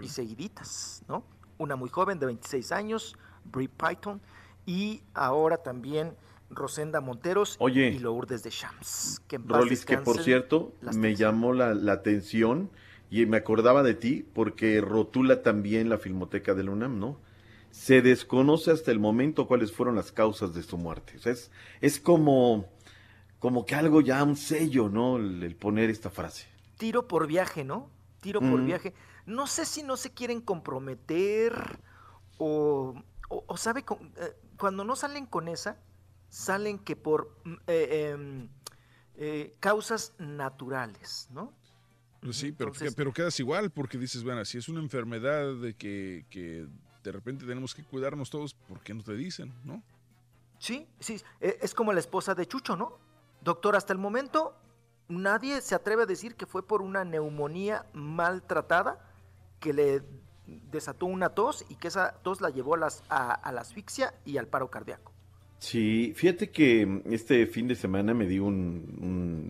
y 0.00 0.08
seguiditas, 0.08 1.02
¿no? 1.08 1.24
Una 1.56 1.74
muy 1.74 1.88
joven 1.88 2.18
de 2.18 2.26
26 2.26 2.70
años, 2.72 3.16
Brie 3.44 3.68
Python, 3.68 4.20
y 4.66 5.02
ahora 5.14 5.56
también 5.56 6.14
Rosenda 6.50 7.00
Monteros 7.00 7.56
Oye. 7.58 7.88
y 7.88 7.98
Lourdes 7.98 8.42
de 8.42 8.50
Shams. 8.50 9.20
Que 9.28 9.38
Rolis, 9.38 9.84
que 9.84 9.98
por 9.98 10.22
cierto, 10.22 10.72
me 10.94 11.14
llamó 11.14 11.52
la, 11.52 11.74
la 11.74 11.92
atención 11.92 12.70
y 13.10 13.26
me 13.26 13.36
acordaba 13.38 13.82
de 13.82 13.94
ti 13.94 14.26
porque 14.34 14.80
rotula 14.80 15.42
también 15.42 15.88
la 15.88 15.98
Filmoteca 15.98 16.54
del 16.54 16.68
UNAM, 16.70 16.98
¿no? 16.98 17.18
Se 17.70 18.00
desconoce 18.02 18.70
hasta 18.70 18.90
el 18.90 18.98
momento 18.98 19.46
cuáles 19.46 19.72
fueron 19.72 19.94
las 19.94 20.10
causas 20.10 20.54
de 20.54 20.62
su 20.62 20.78
muerte. 20.78 21.14
O 21.16 21.20
sea, 21.20 21.32
es, 21.32 21.50
es 21.82 22.00
como, 22.00 22.66
como 23.38 23.66
que 23.66 23.74
algo 23.74 24.00
ya, 24.00 24.22
un 24.24 24.36
sello, 24.36 24.88
¿no? 24.88 25.16
El, 25.18 25.42
el 25.42 25.54
poner 25.54 25.90
esta 25.90 26.10
frase. 26.10 26.46
Tiro 26.78 27.06
por 27.08 27.26
viaje, 27.26 27.64
¿no? 27.64 27.90
Tiro 28.20 28.40
por 28.40 28.60
Mm. 28.60 28.66
viaje. 28.66 28.94
No 29.26 29.46
sé 29.46 29.66
si 29.66 29.82
no 29.82 29.96
se 29.98 30.12
quieren 30.12 30.40
comprometer 30.40 31.78
o, 32.38 32.94
o- 33.28 33.44
o 33.46 33.56
sabe, 33.56 33.84
con- 33.84 34.12
eh, 34.16 34.32
cuando 34.58 34.84
no 34.84 34.96
salen 34.96 35.26
con 35.26 35.48
esa, 35.48 35.76
salen 36.28 36.78
que 36.78 36.96
por 36.96 37.36
mm, 37.44 37.54
eh, 37.66 38.10
em, 38.12 38.48
eh, 39.16 39.54
causas 39.60 40.14
naturales, 40.18 41.28
¿no? 41.30 41.52
Pues 42.20 42.36
sí, 42.36 42.52
pero, 42.52 42.70
Entonces- 42.70 42.94
pero 42.94 43.12
quedas 43.12 43.38
igual 43.40 43.70
porque 43.70 43.96
dices, 43.98 44.24
bueno, 44.24 44.44
si 44.44 44.58
es 44.58 44.68
una 44.68 44.80
enfermedad 44.80 45.54
de 45.54 45.74
que, 45.74 46.26
que 46.30 46.66
de 47.04 47.12
repente 47.12 47.46
tenemos 47.46 47.74
que 47.74 47.84
cuidarnos 47.84 48.28
todos, 48.30 48.54
¿por 48.54 48.80
qué 48.80 48.92
no 48.94 49.02
te 49.04 49.14
dicen, 49.14 49.54
no? 49.64 49.82
Sí, 50.58 50.88
sí, 50.98 51.20
eh, 51.40 51.58
es 51.62 51.74
como 51.74 51.92
la 51.92 52.00
esposa 52.00 52.34
de 52.34 52.46
Chucho, 52.46 52.76
¿no? 52.76 52.98
Doctor, 53.40 53.76
hasta 53.76 53.92
el 53.92 54.00
momento 54.00 54.56
nadie 55.06 55.60
se 55.60 55.76
atreve 55.76 56.02
a 56.02 56.06
decir 56.06 56.34
que 56.34 56.46
fue 56.46 56.66
por 56.66 56.82
una 56.82 57.04
neumonía 57.04 57.86
maltratada 57.92 58.98
que 59.60 59.72
le 59.72 60.02
desató 60.46 61.06
una 61.06 61.30
tos 61.30 61.64
y 61.68 61.76
que 61.76 61.88
esa 61.88 62.14
tos 62.22 62.40
la 62.40 62.50
llevó 62.50 62.74
a, 62.74 62.78
las, 62.78 63.04
a, 63.08 63.32
a 63.32 63.52
la 63.52 63.60
asfixia 63.60 64.12
y 64.24 64.36
al 64.38 64.48
paro 64.48 64.68
cardíaco. 64.70 65.12
Sí, 65.58 66.12
fíjate 66.14 66.50
que 66.50 67.02
este 67.10 67.46
fin 67.46 67.66
de 67.66 67.74
semana 67.74 68.14
me 68.14 68.26
di 68.26 68.38
un... 68.38 69.48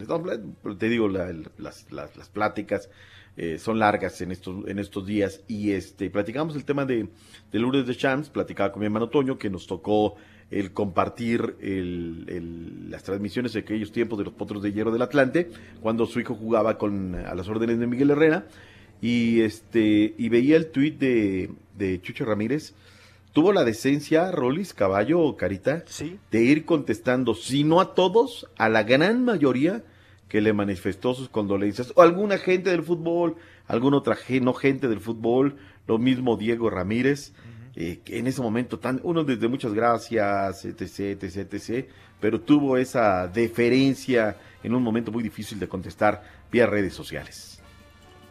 un- 0.64 0.76
te 0.78 0.88
digo, 0.88 1.06
la- 1.08 1.34
las, 1.58 1.90
las, 1.92 2.16
las 2.16 2.28
pláticas 2.30 2.88
eh, 3.36 3.58
son 3.58 3.78
largas 3.78 4.20
en 4.22 4.32
estos, 4.32 4.66
en 4.66 4.78
estos 4.78 5.06
días 5.06 5.42
y 5.48 5.72
este 5.72 6.08
platicamos 6.10 6.56
el 6.56 6.64
tema 6.64 6.84
de, 6.86 7.08
de 7.52 7.58
Lourdes 7.58 7.86
de 7.86 7.94
Champs, 7.94 8.30
platicaba 8.30 8.72
con 8.72 8.80
mi 8.80 8.86
hermano 8.86 9.10
Toño 9.10 9.38
que 9.38 9.50
nos 9.50 9.66
tocó 9.66 10.16
el 10.50 10.72
compartir 10.72 11.56
el- 11.60 12.24
el- 12.28 12.90
las 12.90 13.02
transmisiones 13.04 13.52
de 13.52 13.60
aquellos 13.60 13.92
tiempos 13.92 14.18
de 14.18 14.24
los 14.24 14.32
Potros 14.32 14.62
de 14.62 14.72
Hierro 14.72 14.90
del 14.90 15.02
Atlante, 15.02 15.50
cuando 15.82 16.06
su 16.06 16.20
hijo 16.20 16.34
jugaba 16.34 16.78
con 16.78 17.14
a 17.16 17.34
las 17.34 17.48
órdenes 17.48 17.78
de 17.78 17.86
Miguel 17.86 18.10
Herrera 18.10 18.48
y 19.02 19.42
este 19.42 20.14
y 20.16 20.28
veía 20.30 20.56
el 20.56 20.70
tuit 20.70 20.98
de, 20.98 21.50
de 21.76 22.00
Chucho 22.00 22.24
Ramírez 22.24 22.74
tuvo 23.38 23.52
la 23.52 23.62
decencia, 23.62 24.32
Rolis, 24.32 24.74
Caballo 24.74 25.20
o 25.20 25.36
Carita, 25.36 25.84
de 26.32 26.42
ir 26.42 26.64
contestando, 26.64 27.36
si 27.36 27.62
no 27.62 27.80
a 27.80 27.94
todos, 27.94 28.48
a 28.58 28.68
la 28.68 28.82
gran 28.82 29.24
mayoría 29.24 29.84
que 30.28 30.40
le 30.40 30.52
manifestó 30.52 31.14
sus 31.14 31.28
condolencias, 31.28 31.92
o 31.94 32.02
alguna 32.02 32.38
gente 32.38 32.70
del 32.70 32.82
fútbol, 32.82 33.36
alguna 33.68 33.98
otra 33.98 34.16
no 34.40 34.54
gente 34.54 34.88
del 34.88 34.98
fútbol, 34.98 35.54
lo 35.86 35.98
mismo 35.98 36.36
Diego 36.36 36.68
Ramírez, 36.68 37.32
eh, 37.76 38.00
que 38.04 38.18
en 38.18 38.26
ese 38.26 38.42
momento 38.42 38.80
tan, 38.80 38.98
uno 39.04 39.22
desde 39.22 39.46
muchas 39.46 39.72
gracias, 39.72 40.64
etc, 40.64 41.22
etc, 41.22 41.54
etc, 41.54 41.88
pero 42.18 42.40
tuvo 42.40 42.76
esa 42.76 43.28
deferencia 43.28 44.36
en 44.64 44.74
un 44.74 44.82
momento 44.82 45.12
muy 45.12 45.22
difícil 45.22 45.60
de 45.60 45.68
contestar 45.68 46.24
vía 46.50 46.66
redes 46.66 46.92
sociales. 46.92 47.57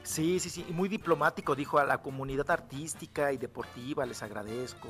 Sí, 0.07 0.39
sí, 0.39 0.49
sí, 0.49 0.65
y 0.69 0.71
muy 0.71 0.87
diplomático, 0.87 1.53
dijo 1.55 1.79
a 1.79 1.83
la 1.85 1.97
comunidad 2.01 2.49
artística 2.49 3.33
y 3.33 3.37
deportiva, 3.37 4.05
les 4.05 4.23
agradezco 4.23 4.87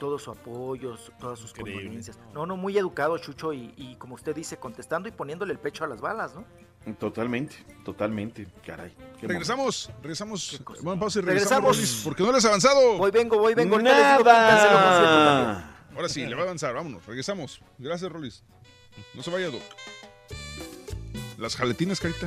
todo 0.00 0.18
su 0.18 0.30
apoyo, 0.32 0.96
su- 0.96 1.12
todas 1.12 1.38
sus 1.38 1.50
Increíble. 1.50 1.82
condolencias. 1.84 2.18
No, 2.34 2.46
no, 2.46 2.56
muy 2.56 2.76
educado 2.76 3.16
Chucho 3.18 3.52
y, 3.52 3.72
y 3.76 3.94
como 3.96 4.16
usted 4.16 4.34
dice, 4.34 4.56
contestando 4.56 5.08
y 5.08 5.12
poniéndole 5.12 5.52
el 5.52 5.58
pecho 5.60 5.84
a 5.84 5.86
las 5.86 6.00
balas, 6.00 6.34
¿no? 6.34 6.44
Totalmente, 6.98 7.56
totalmente, 7.84 8.46
caray. 8.64 8.94
Regresamos, 9.22 9.90
regresamos. 10.02 10.60
Bueno, 10.82 11.00
pausa 11.00 11.18
y 11.20 11.22
regresamos. 11.22 12.02
Porque 12.04 12.22
no 12.22 12.30
les 12.32 12.44
ha 12.44 12.48
avanzado. 12.48 12.98
Voy, 12.98 13.10
vengo, 13.10 13.38
voy, 13.38 13.54
vengo. 13.54 13.80
Nada. 13.80 15.76
Ahora 15.94 16.08
sí, 16.08 16.26
le 16.26 16.34
va 16.34 16.42
a 16.42 16.44
avanzar, 16.44 16.74
vámonos, 16.74 17.06
regresamos. 17.06 17.60
Gracias, 17.78 18.10
Rolis. 18.12 18.42
No 19.14 19.22
se 19.22 19.30
vaya, 19.30 19.48
Doc. 19.50 19.62
Las 21.38 21.56
jaletinas, 21.56 22.00
carita. 22.00 22.26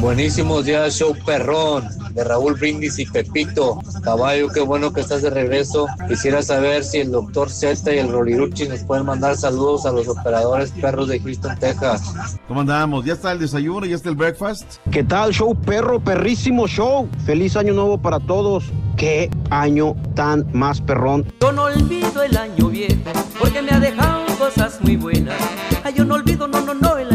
Buenísimos 0.00 0.64
días, 0.64 0.96
show 0.96 1.16
perrón 1.24 1.88
de 2.14 2.24
Raúl 2.24 2.54
Brindis 2.54 2.98
y 2.98 3.06
Pepito. 3.06 3.80
Caballo, 4.02 4.48
qué 4.48 4.60
bueno 4.60 4.92
que 4.92 5.00
estás 5.00 5.22
de 5.22 5.30
regreso. 5.30 5.86
Quisiera 6.08 6.42
saber 6.42 6.84
si 6.84 6.98
el 6.98 7.12
doctor 7.12 7.48
Z 7.50 7.94
y 7.94 7.98
el 7.98 8.10
Roliruchi 8.10 8.68
nos 8.68 8.80
pueden 8.80 9.06
mandar 9.06 9.36
saludos 9.36 9.86
a 9.86 9.92
los 9.92 10.08
operadores 10.08 10.72
perros 10.72 11.08
de 11.08 11.20
Houston, 11.20 11.56
Texas. 11.58 12.38
¿Cómo 12.48 12.60
andamos? 12.60 13.04
¿Ya 13.04 13.14
está 13.14 13.32
el 13.32 13.38
desayuno? 13.38 13.86
¿Ya 13.86 13.96
está 13.96 14.08
el 14.08 14.16
breakfast? 14.16 14.78
¿Qué 14.90 15.04
tal, 15.04 15.32
show 15.32 15.54
perro? 15.54 16.00
Perrísimo 16.00 16.66
show. 16.66 17.08
Feliz 17.24 17.56
año 17.56 17.72
nuevo 17.72 17.98
para 17.98 18.18
todos. 18.20 18.64
Qué 18.96 19.30
año 19.50 19.96
tan 20.14 20.46
más 20.52 20.80
perrón. 20.80 21.24
Yo 21.40 21.52
no 21.52 21.64
olvido 21.64 22.22
el 22.22 22.36
año 22.36 22.68
viejo, 22.68 22.94
porque 23.38 23.62
me 23.62 23.70
ha 23.70 23.80
dejado 23.80 24.26
cosas 24.38 24.80
muy 24.82 24.96
buenas. 24.96 25.40
Ay, 25.82 25.94
yo 25.96 26.04
no 26.04 26.14
olvido, 26.14 26.46
no, 26.46 26.60
no, 26.60 26.74
no, 26.74 26.98
el 26.98 27.11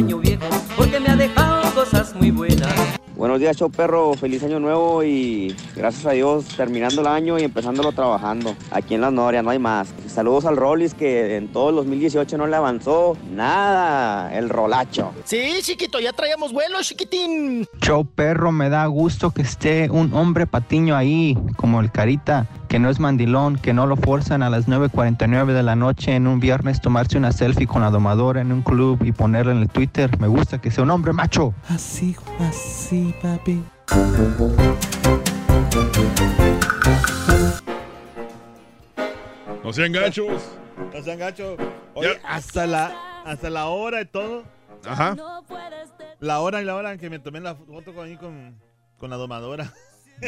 muy. 2.32 2.50
Buenos 3.18 3.40
días, 3.40 3.58
show 3.58 3.72
perro. 3.72 4.14
Feliz 4.14 4.44
año 4.44 4.60
nuevo 4.60 5.04
y 5.04 5.56
gracias 5.76 6.06
a 6.06 6.12
Dios 6.12 6.46
terminando 6.56 7.02
el 7.02 7.08
año 7.08 7.40
y 7.40 7.44
empezándolo 7.44 7.92
trabajando. 7.92 8.56
Aquí 8.70 8.94
en 8.94 9.02
la 9.02 9.10
Noria, 9.10 9.42
no 9.42 9.50
hay 9.50 9.58
más. 9.58 9.92
Saludos 10.08 10.46
al 10.46 10.56
Rollis 10.56 10.94
que 10.94 11.36
en 11.36 11.48
todo 11.48 11.72
el 11.72 11.78
2018 11.78 12.38
no 12.38 12.46
le 12.46 12.56
avanzó 12.56 13.18
nada. 13.32 14.38
El 14.38 14.50
rolacho. 14.50 15.14
Sí, 15.26 15.52
chiquito, 15.62 16.00
ya 16.00 16.14
traíamos 16.14 16.54
vuelo, 16.54 16.78
chiquitín. 16.82 17.66
Show 17.82 18.06
perro, 18.06 18.52
me 18.52 18.70
da 18.70 18.86
gusto 18.86 19.32
que 19.32 19.42
esté 19.42 19.90
un 19.90 20.14
hombre 20.14 20.46
patiño 20.46 20.96
ahí, 20.96 21.36
como 21.56 21.82
el 21.82 21.92
Carita, 21.92 22.46
que 22.68 22.80
no 22.80 22.90
es 22.90 23.00
mandilón, 23.00 23.58
que 23.58 23.74
no 23.74 23.88
lo 23.88 23.96
forzan 23.96 24.44
a 24.44 24.50
las 24.50 24.68
9.49 24.68 25.54
de 25.54 25.64
la 25.64 25.76
noche 25.76 26.16
en 26.16 26.28
un 26.28 26.40
viernes 26.40 26.82
tomarse 26.82 27.18
una 27.18 27.32
selfie 27.32 27.68
con 27.68 27.82
la 27.82 27.90
domadora 27.90 28.42
en 28.42 28.52
un 28.52 28.62
club 28.62 29.04
y 29.04 29.12
ponerla 29.12 29.54
en 29.54 29.60
el 29.60 29.70
Twitter. 29.70 30.20
Me 30.20 30.28
gusta 30.28 30.60
que 30.60 30.72
sea 30.72 30.84
un 30.84 30.92
hombre 30.92 31.14
macho. 31.14 31.54
Así, 31.70 32.16
así, 32.40 33.14
papi. 33.22 33.64
No 39.64 39.74
sean 39.74 39.92
gachos. 39.92 40.44
No 40.94 41.02
sean 41.02 41.20
gachos. 41.20 41.58
Oye, 41.94 42.20
hasta 42.24 42.68
la, 42.68 43.22
hasta 43.26 43.50
la 43.50 43.68
hora 43.68 44.02
y 44.02 44.06
todo. 44.06 44.44
Ajá. 44.88 45.16
La 46.20 46.40
hora 46.40 46.62
y 46.62 46.66
la 46.66 46.76
hora 46.76 46.94
en 46.94 47.00
que 47.00 47.10
me 47.10 47.20
tomé 47.20 47.40
la 47.40 47.56
foto 47.56 47.94
con, 47.94 48.06
ahí 48.06 48.18
con, 48.18 48.60
con 48.98 49.10
la 49.10 49.18
domadora. 49.18 49.72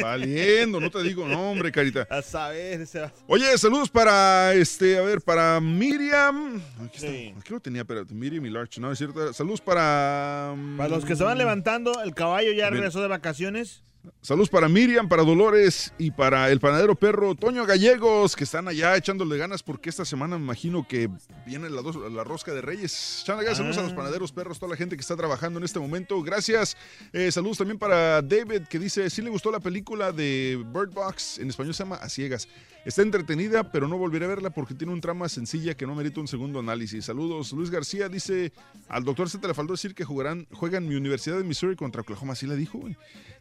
Valiendo, 0.01 0.79
no 0.79 0.89
te 0.91 1.01
digo 1.03 1.27
nombre, 1.27 1.71
carita. 1.71 2.07
A 2.09 2.21
saber, 2.21 2.81
ese 2.81 2.99
va- 3.01 3.13
Oye, 3.27 3.57
saludos 3.57 3.89
para, 3.89 4.53
este, 4.53 4.97
a 4.97 5.01
ver, 5.01 5.21
para 5.21 5.59
Miriam. 5.59 6.61
Aquí, 6.85 7.05
está, 7.05 7.39
aquí 7.39 7.51
lo 7.53 7.59
tenía, 7.59 7.81
espérate, 7.81 8.13
Miriam 8.13 8.45
y 8.45 8.49
Larch, 8.49 8.77
no, 8.79 8.91
es 8.91 8.97
cierto. 8.97 9.33
Saludos 9.33 9.61
para... 9.61 10.53
mm, 10.55 10.77
Para 10.77 10.89
los 10.89 11.05
que 11.05 11.15
se 11.15 11.23
van 11.23 11.37
levantando, 11.37 12.01
el 12.03 12.13
caballo 12.13 12.51
ya 12.51 12.69
regresó 12.69 13.01
de 13.01 13.07
vacaciones. 13.07 13.83
Saludos 14.21 14.49
para 14.49 14.69
Miriam, 14.69 15.09
para 15.09 15.23
Dolores 15.23 15.93
y 15.97 16.11
para 16.11 16.49
el 16.49 16.59
panadero 16.59 16.95
perro 16.95 17.35
Toño 17.35 17.65
Gallegos, 17.65 18.35
que 18.35 18.45
están 18.45 18.67
allá 18.67 18.95
echándole 18.95 19.37
ganas 19.37 19.61
porque 19.61 19.89
esta 19.89 20.05
semana 20.05 20.37
me 20.37 20.43
imagino 20.43 20.87
que 20.87 21.09
viene 21.45 21.69
la, 21.69 21.81
dos- 21.81 21.97
la 22.11 22.23
rosca 22.23 22.53
de 22.53 22.61
Reyes. 22.61 23.19
Echándole 23.23 23.45
ganas, 23.45 23.57
saludos 23.57 23.77
a 23.77 23.83
los 23.83 23.93
panaderos 23.93 24.31
perros, 24.31 24.57
toda 24.59 24.71
la 24.71 24.77
gente 24.77 24.95
que 24.95 25.01
está 25.01 25.17
trabajando 25.17 25.59
en 25.59 25.65
este 25.65 25.79
momento. 25.79 26.21
Gracias. 26.23 26.77
Eh, 27.11 27.31
saludos 27.31 27.57
también 27.57 27.77
para 27.77 28.21
David, 28.21 28.63
que 28.69 28.79
dice, 28.79 29.09
sí 29.09 29.21
le 29.21 29.29
gustó 29.29 29.51
la 29.51 29.59
película 29.59 30.11
de 30.13 30.63
Bird 30.73 30.91
Box, 30.93 31.39
en 31.39 31.49
español 31.49 31.73
se 31.73 31.83
llama 31.83 31.97
A 31.97 32.07
Ciegas. 32.09 32.47
Está 32.85 33.01
entretenida, 33.01 33.71
pero 33.71 33.87
no 33.87 33.97
volveré 33.97 34.25
a 34.25 34.29
verla 34.29 34.49
porque 34.49 34.73
tiene 34.73 34.93
un 34.93 35.01
trama 35.01 35.27
sencilla 35.27 35.75
que 35.75 35.85
no 35.85 35.95
merita 35.95 36.21
un 36.21 36.27
segundo 36.27 36.59
análisis. 36.59 37.05
Saludos. 37.05 37.51
Luis 37.51 37.69
García 37.69 38.07
dice, 38.07 38.53
al 38.87 39.03
doctor 39.03 39.29
Z 39.29 39.45
le 39.47 39.53
faltó 39.53 39.73
decir 39.73 39.93
que 39.93 40.05
jugarán, 40.05 40.47
juegan 40.51 40.87
mi 40.87 40.95
Universidad 40.95 41.37
de 41.37 41.43
Missouri 41.43 41.75
contra 41.75 42.01
Oklahoma. 42.01 42.33
Así 42.33 42.47
le 42.47 42.55
dijo, 42.55 42.77
güey. 42.77 42.95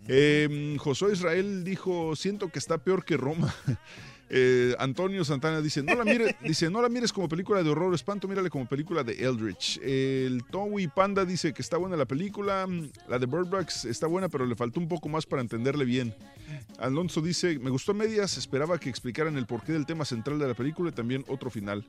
Eh, 0.09 0.77
Josué 0.79 1.13
Israel 1.13 1.63
dijo, 1.65 2.17
siento 2.17 2.49
que 2.49 2.59
está 2.59 2.79
peor 2.79 3.05
que 3.05 3.17
Roma. 3.17 3.55
Eh, 4.31 4.75
Antonio 4.79 5.25
Santana 5.25 5.63
dice, 5.63 5.83
no 5.83 5.95
la 5.95 6.05
mires, 6.05 6.35
dice, 6.45 6.69
no 6.69 6.83
la 6.83 6.89
mires 6.89 7.13
como 7.13 7.29
película 7.29 7.63
de 7.63 7.71
horror 7.71 7.95
espanto, 7.95 8.29
mírale 8.29 8.51
como 8.51 8.69
película 8.69 9.03
de 9.03 9.15
Eldritch. 9.15 9.79
El 9.83 10.45
Towi 10.45 10.89
Panda 10.89 11.25
dice 11.25 11.55
que 11.55 11.63
está 11.63 11.79
buena 11.79 11.97
la 11.97 12.05
película, 12.05 12.69
la 13.09 13.19
de 13.19 13.27
Bird 13.27 13.47
Box 13.47 13.87
está 13.87 14.07
buena, 14.07 14.29
pero 14.29 14.45
le 14.45 14.55
faltó 14.55 14.81
un 14.81 14.89
poco 14.89 15.09
más 15.09 15.25
para 15.25 15.41
entenderle 15.41 15.85
bien. 15.85 16.15
Alonso 16.79 17.21
dice, 17.21 17.59
me 17.59 17.71
gustó 17.71 17.93
a 17.93 17.95
medias, 17.95 18.37
esperaba 18.39 18.79
que 18.79 18.89
explicaran 18.89 19.37
el 19.37 19.47
porqué 19.47 19.73
del 19.73 19.87
tema 19.87 20.05
central 20.05 20.39
de 20.39 20.49
la 20.49 20.55
película 20.55 20.91
y 20.91 20.93
también 20.93 21.25
otro 21.29 21.51
final. 21.51 21.85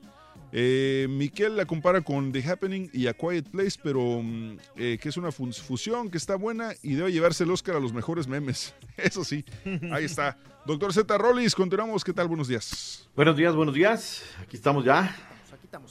Eh, 0.52 1.06
Miquel 1.08 1.56
la 1.56 1.64
compara 1.64 2.00
con 2.00 2.32
The 2.32 2.42
Happening 2.48 2.90
y 2.92 3.06
A 3.06 3.14
Quiet 3.14 3.48
Place, 3.50 3.78
pero 3.82 4.20
mm, 4.22 4.56
eh, 4.76 4.98
que 5.00 5.08
es 5.08 5.16
una 5.16 5.30
fusión 5.30 6.10
que 6.10 6.18
está 6.18 6.34
buena 6.36 6.72
y 6.82 6.94
debe 6.94 7.12
llevarse 7.12 7.44
el 7.44 7.50
Oscar 7.52 7.76
a 7.76 7.80
los 7.80 7.92
mejores 7.92 8.26
memes. 8.26 8.74
Eso 8.96 9.24
sí, 9.24 9.44
ahí 9.92 10.04
está. 10.04 10.36
Doctor 10.66 10.92
Z 10.92 11.16
Rollis, 11.18 11.54
continuamos. 11.54 12.02
¿Qué 12.04 12.12
tal? 12.12 12.26
Buenos 12.28 12.48
días. 12.48 13.08
Buenos 13.16 13.36
días, 13.36 13.54
buenos 13.54 13.74
días. 13.74 14.22
Aquí 14.42 14.56
estamos 14.56 14.84
ya. 14.84 15.16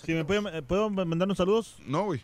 Si 0.04 0.14
me 0.14 0.26
puede- 0.26 0.58
eh, 0.58 0.62
¿Puedo 0.62 0.90
mandar 0.90 1.26
unos 1.28 1.38
saludos? 1.38 1.78
No, 1.86 2.04
güey. 2.06 2.22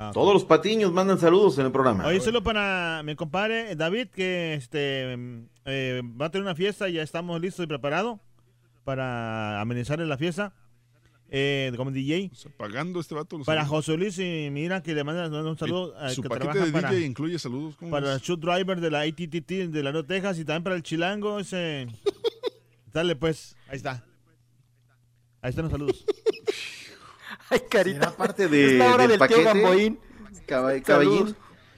Ah, 0.00 0.12
Todos 0.14 0.32
los 0.32 0.44
patiños 0.44 0.92
mandan 0.92 1.18
saludos 1.18 1.58
en 1.58 1.66
el 1.66 1.72
programa. 1.72 2.06
Oye, 2.06 2.20
solo 2.20 2.40
para 2.40 3.02
mi 3.04 3.16
compadre 3.16 3.74
David, 3.74 4.06
que 4.08 4.54
este 4.54 5.14
eh, 5.64 6.02
va 6.20 6.26
a 6.26 6.30
tener 6.30 6.44
una 6.44 6.54
fiesta 6.54 6.88
y 6.88 6.92
ya 6.92 7.02
estamos 7.02 7.40
listos 7.40 7.64
y 7.64 7.66
preparados 7.66 8.20
para 8.84 9.60
amenizarle 9.60 10.06
la 10.06 10.16
fiesta 10.16 10.52
eh, 11.30 11.72
como 11.76 11.90
DJ. 11.90 12.30
Pagando 12.56 13.00
este 13.00 13.16
vato. 13.16 13.40
Para 13.40 13.62
saludos. 13.62 13.86
José 13.86 13.96
Luis 13.96 14.18
y 14.20 14.50
mira 14.52 14.84
que 14.84 14.94
le 14.94 15.02
mandan 15.02 15.34
un 15.34 15.58
saludo 15.58 15.92
Eh, 15.94 15.98
al 15.98 16.14
su 16.14 16.22
que 16.22 16.28
paquete 16.28 16.60
de 16.66 16.70
para, 16.72 16.90
DJ 16.92 17.04
incluye 17.04 17.36
saludos. 17.40 17.74
¿cómo 17.76 17.90
para 17.90 18.14
el 18.14 18.20
shoot 18.20 18.38
driver 18.38 18.80
de 18.80 18.90
la 18.92 19.00
ATTT 19.00 19.50
de 19.68 19.82
Laredo, 19.82 20.04
Texas 20.04 20.38
y 20.38 20.44
también 20.44 20.62
para 20.62 20.76
el 20.76 20.84
chilango 20.84 21.40
ese. 21.40 21.88
Dale 22.92 23.16
pues, 23.16 23.56
ahí 23.68 23.76
está. 23.76 24.04
Ahí 25.42 25.50
están 25.50 25.64
los 25.64 25.72
saludos. 25.72 26.04
Ay, 27.50 27.60
carita. 27.70 27.98
¿Será 28.06 28.16
parte 28.16 28.48
de, 28.48 28.72
Es 28.72 28.78
la 28.78 28.94
hora 28.94 29.06
del 29.06 29.18
del 29.18 29.28
tío 29.28 29.36
paquete? 29.36 29.44
Gamboín. 29.44 29.98
Saludos. 30.48 30.82
caballín. 30.84 31.36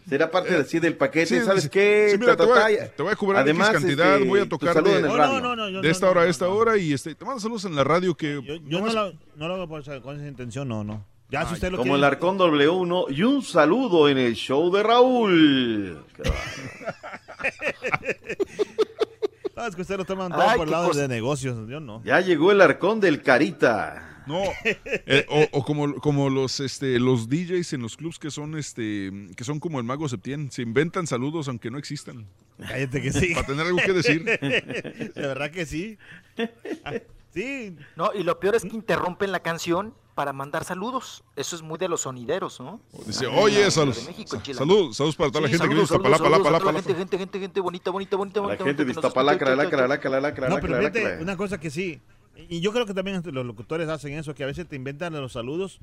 ¿Será 0.08 0.30
parte 0.30 0.54
de- 0.56 0.64
sí, 0.64 0.78
del 0.80 0.96
paquete? 0.96 1.26
Sí, 1.26 1.40
¿Sabes 1.44 1.68
qué? 1.68 2.08
sí, 2.12 2.18
mira, 2.18 2.36
Ta, 2.36 2.44
te, 2.44 2.52
ta, 2.52 2.62
voy, 2.64 2.74
a- 2.76 2.88
te 2.90 3.02
voy 3.02 3.12
a 3.12 3.16
cobrar 3.16 3.42
Además, 3.42 3.68
X 3.70 3.80
cantidad, 3.80 4.14
este, 4.16 4.28
voy 4.28 4.40
a 4.40 4.48
tocar 4.48 4.82
de, 4.82 4.90
en 4.90 4.96
el 4.96 5.02
No, 5.10 5.16
radio. 5.16 5.40
no, 5.40 5.54
no, 5.56 5.68
yo 5.68 5.76
de 5.80 5.82
no, 5.86 5.88
esta 5.92 6.06
no, 6.06 6.12
hora 6.12 6.22
a 6.22 6.26
esta 6.26 6.44
no. 6.46 6.54
hora 6.54 6.76
y 6.78 6.92
este, 6.92 7.14
te 7.14 7.24
mando 7.24 7.38
saludos 7.40 7.64
en 7.66 7.76
la 7.76 7.84
radio 7.84 8.16
que... 8.16 8.40
Yo, 8.42 8.54
yo 8.66 8.80
no, 8.80 8.92
lo, 8.92 9.12
no 9.36 9.48
lo 9.48 9.54
hago 9.54 9.68
por 9.68 9.82
esa- 9.82 10.00
con 10.00 10.16
esa 10.16 10.26
intención, 10.26 10.66
no, 10.68 10.82
no. 10.82 11.04
Ya 11.30 11.46
si 11.46 11.54
usted 11.54 11.70
lo 11.70 11.76
como 11.78 11.92
quiere. 11.92 11.98
el 11.98 12.04
Arcón 12.04 12.38
W1 12.38 13.06
y 13.10 13.22
un 13.22 13.42
saludo 13.42 14.08
en 14.08 14.18
el 14.18 14.34
show 14.34 14.68
de 14.72 14.82
Raúl. 14.82 16.04
Qué 16.16 16.22
No, 19.56 19.66
es 19.66 19.76
que 19.76 19.82
usted 19.82 19.96
lo 19.98 20.04
todo 20.06 20.22
Ay, 20.32 20.56
por 20.56 20.66
el 20.66 20.70
lado 20.72 20.88
cosa. 20.88 21.02
de 21.02 21.08
negocios, 21.08 21.68
yo 21.68 21.80
no. 21.80 22.02
Ya 22.04 22.20
llegó 22.20 22.50
el 22.50 22.60
Arcón 22.62 22.98
del 22.98 23.20
Carita. 23.22 24.09
No, 24.30 24.42
eh, 24.64 25.26
o, 25.28 25.58
o 25.58 25.64
como, 25.64 25.94
como 25.96 26.30
los 26.30 26.60
este 26.60 26.98
los 26.98 27.28
DJs 27.28 27.72
en 27.74 27.82
los 27.82 27.96
clubs 27.96 28.18
que 28.18 28.30
son 28.30 28.56
este 28.56 29.10
que 29.36 29.44
son 29.44 29.60
como 29.60 29.78
el 29.78 29.84
mago 29.84 30.08
Septién, 30.08 30.50
se 30.50 30.62
inventan 30.62 31.06
saludos 31.06 31.48
aunque 31.48 31.70
no 31.70 31.78
existan. 31.78 32.26
Cállate 32.58 33.02
que 33.02 33.12
sí. 33.12 33.34
Para 33.34 33.46
tener 33.46 33.66
algo 33.66 33.78
que 33.78 33.92
decir. 33.92 34.24
De 34.40 35.12
verdad 35.14 35.50
que 35.50 35.66
sí. 35.66 35.98
Ah, 36.84 36.94
Sí. 37.32 37.76
No, 37.94 38.10
y 38.12 38.24
lo 38.24 38.40
peor 38.40 38.56
es 38.56 38.62
que 38.62 38.74
interrumpen 38.74 39.30
la 39.30 39.40
canción 39.40 39.94
para 40.16 40.32
mandar 40.32 40.64
saludos. 40.64 41.22
Eso 41.36 41.54
es 41.54 41.62
muy 41.62 41.78
de 41.78 41.88
los 41.88 42.02
sonideros, 42.02 42.58
¿no? 42.60 42.80
Dice, 43.06 43.26
Ah, 43.26 43.36
oye, 43.36 43.64
de 43.64 43.70
saludos, 43.70 44.08
saludos, 44.52 44.96
saludos 44.96 45.16
para 45.16 45.30
toda 45.30 45.42
la 45.42 45.48
gente 45.48 45.62
que 45.62 45.68
saludos, 45.68 45.90
Iztapalapa, 45.90 46.28
Lapa, 46.28 46.50
Lapa, 46.50 46.72
gente, 46.72 46.94
gente, 46.94 47.18
gente, 47.18 47.38
gente 47.38 47.60
bonita, 47.60 47.90
bonita, 47.90 48.16
bonita, 48.16 48.40
la 48.40 48.56
gente 48.56 48.84
de 48.84 48.94
lacra, 48.94 49.54
lacra, 49.54 49.86
lacra, 49.86 50.18
No, 50.18 50.18
lacra, 50.18 50.60
pero 50.60 50.82
lacra. 50.82 51.00
fíjate, 51.00 51.22
una 51.22 51.36
cosa 51.36 51.60
que 51.60 51.70
sí. 51.70 52.00
Y 52.48 52.60
yo 52.60 52.72
creo 52.72 52.86
que 52.86 52.94
también 52.94 53.22
los 53.24 53.46
locutores 53.46 53.88
hacen 53.88 54.12
eso, 54.14 54.34
que 54.34 54.44
a 54.44 54.46
veces 54.46 54.66
te 54.66 54.76
inventan 54.76 55.12
los 55.14 55.32
saludos. 55.32 55.80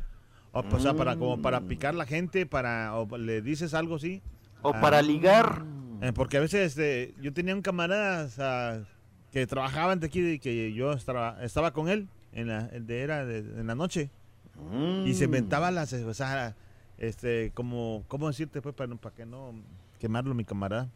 O, 0.52 0.60
o 0.60 0.80
sea, 0.80 0.94
para, 0.96 1.16
como 1.18 1.42
para 1.42 1.62
picar 1.62 1.94
la 1.94 2.06
gente, 2.06 2.46
para, 2.46 2.96
o 2.96 3.18
le 3.18 3.42
dices 3.42 3.74
algo 3.74 3.96
así. 3.96 4.22
O 4.62 4.72
Ah, 4.74 4.82
para 4.82 5.02
ligar. 5.02 5.64
eh, 6.02 6.14
porque 6.14 6.38
a 6.38 6.40
veces 6.40 6.68
este, 6.78 7.14
yo 7.22 7.34
tenía 7.34 7.54
un 7.56 7.62
camarada 7.62 8.26
o 8.26 8.30
sea, 8.30 8.84
que 9.32 9.46
trabajaba 9.46 9.92
ante 9.92 10.06
aquí 10.08 10.20
y 10.26 10.40
que 10.40 10.74
yo 10.74 10.94
estaba, 10.94 11.38
estaba 11.44 11.72
con 11.74 11.90
él 11.90 12.08
en 12.34 12.48
la, 12.48 12.64
de, 12.68 13.02
era 13.02 13.26
de- 13.26 13.40
en 13.40 13.68
la 13.68 13.76
noche. 13.76 14.10
Y 15.06 15.14
se 15.14 15.26
inventaba 15.26 15.70
las, 15.70 15.94
o 15.94 16.14
sea, 16.16 16.56
este, 16.98 17.52
como, 17.54 18.04
¿cómo 18.08 18.28
decirte 18.28 18.62
pues 18.62 18.74
para, 18.74 18.96
para 18.96 19.14
que 19.16 19.26
no 19.26 19.54
quemarlo 20.00 20.34
mi 20.34 20.46
camarada? 20.46 20.90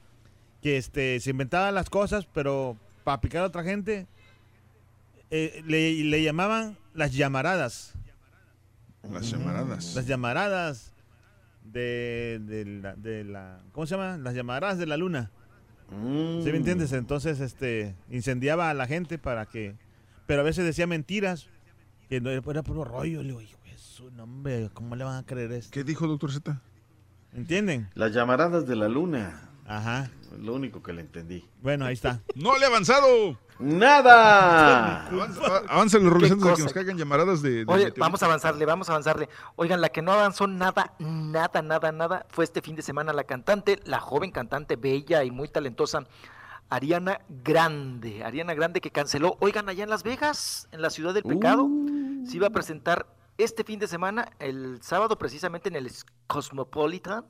Que 0.64 0.78
este, 0.78 1.20
se 1.20 1.30
inventaban 1.30 1.76
las 1.76 1.90
cosas, 1.90 2.26
pero 2.34 2.76
para 3.04 3.22
picar 3.22 3.44
a 3.44 3.48
otra 3.48 3.64
gente, 3.64 4.08
eh, 5.32 5.64
le, 5.66 6.04
le 6.04 6.24
llamaban 6.24 6.78
las 6.94 7.14
llamaradas. 7.14 7.94
Las 9.10 9.30
llamaradas. 9.32 9.96
Las 9.96 10.06
llamaradas 10.06 10.94
de, 11.64 12.40
de 12.44 12.66
la, 12.66 12.96
de 12.96 13.24
la- 13.24 13.60
¿cómo 13.72 13.86
se 13.88 13.96
llama? 13.96 14.18
Las 14.18 14.36
llamaradas 14.36 14.78
de 14.78 14.86
la 14.86 14.98
luna. 14.98 15.32
¿Sí 15.90 15.96
me 16.52 16.56
entiendes? 16.58 16.94
Entonces, 16.94 17.40
este, 17.42 17.96
incendiaba 18.10 18.70
a 18.70 18.74
la 18.74 18.88
gente 18.88 19.18
para 19.18 19.46
que, 19.46 19.76
pero 20.26 20.40
a 20.42 20.44
veces 20.44 20.64
decía 20.64 20.88
mentiras, 20.88 21.48
que 22.08 22.22
no 22.22 22.30
era 22.30 22.64
puro 22.64 22.86
rollo. 22.86 23.22
Le 23.22 23.30
digo, 23.30 23.42
hijo 23.42 23.58
de 23.66 23.78
su 23.78 24.10
nombre, 24.12 24.70
¿cómo 24.74 24.96
le 24.96 25.04
van 25.04 25.18
a 25.18 25.26
creer 25.26 25.52
esto? 25.52 25.72
¿Qué 25.72 25.84
dijo 25.84 26.08
doctor 26.08 26.32
Z? 26.32 26.62
¿Entienden? 27.34 27.90
Las 27.94 28.14
llamaradas 28.14 28.66
de 28.68 28.76
la 28.78 28.88
luna. 28.88 29.50
Ajá. 29.66 30.10
Lo 30.40 30.54
único 30.54 30.82
que 30.82 30.94
le 30.94 31.02
entendí. 31.02 31.46
Bueno, 31.62 31.86
ahí 31.86 31.94
está. 31.94 32.22
¡No 32.36 32.58
le 32.58 32.66
ha 32.66 32.68
avanzado! 32.70 33.38
¡Nada! 33.62 35.08
Avanza- 35.08 35.64
Avanzan 35.68 36.04
los 36.04 36.14
antes 36.14 36.30
de 36.30 36.54
que 36.56 36.62
nos 36.64 36.74
caigan 36.74 36.98
llamaradas 36.98 37.42
de. 37.42 37.64
de 37.66 37.66
Oye, 37.68 37.94
vamos 37.98 38.22
a 38.24 38.26
avanzarle, 38.26 38.66
vamos 38.66 38.90
a 38.90 38.94
avanzarle. 38.94 39.30
Oigan, 39.56 39.82
la 39.82 39.90
que 39.90 40.02
no 40.02 40.12
avanzó 40.12 40.48
nada, 40.48 40.94
nada, 41.00 41.62
nada, 41.62 41.92
nada, 41.92 42.26
fue 42.30 42.44
este 42.44 42.62
fin 42.62 42.76
de 42.76 42.82
semana 42.82 43.14
la 43.14 43.24
cantante, 43.24 43.80
la 43.86 44.00
joven 44.00 44.32
cantante 44.32 44.76
bella 44.76 45.24
y 45.24 45.32
muy 45.32 45.48
talentosa, 45.48 46.04
Ariana 46.70 47.22
Grande. 47.30 48.24
Ariana 48.24 48.54
Grande 48.54 48.82
que 48.82 48.92
canceló, 48.92 49.38
oigan, 49.40 49.70
allá 49.70 49.84
en 49.84 49.90
Las 49.90 50.04
Vegas, 50.04 50.68
en 50.72 50.82
la 50.82 50.90
ciudad 50.90 51.14
del 51.14 51.24
pecado, 51.24 51.68
se 52.26 52.38
iba 52.38 52.48
a 52.48 52.52
presentar 52.52 53.08
este 53.38 53.64
fin 53.64 53.80
de 53.80 53.88
semana, 53.88 54.30
el 54.40 54.80
sábado 54.82 55.18
precisamente 55.18 55.70
en 55.70 55.76
el 55.76 55.92
Cosmopolitan, 56.28 57.26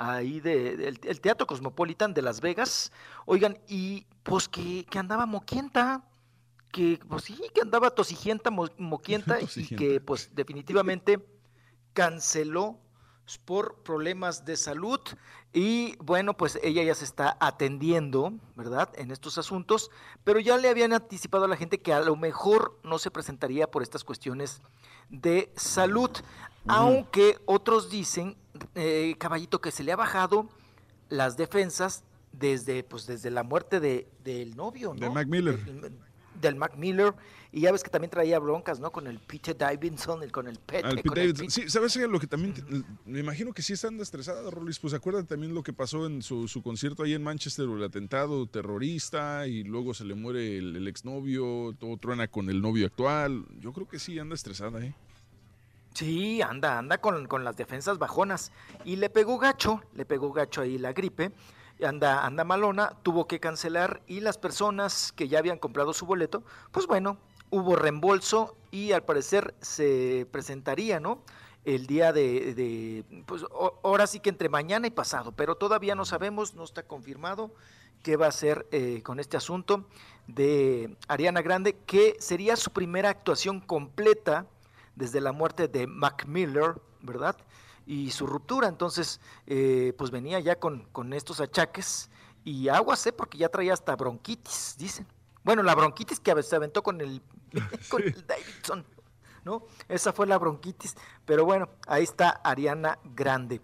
ahí 0.00 0.38
de, 0.40 0.76
del- 0.76 1.00
el 1.02 1.20
Teatro 1.20 1.46
Cosmopolitan 1.46 2.14
de 2.14 2.22
Las 2.22 2.40
Vegas. 2.40 2.92
Oigan, 3.26 3.58
y 3.66 4.06
pues 4.22 4.48
que, 4.48 4.84
que 4.88 4.98
andaba 4.98 5.26
moquienta 5.26 6.04
que 6.70 7.00
pues 7.08 7.24
sí, 7.24 7.38
que 7.54 7.62
andaba 7.62 7.90
tosigienta, 7.90 8.50
mo- 8.50 8.68
moquienta 8.78 9.40
y 9.42 9.46
que 9.76 10.00
pues 10.00 10.34
definitivamente 10.34 11.18
canceló 11.92 12.78
por 13.44 13.82
problemas 13.82 14.44
de 14.46 14.56
salud 14.56 15.00
y 15.52 15.96
bueno, 15.96 16.34
pues 16.34 16.58
ella 16.62 16.82
ya 16.82 16.94
se 16.94 17.04
está 17.04 17.36
atendiendo, 17.40 18.32
¿verdad? 18.54 18.88
En 18.96 19.10
estos 19.10 19.36
asuntos, 19.36 19.90
pero 20.24 20.40
ya 20.40 20.56
le 20.56 20.68
habían 20.70 20.92
anticipado 20.94 21.44
a 21.44 21.48
la 21.48 21.56
gente 21.56 21.80
que 21.82 21.92
a 21.92 22.00
lo 22.00 22.16
mejor 22.16 22.78
no 22.84 22.98
se 22.98 23.10
presentaría 23.10 23.70
por 23.70 23.82
estas 23.82 24.02
cuestiones 24.04 24.62
de 25.10 25.52
salud, 25.56 26.10
aunque 26.68 27.38
otros 27.46 27.90
dicen, 27.90 28.36
eh, 28.74 29.14
caballito, 29.18 29.60
que 29.60 29.70
se 29.70 29.82
le 29.84 29.92
ha 29.92 29.96
bajado 29.96 30.48
las 31.08 31.36
defensas 31.36 32.04
desde 32.32 32.84
pues 32.84 33.06
desde 33.06 33.30
la 33.30 33.42
muerte 33.42 33.80
de, 33.80 34.08
del 34.24 34.56
novio, 34.56 34.94
¿no? 34.94 35.00
De 35.00 35.10
Mac 35.10 35.26
Miller. 35.26 35.64
Del, 35.64 35.92
del 36.40 36.56
Mac 36.56 36.76
Miller 36.76 37.14
y 37.50 37.62
ya 37.62 37.72
ves 37.72 37.82
que 37.82 37.90
también 37.90 38.10
traía 38.10 38.38
broncas, 38.38 38.78
¿no? 38.78 38.92
Con 38.92 39.06
el 39.06 39.18
Peter 39.20 39.56
Davidson, 39.56 40.22
el, 40.22 40.30
con 40.30 40.48
el 40.48 40.58
Pete, 40.58 40.86
Al 40.86 40.96
Pete 40.96 41.08
con 41.08 41.18
el 41.18 41.32
Davidson. 41.32 41.50
Sí, 41.50 41.70
¿sabes 41.70 41.96
lo 41.96 42.20
que 42.20 42.26
también? 42.26 42.54
me 43.06 43.20
imagino 43.20 43.52
que 43.52 43.62
sí 43.62 43.72
está 43.72 43.88
anda 43.88 44.02
estresada, 44.02 44.50
Rolis. 44.50 44.78
Pues 44.78 44.92
acuérdate 44.92 45.28
también 45.28 45.54
lo 45.54 45.62
que 45.62 45.72
pasó 45.72 46.06
en 46.06 46.20
su, 46.20 46.46
su 46.46 46.62
concierto 46.62 47.02
ahí 47.02 47.14
en 47.14 47.22
Manchester, 47.22 47.66
el 47.66 47.82
atentado 47.82 48.46
terrorista, 48.46 49.46
y 49.46 49.64
luego 49.64 49.94
se 49.94 50.04
le 50.04 50.14
muere 50.14 50.58
el, 50.58 50.76
el 50.76 50.88
exnovio, 50.88 51.74
todo 51.78 51.96
truena 51.96 52.28
con 52.28 52.50
el 52.50 52.60
novio 52.60 52.86
actual. 52.86 53.46
Yo 53.60 53.72
creo 53.72 53.88
que 53.88 53.98
sí 53.98 54.18
anda 54.18 54.34
estresada, 54.34 54.84
¿eh? 54.84 54.94
Sí, 55.98 56.40
anda, 56.42 56.78
anda 56.78 56.98
con, 56.98 57.26
con 57.26 57.42
las 57.42 57.56
defensas 57.56 57.98
bajonas. 57.98 58.52
Y 58.84 58.94
le 58.94 59.10
pegó 59.10 59.36
gacho, 59.36 59.82
le 59.94 60.04
pegó 60.04 60.32
gacho 60.32 60.60
ahí 60.60 60.78
la 60.78 60.92
gripe. 60.92 61.32
Anda, 61.84 62.24
anda 62.24 62.44
malona, 62.44 62.92
tuvo 63.02 63.26
que 63.26 63.40
cancelar 63.40 64.00
y 64.06 64.20
las 64.20 64.38
personas 64.38 65.10
que 65.10 65.26
ya 65.26 65.40
habían 65.40 65.58
comprado 65.58 65.92
su 65.92 66.06
boleto, 66.06 66.44
pues 66.70 66.86
bueno, 66.86 67.18
hubo 67.50 67.74
reembolso 67.74 68.56
y 68.70 68.92
al 68.92 69.02
parecer 69.02 69.56
se 69.60 70.28
presentaría, 70.30 71.00
¿no? 71.00 71.24
El 71.64 71.88
día 71.88 72.12
de, 72.12 72.54
de, 72.54 73.24
pues 73.26 73.44
ahora 73.82 74.06
sí 74.06 74.20
que 74.20 74.30
entre 74.30 74.48
mañana 74.48 74.86
y 74.86 74.90
pasado, 74.90 75.32
pero 75.32 75.56
todavía 75.56 75.96
no 75.96 76.04
sabemos, 76.04 76.54
no 76.54 76.62
está 76.62 76.84
confirmado 76.84 77.52
qué 78.04 78.16
va 78.16 78.26
a 78.26 78.28
hacer 78.28 78.68
eh, 78.70 79.02
con 79.02 79.18
este 79.18 79.36
asunto 79.36 79.84
de 80.28 80.96
Ariana 81.08 81.42
Grande, 81.42 81.76
que 81.86 82.14
sería 82.20 82.54
su 82.54 82.70
primera 82.70 83.10
actuación 83.10 83.60
completa 83.60 84.46
desde 84.98 85.20
la 85.20 85.32
muerte 85.32 85.68
de 85.68 85.86
Mac 85.86 86.26
Miller, 86.26 86.74
¿verdad? 87.00 87.36
Y 87.86 88.10
su 88.10 88.26
ruptura, 88.26 88.68
entonces, 88.68 89.20
eh, 89.46 89.94
pues 89.96 90.10
venía 90.10 90.40
ya 90.40 90.56
con, 90.58 90.82
con 90.92 91.12
estos 91.12 91.40
achaques 91.40 92.10
y 92.44 92.68
aguas, 92.68 93.06
¿eh? 93.06 93.12
Porque 93.12 93.38
ya 93.38 93.48
traía 93.48 93.72
hasta 93.72 93.94
bronquitis, 93.96 94.74
dicen. 94.78 95.06
Bueno, 95.44 95.62
la 95.62 95.74
bronquitis 95.74 96.20
que 96.20 96.42
se 96.42 96.56
aventó 96.56 96.82
con 96.82 97.00
el, 97.00 97.22
con 97.88 98.02
el 98.02 98.26
Davidson, 98.26 98.84
¿no? 99.44 99.62
Esa 99.88 100.12
fue 100.12 100.26
la 100.26 100.36
bronquitis, 100.36 100.96
pero 101.24 101.44
bueno, 101.46 101.70
ahí 101.86 102.02
está 102.02 102.28
Ariana 102.44 102.98
Grande. 103.14 103.60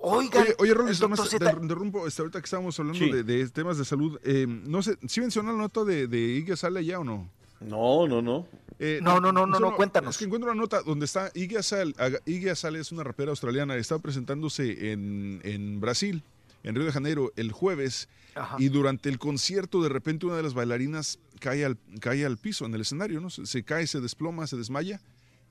Oigan, 0.00 0.44
Oye, 0.60 0.72
oye 0.74 0.94
Zeta- 0.94 1.58
interrumpo, 1.60 2.06
este, 2.06 2.22
ahorita 2.22 2.38
que 2.40 2.44
estábamos 2.44 2.78
hablando 2.78 3.00
Sí. 3.04 3.10
de, 3.10 3.24
de 3.24 3.48
temas 3.50 3.78
de 3.78 3.84
salud, 3.84 4.18
eh, 4.22 4.46
no 4.46 4.80
sé, 4.80 4.96
¿sí 5.08 5.20
mencionó 5.20 5.50
la 5.52 5.58
nota 5.58 5.82
de, 5.82 6.06
de 6.06 6.18
Iggy 6.18 6.52
Azalea 6.52 6.82
ya 6.82 7.00
o 7.00 7.04
no? 7.04 7.28
No, 7.60 8.06
no, 8.06 8.22
no. 8.22 8.46
Eh, 8.78 9.00
No, 9.02 9.20
no, 9.20 9.32
no, 9.32 9.46
no, 9.46 9.58
no, 9.58 9.74
cuéntanos. 9.74 10.14
Es 10.14 10.18
que 10.18 10.24
encuentro 10.24 10.50
una 10.52 10.60
nota 10.60 10.82
donde 10.82 11.04
está 11.06 11.30
Iggy 11.34 11.56
Aga- 11.56 12.20
Iggy 12.26 12.48
es 12.48 12.92
una 12.92 13.02
rapera 13.04 13.30
australiana, 13.30 13.76
está 13.76 13.98
presentándose 13.98 14.92
en, 14.92 15.40
en 15.44 15.80
Brasil, 15.80 16.22
en 16.62 16.74
Río 16.74 16.84
de 16.84 16.92
Janeiro, 16.92 17.32
el 17.36 17.50
jueves, 17.52 18.08
Ajá. 18.34 18.56
y 18.58 18.68
durante 18.68 19.08
el 19.08 19.18
concierto 19.18 19.82
de 19.82 19.88
repente 19.88 20.26
una 20.26 20.36
de 20.36 20.42
las 20.44 20.54
bailarinas 20.54 21.18
cae 21.40 21.64
al, 21.64 21.76
cae 22.00 22.24
al 22.24 22.36
piso 22.36 22.66
en 22.66 22.74
el 22.74 22.82
escenario, 22.82 23.20
¿no? 23.20 23.30
Se, 23.30 23.46
se 23.46 23.62
cae, 23.64 23.86
se 23.86 24.00
desploma, 24.00 24.46
se 24.46 24.56
desmaya. 24.56 25.00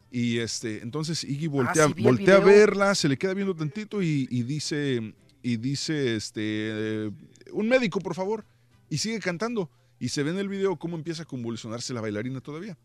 Y 0.10 0.38
este, 0.38 0.82
entonces 0.84 1.26
Iggy 1.26 1.48
voltea, 1.48 1.86
Ah, 1.86 1.94
sí, 1.94 2.02
voltea 2.02 2.38
a 2.38 2.40
verla, 2.40 2.96
se 2.96 3.10
le 3.10 3.18
queda 3.18 3.34
viendo 3.34 3.54
tantito 3.54 4.02
y, 4.02 4.26
y 4.32 4.44
dice, 4.44 5.14
y 5.44 5.58
dice, 5.58 6.16
este, 6.16 6.42
eh, 6.44 7.12
un 7.52 7.68
médico, 7.68 8.00
por 8.00 8.16
favor, 8.16 8.46
y 8.90 9.00
sigue 9.00 9.20
cantando. 9.20 9.70
Y 10.00 10.10
se 10.10 10.24
ve 10.24 10.30
en 10.32 10.38
el 10.38 10.48
video 10.48 10.78
cómo 10.78 10.96
empieza 10.96 11.24
a 11.24 11.26
convulsionarse 11.26 11.94
la 11.94 12.00
bailarina 12.02 12.40
todavía. 12.40 12.78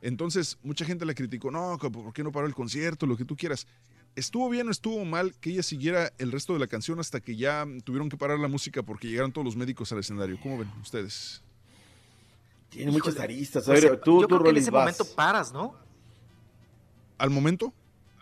Entonces, 0.00 0.58
mucha 0.62 0.84
gente 0.84 1.04
la 1.04 1.14
criticó, 1.14 1.50
no, 1.50 1.78
¿por 1.78 2.12
qué 2.12 2.22
no 2.22 2.30
paró 2.32 2.46
el 2.46 2.54
concierto? 2.54 3.06
Lo 3.06 3.16
que 3.16 3.24
tú 3.24 3.36
quieras. 3.36 3.66
¿Estuvo 4.14 4.48
bien 4.48 4.68
o 4.68 4.70
estuvo 4.70 5.04
mal 5.04 5.34
que 5.40 5.50
ella 5.50 5.62
siguiera 5.62 6.12
el 6.18 6.32
resto 6.32 6.52
de 6.54 6.58
la 6.58 6.66
canción 6.66 6.98
hasta 7.00 7.20
que 7.20 7.36
ya 7.36 7.66
tuvieron 7.84 8.08
que 8.08 8.16
parar 8.16 8.38
la 8.38 8.48
música 8.48 8.82
porque 8.82 9.08
llegaron 9.08 9.32
todos 9.32 9.44
los 9.44 9.56
médicos 9.56 9.92
al 9.92 9.98
escenario? 9.98 10.38
¿Cómo 10.42 10.58
ven 10.58 10.70
ustedes? 10.80 11.42
Tiene 12.70 12.92
muchas 12.92 13.18
aristas. 13.20 13.68
A 13.68 13.72
ver, 13.72 14.00
tú, 14.00 14.22
yo 14.22 14.26
tú 14.26 14.34
creo 14.36 14.42
que 14.44 14.50
en 14.50 14.56
ese 14.56 14.70
vas. 14.70 14.82
momento 14.82 15.04
paras, 15.14 15.52
¿no? 15.52 15.74
¿Al 17.18 17.30
momento? 17.30 17.72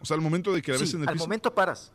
O 0.00 0.04
sea, 0.04 0.16
al 0.16 0.20
momento 0.20 0.52
de 0.52 0.62
que 0.62 0.72
la 0.72 0.78
ves 0.78 0.90
Sí, 0.90 0.96
en 0.96 1.02
el 1.02 1.08
al 1.08 1.14
piso. 1.14 1.24
momento 1.26 1.54
paras. 1.54 1.92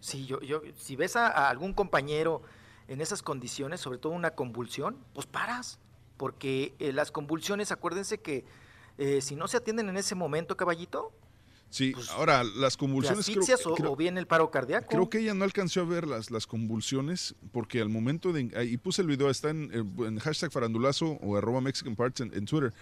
Sí, 0.00 0.26
yo, 0.26 0.40
yo, 0.40 0.62
si 0.76 0.96
ves 0.96 1.16
a, 1.16 1.28
a 1.28 1.50
algún 1.50 1.72
compañero 1.74 2.42
en 2.88 3.00
esas 3.00 3.22
condiciones, 3.22 3.80
sobre 3.80 3.98
todo 3.98 4.12
una 4.12 4.30
convulsión, 4.30 4.96
pues 5.14 5.26
paras. 5.26 5.78
Porque 6.16 6.74
eh, 6.78 6.92
las 6.92 7.10
convulsiones, 7.12 7.70
acuérdense 7.72 8.18
que 8.20 8.44
eh, 8.98 9.20
si 9.20 9.34
no 9.36 9.48
se 9.48 9.56
atienden 9.58 9.88
en 9.88 9.96
ese 9.96 10.14
momento, 10.14 10.56
caballito, 10.56 11.12
Sí, 11.72 11.92
ahora 12.16 12.42
las 12.42 12.72
te 12.74 12.80
convulsiones 12.80 13.24
creo, 13.26 13.38
asfixias 13.42 13.64
o, 13.64 13.74
creo- 13.76 13.92
o 13.92 13.96
bien 13.96 14.18
el 14.18 14.26
paro 14.26 14.50
cardíaco. 14.50 14.88
creo 14.88 15.08
que 15.08 15.18
ella 15.20 15.34
no 15.34 15.44
alcanzó 15.44 15.82
a 15.82 15.84
ver 15.84 16.04
las, 16.08 16.32
las 16.32 16.44
convulsiones 16.48 17.36
porque 17.52 17.80
al 17.80 17.88
momento 17.88 18.32
de... 18.32 18.50
Y 18.68 18.76
puse 18.78 19.02
el 19.02 19.06
video, 19.08 19.30
está 19.30 19.50
en, 19.50 19.70
en 19.72 20.18
hashtag 20.18 20.50
farandulazo 20.50 21.10
o 21.22 21.36
arroba 21.36 21.60
Mexican 21.60 21.94
Parts 21.94 22.22
en, 22.22 22.34
en 22.34 22.44
Twitter. 22.44 22.72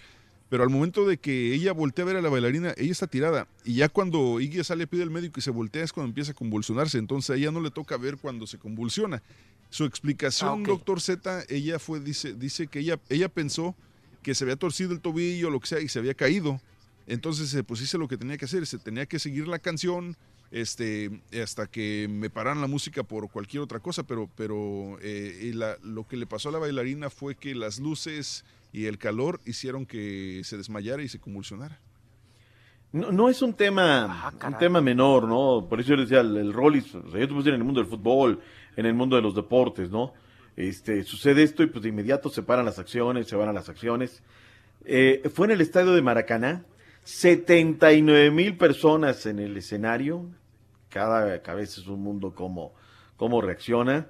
Pero 0.48 0.62
al 0.62 0.70
momento 0.70 1.06
de 1.06 1.18
que 1.18 1.52
ella 1.52 1.74
voltea 1.74 2.04
a 2.04 2.06
ver 2.06 2.16
a 2.16 2.22
la 2.22 2.30
bailarina, 2.30 2.72
ella 2.78 2.90
está 2.92 3.06
tirada. 3.06 3.46
Y 3.62 3.74
ya 3.74 3.90
cuando 3.90 4.40
Iggy 4.40 4.64
sale, 4.64 4.86
pide 4.86 5.02
al 5.02 5.10
médico 5.10 5.38
y 5.38 5.42
se 5.42 5.50
voltea 5.50 5.84
es 5.84 5.92
cuando 5.92 6.08
empieza 6.08 6.32
a 6.32 6.34
convulsionarse. 6.34 6.96
Entonces 6.96 7.28
a 7.28 7.34
ella 7.36 7.50
no 7.50 7.60
le 7.60 7.70
toca 7.70 7.98
ver 7.98 8.16
cuando 8.16 8.46
se 8.46 8.56
convulsiona. 8.58 9.22
Su 9.68 9.84
explicación, 9.84 10.62
Ah, 10.64 10.66
doctor 10.66 11.02
Z, 11.02 11.44
ella 11.50 11.78
fue, 11.78 12.00
dice, 12.00 12.32
dice 12.32 12.68
que 12.68 12.78
ella, 12.78 12.98
ella 13.10 13.28
pensó 13.28 13.74
que 14.22 14.34
se 14.34 14.44
había 14.44 14.56
torcido 14.56 14.92
el 14.92 15.00
tobillo 15.00 15.50
lo 15.50 15.60
que 15.60 15.66
sea 15.68 15.80
y 15.80 15.88
se 15.88 15.98
había 15.98 16.14
caído. 16.14 16.60
Entonces, 17.06 17.52
eh, 17.54 17.64
pues 17.64 17.80
hice 17.80 17.96
lo 17.98 18.08
que 18.08 18.16
tenía 18.18 18.36
que 18.36 18.44
hacer, 18.44 18.66
se 18.66 18.78
tenía 18.78 19.06
que 19.06 19.18
seguir 19.18 19.48
la 19.48 19.58
canción 19.58 20.16
este, 20.50 21.10
hasta 21.42 21.66
que 21.66 22.06
me 22.10 22.30
pararan 22.30 22.60
la 22.60 22.66
música 22.66 23.02
por 23.02 23.28
cualquier 23.30 23.62
otra 23.62 23.80
cosa, 23.80 24.02
pero, 24.02 24.30
pero 24.34 24.98
eh, 25.02 25.40
y 25.42 25.52
la- 25.52 25.76
lo 25.82 26.06
que 26.06 26.16
le 26.16 26.26
pasó 26.26 26.48
a 26.48 26.52
la 26.52 26.58
bailarina 26.58 27.10
fue 27.10 27.34
que 27.34 27.54
las 27.54 27.78
luces 27.78 28.44
y 28.72 28.86
el 28.86 28.96
calor 28.98 29.40
hicieron 29.46 29.84
que 29.86 30.40
se 30.44 30.56
desmayara 30.56 31.02
y 31.02 31.08
se 31.08 31.18
convulsionara. 31.18 31.78
No, 32.92 33.12
no 33.12 33.28
es 33.28 33.42
un 33.42 33.52
tema, 33.52 34.30
Ah, 34.30 34.48
un 34.48 34.58
tema 34.58 34.80
menor, 34.80 35.28
¿no? 35.28 35.66
Por 35.68 35.80
eso 35.80 35.90
yo 35.94 36.00
decía, 36.00 36.20
el, 36.20 36.34
el 36.38 36.52
Rollis, 36.54 36.94
o 36.94 37.10
sea, 37.10 37.20
yo 37.20 37.28
te 37.28 37.34
puse 37.34 37.50
en 37.50 37.56
el 37.56 37.64
mundo 37.64 37.80
del 37.82 37.90
fútbol, 37.90 38.40
en 38.76 38.86
el 38.86 38.94
mundo 38.94 39.16
de 39.16 39.22
los 39.22 39.34
deportes, 39.34 39.90
¿no? 39.90 40.14
Este, 40.58 41.04
sucede 41.04 41.44
esto 41.44 41.62
y 41.62 41.68
pues 41.68 41.84
de 41.84 41.90
inmediato 41.90 42.30
se 42.30 42.42
paran 42.42 42.64
las 42.64 42.80
acciones, 42.80 43.28
se 43.28 43.36
van 43.36 43.48
a 43.48 43.52
las 43.52 43.68
acciones. 43.68 44.24
Eh, 44.84 45.22
fue 45.32 45.46
en 45.46 45.52
el 45.52 45.60
estadio 45.60 45.92
de 45.92 46.02
Maracaná, 46.02 46.64
79 47.04 48.32
mil 48.32 48.56
personas 48.56 49.24
en 49.26 49.38
el 49.38 49.56
escenario, 49.56 50.26
cada 50.88 51.42
cabeza 51.42 51.80
es 51.80 51.86
un 51.86 52.02
mundo 52.02 52.34
como 52.34 52.74
cómo 53.16 53.40
reacciona. 53.40 54.08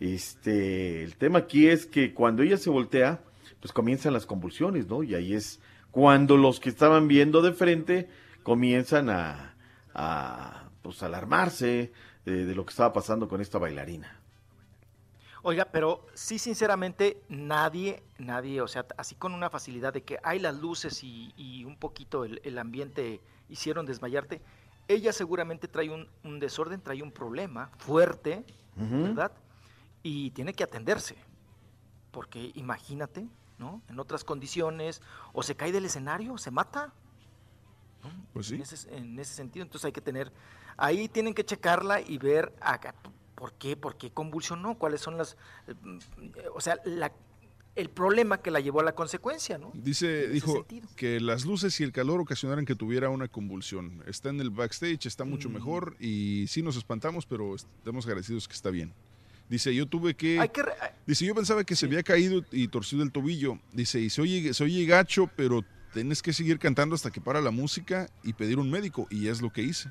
Este, 0.00 1.04
el 1.04 1.14
tema 1.14 1.38
aquí 1.38 1.68
es 1.68 1.86
que 1.86 2.12
cuando 2.12 2.42
ella 2.42 2.56
se 2.56 2.70
voltea, 2.70 3.20
pues 3.60 3.72
comienzan 3.72 4.14
las 4.14 4.26
convulsiones, 4.26 4.88
¿no? 4.88 5.04
Y 5.04 5.14
ahí 5.14 5.32
es 5.32 5.60
cuando 5.92 6.36
los 6.36 6.58
que 6.58 6.70
estaban 6.70 7.06
viendo 7.06 7.40
de 7.40 7.52
frente 7.52 8.08
comienzan 8.42 9.10
a, 9.10 9.54
a 9.94 10.70
pues 10.82 11.04
alarmarse 11.04 11.92
de, 12.24 12.46
de 12.46 12.54
lo 12.56 12.66
que 12.66 12.70
estaba 12.70 12.92
pasando 12.92 13.28
con 13.28 13.40
esta 13.40 13.58
bailarina. 13.58 14.23
Oiga, 15.46 15.66
pero 15.66 16.06
sí, 16.14 16.38
sinceramente, 16.38 17.22
nadie, 17.28 18.02
nadie, 18.16 18.62
o 18.62 18.66
sea, 18.66 18.86
así 18.96 19.14
con 19.14 19.34
una 19.34 19.50
facilidad 19.50 19.92
de 19.92 20.02
que 20.02 20.18
hay 20.22 20.38
las 20.38 20.56
luces 20.56 21.04
y, 21.04 21.34
y 21.36 21.66
un 21.66 21.76
poquito 21.76 22.24
el, 22.24 22.40
el 22.44 22.58
ambiente 22.58 23.20
hicieron 23.50 23.84
desmayarte, 23.84 24.40
ella 24.88 25.12
seguramente 25.12 25.68
trae 25.68 25.90
un, 25.90 26.08
un 26.22 26.40
desorden, 26.40 26.80
trae 26.80 27.02
un 27.02 27.12
problema 27.12 27.70
fuerte. 27.76 28.44
¿verdad? 28.76 29.30
Y 30.02 30.30
tiene 30.30 30.52
que 30.52 30.64
atenderse, 30.64 31.16
porque 32.10 32.50
imagínate, 32.54 33.28
¿no? 33.58 33.82
En 33.88 34.00
otras 34.00 34.24
condiciones, 34.24 35.00
o 35.32 35.44
se 35.44 35.54
cae 35.54 35.70
del 35.70 35.84
escenario, 35.84 36.38
se 36.38 36.50
mata. 36.50 36.92
¿no? 38.02 38.10
Pues 38.32 38.46
sí. 38.46 38.56
En 38.56 38.62
ese, 38.62 38.96
en 38.96 39.18
ese 39.18 39.34
sentido, 39.34 39.62
entonces 39.62 39.84
hay 39.84 39.92
que 39.92 40.00
tener, 40.00 40.32
ahí 40.76 41.08
tienen 41.08 41.34
que 41.34 41.44
checarla 41.44 42.00
y 42.00 42.18
ver 42.18 42.52
acá, 42.60 42.94
por 43.44 43.52
qué, 43.58 43.76
por 43.76 43.98
qué 43.98 44.10
convulsionó, 44.10 44.78
cuáles 44.78 45.02
son 45.02 45.18
las, 45.18 45.36
eh, 45.68 45.74
o 46.54 46.62
sea, 46.62 46.78
la, 46.86 47.12
el 47.74 47.90
problema 47.90 48.38
que 48.40 48.50
la 48.50 48.58
llevó 48.60 48.80
a 48.80 48.84
la 48.84 48.94
consecuencia, 48.94 49.58
¿no? 49.58 49.70
Dice, 49.74 50.28
dijo 50.28 50.54
sentido. 50.54 50.88
que 50.96 51.20
las 51.20 51.44
luces 51.44 51.78
y 51.78 51.84
el 51.84 51.92
calor 51.92 52.22
ocasionaran 52.22 52.64
que 52.64 52.74
tuviera 52.74 53.10
una 53.10 53.28
convulsión. 53.28 54.02
Está 54.06 54.30
en 54.30 54.40
el 54.40 54.48
backstage, 54.48 55.04
está 55.04 55.24
mucho 55.26 55.50
Mm. 55.50 55.52
mejor 55.52 55.94
y 56.00 56.46
sí 56.48 56.62
nos 56.62 56.76
espantamos, 56.78 57.26
pero 57.26 57.54
estamos 57.54 58.06
agradecidos 58.06 58.48
que 58.48 58.54
está 58.54 58.70
bien. 58.70 58.94
Dice, 59.50 59.74
yo 59.74 59.84
tuve 59.84 60.14
que... 60.14 60.40
Que 60.50 60.62
re- 60.62 60.72
Dice, 61.06 61.26
yo 61.26 61.34
pensaba 61.34 61.64
que 61.64 61.76
se 61.76 61.84
había 61.84 62.02
caído 62.02 62.42
y 62.50 62.68
torcido 62.68 63.02
el 63.02 63.12
tobillo. 63.12 63.58
Dice, 63.74 64.00
y 64.00 64.08
se 64.08 64.22
oye, 64.22 64.54
se 64.54 64.64
oye 64.64 64.86
gacho, 64.86 65.28
pero 65.36 65.62
tienes 65.92 66.22
que 66.22 66.32
seguir 66.32 66.58
cantando 66.58 66.94
hasta 66.94 67.10
que 67.10 67.20
para 67.20 67.42
la 67.42 67.50
música 67.50 68.08
y 68.22 68.32
pedir 68.32 68.58
un 68.58 68.70
médico. 68.70 69.06
Y 69.10 69.28
es 69.28 69.42
lo 69.42 69.52
que 69.52 69.60
hice. 69.60 69.90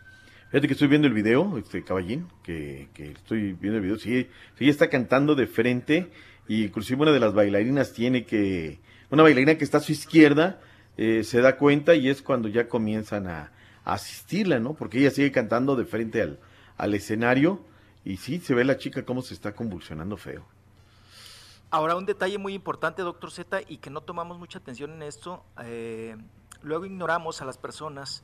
Fíjate 0.53 0.67
que 0.67 0.73
estoy 0.73 0.87
viendo 0.87 1.07
el 1.07 1.15
video, 1.15 1.57
este 1.57 1.83
caballín, 1.83 2.27
que, 2.43 2.87
estoy 2.95 3.53
viendo 3.53 3.77
el 3.77 3.81
video, 3.81 3.97
sí, 3.97 4.29
sí 4.55 4.69
está 4.69 4.87
cantando 4.87 5.33
de 5.33 5.47
frente, 5.47 6.11
y 6.47 6.65
inclusive 6.65 7.01
una 7.01 7.11
de 7.11 7.19
las 7.19 7.33
bailarinas 7.33 7.91
tiene 7.91 8.23
que, 8.23 8.79
una 9.09 9.23
bailarina 9.23 9.57
que 9.57 9.63
está 9.63 9.79
a 9.79 9.81
su 9.81 9.93
izquierda, 9.93 10.61
eh, 10.95 11.23
se 11.23 11.41
da 11.41 11.57
cuenta 11.57 11.95
y 11.95 12.07
es 12.07 12.21
cuando 12.21 12.49
ya 12.49 12.69
comienzan 12.69 13.25
a, 13.25 13.51
a 13.83 13.93
asistirla, 13.93 14.59
¿no? 14.59 14.75
Porque 14.75 14.99
ella 14.99 15.09
sigue 15.09 15.31
cantando 15.31 15.75
de 15.75 15.85
frente 15.85 16.21
al, 16.21 16.39
al 16.77 16.93
escenario, 16.93 17.65
y 18.05 18.17
sí, 18.17 18.39
se 18.39 18.53
ve 18.53 18.63
la 18.63 18.77
chica 18.77 19.03
cómo 19.03 19.23
se 19.23 19.33
está 19.33 19.55
convulsionando 19.55 20.17
feo. 20.17 20.45
Ahora, 21.71 21.95
un 21.95 22.05
detalle 22.05 22.37
muy 22.37 22.53
importante, 22.53 23.01
doctor 23.01 23.31
Z, 23.31 23.61
y 23.67 23.77
que 23.77 23.89
no 23.89 24.01
tomamos 24.01 24.37
mucha 24.37 24.59
atención 24.59 24.91
en 24.91 25.01
esto, 25.01 25.43
eh, 25.63 26.15
luego 26.61 26.85
ignoramos 26.85 27.41
a 27.41 27.45
las 27.45 27.57
personas 27.57 28.23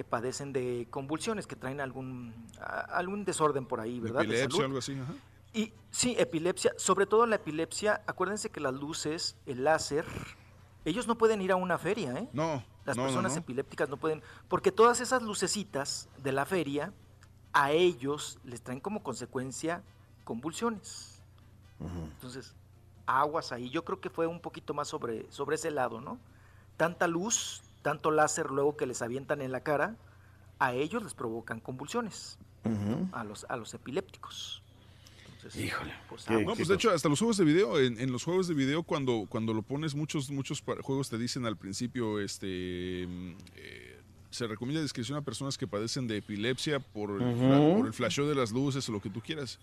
que 0.00 0.04
padecen 0.04 0.50
de 0.54 0.86
convulsiones, 0.88 1.46
que 1.46 1.56
traen 1.56 1.78
algún, 1.78 2.32
a- 2.58 2.80
algún 2.96 3.22
desorden 3.26 3.66
por 3.66 3.80
ahí, 3.80 4.00
¿verdad? 4.00 4.20
De 4.20 4.24
Epilepsia, 4.24 4.50
salud. 4.50 4.64
algo 4.64 4.78
así. 4.78 4.98
ajá. 4.98 5.12
Y 5.52 5.74
sí, 5.90 6.16
epilepsia, 6.18 6.72
sobre 6.78 7.04
todo 7.04 7.26
la 7.26 7.36
epilepsia, 7.36 8.00
acuérdense 8.06 8.48
que 8.48 8.60
las 8.60 8.72
luces, 8.72 9.36
el 9.44 9.62
láser, 9.62 10.06
ellos 10.86 11.06
no 11.06 11.18
pueden 11.18 11.42
ir 11.42 11.52
a 11.52 11.56
una 11.56 11.76
feria, 11.76 12.14
¿eh? 12.14 12.30
No. 12.32 12.64
Las 12.86 12.96
no, 12.96 13.02
personas 13.02 13.32
no. 13.34 13.38
epilépticas 13.40 13.90
no 13.90 13.98
pueden, 13.98 14.22
porque 14.48 14.72
todas 14.72 15.02
esas 15.02 15.20
lucecitas 15.22 16.08
de 16.16 16.32
la 16.32 16.46
feria, 16.46 16.94
a 17.52 17.72
ellos 17.72 18.38
les 18.42 18.62
traen 18.62 18.80
como 18.80 19.02
consecuencia 19.02 19.82
convulsiones. 20.24 21.20
Entonces, 22.14 22.54
aguas 23.04 23.52
ahí. 23.52 23.68
Yo 23.68 23.84
creo 23.84 24.00
que 24.00 24.08
fue 24.08 24.26
un 24.26 24.40
poquito 24.40 24.72
más 24.72 24.88
sobre, 24.88 25.30
sobre 25.30 25.56
ese 25.56 25.70
lado, 25.70 26.00
¿no? 26.00 26.18
Tanta 26.78 27.06
luz, 27.06 27.60
tanto 27.82 28.10
láser 28.10 28.50
luego 28.50 28.76
que 28.76 28.86
les 28.86 29.02
avientan 29.02 29.42
en 29.42 29.52
la 29.52 29.60
cara, 29.62 29.96
a 30.58 30.74
ellos 30.74 31.02
les 31.02 31.14
provocan 31.14 31.60
convulsiones, 31.60 32.38
a 33.12 33.24
los, 33.24 33.46
a 33.48 33.56
los 33.56 33.72
epilépticos. 33.74 34.62
Entonces, 35.36 35.64
Híjole. 35.64 35.94
pues, 36.08 36.28
No, 36.28 36.54
pues 36.54 36.68
de 36.68 36.74
hecho, 36.74 36.90
hasta 36.90 37.08
los 37.08 37.18
juegos 37.18 37.38
de 37.38 37.44
video, 37.44 37.80
en, 37.80 37.98
en 37.98 38.12
los 38.12 38.24
juegos 38.24 38.46
de 38.46 38.52
video, 38.52 38.82
cuando, 38.82 39.24
cuando 39.28 39.54
lo 39.54 39.62
pones, 39.62 39.94
muchos, 39.94 40.30
muchos 40.30 40.62
juegos 40.82 41.08
te 41.08 41.16
dicen 41.16 41.46
al 41.46 41.56
principio, 41.56 42.20
este, 42.20 43.06
mm, 43.08 43.30
eh, 43.56 44.00
se 44.30 44.46
recomienda 44.46 44.82
descripción 44.82 45.16
a 45.16 45.22
personas 45.22 45.56
que 45.56 45.66
padecen 45.66 46.06
de 46.06 46.18
epilepsia 46.18 46.78
por 46.78 47.22
el, 47.22 47.74
por 47.76 47.86
el 47.86 47.94
flasheo 47.94 48.28
de 48.28 48.34
las 48.34 48.52
luces 48.52 48.86
o 48.90 48.92
lo 48.92 49.00
que 49.00 49.08
tú 49.08 49.22
quieras. 49.22 49.58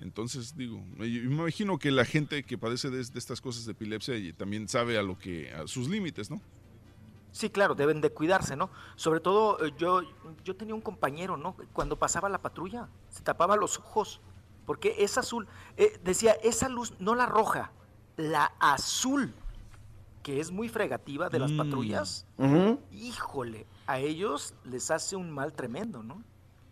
Entonces, 0.00 0.56
digo, 0.56 0.82
yo 0.98 1.04
me 1.28 1.34
imagino 1.34 1.78
que 1.78 1.90
la 1.90 2.06
gente 2.06 2.44
que 2.44 2.56
padece 2.56 2.88
de, 2.88 3.04
de 3.04 3.18
estas 3.18 3.40
cosas 3.40 3.66
de 3.66 3.72
epilepsia 3.72 4.16
y 4.16 4.32
también 4.32 4.68
sabe 4.68 4.96
a 4.96 5.02
lo 5.02 5.18
que, 5.18 5.52
a 5.52 5.66
sus 5.66 5.88
límites, 5.88 6.30
¿no? 6.30 6.40
Sí, 7.38 7.50
claro, 7.50 7.76
deben 7.76 8.00
de 8.00 8.10
cuidarse, 8.10 8.56
¿no? 8.56 8.68
Sobre 8.96 9.20
todo 9.20 9.64
eh, 9.64 9.72
yo, 9.78 10.00
yo 10.42 10.56
tenía 10.56 10.74
un 10.74 10.80
compañero, 10.80 11.36
¿no? 11.36 11.54
Cuando 11.72 11.96
pasaba 11.96 12.28
la 12.28 12.42
patrulla, 12.42 12.88
se 13.10 13.22
tapaba 13.22 13.54
los 13.54 13.78
ojos, 13.78 14.20
porque 14.66 14.96
es 14.98 15.16
azul. 15.18 15.46
Eh, 15.76 16.00
decía, 16.02 16.32
esa 16.42 16.68
luz, 16.68 16.94
no 16.98 17.14
la 17.14 17.26
roja, 17.26 17.70
la 18.16 18.50
azul, 18.58 19.32
que 20.24 20.40
es 20.40 20.50
muy 20.50 20.68
fregativa 20.68 21.28
de 21.28 21.38
las 21.38 21.52
Mm. 21.52 21.56
patrullas. 21.58 22.26
Híjole, 22.90 23.68
a 23.86 24.00
ellos 24.00 24.54
les 24.64 24.90
hace 24.90 25.14
un 25.14 25.30
mal 25.30 25.52
tremendo, 25.52 26.02
¿no? 26.02 26.20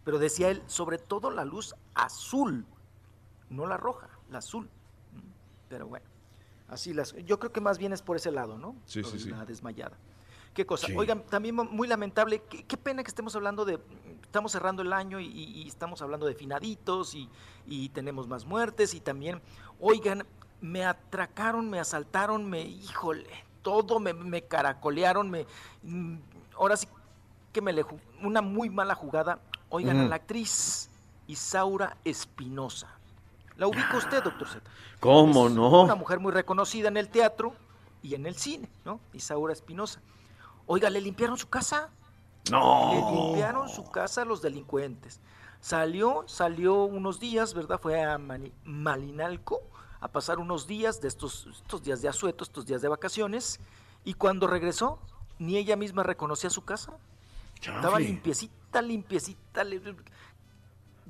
Pero 0.02 0.18
decía 0.18 0.48
él, 0.48 0.64
sobre 0.66 0.98
todo 0.98 1.30
la 1.30 1.44
luz 1.44 1.76
azul, 1.94 2.66
no 3.50 3.66
la 3.66 3.76
roja, 3.76 4.08
la 4.30 4.38
azul. 4.38 4.68
Pero 5.68 5.86
bueno, 5.86 6.06
así 6.66 6.92
las... 6.92 7.12
Yo 7.24 7.38
creo 7.38 7.52
que 7.52 7.60
más 7.60 7.78
bien 7.78 7.92
es 7.92 8.02
por 8.02 8.16
ese 8.16 8.32
lado, 8.32 8.58
¿no? 8.58 8.74
Sí, 8.84 9.02
Lo 9.02 9.08
sí, 9.10 9.18
de 9.18 9.22
sí. 9.22 9.30
La 9.30 9.44
desmayada. 9.44 9.96
Qué 10.56 10.64
cosa. 10.64 10.86
Sí. 10.86 10.94
Oigan, 10.96 11.22
también 11.26 11.54
muy 11.54 11.86
lamentable, 11.86 12.42
qué, 12.48 12.64
qué 12.64 12.78
pena 12.78 13.04
que 13.04 13.08
estemos 13.08 13.36
hablando 13.36 13.66
de, 13.66 13.78
estamos 14.22 14.52
cerrando 14.52 14.80
el 14.80 14.90
año 14.94 15.20
y, 15.20 15.68
estamos 15.68 16.00
hablando 16.00 16.24
de 16.24 16.34
finaditos 16.34 17.14
y, 17.14 17.28
y 17.66 17.90
tenemos 17.90 18.26
más 18.26 18.46
muertes 18.46 18.94
y 18.94 19.00
también, 19.00 19.42
oigan, 19.78 20.26
me 20.62 20.82
atracaron, 20.86 21.68
me 21.68 21.78
asaltaron, 21.78 22.48
me, 22.48 22.62
híjole, 22.62 23.28
todo 23.60 24.00
me, 24.00 24.14
me 24.14 24.42
caracolearon, 24.42 25.28
me, 25.28 25.46
mm, 25.82 26.16
ahora 26.58 26.78
sí 26.78 26.88
que 27.52 27.60
me 27.60 27.74
le, 27.74 27.84
una 28.22 28.40
muy 28.40 28.70
mala 28.70 28.94
jugada, 28.94 29.38
oigan, 29.68 30.00
a 30.00 30.08
la 30.08 30.16
actriz 30.16 30.88
Isaura 31.26 31.98
Espinosa. 32.02 32.88
¿La 33.58 33.66
ubica 33.66 33.98
usted, 33.98 34.22
doctor 34.22 34.48
Z? 34.48 34.60
¿Cómo 35.00 35.48
Es 35.48 35.52
no? 35.52 35.82
Una 35.82 35.96
mujer 35.96 36.18
muy 36.18 36.32
reconocida 36.32 36.88
en 36.88 36.96
el 36.96 37.10
teatro 37.10 37.52
y 38.02 38.14
en 38.14 38.24
el 38.24 38.36
cine, 38.36 38.70
¿no? 38.86 39.00
Isaura 39.12 39.52
Espinosa. 39.52 40.00
Oiga, 40.66 40.90
le 40.90 41.00
limpiaron 41.00 41.36
su 41.38 41.48
casa. 41.48 41.90
No. 42.50 42.92
Le 42.92 43.16
limpiaron 43.16 43.68
su 43.68 43.90
casa 43.90 44.22
a 44.22 44.24
los 44.24 44.42
delincuentes. 44.42 45.20
Salió, 45.60 46.24
salió 46.28 46.84
unos 46.84 47.18
días, 47.18 47.54
¿verdad? 47.54 47.80
Fue 47.80 48.02
a 48.04 48.18
Malinalco 48.64 49.62
a 50.00 50.08
pasar 50.08 50.38
unos 50.38 50.66
días 50.66 51.00
de 51.00 51.08
estos, 51.08 51.46
estos 51.46 51.82
días 51.82 52.02
de 52.02 52.08
asueto, 52.08 52.44
estos 52.44 52.66
días 52.66 52.82
de 52.82 52.88
vacaciones. 52.88 53.58
Y 54.04 54.14
cuando 54.14 54.46
regresó, 54.46 55.00
ni 55.38 55.56
ella 55.56 55.74
misma 55.76 56.02
reconocía 56.02 56.50
su 56.50 56.64
casa. 56.64 56.92
Estaba 57.76 57.98
limpiecita, 57.98 58.82
limpiecita. 58.82 59.64
li- 59.64 59.82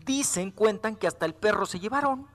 Dicen, 0.05 0.51
cuentan 0.53 0.95
que 0.97 1.07
hasta 1.07 1.27
el 1.27 1.35
perro 1.35 1.67
se 1.67 1.81
llevaron. 1.81 2.27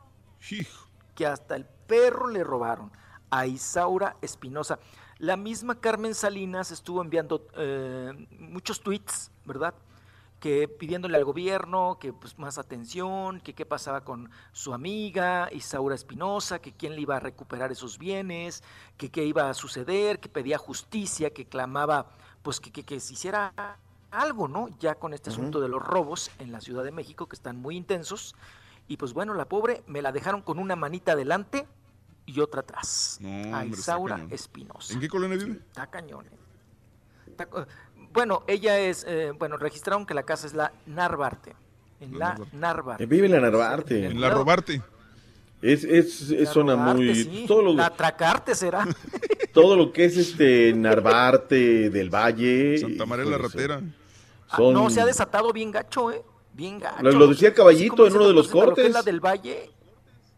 Que 1.16 1.25
hasta 1.25 1.56
el 1.56 1.66
perro 1.66 2.27
le 2.27 2.43
robaron 2.43 2.91
a 3.30 3.45
Isaura 3.48 4.17
Espinosa. 4.22 4.77
La 5.22 5.38
misma 5.38 5.80
Carmen 5.80 6.16
Salinas 6.16 6.72
estuvo 6.72 7.00
enviando 7.00 7.45
eh, 7.56 8.11
muchos 8.40 8.82
tweets, 8.82 9.30
¿verdad? 9.45 9.75
Que 10.40 10.67
pidiéndole 10.67 11.16
al 11.16 11.25
gobierno 11.25 12.00
que 12.00 12.11
pues 12.11 12.40
más 12.40 12.58
atención, 12.58 13.40
que 13.40 13.53
qué 13.53 13.64
pasaba 13.64 14.03
con 14.03 14.32
su 14.51 14.74
amiga 14.74 15.48
Isaura 15.51 15.93
Espinosa, 15.93 16.58
que 16.58 16.72
quién 16.72 16.95
le 16.95 17.01
iba 17.01 17.17
a 17.17 17.19
recuperar 17.19 17.72
esos 17.72 18.00
bienes, 18.00 18.64
que 18.98 19.11
qué 19.11 19.24
iba 19.24 19.48
a 19.48 19.53
suceder, 19.53 20.19
que 20.19 20.27
pedía 20.27 20.58
justicia, 20.58 21.30
que 21.30 21.45
clamaba 21.45 22.08
pues 22.41 22.59
que, 22.59 22.72
que, 22.72 22.82
que 22.82 23.00
se 23.00 23.14
hiciera 23.14 23.53
algo, 24.09 24.48
¿no? 24.48 24.69
Ya 24.80 24.95
con 24.95 25.14
este 25.14 25.30
asunto 25.30 25.61
de 25.61 25.69
los 25.69 25.83
robos 25.83 26.32
en 26.40 26.51
la 26.51 26.61
Ciudad 26.61 26.83
de 26.83 26.91
México 26.91 27.27
que 27.27 27.35
están 27.35 27.61
muy 27.61 27.77
intensos. 27.77 28.33
Y 28.88 28.98
pues 28.98 29.14
bueno, 29.14 29.35
la 29.35 29.45
pobre 29.45 29.83
me 29.85 30.01
la 30.01 30.11
dejaron 30.11 30.41
con 30.41 30.58
una 30.58 30.75
manita 30.75 31.11
adelante 31.11 31.67
y 32.33 32.39
otra 32.39 32.61
atrás. 32.61 33.17
No, 33.21 33.55
a 33.55 33.65
Isaura. 33.65 34.25
Espinosa. 34.29 34.93
¿En 34.93 34.99
qué 34.99 35.07
colonia 35.07 35.37
vive? 35.37 35.59
Está 35.67 35.87
cañón. 35.87 36.25
eh. 36.25 36.29
Está 37.27 37.47
bueno, 38.13 38.43
ella 38.47 38.77
es, 38.79 39.05
eh, 39.07 39.31
bueno, 39.37 39.55
registraron 39.57 40.05
que 40.05 40.13
la 40.13 40.23
casa 40.23 40.45
es 40.47 40.53
la 40.53 40.71
Narvarte. 40.85 41.55
En 41.99 42.17
La 42.17 42.19
la 42.19 42.29
Narvarte. 42.33 42.57
Narvarte. 42.57 43.03
Eh, 43.03 43.07
Vive 43.07 43.25
en 43.27 43.31
la 43.33 43.39
Narvarte. 43.39 44.05
En 44.07 44.19
la 44.19 44.29
Robarte. 44.31 44.81
Es, 45.61 45.83
es, 45.83 46.21
es 46.31 46.31
La 46.47 46.51
zona 46.51 46.73
Robarte, 46.73 47.03
muy... 47.03 47.15
sí. 47.15 47.45
Todo 47.47 47.61
lo, 47.61 47.73
La 47.73 47.85
Atracarte 47.87 48.55
será. 48.55 48.87
todo 49.53 49.75
lo 49.77 49.93
que 49.93 50.05
es 50.05 50.17
este 50.17 50.73
Narvarte 50.73 51.89
del 51.89 52.09
Valle. 52.09 52.79
Santa 52.79 53.05
María 53.05 53.25
la 53.25 53.37
son- 53.37 53.43
Ratera. 53.43 53.81
Ah, 54.49 54.57
no, 54.59 54.89
se 54.89 54.99
ha 54.99 55.05
desatado 55.05 55.53
bien 55.53 55.71
gacho, 55.71 56.11
¿eh? 56.11 56.23
bien 56.53 56.79
gacho. 56.79 57.01
Lo, 57.03 57.11
lo 57.13 57.27
decía 57.27 57.53
Caballito 57.53 58.05
en 58.07 58.13
uno 58.15 58.27
de 58.27 58.33
los 58.33 58.47
Doctor 58.51 58.61
Zeta, 58.61 58.69
lo 58.69 58.75
que 58.75 58.81
es 58.81 58.87
cortes. 58.87 58.93
la 58.93 59.03
del 59.03 59.19
Valle, 59.21 59.69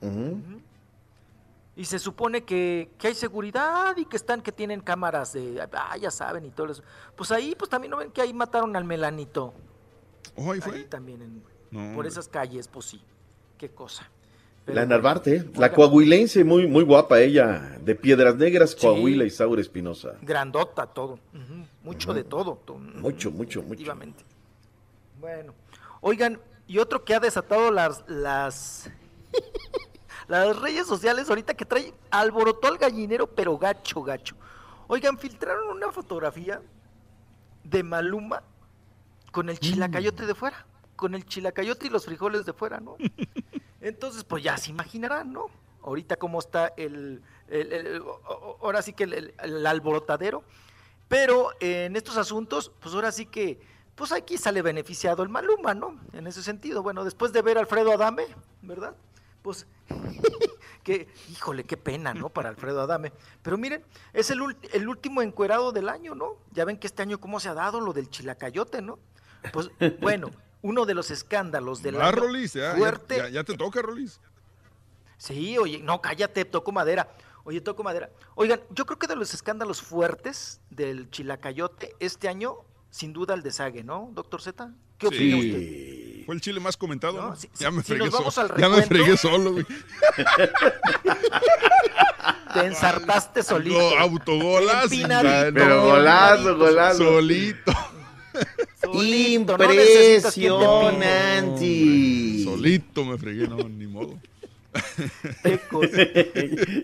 Ujú. 0.02 0.62
Y 1.76 1.86
se 1.86 1.98
supone 2.00 2.44
que, 2.44 2.90
que 2.98 3.08
hay 3.08 3.16
seguridad 3.16 3.98
y 3.98 4.06
que 4.06 4.16
están, 4.16 4.42
que 4.42 4.52
tienen 4.52 4.80
cámaras 4.82 5.34
de, 5.34 5.60
ah, 5.74 5.98
ya 5.98 6.12
saben 6.12 6.46
y 6.46 6.52
todo 6.52 6.72
eso. 6.72 6.84
Pues 7.16 7.32
ahí, 7.32 7.56
pues 7.58 7.70
también 7.70 7.92
no 7.92 7.98
ven 7.98 8.12
que 8.12 8.22
ahí 8.22 8.34
mataron 8.34 8.76
al 8.76 8.84
Melanito. 8.84 9.54
Oh, 10.36 10.52
ahí 10.52 10.62
fue. 10.62 10.76
Ahí 10.76 10.84
también, 10.86 11.22
en- 11.22 11.44
No, 11.72 11.96
por 11.96 12.06
esas 12.06 12.28
calles, 12.28 12.68
pues 12.68 12.86
sí. 12.86 13.02
Qué 13.58 13.70
cosa. 13.70 14.10
Pero 14.66 14.76
La 14.76 14.86
Narvarte, 14.86 15.36
¿eh? 15.38 15.50
la 15.56 15.74
coahuilense, 15.74 16.44
muy, 16.46 16.68
muy 16.68 16.84
guapa 16.86 17.20
ella, 17.20 17.78
de 17.82 17.96
Piedras 17.96 18.36
Negras, 18.38 18.76
Coahuila, 18.76 19.26
Isaura 19.26 19.60
Espinosa. 19.62 20.14
Grandota 20.22 20.86
todo. 20.88 21.20
Mucho 21.84 22.14
de 22.14 22.24
todo. 22.24 22.62
to- 22.66 22.76
Mucho, 22.78 23.30
mucho, 23.32 23.62
mucho. 23.62 23.62
Efectivamente. 23.74 24.24
Bueno, 25.20 25.54
oigan, 26.02 26.40
y 26.68 26.78
otro 26.78 27.04
que 27.04 27.14
ha 27.16 27.20
desatado 27.20 27.72
las 27.72 28.04
las 28.08 28.90
las 30.28 30.58
redes 30.60 30.88
sociales 30.88 31.30
ahorita 31.30 31.54
que 31.54 31.66
trae 31.66 31.94
alborotó 32.12 32.68
al 32.68 32.78
gallinero, 32.78 33.28
pero 33.28 33.58
gacho, 33.58 34.02
gacho. 34.04 34.36
Oigan, 34.88 35.18
filtraron 35.18 35.70
una 35.76 35.92
fotografía 35.92 36.62
de 37.64 37.84
Maluma 37.84 38.44
con 39.32 39.50
el 39.50 39.60
chilacayote 39.60 40.26
de 40.26 40.36
fuera, 40.36 40.66
con 40.96 41.16
el 41.16 41.26
chilacayote 41.26 41.88
y 41.88 41.90
los 41.90 42.06
frijoles 42.06 42.46
de 42.46 42.54
fuera, 42.54 42.80
¿no? 42.80 42.96
Entonces, 43.82 44.24
pues 44.24 44.44
ya 44.44 44.58
se 44.58 44.70
imaginarán, 44.72 45.34
¿no? 45.34 45.48
Ahorita 45.84 46.16
cómo 46.16 46.40
está 46.40 46.68
el, 46.78 47.22
ahora 48.62 48.82
sí 48.82 48.94
que 48.94 49.04
el, 49.04 49.14
el- 49.14 49.34
el 49.40 49.66
alborotadero. 49.66 50.44
Pero 51.10 51.52
eh, 51.60 51.86
en 51.86 51.96
estos 51.96 52.16
asuntos, 52.18 52.72
pues 52.80 52.96
ahora 52.96 53.12
sí 53.12 53.26
que, 53.26 53.60
pues 53.96 54.12
aquí 54.12 54.38
sale 54.38 54.62
beneficiado 54.62 55.22
el 55.24 55.30
Maluma, 55.30 55.74
¿no? 55.74 56.00
En 56.14 56.26
ese 56.28 56.42
sentido, 56.42 56.82
bueno, 56.82 57.04
después 57.04 57.34
de 57.34 57.42
ver 57.42 57.58
a 57.58 57.62
Alfredo 57.62 57.92
Adame, 57.92 58.26
¿verdad? 58.62 58.96
Pues, 59.44 59.68
que, 60.84 61.08
híjole, 61.32 61.64
qué 61.66 61.78
pena, 61.78 62.14
¿no? 62.14 62.30
Para 62.30 62.50
Alfredo 62.50 62.82
Adame. 62.82 63.14
Pero 63.44 63.58
miren, 63.58 63.84
es 64.14 64.32
el, 64.32 64.40
el 64.72 64.88
último 64.88 65.22
encuerado 65.22 65.72
del 65.72 65.90
año, 65.90 66.16
¿no? 66.16 66.38
Ya 66.52 66.66
ven 66.66 66.78
que 66.78 66.88
este 66.88 67.02
año 67.04 67.20
cómo 67.20 67.40
se 67.40 67.50
ha 67.50 67.54
dado 67.54 67.80
lo 67.82 67.94
del 67.94 68.10
chilacayote, 68.10 68.82
¿no? 68.82 68.98
Pues, 69.52 69.70
bueno, 70.02 70.32
uno 70.62 70.86
de 70.86 70.94
los 70.94 71.12
escándalos 71.12 71.82
del 71.84 71.98
Va, 72.00 72.08
año 72.08 72.16
Rolis, 72.22 72.54
ya, 72.54 72.72
ya- 72.72 72.78
fuerte. 72.78 73.18
ya- 73.18 73.30
ya 73.30 73.44
te 73.44 73.56
toca, 73.58 73.82
Rolis. 73.82 74.20
Sí, 75.18 75.58
oye, 75.58 75.80
no, 75.80 76.02
cállate, 76.02 76.44
toco 76.46 76.72
madera. 76.72 77.10
Oye, 77.46 77.60
toco 77.62 77.84
madera. 77.84 78.10
Oigan, 78.36 78.62
yo 78.70 78.86
creo 78.86 78.98
que 78.98 79.08
de 79.08 79.18
los 79.18 79.34
escándalos 79.34 79.82
fuertes 79.82 80.62
del 80.70 81.10
chilacayote 81.12 81.94
este 82.00 82.30
año, 82.30 82.56
sin 82.90 83.12
duda 83.12 83.34
el 83.34 83.44
desague, 83.44 83.84
¿no, 83.84 84.10
doctor 84.14 84.42
Z? 84.42 84.72
¿Qué 84.98 85.08
opina 85.08 85.36
usted? 85.38 86.13
Fue 86.26 86.36
el 86.36 86.42
chile 86.42 86.60
más 86.60 86.76
comentado. 86.78 87.14
No, 87.22 87.30
¿no? 87.30 87.36
si- 87.36 87.48
ya 87.60 87.72
me 87.72 87.82
si 87.82 87.88
fregué 87.90 88.06
nos 88.06 88.14
vamos 88.14 88.34
solo. 88.34 88.54
al 88.54 88.62
Ya 88.62 88.70
me 88.70 88.82
fregué 88.84 89.18
solo, 89.18 89.52
güey. 89.54 89.66
Te 92.54 92.60
ensartaste 92.66 93.44
solito. 93.44 93.78
Go- 93.80 93.98
autogolazo. 94.00 94.90
Pero 95.54 95.84
golazo, 95.84 96.58
golazo. 96.58 96.98
Solito. 97.04 97.74
Solito, 98.82 99.58
no 99.58 99.64
Impresionante. 99.74 102.44
Solito 102.44 103.06
me 103.06 103.18
fregué, 103.18 103.48
no, 103.48 103.58
ni 103.70 103.88
modo. 103.88 104.20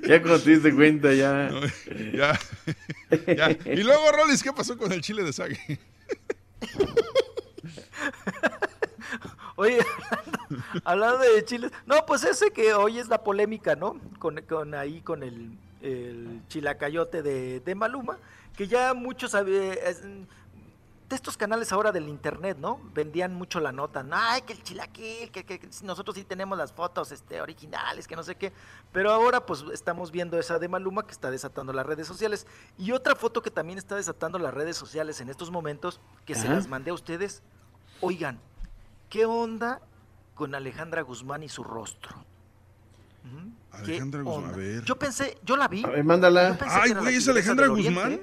ya 0.07 0.21
cuando 0.21 0.39
te 0.41 0.49
diste 0.51 0.73
cuenta, 0.75 1.11
ya. 1.13 1.49
No, 1.49 1.61
ya, 2.13 2.39
ya. 3.35 3.49
Y 3.73 3.81
luego, 3.83 4.11
Rolis, 4.11 4.43
¿qué 4.43 4.53
pasó 4.53 4.77
con 4.77 4.91
el 4.91 5.01
chile 5.01 5.23
de 5.23 5.33
sague? 5.33 5.79
Oye, 9.55 9.79
hablando, 9.79 10.39
hablando 10.85 11.17
de 11.19 11.45
chiles. 11.45 11.71
No, 11.85 12.05
pues 12.05 12.23
ese 12.23 12.51
que 12.51 12.73
hoy 12.73 12.99
es 12.99 13.07
la 13.07 13.23
polémica, 13.23 13.75
¿no? 13.75 13.99
Con, 14.19 14.41
con 14.41 14.73
ahí, 14.75 15.01
con 15.01 15.23
el, 15.23 15.57
el 15.81 16.41
chilacayote 16.47 17.21
de, 17.21 17.59
de 17.59 17.75
Maluma, 17.75 18.17
que 18.55 18.67
ya 18.67 18.93
muchos 18.93 19.31
de 19.33 20.25
estos 21.15 21.37
canales 21.37 21.71
ahora 21.71 21.91
del 21.91 22.07
internet, 22.07 22.57
¿no? 22.59 22.79
Vendían 22.93 23.33
mucho 23.33 23.59
la 23.59 23.71
nota. 23.71 24.03
"No, 24.03 24.15
Ay, 24.15 24.43
que 24.43 24.53
el 24.53 24.61
chilaquil, 24.61 25.31
que, 25.31 25.43
que- 25.43 25.57
que 25.59 25.67
nosotros 25.81 26.15
sí 26.15 26.23
tenemos 26.23 26.55
las 26.55 26.71
fotos 26.71 27.11
este, 27.11 27.41
originales, 27.41 28.07
que 28.07 28.15
no 28.15 28.21
sé 28.21 28.35
qué. 28.35 28.53
Pero 28.91 29.11
ahora 29.11 29.43
pues 29.43 29.65
estamos 29.73 30.11
viendo 30.11 30.37
esa 30.37 30.59
de 30.59 30.67
Maluma 30.67 31.07
que 31.07 31.11
está 31.11 31.31
desatando 31.31 31.73
las 31.73 31.83
redes 31.87 32.05
sociales. 32.05 32.45
Y 32.77 32.91
otra 32.91 33.15
foto 33.15 33.41
que 33.41 33.49
también 33.49 33.79
está 33.79 33.95
desatando 33.95 34.37
las 34.37 34.53
redes 34.53 34.77
sociales 34.77 35.19
en 35.19 35.29
estos 35.29 35.49
momentos, 35.49 35.99
que 36.25 36.35
se 36.35 36.47
las 36.47 36.67
mandé 36.67 36.91
a 36.91 36.93
ustedes. 36.93 37.41
Oigan, 38.01 38.39
¿qué 39.09 39.25
onda 39.25 39.81
con 40.35 40.55
Alejandra 40.55 41.01
Guzmán 41.01 41.43
y 41.43 41.49
su 41.49 41.63
rostro? 41.63 42.15
¿Mm? 43.23 43.49
¿Qué 43.71 43.91
Alejandra 43.91 44.21
Guzmán, 44.21 44.43
onda? 44.45 44.53
a 44.55 44.57
ver. 44.57 44.83
Yo 44.85 44.97
pensé, 44.97 45.37
yo 45.43 45.57
la 45.57 45.67
vi. 45.67 45.83
A 45.83 45.89
ver, 45.89 46.03
mándala. 46.03 46.57
Ay, 46.61 46.93
güey, 46.93 47.15
¿es 47.15 47.27
Alejandra. 47.27 47.67
Guzmán? 47.67 48.21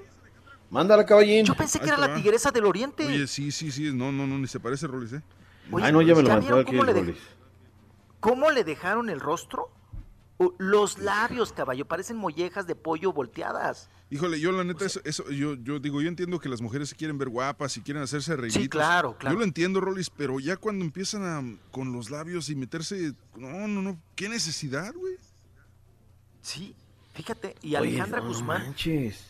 Mándala, 0.70 1.06
caballín. 1.06 1.44
Yo 1.44 1.54
pensé 1.54 1.78
que 1.78 1.86
era 1.86 1.96
la 1.96 2.14
tigresa 2.14 2.50
del 2.50 2.64
Oriente. 2.64 3.06
Oye, 3.06 3.26
sí, 3.26 3.52
sí, 3.52 3.70
sí. 3.70 3.92
No, 3.92 4.10
no, 4.10 4.26
no, 4.26 4.38
ni 4.38 4.46
se 4.48 4.58
parece, 4.58 4.86
Rolis, 4.86 5.12
¿eh? 5.12 5.22
Oye, 5.70 5.86
Ay, 5.86 5.92
no, 5.92 6.02
ya 6.02 6.14
me 6.14 6.22
lo 6.22 6.28
¿ya 6.28 6.34
mandó 6.34 6.58
aquí 6.58 6.64
cómo 6.72 6.84
le 6.84 6.94
de-. 6.94 7.16
¿Cómo 8.20 8.50
le 8.50 8.64
dejaron 8.64 9.08
el 9.08 9.20
rostro? 9.20 9.70
Los 10.58 10.98
labios, 10.98 11.52
caballo, 11.52 11.86
parecen 11.86 12.16
mollejas 12.18 12.66
de 12.66 12.74
pollo 12.74 13.12
volteadas. 13.12 13.88
Híjole, 14.10 14.38
yo 14.38 14.52
la 14.52 14.64
neta, 14.64 14.84
eso, 14.84 15.00
eso- 15.04 15.28
yo, 15.30 15.54
yo 15.54 15.78
digo, 15.80 16.00
yo 16.02 16.08
entiendo 16.08 16.38
que 16.38 16.48
las 16.50 16.60
mujeres 16.60 16.90
se 16.90 16.94
quieren 16.96 17.16
ver 17.18 17.28
guapas 17.30 17.76
y 17.76 17.80
quieren 17.80 18.02
hacerse 18.02 18.34
arreglitos. 18.34 18.68
claro, 18.68 19.16
claro. 19.16 19.34
Yo 19.34 19.38
lo 19.38 19.44
entiendo, 19.44 19.80
Rolis, 19.80 20.10
pero 20.10 20.38
ya 20.38 20.56
cuando 20.58 20.84
empiezan 20.84 21.22
a, 21.24 21.70
con 21.72 21.92
los 21.92 22.10
labios 22.10 22.50
y 22.50 22.54
meterse, 22.54 23.14
no, 23.36 23.66
no, 23.66 23.80
no, 23.82 23.98
¿qué 24.14 24.28
necesidad, 24.28 24.92
güey? 24.94 25.14
Sí, 26.42 26.74
fíjate. 27.14 27.56
Y 27.62 27.68
Oye, 27.76 27.78
Alejandra 27.88 28.20
no 28.20 28.28
Guzmán, 28.28 28.62
manches. 28.62 29.24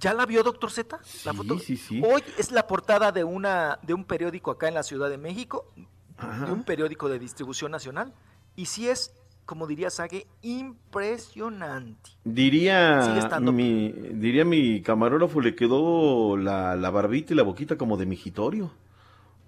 ¿ya 0.00 0.14
la 0.14 0.26
vio, 0.26 0.42
doctor 0.42 0.70
Z? 0.70 0.96
La 1.24 1.32
Sí, 1.32 1.36
foto. 1.36 1.58
sí, 1.58 1.76
sí. 1.76 2.02
Hoy 2.04 2.22
es 2.38 2.50
la 2.50 2.66
portada 2.66 3.12
de, 3.12 3.24
una, 3.24 3.78
de 3.82 3.94
un 3.94 4.04
periódico 4.04 4.50
acá 4.50 4.68
en 4.68 4.74
la 4.74 4.82
Ciudad 4.82 5.08
de 5.10 5.18
México, 5.18 5.70
Ajá. 6.16 6.46
de 6.46 6.52
un 6.52 6.64
periódico 6.64 7.08
de 7.08 7.18
distribución 7.18 7.70
nacional. 7.70 8.12
Y 8.56 8.66
sí 8.66 8.88
es, 8.88 9.12
como 9.46 9.66
diría 9.66 9.90
Sage, 9.90 10.26
impresionante. 10.42 12.10
Diría 12.24 13.20
mi, 13.52 13.92
diría 13.92 14.44
mi 14.44 14.82
camarógrafo, 14.82 15.40
le 15.40 15.54
quedó 15.54 16.36
la, 16.36 16.76
la 16.76 16.90
barbita 16.90 17.32
y 17.32 17.36
la 17.36 17.42
boquita 17.42 17.76
como 17.76 17.96
de 17.96 18.06
migitorio. 18.06 18.70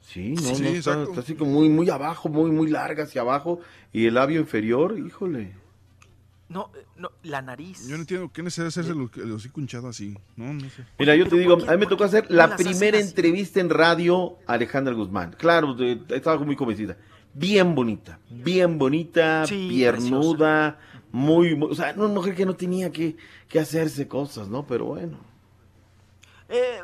Sí, 0.03 0.35
no, 0.35 0.41
Sí, 0.55 0.63
no, 0.63 0.69
está, 0.69 1.03
está 1.03 1.21
así 1.21 1.35
como 1.35 1.51
muy, 1.53 1.69
muy 1.69 1.91
abajo, 1.91 2.29
muy, 2.29 2.51
muy 2.51 2.69
larga 2.71 3.05
hacia 3.05 3.23
abajo. 3.23 3.61
Y 3.93 4.07
el 4.07 4.15
labio 4.15 4.41
inferior, 4.41 4.97
híjole. 4.99 5.55
No, 6.49 6.71
eh, 6.77 6.85
no, 6.97 7.11
la 7.25 7.43
nariz. 7.43 7.89
Yo 7.89 7.97
no 7.97 8.03
entiendo 8.03 8.31
qué 8.33 8.41
necesidad 8.41 8.67
de 8.67 8.69
hacerse 8.69 8.93
el, 8.93 9.11
el 9.25 9.33
hocico 9.33 9.61
hinchado 9.61 9.89
así. 9.89 10.17
No, 10.37 10.55
no 10.55 10.61
sé. 10.71 10.85
Mira, 10.97 11.17
yo 11.17 11.27
te 11.27 11.37
digo, 11.37 11.57
¿por 11.57 11.65
qué- 11.65 11.71
a 11.71 11.75
mí 11.75 11.81
me 11.81 11.87
tocó 11.87 12.05
hacer 12.05 12.27
la 12.31 12.55
primera 12.57 12.99
así? 12.99 13.09
entrevista 13.09 13.59
en 13.59 13.69
radio 13.69 14.37
a 14.47 14.53
Alejandra 14.53 14.95
Guzmán. 14.95 15.35
Claro, 15.37 15.75
estaba 16.11 16.39
muy 16.45 16.55
convencida. 16.55 16.97
Bien 17.39 17.75
bonita, 17.75 18.19
bien 18.31 18.79
bonita, 18.79 19.47
Sí, 19.47 19.67
piernuda, 19.69 20.79
muy, 21.13 21.55
muy- 21.55 21.71
o 21.71 21.75
sea, 21.75 21.93
una 21.95 22.09
mujer 22.09 22.35
que 22.35 22.47
no 22.47 22.57
tenía 22.57 22.91
que, 22.91 23.15
que 23.47 23.61
hacerse 23.61 24.09
cosas, 24.09 24.49
¿no? 24.49 24.67
Pero 24.67 24.87
bueno. 24.87 25.19
Eh, 26.49 26.83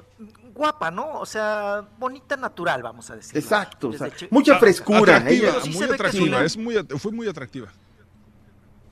guapa, 0.55 0.91
¿no? 0.91 1.21
O 1.21 1.25
sea, 1.25 1.89
bonita 1.99 2.37
natural, 2.37 2.83
vamos 2.83 3.09
a 3.11 3.17
decir. 3.17 3.39
Exacto, 3.39 3.89
o 3.89 3.93
sea, 3.95 4.11
mucha 4.31 4.59
frescura. 4.59 5.17
Atractiva, 5.17 5.49
ella- 5.53 5.61
sí 5.63 5.71
muy 5.71 5.83
atractiva, 5.85 6.45
es 6.45 6.57
muy, 6.59 6.77
at- 6.77 6.93
fue 6.99 7.13
muy 7.13 7.27
atractiva. 7.29 7.69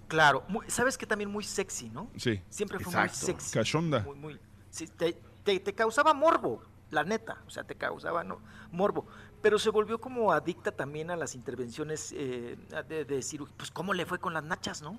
Claro, 0.09 0.45
muy- 0.49 0.65
sabes 0.71 0.97
que 0.97 1.05
también 1.07 1.31
muy 1.31 1.45
sexy, 1.45 1.91
¿no? 1.91 2.09
Sí. 2.17 2.41
Siempre 2.49 2.79
fue 2.79 2.91
Exacto. 2.91 3.17
muy 3.19 3.27
sexy. 3.27 3.53
Cachonda. 3.53 4.01
Muy, 4.01 4.17
muy, 4.17 4.41
sí, 4.71 4.87
te, 4.87 5.15
te- 5.45 5.61
te 5.61 5.75
causaba 5.75 6.15
morbo, 6.15 6.63
la 6.91 7.05
neta, 7.05 7.43
o 7.47 7.51
sea, 7.51 7.65
te 7.65 7.75
causaba 7.75 8.25
no, 8.25 8.39
morbo, 8.73 9.07
pero 9.43 9.59
se 9.59 9.71
volvió 9.71 9.99
como 10.01 10.33
adicta 10.33 10.71
también 10.73 11.11
a 11.11 11.17
las 11.17 11.35
intervenciones 11.35 12.13
eh, 12.17 12.57
de, 12.89 13.05
de 13.05 13.23
cirugía. 13.23 13.55
Pues, 13.57 13.71
¿cómo 13.71 13.95
le 13.95 14.07
fue 14.07 14.19
con 14.19 14.35
las 14.35 14.45
nachas, 14.45 14.83
no? 14.83 14.99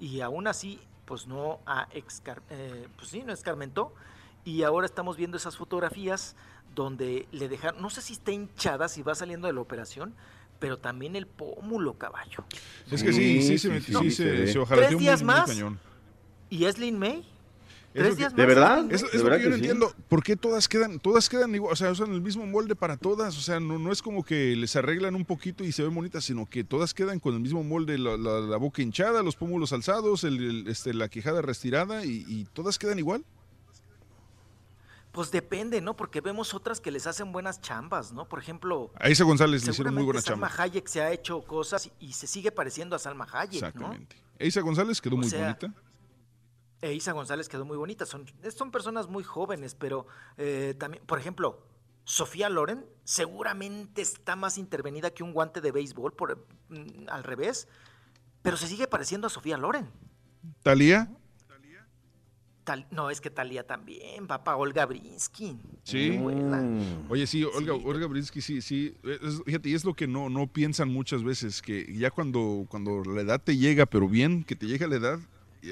Y 0.00 0.20
aún 0.20 0.46
así, 0.46 0.80
pues 1.04 1.26
no 1.26 1.60
ha 1.66 1.88
excar 1.92 2.42
eh, 2.50 2.88
pues 2.96 3.08
sí, 3.10 3.22
no 3.24 3.32
escarmentó. 3.32 3.94
Y 4.44 4.64
ahora 4.64 4.86
estamos 4.86 5.16
viendo 5.16 5.36
esas 5.36 5.56
fotografías 5.56 6.34
donde 6.74 7.28
le 7.30 7.48
dejaron, 7.48 7.80
no 7.80 7.90
sé 7.90 8.02
si 8.02 8.14
está 8.14 8.32
hinchada, 8.32 8.88
si 8.88 9.02
va 9.02 9.14
saliendo 9.14 9.46
de 9.46 9.52
la 9.52 9.60
operación, 9.60 10.14
pero 10.58 10.78
también 10.78 11.14
el 11.16 11.26
pómulo, 11.26 11.94
caballo. 11.94 12.44
Es 12.90 13.02
que 13.02 13.12
sí, 13.12 13.42
sí, 13.42 13.42
Sí, 13.42 13.58
se, 13.58 13.68
sí, 13.68 13.68
metió- 13.68 13.98
sí, 14.00 14.10
sí, 14.10 14.16
se 14.16 14.46
se, 14.52 14.66
¿Tres 14.66 14.92
muy, 14.92 15.00
días 15.00 15.20
muy 15.22 15.26
más? 15.26 15.48
cañón. 15.48 15.78
¿Y 16.50 16.64
Eslin 16.64 16.98
May? 16.98 17.24
Es 17.94 18.00
¿Tres 18.00 18.08
lo 18.08 18.14
que- 18.14 18.18
días 18.20 18.36
¿De 18.36 18.46
verdad? 18.46 18.78
Eslin 18.78 18.86
May? 18.88 18.94
Es, 18.96 19.02
es 19.02 19.12
¿De 19.12 19.18
lo 19.18 19.24
verdad 19.24 19.36
que 19.38 19.44
yo 19.44 19.50
no 19.50 19.56
sí? 19.56 19.60
entiendo. 19.60 19.94
¿Por 20.08 20.22
qué 20.22 20.36
todas 20.36 20.66
quedan, 20.68 20.98
todas 20.98 21.28
quedan 21.28 21.54
igual? 21.54 21.72
O 21.72 21.76
sea, 21.76 21.90
usan 21.90 22.12
el 22.12 22.22
mismo 22.22 22.46
molde 22.46 22.74
para 22.74 22.96
todas. 22.96 23.36
O 23.36 23.40
sea, 23.40 23.60
no, 23.60 23.78
no 23.78 23.92
es 23.92 24.00
como 24.00 24.24
que 24.24 24.56
les 24.56 24.74
arreglan 24.76 25.14
un 25.14 25.24
poquito 25.26 25.62
y 25.62 25.72
se 25.72 25.82
ven 25.82 25.94
bonitas, 25.94 26.24
sino 26.24 26.46
que 26.46 26.64
todas 26.64 26.94
quedan 26.94 27.20
con 27.20 27.34
el 27.34 27.40
mismo 27.40 27.62
molde, 27.62 27.98
la, 27.98 28.16
la- 28.16 28.40
la 28.40 28.56
boca 28.56 28.80
hinchada, 28.82 29.22
los 29.22 29.36
pómulos 29.36 29.72
alzados, 29.74 30.24
el, 30.24 30.36
el- 30.42 30.68
este, 30.68 30.94
la 30.94 31.08
quejada 31.08 31.42
retirada 31.42 32.04
y, 32.06 32.24
y 32.26 32.44
todas 32.52 32.78
quedan 32.78 32.98
igual. 32.98 33.24
Pues 35.12 35.30
depende, 35.30 35.82
¿no? 35.82 35.94
Porque 35.94 36.22
vemos 36.22 36.54
otras 36.54 36.80
que 36.80 36.90
les 36.90 37.06
hacen 37.06 37.32
buenas 37.32 37.60
chambas, 37.60 38.12
¿no? 38.14 38.26
Por 38.26 38.38
ejemplo... 38.38 38.90
A 38.98 39.10
Isa 39.10 39.24
González 39.24 39.62
le 39.66 39.70
hicieron 39.72 39.92
muy 39.92 40.04
buena 40.04 40.22
Salma 40.22 40.48
chamba. 40.48 40.62
Hayek 40.64 40.86
se 40.88 41.02
ha 41.02 41.12
hecho 41.12 41.42
cosas 41.42 41.90
y 42.00 42.14
se 42.14 42.26
sigue 42.26 42.50
pareciendo 42.50 42.96
a 42.96 42.98
Salma 42.98 43.26
Hayek, 43.30 43.60
¿no? 43.60 43.66
Exactamente. 43.92 44.16
Isa 44.40 44.62
González 44.62 45.02
quedó 45.02 45.16
O 45.16 45.18
muy 45.18 45.28
sea, 45.28 45.42
bonita. 45.60 45.74
E 46.82 46.92
Isa 46.92 47.12
González 47.12 47.48
quedó 47.48 47.64
muy 47.64 47.76
bonita. 47.76 48.04
Son, 48.04 48.26
son 48.54 48.70
personas 48.70 49.08
muy 49.08 49.22
jóvenes, 49.24 49.74
pero 49.74 50.06
eh, 50.36 50.74
también, 50.78 51.02
por 51.06 51.18
ejemplo, 51.18 51.64
Sofía 52.04 52.48
Loren 52.50 52.84
seguramente 53.04 54.02
está 54.02 54.34
más 54.36 54.58
intervenida 54.58 55.10
que 55.12 55.22
un 55.22 55.32
guante 55.32 55.60
de 55.60 55.70
béisbol, 55.72 56.12
por, 56.12 56.44
mm, 56.68 57.08
al 57.08 57.22
revés, 57.22 57.68
pero 58.42 58.56
se 58.56 58.66
sigue 58.66 58.88
pareciendo 58.88 59.28
a 59.28 59.30
Sofía 59.30 59.56
Loren. 59.56 59.88
Talía, 60.64 61.08
Tal- 62.64 62.86
no, 62.92 63.10
es 63.10 63.20
que 63.20 63.28
Talía 63.28 63.66
también, 63.66 64.28
papá 64.28 64.54
Olga 64.54 64.86
Brinsky. 64.86 65.58
sí. 65.82 66.16
Buena. 66.16 66.62
Oye, 67.08 67.26
sí, 67.26 67.42
Olga, 67.42 67.74
Olga 67.74 68.06
Brinsky, 68.06 68.40
sí, 68.40 68.62
sí. 68.62 68.96
Es- 69.02 69.42
fíjate, 69.44 69.68
y 69.68 69.74
es 69.74 69.84
lo 69.84 69.94
que 69.94 70.06
no, 70.06 70.28
no 70.30 70.46
piensan 70.46 70.88
muchas 70.88 71.24
veces, 71.24 71.60
que 71.60 71.92
ya 71.96 72.12
cuando, 72.12 72.64
cuando 72.68 73.02
la 73.04 73.20
edad 73.22 73.42
te 73.42 73.56
llega, 73.56 73.86
pero 73.86 74.08
bien, 74.08 74.44
que 74.44 74.54
te 74.54 74.66
llega 74.66 74.86
la 74.86 74.94
edad, 74.96 75.18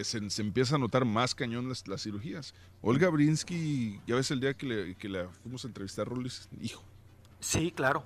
se, 0.02 0.30
se 0.30 0.42
empieza 0.42 0.76
a 0.76 0.78
notar 0.78 1.04
más 1.04 1.34
cañón 1.34 1.68
las, 1.68 1.86
las 1.88 2.02
cirugías. 2.02 2.54
Olga 2.82 3.08
Brinsky, 3.08 4.00
ya 4.06 4.14
ves 4.16 4.30
el 4.30 4.40
día 4.40 4.54
que, 4.54 4.66
le- 4.66 4.94
que 4.94 5.08
la 5.08 5.28
fuimos 5.42 5.64
a 5.64 5.68
entrevistar, 5.68 6.06
Rolis, 6.08 6.48
hijo. 6.60 6.82
Sí, 7.40 7.72
claro. 7.72 8.02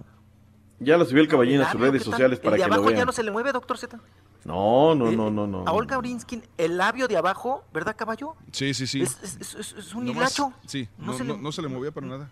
Ya 0.80 0.96
lo 0.96 1.04
subió 1.04 1.22
el 1.22 1.28
caballín 1.28 1.60
a 1.60 1.70
sus 1.70 1.80
redes 1.80 2.02
sociales 2.02 2.38
para 2.40 2.56
el 2.56 2.60
de 2.60 2.64
que 2.64 2.68
lo 2.68 2.74
abajo 2.74 2.90
ya 2.90 2.96
vean. 2.96 3.06
no 3.06 3.12
se 3.12 3.22
le 3.22 3.30
mueve, 3.30 3.52
doctor 3.52 3.78
Z. 3.78 3.98
No, 4.44 4.94
no, 4.94 5.10
no, 5.12 5.30
no, 5.30 5.46
no. 5.46 5.64
A 5.66 5.72
Olga 5.72 5.96
Brinsky, 5.98 6.42
el 6.58 6.76
labio 6.76 7.08
de 7.08 7.16
abajo, 7.16 7.64
¿verdad, 7.72 7.96
caballo? 7.96 8.36
Sí, 8.52 8.74
sí, 8.74 8.86
sí. 8.86 9.00
Es, 9.02 9.18
es- 9.22 9.36
es- 9.40 9.54
es- 9.54 9.72
es 9.72 9.94
un 9.94 10.04
Nomás- 10.04 10.16
hilacho. 10.38 10.52
Sí, 10.66 10.88
No 10.98 11.06
no, 11.06 11.12
se 11.18 11.24
no- 11.24 11.52
se 11.52 11.62
le 11.62 11.68
movía 11.68 11.92
para 11.92 12.06
nada. 12.06 12.30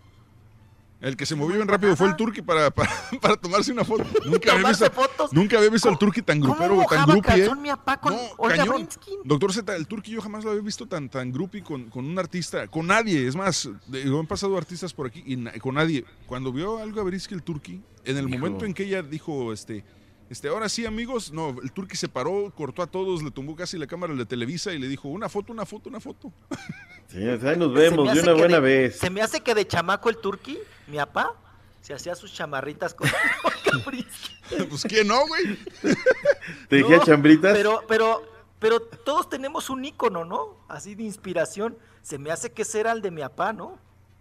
El 1.03 1.17
que 1.17 1.27
se 1.27 1.35
movió 1.35 1.57
bien 1.57 1.67
rápido 1.69 1.97
fue 1.97 2.07
el 2.09 2.15
Turqui 2.17 2.43
para, 2.43 2.71
para, 2.71 2.89
para 3.21 3.37
tomarse 3.37 3.73
una 3.73 3.85
foto. 3.85 4.05
Nunca 4.25 4.53
había 4.53 4.69
visto, 4.69 4.87
nunca 5.33 5.59
había 5.59 5.69
visto 5.69 5.89
al 5.89 5.99
Turqui 5.99 6.23
tan 6.23 6.41
grupero, 6.41 6.69
tan 6.69 6.77
mojaba 6.77 7.13
grupi, 7.13 7.19
¿eh? 7.19 7.23
calzón 7.41 7.61
mi 7.61 7.69
papá 7.71 8.01
con 8.01 8.15
Olga 8.39 8.57
Cañón. 8.57 8.75
Brinsky? 8.77 9.11
Doctor 9.25 9.53
Z, 9.53 9.75
el 9.77 9.87
Turqui 9.89 10.13
yo 10.13 10.23
jamás 10.23 10.45
lo 10.45 10.51
había 10.53 10.63
visto 10.63 10.87
tan, 10.87 11.09
tan 11.09 11.33
grupi 11.33 11.61
con, 11.61 11.91
con 11.91 12.05
un 12.07 12.17
artista, 12.19 12.69
con 12.69 12.87
nadie. 12.87 13.27
Es 13.27 13.35
más, 13.35 13.69
de- 13.89 14.03
han 14.05 14.27
pasado 14.29 14.57
artistas 14.57 14.95
por 14.95 15.09
aquí 15.09 15.25
y 15.27 15.37
na- 15.37 15.53
con 15.61 15.75
nadie. 15.75 16.05
Cuando 16.27 16.53
vio 16.53 16.79
algo 16.79 17.01
a 17.01 17.05
Brinsky 17.05 17.35
el 17.35 17.43
Turqui, 17.43 17.83
en 18.05 18.17
el 18.17 18.29
Hijo. 18.29 18.39
momento 18.39 18.65
en 18.65 18.73
que 18.73 18.85
ella 18.85 19.03
dijo, 19.03 19.53
este, 19.53 19.85
este, 20.33 20.49
ahora 20.49 20.69
sí 20.69 20.87
amigos, 20.87 21.31
no, 21.31 21.57
el 21.63 21.71
Turqui 21.73 21.97
se 21.97 22.09
paró, 22.09 22.51
cortó 22.57 22.83
a 22.83 22.87
todos, 22.87 23.23
le 23.23 23.31
tumbó 23.31 23.55
casi 23.55 23.77
la 23.77 23.87
cámara 23.87 24.15
de 24.15 24.25
Televisa 24.27 24.73
y 24.73 24.79
le 24.79 24.89
dijo, 24.89 25.09
una 25.09 25.29
foto, 25.29 25.53
una 25.53 25.67
foto, 25.67 25.89
una 25.89 26.01
foto. 26.01 26.33
Sí, 27.09 27.19
ahí 27.19 27.59
nos 27.59 27.75
vemos 27.75 28.11
de 28.15 28.23
una 28.23 28.33
buena 28.33 28.55
de- 28.55 28.61
vez. 28.61 28.99
Se 28.99 29.11
me 29.11 29.21
hace 29.21 29.43
que 29.43 29.55
de 29.55 29.67
chamaco 29.67 30.09
el 30.09 30.17
turqui, 30.17 30.59
mi 30.87 30.97
papá, 30.97 31.35
se 31.83 31.93
hacía 31.93 32.15
sus 32.15 32.33
chamarritas 32.33 32.95
con 32.95 33.07
pues 34.71 34.83
¿quién 34.89 35.09
no, 35.09 35.27
güey? 35.27 35.59
¿Te 36.71 36.81
No, 36.81 37.05
chambritas? 37.05 37.53
Pero, 37.55 37.83
pero, 37.87 38.23
pero 38.59 38.81
todos 38.81 39.29
tenemos 39.29 39.69
un 39.69 39.85
ícono, 39.85 40.25
¿no? 40.25 40.57
Así 40.69 40.95
de 40.95 41.03
inspiración. 41.03 41.77
Se 42.01 42.17
me 42.17 42.31
hace 42.31 42.51
que 42.51 42.63
ese 42.63 42.81
era 42.81 42.93
el 42.93 43.03
de 43.03 43.11
mi 43.11 43.21
papá, 43.21 43.53
¿no? 43.53 43.79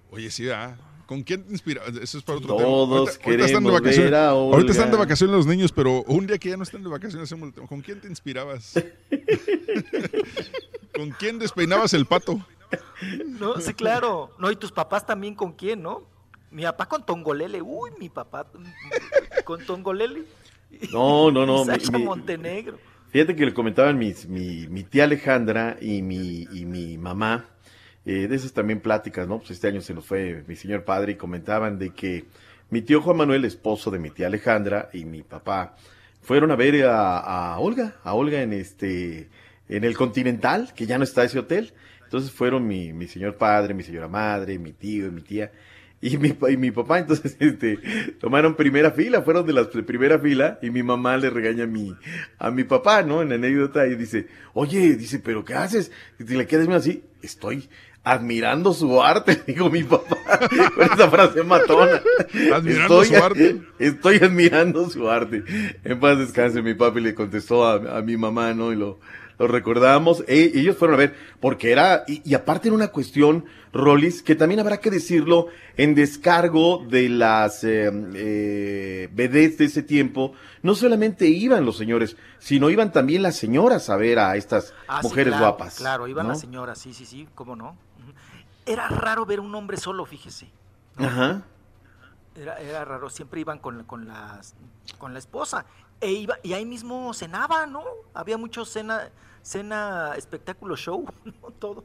Oye, 0.09 0.30
sí, 0.30 0.49
ah. 0.49 0.75
¿Con 1.11 1.23
quién 1.23 1.43
te 1.43 1.51
inspira? 1.51 1.81
Eso 2.01 2.19
es 2.19 2.23
para 2.23 2.38
otro 2.38 2.56
Todos 2.56 3.17
tema. 3.19 3.25
Ahorita, 3.25 3.25
ahorita 3.25 3.45
están 3.45 3.64
de 3.64 3.69
queremos 3.69 3.81
vacaciones. 3.81 4.11
ver 4.11 4.15
a 4.15 4.30
Ahorita 4.30 4.72
están 4.72 4.91
de 4.91 4.98
vacaciones 4.98 5.35
los 5.35 5.45
niños, 5.45 5.72
pero 5.73 6.03
un 6.03 6.25
día 6.25 6.38
que 6.38 6.48
ya 6.51 6.56
no 6.56 6.64
están 6.64 6.83
de 6.83 6.90
vacaciones 6.90 7.25
hacemos 7.27 7.49
el 7.49 7.53
tema. 7.53 7.67
¿Con 7.67 7.81
quién 7.81 7.99
te 7.99 8.07
inspirabas? 8.07 8.75
¿Con 10.95 11.09
quién 11.11 11.38
despeinabas 11.38 11.93
el 11.95 12.06
pato? 12.06 12.40
No, 13.27 13.59
sí, 13.59 13.73
claro. 13.73 14.31
No, 14.40 14.51
y 14.51 14.56
tus 14.56 14.72
papás 14.72 15.06
también 15.06 15.35
con 15.35 15.51
quién, 15.51 15.81
¿no? 15.81 16.03
Mi 16.49 16.64
papá 16.64 16.85
con 16.88 17.06
Tongolele. 17.06 17.61
Uy, 17.61 17.90
mi 17.99 18.07
papá 18.07 18.48
con 19.43 19.65
Tongolele. 19.65 20.23
No, 20.93 21.30
no, 21.30 21.45
no. 21.45 21.65
Sasha 21.65 21.91
mi- 21.98 22.06
Montenegro. 22.06 22.80
Fíjate 23.09 23.35
que 23.35 23.45
le 23.45 23.53
comentaban 23.53 23.98
mis, 23.98 24.30
mi, 24.30 24.65
mi 24.69 24.83
tía 24.83 25.03
Alejandra 25.03 25.75
y 25.81 26.01
mi, 26.01 26.48
y 26.53 26.64
mi 26.64 26.98
mamá, 26.98 27.49
eh, 28.05 28.27
de 28.27 28.35
esas 28.35 28.53
también 28.53 28.80
pláticas, 28.80 29.27
¿no? 29.27 29.39
Pues 29.39 29.51
este 29.51 29.67
año 29.67 29.81
se 29.81 29.93
nos 29.93 30.05
fue 30.05 30.43
mi 30.47 30.55
señor 30.55 30.83
padre 30.83 31.13
y 31.13 31.15
comentaban 31.15 31.77
de 31.77 31.91
que 31.91 32.25
mi 32.69 32.81
tío 32.81 33.01
Juan 33.01 33.17
Manuel, 33.17 33.45
esposo 33.45 33.91
de 33.91 33.99
mi 33.99 34.09
tía 34.09 34.27
Alejandra, 34.27 34.89
y 34.93 35.05
mi 35.05 35.23
papá 35.23 35.75
fueron 36.21 36.51
a 36.51 36.55
ver 36.55 36.85
a, 36.85 37.17
a 37.17 37.59
Olga, 37.59 37.95
a 38.03 38.13
Olga 38.13 38.41
en 38.41 38.53
este, 38.53 39.30
en 39.67 39.83
el 39.83 39.95
Continental, 39.95 40.73
que 40.75 40.85
ya 40.85 40.97
no 40.97 41.03
está 41.03 41.23
ese 41.23 41.39
hotel. 41.39 41.73
Entonces 42.03 42.31
fueron 42.31 42.67
mi, 42.67 42.91
mi 42.93 43.07
señor 43.07 43.38
padre, 43.38 43.73
mi 43.73 43.83
señora 43.83 44.07
madre, 44.07 44.57
mi 44.57 44.73
tío 44.73 45.07
y 45.07 45.11
mi 45.11 45.21
tía. 45.21 45.51
Y 46.01 46.17
mi, 46.17 46.35
y 46.49 46.57
mi 46.57 46.71
papá, 46.71 46.99
entonces, 46.99 47.38
este, 47.39 47.77
tomaron 48.19 48.55
primera 48.55 48.91
fila, 48.91 49.21
fueron 49.21 49.45
de 49.45 49.53
las 49.53 49.71
de 49.71 49.83
primera 49.83 50.17
fila, 50.17 50.57
y 50.61 50.71
mi 50.71 50.81
mamá 50.81 51.15
le 51.17 51.30
regaña 51.30 51.65
a 51.65 51.67
mi, 51.67 51.95
a 52.39 52.49
mi 52.49 52.63
papá, 52.63 53.03
¿no? 53.03 53.21
En 53.21 53.30
la 53.30 53.35
anécdota, 53.35 53.85
y 53.85 53.95
dice, 53.95 54.27
oye, 54.53 54.95
dice, 54.95 55.19
¿pero 55.19 55.45
qué 55.45 55.53
haces? 55.53 55.91
Y 56.19 56.23
te 56.23 56.35
le 56.35 56.47
quedas 56.47 56.67
así, 56.69 57.03
estoy 57.21 57.69
admirando 58.03 58.73
su 58.73 59.01
arte, 59.01 59.41
dijo 59.47 59.69
mi 59.69 59.83
papá, 59.83 60.17
con 60.75 60.83
esa 60.85 61.09
frase 61.09 61.43
matona. 61.43 62.01
Admirando 62.53 63.03
su 63.03 63.15
arte. 63.15 63.61
Estoy 63.80 64.17
admirando 64.17 64.89
su 64.89 65.09
arte. 65.09 65.43
En 65.83 65.99
paz 65.99 66.17
descanse, 66.17 66.61
mi 66.61 66.73
papi 66.73 66.99
le 67.01 67.13
contestó 67.13 67.65
a, 67.65 67.97
a 67.97 68.01
mi 68.01 68.17
mamá, 68.17 68.53
¿no? 68.53 68.71
Y 68.71 68.75
lo, 68.75 68.99
lo 69.38 69.47
recordamos. 69.47 70.23
E- 70.27 70.51
ellos 70.55 70.77
fueron 70.77 70.95
a 70.95 70.99
ver, 70.99 71.15
porque 71.39 71.71
era, 71.71 72.03
y, 72.07 72.21
y 72.30 72.33
aparte 72.33 72.69
era 72.69 72.75
una 72.75 72.88
cuestión, 72.88 73.45
Rollis, 73.73 74.21
que 74.23 74.35
también 74.35 74.59
habrá 74.59 74.80
que 74.81 74.89
decirlo 74.91 75.47
en 75.77 75.95
descargo 75.95 76.85
de 76.89 77.07
las 77.09 77.63
eh, 77.63 77.89
eh, 78.15 79.09
vedettes 79.13 79.57
de 79.59 79.65
ese 79.65 79.83
tiempo. 79.83 80.33
No 80.63 80.75
solamente 80.75 81.27
iban 81.27 81.65
los 81.65 81.77
señores, 81.77 82.17
sino 82.39 82.69
iban 82.69 82.91
también 82.91 83.21
las 83.23 83.35
señoras 83.35 83.89
a 83.89 83.95
ver 83.95 84.19
a 84.19 84.35
estas 84.35 84.73
Ah, 84.88 84.99
sí, 85.01 85.07
mujeres 85.07 85.31
claro, 85.33 85.45
guapas. 85.45 85.75
Claro, 85.77 86.07
iban 86.07 86.25
¿no? 86.27 86.33
las 86.33 86.41
señoras, 86.41 86.80
sí, 86.80 86.93
sí, 86.93 87.05
sí, 87.05 87.27
cómo 87.33 87.55
no. 87.55 87.77
Era 88.65 88.88
raro 88.88 89.25
ver 89.25 89.40
un 89.40 89.53
hombre 89.56 89.77
solo, 89.77 90.06
fíjese. 90.06 90.49
Ajá. 90.98 91.43
Era, 92.35 92.59
era 92.59 92.85
raro, 92.85 93.09
siempre 93.09 93.41
iban 93.41 93.59
con, 93.59 93.83
con, 93.83 94.07
las, 94.07 94.56
con 94.98 95.14
la 95.14 95.19
esposa. 95.19 95.65
E 95.99 96.11
iba, 96.11 96.38
y 96.43 96.53
ahí 96.53 96.65
mismo 96.65 97.14
cenaba, 97.14 97.67
¿no? 97.67 97.83
Había 98.14 98.38
mucho 98.38 98.65
cena, 98.65 99.09
cena, 99.43 100.14
espectáculo, 100.17 100.75
show, 100.75 101.06
¿no? 101.25 101.49
todo. 101.59 101.83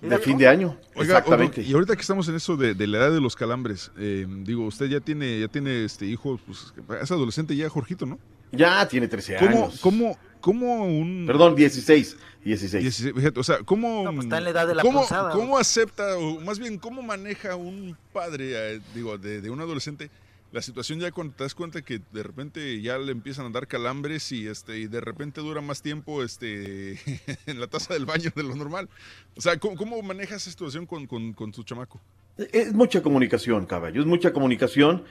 De 0.00 0.18
fin 0.18 0.36
de 0.36 0.46
año, 0.46 0.76
Oiga, 0.94 1.18
exactamente. 1.18 1.62
y 1.62 1.72
ahorita 1.72 1.94
que 1.96 2.02
estamos 2.02 2.28
en 2.28 2.36
eso 2.36 2.56
de, 2.56 2.74
de 2.74 2.86
la 2.86 2.98
edad 2.98 3.12
de 3.12 3.20
los 3.20 3.34
calambres, 3.34 3.90
eh, 3.96 4.26
digo, 4.28 4.66
usted 4.66 4.86
ya 4.86 5.00
tiene, 5.00 5.40
ya 5.40 5.48
tiene 5.48 5.84
este 5.84 6.04
hijo, 6.04 6.38
pues 6.46 6.74
es 7.00 7.10
adolescente 7.10 7.56
ya, 7.56 7.68
Jorgito, 7.70 8.04
¿no? 8.04 8.18
Ya 8.52 8.86
tiene 8.86 9.08
13 9.08 9.36
¿Cómo, 9.38 9.64
años. 9.64 9.80
cómo, 9.80 10.18
cómo 10.40 10.84
un... 10.84 11.24
Perdón, 11.26 11.54
16. 11.56 12.16
16. 12.46 12.82
16, 12.82 13.14
fíjate, 13.14 13.40
o 13.40 13.42
sea, 13.42 13.58
¿cómo, 13.64 14.04
No, 14.04 14.12
pues 14.12 14.26
está 14.26 14.38
en 14.38 14.44
la 14.44 14.50
edad 14.50 14.66
de 14.68 14.74
la 14.74 14.82
cómo, 14.82 15.00
punzada, 15.00 15.32
cómo 15.32 15.58
acepta, 15.58 16.16
o 16.16 16.40
más 16.40 16.58
bien, 16.58 16.78
cómo 16.78 17.02
maneja 17.02 17.56
un 17.56 17.96
padre, 18.12 18.74
eh, 18.76 18.80
digo, 18.94 19.18
de, 19.18 19.40
de 19.40 19.50
un 19.50 19.60
adolescente, 19.60 20.10
la 20.52 20.62
situación 20.62 21.00
ya 21.00 21.10
cuando 21.10 21.34
te 21.34 21.44
das 21.44 21.54
cuenta 21.54 21.82
que 21.82 22.00
de 22.12 22.22
repente 22.22 22.80
ya 22.80 22.98
le 22.98 23.12
empiezan 23.12 23.46
a 23.46 23.50
dar 23.50 23.66
calambres 23.66 24.30
y 24.32 24.46
este 24.46 24.78
y 24.78 24.86
de 24.86 25.00
repente 25.00 25.40
dura 25.40 25.60
más 25.60 25.82
tiempo 25.82 26.22
este 26.22 26.92
en 27.46 27.60
la 27.60 27.66
taza 27.66 27.94
del 27.94 28.06
baño 28.06 28.30
de 28.34 28.42
lo 28.42 28.54
normal. 28.54 28.88
O 29.36 29.40
sea, 29.40 29.58
¿cómo, 29.58 29.76
cómo 29.76 30.00
manejas 30.02 30.42
esa 30.42 30.50
situación 30.50 30.86
con, 30.86 31.06
con, 31.06 31.32
con 31.32 31.52
tu 31.52 31.64
chamaco? 31.64 32.00
Es 32.38 32.72
mucha 32.72 33.02
comunicación, 33.02 33.66
caballo, 33.66 34.00
es 34.00 34.06
mucha 34.06 34.32
comunicación 34.32 35.04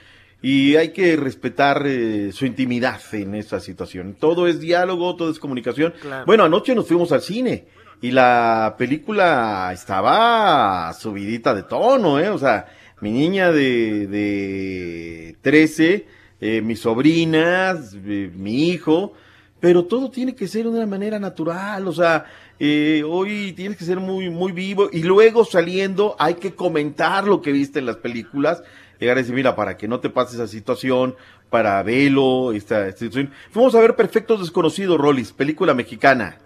y 0.45 0.75
hay 0.75 0.89
que 0.89 1.15
respetar 1.15 1.87
eh, 1.87 2.31
su 2.31 2.45
intimidad 2.45 3.01
en 3.13 3.33
esa 3.33 3.59
situación. 3.59 4.13
Todo 4.13 4.47
es 4.47 4.59
diálogo, 4.59 5.15
todo 5.15 5.31
es 5.31 5.39
comunicación. 5.39 5.95
Claro. 5.99 6.23
Bueno, 6.27 6.43
anoche 6.43 6.75
nos 6.75 6.87
fuimos 6.87 7.11
al 7.11 7.23
cine 7.23 7.65
y 7.99 8.11
la 8.11 8.75
película 8.77 9.71
estaba 9.73 10.93
subidita 10.93 11.55
de 11.55 11.63
tono, 11.63 12.19
¿eh? 12.19 12.29
O 12.29 12.37
sea, 12.37 12.67
mi 13.01 13.09
niña 13.11 13.51
de, 13.51 14.05
de 14.05 15.35
13, 15.41 16.05
eh, 16.39 16.61
mis 16.61 16.79
sobrinas, 16.79 17.95
eh, 18.05 18.29
mi 18.31 18.69
hijo, 18.69 19.13
pero 19.59 19.85
todo 19.85 20.11
tiene 20.11 20.35
que 20.35 20.47
ser 20.47 20.65
de 20.65 20.69
una 20.69 20.85
manera 20.85 21.17
natural, 21.17 21.87
o 21.87 21.91
sea, 21.91 22.25
eh, 22.59 23.03
hoy 23.03 23.53
tienes 23.53 23.77
que 23.77 23.83
ser 23.83 23.99
muy, 23.99 24.29
muy 24.29 24.51
vivo 24.51 24.89
y 24.93 25.03
luego 25.03 25.43
saliendo 25.43 26.15
hay 26.19 26.35
que 26.35 26.53
comentar 26.53 27.27
lo 27.27 27.41
que 27.41 27.51
viste 27.51 27.79
en 27.79 27.87
las 27.87 27.97
películas, 27.97 28.63
llegar 28.99 29.17
a 29.17 29.21
decir, 29.21 29.35
mira, 29.35 29.55
para 29.55 29.77
que 29.77 29.87
no 29.87 29.99
te 29.99 30.09
pase 30.09 30.35
esa 30.35 30.47
situación, 30.47 31.15
para 31.49 31.81
velo, 31.83 32.51
esta, 32.53 32.87
esta 32.87 32.99
situación. 32.99 33.31
Fuimos 33.51 33.75
a 33.75 33.79
ver 33.79 33.95
Perfectos 33.95 34.39
Desconocidos, 34.41 34.99
Rollis, 34.99 35.31
película 35.33 35.73
mexicana, 35.73 36.37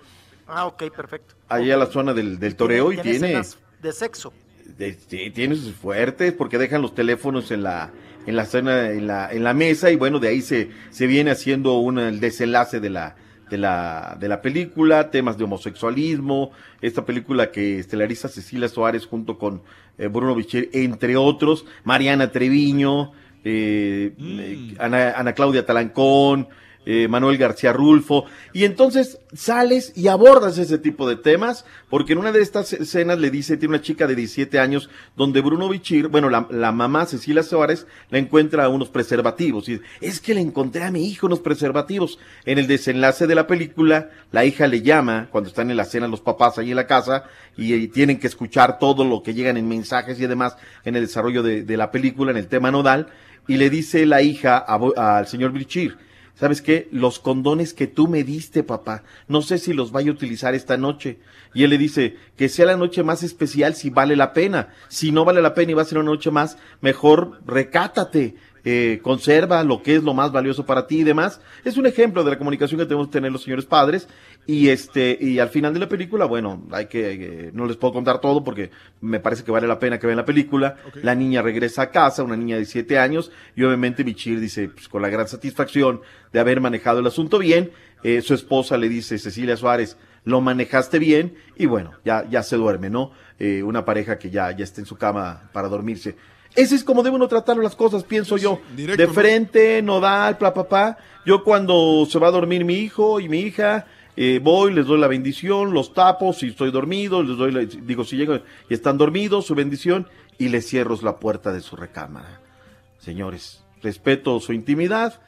Ah, 0.48 0.66
ok, 0.66 0.84
perfecto. 0.96 1.36
allá 1.48 1.76
a 1.76 1.78
la 1.78 1.86
zona 1.86 2.14
del, 2.14 2.40
del 2.40 2.56
toreo 2.56 2.92
y 2.92 2.98
tiene... 2.98 3.42
de 3.82 3.92
sexo. 3.94 4.34
de- 4.78 4.94
sí, 5.08 5.30
tiene 5.30 5.56
sus 5.56 5.74
fuertes 5.76 6.34
porque 6.34 6.58
dejan 6.58 6.82
los 6.82 6.96
teléfonos 6.96 7.52
en 7.52 7.64
la 7.64 7.92
en 8.26 8.36
la 8.36 8.46
zona 8.46 8.90
en 8.92 9.08
la 9.08 9.32
en 9.32 9.44
la 9.44 9.54
mesa 9.54 9.90
y 9.92 9.96
bueno 9.96 10.20
de 10.20 10.28
ahí 10.28 10.42
se 10.42 10.70
se 10.90 11.08
viene 11.08 11.32
haciendo 11.32 11.78
un 11.78 11.98
el 12.00 12.20
desenlace 12.20 12.80
de 12.80 12.90
la 12.90 13.16
de 13.50 13.58
la, 13.58 14.16
de 14.20 14.28
la 14.28 14.42
película, 14.44 15.10
temas 15.10 15.38
de 15.40 15.44
homosexualismo, 15.46 16.52
esta 16.82 17.06
película 17.06 17.50
que 17.52 17.80
estelariza 17.80 18.28
Cecilia 18.28 18.68
Suárez 18.70 19.08
junto 19.08 19.40
con 19.40 19.64
eh, 20.00 20.08
Bruno 20.08 20.34
Bichir, 20.34 20.70
entre 20.74 21.18
otros, 21.18 21.66
Mariana 21.84 22.32
Treviño, 22.32 23.12
eh, 23.44 24.14
eh, 24.18 24.76
Ana, 24.80 25.12
Ana 25.12 25.34
Claudia 25.34 25.66
Talancón, 25.66 26.48
eh, 26.86 27.08
Manuel 27.08 27.38
García 27.38 27.74
Rulfo, 27.74 28.26
y 28.54 28.64
entonces 28.64 29.20
sales 29.34 29.94
y 29.96 30.08
abordas 30.08 30.58
ese 30.58 30.78
tipo 30.78 31.08
de 31.08 31.18
temas, 31.18 31.66
porque 31.90 32.14
en 32.14 32.20
una 32.20 32.32
de 32.32 32.42
estas 32.42 32.74
escenas 32.74 33.20
le 33.20 33.30
dice, 33.30 33.58
tiene 33.58 33.76
una 33.76 33.84
chica 33.84 34.08
de 34.08 34.16
17 34.16 34.60
años, 34.60 34.90
donde 35.16 35.42
Bruno 35.42 35.70
Bichir, 35.70 36.08
bueno, 36.08 36.30
la, 36.30 36.72
mamá 36.72 37.06
Cecilia 37.06 37.44
Suárez, 37.44 37.86
la 38.10 38.18
encuentra 38.18 38.70
unos 38.70 38.90
preservativos, 38.90 39.68
y 39.70 39.82
es 40.02 40.20
que 40.20 40.34
le 40.34 40.42
encontré 40.42 40.84
a 40.84 40.92
mi 40.92 41.08
hijo 41.08 41.28
unos 41.28 41.42
preservativos. 41.42 42.18
En 42.46 42.58
el 42.58 42.68
desenlace 42.68 43.28
de 43.28 43.36
la 43.36 43.46
película, 43.46 44.10
la 44.32 44.46
hija 44.46 44.68
le 44.68 44.82
llama, 44.82 45.28
cuando 45.32 45.50
están 45.50 45.70
en 45.70 45.78
la 45.78 45.86
cena 45.86 46.08
los 46.08 46.22
papás 46.22 46.58
ahí 46.58 46.70
en 46.70 46.78
la 46.78 46.88
casa, 46.88 47.26
y, 47.58 47.90
tienen 47.90 48.20
que 48.20 48.28
escuchar 48.28 48.80
todo 48.80 49.04
lo 49.04 49.22
que 49.22 49.34
llegan 49.34 49.58
en 49.58 49.68
mensajes 49.68 50.20
y 50.20 50.28
demás 50.28 50.56
en 50.86 50.96
el 50.96 51.02
desarrollo 51.02 51.44
de, 51.44 51.64
de 51.64 51.78
la 51.78 51.92
película, 51.92 52.32
en 52.32 52.38
el 52.38 52.48
tema 52.48 52.72
nodal, 52.72 53.08
y 53.48 53.58
le 53.58 53.70
dice 53.70 54.06
la 54.06 54.22
hija 54.22 54.58
al 54.58 55.28
señor 55.28 55.52
Bichir, 55.52 55.98
¿Sabes 56.40 56.62
qué? 56.62 56.88
Los 56.94 57.20
condones 57.20 57.74
que 57.74 57.88
tú 57.88 58.08
me 58.08 58.24
diste, 58.24 58.64
papá, 58.64 59.04
no 59.28 59.42
sé 59.42 59.58
si 59.58 59.74
los 59.74 59.92
vaya 59.92 60.10
a 60.10 60.14
utilizar 60.14 60.56
esta 60.56 60.78
noche. 60.78 61.20
Y 61.54 61.66
él 61.66 61.72
le 61.72 61.78
dice, 61.78 62.16
que 62.38 62.48
sea 62.48 62.66
la 62.66 62.78
noche 62.78 63.04
más 63.04 63.24
especial 63.24 63.76
si 63.76 63.90
vale 63.90 64.16
la 64.16 64.32
pena. 64.32 64.70
Si 64.88 65.12
no 65.12 65.26
vale 65.26 65.42
la 65.42 65.54
pena 65.54 65.72
y 65.72 65.76
va 65.76 65.82
a 65.82 65.86
ser 65.86 65.98
una 65.98 66.12
noche 66.12 66.32
más, 66.32 66.58
mejor 66.80 67.42
recátate, 67.46 68.36
eh, 68.64 69.00
conserva 69.02 69.64
lo 69.64 69.82
que 69.82 69.96
es 69.96 70.04
lo 70.04 70.14
más 70.14 70.32
valioso 70.32 70.66
para 70.66 70.88
ti 70.88 71.00
y 71.00 71.04
demás. 71.04 71.42
Es 71.64 71.78
un 71.78 71.86
ejemplo 71.86 72.24
de 72.24 72.32
la 72.32 72.38
comunicación 72.38 72.80
que 72.80 72.86
tenemos 72.86 73.08
que 73.08 73.14
tener 73.14 73.32
los 73.32 73.44
señores 73.44 73.66
padres. 73.66 74.08
Y 74.46 74.70
este, 74.70 75.16
y 75.20 75.38
al 75.38 75.50
final 75.50 75.74
de 75.74 75.80
la 75.80 75.88
película, 75.88 76.26
bueno, 76.26 76.66
hay 76.72 76.88
que, 76.88 77.12
eh, 77.12 77.52
no 77.54 77.68
les 77.68 77.78
puedo 77.78 77.94
contar 77.94 78.20
todo 78.20 78.44
porque 78.44 78.72
me 79.00 79.20
parece 79.20 79.44
que 79.44 79.52
vale 79.52 79.68
la 79.68 79.78
pena 79.78 80.00
que 80.00 80.08
vean 80.08 80.18
la 80.18 80.26
película. 80.26 80.78
La 81.04 81.14
niña 81.14 81.44
regresa 81.44 81.84
a 81.84 81.92
casa, 81.92 82.24
una 82.24 82.36
niña 82.36 82.58
de 82.58 82.66
siete 82.66 82.98
años, 82.98 83.32
y 83.56 83.64
obviamente 83.64 84.04
Michir 84.04 84.40
dice, 84.40 84.70
pues 84.70 84.88
con 84.88 85.02
la 85.04 85.10
gran 85.10 85.28
satisfacción 85.28 86.02
de 86.34 86.40
haber 86.40 86.62
manejado 86.62 87.00
el 87.00 87.06
asunto 87.08 87.38
bien, 87.38 87.72
eh, 88.04 88.22
su 88.22 88.34
esposa 88.34 88.78
le 88.78 88.90
dice, 88.90 89.20
Cecilia 89.20 89.56
Suárez, 89.56 89.98
lo 90.24 90.42
manejaste 90.42 90.98
bien, 91.00 91.36
y 91.56 91.66
bueno, 91.66 91.92
ya, 92.04 92.28
ya 92.30 92.42
se 92.42 92.56
duerme, 92.56 92.90
¿no? 92.90 93.12
Eh, 93.38 93.62
una 93.62 93.86
pareja 93.86 94.18
que 94.18 94.30
ya, 94.30 94.52
ya 94.52 94.64
está 94.64 94.82
en 94.82 94.88
su 94.88 94.98
cama 94.98 95.50
para 95.54 95.68
dormirse. 95.68 96.16
Ese 96.56 96.76
es 96.76 96.84
como 96.84 97.04
debe 97.04 97.16
uno 97.16 97.28
tratar 97.28 97.58
las 97.58 97.76
cosas, 97.76 98.04
pienso 98.04 98.36
yo. 98.38 98.60
directo, 98.76 99.02
de 99.02 99.08
¿no? 99.08 99.14
frente, 99.14 99.82
nodal, 99.82 100.38
pla, 100.38 100.54
pa, 100.54 100.68
pa. 100.68 100.98
Yo 101.26 101.44
cuando 101.44 102.06
se 102.10 102.18
va 102.20 102.28
a 102.28 102.32
dormir 102.32 102.66
mi 102.66 102.76
hijo 102.76 103.20
y 103.20 103.30
mi 103.30 103.40
hija, 103.42 103.86
eh, 104.18 104.40
voy, 104.42 104.74
les 104.74 104.86
doy 104.88 105.00
la 105.00 105.08
bendición, 105.08 105.74
los 105.74 105.94
tapo, 105.94 106.34
si 106.34 106.48
estoy 106.48 106.72
dormido, 106.72 107.22
les 107.24 107.38
doy, 107.38 107.52
la- 107.52 107.62
digo, 107.66 108.04
si 108.04 108.18
llegan 108.18 108.42
y 108.70 108.74
están 108.74 108.98
dormidos, 108.98 109.46
su 109.46 109.56
bendición, 109.56 110.08
y 110.38 110.50
les 110.50 110.68
cierro 110.68 110.98
la 111.02 111.18
puerta 111.18 111.52
de 111.54 111.62
su 111.62 111.76
recámara. 111.76 112.42
Señores, 112.98 113.64
respeto 113.84 114.40
su 114.40 114.52
intimidad. 114.54 115.22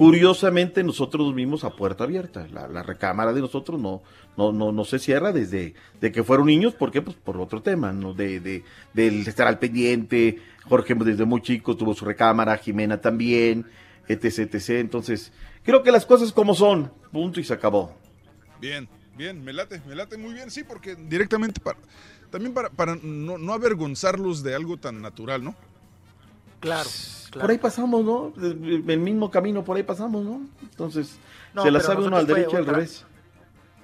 Curiosamente, 0.00 0.82
nosotros 0.82 1.26
dormimos 1.26 1.62
a 1.62 1.76
puerta 1.76 2.04
abierta. 2.04 2.48
La, 2.50 2.82
recámara 2.82 3.34
de 3.34 3.42
nosotros 3.42 3.78
no, 3.78 4.00
no, 4.34 4.72
no, 4.72 4.84
se 4.86 4.98
cierra 4.98 5.30
desde 5.30 5.74
de 6.00 6.10
que 6.10 6.24
fueron 6.24 6.46
niños. 6.46 6.72
¿Por 6.72 6.90
qué? 6.90 7.02
Pues 7.02 7.18
por 7.18 7.36
otro 7.36 7.60
tema, 7.60 7.92
¿no? 7.92 8.14
De, 8.14 8.40
de, 8.40 8.64
del 8.94 9.28
estar 9.28 9.46
al 9.46 9.58
pendiente. 9.58 10.38
Jorge 10.64 10.94
desde 10.94 11.26
muy 11.26 11.42
chico 11.42 11.76
tuvo 11.76 11.92
su 11.92 12.06
recámara, 12.06 12.56
Jimena 12.56 12.98
también, 13.02 13.66
etc, 14.08 14.38
etc. 14.54 14.70
Entonces, 14.80 15.34
creo 15.64 15.82
que 15.82 15.92
las 15.92 16.06
cosas 16.06 16.32
como 16.32 16.54
son. 16.54 16.90
Punto 17.12 17.38
y 17.38 17.44
se 17.44 17.52
acabó. 17.52 17.94
Bien, 18.58 18.88
bien, 19.18 19.44
me 19.44 19.52
late, 19.52 19.82
me 19.86 19.94
late 19.94 20.16
muy 20.16 20.32
bien, 20.32 20.50
sí, 20.50 20.64
porque 20.64 20.96
directamente 20.96 21.60
para, 21.60 21.78
también 22.30 22.54
para, 22.54 22.70
para 22.70 22.96
no 22.96 23.52
avergonzarlos 23.52 24.42
de 24.42 24.54
algo 24.54 24.78
tan 24.78 25.02
natural, 25.02 25.44
¿no? 25.44 25.54
Claro, 26.60 26.88
claro. 27.30 27.40
Por 27.40 27.50
ahí 27.50 27.58
pasamos, 27.58 28.04
¿no? 28.04 28.32
El 28.40 29.00
mismo 29.00 29.30
camino 29.30 29.64
por 29.64 29.76
ahí 29.76 29.82
pasamos, 29.82 30.24
¿no? 30.24 30.42
Entonces, 30.62 31.18
No, 31.54 31.62
se 31.62 31.70
la 31.70 31.80
sabe 31.80 32.06
uno 32.06 32.16
al 32.16 32.26
derecho 32.26 32.52
y 32.52 32.56
al 32.56 32.66
revés. 32.66 33.06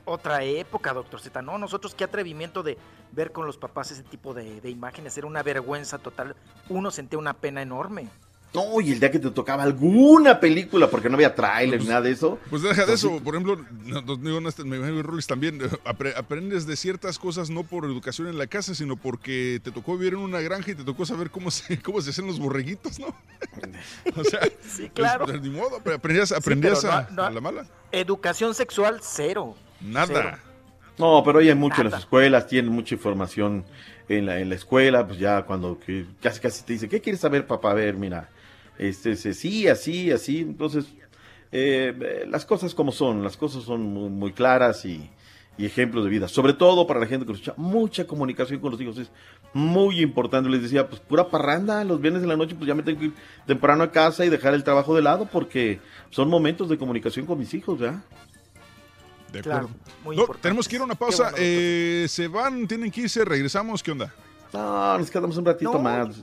Otra 0.04 0.44
época, 0.44 0.92
doctor 0.92 1.20
Z. 1.20 1.42
No, 1.42 1.58
nosotros 1.58 1.94
qué 1.94 2.04
atrevimiento 2.04 2.62
de 2.62 2.78
ver 3.10 3.32
con 3.32 3.44
los 3.44 3.56
papás 3.56 3.90
ese 3.90 4.04
tipo 4.04 4.34
de, 4.34 4.60
de 4.60 4.70
imágenes. 4.70 5.18
Era 5.18 5.26
una 5.26 5.42
vergüenza 5.42 5.98
total. 5.98 6.36
Uno 6.68 6.92
sentía 6.92 7.18
una 7.18 7.34
pena 7.34 7.60
enorme. 7.60 8.08
No, 8.56 8.80
y 8.80 8.90
el 8.92 8.98
día 9.00 9.10
que 9.10 9.18
te 9.18 9.30
tocaba 9.30 9.62
alguna 9.62 10.40
película, 10.40 10.88
porque 10.90 11.08
no 11.08 11.14
había 11.16 11.34
tráiler 11.34 11.78
ni 11.80 11.86
nada 11.88 12.00
de 12.00 12.10
eso. 12.12 12.38
Pues 12.50 12.62
deja 12.62 12.86
de 12.86 12.94
eso, 12.94 13.20
por 13.22 13.34
ejemplo, 13.34 13.64
no, 13.84 14.00
no, 14.02 14.16
digo, 14.16 14.40
no, 14.40 14.48
este, 14.48 14.64
me 14.64 14.78
imagino 14.78 14.96
que 14.96 15.02
Rolis 15.02 15.26
también, 15.26 15.60
eh, 15.60 15.68
apre- 15.84 16.14
aprendes 16.16 16.66
de 16.66 16.74
ciertas 16.76 17.18
cosas 17.18 17.50
no 17.50 17.62
por 17.64 17.84
educación 17.84 18.28
en 18.28 18.38
la 18.38 18.46
casa, 18.46 18.74
sino 18.74 18.96
porque 18.96 19.60
te 19.62 19.70
tocó 19.70 19.96
vivir 19.98 20.14
en 20.14 20.20
una 20.20 20.40
granja 20.40 20.70
y 20.70 20.74
te 20.74 20.84
tocó 20.84 21.04
saber 21.04 21.30
cómo 21.30 21.50
se, 21.50 21.78
cómo 21.82 22.00
se 22.00 22.10
hacen 22.10 22.26
los 22.26 22.38
borreguitos, 22.38 22.98
¿no? 22.98 23.08
o 24.16 24.24
sea, 24.24 24.40
Sí, 24.68 24.88
claro. 24.88 25.26
pues, 25.26 25.40
ni 25.42 25.50
modo, 25.50 25.80
pero 25.84 25.96
aprendías, 25.96 26.30
Sí, 26.30 26.34
aprendías 26.34 26.80
pero 26.80 26.92
no- 26.92 26.98
a, 26.98 27.08
no- 27.10 27.24
a 27.24 27.30
la 27.30 27.40
mala. 27.40 27.66
Educación 27.92 28.54
sexual, 28.54 29.00
cero. 29.02 29.54
Nada. 29.82 30.06
Cero. 30.06 30.30
No, 30.98 31.22
pero 31.22 31.40
hoy 31.40 31.48
hay 31.50 31.54
mucho 31.54 31.82
en 31.82 31.90
las 31.90 32.00
escuelas, 32.00 32.46
tienen 32.46 32.72
mucha 32.72 32.94
información 32.94 33.66
en 34.08 34.24
la, 34.24 34.40
en 34.40 34.48
la 34.48 34.54
escuela, 34.54 35.06
pues 35.06 35.18
ya 35.18 35.42
cuando 35.42 35.78
que 35.78 36.06
casi 36.22 36.40
casi 36.40 36.62
te 36.64 36.72
dice, 36.72 36.88
¿qué 36.88 37.02
quieres 37.02 37.20
saber, 37.20 37.46
papá? 37.46 37.72
A 37.72 37.74
ver, 37.74 37.96
mira, 37.96 38.30
este, 38.78 39.12
este, 39.12 39.34
sí, 39.34 39.68
así, 39.68 40.10
así, 40.10 40.40
entonces, 40.40 40.86
eh, 41.52 41.94
eh, 42.00 42.24
las 42.28 42.44
cosas 42.44 42.74
como 42.74 42.92
son, 42.92 43.22
las 43.22 43.36
cosas 43.36 43.64
son 43.64 43.82
muy, 43.82 44.08
muy 44.10 44.32
claras 44.32 44.84
y, 44.84 45.10
y 45.58 45.64
ejemplos 45.64 46.04
de 46.04 46.10
vida, 46.10 46.28
sobre 46.28 46.52
todo 46.52 46.86
para 46.86 47.00
la 47.00 47.06
gente 47.06 47.24
que 47.24 47.32
nos 47.32 47.40
escucha, 47.40 47.54
mucha 47.60 48.06
comunicación 48.06 48.60
con 48.60 48.72
los 48.72 48.80
hijos 48.80 48.98
es 48.98 49.10
muy 49.54 50.00
importante, 50.00 50.50
les 50.50 50.62
decía, 50.62 50.88
pues 50.88 51.00
pura 51.00 51.28
parranda, 51.30 51.82
los 51.84 52.00
viernes 52.00 52.20
de 52.22 52.28
la 52.28 52.36
noche, 52.36 52.54
pues 52.54 52.68
ya 52.68 52.74
me 52.74 52.82
tengo 52.82 52.98
que 52.98 53.06
ir 53.06 53.14
temprano 53.46 53.84
a 53.84 53.90
casa 53.90 54.24
y 54.24 54.28
dejar 54.28 54.52
el 54.54 54.64
trabajo 54.64 54.94
de 54.94 55.02
lado 55.02 55.26
porque 55.32 55.80
son 56.10 56.28
momentos 56.28 56.68
de 56.68 56.76
comunicación 56.76 57.24
con 57.24 57.38
mis 57.38 57.54
hijos, 57.54 57.78
¿ya? 57.80 58.02
De 59.32 59.40
Claro, 59.42 59.66
acuerdo. 59.66 59.80
muy 60.04 60.16
No, 60.16 60.22
importante. 60.22 60.42
tenemos 60.42 60.68
que 60.68 60.76
ir 60.76 60.80
a 60.82 60.84
una 60.84 60.94
pausa. 60.94 61.22
bueno, 61.30 61.36
eh, 61.40 62.06
se 62.08 62.28
van, 62.28 62.66
tienen 62.68 62.90
que 62.90 63.02
irse, 63.02 63.24
regresamos, 63.24 63.82
¿qué 63.82 63.92
onda? 63.92 64.12
No, 64.52 64.98
nos 64.98 65.10
quedamos 65.10 65.36
un 65.36 65.44
ratito 65.46 65.72
No. 65.72 65.78
más. 65.78 66.22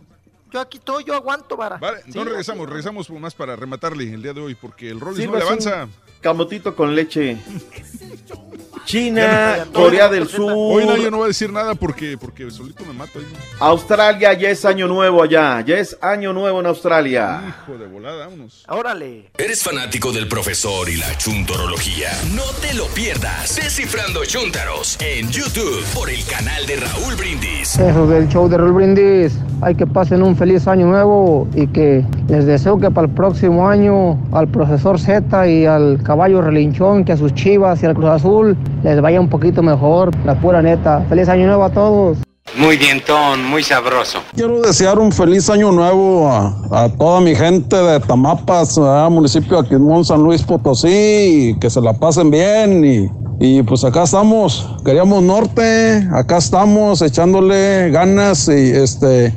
Yo 0.53 0.61
aquí 0.61 0.77
estoy, 0.77 1.03
yo 1.03 1.15
aguanto, 1.15 1.57
vara. 1.57 1.77
Vale, 1.77 1.97
Sí, 1.97 2.03
entonces 2.09 2.29
regresamos, 2.29 2.69
regresamos 2.69 3.09
más 3.09 3.33
para 3.33 3.55
rematarle 3.55 4.13
el 4.13 4.21
día 4.21 4.33
de 4.33 4.41
hoy, 4.41 4.53
porque 4.53 4.87
el 4.87 4.99
Rollis 4.99 5.25
no 5.25 5.35
le 5.35 5.41
avanza. 5.41 5.87
Camotito 6.21 6.75
con 6.75 6.95
leche. 6.95 7.37
China, 8.85 9.65
no- 9.65 9.71
Corea 9.73 10.09
del 10.09 10.27
Sur, 10.27 10.51
Hoy 10.55 10.85
nadie 10.85 11.09
no 11.09 11.19
va 11.19 11.25
a 11.25 11.27
decir 11.29 11.51
nada 11.51 11.73
porque, 11.75 12.17
porque 12.19 12.49
solito 12.51 12.83
me 12.85 12.93
mato. 12.93 13.19
Australia, 13.59 14.33
ya 14.33 14.49
es 14.49 14.65
año 14.65 14.87
nuevo 14.87 15.23
allá, 15.23 15.61
ya 15.61 15.77
es 15.77 15.97
año 16.01 16.33
nuevo 16.33 16.59
en 16.59 16.65
Australia. 16.67 17.41
Hijo 17.47 17.77
de 17.77 17.87
volada, 17.87 18.25
vámonos. 18.25 18.65
Órale. 18.67 19.31
¿Eres 19.37 19.63
fanático 19.63 20.11
del 20.11 20.27
profesor 20.27 20.89
y 20.89 20.97
la 20.97 21.17
chuntorología? 21.17 22.09
No 22.35 22.43
te 22.61 22.73
lo 22.73 22.85
pierdas. 22.87 23.55
Descifrando 23.55 24.25
Chuntaros 24.25 24.97
en 25.01 25.29
YouTube 25.29 25.83
por 25.93 26.09
el 26.09 26.23
canal 26.25 26.65
de 26.65 26.77
Raúl 26.77 27.15
Brindis. 27.15 27.77
Eso 27.79 28.07
del 28.07 28.27
show 28.29 28.47
de 28.49 28.57
Raúl 28.57 28.73
Brindis. 28.73 29.33
Hay 29.61 29.75
que 29.75 29.87
pasen 29.87 30.21
un 30.23 30.35
feliz 30.35 30.67
año 30.67 30.87
nuevo 30.87 31.47
y 31.55 31.67
que 31.67 32.03
les 32.27 32.45
deseo 32.45 32.79
que 32.79 32.91
para 32.91 33.07
el 33.07 33.13
próximo 33.13 33.67
año 33.69 34.19
al 34.33 34.47
profesor 34.49 34.99
Z 34.99 35.47
y 35.47 35.65
al 35.65 36.01
caballo 36.03 36.41
relinchón, 36.41 37.05
que 37.05 37.13
a 37.13 37.17
sus 37.17 37.33
chivas 37.33 37.81
y 37.81 37.85
al 37.85 37.93
Cruz 37.93 38.09
Azul 38.09 38.57
les 38.83 39.01
vaya 39.01 39.19
un 39.19 39.29
poquito 39.29 39.63
mejor. 39.63 40.11
La 40.25 40.39
pura 40.39 40.61
neta. 40.61 41.05
Feliz 41.09 41.29
año 41.29 41.47
nuevo 41.47 41.63
a 41.63 41.69
todos. 41.69 42.17
Muy 42.57 42.77
dientón, 42.77 43.43
muy 43.45 43.63
sabroso. 43.63 44.19
Quiero 44.35 44.61
desear 44.61 44.99
un 44.99 45.11
feliz 45.11 45.49
año 45.49 45.71
nuevo 45.71 46.29
a, 46.29 46.55
a 46.71 46.89
toda 46.89 47.19
mi 47.19 47.33
gente 47.33 47.75
de 47.75 47.99
Tamapas, 47.99 48.77
municipio 49.09 49.59
de 49.59 49.65
Aquismón, 49.67 50.05
San 50.05 50.21
Luis 50.21 50.43
Potosí, 50.43 51.49
y 51.49 51.59
que 51.59 51.69
se 51.69 51.81
la 51.81 51.93
pasen 51.93 52.29
bien 52.29 52.85
y, 52.85 53.09
y 53.39 53.63
pues 53.63 53.83
acá 53.83 54.03
estamos, 54.03 54.69
queríamos 54.85 55.23
norte, 55.23 56.07
acá 56.13 56.37
estamos 56.37 57.01
echándole 57.01 57.89
ganas 57.89 58.47
y 58.47 58.71
este 58.71 59.33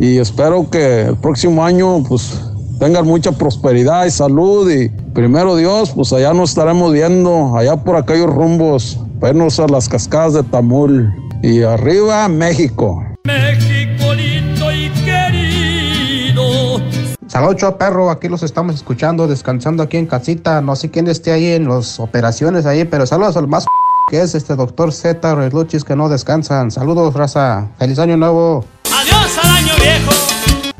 y 0.00 0.18
espero 0.18 0.68
que 0.68 1.02
el 1.02 1.16
próximo 1.16 1.64
año 1.64 2.02
pues 2.06 2.38
tengan 2.78 3.06
mucha 3.06 3.32
prosperidad 3.32 4.06
y 4.06 4.10
salud 4.10 4.70
y 4.70 4.88
primero 5.12 5.56
Dios, 5.56 5.90
pues 5.90 6.12
allá 6.12 6.32
nos 6.32 6.50
estaremos 6.50 6.92
viendo, 6.92 7.56
allá 7.56 7.76
por 7.76 7.96
aquellos 7.96 8.32
rumbos, 8.32 8.98
vernos 9.20 9.58
a 9.60 9.66
las 9.66 9.88
cascadas 9.88 10.34
de 10.34 10.42
Tamul 10.44 11.12
y 11.42 11.62
arriba 11.62 12.28
México. 12.28 13.04
México 13.24 14.14
lindo 14.14 14.72
y 14.72 14.88
querido. 15.04 16.80
Saludos, 17.26 17.74
perro. 17.78 18.10
Aquí 18.10 18.28
los 18.28 18.42
estamos 18.42 18.74
escuchando, 18.74 19.26
descansando 19.26 19.82
aquí 19.82 19.96
en 19.96 20.06
casita. 20.06 20.60
No 20.60 20.76
sé 20.76 20.90
quién 20.90 21.08
esté 21.08 21.32
ahí 21.32 21.52
en 21.52 21.68
las 21.68 22.00
operaciones 22.00 22.64
ahí, 22.64 22.84
pero 22.84 23.06
saludos 23.06 23.36
al 23.36 23.48
más 23.48 23.66
que 24.10 24.20
es 24.22 24.34
este 24.34 24.56
doctor 24.56 24.92
Z, 24.92 25.34
Reluchis, 25.34 25.84
que 25.84 25.94
no 25.94 26.08
descansan. 26.08 26.70
Saludos, 26.70 27.14
raza. 27.14 27.68
Feliz 27.78 27.98
año 27.98 28.16
nuevo. 28.16 28.64
Adiós 28.90 29.38
al 29.42 29.50
año 29.50 29.74
viejo. 29.76 30.37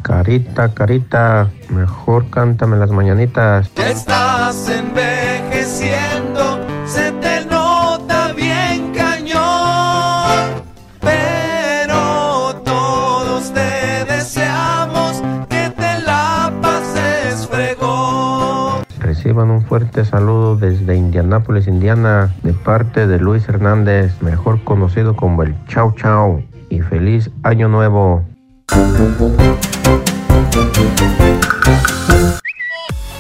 Carita, 0.09 0.73
carita, 0.73 1.51
mejor 1.69 2.31
cántame 2.31 2.79
las 2.79 2.91
mañanitas. 2.91 3.71
Ya 3.75 3.91
estás 3.91 4.71
envejeciendo, 4.71 6.61
se 6.87 7.13
te 7.13 7.45
nota 7.45 8.33
bien 8.33 8.95
cañón, 8.95 10.63
pero 11.01 12.55
todos 12.65 13.53
te 13.53 14.07
deseamos 14.07 15.23
que 15.51 15.69
te 15.77 16.01
la 16.01 16.55
pases 16.63 17.47
fregón. 17.47 18.85
Reciban 19.01 19.51
un 19.51 19.61
fuerte 19.61 20.07
saludo 20.07 20.57
desde 20.57 20.97
Indianápolis, 20.97 21.69
Indiana, 21.69 22.35
de 22.43 22.55
parte 22.55 23.07
de 23.07 23.19
Luis 23.19 23.47
Hernández, 23.47 24.23
mejor 24.23 24.65
conocido 24.65 25.15
como 25.15 25.43
el 25.43 25.55
Chau 25.67 25.95
Chau, 25.97 26.43
y 26.71 26.81
feliz 26.81 27.31
año 27.43 27.69
nuevo. 27.69 28.25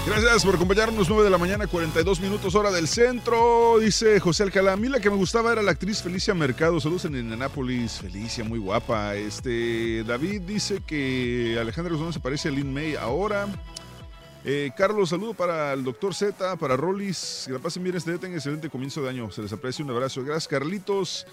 Gracias 0.06 0.44
por 0.44 0.54
acompañarnos, 0.56 1.08
9 1.08 1.24
de 1.24 1.30
la 1.30 1.38
mañana, 1.38 1.66
42 1.66 2.20
minutos 2.20 2.54
hora 2.54 2.70
del 2.70 2.86
centro. 2.86 3.78
Dice 3.80 4.20
José 4.20 4.42
Alcalá, 4.42 4.72
a 4.72 4.76
mí 4.76 4.88
la 4.88 5.00
que 5.00 5.10
me 5.10 5.16
gustaba 5.16 5.52
era 5.52 5.62
la 5.62 5.70
actriz 5.70 6.02
Felicia 6.02 6.34
Mercado. 6.34 6.78
Saludos 6.80 7.06
en 7.06 7.16
Indianápolis. 7.16 7.98
Felicia, 8.00 8.44
muy 8.44 8.58
guapa. 8.58 9.14
Este, 9.16 10.04
David 10.04 10.42
dice 10.42 10.82
que 10.86 11.56
Alejandra 11.60 11.94
Guzmán 11.94 12.12
se 12.12 12.20
parece 12.20 12.48
a 12.48 12.50
Lin 12.52 12.72
May 12.72 12.96
ahora. 12.96 13.48
Eh, 14.44 14.70
Carlos, 14.76 15.08
saludo 15.08 15.34
para 15.34 15.72
el 15.72 15.82
doctor 15.82 16.14
Z, 16.14 16.56
para 16.56 16.76
Rollis. 16.76 17.44
Que 17.46 17.52
la 17.52 17.58
pasen 17.58 17.82
bien 17.82 17.96
este 17.96 18.10
día, 18.10 18.20
tengan 18.20 18.36
excelente 18.36 18.68
comienzo 18.68 19.02
de 19.02 19.08
año. 19.08 19.30
Se 19.30 19.42
les 19.42 19.52
aprecia 19.52 19.84
un 19.84 19.90
abrazo. 19.90 20.22
Gracias, 20.22 20.48
Carlitos. 20.48 21.26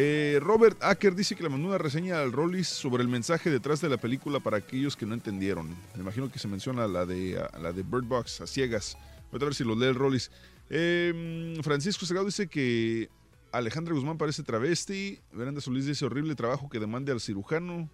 Eh, 0.00 0.38
Robert 0.40 0.78
Acker 0.80 1.12
dice 1.16 1.34
que 1.34 1.42
le 1.42 1.48
mandó 1.48 1.66
una 1.66 1.76
reseña 1.76 2.20
al 2.20 2.30
Rollis 2.30 2.68
sobre 2.68 3.02
el 3.02 3.08
mensaje 3.08 3.50
detrás 3.50 3.80
de 3.80 3.88
la 3.88 3.96
película 3.96 4.38
para 4.38 4.58
aquellos 4.58 4.96
que 4.96 5.04
no 5.04 5.14
entendieron. 5.14 5.70
Me 5.96 6.02
imagino 6.02 6.30
que 6.30 6.38
se 6.38 6.46
menciona 6.46 6.86
la 6.86 7.04
de, 7.04 7.44
la 7.60 7.72
de 7.72 7.82
Bird 7.82 8.04
Box, 8.04 8.40
a 8.40 8.46
ciegas. 8.46 8.96
Voy 9.32 9.42
a 9.42 9.46
ver 9.46 9.56
si 9.56 9.64
lo 9.64 9.74
lee 9.74 9.86
el 9.86 9.96
Rollis. 9.96 10.30
Eh, 10.70 11.58
Francisco 11.64 12.06
Segado 12.06 12.26
dice 12.26 12.46
que 12.46 13.08
Alejandra 13.50 13.92
Guzmán 13.92 14.18
parece 14.18 14.44
travesti. 14.44 15.18
Veranda 15.32 15.60
Solís 15.60 15.86
dice 15.86 16.04
horrible 16.04 16.36
trabajo 16.36 16.68
que 16.68 16.78
demande 16.78 17.10
al 17.10 17.20
cirujano. 17.20 17.90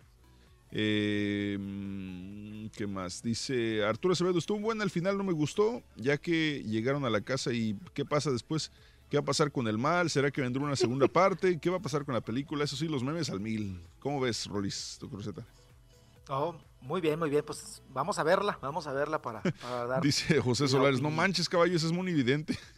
Eh, 0.73 1.59
¿Qué 2.77 2.87
más? 2.87 3.23
Dice 3.23 3.83
Arturo 3.83 4.13
Acevedo, 4.13 4.39
estuvo 4.39 4.59
buena, 4.59 4.85
al 4.85 4.91
final 4.91 5.17
no 5.17 5.25
me 5.25 5.33
gustó, 5.33 5.83
ya 5.97 6.19
que 6.19 6.63
llegaron 6.65 7.07
a 7.07 7.11
la 7.11 7.23
casa 7.23 7.55
y 7.55 7.79
¿qué 7.95 8.05
pasa 8.05 8.31
después? 8.31 8.71
¿Qué 9.15 9.19
va 9.19 9.23
a 9.23 9.27
pasar 9.27 9.53
con 9.53 9.69
el 9.69 9.79
mal? 9.79 10.11
¿Será 10.11 10.29
que 10.33 10.41
vendrá 10.41 10.61
una 10.61 10.75
segunda 10.75 11.07
parte? 11.13 11.61
¿Qué 11.61 11.71
va 11.71 11.77
a 11.77 11.81
pasar 11.81 12.05
con 12.05 12.15
la 12.17 12.21
película? 12.21 12.65
Eso 12.65 12.75
sí, 12.75 12.89
los 12.89 13.05
memes 13.05 13.31
al 13.31 13.39
mil. 13.39 13.81
¿Cómo 14.01 14.19
ves, 14.19 14.47
Rolis, 14.47 14.97
tu 14.99 15.09
cruceta? 15.09 15.47
Oh, 16.29 16.57
muy 16.81 17.01
bien, 17.01 17.17
muy 17.17 17.31
bien. 17.31 17.45
Pues 17.47 17.81
vamos 17.91 18.19
a 18.19 18.25
verla, 18.25 18.59
vamos 18.61 18.89
a 18.89 18.93
verla 18.93 19.23
para, 19.23 19.41
para 19.41 19.87
dar. 19.87 20.03
Dice 20.03 20.41
José 20.41 20.65
la 20.65 20.69
Solares, 20.69 21.01
no 21.01 21.13
manches, 21.13 21.49
caballo, 21.49 21.77
ese 21.77 21.87
es 21.87 21.93
muy 21.93 22.11
evidente. 22.11 22.59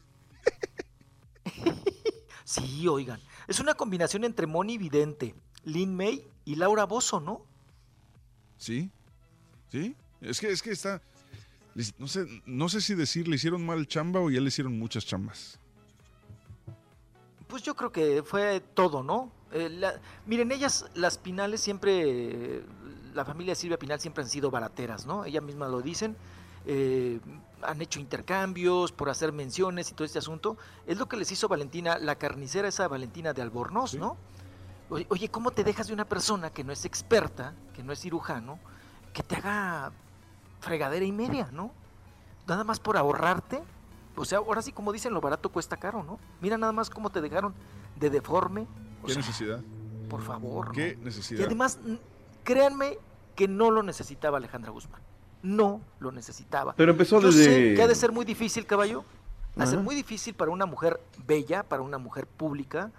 Sí, 2.45 2.87
oigan. 2.87 3.19
Es 3.49 3.59
una 3.59 3.75
combinación 3.75 4.23
entre 4.23 4.47
Moni 4.47 4.79
Vidente, 4.79 5.35
Lin 5.65 5.97
May 5.97 6.29
y 6.45 6.55
Laura 6.55 6.85
Bozo, 6.85 7.19
¿no? 7.19 7.45
¿Sí? 8.57 8.93
¿Sí? 9.73 9.97
Es 10.21 10.39
que, 10.39 10.53
es 10.53 10.63
que 10.63 10.71
está... 10.71 11.03
No 11.99 12.07
sé, 12.07 12.25
no 12.47 12.69
sé 12.69 12.81
si 12.83 12.95
decir 12.95 13.27
le 13.27 13.35
hicieron 13.35 13.67
mal 13.67 13.89
chamba 13.89 14.21
o 14.21 14.31
ya 14.31 14.41
le 14.41 14.47
hicieron 14.47 14.79
muchas 14.79 15.05
chambas. 15.05 15.59
Pues 17.49 17.63
yo 17.63 17.75
creo 17.77 17.93
que 17.93 18.23
fue 18.23 18.61
todo, 18.61 19.03
¿no? 19.03 19.31
Eh, 19.53 19.69
la- 19.71 19.95
miren, 20.27 20.51
ellas, 20.53 20.87
las 20.95 21.19
Pinales 21.19 21.61
siempre, 21.61 22.65
la 23.15 23.25
familia 23.25 23.55
Silvia 23.55 23.79
Pinal 23.79 24.01
siempre 24.01 24.25
han 24.25 24.29
sido 24.31 24.51
barateras, 24.51 25.07
¿no? 25.07 25.25
Ella 25.25 25.41
misma 25.41 25.69
lo 25.69 25.81
dicen. 25.83 26.17
eh, 26.69 27.21
han 27.63 27.81
hecho 27.81 28.01
intercambios 28.01 28.91
por 28.91 29.09
hacer 29.09 29.31
menciones 29.33 29.89
y 29.93 29.95
todo 29.95 30.05
este 30.05 30.19
asunto. 30.19 30.57
Es 30.85 30.99
lo 30.99 31.07
que 31.09 31.17
les 31.17 31.31
hizo 31.31 31.47
Valentina, 31.47 31.97
la 31.99 32.17
carnicera 32.17 32.67
esa 32.67 32.89
Valentina 32.89 33.33
de 33.33 33.41
Albornoz, 33.41 33.95
¿no? 33.95 34.17
Oye, 35.09 35.29
¿cómo 35.29 35.53
te 35.53 35.63
dejas 35.63 35.87
de 35.87 35.95
una 35.95 36.05
persona 36.07 36.51
que 36.51 36.65
no 36.65 36.73
es 36.73 36.85
experta, 36.85 37.55
que 37.73 37.85
no 37.85 37.93
es 37.93 38.01
cirujano, 38.01 38.59
que 39.13 39.23
te 39.23 39.37
haga 39.37 39.93
fregadera 40.61 41.05
y 41.05 41.13
media, 41.13 41.49
¿no? 41.53 41.71
Nada 42.49 42.65
más 42.65 42.81
por 42.81 42.97
ahorrarte. 42.97 43.63
O 44.17 44.25
sea, 44.25 44.39
ahora 44.39 44.63
sí, 44.63 44.73
como 44.73 44.93
dicen, 44.93 45.13
lo 45.15 45.21
barato 45.21 45.51
cuesta 45.51 45.77
caro, 45.77 46.03
¿no? 46.03 46.19
Mira 46.41 46.57
nada 46.59 46.73
más 46.73 46.89
cómo 46.91 47.11
te 47.11 47.21
dejaron 47.21 47.55
de 47.97 48.11
deforme. 48.11 48.67
O 49.03 49.07
¿Qué 49.07 49.13
sea, 49.13 49.23
necesidad? 49.23 49.61
por 50.09 50.23
favor. 50.23 50.69
¿no? 50.69 50.73
¿Qué 50.73 50.97
Y 51.01 51.05
necesidad? 51.05 51.45
además, 51.47 51.79
n- 51.85 51.99
créanme 52.45 52.99
que 53.35 53.47
no 53.49 53.71
lo 53.71 53.83
necesitaba 53.83 54.39
Alejandra 54.39 54.71
Guzmán. 54.71 55.03
No 55.43 55.81
lo 56.01 56.11
necesitaba. 56.13 56.75
Pero 56.77 56.93
empezó 56.93 57.21
Yo 57.21 57.31
sé 57.31 57.39
desde- 57.39 57.75
que 57.75 57.83
ha 57.83 57.89
de 57.89 57.95
ser 57.95 58.11
muy 58.13 58.25
difícil, 58.25 58.67
caballo. 58.67 59.05
Ha 59.57 59.61
de 59.65 59.67
ser 59.69 59.79
muy 59.81 59.95
difícil 59.95 60.35
para 60.35 60.51
una 60.51 60.67
mujer 60.67 61.01
bella, 61.27 61.63
para 61.63 61.83
una 61.83 61.97
mujer 61.99 62.27
pública, 62.27 62.91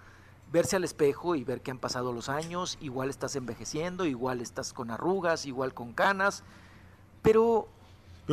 verse 0.51 0.75
al 0.75 0.83
espejo 0.83 1.35
y 1.35 1.43
ver 1.43 1.61
que 1.61 1.69
han 1.71 1.77
pasado 1.77 2.13
los 2.13 2.29
años, 2.29 2.77
igual 2.81 3.09
estás 3.09 3.35
envejeciendo, 3.35 4.05
igual 4.05 4.41
estás 4.41 4.73
con 4.73 4.89
arrugas, 4.91 5.45
igual 5.45 5.73
con 5.75 5.93
canas, 5.93 6.43
pero, 7.21 7.67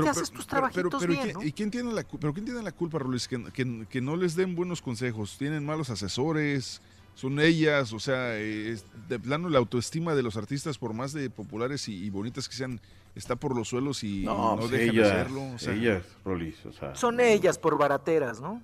te 0.02 0.08
haces 0.08 0.30
tus 0.30 0.46
trabajitos 0.46 1.00
pero 1.00 1.12
¿y 1.12 1.16
bien, 1.16 1.24
quién- 1.26 1.34
¿no? 1.38 1.42
¿y 1.44 1.52
quién 1.52 1.70
tiene 1.70 1.92
la, 1.92 2.02
pero 2.20 2.32
quién 2.32 2.44
tiene 2.44 2.62
la 2.62 2.72
culpa, 2.72 2.98
Rolis? 2.98 3.28
Que, 3.28 3.42
que- 3.52 3.86
que 3.88 4.00
no 4.00 4.16
les 4.16 4.34
den 4.36 4.54
buenos 4.54 4.82
consejos. 4.82 5.36
Tienen 5.38 5.64
malos 5.64 5.90
asesores, 5.90 6.80
son 7.14 7.38
ellas, 7.40 7.92
o 7.92 8.00
sea, 8.00 8.36
es- 8.36 8.84
de 9.08 9.18
plano 9.20 9.48
la 9.48 9.58
autoestima 9.58 10.14
de 10.14 10.22
los 10.22 10.36
artistas, 10.36 10.78
por 10.78 10.92
más 10.94 11.12
de 11.12 11.30
populares 11.30 11.88
y, 11.88 12.04
y 12.04 12.10
bonitas 12.10 12.48
que 12.48 12.56
sean, 12.56 12.80
está 13.14 13.36
por 13.36 13.56
los 13.56 13.68
suelos 13.68 14.02
y 14.02 14.24
no, 14.24 14.54
No, 14.54 14.56
pues 14.58 14.70
dejan 14.72 14.94
ellas, 14.96 15.06
de 15.08 15.12
hacerlo. 15.20 15.42
o 15.54 15.58
sea, 15.58 15.72
ellas, 15.74 16.02
Rolis, 16.24 16.66
o 16.66 16.72
sea. 16.72 16.94
Son 16.96 17.20
ellas 17.20 17.58
por 17.58 17.78
barateras, 17.78 18.40
¿no? 18.40 18.60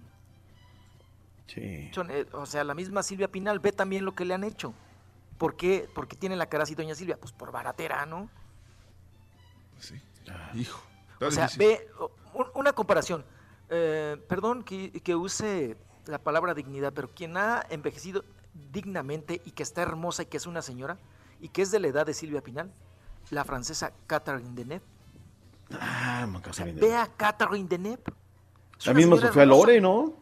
Sí. 1.46 1.90
Son, 1.92 2.10
eh, 2.10 2.26
o 2.32 2.46
sea, 2.46 2.62
la 2.64 2.74
misma 2.74 3.02
Silvia 3.02 3.28
Pinal 3.28 3.58
ve 3.60 3.72
también 3.72 4.04
lo 4.04 4.14
que 4.14 4.24
le 4.24 4.34
han 4.34 4.44
hecho. 4.44 4.72
¿Por 5.38 5.56
qué? 5.56 5.88
Porque 5.94 6.16
tiene 6.16 6.36
la 6.36 6.46
cara 6.46 6.64
así, 6.64 6.74
doña 6.74 6.94
Silvia. 6.94 7.16
Pues 7.18 7.32
por 7.32 7.50
baratera, 7.50 8.04
¿no? 8.06 8.28
Hijo. 10.54 10.80
O 11.20 11.30
sea, 11.30 11.46
difícil. 11.46 11.58
ve 11.58 11.88
una 12.54 12.72
comparación. 12.72 13.24
Eh, 13.68 14.16
perdón 14.28 14.62
que, 14.62 14.90
que 15.02 15.14
use 15.14 15.76
la 16.06 16.18
palabra 16.18 16.54
dignidad, 16.54 16.92
pero 16.92 17.08
quien 17.08 17.36
ha 17.36 17.64
envejecido 17.70 18.24
dignamente 18.72 19.40
y 19.44 19.52
que 19.52 19.62
está 19.62 19.82
hermosa 19.82 20.22
y 20.22 20.26
que 20.26 20.36
es 20.36 20.46
una 20.46 20.62
señora 20.62 20.98
y 21.40 21.48
que 21.48 21.62
es 21.62 21.70
de 21.70 21.80
la 21.80 21.88
edad 21.88 22.06
de 22.06 22.14
Silvia 22.14 22.42
Pinal, 22.42 22.72
la 23.30 23.44
francesa 23.44 23.92
Catherine 24.06 24.50
Deneuve. 24.54 24.84
Ah, 25.72 26.28
O 26.48 26.52
sea, 26.52 26.66
ve 26.66 26.96
a 26.96 27.06
Catherine 27.16 27.68
Deneuve. 27.68 28.02
La 28.84 28.94
misma 28.94 29.16
Sofía. 29.18 29.46
Lore, 29.46 29.80
¿no? 29.80 30.14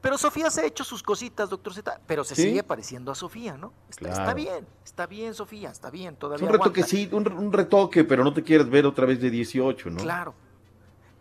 Pero 0.00 0.18
Sofía 0.18 0.50
se 0.50 0.62
ha 0.62 0.64
hecho 0.64 0.82
sus 0.82 1.02
cositas, 1.02 1.48
doctor 1.48 1.72
Z, 1.74 2.00
pero 2.06 2.24
se 2.24 2.34
¿Sí? 2.34 2.42
sigue 2.42 2.62
pareciendo 2.62 3.12
a 3.12 3.14
Sofía, 3.14 3.56
¿no? 3.56 3.72
Está, 3.88 4.34
bien, 4.34 4.66
está 4.84 5.06
bien, 5.06 5.32
Sofía, 5.34 5.70
está 5.70 5.90
bien, 5.90 6.14
Es 6.14 6.18
todavía 6.18 6.44
un 6.48 6.54
aguanta. 6.54 6.64
retoquecito, 6.74 7.16
un, 7.16 7.32
un 7.32 7.52
retoque, 7.52 8.02
pero 8.04 8.24
no 8.24 8.32
te 8.32 8.42
quieres 8.42 8.68
ver 8.68 8.84
otra 8.86 9.06
vez 9.06 9.20
de 9.20 9.30
18, 9.30 9.90
¿no? 9.90 9.98
Claro. 9.98 10.34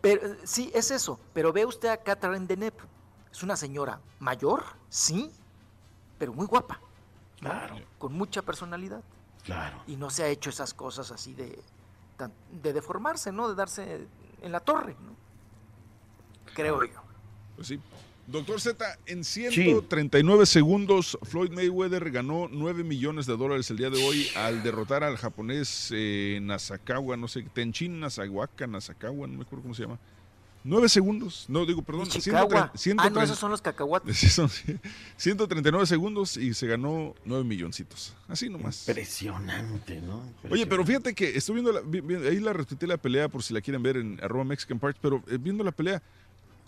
Pero 0.01 0.25
eh, 0.27 0.37
sí, 0.45 0.71
es 0.73 0.89
eso. 0.91 1.19
Pero 1.33 1.53
ve 1.53 1.65
usted 1.65 1.89
a 1.89 1.97
Catherine 1.97 2.47
Deneuve. 2.47 2.77
Es 3.31 3.43
una 3.43 3.55
señora 3.55 3.99
mayor, 4.19 4.63
sí, 4.89 5.31
pero 6.17 6.33
muy 6.33 6.47
guapa. 6.47 6.79
¿no? 7.41 7.49
Claro. 7.49 7.75
Con 7.99 8.13
mucha 8.13 8.41
personalidad. 8.41 9.03
Claro. 9.43 9.77
Y 9.87 9.95
no 9.95 10.09
se 10.09 10.23
ha 10.23 10.27
hecho 10.27 10.49
esas 10.49 10.73
cosas 10.73 11.11
así 11.11 11.33
de, 11.33 11.61
de 12.51 12.73
deformarse, 12.73 13.31
¿no? 13.31 13.47
De 13.47 13.55
darse 13.55 14.07
en 14.41 14.51
la 14.51 14.59
torre, 14.59 14.95
¿no? 14.99 15.13
Creo 16.53 16.83
yo. 16.83 16.99
Pues 17.55 17.67
sí. 17.67 17.79
Doctor 18.31 18.61
Z, 18.61 18.99
en 19.07 19.23
139 19.23 20.45
segundos, 20.45 21.17
Floyd 21.23 21.51
Mayweather 21.51 22.11
ganó 22.11 22.47
9 22.51 22.83
millones 22.83 23.25
de 23.25 23.35
dólares 23.35 23.69
el 23.71 23.77
día 23.77 23.89
de 23.89 24.03
hoy 24.03 24.27
al 24.35 24.61
derrotar 24.61 25.03
al 25.03 25.17
japonés 25.17 25.89
eh, 25.91 26.39
Nasakawa, 26.41 27.17
no 27.17 27.27
sé, 27.27 27.41
Tenchin 27.53 27.99
Nasawaka, 27.99 28.67
Nasakawa, 28.67 29.25
no 29.27 29.37
me 29.37 29.41
acuerdo 29.41 29.63
cómo 29.63 29.73
se 29.73 29.81
llama. 29.83 29.97
9 30.63 30.89
segundos, 30.89 31.45
no 31.47 31.65
digo, 31.65 31.81
perdón, 31.81 32.07
Ishikawa. 32.07 32.71
130 32.75 33.03
Ah, 33.03 33.09
no, 33.09 33.21
esos 33.23 33.39
son 33.39 33.49
los 33.49 33.61
cacahuates. 33.61 34.15
Sí, 34.19 34.27
son 34.29 34.49
139 35.17 35.87
segundos 35.87 36.37
y 36.37 36.53
se 36.53 36.67
ganó 36.67 37.15
9 37.25 37.43
milloncitos. 37.45 38.13
Así 38.27 38.47
nomás. 38.49 38.87
Impresionante, 38.87 40.01
¿no? 40.01 40.21
Oye, 40.51 40.67
pero 40.67 40.85
fíjate 40.85 41.15
que 41.15 41.35
estoy 41.35 41.55
viendo, 41.55 41.71
la, 41.71 41.81
vi- 41.81 42.01
vi- 42.01 42.27
ahí 42.27 42.39
la 42.39 42.53
retuiteé 42.53 42.87
la 42.89 42.97
pelea 42.97 43.27
por 43.29 43.41
si 43.41 43.53
la 43.55 43.61
quieren 43.61 43.81
ver 43.81 43.97
en 43.97 44.19
arroba 44.21 44.43
Mexican 44.43 44.77
Parts, 44.77 44.99
pero 45.01 45.23
eh, 45.29 45.37
viendo 45.39 45.63
la 45.63 45.71
pelea, 45.71 46.03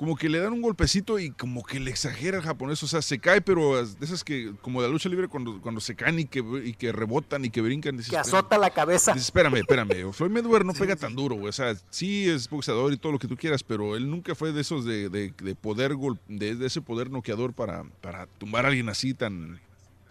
como 0.01 0.15
que 0.15 0.29
le 0.29 0.39
dan 0.39 0.51
un 0.51 0.63
golpecito 0.63 1.19
y 1.19 1.29
como 1.29 1.63
que 1.63 1.79
le 1.79 1.91
exagera 1.91 2.37
el 2.37 2.43
japonés, 2.43 2.81
o 2.81 2.87
sea, 2.87 3.03
se 3.03 3.19
cae, 3.19 3.39
pero 3.39 3.85
de 3.85 4.03
esas 4.03 4.23
que, 4.23 4.51
como 4.63 4.81
de 4.81 4.87
la 4.87 4.91
lucha 4.93 5.07
libre, 5.09 5.27
cuando, 5.27 5.61
cuando 5.61 5.79
se 5.79 5.95
caen 5.95 6.17
y 6.17 6.25
que, 6.25 6.39
y 6.65 6.73
que 6.73 6.91
rebotan 6.91 7.45
y 7.45 7.51
que 7.51 7.61
brincan. 7.61 7.97
dices, 7.97 8.09
Que 8.09 8.17
azota 8.17 8.57
la 8.57 8.71
cabeza. 8.71 9.13
Dices, 9.13 9.27
espérame, 9.27 9.57
espérame, 9.57 10.11
Floyd 10.11 10.31
Mayweather 10.31 10.65
no 10.65 10.73
pega 10.73 10.95
tan 10.95 11.15
duro, 11.15 11.35
güey, 11.35 11.49
o 11.49 11.53
sea, 11.53 11.75
sí 11.91 12.27
es 12.27 12.49
boxeador 12.49 12.91
y 12.91 12.97
todo 12.97 13.11
lo 13.11 13.19
que 13.19 13.27
tú 13.27 13.37
quieras, 13.37 13.61
pero 13.61 13.95
él 13.95 14.09
nunca 14.09 14.33
fue 14.33 14.51
de 14.51 14.61
esos 14.61 14.85
de, 14.85 15.09
de- 15.09 15.35
de 15.39 15.53
poder, 15.55 15.93
gol- 15.93 16.19
de, 16.27 16.55
de 16.55 16.65
ese 16.65 16.81
poder 16.81 17.11
noqueador 17.11 17.53
para, 17.53 17.83
para 18.01 18.25
tumbar 18.25 18.65
a 18.65 18.69
alguien 18.69 18.89
así 18.89 19.13
tan 19.13 19.61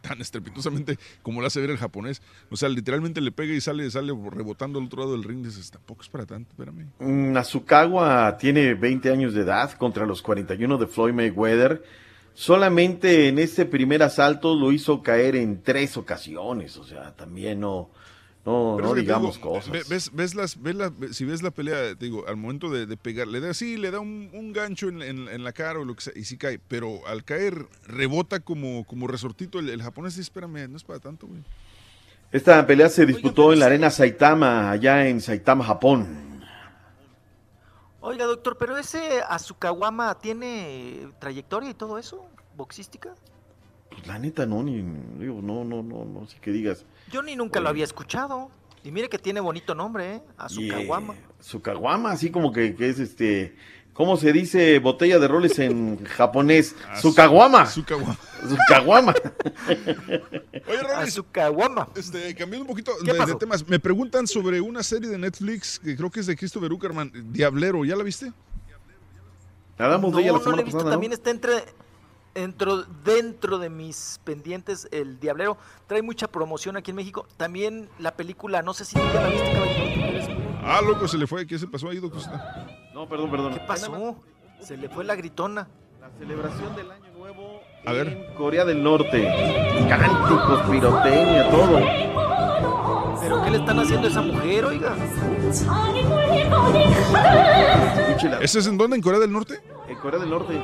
tan 0.00 0.20
estrepitosamente 0.20 0.98
como 1.22 1.40
lo 1.40 1.46
hace 1.46 1.60
ver 1.60 1.70
el 1.70 1.76
japonés. 1.76 2.22
O 2.50 2.56
sea, 2.56 2.68
literalmente 2.68 3.20
le 3.20 3.32
pega 3.32 3.54
y 3.54 3.60
sale, 3.60 3.90
sale 3.90 4.12
rebotando 4.30 4.78
al 4.78 4.86
otro 4.86 5.00
lado 5.00 5.12
del 5.12 5.24
ring. 5.24 5.44
Dices, 5.44 5.70
tampoco 5.70 6.02
es 6.02 6.08
para 6.08 6.26
tanto, 6.26 6.50
espérame. 6.50 6.86
Mm, 6.98 7.36
Azukawa 7.36 8.36
tiene 8.38 8.74
20 8.74 9.10
años 9.10 9.34
de 9.34 9.42
edad 9.42 9.72
contra 9.72 10.06
los 10.06 10.22
41 10.22 10.78
de 10.78 10.86
Floyd 10.86 11.14
Mayweather. 11.14 11.82
Solamente 12.34 13.28
en 13.28 13.38
este 13.38 13.66
primer 13.66 14.02
asalto 14.02 14.54
lo 14.54 14.72
hizo 14.72 15.02
caer 15.02 15.36
en 15.36 15.62
tres 15.62 15.96
ocasiones, 15.96 16.76
o 16.76 16.84
sea, 16.84 17.14
también 17.14 17.60
no, 17.60 17.90
no, 18.50 18.76
Pero 18.76 18.94
digamos 18.94 19.36
digo, 19.36 19.50
cosas. 19.52 19.72
ve- 19.72 19.82
Ves, 19.88 20.10
ves 20.12 20.34
las, 20.34 20.60
ves 20.62 20.74
la- 20.74 20.92
si 21.12 21.24
ves 21.24 21.42
la 21.42 21.50
pelea, 21.50 21.94
te 21.94 22.04
digo, 22.06 22.26
al 22.28 22.36
momento 22.36 22.70
de, 22.70 22.86
de 22.86 22.96
pegar, 22.96 23.26
le 23.28 23.40
da 23.40 23.50
así, 23.50 23.76
le 23.76 23.90
da 23.90 24.00
un, 24.00 24.30
un 24.32 24.52
gancho 24.52 24.88
en, 24.88 25.02
en- 25.02 25.28
en 25.28 25.44
la 25.44 25.52
cara 25.52 25.78
o 25.80 25.84
lo 25.84 25.94
que 25.94 26.02
sea, 26.02 26.12
y 26.16 26.24
sí 26.24 26.36
cae. 26.38 26.58
Pero 26.58 27.06
al 27.06 27.24
caer, 27.24 27.66
rebota 27.86 28.40
como, 28.40 28.84
como 28.84 29.06
resortito. 29.06 29.58
El, 29.58 29.68
el 29.70 29.82
japonés 29.82 30.14
dice, 30.14 30.22
espérame, 30.22 30.68
no 30.70 30.76
es 30.76 30.84
para 30.84 30.98
tanto, 31.00 31.26
güey. 31.26 31.42
Esta 32.32 32.64
pelea 32.66 32.88
se 32.88 33.06
disputó 33.06 33.52
en 33.52 33.58
la 33.58 33.66
arena 33.66 33.90
Saitama, 33.90 34.70
allá 34.70 35.08
en 35.08 35.20
Saitama, 35.20 35.64
Japón. 35.64 36.30
Oiga, 38.00 38.24
doctor, 38.24 38.56
pero 38.56 38.76
ese 38.78 39.20
Azukawama 39.28 40.18
tiene 40.20 41.08
trayectoria 41.18 41.70
y 41.70 41.74
todo 41.74 41.98
eso, 41.98 42.24
boxística. 42.56 43.14
Pues 43.90 44.06
la 44.06 44.18
neta 44.18 44.46
no, 44.46 44.62
ni, 44.62 44.82
digo, 45.18 45.40
no, 45.42 45.64
no, 45.64 45.82
no, 45.82 46.04
no 46.04 46.26
sé 46.26 46.38
qué 46.40 46.50
digas. 46.52 46.84
Yo 47.12 47.22
ni 47.22 47.36
nunca 47.36 47.60
lo 47.60 47.68
había 47.68 47.84
escuchado. 47.84 48.50
Y 48.82 48.90
mire 48.92 49.08
que 49.10 49.18
tiene 49.18 49.40
bonito 49.40 49.74
nombre, 49.74 50.14
¿eh? 50.16 50.22
Azukawama. 50.38 51.14
Yeah. 51.14 51.24
Sukawama, 51.40 52.12
así 52.12 52.30
como 52.30 52.50
que, 52.52 52.74
que 52.74 52.88
es 52.88 52.98
este, 52.98 53.54
¿cómo 53.92 54.16
se 54.16 54.32
dice 54.32 54.78
botella 54.78 55.18
de 55.18 55.28
roles 55.28 55.58
en 55.58 56.02
japonés? 56.06 56.74
Sukawama. 57.00 57.66
Sukawama. 57.66 58.16
Sukawama. 58.48 59.14
Oye, 59.68 60.82
Rolis, 60.82 61.08
Azukawama. 61.08 61.88
este, 61.94 62.34
cambiando 62.34 62.62
un 62.62 62.68
poquito 62.68 62.92
¿Qué 63.04 63.12
de, 63.12 63.34
temas, 63.34 63.68
me 63.68 63.78
preguntan 63.78 64.26
sobre 64.26 64.62
una 64.62 64.82
serie 64.82 65.10
de 65.10 65.18
Netflix 65.18 65.78
que 65.78 65.94
creo 65.94 66.10
que 66.10 66.20
es 66.20 66.26
de 66.26 66.36
Christopher 66.36 66.72
Uckerman, 66.72 67.12
Diablero, 67.32 67.84
¿ya 67.84 67.96
la 67.96 68.02
viste? 68.04 68.32
Hablamos 69.76 70.10
No, 70.12 70.16
de 70.18 70.22
ella 70.22 70.32
la 70.32 70.38
no 70.38 70.44
semana 70.44 70.56
la 70.56 70.62
he 70.62 70.64
visto. 70.64 70.78
pasada, 70.78 70.90
¿no? 70.90 70.94
También 70.94 71.12
está 71.12 71.30
entre, 71.30 71.52
dentro, 72.34 72.82
dentro 73.04 73.58
de 73.58 73.70
mis 73.70 74.20
pendientes 74.24 74.88
el 74.92 75.18
Diablero. 75.20 75.56
Trae 75.86 76.02
mucha 76.02 76.28
promoción 76.28 76.76
aquí 76.76 76.90
en 76.90 76.96
México. 76.96 77.26
También 77.36 77.88
la 77.98 78.14
película, 78.16 78.62
no 78.62 78.74
sé 78.74 78.84
si 78.84 78.94
tú 78.96 79.02
ya 79.12 79.20
la 79.22 79.28
viste, 79.28 79.52
caballero. 79.52 80.40
Ah, 80.62 80.80
loco, 80.86 81.08
se 81.08 81.16
le 81.18 81.26
fue, 81.26 81.46
¿qué 81.46 81.58
se 81.58 81.66
pasó 81.66 81.88
ahí, 81.88 81.98
Doc 81.98 82.12
Costa? 82.12 82.66
No, 82.94 83.08
perdón, 83.08 83.30
perdón. 83.30 83.54
¿Qué 83.54 83.60
pasó? 83.60 84.16
Se 84.60 84.76
le 84.76 84.88
fue 84.88 85.04
la 85.04 85.14
gritona. 85.16 85.68
La 86.00 86.10
celebración 86.18 86.74
del 86.76 86.90
año 86.90 87.10
nuevo 87.16 87.60
A 87.86 87.92
ver. 87.92 88.08
en 88.08 88.34
Corea 88.34 88.64
del 88.64 88.82
Norte. 88.82 89.22
Cánticos, 89.88 90.60
pirotecnia, 90.70 91.50
todo. 91.50 91.80
¿Pero 93.20 93.42
qué 93.44 93.50
le 93.50 93.58
están 93.58 93.78
haciendo 93.78 94.06
a 94.06 94.10
esa 94.10 94.22
mujer, 94.22 94.64
oiga? 94.64 94.94
Escúchela. 97.98 98.38
¿Ese 98.40 98.58
es 98.60 98.66
en 98.66 98.76
dónde? 98.78 98.96
¿En 98.96 99.02
Corea 99.02 99.18
del 99.20 99.32
Norte? 99.32 99.60
En 99.88 99.96
Corea 99.98 100.20
del 100.20 100.30
Norte. 100.30 100.54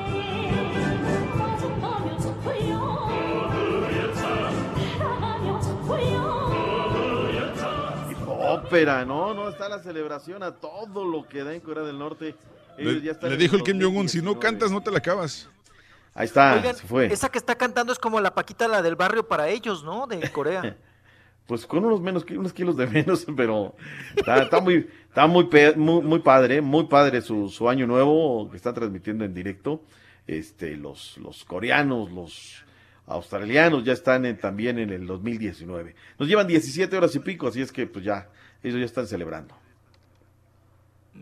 Ópera, 8.65 9.05
no, 9.05 9.35
no 9.35 9.49
está 9.49 9.69
la 9.69 9.79
celebración 9.81 10.43
a 10.43 10.53
todo 10.57 11.05
lo 11.05 11.27
que 11.29 11.45
da 11.45 11.55
en 11.55 11.61
Corea 11.61 11.85
del 11.85 11.99
Norte. 11.99 12.35
Ellos 12.79 12.95
Le, 12.95 13.01
ya 13.03 13.13
están 13.13 13.31
le 13.31 13.35
en 13.37 13.41
dijo 13.41 13.57
el 13.57 13.63
Kim 13.63 13.81
Jong-un, 13.81 14.09
si 14.09 14.19
no 14.19 14.35
2019. 14.35 14.41
cantas 14.41 14.71
no 14.71 14.83
te 14.83 14.91
la 14.91 14.99
acabas. 14.99 15.49
Ahí 16.15 16.27
está, 16.27 16.55
Oigan, 16.55 16.75
se 16.77 16.87
fue. 16.87 17.07
esa 17.13 17.29
que 17.31 17.39
está 17.39 17.55
cantando 17.57 17.93
es 17.93 17.99
como 17.99 18.21
la 18.21 18.35
Paquita, 18.35 18.69
la 18.69 18.81
del 18.83 18.97
barrio 18.97 19.27
para 19.29 19.49
ellos, 19.49 19.85
¿no? 19.85 20.07
De 20.07 20.31
Corea. 20.31 20.77
Pues 21.47 21.65
con 21.65 21.85
unos 21.85 22.01
menos 22.01 22.25
unos 22.29 22.53
kilos 22.53 22.77
de 22.77 22.89
menos, 22.89 23.25
pero 23.37 23.77
está, 24.17 24.43
está 24.43 24.61
muy, 24.61 24.89
está 25.09 25.29
muy, 25.29 25.49
muy, 25.77 26.03
muy 26.03 26.19
padre, 26.19 26.61
muy 26.61 26.87
padre 26.89 27.21
su, 27.23 27.49
su 27.51 27.69
año 27.69 27.87
nuevo 27.87 28.51
que 28.51 28.57
está 28.57 28.75
transmitiendo 28.75 29.25
en 29.25 29.33
directo. 29.33 29.81
Este, 30.27 30.77
los, 30.77 31.17
los 31.19 31.45
coreanos, 31.45 32.11
los 32.11 32.65
australianos 33.07 33.85
ya 33.85 33.93
están 33.93 34.27
en- 34.27 34.39
también 34.41 34.81
en 34.81 34.91
el 34.91 35.07
2019. 35.07 35.95
Nos 36.19 36.29
llevan 36.29 36.49
17 36.49 36.97
horas 36.97 37.15
y 37.15 37.21
pico, 37.21 37.47
así 37.47 37.61
es 37.63 37.71
que 37.71 37.87
pues 37.87 38.05
ya, 38.05 38.29
ellos 38.63 38.79
ya 38.81 38.87
están 38.87 39.07
celebrando. 39.07 39.55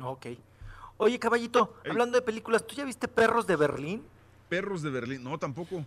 ok. 0.03 0.27
Oye, 0.97 1.19
caballito, 1.19 1.75
hablando 1.89 2.17
de 2.19 2.23
películas, 2.23 2.65
¿tú 2.67 2.75
ya 2.77 2.85
viste 2.85 3.09
Perros 3.09 3.47
de 3.47 3.57
Berlín? 3.57 4.03
Perros 4.49 4.81
de 4.83 4.91
Berlín, 4.91 5.25
no, 5.25 5.39
tampoco. 5.39 5.85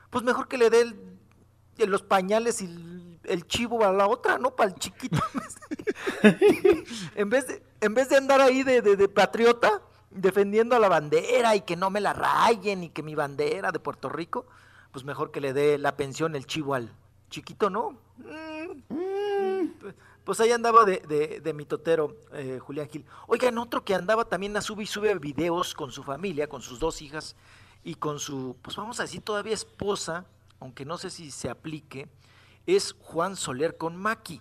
Pues 0.09 0.25
mejor 0.25 0.49
que 0.49 0.57
le 0.57 0.69
dé 0.69 0.81
el- 0.81 0.95
los 1.89 2.01
pañales 2.03 2.61
y 2.61 2.65
el, 2.65 3.19
el 3.23 3.48
chivo 3.48 3.85
a 3.85 3.93
la 3.93 4.06
otra, 4.09 4.38
¿no? 4.38 4.53
Para 4.53 4.72
el 4.72 4.75
chiquito. 4.75 5.17
en, 7.15 7.30
vez 7.30 7.48
de, 7.48 7.64
en 7.80 7.93
vez 7.93 8.09
de 8.09 8.17
andar 8.17 8.41
ahí 8.41 8.64
de, 8.64 8.81
de- 8.81 8.98
de 8.98 9.07
patriota 9.07 9.81
defendiendo 10.11 10.75
a 10.75 10.80
la 10.80 10.89
bandera 10.89 11.56
y 11.56 11.61
que 11.61 11.77
no 11.77 11.89
me 11.89 12.01
la 12.01 12.11
rayen 12.14 12.83
y 12.83 12.89
que 12.89 13.03
mi 13.03 13.15
bandera 13.15 13.72
de 13.72 13.80
Puerto 13.80 14.09
Rico, 14.09 14.45
pues 14.91 15.06
mejor 15.06 15.31
que 15.31 15.39
le 15.39 15.53
dé 15.53 15.77
la 15.77 15.95
pensión 15.95 16.35
el 16.35 16.45
chivo 16.48 16.73
al 16.73 16.91
chiquito, 17.30 17.69
¿no? 17.69 17.95
Mm. 18.89 19.69
Pues 20.30 20.40
ahí 20.41 20.51
andaba 20.51 20.85
de, 20.85 20.99
de, 20.99 21.40
de 21.40 21.53
mitotero 21.56 22.16
eh, 22.33 22.59
Julián 22.61 22.88
Gil. 22.88 23.03
Oigan, 23.25 23.58
otro 23.58 23.83
que 23.83 23.95
andaba 23.95 24.25
también 24.25 24.56
a 24.58 24.61
sube 24.61 24.83
y 24.83 24.85
sube 24.85 25.16
videos 25.16 25.74
con 25.74 25.91
su 25.91 26.03
familia, 26.03 26.48
con 26.48 26.61
sus 26.61 26.77
dos 26.77 27.01
hijas 27.01 27.35
y 27.83 27.95
con 27.95 28.19
su, 28.19 28.56
pues 28.61 28.75
vamos 28.75 28.99
a 28.99 29.03
decir 29.06 29.24
todavía 29.24 29.56
esposa, 29.56 30.27
aunque 30.59 30.85
no 30.85 30.99
sé 30.99 31.09
si 31.09 31.32
se 31.32 31.49
aplique, 31.49 32.09
es 32.67 32.95
Juan 32.99 33.35
Soler 33.35 33.75
con 33.75 33.98
Maki, 33.98 34.40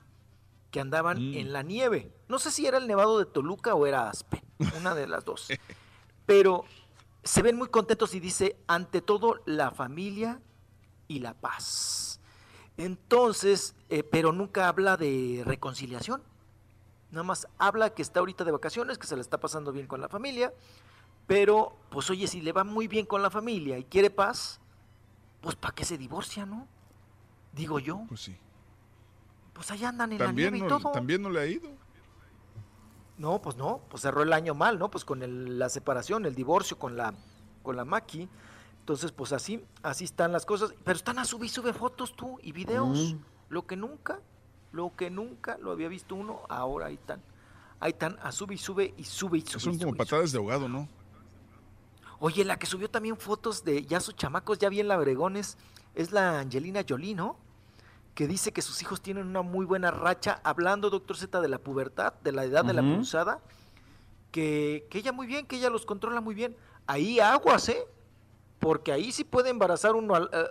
que 0.70 0.78
andaban 0.78 1.16
en 1.16 1.54
la 1.54 1.62
nieve. 1.62 2.12
No 2.28 2.38
sé 2.38 2.50
si 2.50 2.66
era 2.66 2.76
el 2.76 2.86
Nevado 2.86 3.18
de 3.18 3.24
Toluca 3.24 3.74
o 3.74 3.86
era 3.86 4.10
Aspen, 4.10 4.42
una 4.76 4.94
de 4.94 5.06
las 5.06 5.24
dos. 5.24 5.48
Pero 6.26 6.66
se 7.24 7.40
ven 7.40 7.56
muy 7.56 7.68
contentos 7.68 8.14
y 8.14 8.20
dice, 8.20 8.58
ante 8.66 9.00
todo, 9.00 9.40
la 9.46 9.70
familia 9.70 10.42
y 11.06 11.20
la 11.20 11.32
paz. 11.32 12.07
Entonces, 12.78 13.74
eh, 13.90 14.02
pero 14.04 14.32
nunca 14.32 14.68
habla 14.68 14.96
de 14.96 15.42
reconciliación. 15.44 16.22
Nada 17.10 17.24
más 17.24 17.48
habla 17.58 17.90
que 17.90 18.02
está 18.02 18.20
ahorita 18.20 18.44
de 18.44 18.52
vacaciones, 18.52 18.98
que 18.98 19.06
se 19.06 19.16
le 19.16 19.20
está 19.20 19.38
pasando 19.38 19.72
bien 19.72 19.86
con 19.86 20.00
la 20.00 20.08
familia. 20.08 20.54
Pero, 21.26 21.76
pues 21.90 22.08
oye, 22.08 22.26
si 22.28 22.40
le 22.40 22.52
va 22.52 22.64
muy 22.64 22.86
bien 22.88 23.04
con 23.04 23.20
la 23.20 23.30
familia 23.30 23.76
y 23.78 23.84
quiere 23.84 24.10
paz, 24.10 24.60
pues 25.40 25.56
¿para 25.56 25.74
qué 25.74 25.84
se 25.84 25.98
divorcia, 25.98 26.46
no? 26.46 26.66
Digo 27.52 27.78
yo. 27.80 28.04
Pues 28.08 28.20
sí. 28.22 28.36
Pues 29.52 29.70
allá 29.72 29.88
andan 29.88 30.12
en 30.12 30.18
También 30.18 30.52
la 30.52 30.58
nieve 30.58 30.68
no, 30.70 30.78
y 30.78 30.82
todo. 30.82 30.92
también 30.92 31.20
no 31.20 31.30
le 31.30 31.40
ha 31.40 31.46
ido. 31.46 31.68
No, 33.16 33.42
pues 33.42 33.56
no, 33.56 33.80
pues 33.90 34.02
cerró 34.02 34.22
el 34.22 34.32
año 34.32 34.54
mal, 34.54 34.78
¿no? 34.78 34.88
Pues 34.90 35.04
con 35.04 35.22
el- 35.24 35.58
la 35.58 35.68
separación, 35.68 36.24
el 36.26 36.36
divorcio 36.36 36.78
con 36.78 36.96
la, 36.96 37.12
con 37.64 37.74
la 37.74 37.84
Maki. 37.84 38.28
Entonces, 38.88 39.12
pues 39.12 39.34
así, 39.34 39.62
así 39.82 40.04
están 40.04 40.32
las 40.32 40.46
cosas. 40.46 40.72
Pero 40.82 40.96
están 40.96 41.18
a 41.18 41.26
sube 41.26 41.44
y 41.44 41.50
sube 41.50 41.74
fotos 41.74 42.16
tú 42.16 42.38
y 42.42 42.52
videos. 42.52 43.12
Mm. 43.12 43.18
Lo 43.50 43.66
que 43.66 43.76
nunca, 43.76 44.18
lo 44.72 44.96
que 44.96 45.10
nunca 45.10 45.58
lo 45.58 45.72
había 45.72 45.88
visto 45.88 46.14
uno, 46.14 46.40
ahora 46.48 46.86
ahí 46.86 46.94
están. 46.94 47.20
Ahí 47.80 47.90
están 47.90 48.18
a 48.22 48.32
sube 48.32 48.54
y 48.54 48.56
sube 48.56 48.94
y 48.96 49.04
sube 49.04 49.36
y 49.36 49.40
sube. 49.42 49.60
Son 49.60 49.78
como 49.78 49.94
patadas 49.94 50.32
de 50.32 50.38
ahogado, 50.38 50.70
¿no? 50.70 50.88
Oye, 52.18 52.46
la 52.46 52.58
que 52.58 52.64
subió 52.64 52.88
también 52.88 53.18
fotos 53.18 53.62
de 53.62 53.84
ya 53.84 54.00
sus 54.00 54.16
chamacos, 54.16 54.58
ya 54.58 54.70
bien 54.70 54.88
labregones, 54.88 55.58
es 55.94 56.10
la 56.10 56.40
Angelina 56.40 56.80
Jolie, 56.88 57.14
¿no? 57.14 57.36
Que 58.14 58.26
dice 58.26 58.52
que 58.54 58.62
sus 58.62 58.80
hijos 58.80 59.02
tienen 59.02 59.26
una 59.26 59.42
muy 59.42 59.66
buena 59.66 59.90
racha, 59.90 60.40
hablando, 60.44 60.88
doctor 60.88 61.18
Z, 61.18 61.42
de 61.42 61.48
la 61.48 61.58
pubertad, 61.58 62.14
de 62.24 62.32
la 62.32 62.44
edad 62.44 62.64
de 62.64 62.72
la 62.72 62.80
Ujú. 62.80 62.94
pulsada, 62.94 63.42
que, 64.32 64.86
que 64.88 64.96
ella 64.96 65.12
muy 65.12 65.26
bien, 65.26 65.44
que 65.44 65.56
ella 65.56 65.68
los 65.68 65.84
controla 65.84 66.22
muy 66.22 66.34
bien. 66.34 66.56
Ahí 66.86 67.20
aguas, 67.20 67.68
¿eh? 67.68 67.86
Porque 68.58 68.92
ahí 68.92 69.12
sí 69.12 69.24
puede 69.24 69.50
embarazar 69.50 69.94
uno 69.94 70.14
al- 70.14 70.30
eh, 70.32 70.46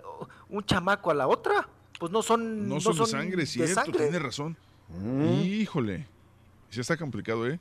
un 0.48 0.64
chamaco 0.64 1.10
a 1.10 1.14
la 1.14 1.26
otra. 1.28 1.68
Pues 1.98 2.12
no 2.12 2.22
son, 2.22 2.68
No 2.68 2.80
son, 2.80 2.96
de 2.96 3.06
sangre, 3.06 3.36
de 3.38 3.46
cierto, 3.46 3.74
sangre. 3.74 3.98
tiene 3.98 4.18
razón. 4.18 4.56
Híjole. 5.44 6.06
Sí 6.70 6.80
está 6.80 6.96
complicado, 6.96 7.46
¿eh? 7.46 7.58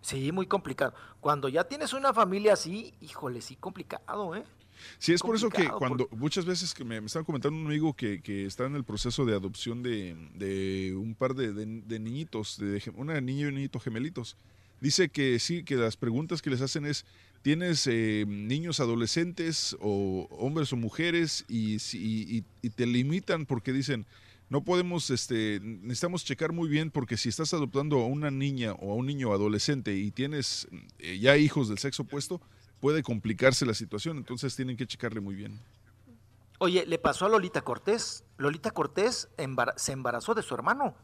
Sí, 0.00 0.32
muy 0.32 0.46
complicado. 0.46 0.94
Cuando 1.20 1.48
ya 1.48 1.64
tienes 1.64 1.92
una 1.92 2.12
familia 2.12 2.52
así, 2.54 2.94
híjole, 3.00 3.40
sí 3.40 3.56
complicado, 3.56 4.34
¿eh? 4.34 4.44
Sí, 4.98 5.12
es 5.12 5.22
por 5.22 5.34
eso 5.36 5.48
que 5.50 5.68
cuando 5.68 6.08
muchas 6.10 6.44
veces 6.44 6.74
que 6.74 6.84
me, 6.84 7.00
me 7.00 7.06
estaba 7.06 7.24
comentando 7.24 7.58
un 7.58 7.66
amigo 7.66 7.94
que, 7.94 8.20
que 8.20 8.44
está 8.44 8.64
en 8.66 8.74
el 8.76 8.84
proceso 8.84 9.24
de 9.24 9.34
adopción 9.34 9.82
de, 9.82 10.14
de 10.34 10.94
un 10.96 11.14
par 11.14 11.34
de, 11.34 11.52
de- 11.52 11.82
de 11.82 11.98
niñitos, 12.00 12.58
de, 12.58 12.82
una 12.96 13.20
niña 13.20 13.42
y 13.42 13.46
un 13.46 13.54
niñito 13.54 13.78
gemelitos, 13.80 14.36
dice 14.80 15.08
que 15.08 15.38
sí, 15.38 15.64
que 15.64 15.76
las 15.76 15.96
preguntas 15.96 16.42
que 16.42 16.50
les 16.50 16.60
hacen 16.60 16.84
es, 16.86 17.06
¿tienes 17.44 17.86
eh, 17.86 18.24
niños 18.26 18.80
adolescentes 18.80 19.76
o 19.80 20.26
hombres 20.30 20.72
o 20.72 20.76
mujeres? 20.76 21.44
Y, 21.46 21.76
y- 21.92 22.70
te 22.70 22.86
limitan 22.86 23.44
porque 23.44 23.72
dicen, 23.74 24.06
no 24.48 24.64
podemos, 24.64 25.10
este, 25.10 25.60
necesitamos 25.60 26.24
checar 26.24 26.52
muy 26.52 26.68
bien 26.70 26.90
porque 26.90 27.18
si 27.18 27.28
estás 27.28 27.52
adoptando 27.52 28.00
a 28.00 28.06
una 28.06 28.30
niña 28.30 28.72
o 28.72 28.92
a 28.92 28.94
un 28.94 29.04
niño 29.06 29.30
adolescente 29.32 29.94
y 29.94 30.10
tienes 30.10 30.66
eh, 30.98 31.18
ya 31.18 31.36
hijos 31.36 31.68
del 31.68 31.76
sexo 31.78 32.04
opuesto, 32.04 32.40
puede 32.80 33.02
complicarse 33.02 33.66
la 33.66 33.74
situación, 33.74 34.16
entonces 34.16 34.56
tienen 34.56 34.76
que 34.78 34.86
checarle 34.86 35.20
muy 35.20 35.34
bien. 35.34 35.60
Oye, 36.58 36.86
le 36.86 36.98
pasó 36.98 37.26
a 37.26 37.28
Lolita 37.28 37.60
Cortés. 37.60 38.24
Lolita 38.38 38.70
Cortés 38.70 39.28
embara- 39.36 39.74
se 39.76 39.92
embarazó 39.92 40.34
de 40.34 40.42
su 40.42 40.54
hermano. 40.54 40.94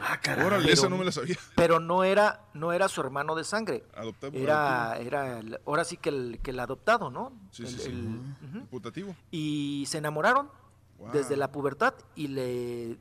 Ah, 0.00 0.18
Órale, 0.44 0.72
esa 0.72 0.88
no 0.88 0.96
me 0.96 1.04
la 1.04 1.12
sabía. 1.12 1.36
Pero 1.54 1.78
no 1.78 2.02
era, 2.02 2.46
no 2.54 2.72
era 2.72 2.88
su 2.88 3.00
hermano 3.00 3.34
de 3.34 3.44
sangre. 3.44 3.84
Adoptado. 3.94 4.32
Era, 4.36 4.96
era 4.98 5.38
el- 5.38 5.60
ahora 5.66 5.84
sí 5.84 5.96
que 5.96 6.08
el, 6.08 6.40
que 6.42 6.50
el 6.50 6.60
adoptado, 6.60 7.10
¿no? 7.10 7.32
Sí, 7.50 7.62
El- 7.64 7.68
sí, 7.68 7.78
sí. 7.78 7.90
el- 7.90 8.56
ujú. 8.56 8.66
Putativo. 8.68 9.14
Y 9.30 9.84
se 9.88 9.98
enamoraron 9.98 10.50
Wow. 10.98 11.10
desde 11.12 11.36
la 11.36 11.50
pubertad 11.52 11.94
y 12.14 12.28
le 12.28 12.98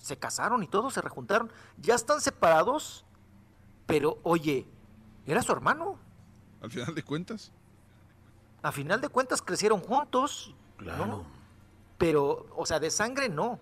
se 0.00 0.16
casaron 0.16 0.62
y 0.62 0.68
todo, 0.68 0.90
se 0.90 1.00
rejuntaron. 1.02 1.52
Ya 1.76 1.94
están 1.94 2.20
separados, 2.20 3.04
pero 3.86 4.18
oye, 4.22 4.66
era 5.26 5.42
su 5.42 5.52
hermano. 5.52 5.98
Al 6.62 6.70
final 6.70 6.94
de 6.94 7.02
cuentas. 7.02 7.52
A 8.62 8.72
final 8.72 9.00
de 9.00 9.08
cuentas 9.10 9.42
crecieron 9.42 9.80
juntos. 9.80 10.54
¿no? 10.80 11.24
Pero, 11.98 12.46
o 12.56 12.64
sea, 12.64 12.78
de 12.80 12.90
sangre 12.90 13.28
no, 13.28 13.58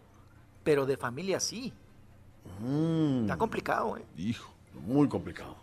pero 0.62 0.86
de 0.86 0.96
familia 0.96 1.40
sí. 1.40 1.72
Está 3.22 3.36
complicado, 3.36 3.96
¿eh? 3.96 4.04
Hijo. 4.16 4.52
Muy 4.86 5.08
complicado. 5.08 5.56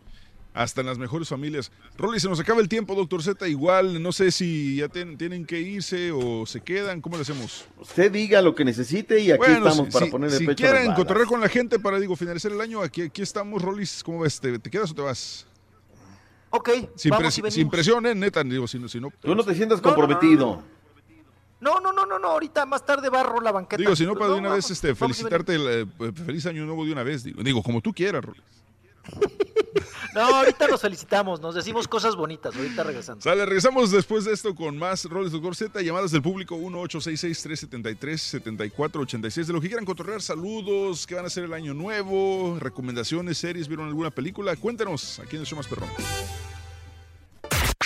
Hasta 0.56 0.82
en 0.82 0.88
las 0.88 1.00
mejores 1.00 1.28
familias. 1.30 1.72
Rolly, 1.98 2.20
se 2.20 2.30
nos 2.30 2.40
acaba 2.40 2.62
el 2.62 2.70
tiempo, 2.70 2.94
doctor 2.94 3.24
Z. 3.24 3.48
Igual, 3.48 4.04
no 4.04 4.12
sé 4.12 4.30
si 4.30 4.76
ya 4.76 4.88
ten- 4.88 5.18
tienen 5.18 5.46
que 5.48 5.60
irse 5.60 6.12
o 6.12 6.46
se 6.46 6.62
quedan. 6.62 7.02
¿Cómo 7.02 7.16
le 7.16 7.24
hacemos? 7.24 7.66
Usted 7.80 8.12
diga 8.12 8.40
lo 8.42 8.54
que 8.54 8.64
necesite 8.64 9.20
y 9.20 9.32
aquí 9.32 9.40
Bueno, 9.40 9.68
estamos 9.68 9.88
si, 9.88 9.92
para 9.94 10.06
si- 10.06 10.12
poner 10.12 10.30
el 10.32 10.38
si 10.38 10.46
pecho 10.46 10.64
las 10.64 10.72
quieren 10.74 10.94
cotorrear 10.94 11.28
con 11.28 11.42
la 11.42 11.50
gente 11.50 11.80
para, 11.80 12.00
digo, 12.00 12.16
finalizar 12.16 12.52
el 12.52 12.62
año, 12.62 12.82
aquí, 12.84 13.02
aquí 13.02 13.24
estamos, 13.24 13.64
Rollis. 13.64 14.04
¿Cómo 14.04 14.20
ves? 14.20 14.40
¿Te, 14.40 14.60
te 14.60 14.70
quedas 14.70 14.92
o 14.92 14.94
te 14.94 15.02
vas? 15.02 15.48
Ok, 16.52 16.70
Sin, 16.98 17.10
vamos 17.10 17.26
pres- 17.26 17.38
y 17.40 17.42
venimos. 17.42 17.54
sin 17.56 17.70
presión, 17.72 18.06
¿eh? 18.06 18.14
Neta, 18.14 18.44
digo, 18.44 18.68
si 18.68 18.78
no... 18.78 18.88
Si 18.88 19.00
no 19.00 19.10
Tú 19.22 19.34
no 19.34 19.44
te 19.44 19.56
sientas 19.56 19.82
No, 19.82 19.90
no, 19.90 19.90
no, 19.90 19.96
comprometido. 19.96 20.64
No, 21.64 21.80
no, 21.80 21.92
no, 21.94 22.06
no, 22.06 22.20
no, 22.20 22.28
ahorita 22.28 22.66
más 22.66 22.86
tarde 22.86 23.08
barro 23.10 23.40
la 23.40 23.54
banqueta. 23.54 23.82
Digo, 23.82 23.96
si 23.96 24.06
no, 24.06 24.16
para 24.16 24.34
de 24.34 24.40
una 24.40 24.52
vez 24.52 24.70
este, 24.70 24.94
felicitarte, 24.94 25.56
el, 25.56 25.68
eh, 25.68 25.86
feliz 26.26 26.46
año 26.46 26.66
nuevo 26.66 26.84
de 26.84 26.92
una 26.92 27.04
vez. 27.04 27.24
Digo, 27.24 27.42
digo 27.42 27.64
como 27.64 27.80
tú 27.80 27.94
quieras, 27.94 28.26
Rollis. 28.26 28.44
No, 30.14 30.22
ahorita 30.22 30.68
nos 30.68 30.80
felicitamos, 30.80 31.42
nos 31.42 31.56
decimos 31.56 31.88
cosas 31.88 32.16
bonitas, 32.16 32.56
ahorita 32.56 32.84
regresando. 32.84 33.24
Sale, 33.24 33.48
regresamos 33.48 33.90
después 33.90 34.26
de 34.26 34.34
esto 34.34 34.54
con 34.54 34.78
más 34.78 35.06
roles 35.06 35.32
Doctor 35.32 35.56
Z, 35.56 35.82
llamadas 35.82 36.12
del 36.12 36.22
público 36.22 36.56
1-866-373-7486. 36.56 39.46
De 39.46 39.54
lo 39.54 39.60
que 39.60 39.70
quieran 39.70 39.86
cotorrear, 39.86 40.22
saludos, 40.22 41.08
qué 41.08 41.16
van 41.16 41.24
a 41.24 41.28
hacer 41.28 41.46
el 41.46 41.54
año 41.54 41.74
nuevo, 41.74 42.58
recomendaciones, 42.60 43.40
series, 43.40 43.68
vieron 43.68 43.88
alguna 43.88 44.12
película. 44.12 44.56
Cuéntanos 44.56 45.18
aquí 45.18 45.38
en 45.38 45.42
el 45.42 45.48
show 45.48 45.58
más 45.58 45.66
perrón. 45.66 45.90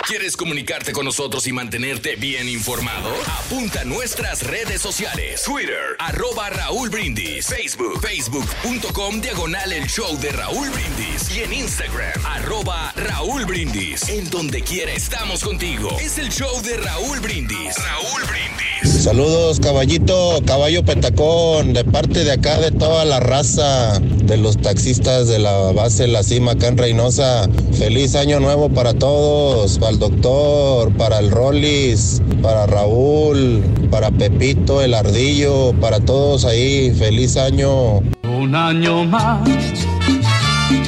¿Quieres 0.08 0.38
comunicarte 0.38 0.94
con 0.94 1.04
nosotros 1.04 1.48
y 1.48 1.52
mantenerte 1.52 2.16
bien 2.16 2.48
informado? 2.48 3.10
Apunta 3.44 3.82
a 3.82 3.84
nuestras 3.84 4.42
redes 4.42 4.82
sociales. 4.82 5.44
Twitter, 5.44 5.98
arroba 6.00 6.50
Raúl 6.50 6.90
Brindis. 6.90 7.46
Facebook, 7.46 8.00
facebook.com, 8.00 9.20
diagonal 9.20 9.74
el 9.74 9.86
show 9.88 10.18
de 10.20 10.30
Raúl 10.30 10.70
Brindis. 10.70 11.36
Y 11.36 11.42
en 11.42 11.52
Instagram, 11.52 12.26
arroba 12.26 12.94
Raúl 12.96 13.44
Brindis. 13.46 14.08
En 14.08 14.30
donde 14.30 14.62
quiera 14.62 14.94
estamos 14.94 15.44
contigo. 15.44 15.90
Es 16.00 16.18
el 16.18 16.30
show 16.30 16.62
de 16.62 16.78
Raúl 16.78 17.20
Brindis. 17.20 17.76
Raúl 17.76 18.24
Brindis. 18.30 19.04
Saludos, 19.04 19.60
caballito, 19.60 20.42
caballo 20.46 20.86
petacón, 20.86 21.74
de 21.74 21.84
parte 21.84 22.24
de 22.24 22.32
acá 22.32 22.60
de 22.60 22.72
toda 22.72 23.04
la 23.04 23.20
raza 23.20 24.00
de 24.00 24.38
los 24.38 24.58
taxistas 24.58 25.28
de 25.28 25.40
la 25.40 25.72
base 25.72 26.08
La 26.08 26.24
Cima 26.24 26.52
acá 26.54 26.68
en 26.68 26.78
Reynosa. 26.78 27.50
Feliz 27.78 28.16
año 28.16 28.40
nuevo 28.40 28.70
para 28.70 28.94
todos, 28.94 29.80
el 29.98 30.00
doctor, 30.00 30.92
para 30.94 31.20
el 31.20 31.32
Rollis, 31.32 32.22
para 32.42 32.68
Raúl, 32.68 33.64
para 33.90 34.12
Pepito, 34.12 34.82
el 34.82 34.94
Ardillo, 34.94 35.74
para 35.82 36.00
todos 36.00 36.46
ahí. 36.46 36.92
Feliz 36.98 37.36
año. 37.38 38.00
Un 38.24 38.54
año 38.56 39.06
más 39.06 39.48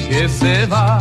que 0.10 0.30
se 0.30 0.66
va, 0.68 1.00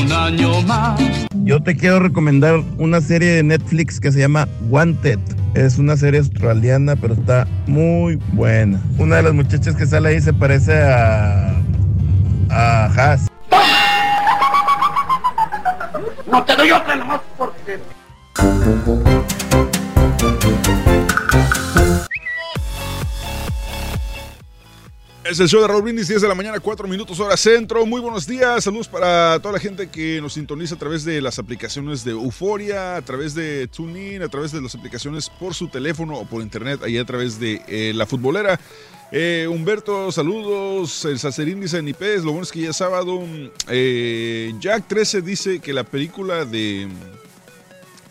un 0.00 0.12
año 0.12 0.62
más. 0.62 1.00
Yo 1.44 1.62
te 1.62 1.76
quiero 1.76 2.00
recomendar 2.00 2.62
una 2.78 3.00
serie 3.00 3.32
de 3.32 3.42
Netflix 3.42 4.00
que 4.00 4.10
se 4.10 4.20
llama 4.20 4.48
Wanted. 4.70 5.18
Es 5.54 5.78
una 5.78 5.96
serie 5.96 6.20
australiana, 6.20 6.96
pero 6.96 7.14
está 7.14 7.46
muy 7.66 8.16
buena. 8.32 8.80
Una 8.98 9.16
de 9.16 9.24
las 9.24 9.34
muchachas 9.34 9.76
que 9.76 9.86
sale 9.86 10.08
ahí 10.08 10.20
se 10.20 10.32
parece 10.32 10.72
a. 10.72 11.54
a 12.48 12.86
Haas. 12.86 13.33
No 16.26 16.42
te 16.44 16.56
doy 16.56 16.70
otra 16.70 16.96
nomás 16.96 17.20
porque. 17.36 17.78
Es 25.24 25.40
el 25.40 25.48
show 25.48 25.62
de 25.62 25.68
Raúl 25.68 25.82
Brindis, 25.82 26.08
10 26.08 26.22
de 26.22 26.28
la 26.28 26.34
mañana, 26.34 26.60
4 26.60 26.86
minutos 26.86 27.18
hora 27.18 27.36
centro. 27.36 27.84
Muy 27.86 28.00
buenos 28.00 28.26
días, 28.26 28.64
saludos 28.64 28.88
para 28.88 29.38
toda 29.40 29.52
la 29.52 29.58
gente 29.58 29.88
que 29.88 30.20
nos 30.20 30.34
sintoniza 30.34 30.74
a 30.74 30.78
través 30.78 31.04
de 31.04 31.20
las 31.20 31.38
aplicaciones 31.38 32.04
de 32.04 32.12
Euforia, 32.12 32.96
a 32.96 33.02
través 33.02 33.34
de 33.34 33.66
TuneIn, 33.68 34.22
a 34.22 34.28
través 34.28 34.52
de 34.52 34.60
las 34.60 34.74
aplicaciones 34.74 35.30
por 35.30 35.54
su 35.54 35.68
teléfono 35.68 36.14
o 36.18 36.26
por 36.26 36.42
internet, 36.42 36.82
ahí 36.84 36.98
a 36.98 37.04
través 37.04 37.40
de 37.40 37.62
eh, 37.68 37.92
La 37.94 38.06
Futbolera. 38.06 38.60
Eh, 39.12 39.46
Humberto, 39.48 40.10
saludos. 40.10 41.04
El 41.04 41.18
Salserín 41.18 41.60
dice 41.60 41.78
en 41.78 41.88
IPs, 41.88 42.24
lo 42.24 42.32
bueno 42.32 42.42
es 42.42 42.52
que 42.52 42.60
ya 42.60 42.70
es 42.70 42.76
sábado. 42.76 43.22
Eh, 43.68 44.52
Jack 44.58 44.88
13 44.88 45.22
dice 45.22 45.60
que 45.60 45.72
la 45.72 45.84
película 45.84 46.44
de 46.44 46.88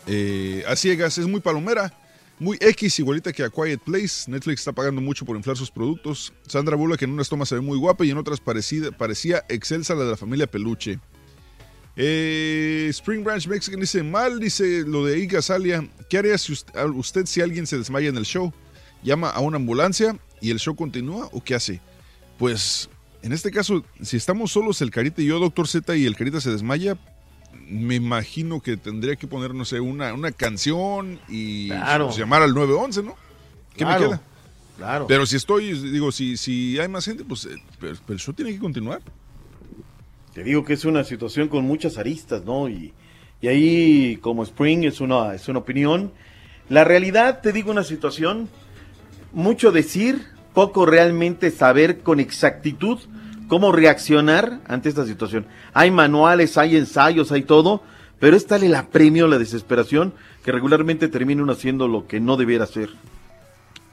eh, 0.06 0.64
A 0.66 0.76
Ciegas 0.76 1.18
es 1.18 1.26
muy 1.26 1.40
palomera. 1.40 1.92
Muy 2.38 2.58
X, 2.60 2.98
igualita 2.98 3.32
que 3.32 3.44
a 3.44 3.50
Quiet 3.50 3.80
Place. 3.80 4.28
Netflix 4.30 4.60
está 4.60 4.72
pagando 4.72 5.00
mucho 5.00 5.24
por 5.24 5.36
inflar 5.36 5.56
sus 5.56 5.70
productos. 5.70 6.32
Sandra 6.48 6.74
Bullock 6.74 7.02
en 7.02 7.10
unas 7.10 7.28
tomas 7.28 7.48
se 7.48 7.54
ve 7.54 7.60
muy 7.60 7.78
guapa 7.78 8.04
y 8.04 8.10
en 8.10 8.18
otras 8.18 8.40
parecida, 8.40 8.90
parecía 8.90 9.44
excelsa 9.48 9.94
la 9.94 10.04
de 10.04 10.10
la 10.10 10.16
familia 10.16 10.46
Peluche. 10.48 10.98
Eh, 11.96 12.88
Spring 12.90 13.22
Branch 13.22 13.46
Mexican 13.46 13.78
dice, 13.78 14.02
mal, 14.02 14.40
dice 14.40 14.82
lo 14.84 15.04
de 15.04 15.18
Iga 15.20 15.42
Salia. 15.42 15.88
¿Qué 16.08 16.18
haría 16.18 16.34
usted 16.96 17.26
si 17.26 17.40
alguien 17.40 17.68
se 17.68 17.78
desmaya 17.78 18.08
en 18.08 18.16
el 18.16 18.24
show? 18.24 18.52
¿Llama 19.04 19.30
a 19.30 19.40
una 19.40 19.56
ambulancia 19.56 20.18
y 20.46 20.50
el 20.50 20.58
show 20.58 20.74
continúa 20.76 21.28
o 21.32 21.42
qué 21.42 21.54
hace? 21.54 21.80
Pues, 22.38 22.90
en 23.22 23.32
este 23.32 23.50
caso, 23.50 23.84
si 24.02 24.16
estamos 24.16 24.52
solos 24.52 24.80
el 24.82 24.90
Carita 24.90 25.22
y 25.22 25.26
yo, 25.26 25.38
Doctor 25.38 25.66
Z, 25.68 25.96
y 25.96 26.04
el 26.06 26.16
Carita 26.16 26.40
se 26.40 26.50
desmaya, 26.50 26.96
me 27.68 27.94
imagino 27.94 28.60
que 28.60 28.76
tendría 28.76 29.16
que 29.16 29.26
poner, 29.26 29.54
no 29.54 29.64
sé, 29.64 29.80
una, 29.80 30.12
una 30.12 30.32
canción 30.32 31.18
y 31.28 31.68
Claro. 31.68 32.06
pues, 32.06 32.18
llamar 32.18 32.42
al 32.42 32.52
911, 32.54 33.02
¿no? 33.02 33.16
¿Qué 33.72 33.84
Claro, 33.84 34.00
me 34.00 34.06
queda? 34.08 34.22
Claro. 34.76 35.06
Pero 35.06 35.24
si 35.24 35.36
estoy, 35.36 35.72
digo, 35.72 36.10
si, 36.12 36.36
si 36.36 36.78
hay 36.78 36.88
más 36.88 37.04
gente, 37.04 37.24
pues 37.24 37.46
eh, 37.46 37.56
pero, 37.80 37.96
pero 38.04 38.14
el 38.14 38.18
show 38.20 38.34
tiene 38.34 38.52
que 38.52 38.58
continuar. 38.58 39.00
Te 40.34 40.42
digo 40.42 40.64
que 40.64 40.72
es 40.72 40.84
una 40.84 41.04
situación 41.04 41.48
con 41.48 41.64
muchas 41.64 41.96
aristas, 41.96 42.44
¿no? 42.44 42.68
Y, 42.68 42.92
y 43.40 43.46
ahí, 43.48 44.16
como 44.20 44.42
Spring, 44.42 44.84
es 44.84 45.00
una, 45.00 45.32
es 45.34 45.48
una 45.48 45.60
opinión. 45.60 46.12
La 46.68 46.82
realidad, 46.82 47.40
te 47.40 47.52
digo 47.52 47.70
una 47.70 47.84
situación, 47.84 48.48
mucho 49.32 49.70
decir, 49.70 50.26
poco 50.54 50.86
realmente 50.86 51.50
saber 51.50 52.00
con 52.00 52.20
exactitud 52.20 52.98
cómo 53.48 53.72
reaccionar 53.72 54.60
ante 54.66 54.88
esta 54.88 55.04
situación. 55.04 55.46
Hay 55.74 55.90
manuales, 55.90 56.56
hay 56.56 56.76
ensayos, 56.76 57.30
hay 57.32 57.42
todo, 57.42 57.82
pero 58.20 58.36
es 58.36 58.46
tal 58.46 58.62
el 58.62 58.74
apremio, 58.74 59.26
la 59.28 59.38
desesperación, 59.38 60.14
que 60.44 60.52
regularmente 60.52 61.08
termina 61.08 61.42
uno 61.42 61.52
haciendo 61.52 61.88
lo 61.88 62.06
que 62.06 62.20
no 62.20 62.36
debiera 62.36 62.64
hacer. 62.64 62.90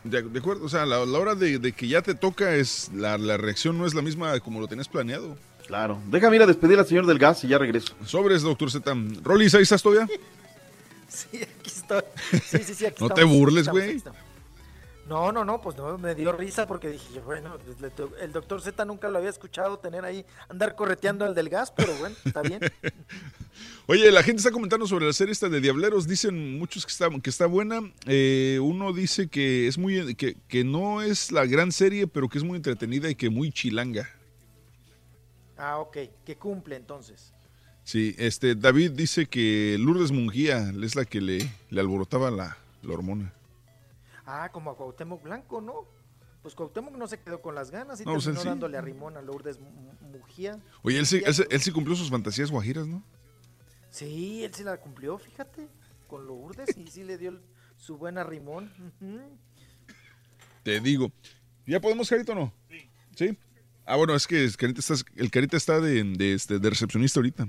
De, 0.04 0.22
de 0.22 0.40
acuerdo, 0.40 0.66
o 0.66 0.70
sea, 0.70 0.86
la, 0.86 1.06
la 1.06 1.20
hora 1.20 1.36
de, 1.36 1.60
de 1.60 1.74
que 1.74 1.88
ya 1.88 2.02
te 2.02 2.16
toca 2.16 2.56
es 2.56 2.90
la, 2.94 3.18
la 3.18 3.38
reacción 3.38 3.78
no 3.78 3.86
es 3.86 3.94
la 3.94 4.02
misma 4.02 4.40
como 4.40 4.60
lo 4.60 4.68
tenías 4.68 4.88
planeado. 4.88 5.36
Claro. 5.68 6.00
Déjame 6.08 6.38
ir 6.38 6.42
a 6.42 6.48
despedir 6.48 6.80
al 6.80 6.86
señor 6.88 7.06
del 7.06 7.20
gas 7.20 7.44
y 7.44 7.48
ya 7.48 7.58
regreso. 7.58 7.94
Sobres, 8.06 8.42
doctor 8.42 8.72
Z. 8.72 8.94
Rolis, 9.24 9.54
¿ahí 9.56 9.64
estás 9.64 9.82
todavía? 9.82 10.08
Sí, 11.08 11.28
aquí 11.42 11.68
estoy. 11.70 12.02
Sí, 12.32 12.58
sí, 12.64 12.74
sí, 12.74 12.86
aquí 12.86 13.04
No 13.04 13.10
te 13.10 13.26
burles, 13.26 13.68
güey. 13.68 13.98
estamos. 13.98 14.18
No, 15.08 15.32
no, 15.32 15.44
no, 15.44 15.60
pues 15.62 15.76
no, 15.76 15.98
me 15.98 16.16
dio 16.16 16.32
risa 16.32 16.68
porque 16.68 16.90
dije, 16.90 17.20
bueno, 17.22 17.58
le- 17.82 18.24
el 18.24 18.32
doctor 18.32 18.62
Z 18.62 18.86
nunca 18.86 19.10
lo 19.10 19.18
había 19.18 19.30
escuchado 19.32 19.78
tener 19.80 20.06
ahí, 20.06 20.26
andar 20.48 20.76
correteando 20.76 21.26
al 21.26 21.36
del 21.36 21.50
gas, 21.50 21.72
pero 21.76 21.94
bueno, 21.98 22.16
está 22.24 22.42
bien. 22.42 22.60
Oye, 23.88 24.10
la 24.12 24.24
gente 24.24 24.38
está 24.38 24.52
comentando 24.52 24.88
sobre 24.88 25.06
la 25.08 25.12
serie 25.14 25.34
esta 25.34 25.50
de 25.50 25.60
Diableros. 25.60 26.08
Dicen 26.08 26.58
muchos 26.58 26.86
que 26.86 26.92
está, 26.92 27.10
que 27.22 27.30
está 27.30 27.46
buena. 27.46 27.82
Eh, 28.06 28.60
uno 28.62 28.94
dice 28.94 29.28
que 29.28 29.68
es 29.68 29.78
muy 29.78 30.16
que, 30.16 30.38
que 30.48 30.64
no 30.64 31.02
es 31.02 31.32
la 31.32 31.46
gran 31.46 31.72
serie, 31.74 32.08
pero 32.08 32.30
que 32.30 32.38
es 32.38 32.44
muy 32.44 32.56
entretenida 32.56 33.10
y 33.10 33.16
que 33.16 33.30
muy 33.30 33.52
chilanga. 33.52 34.08
Ah, 35.58 35.80
ok, 35.80 35.98
que 36.26 36.38
cumple 36.38 36.76
entonces. 36.78 37.34
Sí, 37.84 38.16
este 38.18 38.56
David 38.56 38.92
dice 38.92 39.26
que 39.26 39.76
Lourdes 39.80 40.12
Mungía 40.12 40.72
es 40.82 40.96
la 40.96 41.04
que 41.06 41.20
le, 41.20 41.52
le 41.70 41.82
alborotaba 41.82 42.32
la, 42.32 42.58
la 42.84 42.94
hormona. 42.94 43.34
Ah, 44.34 44.50
como 44.50 44.72
a 44.72 44.78
Cuauhtémoc 44.78 45.22
Blanco, 45.24 45.60
¿no? 45.60 45.86
Pues 46.42 46.56
Cuauhtémoc 46.56 46.96
no 46.96 47.06
se 47.08 47.20
quedó 47.20 47.42
con 47.42 47.54
las 47.54 47.70
ganas 47.70 48.00
y 48.00 48.06
No, 48.06 48.18
terminó 48.18 48.42
sí. 48.42 48.48
dándole 48.48 48.78
a 48.78 48.82
Rimón 48.82 49.18
a 49.18 49.22
Lourdes 49.22 49.60
Mu- 49.60 49.70
Mujía. 50.18 50.58
Oye, 50.84 50.98
él 51.00 51.06
sí, 51.06 51.22
él, 51.26 51.34
sí- 51.34 51.44
él 51.50 51.60
sí 51.62 51.72
cumplió 51.72 51.96
sus 51.98 52.10
fantasías 52.10 52.50
guajiras, 52.50 52.88
¿no? 52.88 53.04
Sí, 53.90 54.44
él 54.46 54.54
sí 54.54 54.64
la 54.64 54.78
cumplió, 54.78 55.18
fíjate, 55.18 55.68
con 56.08 56.26
Lourdes 56.26 56.78
y 56.78 56.88
sí 56.88 57.04
le 57.04 57.18
dio 57.18 57.32
el- 57.32 57.42
su 57.76 57.98
buena 57.98 58.24
Rimón. 58.24 58.72
Te 60.64 60.80
digo. 60.80 61.12
¿Ya 61.66 61.80
podemos, 61.82 62.10
Carito, 62.10 62.32
o 62.32 62.36
no? 62.36 62.54
Sí. 62.70 62.90
¿Sí? 63.16 63.38
Ah, 63.86 63.98
bueno, 63.98 64.16
es 64.16 64.28
que 64.28 64.50
Carita 64.58 64.82
el 65.18 65.30
Carita 65.32 65.58
está 65.58 65.80
de, 65.82 66.04
de, 66.04 66.34
este, 66.34 66.60
de 66.60 66.70
recepcionista 66.70 67.20
ahorita. 67.20 67.48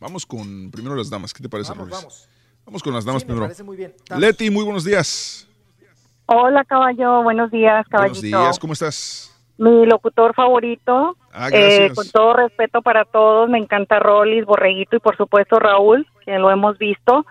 Vamos 0.00 0.26
con 0.26 0.70
primero 0.70 0.94
las 0.96 1.08
damas. 1.08 1.32
¿Qué 1.32 1.42
te 1.42 1.48
parece, 1.48 1.70
Vamos, 1.70 1.88
Rolis? 1.88 2.02
vamos. 2.02 2.28
Vamos 2.66 2.82
con 2.82 2.92
las 2.94 3.04
damas 3.06 3.22
Sí, 3.22 3.26
me 3.26 3.28
primero. 3.28 3.46
parece 3.46 3.62
muy 3.62 3.76
bien. 3.76 3.94
Vamos. 4.10 4.20
Leti, 4.22 4.50
muy 4.50 4.64
buenos 4.64 4.84
días. 4.84 5.46
Hola, 6.26 6.64
caballo. 6.64 7.22
Buenos 7.22 7.50
días, 7.50 7.86
caballito. 7.88 8.20
Buenos 8.20 8.42
días, 8.46 8.58
¿cómo 8.58 8.72
estás? 8.72 9.30
Mi 9.58 9.86
locutor 9.86 10.34
favorito. 10.34 11.16
Ah, 11.32 11.48
gracias. 11.50 11.90
Eh, 11.90 11.92
con 11.94 12.08
todo 12.10 12.32
respeto 12.34 12.82
para 12.82 13.04
todos, 13.04 13.48
me 13.48 13.58
encanta 13.58 13.98
Rolis, 14.00 14.44
Borreguito 14.44 14.96
y 14.96 15.00
por 15.00 15.16
supuesto 15.16 15.58
Raúl, 15.58 16.06
que 16.24 16.38
lo 16.38 16.50
hemos 16.50 16.76
visto. 16.78 17.24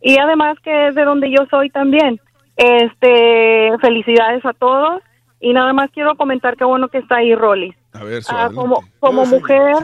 Y 0.00 0.18
además 0.18 0.56
que 0.62 0.88
es 0.88 0.94
de 0.94 1.04
donde 1.04 1.30
yo 1.30 1.44
soy 1.50 1.70
también. 1.70 2.20
Este, 2.56 3.70
felicidades 3.80 4.44
a 4.46 4.52
todos. 4.52 5.02
Y 5.38 5.52
nada 5.52 5.72
más 5.74 5.90
quiero 5.90 6.16
comentar 6.16 6.56
qué 6.56 6.64
bueno 6.64 6.88
que 6.88 6.98
está 6.98 7.16
ahí 7.16 7.34
Rolis. 7.34 7.74
A 7.92 8.04
ver, 8.04 8.22
Ah, 8.28 8.48
como 8.54 9.24
mujer, 9.26 9.74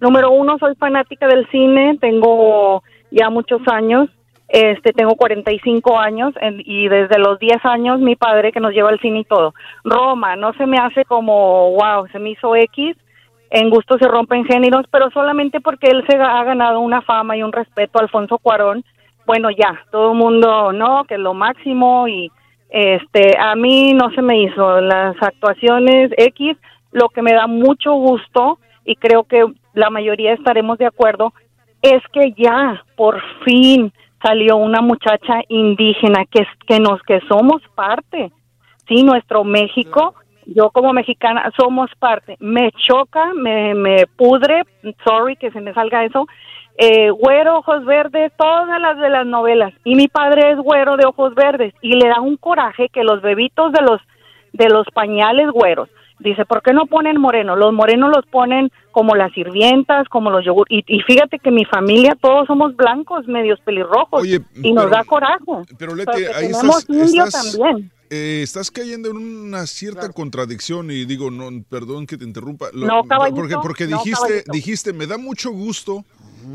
número 0.00 0.30
uno, 0.30 0.58
soy 0.58 0.74
fanática 0.76 1.26
del 1.26 1.48
cine, 1.50 1.96
tengo 2.00 2.82
ya 3.10 3.30
muchos 3.30 3.60
años, 3.68 4.10
este, 4.48 4.92
tengo 4.92 5.14
45 5.14 5.98
años 5.98 6.32
en- 6.40 6.62
y 6.64 6.88
desde 6.88 7.18
los 7.18 7.38
10 7.38 7.62
años 7.64 8.00
mi 8.00 8.16
padre 8.16 8.50
que 8.52 8.60
nos 8.60 8.72
lleva 8.72 8.88
al 8.88 9.00
cine 9.00 9.20
y 9.20 9.24
todo. 9.24 9.54
Roma, 9.84 10.36
no 10.36 10.52
se 10.54 10.66
me 10.66 10.78
hace 10.78 11.04
como, 11.04 11.70
wow, 11.72 12.06
se 12.12 12.18
me 12.18 12.30
hizo 12.30 12.56
X, 12.56 12.96
en 13.50 13.70
gusto 13.70 13.98
se 13.98 14.08
rompen 14.08 14.44
géneros, 14.44 14.86
pero 14.90 15.10
solamente 15.10 15.60
porque 15.60 15.88
él 15.88 16.04
se 16.08 16.16
ha 16.16 16.44
ganado 16.44 16.80
una 16.80 17.02
fama 17.02 17.36
y 17.36 17.42
un 17.42 17.52
respeto, 17.52 17.98
Alfonso 17.98 18.38
Cuarón, 18.38 18.84
bueno, 19.26 19.50
ya, 19.50 19.78
todo 19.90 20.12
el 20.12 20.18
mundo, 20.18 20.72
no, 20.72 21.04
que 21.04 21.14
es 21.14 21.20
lo 21.20 21.34
máximo 21.34 22.08
y 22.08 22.30
este, 22.70 23.36
a 23.38 23.54
mí 23.54 23.92
no 23.92 24.10
se 24.10 24.22
me 24.22 24.40
hizo 24.42 24.80
las 24.80 25.14
actuaciones 25.22 26.10
X, 26.16 26.56
lo 26.92 27.08
que 27.10 27.22
me 27.22 27.32
da 27.32 27.46
mucho 27.46 27.92
gusto 27.92 28.58
y 28.84 28.96
creo 28.96 29.24
que 29.24 29.44
la 29.74 29.90
mayoría 29.90 30.32
estaremos 30.32 30.78
de 30.78 30.86
acuerdo 30.86 31.32
es 31.82 32.02
que 32.12 32.32
ya 32.32 32.82
por 32.96 33.22
fin 33.44 33.92
salió 34.22 34.56
una 34.56 34.80
muchacha 34.80 35.42
indígena 35.48 36.24
que 36.30 36.46
que 36.66 36.80
nos 36.80 37.02
que 37.02 37.20
somos 37.28 37.62
parte. 37.74 38.32
Sí 38.88 39.02
nuestro 39.02 39.44
México 39.44 40.14
yo 40.46 40.70
como 40.70 40.92
mexicana 40.92 41.52
somos 41.58 41.90
parte. 41.98 42.36
Me 42.40 42.70
choca 42.72 43.32
me, 43.34 43.74
me 43.74 44.06
pudre 44.06 44.62
sorry 45.04 45.36
que 45.36 45.50
se 45.50 45.60
me 45.60 45.74
salga 45.74 46.04
eso 46.04 46.26
eh, 46.78 47.10
güero 47.10 47.58
ojos 47.58 47.84
verdes 47.84 48.32
todas 48.38 48.80
las 48.80 48.98
de 48.98 49.10
las 49.10 49.26
novelas. 49.26 49.74
Y 49.84 49.96
mi 49.96 50.08
padre 50.08 50.52
es 50.52 50.58
güero 50.58 50.96
de 50.96 51.06
ojos 51.06 51.34
verdes 51.34 51.74
y 51.82 51.94
le 51.94 52.08
da 52.08 52.20
un 52.20 52.36
coraje 52.36 52.88
que 52.88 53.02
los 53.02 53.20
bebitos 53.20 53.72
de 53.72 53.82
los 53.82 54.00
de 54.52 54.68
los 54.68 54.86
pañales 54.94 55.50
güeros 55.50 55.88
Dice, 56.20 56.44
¿por 56.44 56.62
qué 56.62 56.72
no 56.72 56.86
ponen 56.86 57.20
moreno? 57.20 57.54
Los 57.56 57.72
morenos 57.72 58.10
los 58.14 58.26
ponen 58.26 58.70
como 58.90 59.14
las 59.14 59.32
sirvientas, 59.32 60.08
como 60.08 60.30
los 60.30 60.44
yogur. 60.44 60.66
Y, 60.68 60.84
y 60.88 61.00
fíjate 61.02 61.38
que 61.38 61.50
mi 61.50 61.64
familia 61.64 62.16
todos 62.20 62.46
somos 62.46 62.74
blancos, 62.76 63.26
medios 63.28 63.60
pelirrojos. 63.60 64.26
y 64.26 64.38
nos 64.72 64.84
pero- 64.86 64.88
da 64.90 65.04
coraje. 65.04 65.44
Pero 65.78 65.92
Porque 65.96 66.20
Leti, 66.20 66.24
ahí 66.34 66.46
tenemos 66.52 66.78
estás, 66.80 66.88
indio 67.08 67.24
estás, 67.24 67.52
también. 67.58 67.90
eh, 68.10 68.40
estás 68.42 68.70
cayendo 68.70 69.10
en 69.10 69.16
una 69.18 69.66
cierta 69.66 70.10
contradicción 70.12 70.90
y 70.90 71.04
digo, 71.04 71.30
no, 71.30 71.48
perdón 71.68 72.06
que 72.06 72.16
te 72.16 72.24
interrumpa. 72.24 72.66
No, 72.74 73.04
caballito, 73.04 73.36
porque 73.40 73.54
porque 73.62 73.86
no, 73.86 73.98
dijiste, 73.98 74.20
caballito. 74.26 74.52
dijiste, 74.52 74.92
me 74.92 75.06
da 75.06 75.18
mucho 75.18 75.50
gusto 75.52 76.04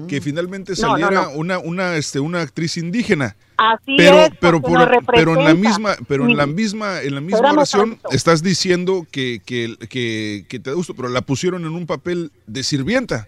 que 0.07 0.21
finalmente 0.21 0.73
No, 0.81 0.87
no, 0.87 0.91
saliera 0.93 1.23
no. 1.25 1.31
una 1.31 1.59
una 1.59 1.95
este 1.95 2.19
una 2.19 2.41
actriz 2.41 2.77
indígena. 2.77 3.35
Así 3.57 3.95
pero 3.97 4.15
es, 4.17 4.31
pero 4.39 4.61
por- 4.61 5.05
pero 5.13 5.33
en 5.39 5.45
la 5.45 5.53
misma 5.53 5.91
pero 6.07 6.25
en 6.25 6.35
la 6.35 6.45
misma 6.47 7.01
en 7.01 7.15
la 7.15 7.21
misma 7.21 7.51
oración 7.51 7.99
estás 8.11 8.41
diciendo 8.43 9.05
que 9.11 9.39
que, 9.45 9.75
que 9.89 10.45
que 10.49 10.59
te 10.59 10.69
da 10.71 10.75
gusto, 10.75 10.93
pero 10.95 11.09
la 11.09 11.21
pusieron 11.21 11.61
en 11.65 11.71
un 11.73 11.85
papel 11.85 12.31
de 12.47 12.63
sirvienta. 12.63 13.27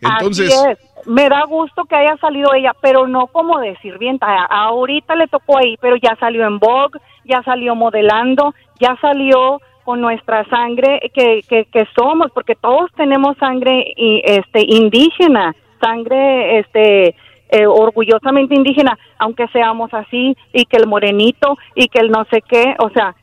Entonces, 0.00 0.52
Así 0.52 0.70
es. 0.72 0.78
Me 1.06 1.28
da 1.28 1.44
gusto 1.46 1.84
que 1.84 1.94
haya 1.96 2.16
salido 2.20 2.52
ella, 2.54 2.72
pero 2.82 3.06
no 3.06 3.28
como 3.28 3.58
de 3.60 3.76
sirvienta. 3.82 4.26
Ahorita 4.50 5.14
le 5.16 5.26
tocó 5.28 5.58
ahí, 5.58 5.76
pero 5.80 5.96
ya 5.96 6.16
salió 6.18 6.44
en 6.46 6.58
Vogue, 6.58 6.98
ya 7.24 7.42
salió 7.44 7.74
modelando, 7.76 8.52
ya 8.80 8.96
salió 9.00 9.60
con 9.84 10.00
nuestra 10.00 10.44
sangre 10.48 11.00
que, 11.14 11.42
que, 11.48 11.64
que 11.66 11.86
somos, 11.96 12.30
porque 12.32 12.54
todos 12.56 12.90
tenemos 12.96 13.36
sangre 13.38 13.92
y, 13.96 14.22
este, 14.24 14.62
indígena, 14.64 15.54
sangre 15.82 16.60
este, 16.60 17.16
eh, 17.50 17.66
orgullosamente 17.66 18.54
indígena, 18.54 18.98
aunque 19.18 19.48
seamos 19.48 19.92
así, 19.92 20.36
y 20.52 20.64
que 20.64 20.76
el 20.76 20.86
morenito, 20.86 21.58
y 21.74 21.88
que 21.88 21.98
el 21.98 22.10
no 22.10 22.24
sé 22.30 22.42
qué, 22.42 22.74
o 22.78 22.90
sea, 22.90 23.14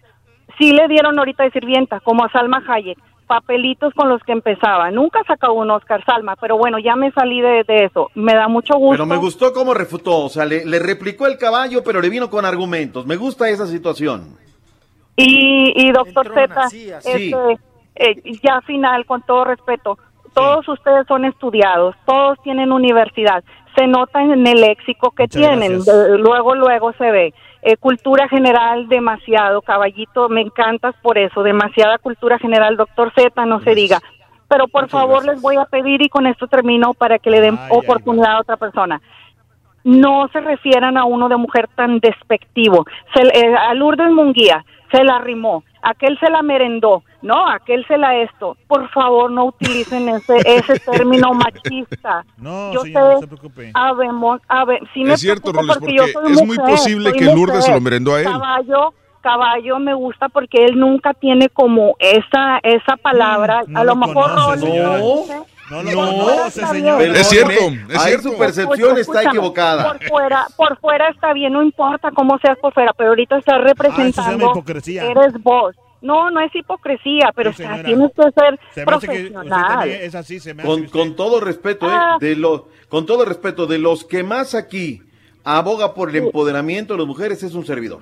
sí 0.57 0.73
le 0.73 0.87
dieron 0.87 1.17
ahorita 1.17 1.43
de 1.43 1.51
sirvienta, 1.51 1.99
como 2.01 2.25
a 2.25 2.31
Salma 2.31 2.61
Hayek, 2.67 2.97
papelitos 3.25 3.93
con 3.93 4.09
los 4.09 4.21
que 4.23 4.31
empezaba. 4.31 4.89
Nunca 4.91 5.21
sacó 5.27 5.53
un 5.53 5.69
Oscar 5.69 6.03
Salma, 6.03 6.35
pero 6.35 6.57
bueno, 6.57 6.79
ya 6.79 6.95
me 6.95 7.11
salí 7.11 7.41
de, 7.41 7.63
de 7.63 7.85
eso. 7.85 8.09
Me 8.15 8.33
da 8.33 8.47
mucho 8.47 8.75
gusto. 8.75 9.03
Pero 9.03 9.05
me 9.05 9.17
gustó 9.17 9.53
cómo 9.53 9.73
refutó, 9.73 10.25
o 10.25 10.29
sea, 10.29 10.45
le, 10.45 10.65
le 10.65 10.79
replicó 10.79 11.27
el 11.27 11.37
caballo, 11.37 11.83
pero 11.83 12.01
le 12.01 12.09
vino 12.09 12.29
con 12.29 12.43
argumentos. 12.43 13.05
Me 13.05 13.15
gusta 13.15 13.47
esa 13.49 13.67
situación. 13.67 14.35
Y, 15.15 15.73
y 15.75 15.91
doctor 15.91 16.33
Z, 16.33 16.65
este, 17.03 17.59
eh, 17.95 18.21
ya 18.41 18.61
final, 18.61 19.05
con 19.05 19.21
todo 19.21 19.43
respeto, 19.43 19.99
todos 20.39 20.67
ustedes 20.69 21.07
son 21.07 21.25
estudiados, 21.25 21.95
todos 22.05 22.37
tienen 22.43 22.71
universidad, 22.71 23.43
se 23.75 23.87
nota 23.87 24.21
en 24.21 24.45
el 24.47 24.61
léxico 24.61 25.11
que 25.11 25.23
Muchas 25.23 25.41
tienen, 25.41 25.83
de- 25.83 26.17
luego, 26.17 26.55
luego 26.55 26.93
se 26.93 27.11
ve. 27.11 27.33
Eh, 27.61 27.75
cultura 27.77 28.27
general, 28.29 28.87
demasiado, 28.87 29.61
caballito, 29.61 30.29
me 30.29 30.41
encantas 30.41 30.95
por 31.01 31.17
eso, 31.17 31.43
demasiada 31.43 31.97
cultura 31.97 32.39
general, 32.39 32.77
doctor 32.77 33.11
Z, 33.15 33.45
no 33.45 33.59
se 33.61 33.75
diga. 33.75 33.99
Pero 34.47 34.67
por 34.67 34.89
favor 34.89 35.25
les 35.25 35.41
voy 35.41 35.57
a 35.57 35.65
pedir, 35.65 36.01
y 36.01 36.09
con 36.09 36.25
esto 36.25 36.47
termino, 36.47 36.93
para 36.93 37.19
que 37.19 37.29
le 37.29 37.41
den 37.41 37.55
Ay, 37.59 37.69
ay, 37.71 37.77
oportunidad 37.77 38.35
a 38.37 38.39
otra 38.39 38.57
persona. 38.57 39.01
no 39.83 40.27
se 40.33 40.39
refieran 40.41 40.97
a 40.97 41.05
uno 41.05 41.29
de 41.29 41.37
mujer 41.37 41.67
tan 41.75 41.99
despectivo. 41.99 42.85
Se, 43.13 43.21
eh, 43.21 43.55
a 43.55 43.73
Lourdes 43.73 44.11
Munguía 44.11 44.63
se 44.91 45.03
la 45.03 45.17
arrimó, 45.17 45.63
aquel 45.81 46.17
se 46.19 46.29
la 46.29 46.41
merendó, 46.41 47.03
no, 47.21 47.47
aquel 47.49 47.85
se 47.87 47.97
la 47.97 48.15
esto. 48.17 48.55
Por 48.67 48.89
favor, 48.89 49.31
no 49.31 49.45
utilicen 49.45 50.09
ese 50.09 50.37
ese 50.45 50.79
término 50.91 51.33
machista. 51.33 52.25
No, 52.37 52.71
yo 52.73 52.81
señora, 52.81 53.05
no 53.05 53.13
sé, 53.15 53.19
se 53.21 53.27
preocupe. 53.27 53.71
habemos, 53.73 54.41
habe- 54.47 54.79
sí 54.93 55.03
me 55.03 55.13
Es 55.13 55.21
cierto, 55.21 55.51
preocupo 55.51 55.73
Rolis, 55.73 55.77
porque 55.79 55.95
yo 55.95 56.03
porque 56.13 56.33
soy 56.33 56.41
es 56.41 56.47
muy 56.47 56.57
mujer, 56.57 56.75
posible 56.75 57.09
soy 57.11 57.19
que 57.19 57.25
Lourdes 57.25 57.47
mujer. 57.47 57.61
se 57.63 57.73
lo 57.73 57.81
merendó 57.81 58.15
a 58.15 58.19
él. 58.19 58.25
Caballo, 58.25 58.93
caballo 59.21 59.79
me 59.79 59.93
gusta 59.93 60.29
porque 60.29 60.63
él 60.65 60.79
nunca 60.79 61.13
tiene 61.13 61.49
como 61.49 61.95
esa 61.99 62.59
esa 62.63 62.95
palabra. 62.97 63.61
no 63.67 63.79
a 63.79 63.83
lo 63.83 63.95
lo 63.95 63.95
mejor 64.07 64.23
conoce, 64.35 64.65
Rolly 64.65 65.43
No 65.69 66.45
está 66.47 66.67
señora. 66.67 66.97
bien. 66.97 67.15
Es 67.15 67.29
cierto, 67.29 67.53
es 67.89 67.97
ahí 67.99 68.07
cierto. 68.09 68.29
su 68.31 68.37
percepción 68.37 68.97
está 68.97 69.23
equivocada. 69.23 69.83
Por 69.93 70.07
fuera, 70.07 70.47
por 70.55 70.79
fuera 70.79 71.09
está 71.09 71.33
bien, 71.33 71.53
no 71.53 71.61
importa 71.63 72.09
cómo 72.11 72.37
seas 72.39 72.57
por 72.59 72.73
fuera, 72.73 72.91
pero 72.97 73.09
ahorita 73.09 73.37
estás 73.37 73.55
Ah, 73.55 73.57
eso 73.59 73.67
se 73.67 73.83
llama 73.83 73.95
representando, 73.95 74.51
hipocresía. 74.51 75.05
eres 75.05 75.33
vos. 75.43 75.75
No, 76.01 76.31
no 76.31 76.39
es 76.39 76.55
hipocresía, 76.55 77.31
pero 77.35 77.51
Sí, 77.51 77.55
o 77.63 77.65
sea, 77.65 77.71
señora. 77.75 77.87
tienes 77.87 78.11
que 78.15 78.23
ser 78.41 78.59
Se 78.73 78.79
que 78.81 78.85
profesional. 78.85 79.89
es 79.89 80.15
así, 80.15 80.39
se 80.39 80.53
me 80.53 80.63
hace 80.63 80.71
Con, 80.71 80.81
usted- 80.85 80.91
con 80.99 81.15
todo 81.15 81.41
respeto, 81.41 81.87
¿eh? 81.87 81.93
Ah. 81.93 82.17
de 82.21 82.35
lo, 82.37 82.69
con 82.87 83.05
todo 83.05 83.25
respeto, 83.25 83.67
de 83.67 83.79
los 83.79 84.05
que 84.05 84.23
más 84.23 84.55
aquí 84.55 85.01
aboga 85.43 85.93
por 85.93 86.09
el 86.09 86.15
empoderamiento 86.15 86.93
de 86.93 86.99
las 86.99 87.07
mujeres 87.07 87.43
es 87.43 87.53
un 87.53 87.65
servidor. 87.65 88.01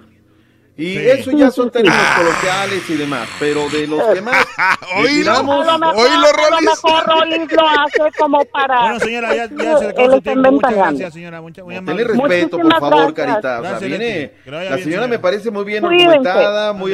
Y 0.80 0.94
Sí. 0.94 1.08
eso 1.10 1.32
ya 1.32 1.50
son 1.50 1.72
términos 1.72 1.98
coloquiales 2.16 2.88
y 2.88 2.94
demás, 2.98 3.28
pero 3.40 3.68
de 3.70 3.88
los 3.88 4.14
que 4.14 4.22
más 4.22 4.46
le 4.96 5.02
Oílo. 5.02 5.24
tiramos- 5.34 5.68
A 5.68 5.72
lo 5.72 5.80
mejor, 5.80 5.96
Oílo, 5.98 6.14
a 6.16 6.20
lo 6.20 6.34
Rolis. 6.50 6.70
mejor 6.70 7.06
Rolis 7.08 7.52
lo 7.52 7.68
hace 7.68 8.18
como 8.20 8.46
para... 8.46 8.82
Bueno, 8.82 9.00
señora, 9.00 9.36
ya, 9.36 9.50
ya 9.50 9.78
se 9.80 9.84
le 9.86 9.90
acabó 9.90 10.12
su 10.12 10.22
tiempo. 10.22 10.52
Muchas 10.52 10.74
gracias, 10.76 11.14
señora. 11.14 11.42
Mucha, 11.42 11.64
muy 11.64 11.74
Tenle 11.84 12.04
respeto, 12.04 12.58
por 12.60 12.80
favor, 12.80 13.12
gracias. 13.14 13.14
Carita. 13.16 13.60
O 13.60 13.62
sea, 13.64 13.70
Gracias, 13.72 13.90
viene, 13.90 14.32
vaya 14.46 14.70
la 14.70 14.76
bien, 14.76 14.84
señora 14.88 15.08
me 15.08 15.18
parece 15.20 15.50
muy 15.50 15.66
bien 15.66 15.84
Cuídense. 15.84 16.06
argumentada, 16.16 16.74
muy 16.74 16.92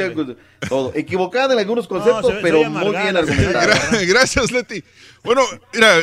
todo. 0.69 0.91
equivocada 0.95 1.53
en 1.53 1.59
algunos 1.59 1.85
conceptos, 1.85 2.25
se 2.27 2.33
ve- 2.35 2.39
pero 2.41 2.57
se 2.59 2.63
ve 2.63 2.69
muy 2.69 2.89
bien 2.95 3.17
argumentada. 3.17 3.65
Gra- 3.75 4.07
Gracias, 4.07 4.49
Leti. 4.51 4.81
Bueno, 5.23 5.41
mira, 5.73 5.95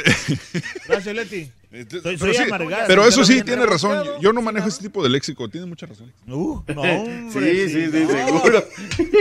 Gracias, 0.86 1.14
Leti. 1.14 1.50
Pero, 1.70 2.02
Soy- 2.02 2.18
soy 2.18 2.34
sí, 2.34 2.42
amargada, 2.42 2.86
pero 2.88 3.06
eso 3.06 3.24
sí, 3.24 3.42
tiene 3.42 3.64
razón. 3.64 4.04
Yo, 4.04 4.20
yo 4.20 4.32
no 4.32 4.42
manejo 4.42 4.68
ese 4.68 4.82
tipo 4.82 5.02
de 5.02 5.08
léxico, 5.08 5.48
tiene 5.48 5.66
mucha 5.66 5.86
razón. 5.86 6.12
Uh, 6.26 6.60
no, 6.74 6.80
hombre, 6.82 7.30
Sí, 7.68 7.68
sí, 7.72 7.90
sí, 7.92 7.98
no. 8.04 8.10
seguro. 8.10 8.64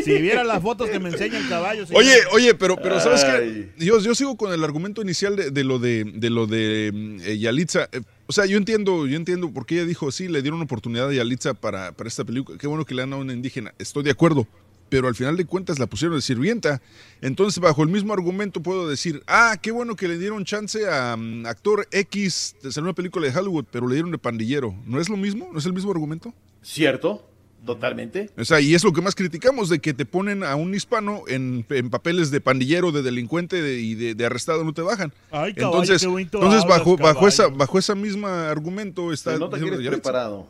Si 0.03 0.13
viera 0.21 0.43
las 0.43 0.61
fotos 0.61 0.89
que 0.89 0.99
me 0.99 1.09
enseña 1.09 1.37
el 1.37 1.47
caballo. 1.47 1.85
Oye, 1.93 2.15
oye, 2.31 2.55
pero, 2.55 2.75
pero 2.77 2.99
¿sabes 2.99 3.23
qué? 3.23 3.69
Yo, 3.77 3.99
yo 3.99 4.15
sigo 4.15 4.35
con 4.35 4.51
el 4.51 4.63
argumento 4.63 5.01
inicial 5.01 5.35
de, 5.35 5.51
de 5.51 5.63
lo 5.63 5.77
de, 5.79 6.05
de 6.15 6.29
lo 6.29 6.47
de 6.47 7.19
eh, 7.23 7.37
Yalitza. 7.37 7.87
Eh, 7.91 8.01
o 8.25 8.31
sea, 8.31 8.45
yo 8.45 8.57
entiendo, 8.57 9.05
yo 9.07 9.15
entiendo 9.15 9.51
por 9.51 9.65
qué 9.65 9.75
ella 9.75 9.85
dijo, 9.85 10.11
sí, 10.11 10.27
le 10.27 10.41
dieron 10.41 10.61
oportunidad 10.61 11.09
a 11.09 11.13
Yalitza 11.13 11.53
para, 11.53 11.91
para 11.91 12.07
esta 12.07 12.23
película. 12.23 12.57
Qué 12.57 12.67
bueno 12.67 12.85
que 12.85 12.93
le 12.95 13.01
dan 13.03 13.13
a 13.13 13.17
una 13.17 13.33
indígena. 13.33 13.73
Estoy 13.79 14.03
de 14.03 14.11
acuerdo. 14.11 14.47
Pero 14.89 15.07
al 15.07 15.15
final 15.15 15.37
de 15.37 15.45
cuentas 15.45 15.79
la 15.79 15.87
pusieron 15.87 16.17
de 16.17 16.21
sirvienta. 16.21 16.81
Entonces, 17.21 17.59
bajo 17.59 17.83
el 17.83 17.89
mismo 17.89 18.13
argumento 18.13 18.61
puedo 18.61 18.87
decir, 18.89 19.21
ah, 19.27 19.57
qué 19.61 19.71
bueno 19.71 19.95
que 19.95 20.07
le 20.07 20.17
dieron 20.17 20.45
chance 20.45 20.89
a 20.89 21.15
mm, 21.15 21.45
actor 21.45 21.87
X 21.91 22.55
de 22.63 22.69
hacer 22.69 22.83
una 22.83 22.93
película 22.93 23.27
de 23.31 23.37
Hollywood, 23.37 23.65
pero 23.71 23.87
le 23.87 23.95
dieron 23.95 24.11
de 24.11 24.17
pandillero. 24.17 24.73
¿No 24.85 24.99
es 24.99 25.09
lo 25.09 25.17
mismo? 25.17 25.49
¿No 25.51 25.59
es 25.59 25.65
el 25.65 25.73
mismo 25.73 25.91
argumento? 25.91 26.33
¿Cierto? 26.61 27.25
Totalmente. 27.65 28.29
O 28.37 28.45
sea, 28.45 28.61
y 28.61 28.73
es 28.73 28.85
lo 28.85 28.93
que 28.93 29.01
más 29.01 29.15
criticamos, 29.15 29.67
de 29.67 29.79
que 29.79 29.93
te 29.93 30.05
ponen 30.05 30.43
a 30.45 30.55
un 30.55 30.73
hispano 30.73 31.23
en, 31.27 31.65
en 31.69 31.89
papeles 31.89 32.31
de 32.31 32.39
pandillero, 32.39 32.93
de 32.93 33.01
delincuente 33.01 33.61
de- 33.61 33.81
y 33.81 33.95
de, 33.95 34.15
de 34.15 34.25
arrestado, 34.25 34.63
no 34.63 34.73
te 34.73 34.81
bajan. 34.81 35.11
Ay, 35.29 35.53
caballo, 35.53 35.81
entonces, 35.83 36.03
entonces 36.03 36.61
hablas, 36.63 36.65
bajo, 36.79 36.95
bajo, 36.95 37.27
esa, 37.27 37.47
bajo 37.49 37.77
esa 37.77 37.95
misma 37.95 38.49
argumento 38.49 39.11
está... 39.11 39.33
Se 39.33 39.39
nota 39.39 39.59
que 39.59 39.67
eres 39.67 39.87
preparado. 39.89 40.47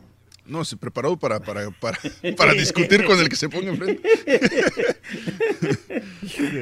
No, 0.50 0.64
sí, 0.64 0.76
preparado 0.76 1.16
para, 1.18 1.40
para, 1.40 1.70
para, 1.70 1.98
para 2.36 2.52
discutir 2.54 3.04
con 3.04 3.18
el 3.18 3.28
que 3.28 3.36
se 3.36 3.48
ponga 3.48 3.70
enfrente. 3.70 4.02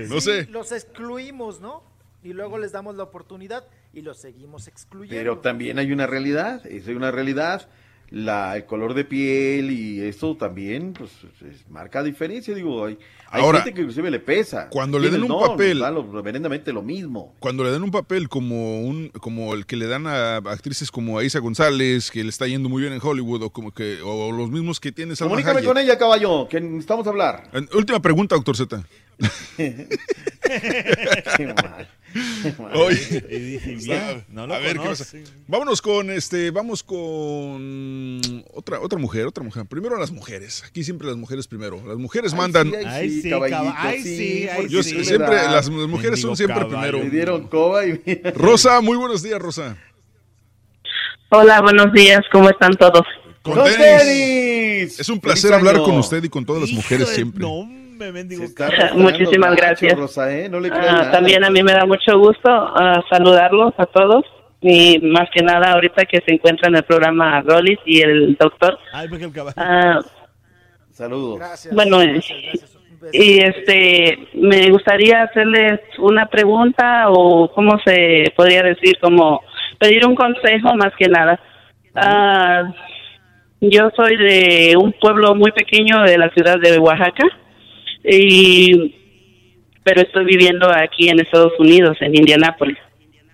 no 0.08 0.20
sé. 0.20 0.46
Los 0.50 0.72
excluimos, 0.72 1.60
¿no? 1.60 1.82
Y 2.22 2.32
luego 2.32 2.58
les 2.58 2.72
damos 2.72 2.96
la 2.96 3.04
oportunidad 3.04 3.64
y 3.92 4.02
los 4.02 4.18
seguimos 4.18 4.68
excluyendo. 4.68 5.16
Pero 5.18 5.38
también 5.38 5.78
hay 5.78 5.92
una 5.92 6.06
realidad, 6.06 6.66
es 6.66 6.86
una 6.88 7.10
realidad. 7.10 7.68
La, 8.10 8.56
el 8.56 8.64
color 8.64 8.94
de 8.94 9.04
piel 9.04 9.70
y 9.70 10.00
esto 10.00 10.34
también 10.36 10.94
pues, 10.94 11.10
es- 11.42 11.68
marca 11.68 12.02
diferencia. 12.02 12.54
Digo, 12.54 12.86
hay, 12.86 12.98
hay 13.30 13.42
Ahora, 13.42 13.58
gente 13.60 13.74
que 13.74 13.80
inclusive 13.82 14.10
le 14.10 14.20
pesa. 14.20 14.68
cuando 14.70 14.98
le 14.98 15.10
den 15.10 15.22
un 15.22 15.28
papel- 15.40 15.78
lo- 15.78 16.10
reverendamente 16.12 16.72
lo 16.72 16.82
mismo. 16.82 17.34
Cuando 17.40 17.62
le 17.64 17.70
dan 17.70 17.82
un 17.82 17.90
papel 17.90 18.28
como 18.28 18.80
un 18.80 19.08
como 19.20 19.54
el 19.54 19.66
que 19.66 19.76
le 19.76 19.86
dan 19.86 20.06
a 20.06 20.36
actrices 20.36 20.90
como 20.90 21.18
a 21.18 21.24
Isa 21.24 21.38
González, 21.40 22.10
que 22.10 22.22
le 22.22 22.30
está 22.30 22.46
yendo 22.46 22.68
muy 22.68 22.80
bien 22.82 22.92
en 22.94 23.00
Hollywood, 23.02 23.42
o 23.42 23.50
como 23.50 23.70
que 23.72 23.98
o 24.02 24.32
los 24.32 24.50
mismos 24.50 24.80
que 24.80 24.92
tiene 24.92 25.14
Salma 25.16 25.32
Comunícame 25.36 25.62
con 25.64 25.76
ella, 25.78 25.98
caballo, 25.98 26.48
que 26.48 26.60
necesitamos 26.60 27.06
hablar. 27.06 27.48
En- 27.52 27.68
Última 27.74 28.00
pregunta, 28.00 28.34
doctor 28.34 28.56
Z. 28.56 28.82
Qué 31.36 31.54
mal. 31.54 31.88
Oye, 32.74 33.24
Y 33.30 33.38
dije, 33.38 33.72
está- 33.74 33.92
bien, 34.08 34.24
no 34.28 34.46
lo 34.46 34.54
a 34.54 34.58
ver 34.58 34.78
qué 34.78 34.88
pasa. 34.88 35.04
conoce. 35.10 35.24
Vámonos 35.46 35.82
con 35.82 36.10
este, 36.10 36.50
vamos 36.50 36.82
con 36.82 38.44
otra 38.52 38.80
otra 38.80 38.98
mujer, 38.98 39.26
otra 39.26 39.42
mujer. 39.44 39.64
Primero 39.66 39.98
las 39.98 40.10
mujeres. 40.10 40.64
Aquí 40.66 40.84
siempre 40.84 41.06
las 41.08 41.16
mujeres 41.16 41.46
primero. 41.46 41.82
Las 41.86 41.96
mujeres 41.98 42.32
Ay, 42.32 42.38
mandan. 42.38 42.70
sí, 42.70 42.76
ay, 42.86 43.10
sí, 43.22 43.30
caballito, 43.30 43.74
ay, 43.76 44.02
sí, 44.02 44.16
sí, 44.16 44.48
ay, 44.48 44.56
porque 44.56 44.72
Yo 44.72 44.82
sí. 44.82 44.94
me 44.94 45.04
siempre 45.04 45.34
da- 45.36 45.50
las 45.52 45.68
mujeres 45.70 46.20
son 46.20 46.36
siempre 46.36 46.58
caballo. 46.60 46.78
primero. 46.80 46.98
Me 47.04 47.10
dieron 47.10 47.48
coba 47.48 47.86
y 47.86 48.00
mira. 48.04 48.30
Rosa, 48.32 48.80
muy 48.80 48.96
buenos 48.96 49.22
días, 49.22 49.40
Rosa. 49.40 49.76
Hola, 51.30 51.60
buenos 51.60 51.92
días, 51.92 52.20
¿cómo 52.32 52.48
están 52.48 52.72
todos? 52.74 53.02
Con 53.42 53.54
¡Con 53.54 53.64
tenis. 53.64 53.78
tenis! 53.78 55.00
Es 55.00 55.08
un 55.08 55.20
placer 55.20 55.50
¡Feliz 55.52 55.58
hablar 55.68 55.82
con 55.84 55.96
usted 55.98 56.22
y 56.24 56.28
con 56.28 56.44
todas 56.46 56.62
las 56.62 56.72
mujeres 56.72 57.08
siempre. 57.10 57.42
No, 57.42 57.68
hombre, 57.98 58.12
mendigo 58.12 58.44
Muchísimas 58.94 59.56
gracias. 59.56 59.98
Rosa, 59.98 60.32
¿eh? 60.32 60.48
No 60.48 60.60
le 60.60 60.68
Ah, 60.68 60.78
nada. 60.78 61.10
también 61.10 61.44
a 61.44 61.50
mí 61.50 61.62
me 61.62 61.72
da 61.72 61.84
mucho 61.84 62.18
gusto 62.18 62.48
ah, 62.48 63.02
saludarlos 63.10 63.74
a 63.78 63.86
todos 63.86 64.24
y 64.60 64.98
más 65.00 65.28
que 65.32 65.42
nada 65.42 65.72
ahorita 65.72 66.04
que 66.06 66.20
se 66.26 66.34
encuentra 66.34 66.68
en 66.68 66.76
el 66.76 66.82
programa 66.84 67.40
Rollis 67.42 67.78
y 67.84 68.00
el 68.00 68.36
doctor. 68.36 68.78
Ay, 68.92 69.08
porque 69.08 69.24
el 69.24 69.32
caballo. 69.32 69.54
Ah, 69.56 70.00
Saludos. 70.90 71.38
Gracias. 71.38 71.74
bueno, 71.74 71.98
gracias, 71.98 72.38
gracias. 72.42 72.78
Y 73.12 73.38
este, 73.40 74.18
me 74.34 74.68
gustaría 74.70 75.22
hacerles 75.22 75.80
una 75.98 76.26
pregunta 76.26 77.04
o 77.08 77.48
cómo 77.54 77.78
se 77.84 78.32
podría 78.36 78.62
decir, 78.64 78.98
como 79.00 79.40
pedir 79.78 80.04
un 80.04 80.16
consejo 80.16 80.74
más 80.74 80.92
que 80.98 81.06
nada. 81.08 81.38
Ah, 81.94 82.64
yo 83.60 83.90
soy 83.96 84.16
de 84.16 84.76
un 84.76 84.92
pueblo 85.00 85.34
muy 85.36 85.52
pequeño 85.52 86.02
de 86.02 86.18
la 86.18 86.30
ciudad 86.30 86.58
de 86.60 86.78
Oaxaca 86.78 87.24
y 88.08 88.94
pero 89.88 90.02
estoy 90.02 90.26
viviendo 90.26 90.68
aquí 90.70 91.08
en 91.08 91.20
Estados 91.20 91.52
Unidos, 91.58 91.96
en 92.00 92.14
Indianápolis. 92.14 92.76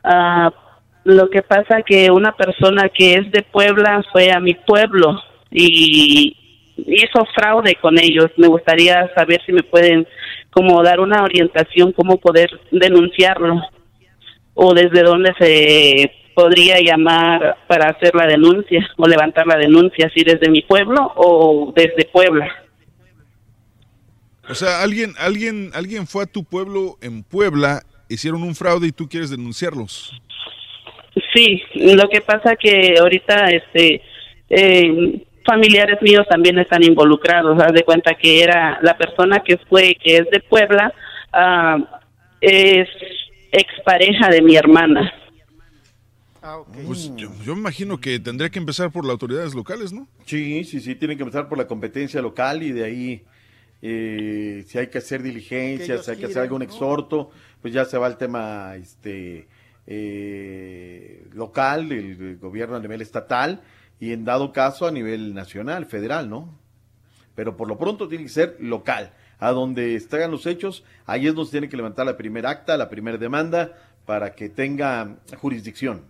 Ah, 0.05 0.53
lo 1.03 1.29
que 1.29 1.43
pasa 1.43 1.83
que 1.83 2.11
una 2.13 2.37
persona 2.37 2.89
que 2.89 3.15
es 3.15 3.31
de 3.33 3.43
Puebla 3.43 4.05
fue 4.13 4.31
a 4.31 4.39
mi 4.39 4.55
pueblo 4.55 5.21
y 5.51 6.37
hizo 6.77 7.27
fraude 7.35 7.75
con 7.81 7.99
ellos. 7.99 8.31
Me 8.37 8.47
gustaría 8.47 9.13
saber 9.15 9.43
si 9.45 9.53
me 9.53 9.65
pueden 9.65 10.07
como 10.51 10.81
dar 10.85 11.01
una 11.01 11.25
orientación 11.25 11.93
cómo 11.93 12.19
poder 12.19 12.49
denunciarlo 12.71 13.61
o 14.55 14.75
desde 14.75 15.03
dónde 15.03 15.35
se 15.39 16.13
podría 16.35 16.81
llamar 16.81 17.57
para 17.67 17.91
hacer 17.91 18.15
la 18.15 18.27
denuncia 18.27 18.89
o 18.97 19.09
levantar 19.09 19.47
la 19.47 19.57
denuncia, 19.57 20.11
si 20.15 20.23
desde 20.23 20.51
mi 20.51 20.63
pueblo 20.63 21.13
o 21.17 21.73
desde 21.75 22.05
Puebla. 22.13 22.64
O 24.49 24.55
sea, 24.55 24.83
alguien, 24.83 25.15
alguien, 25.19 25.71
alguien 25.75 26.07
fue 26.07 26.25
a 26.25 26.27
tu 26.27 26.45
pueblo 26.45 26.99
en 27.01 27.23
Puebla, 27.23 27.83
hicieron 28.09 28.43
un 28.43 28.55
fraude 28.55 28.89
y 28.89 28.93
tú 28.93 29.09
quieres 29.09 29.31
denunciarlos. 29.31 30.13
Sí, 31.35 31.63
lo 31.75 32.09
que 32.09 32.21
pasa 32.21 32.57
que 32.57 32.97
ahorita 32.99 33.51
este 33.51 34.03
eh, 34.51 35.25
familiares 35.45 36.01
míos 36.03 36.27
también 36.29 36.59
están 36.59 36.83
involucrados. 36.83 37.61
Haz 37.61 37.73
de 37.73 37.85
cuenta 37.85 38.15
que 38.15 38.43
era 38.43 38.79
la 38.83 38.97
persona 38.97 39.43
que 39.43 39.59
fue, 39.59 39.97
que 40.03 40.19
es 40.19 40.31
de 40.31 40.41
Puebla, 40.41 40.93
ah, 41.33 41.79
es 42.41 42.89
expareja 43.53 44.29
de 44.29 44.43
mi 44.43 44.57
hermana. 44.57 45.13
Ah. 46.43 46.59
Pues 46.87 47.15
yo, 47.17 47.31
yo 47.45 47.55
me 47.55 47.61
imagino 47.61 47.99
que 47.99 48.19
tendría 48.19 48.51
que 48.51 48.59
empezar 48.59 48.91
por 48.91 49.05
las 49.05 49.13
autoridades 49.13 49.55
locales, 49.55 49.93
¿no? 49.93 50.07
Sí, 50.27 50.65
sí, 50.65 50.81
sí, 50.81 50.95
tienen 50.95 51.17
que 51.17 51.23
empezar 51.23 51.49
por 51.49 51.57
la 51.57 51.67
competencia 51.67 52.21
local 52.21 52.63
y 52.63 52.73
de 52.73 52.85
ahí, 52.85 53.23
eh, 53.87 54.65
si 54.67 54.79
hay 54.79 54.87
que 54.87 54.97
hacer 54.97 55.23
diligencias, 55.23 56.07
si 56.07 56.11
hay 56.11 56.17
que 56.17 56.25
hacer 56.25 56.41
algún 56.41 56.61
¿no? 56.61 56.65
exhorto, 56.65 57.31
pues 57.61 57.75
ya 57.75 57.85
se 57.85 57.99
va 57.99 58.07
el 58.07 58.17
tema 58.17 58.77
este, 58.77 59.47
eh, 59.87 61.27
local, 61.35 61.93
el, 61.93 62.19
el 62.19 62.39
gobierno 62.39 62.77
a 62.77 62.81
nivel 62.81 63.03
estatal 63.03 63.61
y 64.01 64.15
en 64.15 64.25
dado 64.25 64.53
caso 64.53 64.87
a 64.87 64.91
nivel 64.91 65.35
nacional, 65.35 65.85
federal, 65.85 66.31
¿no? 66.31 66.59
Pero 67.35 67.59
por 67.59 67.69
lo 67.69 67.77
pronto 67.77 68.09
tiene 68.09 68.25
que 68.25 68.31
ser 68.31 68.57
local. 68.59 69.11
A 69.39 69.51
donde 69.51 69.97
estén 69.97 70.31
los 70.31 70.47
hechos, 70.47 70.83
ahí 71.05 71.27
es 71.27 71.35
donde 71.35 71.51
se 71.51 71.53
tiene 71.53 71.69
que 71.69 71.77
levantar 71.77 72.07
la 72.07 72.17
primera 72.17 72.49
acta, 72.49 72.79
la 72.79 72.89
primera 72.89 73.19
demanda, 73.19 73.73
para 74.07 74.35
que 74.35 74.49
tenga 74.49 75.17
jurisdicción. 75.37 76.07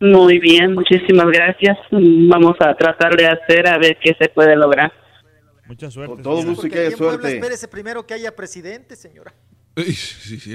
Muy 0.00 0.40
bien, 0.40 0.74
muchísimas 0.74 1.26
gracias. 1.26 1.78
Vamos 1.92 2.56
a 2.58 2.74
tratar 2.74 3.16
de 3.16 3.28
hacer 3.28 3.68
a 3.68 3.78
ver 3.78 3.96
qué 4.02 4.16
se 4.18 4.28
puede 4.28 4.56
lograr. 4.56 4.90
Mucha 5.70 5.88
suerte. 5.88 6.14
Con 6.14 6.22
todo 6.24 6.42
gusto 6.42 6.66
y 6.66 6.70
que 6.70 6.80
haya 6.80 6.96
suerte. 6.96 7.34
espérese 7.36 7.68
primero 7.68 8.04
que 8.04 8.12
haya 8.12 8.34
presidente, 8.34 8.96
señora. 8.96 9.32
Sí, 9.76 9.92
sí. 9.92 10.54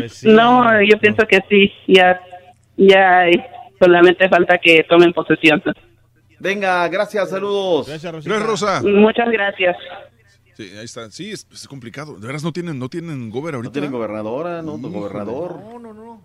Pues 0.00 0.12
sí. 0.12 0.28
No, 0.28 0.82
yo 0.82 0.98
pienso 0.98 1.24
que 1.24 1.38
sí, 1.48 1.70
ya, 1.86 2.20
ya 2.76 3.20
hay. 3.20 3.40
solamente 3.78 4.28
falta 4.28 4.58
que 4.58 4.84
tomen 4.88 5.12
posesión. 5.12 5.62
Venga, 6.40 6.88
gracias, 6.88 7.30
saludos. 7.30 7.86
Gracias, 7.86 8.12
Rosita. 8.12 8.34
Gracias, 8.34 8.50
Rosa. 8.50 8.82
Muchas 8.82 9.30
gracias. 9.30 9.76
Sí, 10.54 10.70
ahí 10.76 10.84
está. 10.84 11.08
Sí, 11.12 11.30
es, 11.30 11.46
es 11.52 11.68
complicado. 11.68 12.18
De 12.18 12.26
veras 12.26 12.42
no 12.42 12.52
tienen, 12.52 12.76
no 12.76 12.88
tienen 12.88 13.30
gober 13.30 13.54
ahorita. 13.54 13.68
No 13.68 13.72
tienen 13.72 13.92
gobernadora, 13.92 14.62
no, 14.62 14.76
Híjole. 14.76 14.98
gobernador. 14.98 15.60
No, 15.60 15.78
no, 15.78 15.94
no. 15.94 16.22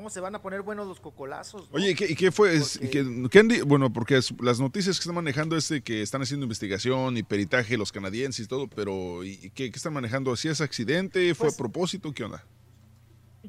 No, 0.00 0.10
se 0.10 0.20
van 0.20 0.34
a 0.34 0.42
poner 0.42 0.62
buenos 0.62 0.86
los 0.86 1.00
cocolazos. 1.00 1.70
¿no? 1.70 1.76
Oye, 1.76 1.90
¿y 1.90 1.94
qué, 1.94 2.06
y 2.10 2.14
qué 2.14 2.30
fue? 2.32 2.58
Porque- 2.80 3.28
qué 3.30 3.62
bueno, 3.64 3.92
porque 3.92 4.20
las 4.40 4.60
noticias 4.60 4.96
que 4.96 5.02
están 5.02 5.14
manejando 5.14 5.56
es 5.56 5.68
de 5.68 5.82
que 5.82 6.02
están 6.02 6.22
haciendo 6.22 6.44
investigación 6.44 7.16
y 7.16 7.22
peritaje 7.22 7.76
los 7.76 7.92
canadienses 7.92 8.46
y 8.46 8.48
todo, 8.48 8.68
pero 8.68 9.24
¿y 9.24 9.38
y 9.42 9.50
qué, 9.50 9.70
qué 9.70 9.76
están 9.76 9.92
manejando? 9.92 10.34
¿Si 10.36 10.48
es 10.48 10.60
accidente? 10.60 11.34
¿Fue 11.34 11.46
Pues- 11.46 11.54
a 11.54 11.58
propósito? 11.58 12.12
¿Qué 12.12 12.24
onda? 12.24 12.44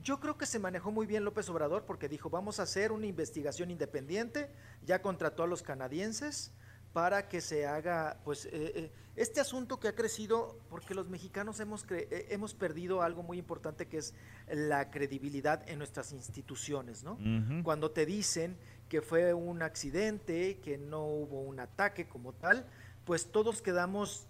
Yo 0.03 0.19
creo 0.19 0.37
que 0.37 0.45
se 0.47 0.57
manejó 0.59 0.91
muy 0.91 1.05
bien 1.05 1.23
López 1.23 1.47
Obrador 1.49 1.85
porque 1.85 2.09
dijo, 2.09 2.29
vamos 2.29 2.59
a 2.59 2.63
hacer 2.63 2.91
una 2.91 3.05
investigación 3.05 3.69
independiente, 3.69 4.49
ya 4.85 5.01
contrató 5.03 5.43
a 5.43 5.47
los 5.47 5.61
canadienses 5.61 6.51
para 6.93 7.27
que 7.27 7.41
se 7.41 7.65
haga, 7.65 8.17
pues, 8.23 8.45
eh, 8.45 8.51
eh, 8.53 8.91
este 9.15 9.39
asunto 9.41 9.79
que 9.79 9.87
ha 9.87 9.95
crecido, 9.95 10.57
porque 10.69 10.93
los 10.93 11.09
mexicanos 11.09 11.59
hemos, 11.59 11.87
cre- 11.87 12.07
eh, 12.11 12.27
hemos 12.29 12.53
perdido 12.53 13.01
algo 13.01 13.23
muy 13.23 13.37
importante 13.39 13.87
que 13.87 13.97
es 13.97 14.13
la 14.47 14.89
credibilidad 14.91 15.67
en 15.67 15.79
nuestras 15.79 16.11
instituciones, 16.13 17.03
¿no? 17.03 17.17
Cuando 17.63 17.91
te 17.91 18.05
dicen 18.05 18.57
que 18.89 19.01
fue 19.01 19.33
un 19.33 19.61
accidente, 19.63 20.59
que 20.59 20.77
no 20.77 21.05
hubo 21.05 21.41
un 21.41 21.59
ataque 21.59 22.07
como 22.07 22.33
tal, 22.33 22.65
pues 23.05 23.31
todos 23.31 23.61
quedamos 23.61 24.27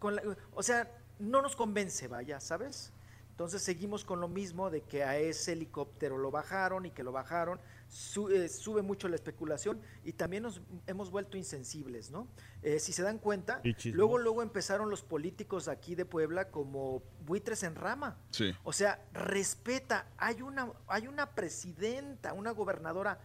con 0.00 0.16
la- 0.16 0.22
o 0.54 0.62
sea, 0.62 0.90
no 1.18 1.42
nos 1.42 1.56
convence, 1.56 2.06
vaya, 2.08 2.40
¿sabes? 2.40 2.92
Entonces 3.30 3.62
seguimos 3.62 4.04
con 4.04 4.20
lo 4.20 4.26
mismo 4.28 4.68
de 4.70 4.80
que 4.82 5.04
a 5.04 5.16
ese 5.16 5.52
helicóptero 5.52 6.18
lo 6.18 6.30
bajaron 6.32 6.86
y 6.86 6.90
que 6.90 7.04
lo 7.04 7.12
bajaron, 7.12 7.60
su- 7.88 8.28
eh, 8.28 8.48
sube 8.48 8.82
mucho 8.82 9.08
la 9.08 9.14
especulación 9.16 9.80
y 10.04 10.12
también 10.12 10.42
nos 10.42 10.60
hemos 10.86 11.10
vuelto 11.10 11.36
insensibles, 11.36 12.10
¿no? 12.10 12.28
Eh, 12.62 12.78
si 12.80 12.92
se 12.92 13.02
dan 13.02 13.18
cuenta, 13.18 13.62
luego 13.92 14.18
luego 14.18 14.42
empezaron 14.42 14.90
los 14.90 15.02
políticos 15.02 15.68
aquí 15.68 15.94
de 15.94 16.04
Puebla 16.04 16.50
como 16.50 17.02
buitres 17.24 17.62
en 17.62 17.74
rama. 17.74 18.18
Sí. 18.30 18.54
O 18.64 18.72
sea, 18.72 19.02
respeta, 19.12 20.06
hay 20.18 20.42
una 20.42 20.70
hay 20.86 21.06
una 21.08 21.34
presidenta, 21.34 22.32
una 22.34 22.50
gobernadora 22.50 23.20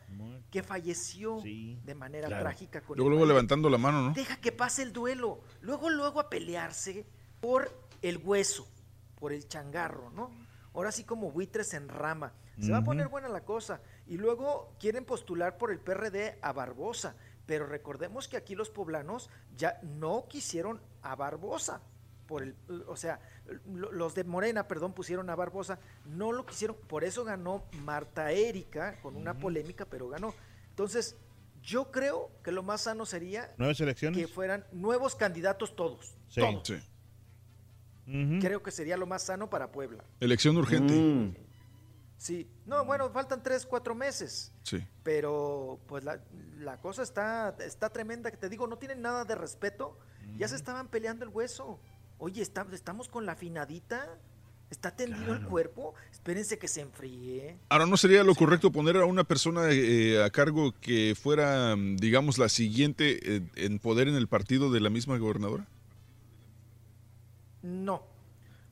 que 0.49 0.63
falleció 0.63 1.41
Sí, 1.41 1.79
de 1.83 1.95
manera 1.95 2.27
claro. 2.27 2.43
trágica 2.43 2.81
con 2.81 2.95
Luego, 2.97 3.09
luego 3.09 3.25
levantando 3.25 3.69
la 3.69 3.77
mano, 3.77 4.01
¿no? 4.01 4.13
Deja 4.13 4.37
que 4.39 4.51
pase 4.51 4.83
el 4.83 4.93
duelo. 4.93 5.41
Luego, 5.61 5.89
luego 5.89 6.19
a 6.19 6.29
pelearse 6.29 7.05
por 7.41 7.69
el 8.01 8.17
hueso, 8.17 8.67
por 9.19 9.33
el 9.33 9.47
changarro, 9.47 10.09
¿no? 10.11 10.31
Ahora 10.73 10.91
sí 10.91 11.03
como 11.03 11.31
buitres 11.31 11.73
en 11.73 11.89
rama. 11.89 12.33
Se 12.59 12.71
va 12.71 12.77
a 12.77 12.83
poner 12.83 13.07
buena 13.07 13.29
la 13.29 13.43
cosa. 13.43 13.81
Y 14.07 14.17
luego 14.17 14.75
quieren 14.79 15.05
postular 15.05 15.57
por 15.57 15.71
el 15.71 15.79
PRD 15.79 16.37
a 16.41 16.51
Barbosa. 16.53 17.15
Pero 17.45 17.65
recordemos 17.65 18.27
que 18.27 18.37
aquí 18.37 18.55
los 18.55 18.69
poblanos 18.69 19.29
ya 19.57 19.79
no 19.83 20.25
quisieron 20.29 20.81
a 21.01 21.15
Barbosa. 21.15 21.81
Por 22.27 22.41
el, 22.43 22.55
o 22.87 22.95
sea, 22.95 23.19
lo- 23.65 23.91
los 23.91 24.15
de 24.15 24.23
Morena, 24.23 24.65
perdón, 24.67 24.93
pusieron 24.93 25.29
a 25.29 25.35
Barbosa, 25.35 25.77
no 26.05 26.31
lo 26.31 26.45
quisieron, 26.45 26.77
por 26.87 27.03
eso 27.03 27.25
ganó 27.25 27.65
Marta 27.83 28.31
Erika 28.31 28.99
con 29.01 29.17
una 29.17 29.37
polémica, 29.37 29.85
pero 29.85 30.07
ganó. 30.07 30.33
Entonces, 30.69 31.17
yo 31.61 31.91
creo 31.91 32.31
que 32.43 32.51
lo 32.53 32.63
más 32.63 32.81
sano 32.81 33.05
sería 33.05 33.53
¿Nuevas 33.57 33.77
que 33.77 33.83
elecciones? 33.83 34.31
fueran 34.31 34.65
nuevos 34.71 35.15
candidatos 35.15 35.75
todos. 35.75 36.15
Sí. 36.29 36.39
todos. 36.39 36.65
Sí. 36.67 36.79
Creo 38.41 38.61
que 38.61 38.71
sería 38.71 38.97
lo 38.97 39.05
más 39.05 39.23
sano 39.23 39.49
para 39.49 39.71
Puebla. 39.71 40.03
Elección 40.19 40.57
urgente. 40.57 40.93
Mm, 40.93 41.35
Sí. 42.23 42.47
No, 42.65 42.85
bueno, 42.85 43.09
faltan 43.09 43.43
tres, 43.43 43.65
cuatro 43.65 43.95
meses. 43.95 44.53
Sí. 44.63 44.81
Pero 45.03 45.77
pues 45.87 46.05
la, 46.05 46.21
la 46.57 46.79
cosa 46.79 47.03
está, 47.03 47.53
está 47.59 47.89
tremenda. 47.89 48.31
Que 48.31 48.37
te 48.37 48.47
digo, 48.47 48.65
no 48.65 48.77
tienen 48.77 49.01
nada 49.01 49.25
de 49.25 49.35
respeto. 49.35 49.99
Ya 50.37 50.47
se 50.47 50.55
estaban 50.55 50.87
peleando 50.87 51.25
el 51.25 51.31
hueso. 51.31 51.81
Oye, 52.19 52.41
está- 52.41 52.65
estamos 52.71 53.09
con 53.09 53.25
la 53.25 53.33
afinadita. 53.33 54.17
Está 54.69 54.95
tendido 54.95 55.33
el 55.33 55.45
cuerpo. 55.47 55.95
Espérense 56.13 56.57
que 56.57 56.69
se 56.69 56.79
enfríe. 56.79 57.59
Ahora, 57.67 57.85
¿no 57.87 57.97
sería 57.97 58.23
lo 58.23 58.35
correcto 58.35 58.71
poner 58.71 58.95
a 58.95 59.03
una 59.05 59.25
persona 59.25 59.63
eh, 59.71 60.23
a 60.23 60.29
cargo 60.29 60.73
que 60.79 61.15
fuera, 61.21 61.75
digamos, 61.75 62.37
la 62.37 62.47
siguiente 62.47 63.35
eh, 63.35 63.41
en 63.55 63.79
poder 63.79 64.07
en 64.07 64.15
el 64.15 64.29
partido 64.29 64.71
de 64.71 64.79
la 64.79 64.89
misma 64.89 65.17
gobernadora? 65.17 65.67
No. 67.61 68.12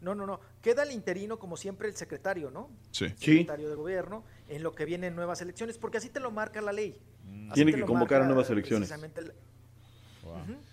No, 0.02 0.16
no, 0.16 0.26
no. 0.26 0.40
Queda 0.62 0.84
el 0.84 0.92
interino, 0.92 1.38
como 1.40 1.56
siempre, 1.58 1.88
el 1.88 1.96
secretario, 1.96 2.50
¿no? 2.52 2.70
Sí. 2.92 3.08
Sí. 3.18 3.26
secretario 3.38 3.70
de 3.70 3.76
gobierno 3.76 4.24
en 4.50 4.64
lo 4.64 4.74
que 4.74 4.84
vienen 4.86 5.16
nuevas 5.16 5.42
elecciones, 5.42 5.78
porque 5.78 5.98
así 6.00 6.10
te 6.10 6.20
lo 6.20 6.32
marca 6.32 6.60
la 6.62 6.74
ley. 6.74 7.00
Así 7.46 7.54
Tiene 7.54 7.72
te 7.72 7.76
que 7.78 7.82
lo 7.82 7.88
convocar 7.88 8.22
a 8.24 8.26
nuevas 8.26 8.50
elecciones. 8.50 8.90
precisamente 8.90 9.22
la- 9.22 9.34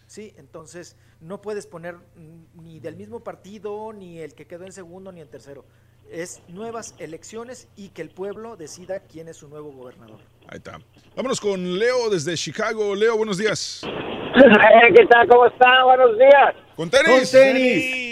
Sí, 0.06 0.32
entonces 0.38 0.96
no 1.20 1.42
puedes 1.42 1.66
poner 1.66 1.96
mm, 1.96 2.62
ni 2.62 2.80
del 2.80 2.96
mismo 2.96 3.20
partido, 3.20 3.92
ni 3.92 4.18
el 4.20 4.34
que 4.34 4.46
quedó 4.46 4.64
en 4.64 4.72
segundo, 4.72 5.12
ni 5.12 5.20
en 5.20 5.28
tercero. 5.28 5.64
Es 6.10 6.40
nuevas 6.48 6.94
elecciones 6.98 7.68
y 7.76 7.90
que 7.90 8.00
el 8.00 8.08
pueblo 8.08 8.56
decida 8.56 9.00
quién 9.00 9.28
es 9.28 9.36
su 9.36 9.48
nuevo 9.48 9.70
gobernador. 9.72 10.20
Ahí 10.48 10.56
está. 10.58 10.78
Vámonos 11.14 11.40
con 11.40 11.78
Leo 11.78 12.08
desde 12.08 12.34
Chicago. 12.36 12.94
Leo, 12.94 13.16
buenos 13.18 13.36
días. 13.36 13.82
¿Qué 14.96 15.06
tal? 15.10 15.28
¿Cómo 15.28 15.46
están? 15.46 15.84
Buenos 15.84 16.16
días. 16.16 16.54
Con 16.76 16.88
tenis. 16.88 17.08
Con 17.10 17.40
tenis. 17.40 18.08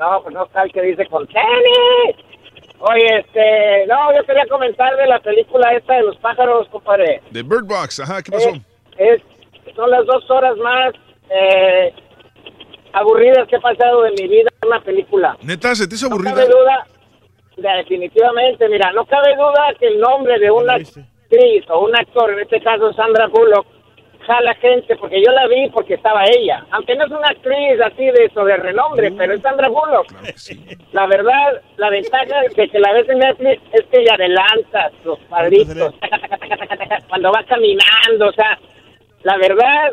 No, 0.00 0.22
pues 0.22 0.34
no 0.34 0.44
está 0.46 0.62
el 0.62 0.72
que 0.72 0.82
dice 0.82 1.06
con 1.06 1.26
tenis. 1.26 2.16
Oye, 2.80 3.18
este, 3.18 3.86
no, 3.86 4.14
yo 4.16 4.24
quería 4.24 4.46
comentar 4.48 4.96
de 4.96 5.06
la 5.06 5.18
película 5.20 5.72
esta 5.74 5.94
de 5.96 6.02
los 6.04 6.16
pájaros, 6.16 6.66
compadre. 6.70 7.20
De 7.30 7.42
Bird 7.42 7.64
Box. 7.66 8.00
Ajá, 8.00 8.22
¿qué 8.22 8.32
pasó? 8.32 8.48
Es, 8.96 9.20
es- 9.20 9.22
son 9.76 9.90
las 9.90 10.04
dos 10.06 10.28
horas 10.30 10.56
más 10.56 10.94
eh, 11.30 11.92
aburridas 12.94 13.46
que 13.48 13.56
he 13.56 13.60
pasado 13.60 14.02
de 14.02 14.10
mi 14.12 14.26
vida 14.28 14.48
en 14.62 14.68
una 14.68 14.80
película. 14.80 15.36
Neta, 15.42 15.74
¿se 15.74 15.86
te 15.86 15.94
hizo 15.94 16.08
No 16.08 16.14
aburrida? 16.14 16.34
cabe 16.34 16.46
duda, 16.48 16.86
definitivamente, 17.78 18.68
mira, 18.68 18.90
no 18.92 19.04
cabe 19.04 19.36
duda 19.36 19.74
que 19.78 19.86
el 19.86 20.00
nombre 20.00 20.38
de 20.38 20.50
una 20.50 20.74
actriz 20.74 21.64
o 21.68 21.80
un 21.84 21.94
actor, 21.94 22.30
en 22.32 22.40
este 22.40 22.60
caso 22.62 22.92
Sandra 22.94 23.26
Bullock, 23.28 23.66
jala 24.30 24.54
gente, 24.54 24.96
porque 24.96 25.22
yo 25.22 25.32
la 25.32 25.48
vi 25.48 25.68
porque 25.70 25.94
estaba 25.94 26.24
ella. 26.24 26.64
Aunque 26.70 26.94
no 26.94 27.04
es 27.04 27.10
una 27.10 27.28
actriz 27.28 27.80
así 27.84 28.04
de 28.04 28.26
eso, 28.26 28.44
de 28.44 28.56
renombre, 28.56 29.10
pero 29.12 29.34
es 29.34 29.42
Sandra 29.42 29.68
Bullock. 29.68 30.06
Claro 30.06 30.24
que 30.24 30.38
sí. 30.38 30.64
La 30.92 31.06
verdad, 31.06 31.60
la 31.76 31.90
ventaja 31.90 32.42
de 32.42 32.68
que 32.68 32.78
la 32.78 32.92
ves 32.92 33.08
en 33.08 33.18
Netflix 33.18 33.62
es 33.72 33.86
que 33.86 34.00
ella 34.00 34.14
adelantas 34.14 34.92
los 35.04 35.18
cuadritos 35.28 35.94
cuando 37.08 37.32
va 37.32 37.42
caminando, 37.44 38.28
o 38.28 38.32
sea, 38.32 38.58
la 39.22 39.36
verdad, 39.36 39.92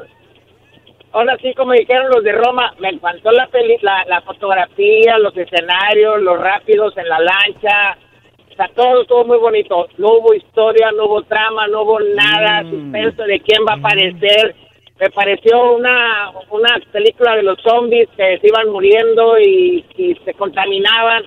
ahora 1.11 1.35
sí 1.41 1.53
como 1.55 1.73
dijeron 1.73 2.09
los 2.09 2.23
de 2.23 2.31
Roma, 2.31 2.73
me 2.79 2.89
encantó 2.89 3.31
la, 3.31 3.47
peli 3.47 3.77
la, 3.81 4.05
la 4.05 4.21
fotografía, 4.21 5.17
los 5.17 5.35
escenarios, 5.35 6.21
los 6.21 6.39
rápidos 6.39 6.95
en 6.97 7.09
la 7.09 7.19
lancha, 7.19 7.97
sea, 8.57 8.69
todo 8.75 9.01
estuvo 9.01 9.25
muy 9.25 9.37
bonito, 9.37 9.87
no 9.97 10.13
hubo 10.13 10.33
historia, 10.33 10.91
no 10.91 11.05
hubo 11.05 11.23
trama, 11.23 11.67
no 11.67 11.83
hubo 11.83 11.99
nada, 11.99 12.63
suspenso 12.63 13.23
de 13.23 13.39
quién 13.39 13.63
va 13.67 13.73
a 13.73 13.77
aparecer, 13.77 14.55
me 14.99 15.09
pareció 15.11 15.75
una, 15.75 16.31
una 16.49 16.79
película 16.91 17.35
de 17.35 17.43
los 17.43 17.61
zombies 17.61 18.09
que 18.17 18.39
se 18.39 18.47
iban 18.47 18.69
muriendo 18.71 19.37
y, 19.39 19.85
y 19.95 20.15
se 20.25 20.33
contaminaban. 20.33 21.23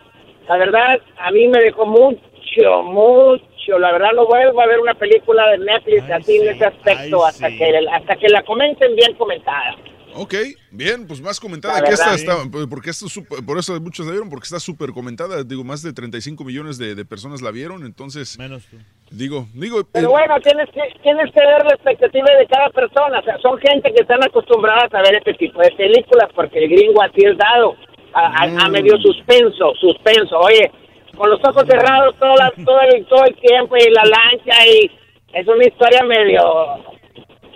La 0.49 0.57
verdad, 0.57 1.01
a 1.19 1.31
mí 1.31 1.47
me 1.47 1.61
dejó 1.61 1.87
mucho, 1.87 2.83
mucho. 2.83 3.79
La 3.79 3.93
verdad, 3.93 4.11
no 4.15 4.27
vuelvo 4.27 4.61
a 4.61 4.67
ver 4.67 4.81
una 4.81 4.95
película 4.95 5.51
de 5.51 5.59
Netflix 5.59 6.03
Ay, 6.03 6.13
así 6.13 6.33
sí, 6.33 6.39
en 6.39 6.55
ese 6.55 6.65
aspecto 6.65 7.25
ay, 7.25 7.29
hasta, 7.29 7.49
sí. 7.49 7.59
que, 7.59 7.87
hasta 7.93 8.17
que 8.17 8.29
la 8.29 8.43
comenten 8.43 8.97
bien 8.97 9.15
comentada. 9.15 9.77
Ok, 10.15 10.35
bien, 10.73 11.07
pues 11.07 11.21
más 11.21 11.39
comentada 11.39 11.81
La 11.81 11.87
que 11.87 11.95
esta 11.95 12.15
está, 12.15 12.37
porque 12.69 12.91
esto 12.91 13.07
por 13.47 13.59
eso 13.59 13.81
muchos 13.81 14.07
la 14.07 14.13
vieron, 14.13 14.29
porque 14.29 14.45
está 14.45 14.59
súper 14.59 14.91
comentada, 14.93 15.45
digo, 15.45 15.63
más 15.65 15.83
de 15.83 15.93
35 15.93 16.43
millones 16.45 16.79
de, 16.79 16.95
de 16.95 17.05
personas 17.05 17.41
la 17.43 17.51
vieron, 17.51 17.85
entonces, 17.85 18.39
Menos 18.39 18.65
tú. 18.67 18.77
digo, 19.11 19.47
digo, 19.55 19.85
Pero 19.93 20.09
eh, 20.09 20.11
bueno, 20.11 20.35
tienes 20.41 20.69
que, 20.71 20.81
tienes 21.03 21.33
que 21.33 21.41
ver 21.47 21.65
la 21.65 21.75
expectativa 21.75 22.27
de 22.39 22.47
cada 22.47 22.71
persona. 22.71 23.21
O 23.21 23.23
sea, 23.23 23.39
son 23.39 23.59
gente 23.59 23.93
que 23.95 24.03
están 24.03 24.23
acostumbradas 24.25 24.93
a 24.93 25.03
ver 25.03 25.17
este 25.17 25.35
tipo 25.35 25.61
de 25.63 25.71
películas 25.73 26.29
porque 26.35 26.59
el 26.65 26.71
gringo 26.71 27.03
así 27.03 27.21
es 27.25 27.37
dado. 27.39 27.77
A, 28.13 28.27
a- 28.43 28.65
a 28.67 28.69
medio 28.69 28.99
suspenso, 28.99 29.73
suspenso. 29.81 30.37
Oye, 30.41 30.69
con 31.17 31.31
los 31.31 31.39
ojos 31.45 31.63
cerrados 31.69 32.17
todo, 32.19 32.35
la- 32.35 32.53
todo, 32.65 32.81
el, 32.93 33.07
todo 33.07 33.25
el 33.25 33.37
tiempo 33.37 33.77
y 33.77 33.89
la 33.91 34.03
lancha 34.03 34.67
y 34.67 34.91
es 35.35 35.47
una 35.47 35.65
historia 35.65 36.03
medio... 36.03 36.99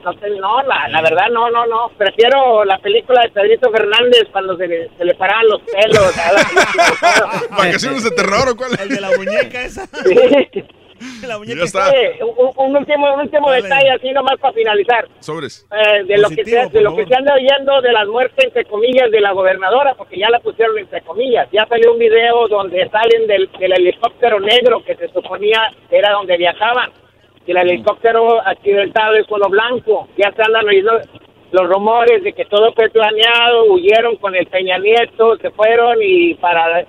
No, 0.04 0.12
sé, 0.14 0.28
no 0.38 0.62
la, 0.64 0.88
la 0.88 1.00
verdad 1.02 1.28
no, 1.32 1.50
no, 1.50 1.66
no. 1.66 1.90
Prefiero 1.96 2.64
la 2.64 2.78
película 2.78 3.22
de 3.22 3.30
Pedrito 3.30 3.70
Fernández 3.70 4.24
cuando 4.30 4.56
se 4.56 4.66
le, 4.66 4.90
se 4.96 5.04
le 5.04 5.14
paraban 5.14 5.46
los 5.48 5.62
pelos. 5.62 6.14
vacaciones 7.50 8.04
de 8.04 8.10
terror 8.10 8.48
o 8.50 8.56
cuál. 8.56 8.72
El 8.80 8.88
de 8.88 9.00
la 9.00 9.10
muñeca 9.16 9.62
esa. 9.62 9.86
Sí. 10.04 11.26
La 11.26 11.36
muñeca 11.38 11.58
Ya 11.58 11.64
está. 11.64 11.90
Un, 12.20 12.50
un 12.56 12.76
último, 12.76 13.12
un 13.14 13.20
último 13.20 13.50
Dale. 13.50 13.62
detalle, 13.62 13.90
así 13.90 14.10
nomás 14.12 14.38
para 14.40 14.54
finalizar. 14.54 15.06
Sobres. 15.20 15.66
Eh, 15.72 16.04
de 16.04 16.18
lo 16.18 16.28
que 16.30 16.44
se, 16.44 16.68
de 16.68 16.80
lo 16.80 16.94
que 16.94 17.04
se 17.04 17.14
anda 17.14 17.34
oyendo 17.34 17.82
de 17.82 17.92
las 17.92 18.06
muertes 18.06 18.44
entre 18.44 18.64
comillas 18.64 19.10
de 19.10 19.20
la 19.20 19.32
gobernadora 19.32 19.94
porque 19.94 20.18
ya 20.18 20.30
la 20.30 20.38
pusieron 20.38 20.78
entre 20.78 21.02
comillas 21.02 21.48
ya 21.52 21.66
salió 21.66 21.92
un 21.92 21.98
video 21.98 22.46
donde 22.48 22.88
salen 22.90 23.26
del, 23.26 23.50
del 23.58 23.72
helicóptero 23.72 24.38
negro 24.40 24.82
que 24.84 24.94
se 24.96 25.08
suponía 25.08 25.60
que 25.90 25.98
era 25.98 26.12
donde 26.12 26.36
viajaban 26.38 26.90
y 27.46 27.50
el 27.50 27.56
helicóptero 27.58 28.40
accidentado 28.46 29.14
es 29.14 29.26
solo 29.26 29.48
blanco 29.48 30.08
ya 30.16 30.32
se 30.32 30.42
andan 30.42 30.66
oyendo 30.66 30.98
los 31.52 31.68
rumores 31.68 32.22
de 32.24 32.32
que 32.32 32.44
todo 32.46 32.72
fue 32.72 32.88
planeado 32.90 33.64
huyeron 33.72 34.16
con 34.16 34.34
el 34.34 34.46
Peña 34.46 34.78
Nieto 34.78 35.36
se 35.36 35.50
fueron 35.50 35.98
y 36.02 36.34
para 36.34 36.84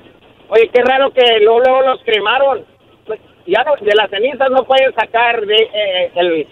oye 0.49 0.69
qué 0.73 0.81
raro 0.81 1.11
que 1.11 1.39
luego, 1.41 1.59
luego 1.59 1.81
los 1.81 2.01
cremaron 2.03 2.65
Pues, 3.05 3.19
ya 3.45 3.63
no- 3.63 3.75
de 3.75 3.95
las 3.95 4.09
cenizas 4.09 4.49
no 4.49 4.63
pueden 4.63 4.93
sacar 4.95 5.45
de 5.45 5.55
eh, 5.55 6.11
el 6.15 6.47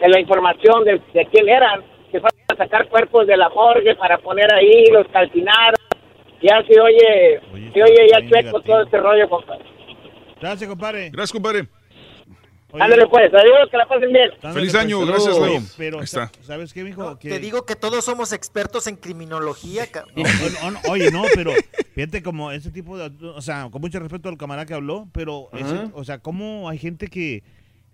de 0.00 0.08
la 0.08 0.20
información 0.20 0.84
de, 0.84 1.00
de 1.12 1.26
quién 1.26 1.48
eran, 1.48 1.80
que 2.12 2.20
fueron 2.20 2.38
a 2.52 2.54
sacar 2.56 2.86
cuerpos 2.88 3.26
de 3.26 3.36
la 3.36 3.48
morgue 3.48 3.96
para 3.96 4.16
poner 4.18 4.46
ahí, 4.54 4.84
los 4.92 5.08
calcinaron. 5.08 5.74
Ya 6.40 6.62
se 6.68 6.80
oye, 6.80 7.40
se 7.74 7.82
oye 7.82 8.06
ya 8.08 8.20
chueco 8.28 8.60
todo 8.60 8.82
este 8.82 8.96
rollo, 8.98 9.28
compadre. 9.28 9.64
Gracias, 10.40 10.70
compadre. 10.70 11.10
Gracias, 11.10 11.32
compadre. 11.32 11.66
Ándale 12.72 13.06
pues, 13.06 13.32
adiós, 13.32 13.70
que 13.70 13.76
la 13.78 13.88
pasen 13.88 14.12
bien. 14.12 14.30
Feliz 14.40 14.72
pues, 14.72 14.74
año, 14.74 14.98
saludos. 15.00 15.24
gracias, 15.26 15.38
Leo. 15.50 15.62
Pero, 15.78 15.98
Ahí 15.98 16.04
está. 16.04 16.30
¿sabes 16.42 16.72
qué, 16.74 16.84
mijo? 16.84 17.18
Que- 17.18 17.30
Te 17.30 17.38
digo 17.38 17.64
que 17.64 17.76
todos 17.76 18.04
somos 18.04 18.32
expertos 18.34 18.86
en 18.86 18.96
criminología. 18.96 19.86
No, 20.14 20.22
no, 20.62 20.70
no, 20.72 20.80
oye, 20.90 21.10
no, 21.10 21.22
pero 21.34 21.52
fíjate 21.94 22.22
como 22.22 22.52
ese 22.52 22.70
tipo 22.70 22.98
de, 22.98 23.10
o 23.26 23.40
sea, 23.40 23.68
con 23.70 23.80
mucho 23.80 23.98
respeto 24.00 24.28
al 24.28 24.36
camarada 24.36 24.66
que 24.66 24.74
habló, 24.74 25.08
pero, 25.12 25.48
ese- 25.54 25.90
o 25.94 26.04
sea, 26.04 26.18
cómo 26.18 26.68
hay 26.68 26.76
gente 26.78 27.06
que, 27.08 27.42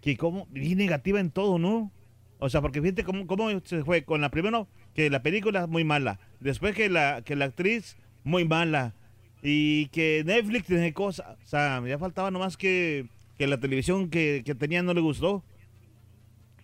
que 0.00 0.16
como, 0.16 0.46
bien 0.50 0.78
negativa 0.78 1.20
en 1.20 1.30
todo, 1.30 1.58
¿no? 1.58 1.92
O 2.40 2.48
sea, 2.50 2.60
porque 2.60 2.82
fíjate 2.82 3.04
cómo, 3.04 3.28
cómo 3.28 3.48
se 3.64 3.84
fue 3.84 4.02
con 4.04 4.20
la 4.20 4.30
primera, 4.30 4.66
que 4.92 5.08
la 5.08 5.22
película 5.22 5.68
muy 5.68 5.84
mala, 5.84 6.18
después 6.40 6.74
que 6.74 6.88
la, 6.90 7.22
que 7.22 7.36
la 7.36 7.44
actriz 7.46 7.96
muy 8.24 8.44
mala, 8.44 8.92
y 9.40 9.86
que 9.88 10.22
Netflix 10.26 10.66
tiene 10.66 10.92
cosas, 10.92 11.36
o 11.44 11.46
sea, 11.46 11.80
ya 11.86 11.96
faltaba 11.98 12.30
nomás 12.32 12.56
que, 12.56 13.06
que 13.38 13.46
la 13.46 13.58
televisión 13.58 14.10
que, 14.10 14.42
que 14.44 14.54
tenía 14.54 14.82
no 14.82 14.94
le 14.94 15.00
gustó. 15.00 15.42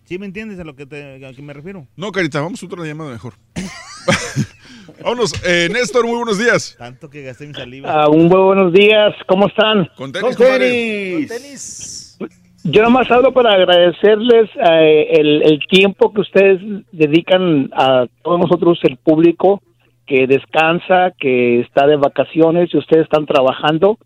¿Sí 0.05 0.17
me 0.17 0.25
entiendes 0.25 0.59
a 0.59 0.63
lo 0.63 0.75
que, 0.75 0.85
te, 0.85 1.25
a 1.25 1.33
que 1.33 1.41
me 1.41 1.53
refiero? 1.53 1.87
No, 1.95 2.11
Carita, 2.11 2.41
vamos 2.41 2.61
a 2.61 2.65
otra 2.65 2.83
llamada 2.83 3.11
mejor. 3.11 3.33
Vámonos. 5.03 5.33
Eh, 5.45 5.69
Néstor, 5.71 6.05
muy 6.05 6.17
buenos 6.17 6.37
días. 6.37 6.75
Tanto 6.77 7.09
que 7.09 7.23
gasté 7.23 7.47
mi 7.47 7.53
saliva. 7.53 7.89
Ah, 7.91 8.09
un 8.09 8.27
muy 8.27 8.41
buenos 8.41 8.73
días, 8.73 9.13
¿cómo 9.27 9.47
están? 9.47 9.85
Con 9.95 10.11
Con 10.11 10.35
tenis, 10.35 10.37
tenis. 10.37 11.27
Tenis. 11.29 12.17
Yo 12.63 12.83
nomás 12.83 13.09
hablo 13.09 13.33
para 13.33 13.53
agradecerles 13.53 14.49
eh, 14.55 15.07
el, 15.13 15.41
el 15.43 15.59
tiempo 15.67 16.13
que 16.13 16.21
ustedes 16.21 16.61
dedican 16.91 17.71
a 17.73 18.05
todos 18.21 18.39
nosotros, 18.39 18.79
el 18.83 18.97
público, 18.97 19.63
que 20.05 20.27
descansa, 20.27 21.11
que 21.17 21.61
está 21.61 21.87
de 21.87 21.95
vacaciones 21.95 22.69
y 22.73 22.77
ustedes 22.77 23.05
están 23.05 23.25
trabajando. 23.25 23.97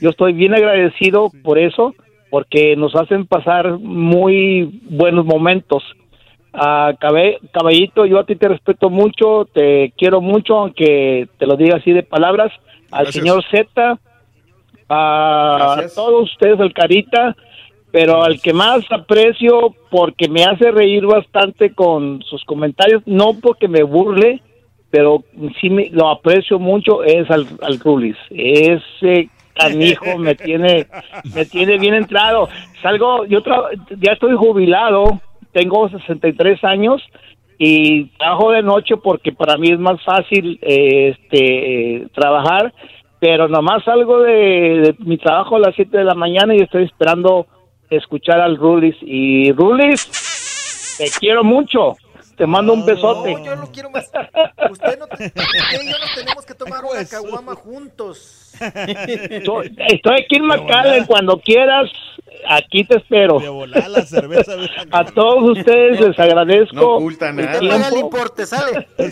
Yo 0.00 0.10
estoy 0.10 0.34
bien 0.34 0.54
agradecido 0.54 1.32
por 1.42 1.58
eso, 1.58 1.94
porque 2.30 2.76
nos 2.76 2.94
hacen 2.94 3.26
pasar 3.26 3.78
muy 3.78 4.80
buenos 4.88 5.24
momentos. 5.24 5.82
Ah, 6.52 6.94
caballito, 6.98 8.06
yo 8.06 8.18
a 8.18 8.24
ti 8.24 8.36
te 8.36 8.48
respeto 8.48 8.88
mucho, 8.88 9.46
te 9.52 9.92
quiero 9.96 10.20
mucho, 10.20 10.56
aunque 10.56 11.28
te 11.38 11.46
lo 11.46 11.56
diga 11.56 11.76
así 11.76 11.92
de 11.92 12.02
palabras. 12.02 12.52
Al 12.90 13.04
Gracias. 13.04 13.14
señor 13.14 13.44
Z, 13.50 13.98
a 14.88 15.56
Gracias. 15.58 15.94
todos 15.94 16.30
ustedes, 16.32 16.58
el 16.60 16.72
Carita, 16.72 17.36
pero 17.90 18.22
al 18.22 18.40
que 18.40 18.52
más 18.52 18.80
aprecio 18.90 19.74
porque 19.90 20.28
me 20.28 20.44
hace 20.44 20.70
reír 20.70 21.04
bastante 21.06 21.74
con 21.74 22.22
sus 22.22 22.44
comentarios, 22.44 23.02
no 23.06 23.34
porque 23.40 23.68
me 23.68 23.82
burle, 23.82 24.40
pero 24.90 25.24
sí 25.60 25.68
me, 25.68 25.90
lo 25.90 26.08
aprecio 26.08 26.58
mucho, 26.58 27.02
es 27.04 27.30
al, 27.30 27.46
al 27.60 27.78
Rulis. 27.80 28.16
Ese 28.30 29.28
canijo 29.56 30.18
me 30.18 30.34
tiene, 30.34 30.86
me 31.34 31.44
tiene 31.46 31.78
bien 31.78 31.94
entrado. 31.94 32.48
Salgo, 32.82 33.24
yo 33.26 33.42
ya 33.98 34.12
estoy 34.12 34.34
jubilado, 34.36 35.20
tengo 35.52 35.88
63 35.88 36.62
años 36.64 37.02
y 37.58 38.06
trabajo 38.18 38.52
de 38.52 38.62
noche 38.62 38.96
porque 38.96 39.32
para 39.32 39.56
mí 39.56 39.70
es 39.70 39.78
más 39.78 40.02
fácil 40.04 40.58
eh, 40.62 41.16
este 41.18 42.06
trabajar, 42.14 42.72
pero 43.18 43.48
nomás 43.48 43.82
salgo 43.84 44.20
de, 44.20 44.32
de 44.32 44.94
mi 44.98 45.16
trabajo 45.16 45.56
a 45.56 45.60
las 45.60 45.74
7 45.74 45.96
de 45.96 46.04
la 46.04 46.14
mañana 46.14 46.54
y 46.54 46.58
estoy 46.58 46.84
esperando 46.84 47.46
escuchar 47.90 48.40
al 48.40 48.56
Rulis. 48.56 48.96
Y 49.00 49.52
Rulis, 49.52 50.96
te 50.98 51.06
quiero 51.18 51.44
mucho. 51.44 51.96
Te 52.36 52.46
mando 52.46 52.74
un 52.74 52.84
besote. 52.84 53.32
No, 53.34 53.44
yo 53.44 53.56
no 53.56 53.72
quiero 53.72 53.90
más. 53.90 54.10
Usted 54.70 54.98
no, 54.98 55.06
te- 55.06 55.24
usted 55.26 55.82
y 55.82 55.90
yo 55.90 55.98
nos 55.98 56.14
tenemos 56.14 56.44
que 56.44 56.54
tomar 56.54 56.84
una 56.84 57.04
caguama 57.06 57.54
juntos. 57.54 58.52
Estoy 58.58 60.14
aquí 60.22 60.36
en 60.36 60.46
McAllen, 60.46 61.06
cuando 61.06 61.38
quieras, 61.40 61.90
aquí 62.48 62.84
te 62.84 62.98
espero. 62.98 63.38
De 63.40 63.48
volar 63.48 63.88
la 63.88 64.02
cerveza. 64.02 64.52
A 64.90 65.04
todos 65.04 65.58
ustedes 65.58 66.00
les 66.00 66.18
agradezco 66.18 66.74
No 66.76 66.88
oculta 66.96 67.32
nada. 67.32 67.52
El 67.54 67.60
tiempo. 67.60 67.98
importe, 67.98 68.44
sale. 68.46 68.86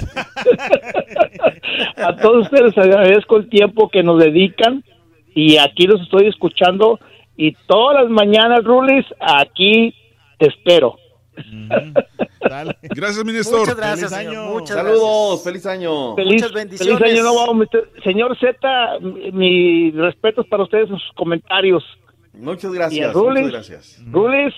A 1.97 2.17
todos 2.17 2.45
ustedes 2.45 2.77
les 2.77 2.79
agradezco 2.79 3.37
el 3.37 3.49
tiempo 3.49 3.89
que 3.89 4.03
nos 4.03 4.21
dedican 4.21 4.85
y 5.35 5.57
aquí 5.59 5.87
los 5.87 6.01
estoy 6.03 6.29
escuchando 6.29 6.99
y 7.37 7.53
todas 7.67 8.03
las 8.03 8.11
mañanas, 8.11 8.63
Rulis, 8.65 9.05
aquí 9.21 9.95
te 10.39 10.49
espero. 10.49 10.97
Dale. 12.41 12.77
Gracias, 12.83 13.25
mi 13.25 13.33
Néstor. 13.33 13.61
Muchas 13.61 13.77
gracias, 13.77 14.11
Feliz 14.13 14.27
señor. 14.29 14.45
año. 14.45 14.53
Muchas 14.53 14.77
Saludos, 14.77 15.45
feliz 15.45 15.67
año. 15.67 16.15
Feliz, 16.15 16.35
Muchas 16.43 16.53
bendiciones. 16.53 16.99
feliz 16.99 17.15
año 17.21 17.23
nuevo, 17.33 17.65
señor 18.05 18.37
Z. 18.39 18.59
mi- 19.01 19.33
Mis 19.33 19.95
respetos 19.95 20.47
para 20.49 20.63
ustedes 20.65 20.91
en 20.91 20.99
sus 20.99 21.13
comentarios. 21.17 21.83
Muchas 22.35 22.73
gracias, 22.73 23.13
Rulis, 23.13 23.45
muchas 23.45 23.69
gracias. 23.69 24.03
Rulis, 24.11 24.53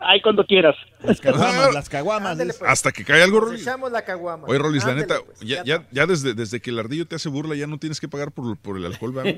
ahí 0.00 0.20
cuando 0.22 0.44
quieras. 0.46 0.74
Las 1.02 1.20
caguamas, 1.20 1.74
las 1.74 1.88
caguamas. 1.88 2.36
Pues. 2.36 2.62
Hasta 2.66 2.90
que 2.90 3.04
cae 3.04 3.22
algo, 3.22 3.40
Rolis. 3.40 3.60
echamos 3.62 3.92
la 3.92 4.02
caguama. 4.04 4.46
Oye, 4.48 4.58
Rolis, 4.58 4.82
la 4.84 4.92
Ándele, 4.92 5.08
neta, 5.08 5.20
pues, 5.24 5.40
ya, 5.40 5.62
ya, 5.64 5.86
ya 5.92 6.06
desde, 6.06 6.34
desde 6.34 6.60
que 6.60 6.70
el 6.70 6.78
ardillo 6.78 7.06
te 7.06 7.16
hace 7.16 7.28
burla, 7.28 7.54
ya 7.54 7.66
no 7.66 7.78
tienes 7.78 8.00
que 8.00 8.08
pagar 8.08 8.32
por, 8.32 8.56
por 8.58 8.76
el 8.78 8.86
alcohol, 8.86 9.12
¿verdad? 9.12 9.34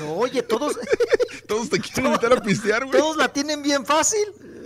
No, 0.00 0.12
oye, 0.14 0.42
todos, 0.42 0.78
Todos 1.48 1.68
te 1.68 1.80
quieren 1.80 2.06
invitar 2.06 2.32
a 2.32 2.40
pistear, 2.40 2.84
güey. 2.86 2.96
todos 2.98 3.16
la 3.16 3.26
tienen 3.28 3.60
bien 3.62 3.84
fácil. 3.84 4.20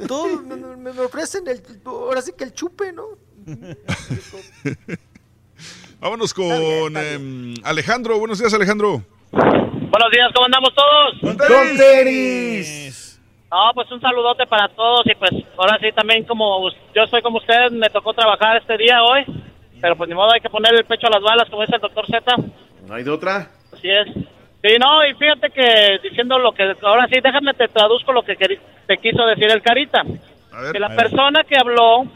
Todos 0.08 0.42
me, 0.42 0.56
me- 0.56 0.92
me 0.92 1.00
ofrecen 1.02 1.46
el, 1.48 1.62
ahora 1.86 2.20
sí 2.22 2.32
que 2.36 2.44
el 2.44 2.52
chupe, 2.52 2.92
¿no? 2.92 3.04
Vámonos 6.00 6.34
con 6.34 6.44
Está 6.46 6.58
bien, 6.58 6.86
está 6.96 7.12
em, 7.12 7.54
Alejandro. 7.64 8.18
Buenos 8.18 8.38
días, 8.38 8.52
Alejandro. 8.52 9.02
Buenos 9.32 10.10
días, 10.12 10.30
¿cómo 10.34 10.46
andamos 10.46 10.70
todos? 10.74 11.20
Con 11.48 11.76
tenis. 11.76 13.20
No, 13.50 13.70
pues 13.74 13.90
un 13.92 14.00
saludote 14.00 14.46
para 14.46 14.68
todos 14.74 15.02
y 15.06 15.14
pues 15.14 15.30
ahora 15.56 15.78
sí 15.80 15.86
también 15.94 16.24
como 16.24 16.68
yo 16.94 17.06
soy 17.08 17.22
como 17.22 17.38
ustedes, 17.38 17.70
me 17.72 17.88
tocó 17.88 18.12
trabajar 18.12 18.56
este 18.56 18.76
día 18.76 19.02
hoy, 19.04 19.24
pero 19.80 19.96
pues 19.96 20.08
ni 20.08 20.14
modo 20.16 20.32
hay 20.32 20.40
que 20.40 20.50
poner 20.50 20.74
el 20.74 20.84
pecho 20.84 21.06
a 21.06 21.10
las 21.10 21.22
balas 21.22 21.48
como 21.48 21.62
dice 21.62 21.76
el 21.76 21.80
doctor 21.80 22.04
Z, 22.06 22.36
¿No 22.88 22.94
hay 22.94 23.04
de 23.04 23.10
otra? 23.10 23.50
así 23.72 23.88
es. 23.88 24.08
Sí, 24.64 24.76
no, 24.80 25.06
y 25.06 25.12
fíjate 25.12 25.50
que 25.50 25.98
diciendo 26.02 26.38
lo 26.38 26.52
que, 26.52 26.74
ahora 26.80 27.06
sí, 27.08 27.20
déjame 27.22 27.52
te 27.52 27.68
traduzco 27.68 28.14
lo 28.14 28.22
que 28.22 28.34
te 28.34 28.96
quiso 28.96 29.26
decir 29.26 29.50
el 29.50 29.60
Carita. 29.60 30.02
A 30.52 30.62
ver. 30.62 30.72
Que 30.72 30.78
la 30.80 30.88
persona 30.96 31.44
que 31.44 31.58
habló, 31.58 32.06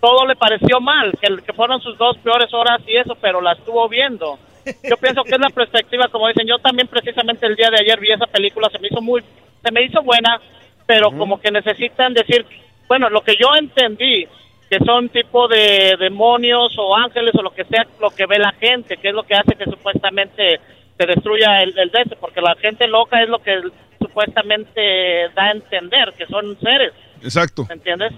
todo 0.00 0.26
le 0.26 0.34
pareció 0.34 0.80
mal, 0.80 1.12
que, 1.20 1.36
que 1.40 1.52
fueron 1.52 1.80
sus 1.80 1.96
dos 1.96 2.18
peores 2.18 2.52
horas 2.52 2.80
y 2.84 2.96
eso, 2.96 3.16
pero 3.20 3.40
la 3.40 3.52
estuvo 3.52 3.88
viendo. 3.88 4.40
Yo 4.82 4.96
pienso 4.96 5.22
que 5.22 5.36
es 5.36 5.40
la 5.40 5.50
perspectiva, 5.54 6.08
como 6.08 6.26
dicen, 6.26 6.48
yo 6.48 6.58
también 6.58 6.88
precisamente 6.88 7.46
el 7.46 7.54
día 7.54 7.70
de 7.70 7.78
ayer 7.80 8.00
vi 8.00 8.10
esa 8.10 8.26
película, 8.26 8.68
se 8.70 8.80
me 8.80 8.88
hizo 8.88 9.00
muy, 9.00 9.22
se 9.62 9.70
me 9.70 9.84
hizo 9.84 10.02
buena, 10.02 10.40
pero 10.84 11.12
como 11.12 11.40
que 11.40 11.52
necesitan 11.52 12.12
decir, 12.12 12.44
bueno, 12.88 13.08
lo 13.08 13.20
que 13.20 13.36
yo 13.36 13.54
entendí, 13.56 14.26
que 14.68 14.80
son 14.84 15.10
tipo 15.10 15.46
de 15.46 15.94
demonios 15.96 16.74
o 16.76 16.96
ángeles 16.96 17.36
o 17.36 17.42
lo 17.42 17.52
que 17.52 17.64
sea, 17.66 17.86
lo 18.00 18.10
que 18.10 18.26
ve 18.26 18.40
la 18.40 18.52
gente, 18.52 18.96
que 18.96 19.10
es 19.10 19.14
lo 19.14 19.22
que 19.22 19.34
hace 19.34 19.54
que 19.54 19.64
supuestamente 19.64 20.58
se 20.98 21.06
destruya 21.06 21.60
el, 21.62 21.78
el 21.78 21.90
de 21.90 22.02
ese, 22.02 22.16
porque 22.16 22.40
la 22.40 22.54
gente 22.56 22.86
loca 22.88 23.22
es 23.22 23.28
lo 23.28 23.38
que 23.40 23.52
supuestamente 24.00 25.28
da 25.34 25.44
a 25.46 25.50
entender, 25.52 26.12
que 26.16 26.26
son 26.26 26.58
seres. 26.60 26.92
Exacto. 27.22 27.64
¿me 27.68 27.74
entiendes? 27.74 28.12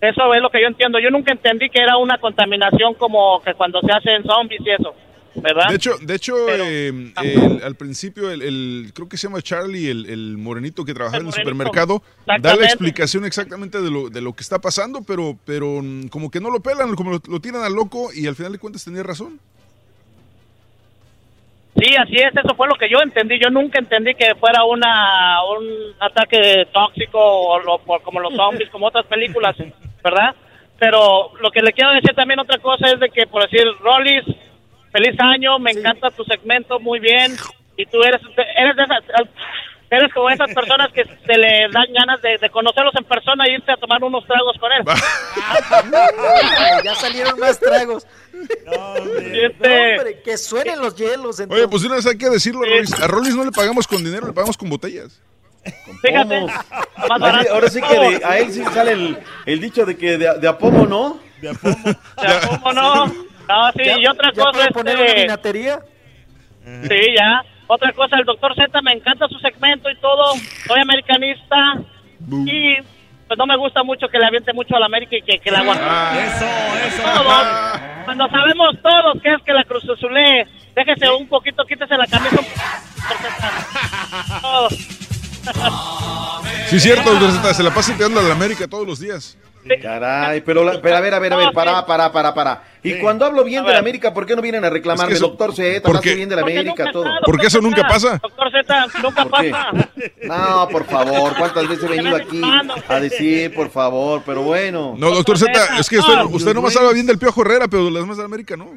Eso 0.00 0.34
es 0.34 0.42
lo 0.42 0.50
que 0.50 0.60
yo 0.60 0.66
entiendo. 0.68 0.98
Yo 0.98 1.10
nunca 1.10 1.32
entendí 1.32 1.68
que 1.70 1.80
era 1.82 1.96
una 1.96 2.18
contaminación 2.18 2.94
como 2.94 3.40
que 3.42 3.54
cuando 3.54 3.80
se 3.80 3.90
hacen 3.92 4.22
zombies 4.24 4.60
y 4.64 4.70
eso, 4.70 4.94
¿verdad? 5.36 5.68
De 5.70 5.76
hecho, 5.76 5.96
de 6.00 6.14
hecho 6.14 6.34
Pero- 6.46 6.64
em, 6.64 7.12
el- 7.22 7.62
al 7.64 7.74
principio, 7.74 8.30
el, 8.30 8.42
el- 8.42 8.92
creo 8.94 9.08
que 9.08 9.16
se 9.16 9.28
llama 9.28 9.40
Charlie, 9.40 9.88
el, 9.90 10.06
el 10.06 10.36
morenito 10.36 10.84
que 10.84 10.92
trabajaba 10.94 11.22
en 11.22 11.28
el 11.28 11.32
supermercado, 11.32 12.02
da 12.26 12.54
la 12.54 12.64
explicación 12.66 13.24
exactamente 13.24 13.80
de 13.80 13.90
lo, 13.90 14.10
de 14.10 14.20
lo 14.20 14.34
que 14.34 14.42
está 14.42 14.60
pasando, 14.60 15.02
pero, 15.06 15.38
pero 15.46 15.80
mm, 15.82 16.08
como 16.08 16.30
que 16.30 16.40
no 16.40 16.50
lo 16.50 16.60
pelan, 16.60 16.94
como 16.96 17.12
lo, 17.12 17.20
lo 17.26 17.40
tiran 17.40 17.62
al 17.62 17.72
loco 17.72 18.10
y 18.14 18.26
al 18.26 18.34
final 18.36 18.52
de 18.52 18.58
cuentas 18.58 18.84
tenía 18.84 19.02
razón. 19.02 19.40
Sí, 21.84 21.90
Sí, 21.90 21.96
así 21.96 22.16
es, 22.16 22.34
eso 22.36 22.54
fue 22.56 22.66
lo 22.68 22.74
que 22.76 22.88
yo 22.88 22.98
entendí. 23.02 23.38
Yo 23.38 23.50
nunca 23.50 23.78
entendí 23.78 24.14
que 24.14 24.34
fuera 24.36 24.64
una 24.64 25.42
un 25.44 25.66
ataque 26.00 26.66
tóxico 26.72 27.18
o 27.20 27.58
lo- 27.60 27.78
como 28.02 28.20
los 28.20 28.34
zombies, 28.34 28.70
como 28.70 28.86
otras 28.86 29.04
películas, 29.06 29.54
¿verdad? 30.02 30.34
Pero 30.78 31.30
lo 31.40 31.50
que 31.50 31.60
le 31.60 31.72
quiero 31.72 31.92
decir 31.92 32.14
también 32.14 32.40
otra 32.40 32.58
cosa 32.58 32.88
es 32.88 32.98
de 33.00 33.08
que, 33.10 33.26
por 33.26 33.42
decir, 33.48 33.66
Rollis, 33.80 34.24
feliz 34.92 35.14
año, 35.20 35.58
me 35.58 35.70
encanta 35.72 36.10
tu 36.10 36.24
segmento, 36.24 36.80
muy 36.80 37.00
bien. 37.00 37.32
Y 37.76 37.86
tú 37.86 38.02
eres, 38.02 38.20
eres 38.56 38.76
de 38.76 38.82
esas, 38.84 39.00
eres 39.90 40.12
como 40.12 40.28
esas 40.30 40.52
personas 40.54 40.92
que 40.92 41.04
se 41.04 41.38
le 41.38 41.68
dan 41.72 41.86
ganas 41.92 42.20
de, 42.22 42.38
de 42.38 42.50
conocerlos 42.50 42.94
en 42.96 43.04
persona 43.04 43.48
y 43.48 43.52
irse 43.54 43.72
a 43.72 43.76
tomar 43.76 44.02
unos 44.02 44.24
tragos 44.26 44.56
con 44.58 44.70
él. 44.72 44.82
ya 46.84 46.94
salieron 46.94 47.38
más 47.38 47.58
tragos. 47.58 48.06
este- 48.32 48.64
No, 48.66 49.96
hombre, 49.96 50.22
que 50.24 50.36
suenen 50.36 50.80
los 50.80 50.94
hielos. 50.96 51.36
Oye, 51.38 51.42
entonces. 51.44 51.66
pues 51.70 51.82
de 51.82 51.86
una 51.88 51.96
vez 51.96 52.06
hay 52.06 52.18
que 52.18 52.30
decirlo, 52.30 52.62
Rolis. 52.62 52.92
A 53.00 53.06
Rolis 53.06 53.34
no 53.36 53.44
le 53.44 53.52
pagamos 53.52 53.86
con 53.86 54.02
dinero, 54.04 54.26
le 54.26 54.32
pagamos 54.32 54.56
con 54.56 54.68
botellas. 54.70 55.20
Fíjate, 56.02 56.42
más 56.42 57.20
barato. 57.20 57.54
ahora 57.54 57.68
sí 57.70 57.80
que 57.80 57.98
de- 57.98 58.24
a 58.24 58.38
él 58.38 58.52
sí 58.52 58.62
sale 58.74 58.92
el, 58.92 59.18
el 59.46 59.60
dicho 59.60 59.86
de 59.86 59.96
que 59.96 60.18
de, 60.18 60.38
de 60.38 60.48
a 60.48 60.58
pomo, 60.58 60.86
¿no? 60.86 61.18
¿Cómo 62.48 62.72
no? 62.72 63.06
No, 63.46 63.70
sí, 63.72 63.82
¿Ya- 63.84 63.98
y 63.98 64.06
otra 64.06 64.30
ya 64.32 64.42
cosa 64.42 64.52
puede 64.52 64.70
poner 64.70 64.96
una 64.96 65.04
este, 65.06 65.20
vinatería? 65.22 65.78
Sí, 66.64 67.14
ya. 67.14 67.42
Otra 67.66 67.92
cosa, 67.92 68.16
el 68.16 68.24
doctor 68.24 68.54
Z 68.54 68.82
me 68.82 68.92
encanta 68.92 69.26
su 69.28 69.38
segmento 69.38 69.90
y 69.90 69.96
todo. 69.96 70.34
Soy 70.66 70.80
americanista 70.80 71.56
y 72.46 72.76
pues 73.26 73.38
no 73.38 73.46
me 73.46 73.56
gusta 73.56 73.82
mucho 73.82 74.08
que 74.08 74.18
le 74.18 74.26
aviente 74.26 74.52
mucho 74.52 74.76
a 74.76 74.80
la 74.80 74.86
América 74.86 75.16
y 75.16 75.22
que, 75.22 75.38
que 75.38 75.50
la 75.50 75.60
aguante. 75.60 75.84
Eso, 75.84 76.44
eso. 76.86 77.02
Todos, 77.02 77.80
cuando 78.04 78.28
sabemos 78.28 78.76
todos 78.82 79.22
que 79.22 79.32
es 79.32 79.42
que 79.42 79.52
la 79.52 79.64
Cruz 79.64 79.88
Azulé, 79.88 80.46
déjese 80.74 81.10
un 81.10 81.26
poquito, 81.28 81.64
quítese 81.64 81.96
la 81.96 82.06
camisa. 82.06 82.36
un. 84.42 84.68
Sí, 86.66 86.80
cierto, 86.80 87.10
doctor 87.10 87.32
Z, 87.32 87.54
se 87.54 87.62
la 87.62 87.72
pasa 87.72 87.94
tirando 87.94 88.20
a 88.20 88.22
la 88.22 88.34
América 88.34 88.66
todos 88.68 88.86
los 88.86 89.00
días. 89.00 89.38
Caray, 89.80 90.40
pero, 90.42 90.62
la- 90.64 90.80
pero 90.82 90.96
a 90.96 91.00
ver, 91.00 91.14
a 91.14 91.18
ver, 91.18 91.32
a 91.32 91.36
ver, 91.36 91.52
para, 91.52 91.86
para, 91.86 92.12
para, 92.12 92.34
para. 92.34 92.62
Y 92.82 92.94
cuando 92.98 93.24
hablo 93.24 93.44
bien 93.44 93.64
de 93.64 93.72
la 93.72 93.78
América, 93.78 94.12
¿por 94.12 94.26
qué 94.26 94.36
no 94.36 94.42
vienen 94.42 94.64
a 94.64 94.70
reclamarme, 94.70 95.12
Es 95.14 95.18
que 95.18 95.24
eso- 95.24 95.28
doctor 95.28 95.54
Z? 95.54 95.80
¿por 95.80 95.88
Hablaste 95.90 96.08
qué? 96.10 96.14
bien 96.16 96.28
de 96.28 96.36
la 96.36 96.42
Porque 96.42 96.58
América, 96.58 96.84
todo. 96.92 97.04
está, 97.06 97.20
¿Por 97.24 97.40
qué 97.40 97.46
eso 97.46 97.60
nunca 97.60 97.82
pasa? 97.88 98.18
Doctor 98.22 98.50
Z, 98.52 98.86
nunca 99.02 99.24
¿Por 99.24 99.40
qué? 99.40 99.50
pasa. 99.50 99.70
No, 100.24 100.68
por 100.68 100.84
favor, 100.84 101.34
¿cuántas 101.38 101.68
veces 101.68 101.84
he 101.84 101.88
venido 101.88 102.16
aquí 102.16 102.42
a 102.88 103.00
decir, 103.00 103.54
por 103.54 103.70
favor? 103.70 104.22
Pero 104.26 104.42
bueno. 104.42 104.94
No, 104.98 105.10
doctor 105.10 105.38
Z, 105.38 105.78
es 105.78 105.88
que 105.88 105.98
usted, 105.98 106.14
usted 106.30 106.54
nomás 106.54 106.76
habla 106.76 106.92
bien 106.92 107.06
del 107.06 107.18
Piojo 107.18 107.42
Herrera, 107.42 107.66
pero 107.68 107.86
de 107.86 107.90
las 107.90 108.02
demás 108.02 108.16
de 108.18 108.22
la 108.22 108.26
América 108.26 108.56
no. 108.56 108.68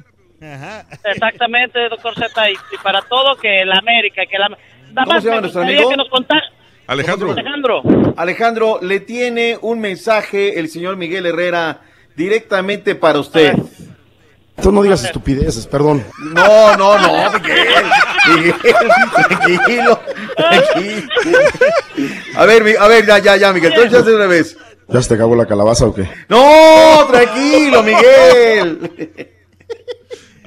Exactamente, 1.03 1.89
doctor 1.89 2.13
Z, 2.15 2.49
y, 2.51 2.53
y 2.53 2.77
para 2.83 3.01
todo 3.03 3.35
que 3.37 3.65
la 3.65 3.77
América, 3.79 4.21
que 4.29 4.37
la... 4.37 4.49
Nada 4.49 5.03
¿Cómo 5.03 5.13
más 5.13 5.23
se 5.23 5.29
llama 5.29 5.41
nuestro 5.41 5.61
amigo? 5.63 5.89
que 5.89 5.97
nos 5.97 6.09
contara... 6.09 6.41
Alejandro. 6.87 7.31
Alejandro. 7.31 7.81
Alejandro, 8.15 8.79
le 8.81 9.01
tiene 9.01 9.57
un 9.61 9.79
mensaje 9.79 10.59
el 10.59 10.69
señor 10.69 10.95
Miguel 10.95 11.25
Herrera 11.25 11.81
directamente 12.15 12.95
para 12.95 13.19
usted. 13.19 13.55
Tú 14.61 14.71
no 14.71 14.81
digas 14.81 15.03
estupideces, 15.03 15.67
perdón. 15.67 16.03
No, 16.33 16.75
no, 16.77 16.97
no, 16.97 17.31
Miguel. 17.39 17.85
Miguel, 18.35 18.55
tranquilo, 19.13 19.99
tranquilo. 20.35 21.09
A 22.35 22.45
ver, 22.45 22.77
a 22.79 22.87
ver, 22.87 23.05
ya, 23.05 23.19
ya, 23.19 23.37
ya, 23.37 23.53
Miguel, 23.53 23.73
entonces 23.73 23.91
ya 23.91 24.01
de 24.01 24.15
una 24.15 24.25
vez. 24.25 24.57
¿Ya 24.87 25.01
se 25.01 25.09
te 25.09 25.15
acabó 25.15 25.35
la 25.35 25.45
calabaza 25.45 25.85
o 25.85 25.93
qué? 25.93 26.09
No, 26.29 27.05
tranquilo, 27.11 27.83
Miguel. 27.83 29.33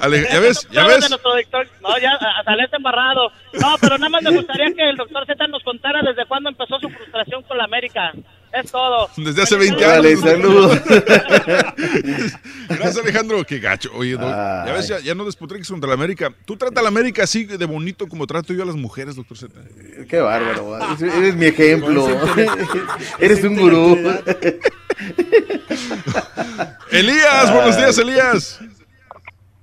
Ale- 0.01 0.27
ya 0.31 0.41
ves, 0.41 0.67
ya 0.71 0.87
ves. 0.87 1.11
no, 1.11 1.99
ya 1.99 2.19
saliste 2.45 2.77
embarrado. 2.77 3.31
No, 3.61 3.77
pero 3.81 3.99
nada 3.99 4.09
más 4.11 4.23
me 4.23 4.31
gustaría 4.31 4.73
que 4.75 4.89
el 4.91 4.97
doctor 4.97 5.27
Z 5.27 5.47
nos 5.49 5.63
contara 5.63 6.01
desde 6.03 6.27
cuándo 6.27 6.49
empezó 6.51 6.79
su 6.81 6.89
frustración 6.89 7.43
con 7.45 7.59
la 7.59 7.65
América. 7.65 8.13
Es 8.53 8.73
todo. 8.73 9.09
Desde 9.17 9.43
hace 9.43 9.57
20 9.57 9.81
Dale, 9.81 10.09
años. 10.09 10.21
saludos. 10.23 10.81
Gracias, 12.69 12.99
Alejandro. 12.99 13.45
Qué 13.45 13.61
gacho. 13.61 13.91
Oye, 13.95 14.15
doc, 14.15 14.23
ya 14.29 14.73
ves, 14.73 14.89
ya, 14.89 14.99
ya 14.99 15.15
no 15.15 15.25
despotriques 15.25 15.69
contra 15.69 15.87
la 15.87 15.95
América. 15.95 16.35
Tú 16.47 16.57
trata 16.57 16.81
a 16.81 16.83
la 16.83 16.89
América 16.89 17.23
así 17.23 17.45
de 17.45 17.65
bonito 17.67 18.09
como 18.09 18.27
trato 18.27 18.53
yo 18.53 18.65
a 18.65 18.67
las 18.67 18.75
mujeres, 18.75 19.15
doctor 19.15 19.37
Z. 19.39 19.55
Qué 20.09 20.19
bárbaro, 20.21 20.77
eres, 20.99 21.15
eres 21.15 21.37
mi 21.37 21.47
ejemplo. 21.47 22.09
Eres 23.21 23.45
un 23.45 23.55
gurú. 23.57 23.97
Elías, 26.91 27.53
buenos 27.55 27.77
días, 27.77 27.99
Elías. 27.99 28.61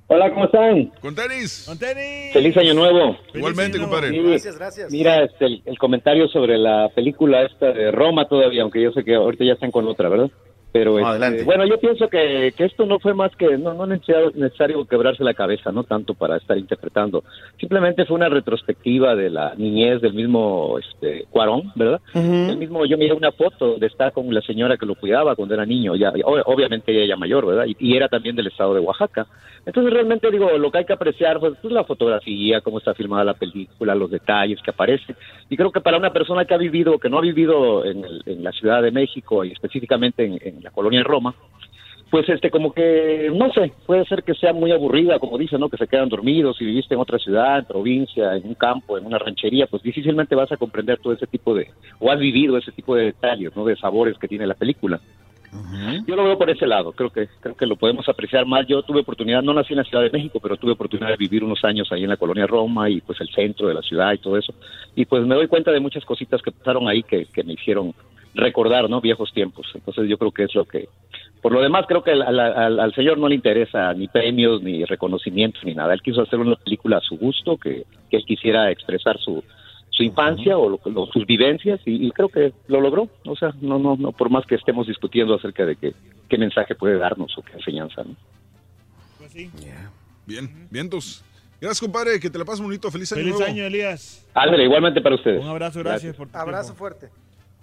Hola, 0.10 0.34
¿cómo 0.34 0.46
están? 0.46 0.86
Con 1.02 1.14
tenis. 1.14 1.66
Con 1.68 1.78
tenis. 1.78 2.32
Feliz 2.32 2.56
año 2.56 2.74
nuevo. 2.74 3.18
Igualmente, 3.34 3.78
compadre. 3.78 4.18
Gracias, 4.18 4.58
gracias. 4.58 4.90
Mira, 4.92 5.24
este, 5.24 5.46
el, 5.46 5.62
el 5.66 5.78
comentario 5.78 6.30
sobre 6.30 6.58
la 6.58 6.90
película 6.96 7.44
esta 7.44 7.74
de 7.74 7.92
Roma 7.92 8.26
todavía, 8.26 8.62
aunque 8.62 8.82
yo 8.82 8.94
sé 8.94 9.04
que 9.04 9.16
ahorita 9.16 9.44
ya 9.44 9.54
están 9.54 9.70
con 9.72 9.86
otra, 9.86 10.08
¿verdad? 10.08 10.32
Pero 10.78 10.98
este, 11.00 11.10
adelante. 11.10 11.44
bueno, 11.44 11.66
yo 11.66 11.80
pienso 11.80 12.08
que, 12.08 12.54
que 12.56 12.66
esto 12.66 12.86
no 12.86 13.00
fue 13.00 13.14
más 13.14 13.36
que, 13.36 13.58
no, 13.58 13.74
no 13.74 13.84
es 13.86 13.90
necesario, 13.90 14.32
necesario 14.36 14.86
quebrarse 14.86 15.24
la 15.24 15.34
cabeza, 15.34 15.72
no 15.72 15.84
tanto 15.84 16.14
para 16.14 16.38
estar 16.38 16.58
interpretando. 16.58 17.24
Simplemente 17.60 18.06
fue 18.06 18.16
una 18.16 18.30
retrospectiva 18.30 19.16
de 19.16 19.30
la 19.30 19.54
niñez 19.56 20.02
del 20.02 20.14
mismo 20.14 20.78
este, 20.80 21.26
Cuarón, 21.30 21.72
¿verdad? 21.76 22.02
El 22.50 22.58
mismo, 22.58 22.86
yo 22.86 22.98
miré 22.98 23.14
una 23.14 23.32
foto 23.32 23.68
donde 23.72 23.88
está 23.88 24.12
con 24.12 24.34
la 24.34 24.42
señora 24.42 24.78
que 24.78 24.86
lo 24.86 24.96
cuidaba 24.96 25.36
cuando 25.36 25.54
era 25.54 25.66
niño, 25.66 25.96
ya, 25.96 26.12
ob- 26.14 26.44
obviamente 26.46 26.92
ella 26.92 27.06
ya 27.06 27.16
mayor, 27.18 27.46
¿verdad? 27.46 27.66
Y, 27.66 27.76
y 27.80 27.96
era 27.96 28.08
también 28.08 28.36
del 28.36 28.48
estado 28.48 28.74
de 28.74 28.80
Oaxaca. 28.82 29.28
Entonces 29.66 29.92
realmente 29.92 30.32
digo, 30.32 30.50
lo 30.58 30.72
que 30.72 30.78
hay 30.78 30.86
que 30.86 30.94
apreciar 30.94 31.42
pues, 31.42 31.54
pues, 31.62 31.74
la 31.74 31.84
fotografía, 31.84 32.62
cómo 32.62 32.78
está 32.78 32.94
filmada 32.94 33.26
la 33.26 33.34
película, 33.34 33.96
los 33.96 34.10
detalles 34.10 34.62
que 34.62 34.72
aparecen. 34.72 35.14
Y 35.50 35.58
creo 35.58 35.72
que 35.72 35.82
para 35.82 35.98
una 35.98 36.14
persona 36.14 36.46
que 36.46 36.54
ha 36.54 36.58
vivido, 36.58 36.98
que 37.00 37.10
no 37.10 37.18
ha 37.18 37.22
vivido 37.22 37.84
en, 37.84 38.06
el- 38.06 38.22
en 38.26 38.44
la 38.46 38.54
Ciudad 38.54 38.82
de 38.82 38.92
México 38.92 39.44
y 39.44 39.52
específicamente 39.52 40.24
en, 40.24 40.40
en 40.42 40.62
la 40.68 40.72
colonia 40.72 41.00
de 41.00 41.04
Roma, 41.04 41.34
pues 42.10 42.28
este 42.30 42.50
como 42.50 42.72
que 42.72 43.30
no 43.34 43.52
sé 43.52 43.74
puede 43.86 44.06
ser 44.06 44.24
que 44.24 44.34
sea 44.34 44.54
muy 44.54 44.72
aburrida 44.72 45.20
como 45.20 45.38
dicen 45.38 45.60
no 45.60 45.70
que 45.70 45.78
se 45.78 45.88
quedan 45.88 46.10
dormidos 46.10 46.58
si 46.58 46.66
viviste 46.66 46.94
en 46.94 47.02
otra 47.02 47.20
ciudad 47.20 47.60
en 47.60 47.66
provincia 47.66 48.36
en 48.36 48.48
un 48.48 48.54
campo 48.54 48.98
en 48.98 49.06
una 49.06 49.18
ranchería 49.18 49.68
pues 49.68 49.84
difícilmente 49.84 50.36
vas 50.36 50.52
a 50.52 50.58
comprender 50.58 51.00
todo 51.00 51.14
ese 51.14 51.28
tipo 51.28 51.54
de 51.54 51.70
o 52.00 52.12
has 52.12 52.20
vivido 52.20 52.58
ese 52.58 52.72
tipo 52.72 52.96
de 52.96 53.06
detalles 53.06 53.56
no 53.56 53.66
de 53.66 53.76
sabores 53.76 54.18
que 54.18 54.28
tiene 54.28 54.48
la 54.48 54.56
película. 54.56 55.00
Yo 56.06 56.16
lo 56.16 56.26
veo 56.26 56.38
por 56.38 56.50
ese 56.50 56.68
lado 56.68 56.92
creo 56.92 57.10
que 57.10 57.28
creo 57.40 57.56
que 57.56 57.66
lo 57.66 57.78
podemos 57.78 58.08
apreciar 58.08 58.46
más. 58.46 58.68
Yo 58.68 58.84
tuve 58.84 59.00
oportunidad 59.00 59.42
no 59.42 59.54
nací 59.54 59.74
en 59.74 59.78
la 59.78 59.86
Ciudad 59.86 60.04
de 60.04 60.12
México 60.12 60.40
pero 60.42 60.58
tuve 60.58 60.74
oportunidad 60.74 61.10
de 61.10 61.18
vivir 61.18 61.44
unos 61.44 61.64
años 61.64 61.90
ahí 61.92 62.04
en 62.04 62.10
la 62.10 62.18
colonia 62.18 62.46
Roma 62.46 62.90
y 62.90 63.02
pues 63.02 63.20
el 63.22 63.30
centro 63.30 63.68
de 63.68 63.74
la 63.74 63.82
ciudad 63.82 64.14
y 64.14 64.18
todo 64.20 64.38
eso. 64.38 64.54
Y 64.96 65.06
pues 65.06 65.26
me 65.26 65.36
doy 65.36 65.48
cuenta 65.48 65.72
de 65.72 65.80
muchas 65.80 66.06
cositas 66.06 66.42
que 66.42 66.52
pasaron 66.52 66.88
ahí 66.88 67.02
que, 67.02 67.26
que 67.26 67.44
me 67.44 67.54
hicieron 67.54 67.94
recordar 68.38 68.90
no 68.90 69.02
viejos 69.02 69.32
tiempos 69.34 69.68
entonces 69.74 70.08
yo 70.08 70.18
creo 70.18 70.32
que 70.32 70.44
es 70.44 70.56
lo 70.56 70.66
que 70.66 70.88
por 71.42 71.52
lo 71.52 71.62
demás, 71.62 71.86
creo 71.88 72.04
que 72.04 72.12
al, 72.12 72.24
al- 72.24 72.40
al- 72.40 72.80
al 72.80 72.96
señor 72.96 73.20
no 73.20 73.30
le 73.30 73.36
interesa 73.36 73.94
ni 73.94 74.08
premios, 74.08 74.62
ni 74.64 74.84
reconocimientos, 74.86 75.64
ni 75.64 75.76
nada. 75.76 75.94
Él 75.94 76.02
quiso 76.02 76.22
hacer 76.24 76.40
una 76.40 76.56
película 76.56 76.98
a 76.98 77.02
su 77.02 77.16
gusto, 77.16 77.58
que, 77.58 77.86
que 78.10 78.18
él 78.18 78.26
quisiera 78.26 78.72
expresar 78.72 79.20
su, 79.20 79.44
su 79.92 80.02
infancia 80.04 80.58
o 80.58 80.68
lo- 80.68 80.80
lo- 80.86 81.06
sus 81.06 81.28
vivencias, 81.28 81.80
y, 81.86 82.08
y 82.08 82.12
creo 82.12 82.30
que 82.30 82.54
lo 82.68 82.82
logró. 82.82 83.08
O 83.26 83.36
sea, 83.36 83.54
no, 83.62 83.78
no, 83.78 83.96
no, 83.96 84.12
por 84.14 84.32
más 84.32 84.48
que 84.48 84.56
estemos 84.56 84.88
discutiendo 84.88 85.36
acerca 85.36 85.64
de 85.64 85.76
qué, 85.76 85.94
qué 86.28 86.38
mensaje 86.40 86.74
puede 86.74 86.98
darnos 86.98 87.38
o 87.38 87.44
qué 87.44 87.54
enseñanza. 87.54 88.04
¿no? 88.04 88.16
Bien, 90.26 90.68
vientos. 90.72 91.24
Gracias, 91.62 91.80
compadre. 91.82 92.20
Que 92.20 92.32
te 92.32 92.38
la 92.40 92.46
pases 92.46 92.62
bonito. 92.62 92.90
Feliz 92.92 93.12
año 93.14 93.22
Feliz 93.22 93.36
nuevo. 93.38 93.52
año, 93.52 93.64
Elías. 93.64 94.28
Ándale, 94.34 94.64
igualmente 94.66 95.02
para 95.02 95.16
ustedes. 95.16 95.42
Un 95.42 95.48
abrazo, 95.50 95.80
gracias, 95.80 96.16
por 96.16 96.28
tu 96.30 96.38
Abrazo 96.38 96.70
tiempo. 96.74 96.80
fuerte. 96.80 97.10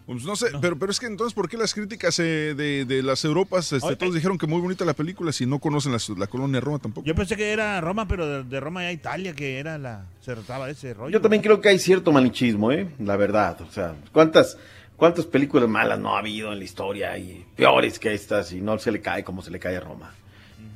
Pues 0.06 0.22
no 0.24 0.36
sé, 0.36 0.48
Pero, 0.60 0.78
pero 0.78 0.92
es 0.92 1.00
que 1.00 1.06
entonces, 1.06 1.32
¿por 1.32 1.48
qué 1.48 1.56
las 1.56 1.72
críticas 1.72 2.18
eh, 2.18 2.54
de, 2.54 2.84
de 2.84 3.02
las 3.02 3.24
Europas? 3.24 3.72
Este, 3.72 3.86
Oye, 3.86 3.96
todos 3.96 4.12
dijeron 4.14 4.36
que 4.36 4.46
muy 4.46 4.60
bonita 4.60 4.84
la 4.84 4.92
película 4.92 5.32
si 5.32 5.46
no 5.46 5.58
conocen 5.60 5.92
la, 5.92 5.98
la 6.18 6.26
colonia 6.26 6.60
Roma 6.60 6.78
tampoco. 6.78 7.06
Yo 7.06 7.14
pensé 7.14 7.36
que 7.36 7.50
era 7.52 7.80
Roma, 7.80 8.06
pero 8.06 8.26
de, 8.28 8.42
de 8.44 8.60
Roma 8.60 8.80
a 8.80 8.92
Italia, 8.92 9.32
que 9.34 9.58
era 9.58 9.78
la. 9.78 10.04
Se 10.20 10.34
trataba 10.34 10.66
de 10.66 10.72
ese 10.72 10.92
rollo. 10.92 11.10
Yo 11.10 11.22
también 11.22 11.42
creo 11.42 11.60
que 11.62 11.70
hay 11.70 11.78
cierto 11.78 12.12
malichismo, 12.12 12.70
¿eh? 12.70 12.86
La 12.98 13.16
verdad. 13.16 13.58
O 13.62 13.72
sea, 13.72 13.94
¿cuántas, 14.12 14.58
cuántas 14.98 15.24
películas 15.24 15.70
malas 15.70 15.98
no 15.98 16.14
ha 16.14 16.18
habido 16.18 16.52
en 16.52 16.58
la 16.58 16.64
historia 16.64 17.16
y 17.16 17.46
peores 17.56 17.98
que 17.98 18.12
estas 18.12 18.52
y 18.52 18.60
no 18.60 18.78
se 18.78 18.92
le 18.92 19.00
cae 19.00 19.24
como 19.24 19.40
se 19.40 19.50
le 19.50 19.58
cae 19.58 19.78
a 19.78 19.80
Roma? 19.80 20.12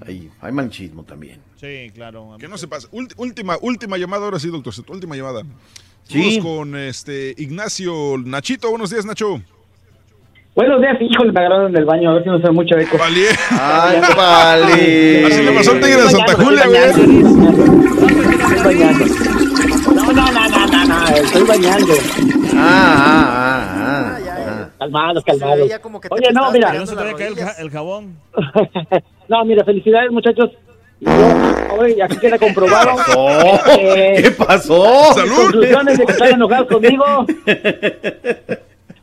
Hay, 0.06 0.30
hay 0.40 0.52
malichismo 0.52 1.02
también. 1.04 1.40
Sí, 1.60 1.90
claro. 1.92 2.36
Que 2.40 2.48
no 2.48 2.56
se 2.56 2.66
pase. 2.66 2.88
Ulti- 2.92 3.12
última, 3.18 3.58
última 3.60 3.98
llamada 3.98 4.24
ahora 4.24 4.38
sí, 4.38 4.48
doctor. 4.48 4.72
Última 4.88 5.16
llamada. 5.16 5.42
Sí. 6.08 6.40
Vamos 6.40 6.56
con 6.58 6.76
este 6.76 7.34
Ignacio 7.36 8.16
Nachito. 8.24 8.70
Buenos 8.70 8.88
días, 8.88 9.04
Nacho. 9.04 9.42
Buenos 10.54 10.80
días, 10.80 10.96
híjole, 11.00 11.32
me 11.32 11.38
agarraron 11.38 11.70
en 11.70 11.76
el 11.76 11.84
baño, 11.84 12.10
a 12.10 12.14
ver 12.14 12.22
si 12.24 12.30
no 12.30 12.40
se 12.40 12.50
mucho 12.50 12.76
eco. 12.78 12.96
Valié. 12.96 13.28
Ay, 13.50 14.00
vale. 14.16 15.26
Así 15.26 15.42
le 15.42 15.52
pasó 15.52 15.72
al 15.72 15.80
tigre 15.80 16.02
de 16.02 16.08
Santa 16.08 16.34
Julia, 16.34 16.66
güey. 16.66 16.80
Estoy 18.40 18.64
bañando. 18.64 19.04
No, 19.94 20.12
no, 20.12 20.32
no, 20.32 20.48
no, 20.48 20.66
no, 20.66 20.84
no, 20.86 21.08
estoy 21.08 21.42
bañando. 21.42 21.92
Ah, 22.54 22.94
ah, 22.96 23.76
ah, 23.76 24.18
ah. 24.26 24.70
Calmados, 24.78 25.24
calmados. 25.24 25.70
Oye, 26.10 26.32
no, 26.32 26.50
mira. 26.50 26.72
No 26.72 26.86
se 26.86 26.96
te 26.96 27.14
caer 27.14 27.34
el 27.58 27.70
jabón. 27.70 28.16
no, 29.28 29.44
mira, 29.44 29.62
felicidades, 29.64 30.10
muchachos. 30.10 30.50
Y 31.00 31.04
yo, 31.04 31.76
oye, 31.78 32.02
aquí 32.02 32.16
queda 32.18 32.38
comprobado. 32.38 32.96
¿Qué 32.96 33.12
pasó? 33.12 33.78
eh, 33.78 34.20
¿Qué 34.22 34.30
pasó? 34.32 35.14
conclusiones 35.36 35.98
de 35.98 36.06
que 36.06 36.12
están 36.12 36.34
enojados 36.34 36.68
conmigo. 36.68 37.04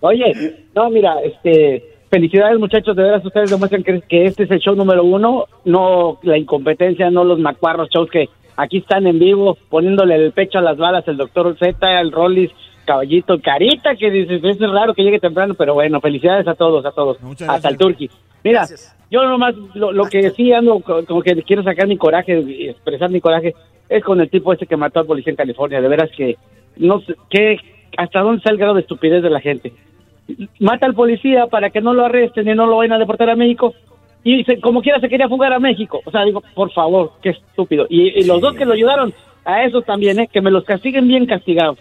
Oye, 0.02 0.66
no, 0.76 0.90
mira, 0.90 1.16
este, 1.24 1.84
felicidades 2.10 2.60
muchachos, 2.60 2.96
de 2.96 3.04
veras 3.04 3.26
ustedes 3.26 3.50
demuestran 3.50 3.84
que, 3.84 4.02
que 4.02 4.26
este 4.26 4.44
es 4.44 4.52
el 4.52 4.60
show 4.60 4.76
número 4.76 5.04
uno, 5.04 5.46
no 5.64 6.20
la 6.24 6.38
incompetencia, 6.38 7.10
no 7.10 7.24
los 7.24 7.40
macuarros 7.40 7.90
shows 7.90 8.10
que 8.12 8.30
aquí 8.58 8.78
están 8.80 9.08
en 9.08 9.20
vivo 9.20 9.58
poniéndole 9.70 10.16
el 10.16 10.32
pecho 10.32 10.60
a 10.60 10.62
las 10.62 10.78
balas 10.78 11.08
el 11.08 11.18
doctor 11.18 11.58
Z, 11.58 12.00
el 12.00 12.12
Rollis, 12.12 12.52
Caballito, 12.86 13.42
Carita, 13.42 13.96
que 13.96 14.12
dices, 14.12 14.44
es 14.44 14.60
raro 14.60 14.94
que 14.94 15.04
llegue 15.04 15.20
temprano, 15.20 15.56
pero 15.56 15.74
bueno, 15.74 16.00
felicidades 16.02 16.48
a 16.48 16.54
todos, 16.54 16.86
a 16.86 16.92
todos, 16.92 17.18
hasta 17.48 17.70
el 17.70 17.78
Turqui. 17.78 18.10
Mira, 18.44 18.68
yo 19.12 19.24
nomás 19.24 19.56
lo, 19.74 19.92
lo 19.92 20.06
que 20.06 20.30
sí 20.32 20.52
ando 20.54 20.80
co- 20.80 21.06
como 21.06 21.22
que 21.22 21.36
quiero 21.44 21.64
sacar 21.64 21.88
mi 21.88 21.98
coraje, 21.98 22.40
y 22.42 22.70
expresar 22.70 23.10
mi 23.10 23.22
coraje, 23.22 23.54
es 23.90 24.04
con 24.04 24.20
el 24.22 24.30
tipo 24.30 24.52
ese 24.54 24.66
que 24.66 24.78
mató 24.78 25.00
al 25.00 25.06
policía 25.06 25.32
en 25.32 25.38
California, 25.38 25.82
de 25.82 25.88
veras 25.88 26.10
que 26.16 26.36
no 26.78 27.00
sé, 27.02 27.16
que 27.30 27.58
hasta 27.98 28.20
dónde 28.22 28.38
está 28.40 28.52
el 28.52 28.58
grado 28.58 28.74
de 28.74 28.82
estupidez 28.82 29.24
de 29.24 29.30
la 29.30 29.40
gente. 29.40 29.72
Mata 30.60 30.86
al 30.88 30.96
policía 30.96 31.48
para 31.48 31.70
que 31.70 31.82
no 31.82 31.94
lo 31.94 32.06
arresten 32.06 32.48
y 32.50 32.56
no 32.56 32.66
lo 32.66 32.78
vayan 32.78 32.94
a 32.94 33.00
deportar 33.00 33.30
a 33.30 33.36
México. 33.36 33.74
Y 34.24 34.44
se- 34.44 34.60
como 34.60 34.82
quiera 34.82 35.00
se 35.00 35.08
quería 35.08 35.30
fugar 35.30 35.54
a 35.54 35.60
México. 35.60 36.02
O 36.04 36.12
sea, 36.12 36.24
digo, 36.26 36.42
por 36.56 36.72
favor, 36.72 37.12
qué 37.22 37.30
estúpido. 37.30 37.86
Y, 37.90 38.20
y 38.20 38.24
los 38.26 38.42
dos 38.42 38.56
que 38.56 38.66
lo 38.66 38.74
ayudaron, 38.74 39.14
a 39.46 39.64
esos 39.64 39.86
también, 39.86 40.20
¿eh? 40.20 40.28
que 40.34 40.42
me 40.42 40.50
los 40.50 40.64
castiguen 40.66 41.08
bien 41.08 41.28
castigados. 41.28 41.78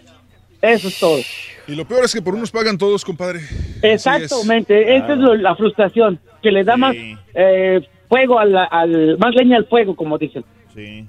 Eso 0.61 0.87
es 0.87 0.99
todo. 0.99 1.19
Y 1.67 1.75
lo 1.75 1.85
peor 1.85 2.05
es 2.05 2.13
que 2.13 2.21
por 2.21 2.35
unos 2.35 2.51
pagan 2.51 2.77
todos, 2.77 3.03
compadre. 3.03 3.41
Exactamente, 3.81 4.95
esa 4.97 5.13
es 5.13 5.19
la 5.41 5.55
frustración, 5.55 6.19
que 6.41 6.51
le 6.51 6.63
da 6.63 6.77
más 6.77 6.95
eh, 7.33 7.81
fuego 8.09 8.39
al, 8.39 8.55
al, 8.55 9.17
más 9.17 9.33
leña 9.35 9.57
al 9.57 9.65
fuego, 9.65 9.95
como 9.95 10.17
dicen. 10.17 10.43
Sí. 10.73 11.05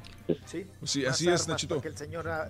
Sí, 0.83 1.07
así 1.07 1.29
es, 1.29 1.47
Nachito. 1.47 1.81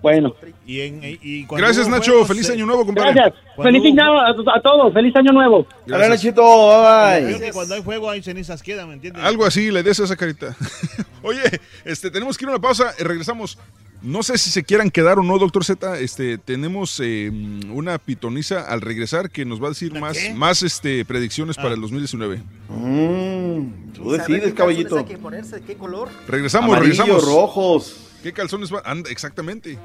Bueno. 0.01 0.33
Y 0.65 0.81
en, 0.81 1.03
y- 1.03 1.19
y 1.21 1.45
Gracias, 1.45 1.85
hubo 1.85 1.95
Nacho. 1.95 2.11
juegos, 2.11 2.27
Feliz 2.27 2.49
eh, 2.49 2.53
año 2.53 2.65
nuevo, 2.65 2.83
compadre. 2.85 3.13
Gracias. 3.13 3.35
Feliz 3.55 3.83
año 3.85 4.19
a, 4.19 4.29
a 4.31 4.61
todos, 4.61 4.91
feliz 4.93 5.15
año 5.15 5.31
nuevo. 5.31 5.67
Gracias. 5.85 6.09
Nachito. 6.09 6.41
Bye, 6.41 7.39
que 7.39 7.51
cuando 7.51 7.75
hay 7.75 7.83
fuego 7.83 8.09
hay 8.09 8.23
cenizas 8.23 8.63
quedan, 8.63 8.87
¿me 8.87 8.95
entiendes? 8.95 9.23
Algo 9.23 9.45
así, 9.45 9.69
le 9.69 9.83
des 9.83 9.99
esa 9.99 10.15
carita. 10.15 10.55
Oye, 11.21 11.41
este, 11.85 12.09
tenemos 12.09 12.35
que 12.35 12.45
ir 12.45 12.49
a 12.49 12.53
una 12.53 12.61
pausa, 12.61 12.93
eh, 12.97 13.03
regresamos. 13.03 13.59
No 14.03 14.21
sé 14.23 14.37
si 14.37 14.49
se 14.51 14.63
quieran 14.63 14.91
quedar 14.91 15.17
o 15.19 15.23
no, 15.23 15.37
doctor 15.39 15.65
Z. 15.65 15.99
Este, 15.99 16.37
tenemos 16.37 16.99
eh, 17.03 17.31
una 17.71 17.97
pitoniza 17.97 18.61
al 18.61 18.81
regresar 18.81 19.29
que 19.31 19.43
nos 19.43 19.61
va 19.61 19.67
a 19.67 19.69
decir 19.69 19.99
más, 19.99 20.17
más 20.35 20.61
este, 20.63 21.03
predicciones 21.03 21.57
Ah. 21.57 21.63
para 21.63 21.73
el 21.75 21.81
2019. 21.81 22.41
Mm, 22.69 23.93
tú 23.93 24.11
decides, 24.11 24.53
caballito. 24.53 24.97
hay 24.99 25.05
que 25.05 25.17
ponerse, 25.17 25.61
¿Qué 25.61 25.75
color? 25.75 26.09
Regresamos, 26.27 26.77
regresamos. 26.77 27.25
rojos. 27.25 27.97
¿Qué 28.23 28.31
calzones 28.33 28.69
van? 28.69 28.83
Anda, 28.85 29.09
exactamente. 29.09 29.77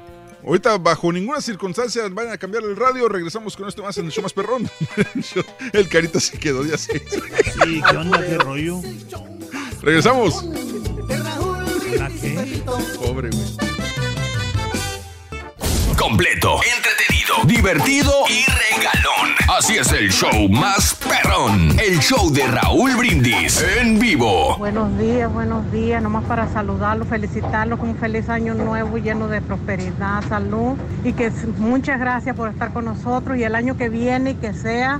Ahorita, 0.45 0.77
bajo 0.77 1.11
ninguna 1.11 1.39
circunstancia, 1.41 2.07
van 2.09 2.29
a 2.29 2.37
cambiar 2.37 2.63
el 2.65 2.75
radio. 2.75 3.07
Regresamos 3.09 3.55
con 3.55 3.67
esto 3.67 3.81
más 3.81 3.97
en 3.97 4.05
el 4.05 4.11
show 4.11 4.21
más 4.23 4.33
perrón. 4.33 4.69
el 5.73 5.87
carita 5.89 6.19
se 6.19 6.37
quedó, 6.37 6.65
ya 6.65 6.77
sé. 6.77 6.99
Sí, 7.09 7.81
¿qué 7.89 7.97
onda? 7.97 8.19
¿Qué 8.25 8.37
rollo? 8.37 8.81
Regresamos. 9.81 10.43
¿La 11.97 12.09
qué? 12.09 12.61
Pobre, 12.99 13.29
güey. 13.29 13.72
Completo, 15.97 16.59
entretenido, 16.75 17.35
divertido 17.45 18.11
y 18.27 18.45
regalón. 18.45 19.35
Así 19.57 19.77
es 19.77 19.91
el 19.91 20.11
show 20.11 20.49
más 20.49 20.95
perrón. 20.95 21.77
El 21.79 21.99
show 21.99 22.31
de 22.31 22.47
Raúl 22.47 22.95
Brindis 22.95 23.63
en 23.79 23.99
vivo. 23.99 24.57
Buenos 24.57 24.97
días, 24.97 25.31
buenos 25.31 25.71
días. 25.71 26.01
Nomás 26.01 26.23
para 26.25 26.51
saludarlos, 26.51 27.07
felicitarlos 27.07 27.79
con 27.79 27.89
un 27.89 27.97
feliz 27.97 28.27
año 28.29 28.53
nuevo 28.53 28.97
lleno 28.97 29.27
de 29.27 29.41
prosperidad, 29.41 30.23
salud 30.27 30.77
y 31.03 31.13
que 31.13 31.31
muchas 31.57 31.99
gracias 31.99 32.35
por 32.35 32.49
estar 32.49 32.73
con 32.73 32.85
nosotros 32.85 33.37
y 33.37 33.43
el 33.43 33.53
año 33.53 33.77
que 33.77 33.89
viene 33.89 34.37
que 34.37 34.53
sea 34.53 34.99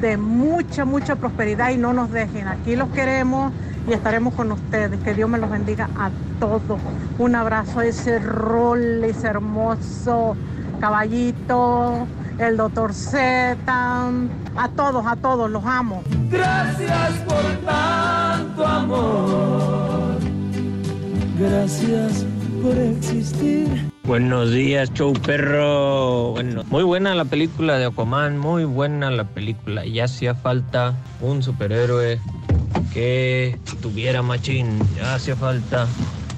de 0.00 0.16
mucha, 0.16 0.84
mucha 0.84 1.16
prosperidad 1.16 1.70
y 1.70 1.76
no 1.76 1.92
nos 1.92 2.10
dejen. 2.10 2.48
Aquí 2.48 2.76
los 2.76 2.90
queremos 2.90 3.52
y 3.86 3.92
estaremos 3.92 4.34
con 4.34 4.52
ustedes. 4.52 5.00
Que 5.00 5.14
Dios 5.14 5.28
me 5.28 5.38
los 5.38 5.50
bendiga 5.50 5.88
a 5.96 6.10
todos. 6.40 6.80
Un 7.18 7.34
abrazo 7.34 7.80
a 7.80 7.86
ese 7.86 8.18
Rollis 8.18 9.24
hermoso, 9.24 10.36
caballito, 10.80 12.06
el 12.38 12.56
doctor 12.56 12.94
Z, 12.94 13.56
a 14.56 14.68
todos, 14.76 15.06
a 15.06 15.16
todos, 15.16 15.50
los 15.50 15.64
amo. 15.64 16.02
Gracias 16.30 17.10
por 17.26 17.42
tanto 17.64 18.66
amor. 18.66 20.18
Gracias 21.38 22.24
por 22.62 22.76
existir. 22.78 23.90
Buenos 24.04 24.50
días, 24.50 24.92
show 24.92 25.12
perro. 25.14 26.32
Bueno, 26.32 26.62
muy 26.68 26.82
buena 26.82 27.14
la 27.14 27.24
película 27.24 27.78
de 27.78 27.86
Aquaman, 27.86 28.38
muy 28.38 28.64
buena 28.64 29.10
la 29.10 29.24
película. 29.24 29.84
Ya 29.86 30.04
hacía 30.04 30.34
falta 30.34 30.94
un 31.20 31.42
superhéroe 31.42 32.20
que 32.92 33.58
tuviera 33.80 34.22
machín. 34.22 34.78
Ya 34.96 35.14
hacía 35.14 35.36
falta 35.36 35.86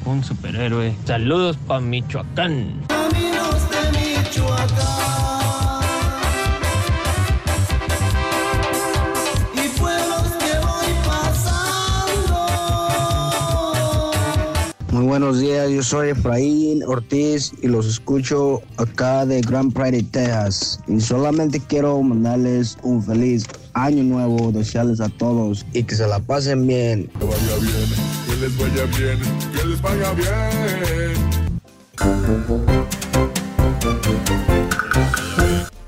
un 0.04 0.22
superhéroe. 0.24 0.94
Saludos 1.04 1.56
para 1.66 1.80
Michoacán. 1.80 2.82
Caminos 2.88 3.70
de 3.70 3.90
Michoacán. 3.98 4.76
Y 9.54 9.68
pueblos 9.78 10.22
que 10.38 10.58
voy 10.60 10.92
pasando. 11.06 12.36
Muy 14.92 15.04
buenos 15.04 15.40
días, 15.40 15.70
yo 15.70 15.82
soy 15.82 16.10
Efraín 16.10 16.82
Ortiz 16.84 17.52
y 17.62 17.66
los 17.68 17.86
escucho 17.86 18.62
acá 18.76 19.26
de 19.26 19.40
Grand 19.40 19.72
Prairie, 19.72 20.04
Texas. 20.04 20.80
Y 20.86 21.00
solamente 21.00 21.60
quiero 21.60 22.00
mandarles 22.02 22.78
un 22.82 23.02
feliz 23.02 23.46
año 23.76 24.02
nuevo, 24.02 24.50
desearles 24.52 25.00
a 25.00 25.08
todos 25.08 25.66
y 25.72 25.82
que 25.84 25.94
se 25.94 26.06
la 26.06 26.18
pasen 26.18 26.66
bien. 26.66 27.10
Que 27.18 27.24
vaya 27.24 27.56
bien, 27.60 27.88
que 28.26 28.36
les 28.36 28.58
vaya 28.58 28.84
bien, 28.98 29.18
que 29.52 29.64
les 29.66 29.80
vaya 29.82 30.12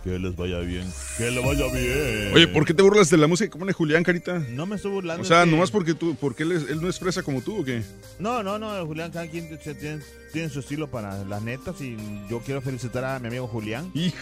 Que 0.08 0.18
les 0.18 0.34
vaya 0.36 0.58
bien. 0.60 0.90
Que 1.18 1.30
le 1.30 1.40
vaya 1.44 1.70
bien. 1.70 2.32
Oye, 2.34 2.48
¿por 2.48 2.64
qué 2.64 2.72
te 2.72 2.82
burlas 2.82 3.10
de 3.10 3.18
la 3.18 3.26
música 3.26 3.50
que 3.50 3.58
pone 3.58 3.74
Julián, 3.74 4.02
carita? 4.02 4.38
No 4.50 4.64
me 4.64 4.76
estoy 4.76 4.90
burlando. 4.90 5.20
O 5.22 5.24
sea, 5.26 5.44
que- 5.44 5.50
nomás 5.50 5.70
porque 5.70 5.92
tú, 5.92 6.16
porque 6.18 6.44
él, 6.44 6.52
es- 6.52 6.70
él 6.70 6.80
no 6.80 6.88
es 6.88 6.98
fresa 6.98 7.22
como 7.22 7.42
tú, 7.42 7.60
¿o 7.60 7.64
qué? 7.64 7.82
No, 8.18 8.42
no, 8.42 8.58
no, 8.58 8.86
Julián, 8.86 9.10
cada 9.10 9.26
quien 9.28 9.58
tiene, 9.58 10.00
tiene 10.32 10.48
su 10.48 10.60
estilo 10.60 10.88
para 10.88 11.24
las 11.24 11.42
netas 11.42 11.78
y 11.82 11.96
yo 12.30 12.40
quiero 12.40 12.62
felicitar 12.62 13.04
a 13.04 13.18
mi 13.18 13.26
amigo 13.28 13.46
Julián. 13.48 13.90
Hijo, 13.92 14.16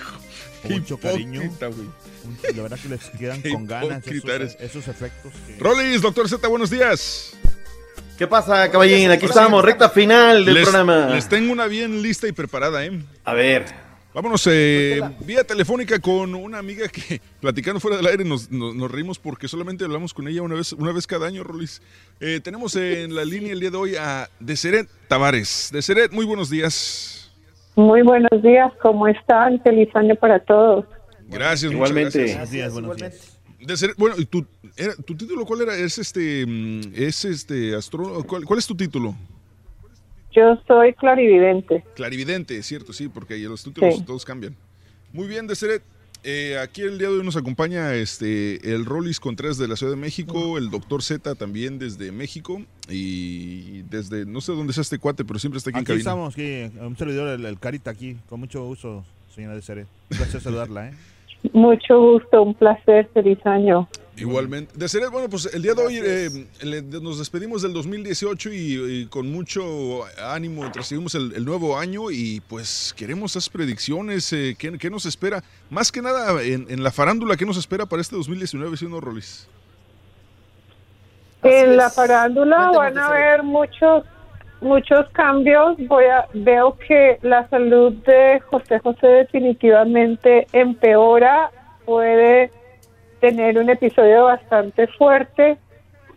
con 0.63 0.71
qué 0.73 0.81
mucho 0.81 0.99
cariño. 0.99 1.43
La 2.57 2.63
verdad 2.63 2.79
que 2.83 2.89
les 2.89 3.01
quedan 3.11 3.41
Qué 3.43 3.53
con 3.53 3.67
ganas 3.67 4.05
esos, 4.07 4.29
eres. 4.29 4.57
esos 4.59 4.89
efectos. 4.89 5.33
que- 5.47 5.57
Rolis, 5.63 6.03
doctor 6.03 6.29
Z, 6.29 6.49
buenos 6.49 6.69
días. 6.71 7.33
¿Qué 8.19 8.27
pasa, 8.27 8.69
caballín? 8.73 9.11
Aquí 9.11 9.27
estamos, 9.27 9.65
recta 9.65 9.89
final 9.91 10.45
del 10.45 10.55
les, 10.55 10.63
programa. 10.65 11.11
Les 11.15 11.29
tengo 11.29 11.53
una 11.53 11.67
bien 11.67 12.03
lista 12.03 12.27
y 12.27 12.33
preparada, 12.33 12.85
¿eh? 12.85 12.99
A 13.25 13.35
ver. 13.35 13.86
Vámonos 14.17 14.47
eh, 14.51 14.99
vía 15.27 15.45
telefónica 15.45 15.99
con 15.99 16.35
una 16.35 16.57
amiga 16.59 16.89
que 16.89 17.21
platicando 17.43 17.81
fuera 17.81 17.99
del 17.99 18.07
aire 18.07 18.25
nos, 18.25 18.51
nos- 18.51 18.75
nos 18.75 18.91
reímos 18.91 19.19
porque 19.19 19.47
solamente 19.47 19.85
hablamos 19.85 20.15
con 20.15 20.27
ella 20.27 20.41
una 20.41 20.55
vez, 20.55 20.73
una 20.73 20.91
vez 20.91 21.07
cada 21.07 21.27
año, 21.27 21.45
Rolis. 21.45 21.83
Eh, 22.21 22.41
tenemos 22.43 22.75
en 22.77 23.15
la 23.15 23.27
línea 23.27 23.53
el 23.53 23.61
día 23.61 23.71
de 23.71 23.77
hoy 23.77 23.95
a 23.97 24.31
Deseret 24.41 24.89
Tavares. 25.09 25.69
Deseret, 25.71 26.13
muy 26.13 26.25
buenos 26.25 26.49
días. 26.49 27.31
Muy 27.75 28.01
buenos 28.01 28.43
días, 28.43 28.73
¿cómo 28.81 29.07
están? 29.07 29.61
Feliz 29.63 29.95
año 29.95 30.15
para 30.17 30.43
todos. 30.43 30.87
Gracias, 31.29 31.71
Igualmente. 31.71 32.19
muchas 32.21 32.33
Buenos 32.37 32.51
días, 32.51 32.73
buenos 32.73 32.97
días. 32.97 33.39
Deseret, 33.61 33.97
bueno, 33.99 34.15
¿y 34.17 34.25
tu, 34.25 34.47
era- 34.79 34.97
tu 34.97 35.15
título 35.15 35.45
cuál 35.45 35.61
era? 35.61 35.77
Es 35.77 35.99
este, 35.99 36.47
mm, 36.47 36.81
es 36.95 37.23
este 37.27 37.75
astrólogo. 37.77 38.25
¿Cuál, 38.25 38.47
cuál 38.47 38.61
es 38.61 38.67
tu 38.67 38.75
título? 38.75 39.15
Yo 40.37 40.61
soy 40.67 40.93
clarividente. 40.93 41.83
Clarividente, 41.95 42.63
cierto, 42.63 42.93
sí, 42.93 43.09
porque 43.09 43.39
los 43.39 43.65
títulos 43.65 43.97
Sí. 43.97 44.05
todos 44.05 44.25
cambian. 44.25 44.55
Muy 45.13 45.27
bien, 45.27 45.47
Deseret. 45.47 45.83
Eh, 46.29 46.59
aquí 46.59 46.83
el 46.83 46.99
día 46.99 47.09
de 47.09 47.19
hoy 47.19 47.25
nos 47.25 47.37
acompaña 47.37 47.95
este 47.95 48.75
el 48.75 48.85
Rolis 48.85 49.21
Contreras 49.21 49.59
de 49.59 49.69
la 49.69 49.77
Ciudad 49.77 49.93
de 49.93 49.97
México, 50.01 50.59
el 50.59 50.71
doctor 50.71 51.01
Z 51.03 51.35
también 51.37 51.79
desde 51.79 52.11
México 52.11 52.61
y 52.89 53.83
desde, 53.83 54.27
no 54.27 54.41
sé 54.41 54.51
dónde 54.53 54.71
está 54.73 54.83
este 54.83 54.99
cuate, 54.99 55.25
pero 55.25 55.39
siempre 55.39 55.59
está 55.59 55.71
aquí, 55.71 55.77
en 55.79 55.83
Aquí 55.83 55.87
cabina. 55.89 56.01
estamos, 56.01 56.35
aquí, 56.35 56.71
un 56.81 56.97
servidor, 56.97 57.29
el, 57.29 57.47
el 57.47 57.59
Carita 57.61 57.93
aquí, 57.93 58.17
con 58.29 58.41
mucho 58.41 58.65
gusto, 58.65 59.05
señora 59.35 59.55
de 59.55 59.63
Seret. 59.63 59.87
Un 60.11 60.17
placer 60.17 60.41
saludarla, 60.41 60.89
¿eh? 60.89 60.95
Mucho 61.53 62.01
gusto, 62.01 62.43
un 62.43 62.55
placer, 62.55 63.09
feliz 63.15 63.39
año. 63.47 63.89
Igualmente. 64.17 64.73
Deseret, 64.77 65.11
bueno, 65.11 65.29
pues 65.29 65.53
el 65.53 65.61
día 65.63 65.75
de 65.75 65.83
hoy 65.85 66.01
eh, 66.03 66.31
le- 66.63 66.83
nos 66.83 67.19
despedimos 67.19 67.61
del 67.63 67.73
2018 67.75 68.51
y, 68.53 68.57
y 69.03 69.07
con 69.07 69.31
mucho 69.31 70.05
ánimo 70.19 70.65
recibimos 70.75 71.15
el, 71.15 71.35
el 71.35 71.45
nuevo 71.45 71.77
año 71.79 72.11
y 72.11 72.41
pues 72.49 72.95
queremos 72.97 73.33
esas 73.33 73.49
predicciones. 73.51 74.33
eh, 74.33 74.57
¿qué, 74.59 74.79
qué 74.79 74.89
nos 74.89 75.05
espera? 75.05 75.45
Más 75.69 75.93
que 75.93 76.01
nada 76.01 76.43
en, 76.43 76.67
en 76.71 76.83
la 76.83 76.91
farándula, 76.93 77.37
¿qué 77.37 77.45
nos 77.45 77.59
espera 77.59 77.85
para 77.85 78.01
este 78.01 78.17
2019, 78.17 78.77
siendo 78.77 79.01
Rolis? 79.01 79.49
en 81.43 81.77
la 81.77 81.91
farándula 81.91 82.71
van 82.75 82.99
a 82.99 83.07
haber 83.07 83.43
muchos 83.43 84.05
muchos 84.61 85.09
cambios. 85.11 85.77
Voy 85.87 86.05
a, 86.07 86.27
veo 86.35 86.77
que 86.89 87.19
la 87.23 87.49
salud 87.51 87.93
de 88.05 88.41
José 88.51 88.79
José 88.81 89.07
definitivamente 89.07 90.47
empeora. 90.53 91.51
Puede 91.85 92.51
tener 93.21 93.59
un 93.59 93.71
episodio 93.71 94.25
bastante 94.25 94.87
fuerte. 94.89 95.59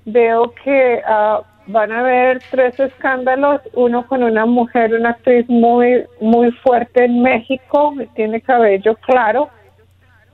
Veo 0.05 0.53
que 0.63 1.01
ah, 1.05 1.41
van 1.67 1.91
a 1.91 1.99
haber 1.99 2.39
tres 2.49 2.79
escándalos, 2.79 3.61
uno 3.73 4.07
con 4.07 4.23
una 4.23 4.45
mujer, 4.45 4.93
una 4.93 5.11
actriz 5.11 5.47
muy 5.49 6.03
muy 6.19 6.51
fuerte 6.51 7.05
en 7.05 7.21
México, 7.21 7.93
tiene 8.15 8.41
cabello 8.41 8.95
claro. 8.95 9.49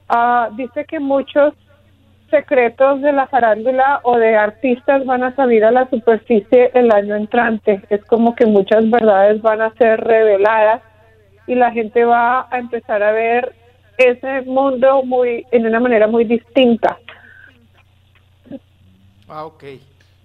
Ah, 0.08 0.50
dice 0.56 0.86
que 0.86 1.00
muchos 1.00 1.54
secretos 2.30 3.02
de 3.02 3.12
la 3.12 3.28
farándula 3.28 4.00
o 4.04 4.18
de 4.18 4.36
artistas 4.36 5.06
van 5.06 5.24
a 5.24 5.36
salir 5.36 5.64
a 5.64 5.72
la 5.72 5.90
superficie 5.90 6.72
el 6.74 6.92
año 6.92 7.16
entrante. 7.16 7.82
Es 7.90 8.04
como 8.06 8.36
que 8.36 8.46
muchas 8.46 8.90
verdades 8.90 9.42
van 9.42 9.62
a 9.62 9.74
ser 9.76 10.02
reveladas 10.02 10.82
y 11.48 11.56
la 11.56 11.72
gente 11.72 12.06
va 12.06 12.48
a 12.50 12.58
empezar 12.58 13.04
a 13.04 13.12
ver 13.12 13.54
ese 13.98 14.42
mundo 14.42 15.04
muy 15.04 15.46
en 15.52 15.66
una 15.66 15.80
manera 15.80 16.08
muy 16.08 16.24
distinta. 16.26 16.98
Ah, 19.28 19.46
ok. 19.46 19.64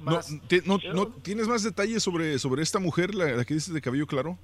No, 0.05 0.13
no- 0.67 0.79
no- 0.95 1.07
¿Tienes 1.23 1.47
más 1.47 1.63
detalles 1.63 2.03
sobre, 2.03 2.39
sobre 2.39 2.63
esta 2.63 2.79
mujer, 2.79 3.15
la, 3.15 3.27
la 3.33 3.45
que 3.45 3.55
dices 3.55 3.73
de 3.75 3.81
cabello 3.81 4.07
claro? 4.07 4.37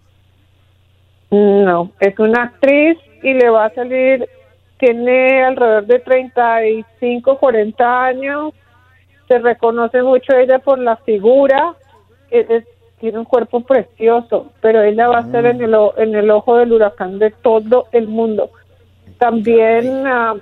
No, 1.31 1.91
es 1.99 2.19
una 2.19 2.45
actriz 2.45 2.99
y 3.23 3.33
le 3.35 3.49
va 3.51 3.67
a 3.67 3.75
salir, 3.75 4.29
tiene 4.79 5.43
alrededor 5.43 5.87
de 5.87 5.99
35, 5.99 7.39
40 7.39 8.05
años, 8.05 8.53
se 9.27 9.39
reconoce 9.39 10.03
mucho 10.03 10.37
ella 10.37 10.59
por 10.59 10.79
la 10.79 10.97
figura, 10.99 11.75
es- 12.31 12.49
es- 12.51 12.65
tiene 13.01 13.19
un 13.19 13.25
cuerpo 13.25 13.61
precioso, 13.61 14.53
pero 14.61 14.83
ella 14.83 15.09
va 15.09 15.19
a 15.19 15.31
ser 15.31 15.47
en 15.47 15.63
el, 15.63 15.75
o- 15.75 15.95
en 15.99 16.15
el 16.15 16.31
ojo 16.31 16.57
del 16.57 16.73
huracán 16.73 17.19
de 17.19 17.31
todo 17.31 17.89
el 17.93 18.09
mundo. 18.09 18.51
También 19.19 20.07
ah, 20.07 20.35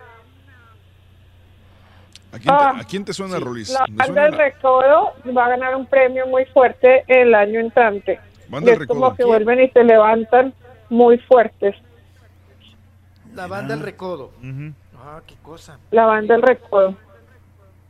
¿A 2.33 2.39
quién, 2.39 2.55
Ah, 2.55 2.73
te, 2.75 2.81
a 2.81 2.85
quién 2.85 3.05
te 3.05 3.13
suena, 3.13 3.39
Rolis? 3.39 3.71
la 3.71 3.85
banda 3.91 4.23
del 4.25 4.33
Recodo 4.33 5.13
va 5.37 5.47
a 5.47 5.49
ganar 5.51 5.77
un 5.77 5.87
premio 5.87 6.27
muy 6.27 6.45
fuerte 6.47 7.05
el 7.07 7.35
año 7.35 7.61
entrante. 7.61 8.19
Banda 8.49 8.73
es 8.73 8.79
como 8.87 9.11
Recodo. 9.11 9.17
que 9.17 9.25
vuelven 9.25 9.61
y 9.63 9.69
se 9.71 9.85
levantan 9.85 10.53
muy 10.91 11.19
fuertes. 11.19 11.77
La 13.35 13.47
banda 13.47 13.75
del 13.75 13.85
recodo. 13.85 14.31
Ah, 14.97 15.21
qué 15.27 15.35
cosa. 15.43 15.79
La 15.91 16.07
banda 16.07 16.35
del 16.35 16.43
Recodo. 16.43 16.97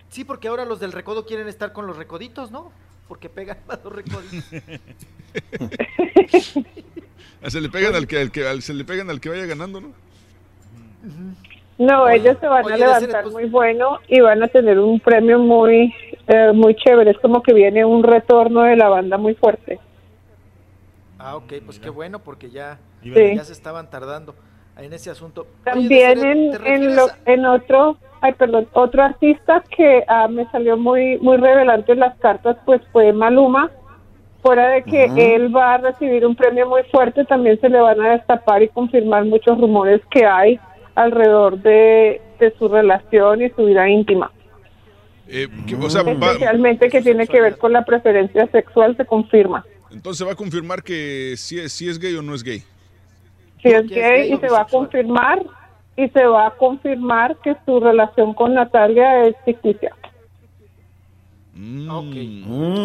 Sí, 0.09 0.25
porque 0.25 0.49
ahora 0.49 0.65
los 0.65 0.81
del 0.81 0.93
recodo 0.93 1.27
quieren 1.27 1.49
estar 1.49 1.73
con 1.73 1.87
los 1.87 1.97
recoditos, 1.97 2.51
¿no? 2.51 2.73
Porque 3.09 3.29
pegan 3.29 3.59
más 3.67 3.79
los 3.85 3.93
recoditos. 3.93 4.45
Ah, 7.43 7.51
Se 7.51 7.61
le 7.61 7.69
pegan 7.69 7.95
al 7.95 8.07
que, 8.07 8.19
al 8.21 8.31
que- 8.31 8.47
al- 8.49 8.63
se 8.63 8.73
le 8.73 8.85
pegan 8.85 9.11
al 9.11 9.21
que 9.21 9.29
vaya 9.29 9.45
ganando, 9.45 9.81
¿no? 9.81 9.89
No, 11.77 12.09
ellos 12.09 12.37
se 12.41 12.47
van 12.47 12.65
oye, 12.65 12.75
a 12.75 12.79
levantar 12.79 13.23
pues- 13.25 13.35
muy 13.35 13.45
bueno 13.47 13.99
y 14.09 14.21
van 14.21 14.43
a 14.43 14.49
tener 14.49 14.79
un 14.79 15.01
premio 15.01 15.39
muy 15.39 15.93
eh, 16.27 16.53
muy 16.55 16.75
chévere. 16.77 17.11
Es 17.11 17.19
como 17.19 17.43
que 17.43 17.53
viene 17.53 17.85
un 17.85 18.03
retorno 18.03 18.63
de 18.63 18.77
la 18.77 18.89
banda 18.89 19.19
muy 19.19 19.35
fuerte. 19.35 19.79
Ah, 21.19 21.37
ok, 21.37 21.53
pues 21.65 21.79
qué 21.79 21.91
bueno, 21.91 22.19
porque 22.19 22.51
ya, 22.51 22.79
Sí. 23.03 23.13
ya 23.37 23.45
se 23.45 23.53
estaban 23.53 23.89
tardando 23.91 24.35
en 24.79 24.93
ese 24.93 25.11
asunto. 25.11 25.43
Oye, 25.43 25.51
También 25.65 26.25
en, 26.25 26.51
¿te 26.53 26.75
en, 26.75 26.97
lo- 26.97 27.07
a- 27.07 27.17
en 27.27 27.45
otro, 27.47 27.97
ay, 28.21 28.33
perdón, 28.33 28.69
otro 28.73 29.03
artista 29.03 29.63
que 29.77 30.05
ah, 30.09 30.29
me 30.29 30.47
salió 30.51 30.77
muy 30.77 31.19
muy 31.19 31.37
revelante 31.37 31.93
en 31.93 32.01
las 32.01 32.17
cartas, 32.19 32.57
pues 32.65 32.81
fue 32.93 33.13
Maluma. 33.13 33.71
Fuera 34.43 34.69
de 34.69 34.83
que 34.83 35.05
él 35.35 35.55
va 35.57 35.75
a 35.75 35.79
recibir 35.79 36.27
un 36.27 36.37
premio 36.37 36.69
muy 36.69 36.83
fuerte, 36.85 37.25
también 37.25 37.59
se 37.61 37.69
le 37.71 37.81
van 37.81 37.99
a 38.03 38.11
destapar 38.13 38.63
y 38.63 38.69
confirmar 38.69 39.25
muchos 39.25 39.59
rumores 39.59 40.03
que 40.11 40.27
hay 40.27 40.61
alrededor 40.95 41.59
de, 41.61 42.21
de 42.39 42.55
su 42.59 42.69
relación 42.69 43.43
y 43.43 43.51
su 43.51 43.65
vida 43.67 43.89
íntima. 43.89 44.31
Eh, 45.29 45.49
que- 45.67 45.75
o 45.77 45.89
sea, 45.91 46.03
va- 46.03 46.13
Especialmente 46.13 46.89
que 46.89 47.01
tiene 47.03 47.27
que 47.27 47.41
ver 47.41 47.57
con 47.59 47.73
la 47.73 47.85
preferencia 47.85 48.47
sexual, 48.49 48.97
se 48.97 49.05
confirma. 49.07 49.65
entonces 49.91 50.27
va 50.27 50.33
a 50.33 50.37
confirmar 50.37 50.83
que 50.83 51.35
si 51.37 51.59
es, 51.59 51.73
si 51.73 51.89
es 51.89 51.99
gay 51.99 52.15
o 52.17 52.23
no 52.23 52.35
es 52.35 52.43
gay. 52.43 52.63
Si 53.63 53.69
es 53.69 53.87
gay 53.89 54.33
y 54.33 54.37
se 54.39 54.49
va 54.49 54.63
a 54.63 54.67
confirmar 54.67 55.43
y 55.97 56.09
se 56.09 56.25
va 56.27 56.49
a 56.49 56.51
confirmar 56.51 57.37
que 57.43 57.55
su 57.65 57.81
relación 57.81 58.35
con 58.35 58.53
Natalia 58.55 59.27
es 59.27 59.35
ficticia. 59.45 59.95
Mm. 61.55 61.89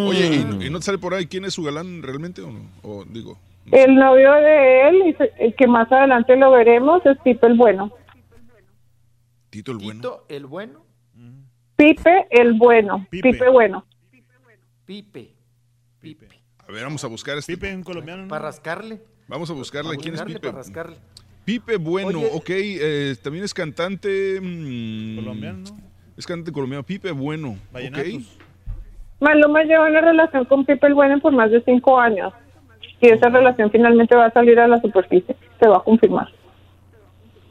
Oye, 0.08 0.28
¿y, 0.36 0.44
no- 0.46 0.64
y 0.64 0.70
no 0.70 0.80
te 0.80 0.86
sale 0.86 0.98
por 1.00 1.14
ahí 1.14 1.26
quién 1.26 1.44
es 1.46 1.54
su 1.56 1.64
galán 1.64 2.02
realmente 2.04 2.42
o 2.42 2.52
no? 2.52 2.62
O 2.84 3.04
digo, 3.06 3.38
El 3.72 3.96
novio 3.96 4.32
de 4.34 4.90
él, 4.90 4.96
y 5.08 5.14
se- 5.14 5.32
eh, 5.38 5.54
que 5.56 5.68
más 5.68 5.92
adelante 5.92 6.36
lo 6.36 6.52
veremos, 6.52 7.06
es 7.06 7.18
Pipe 7.24 7.46
el 7.48 7.56
Bueno. 7.56 7.92
Tito 9.50 9.72
el 9.72 9.78
bueno. 9.78 9.94
Tito 9.94 10.26
el 10.30 10.46
bueno? 10.46 10.86
Pipe 11.76 12.28
el 12.32 12.54
Bueno. 12.54 13.08
Pipe. 13.10 13.32
Pipe, 13.32 13.50
Bueno. 13.50 13.86
Pipe. 14.86 16.28
A 16.68 16.72
ver, 16.72 16.84
vamos 16.84 17.04
a 17.04 17.08
buscar 17.08 17.38
este. 17.38 17.54
Pipe, 17.56 17.76
un 17.76 17.84
colombiano. 17.84 18.28
Para 18.28 18.46
rascarle. 18.46 19.02
Vamos 19.28 19.50
a 19.50 19.54
buscarle 19.54 19.98
quién 19.98 20.16
es 20.16 20.22
Pipe. 20.24 20.40
para 20.40 20.54
rascarle. 20.54 20.98
Pipe 21.46 21.78
Bueno, 21.78 22.20
Oye. 22.20 22.30
ok, 22.34 22.50
eh, 22.50 23.16
también 23.24 23.44
es 23.44 23.54
cantante. 23.54 24.40
mm, 24.42 25.16
Colombiano, 25.18 25.64
Es 26.18 26.26
cantante 26.28 26.52
colombiano, 26.52 26.84
Pipe 26.84 27.12
Bueno, 27.12 27.50
ok. 27.52 27.58
Vallenatos. 27.74 28.38
Maluma 29.20 29.64
lleva 29.64 29.88
una 29.88 30.02
relación 30.02 30.46
con 30.46 30.66
Pipe 30.66 30.86
el 30.88 30.94
Bueno 30.94 31.20
por 31.20 31.32
más 31.34 31.50
de 31.52 31.62
cinco 31.64 32.00
años. 32.00 32.34
Y 33.02 33.08
esa 33.10 33.30
relación 33.30 33.72
finalmente 33.72 34.16
va 34.16 34.26
a 34.26 34.32
salir 34.32 34.60
a 34.60 34.68
la 34.68 34.80
superficie. 34.82 35.36
Se 35.60 35.68
va 35.68 35.78
a 35.78 35.84
confirmar. 35.84 36.28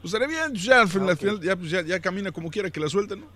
Pues 0.01 0.13
estaría 0.13 0.27
bien, 0.27 0.53
ya 0.55 0.81
al 0.81 0.87
final, 0.87 1.09
al 1.09 1.17
final 1.17 1.39
ya, 1.41 1.55
pues 1.55 1.71
ya, 1.71 1.81
ya 1.81 1.99
camina 1.99 2.31
como 2.31 2.49
quiera 2.49 2.69
que 2.69 2.79
la 2.79 2.87
suelten, 2.87 3.21
¿no? 3.21 3.27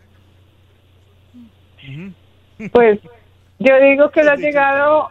Pues 2.72 3.00
yo 3.60 3.80
digo 3.82 4.10
que 4.12 4.22
él 4.22 4.30
ha 4.30 4.36
llegado, 4.36 5.10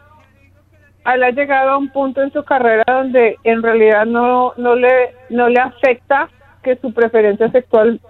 él 1.04 1.22
ha 1.22 1.30
llegado 1.30 1.70
a 1.70 1.76
un 1.76 1.90
punto 1.90 2.22
en 2.22 2.32
su 2.32 2.42
carrera 2.44 2.84
donde 2.86 3.36
en 3.44 3.62
realidad 3.62 4.06
no, 4.06 4.54
no 4.56 4.74
le, 4.74 5.14
no 5.28 5.48
le 5.48 5.60
afecta 5.60 6.30
que 6.62 6.76
su 6.76 6.92
preferencia 6.94 7.50
sexual 7.50 8.00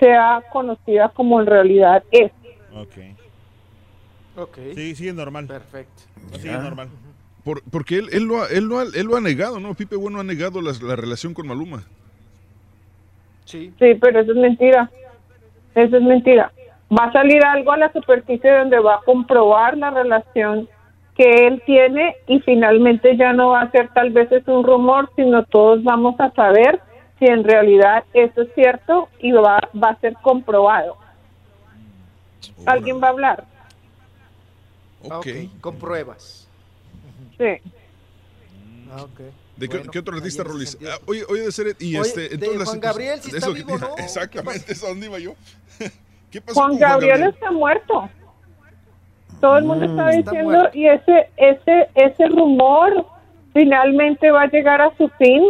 sea 0.00 0.42
conocida 0.52 1.10
como 1.10 1.40
en 1.40 1.46
realidad 1.46 2.02
es. 2.10 2.32
Ok. 2.74 2.96
Ok. 4.36 4.58
Sí, 4.74 4.94
sigue 4.96 5.12
normal. 5.12 5.46
Perfecto. 5.46 6.02
Sigue 6.38 6.50
Ah. 6.54 6.58
normal. 6.58 6.88
Por- 7.46 7.62
porque 7.70 7.98
él, 7.98 8.08
él, 8.10 8.24
lo 8.24 8.42
ha, 8.42 8.48
él, 8.48 8.64
lo 8.64 8.80
ha, 8.80 8.82
él 8.82 9.06
lo 9.06 9.14
ha 9.14 9.20
negado, 9.20 9.60
¿no? 9.60 9.72
Pipe 9.74 9.94
Bueno 9.94 10.18
ha 10.18 10.24
negado 10.24 10.60
la, 10.60 10.72
relación 10.96 11.32
con 11.32 11.46
Maluma. 11.46 11.84
Sí. 13.44 13.72
Sí, 13.78 13.94
pero 14.00 14.18
eso 14.18 14.32
es 14.32 14.36
mentira. 14.36 14.90
Eso 15.76 15.96
es 15.96 16.02
mentira. 16.02 16.50
Va 16.90 17.04
a 17.04 17.12
salir 17.12 17.44
algo 17.44 17.70
a 17.70 17.76
la 17.76 17.92
superficie 17.92 18.50
donde 18.50 18.80
va 18.80 18.96
a 18.96 19.00
comprobar 19.02 19.78
la 19.78 19.90
relación 19.90 20.68
que 21.16 21.46
él 21.46 21.62
tiene 21.64 22.16
y 22.26 22.40
finalmente 22.40 23.16
ya 23.16 23.32
no 23.32 23.50
va 23.50 23.60
a 23.60 23.70
ser 23.70 23.90
tal 23.90 24.10
vez 24.10 24.32
es 24.32 24.48
un 24.48 24.64
rumor, 24.64 25.08
sino 25.14 25.44
todos 25.44 25.84
vamos 25.84 26.18
a 26.18 26.32
saber 26.32 26.80
si 27.20 27.26
en 27.26 27.44
realidad 27.44 28.02
eso 28.12 28.42
es 28.42 28.48
cierto 28.56 29.08
y 29.20 29.30
va, 29.30 29.60
va 29.80 29.90
a 29.90 30.00
ser 30.00 30.14
comprobado. 30.14 30.96
¿Alguien 32.66 33.00
va 33.00 33.06
a 33.06 33.10
hablar? 33.10 33.44
Ok, 35.04 35.28
con 35.60 35.76
pruebas. 35.76 36.45
Sí. 37.38 37.70
Ah, 38.92 39.02
ok. 39.02 39.20
¿De 39.56 39.68
qué, 39.68 39.76
Bueno, 39.78 39.90
qué 39.90 39.98
otro 39.98 40.16
artista, 40.16 40.44
Rolis? 40.44 40.76
Ah, 40.86 40.98
oye, 41.06 41.22
oye, 41.28 41.42
de 41.42 41.52
ser, 41.52 41.76
y 41.80 41.96
Oye, 41.96 42.08
este, 42.08 42.20
de 42.28 42.34
entonces 42.34 42.58
las 42.58 42.68
Juan 42.68 42.80
Gabriel, 42.80 43.20
de 43.20 43.26
está 43.26 43.36
eso 43.38 43.54
que 43.54 43.62
vivo, 43.62 43.78
te- 43.78 43.80
¿no? 43.86 43.94
¿Qué 43.96 44.02
Exactamente, 44.02 44.72
eso 44.72 44.86
a 44.86 44.88
dónde 44.90 45.06
iba 45.06 45.18
yo. 45.18 45.34
¿Qué 46.30 46.40
pasó 46.40 46.60
Juan 46.60 46.70
con 46.72 46.78
Gabriel 46.78 47.22
está 47.24 47.50
muerto. 47.50 48.08
Todo 49.40 49.58
el 49.58 49.64
mundo 49.64 49.84
está 49.86 50.08
diciendo 50.10 50.68
y 50.72 50.86
ese 50.86 51.28
ese 51.36 51.88
ese 51.94 52.26
rumor 52.28 53.06
finalmente 53.52 54.30
va 54.30 54.42
a 54.42 54.46
llegar 54.50 54.80
a 54.80 54.96
su 54.96 55.08
fin. 55.18 55.42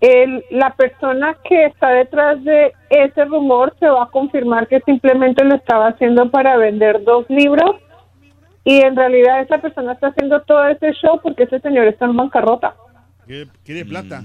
El, 0.00 0.44
la 0.50 0.74
persona 0.74 1.36
que 1.44 1.66
está 1.66 1.90
detrás 1.90 2.42
de 2.44 2.72
ese 2.90 3.24
rumor 3.26 3.74
se 3.78 3.86
va 3.86 4.04
a 4.04 4.10
confirmar 4.10 4.66
que 4.68 4.80
simplemente 4.80 5.44
lo 5.44 5.54
estaba 5.54 5.88
haciendo 5.88 6.30
para 6.30 6.56
vender 6.56 7.04
dos 7.04 7.24
libros 7.28 7.76
y 8.64 8.80
en 8.80 8.94
realidad 8.96 9.40
esa 9.42 9.58
persona 9.58 9.92
está 9.92 10.08
haciendo 10.08 10.40
todo 10.42 10.66
ese 10.68 10.92
show 10.92 11.20
porque 11.22 11.44
ese 11.44 11.60
señor 11.60 11.86
está 11.86 12.04
en 12.06 12.16
bancarrota. 12.16 12.74
Quiere, 13.64 13.84
plata. 13.84 14.22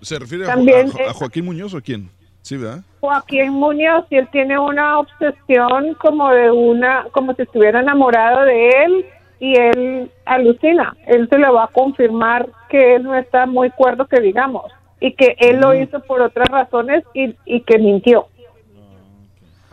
¿Se 0.00 0.18
refiere 0.18 0.44
a, 0.44 0.46
Jo- 0.48 0.52
También, 0.54 0.88
a 0.88 0.90
Jo- 0.90 1.08
a 1.10 1.12
Joaquín 1.12 1.44
Muñoz 1.44 1.74
o 1.74 1.78
a 1.78 1.80
quién? 1.82 2.08
Sí, 2.42 2.56
¿verdad? 2.56 2.80
Joaquín 3.00 3.50
Muñoz 3.52 4.06
y 4.10 4.16
él 4.16 4.28
tiene 4.32 4.58
una 4.58 4.98
obsesión 4.98 5.94
como 6.00 6.30
de 6.30 6.50
una, 6.50 7.04
como 7.12 7.34
si 7.34 7.42
estuviera 7.42 7.80
enamorado 7.80 8.44
de 8.46 8.68
él 8.70 9.06
y 9.40 9.58
él 9.58 10.10
alucina. 10.24 10.96
Él 11.06 11.28
se 11.28 11.38
le 11.38 11.48
va 11.50 11.64
a 11.64 11.68
confirmar 11.68 12.48
que 12.70 12.96
él 12.96 13.02
no 13.02 13.14
está 13.14 13.44
muy 13.46 13.70
cuerdo 13.70 14.06
que 14.06 14.20
digamos 14.20 14.72
y 15.00 15.12
que 15.12 15.36
él 15.38 15.60
lo 15.60 15.74
hizo 15.74 16.00
por 16.00 16.20
otras 16.22 16.48
razones 16.48 17.04
y, 17.14 17.34
y 17.44 17.60
que 17.62 17.78
mintió. 17.78 18.28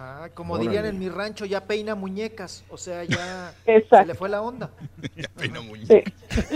Ajá, 0.08 0.30
como 0.30 0.54
Órale. 0.54 0.70
dirían 0.70 0.86
en 0.86 1.00
mi 1.00 1.10
rancho, 1.10 1.44
ya 1.46 1.66
peina 1.66 1.94
muñecas. 1.96 2.64
O 2.70 2.78
sea, 2.78 3.04
ya 3.04 3.54
Exacto. 3.66 3.98
se 3.98 4.06
le 4.06 4.16
fue 4.16 4.30
la 4.30 4.42
onda. 4.42 4.70
ya 5.16 5.28
peina 5.36 5.60
Sí. 5.88 6.04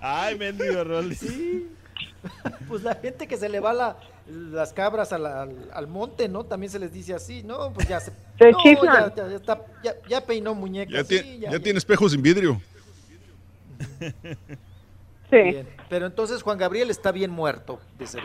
Ay, 0.00 0.36
mendigo 0.38 0.84
Rolly. 0.84 1.14
Sí. 1.14 1.70
Pues 2.68 2.82
la 2.82 2.94
gente 2.96 3.26
que 3.26 3.36
se 3.36 3.48
le 3.48 3.60
va 3.60 3.72
la- 3.72 3.96
las 4.28 4.72
cabras 4.72 5.12
a 5.12 5.18
la- 5.18 5.42
al, 5.42 5.70
al 5.72 5.86
monte, 5.86 6.28
¿no? 6.28 6.44
También 6.44 6.70
se 6.70 6.78
les 6.78 6.92
dice 6.92 7.14
así, 7.14 7.42
¿no? 7.42 7.72
Pues 7.72 7.88
ya 7.88 8.00
se. 8.00 8.12
Se 8.38 8.50
no, 8.50 8.58
ya, 8.84 9.14
ya- 9.14 9.28
ya 9.28 9.36
está- 9.36 9.64
ya- 9.82 9.94
ya 10.08 10.20
peinó 10.20 10.54
muñecas. 10.54 10.94
Ya, 10.94 11.04
sí, 11.04 11.14
tie- 11.24 11.38
ya- 11.40 11.50
ya 11.50 11.56
ya. 11.58 11.62
tiene 11.62 11.78
espejos 11.78 12.12
sin 12.12 12.22
vidrio. 12.22 12.60
Sí. 15.30 15.36
Bien. 15.42 15.68
Pero 15.88 16.06
entonces 16.06 16.42
Juan 16.42 16.58
Gabriel 16.58 16.90
está 16.90 17.12
bien 17.12 17.30
muerto, 17.30 17.80
dice. 17.98 18.18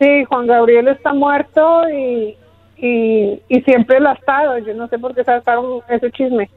Sí, 0.00 0.24
Juan 0.24 0.46
Gabriel 0.46 0.88
está 0.88 1.12
muerto 1.12 1.88
y, 1.90 2.36
y, 2.78 3.42
y 3.48 3.60
siempre 3.62 4.00
lo 4.00 4.08
ha 4.08 4.14
estado. 4.14 4.58
Yo 4.58 4.74
no 4.74 4.88
sé 4.88 4.98
por 4.98 5.14
qué 5.14 5.22
sacaron 5.22 5.82
ese 5.88 6.10
chisme. 6.10 6.50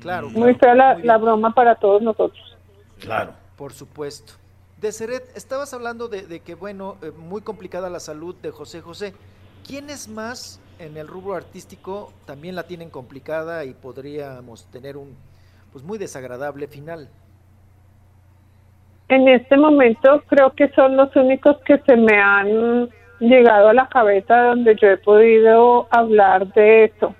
Claro. 0.00 0.30
Muy 0.30 0.54
claro. 0.54 0.58
fea 0.58 0.74
la, 0.74 0.94
Muy 0.94 1.02
la 1.02 1.18
broma 1.18 1.54
para 1.54 1.74
todos 1.74 2.00
nosotros. 2.00 2.56
Claro. 2.98 3.32
Por 3.56 3.72
supuesto. 3.72 4.32
Deseret, 4.80 5.36
estabas 5.36 5.74
hablando 5.74 6.08
de, 6.08 6.22
de 6.22 6.40
que, 6.40 6.54
bueno, 6.54 6.96
eh, 7.02 7.10
muy 7.10 7.42
complicada 7.42 7.90
la 7.90 8.00
salud 8.00 8.34
de 8.36 8.50
José 8.50 8.80
José. 8.80 9.12
¿Quiénes 9.66 10.08
más 10.08 10.60
en 10.78 10.96
el 10.96 11.06
rubro 11.06 11.34
artístico 11.34 12.12
también 12.24 12.54
la 12.54 12.62
tienen 12.62 12.88
complicada 12.88 13.64
y 13.64 13.74
podríamos 13.74 14.64
tener 14.66 14.96
un, 14.96 15.16
pues, 15.72 15.84
muy 15.84 15.98
desagradable 15.98 16.66
final? 16.68 17.10
En 19.08 19.26
este 19.28 19.56
momento 19.56 20.22
creo 20.28 20.50
que 20.50 20.68
son 20.70 20.96
los 20.96 21.14
únicos 21.16 21.56
que 21.64 21.78
se 21.86 21.96
me 21.96 22.16
han 22.20 22.88
llegado 23.20 23.68
a 23.68 23.74
la 23.74 23.88
cabeza 23.88 24.36
donde 24.44 24.76
yo 24.76 24.88
he 24.88 24.96
podido 24.98 25.86
hablar 25.90 26.52
de 26.52 26.84
esto. 26.84 27.14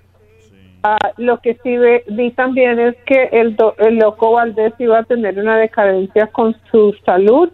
Ah, 0.82 0.98
lo 1.16 1.38
que 1.40 1.54
sí 1.62 1.76
ve- 1.76 2.04
vi 2.08 2.30
también 2.30 2.78
es 2.78 2.94
que 3.04 3.24
el, 3.32 3.56
do- 3.56 3.74
el 3.78 3.96
loco 3.96 4.32
Valdés 4.32 4.72
iba 4.78 4.98
a 4.98 5.02
tener 5.04 5.38
una 5.38 5.56
decadencia 5.56 6.28
con 6.28 6.54
su 6.70 6.94
salud 7.04 7.48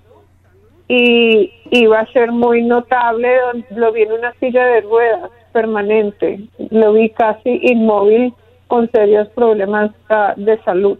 y 0.88 1.50
iba 1.70 2.00
a 2.00 2.12
ser 2.12 2.32
muy 2.32 2.62
notable. 2.62 3.28
don- 3.40 3.64
Lo 3.78 3.92
vi 3.92 4.02
en 4.02 4.12
una 4.12 4.32
silla 4.40 4.66
de 4.66 4.80
ruedas 4.82 5.30
permanente. 5.52 6.40
Lo 6.70 6.92
vi 6.92 7.08
casi 7.10 7.60
inmóvil 7.62 8.34
con 8.66 8.90
serios 8.90 9.28
problemas 9.28 9.92
ah, 10.10 10.34
de 10.36 10.58
salud. 10.64 10.98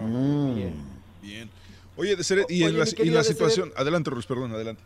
Bien. 0.00 0.87
Oye, 1.98 2.16
y, 2.48 2.62
Oye, 2.62 2.66
en 2.96 3.12
la, 3.14 3.20
y 3.20 3.24
situación. 3.24 3.72
Adelante, 3.76 4.08
Ruiz, 4.10 4.24
perdón, 4.24 4.52
adelante. 4.52 4.84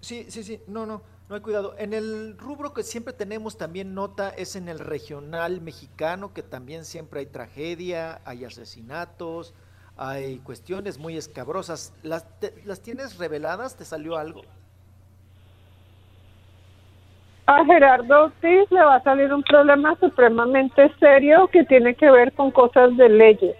Sí, 0.00 0.26
sí, 0.28 0.42
sí, 0.42 0.60
no, 0.66 0.86
no, 0.86 1.02
no 1.28 1.34
hay 1.36 1.40
cuidado. 1.40 1.76
En 1.78 1.94
el 1.94 2.36
rubro 2.36 2.74
que 2.74 2.82
siempre 2.82 3.12
tenemos 3.12 3.56
también 3.56 3.94
nota 3.94 4.30
es 4.30 4.56
en 4.56 4.68
el 4.68 4.80
regional 4.80 5.60
mexicano, 5.60 6.34
que 6.34 6.42
también 6.42 6.84
siempre 6.84 7.20
hay 7.20 7.26
tragedia, 7.26 8.20
hay 8.24 8.44
asesinatos, 8.44 9.54
hay 9.96 10.38
cuestiones 10.38 10.98
muy 10.98 11.16
escabrosas. 11.16 11.92
¿Las, 12.02 12.26
te- 12.40 12.54
¿las 12.64 12.80
tienes 12.80 13.18
reveladas? 13.18 13.76
¿Te 13.76 13.84
salió 13.84 14.16
algo? 14.16 14.42
A 17.46 17.64
Gerardo 17.64 18.24
Ortiz 18.24 18.70
le 18.70 18.80
va 18.84 18.96
a 18.96 19.02
salir 19.04 19.32
un 19.32 19.42
problema 19.44 19.96
supremamente 20.00 20.92
serio 20.98 21.48
que 21.52 21.64
tiene 21.64 21.94
que 21.94 22.10
ver 22.10 22.32
con 22.34 22.50
cosas 22.50 22.96
de 22.96 23.08
leyes. 23.08 23.56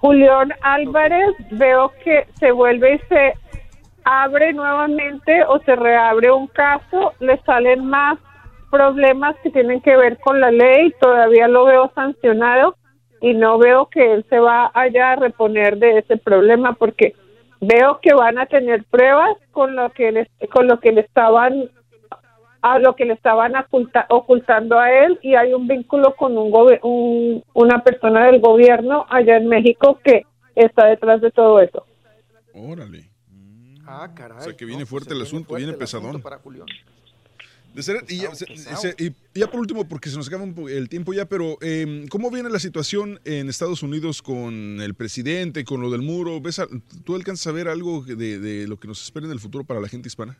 Julián 0.00 0.54
Álvarez 0.62 1.36
veo 1.50 1.92
que 2.02 2.26
se 2.38 2.52
vuelve 2.52 2.94
y 2.94 2.98
se 3.08 3.34
abre 4.04 4.54
nuevamente 4.54 5.44
o 5.44 5.58
se 5.60 5.76
reabre 5.76 6.30
un 6.30 6.46
caso, 6.46 7.12
le 7.20 7.36
salen 7.42 7.84
más 7.84 8.18
problemas 8.70 9.36
que 9.42 9.50
tienen 9.50 9.82
que 9.82 9.96
ver 9.96 10.18
con 10.20 10.40
la 10.40 10.50
ley, 10.50 10.94
todavía 11.00 11.48
lo 11.48 11.66
veo 11.66 11.92
sancionado 11.94 12.76
y 13.20 13.34
no 13.34 13.58
veo 13.58 13.86
que 13.86 14.14
él 14.14 14.24
se 14.30 14.38
va 14.38 14.70
allá 14.72 15.12
a 15.12 15.16
reponer 15.16 15.76
de 15.76 15.98
ese 15.98 16.16
problema 16.16 16.72
porque 16.72 17.14
veo 17.60 18.00
que 18.00 18.14
van 18.14 18.38
a 18.38 18.46
tener 18.46 18.84
pruebas 18.84 19.36
con 19.50 19.76
lo 19.76 19.90
que 19.90 20.26
con 20.50 20.66
lo 20.66 20.80
que 20.80 20.92
le 20.92 21.02
estaban 21.02 21.68
a 22.62 22.78
lo 22.78 22.94
que 22.94 23.04
le 23.06 23.14
estaban 23.14 23.54
oculta- 23.56 24.06
ocultando 24.10 24.78
a 24.78 24.90
él 25.04 25.18
y 25.22 25.34
hay 25.34 25.52
un 25.54 25.66
vínculo 25.66 26.14
con 26.16 26.36
un, 26.36 26.50
gobe- 26.50 26.80
un- 26.82 27.42
una 27.54 27.82
persona 27.82 28.26
del 28.26 28.40
gobierno 28.40 29.06
allá 29.08 29.36
en 29.36 29.46
México 29.48 29.98
que 30.04 30.22
está 30.54 30.86
detrás 30.86 31.20
de 31.20 31.30
todo 31.30 31.60
eso. 31.60 31.86
Órale. 32.54 33.08
Ah, 33.86 34.10
caray. 34.14 34.38
O 34.38 34.40
sea, 34.42 34.56
que 34.56 34.64
viene 34.64 34.80
no, 34.82 34.86
pues 34.86 34.90
fuerte 34.90 35.08
se 35.08 35.14
el 35.14 35.18
viene 35.18 35.28
asunto, 35.28 35.48
fuerte 35.48 35.66
viene 35.66 35.82
asunto 35.82 36.02
pesadón. 36.02 36.22
para 36.22 36.38
Julián. 36.38 36.66
Deseret, 37.74 38.10
y, 38.10 38.18
ya, 38.18 38.30
Pesado, 38.30 38.76
se- 38.78 38.94
y 38.98 39.12
ya 39.38 39.46
por 39.48 39.60
último, 39.60 39.86
porque 39.88 40.10
se 40.10 40.16
nos 40.16 40.26
acaba 40.26 40.44
el 40.68 40.88
tiempo 40.88 41.12
ya, 41.12 41.26
pero 41.26 41.56
eh, 41.60 42.04
¿cómo 42.10 42.28
viene 42.30 42.50
la 42.50 42.58
situación 42.58 43.20
en 43.24 43.48
Estados 43.48 43.84
Unidos 43.84 44.22
con 44.22 44.80
el 44.80 44.94
presidente, 44.94 45.64
con 45.64 45.80
lo 45.80 45.88
del 45.88 46.02
muro? 46.02 46.40
¿Ves 46.40 46.58
a- 46.58 46.66
¿Tú 47.04 47.14
alcanzas 47.14 47.46
a 47.46 47.52
ver 47.52 47.68
algo 47.68 48.02
de, 48.02 48.16
de 48.40 48.66
lo 48.66 48.76
que 48.78 48.88
nos 48.88 49.00
espera 49.02 49.26
en 49.26 49.32
el 49.32 49.38
futuro 49.38 49.62
para 49.62 49.78
la 49.80 49.86
gente 49.88 50.08
hispana? 50.08 50.36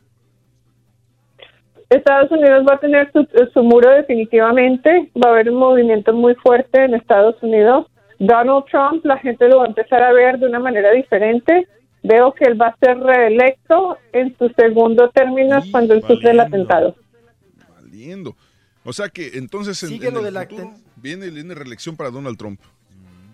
Estados 1.90 2.30
Unidos 2.30 2.64
va 2.68 2.74
a 2.74 2.78
tener 2.78 3.10
su, 3.12 3.26
su 3.52 3.62
muro 3.64 3.90
definitivamente, 3.90 5.10
va 5.16 5.30
a 5.30 5.32
haber 5.32 5.50
un 5.50 5.56
movimiento 5.58 6.12
muy 6.12 6.34
fuerte 6.36 6.84
en 6.84 6.94
Estados 6.94 7.36
Unidos. 7.42 7.86
Donald 8.20 8.64
Trump, 8.70 9.04
la 9.04 9.18
gente 9.18 9.48
lo 9.48 9.58
va 9.58 9.64
a 9.64 9.68
empezar 9.68 10.02
a 10.02 10.12
ver 10.12 10.38
de 10.38 10.46
una 10.46 10.60
manera 10.60 10.92
diferente. 10.92 11.66
Veo 12.02 12.32
que 12.32 12.44
él 12.44 12.60
va 12.60 12.68
a 12.68 12.76
ser 12.78 12.98
reelecto 12.98 13.98
en 14.12 14.36
su 14.38 14.48
segundo 14.50 15.10
término 15.10 15.60
cuando 15.70 15.94
él 15.94 16.02
sufre 16.02 16.30
el 16.30 16.40
atentado. 16.40 16.94
Valiendo. 17.74 18.36
O 18.84 18.92
sea 18.92 19.08
que 19.08 19.32
entonces 19.34 19.82
en, 19.82 19.88
Sigue 19.90 20.08
en 20.08 20.14
lo 20.14 20.20
el 20.20 20.26
de 20.26 20.30
la 20.32 20.46
futuro 20.46 20.72
viene, 20.96 21.28
viene 21.30 21.54
reelección 21.54 21.96
para 21.96 22.10
Donald 22.10 22.38
Trump. 22.38 22.60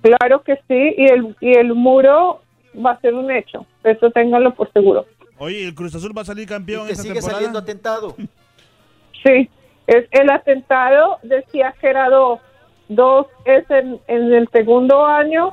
Claro 0.03 0.43
que 0.43 0.55
sí, 0.69 0.95
y 0.97 1.05
el, 1.05 1.37
y 1.41 1.57
el 1.57 1.75
muro 1.75 2.41
va 2.85 2.93
a 2.93 3.01
ser 3.01 3.15
un 3.15 3.31
hecho, 3.31 3.67
eso 3.85 4.11
ténganlo 4.11 4.55
por 4.55 4.73
seguro. 4.73 5.07
Oye, 5.39 5.65
¿el 5.65 5.75
Cruz 5.75 5.95
Azul 5.95 6.17
va 6.17 6.23
a 6.23 6.25
salir 6.25 6.49
campeón 6.49 6.87
Que 6.87 6.93
esta 6.93 7.03
sigue 7.03 7.15
temporada? 7.15 7.39
saliendo 7.39 7.59
atentado. 7.59 8.17
Sí, 9.27 9.51
es 9.87 10.07
el 10.13 10.31
atentado 10.31 11.19
decía 11.23 11.75
que 11.81 11.89
era 11.89 12.09
dos. 12.09 12.41
Dos 12.89 13.27
es 13.45 13.69
en, 13.71 13.99
en 14.07 14.33
el 14.33 14.49
segundo 14.51 15.05
año, 15.05 15.53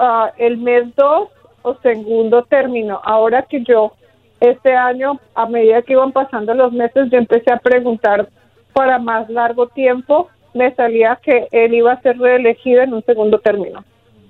ah, 0.00 0.32
el 0.36 0.58
mes 0.58 0.94
dos 0.94 1.30
o 1.62 1.74
segundo 1.76 2.42
término. 2.44 3.00
Ahora 3.02 3.42
que 3.42 3.62
yo, 3.62 3.92
este 4.40 4.74
año, 4.74 5.18
a 5.34 5.46
medida 5.46 5.80
que 5.80 5.94
iban 5.94 6.12
pasando 6.12 6.52
los 6.52 6.72
meses, 6.72 7.08
yo 7.10 7.18
empecé 7.18 7.50
a 7.50 7.58
preguntar 7.58 8.28
para 8.74 8.98
más 8.98 9.30
largo 9.30 9.68
tiempo, 9.68 10.28
me 10.52 10.74
salía 10.74 11.18
que 11.22 11.48
él 11.50 11.74
iba 11.74 11.92
a 11.92 12.02
ser 12.02 12.18
reelegido 12.18 12.82
en 12.82 12.92
un 12.92 13.02
segundo 13.04 13.38
término. 13.38 13.82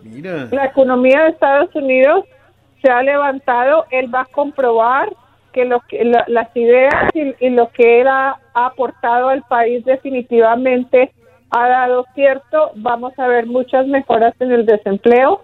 Mira. 0.04 0.48
La 0.52 0.66
economía 0.66 1.24
de 1.24 1.30
Estados 1.30 1.74
Unidos 1.74 2.24
se 2.80 2.88
ha 2.88 3.02
levantado, 3.02 3.86
él 3.90 4.14
va 4.14 4.20
a 4.20 4.26
comprobar 4.26 5.08
que, 5.56 5.64
lo 5.64 5.80
que 5.88 6.04
la- 6.04 6.24
las 6.28 6.54
ideas 6.54 7.10
y, 7.14 7.34
y 7.46 7.48
lo 7.48 7.70
que 7.70 8.02
él 8.02 8.08
ha, 8.08 8.38
ha 8.52 8.66
aportado 8.66 9.30
al 9.30 9.42
país 9.44 9.82
definitivamente 9.86 11.12
ha 11.50 11.66
dado 11.68 12.04
cierto, 12.14 12.72
vamos 12.74 13.18
a 13.18 13.26
ver 13.26 13.46
muchas 13.46 13.86
mejoras 13.86 14.34
en 14.40 14.52
el 14.52 14.66
desempleo 14.66 15.40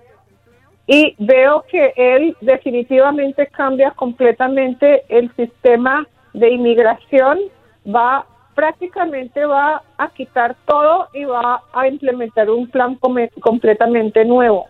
y 0.86 1.14
veo 1.18 1.64
que 1.70 1.94
él 1.96 2.36
definitivamente 2.42 3.46
cambia 3.46 3.92
completamente 3.92 5.04
el 5.08 5.34
sistema 5.34 6.06
de 6.34 6.50
inmigración, 6.50 7.38
va 7.86 8.26
prácticamente 8.54 9.46
va 9.46 9.82
a 9.96 10.08
quitar 10.10 10.54
todo 10.66 11.08
y 11.14 11.24
va 11.24 11.62
a 11.72 11.88
implementar 11.88 12.50
un 12.50 12.68
plan 12.68 12.98
completamente 13.40 14.26
nuevo. 14.26 14.66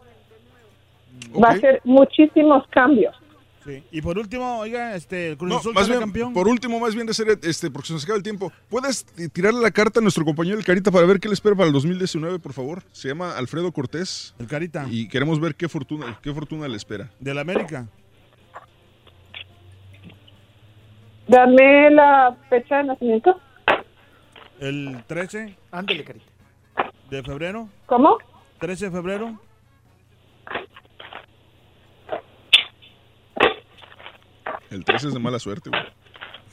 Va 1.43 1.49
a 1.49 1.53
hacer 1.53 1.81
muchísimos 1.83 2.65
cambios. 2.69 3.22
Sí. 3.65 3.83
Y 3.93 4.03
por 4.03 4.19
último, 4.19 4.59
oiga, 4.59 4.97
este, 4.97 5.31
el 5.31 5.37
Cruz 5.37 5.51
No, 5.51 5.59
Azul 5.59 5.73
más 5.75 5.85
sale 5.85 5.99
bien, 5.99 6.09
campeón. 6.09 6.33
por 6.35 6.49
último, 6.49 6.81
más 6.81 6.95
bien, 6.97 7.07
Deseret, 7.07 7.45
este, 7.45 7.71
porque 7.71 7.89
se 7.89 7.93
nos 7.95 8.03
acaba 8.03 8.17
el 8.17 8.23
tiempo, 8.25 8.53
¿puedes 8.69 9.05
tirarle 9.33 9.61
la 9.61 9.71
carta 9.71 10.01
a 10.01 10.03
nuestro 10.03 10.25
compañero 10.25 10.59
El 10.59 10.65
Carita 10.65 10.91
para 10.91 11.07
ver 11.07 11.21
qué 11.21 11.29
le 11.29 11.35
espera 11.35 11.55
para 11.55 11.69
el 11.69 11.73
2019, 11.73 12.41
por 12.41 12.53
favor? 12.53 12.83
Se 12.93 13.07
llama 13.09 13.37
Alfredo 13.37 13.71
Cortés. 13.71 14.35
El 14.41 14.49
Carita. 14.49 14.87
Y 14.91 15.07
queremos 15.09 15.39
ver 15.39 15.55
qué 15.55 15.69
fortuna, 15.69 16.19
qué 16.23 16.33
fortuna 16.35 16.67
le 16.67 16.77
espera. 16.77 17.11
Del 17.21 17.39
América. 17.39 17.87
Dame 21.29 21.91
la 21.91 22.37
fecha 22.51 22.79
de 22.79 22.85
nacimiento. 22.85 23.41
El 24.59 25.03
13 25.07 25.57
Ándele, 25.71 26.05
carita. 26.05 26.27
de 27.11 27.23
febrero. 27.23 27.69
¿Cómo? 27.87 28.19
13 28.59 28.87
de 28.87 28.91
febrero. 28.91 29.41
El 34.73 34.85
13 34.85 35.09
es 35.09 35.15
de 35.15 35.21
mala 35.21 35.39
suerte, 35.39 35.71
güey. 35.71 35.83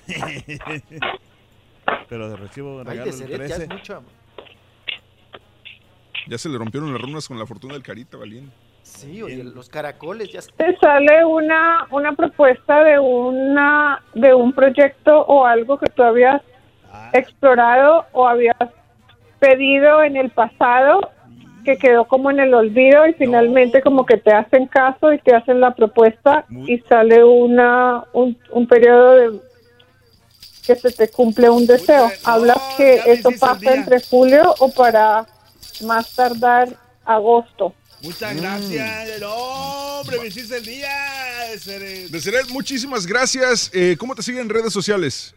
Pero 2.09 2.29
de 2.29 2.35
recibo 2.35 2.79
Ay, 2.79 2.85
regalo 2.85 3.05
el 3.05 3.13
Seret, 3.13 3.31
ya 3.47 3.55
13. 3.55 3.63
es 3.63 3.69
mucho. 3.69 4.03
Ya 6.27 6.37
se 6.37 6.49
le 6.49 6.57
rompieron 6.57 6.91
las 6.91 7.01
runas 7.01 7.27
con 7.27 7.39
la 7.39 7.45
fortuna 7.45 7.73
del 7.73 7.83
Carita, 7.83 8.17
valiendo. 8.17 8.51
Sí, 8.83 9.21
oye, 9.21 9.43
los 9.43 9.69
caracoles 9.69 10.31
ya 10.31 10.41
te 10.57 10.75
sale 10.77 11.23
una 11.23 11.87
una 11.91 12.13
propuesta 12.13 12.83
de 12.83 12.97
una 12.99 14.01
de 14.15 14.33
un 14.33 14.51
proyecto 14.51 15.21
o 15.21 15.45
algo 15.45 15.77
que 15.77 15.87
tú 15.91 16.01
habías 16.01 16.41
explorado 17.13 18.05
o 18.13 18.27
habías 18.27 18.57
pedido 19.39 20.01
en 20.03 20.17
el 20.17 20.31
pasado 20.31 21.01
que 21.69 21.77
quedó 21.77 22.05
como 22.05 22.31
en 22.31 22.39
el 22.39 22.51
olvido 22.55 23.05
y 23.05 23.13
finalmente 23.13 23.83
como 23.83 24.03
que 24.03 24.17
te 24.17 24.33
hacen 24.33 24.65
caso 24.65 25.13
y 25.13 25.19
te 25.19 25.35
hacen 25.35 25.59
la 25.59 25.75
propuesta 25.75 26.45
y 26.65 26.79
sale 26.79 27.23
una 27.23 28.05
un, 28.11 28.35
un 28.51 28.67
periodo 28.67 29.11
de 29.13 29.39
que 30.65 30.75
se 30.75 30.91
te 30.91 31.09
cumple 31.09 31.47
un 31.47 31.67
deseo. 31.67 32.09
Hablas 32.23 32.57
que 32.75 33.01
eso 33.05 33.29
pasa 33.39 33.75
entre 33.75 34.01
julio 34.01 34.55
o 34.57 34.71
para 34.71 35.27
más 35.81 36.15
tardar 36.15 36.69
agosto. 37.05 37.75
Muchas 38.01 38.35
gracias. 38.35 39.19
No, 39.19 39.99
hombre, 39.99 40.19
me 40.21 40.27
hiciste 40.27 40.57
el 40.57 40.65
día. 40.65 40.89
Muchísimas 42.49 43.05
gracias. 43.05 43.69
Eh, 43.75 43.95
¿Cómo 43.99 44.15
te 44.15 44.23
siguen 44.23 44.41
en 44.41 44.49
redes 44.49 44.73
sociales? 44.73 45.35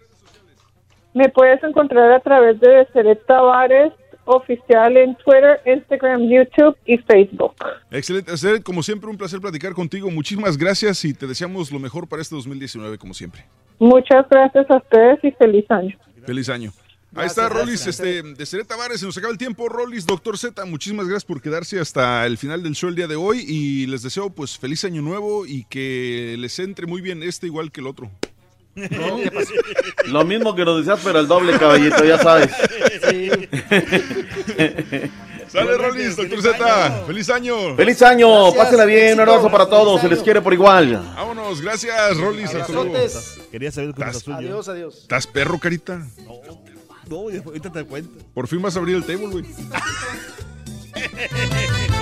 Me 1.12 1.28
puedes 1.28 1.62
encontrar 1.62 2.10
a 2.10 2.20
través 2.20 2.58
de 2.58 2.68
Deseret 2.68 3.26
Tavares 3.26 3.92
oficial 4.24 4.96
en 4.96 5.16
Twitter, 5.16 5.60
Instagram, 5.66 6.22
YouTube 6.22 6.76
y 6.86 6.98
Facebook. 6.98 7.54
Excelente. 7.90 8.30
Deseret, 8.30 8.62
como 8.62 8.82
siempre, 8.82 9.10
un 9.10 9.16
placer 9.16 9.40
platicar 9.40 9.72
contigo. 9.72 10.10
Muchísimas 10.10 10.56
gracias 10.56 11.04
y 11.04 11.14
te 11.14 11.26
deseamos 11.26 11.70
lo 11.72 11.78
mejor 11.78 12.08
para 12.08 12.22
este 12.22 12.34
2019, 12.34 12.98
como 12.98 13.14
siempre. 13.14 13.44
Muchas 13.78 14.26
gracias 14.30 14.70
a 14.70 14.76
ustedes 14.76 15.18
y 15.22 15.32
feliz 15.32 15.64
año. 15.70 15.96
Feliz 16.24 16.48
año. 16.48 16.70
Ahí 17.14 17.26
Gracias, 17.26 17.32
está 17.32 17.42
gracias, 17.42 17.66
Rolis, 17.66 17.84
gracias. 17.84 18.06
este, 18.06 18.34
de 18.34 18.46
Ceret 18.46 18.66
Tavares, 18.66 19.00
se 19.00 19.04
nos 19.04 19.18
acaba 19.18 19.32
el 19.32 19.38
tiempo. 19.38 19.68
Rolis, 19.68 20.06
Doctor 20.06 20.38
Z, 20.38 20.64
muchísimas 20.64 21.06
gracias 21.06 21.26
por 21.26 21.42
quedarse 21.42 21.78
hasta 21.78 22.24
el 22.24 22.38
final 22.38 22.62
del 22.62 22.74
show 22.74 22.88
el 22.88 22.96
día 22.96 23.06
de 23.06 23.16
hoy 23.16 23.44
y 23.46 23.86
les 23.86 24.02
deseo 24.02 24.30
pues 24.30 24.58
feliz 24.58 24.82
año 24.86 25.02
nuevo 25.02 25.44
y 25.44 25.64
que 25.64 26.36
les 26.38 26.58
entre 26.58 26.86
muy 26.86 27.02
bien 27.02 27.22
este 27.22 27.46
igual 27.48 27.70
que 27.70 27.82
el 27.82 27.88
otro. 27.88 28.10
Lo 30.06 30.24
mismo 30.24 30.54
que 30.54 30.64
nos 30.64 30.78
decías, 30.78 31.00
pero 31.04 31.20
el 31.20 31.28
doble, 31.28 31.58
caballito, 31.58 32.04
ya 32.04 32.18
sabes. 32.18 32.50
Sale 35.48 35.76
Rolis, 35.76 36.16
Doctor 36.16 36.40
Z, 36.42 37.04
feliz 37.06 37.28
año. 37.28 37.76
Feliz 37.76 38.00
año, 38.02 38.54
pásenla 38.54 38.86
bien, 38.86 39.14
un 39.14 39.20
abrazo 39.28 39.50
para 39.50 39.66
todos, 39.66 40.00
se 40.00 40.08
les 40.08 40.20
quiere 40.20 40.40
por 40.40 40.54
igual. 40.54 41.02
Vámonos, 41.14 41.60
gracias 41.60 42.16
Rolis. 42.16 42.50
Quería 43.50 43.70
saber 43.70 43.90
el 43.90 43.94
Cruz 43.94 44.16
¿Estás-. 44.16 44.34
Adiós, 44.36 44.68
adiós. 44.68 44.98
¿Estás 45.02 45.26
perro, 45.26 45.58
carita? 45.58 46.00
No, 47.10 47.28
ya- 47.28 47.42
ahorita 47.44 47.70
te 47.70 47.84
cuento. 47.84 48.24
Por 48.32 48.48
fin 48.48 48.62
vas 48.62 48.74
a 48.76 48.78
abrir 48.78 48.96
el 48.96 49.04
table, 49.04 49.26
güey. 49.26 49.44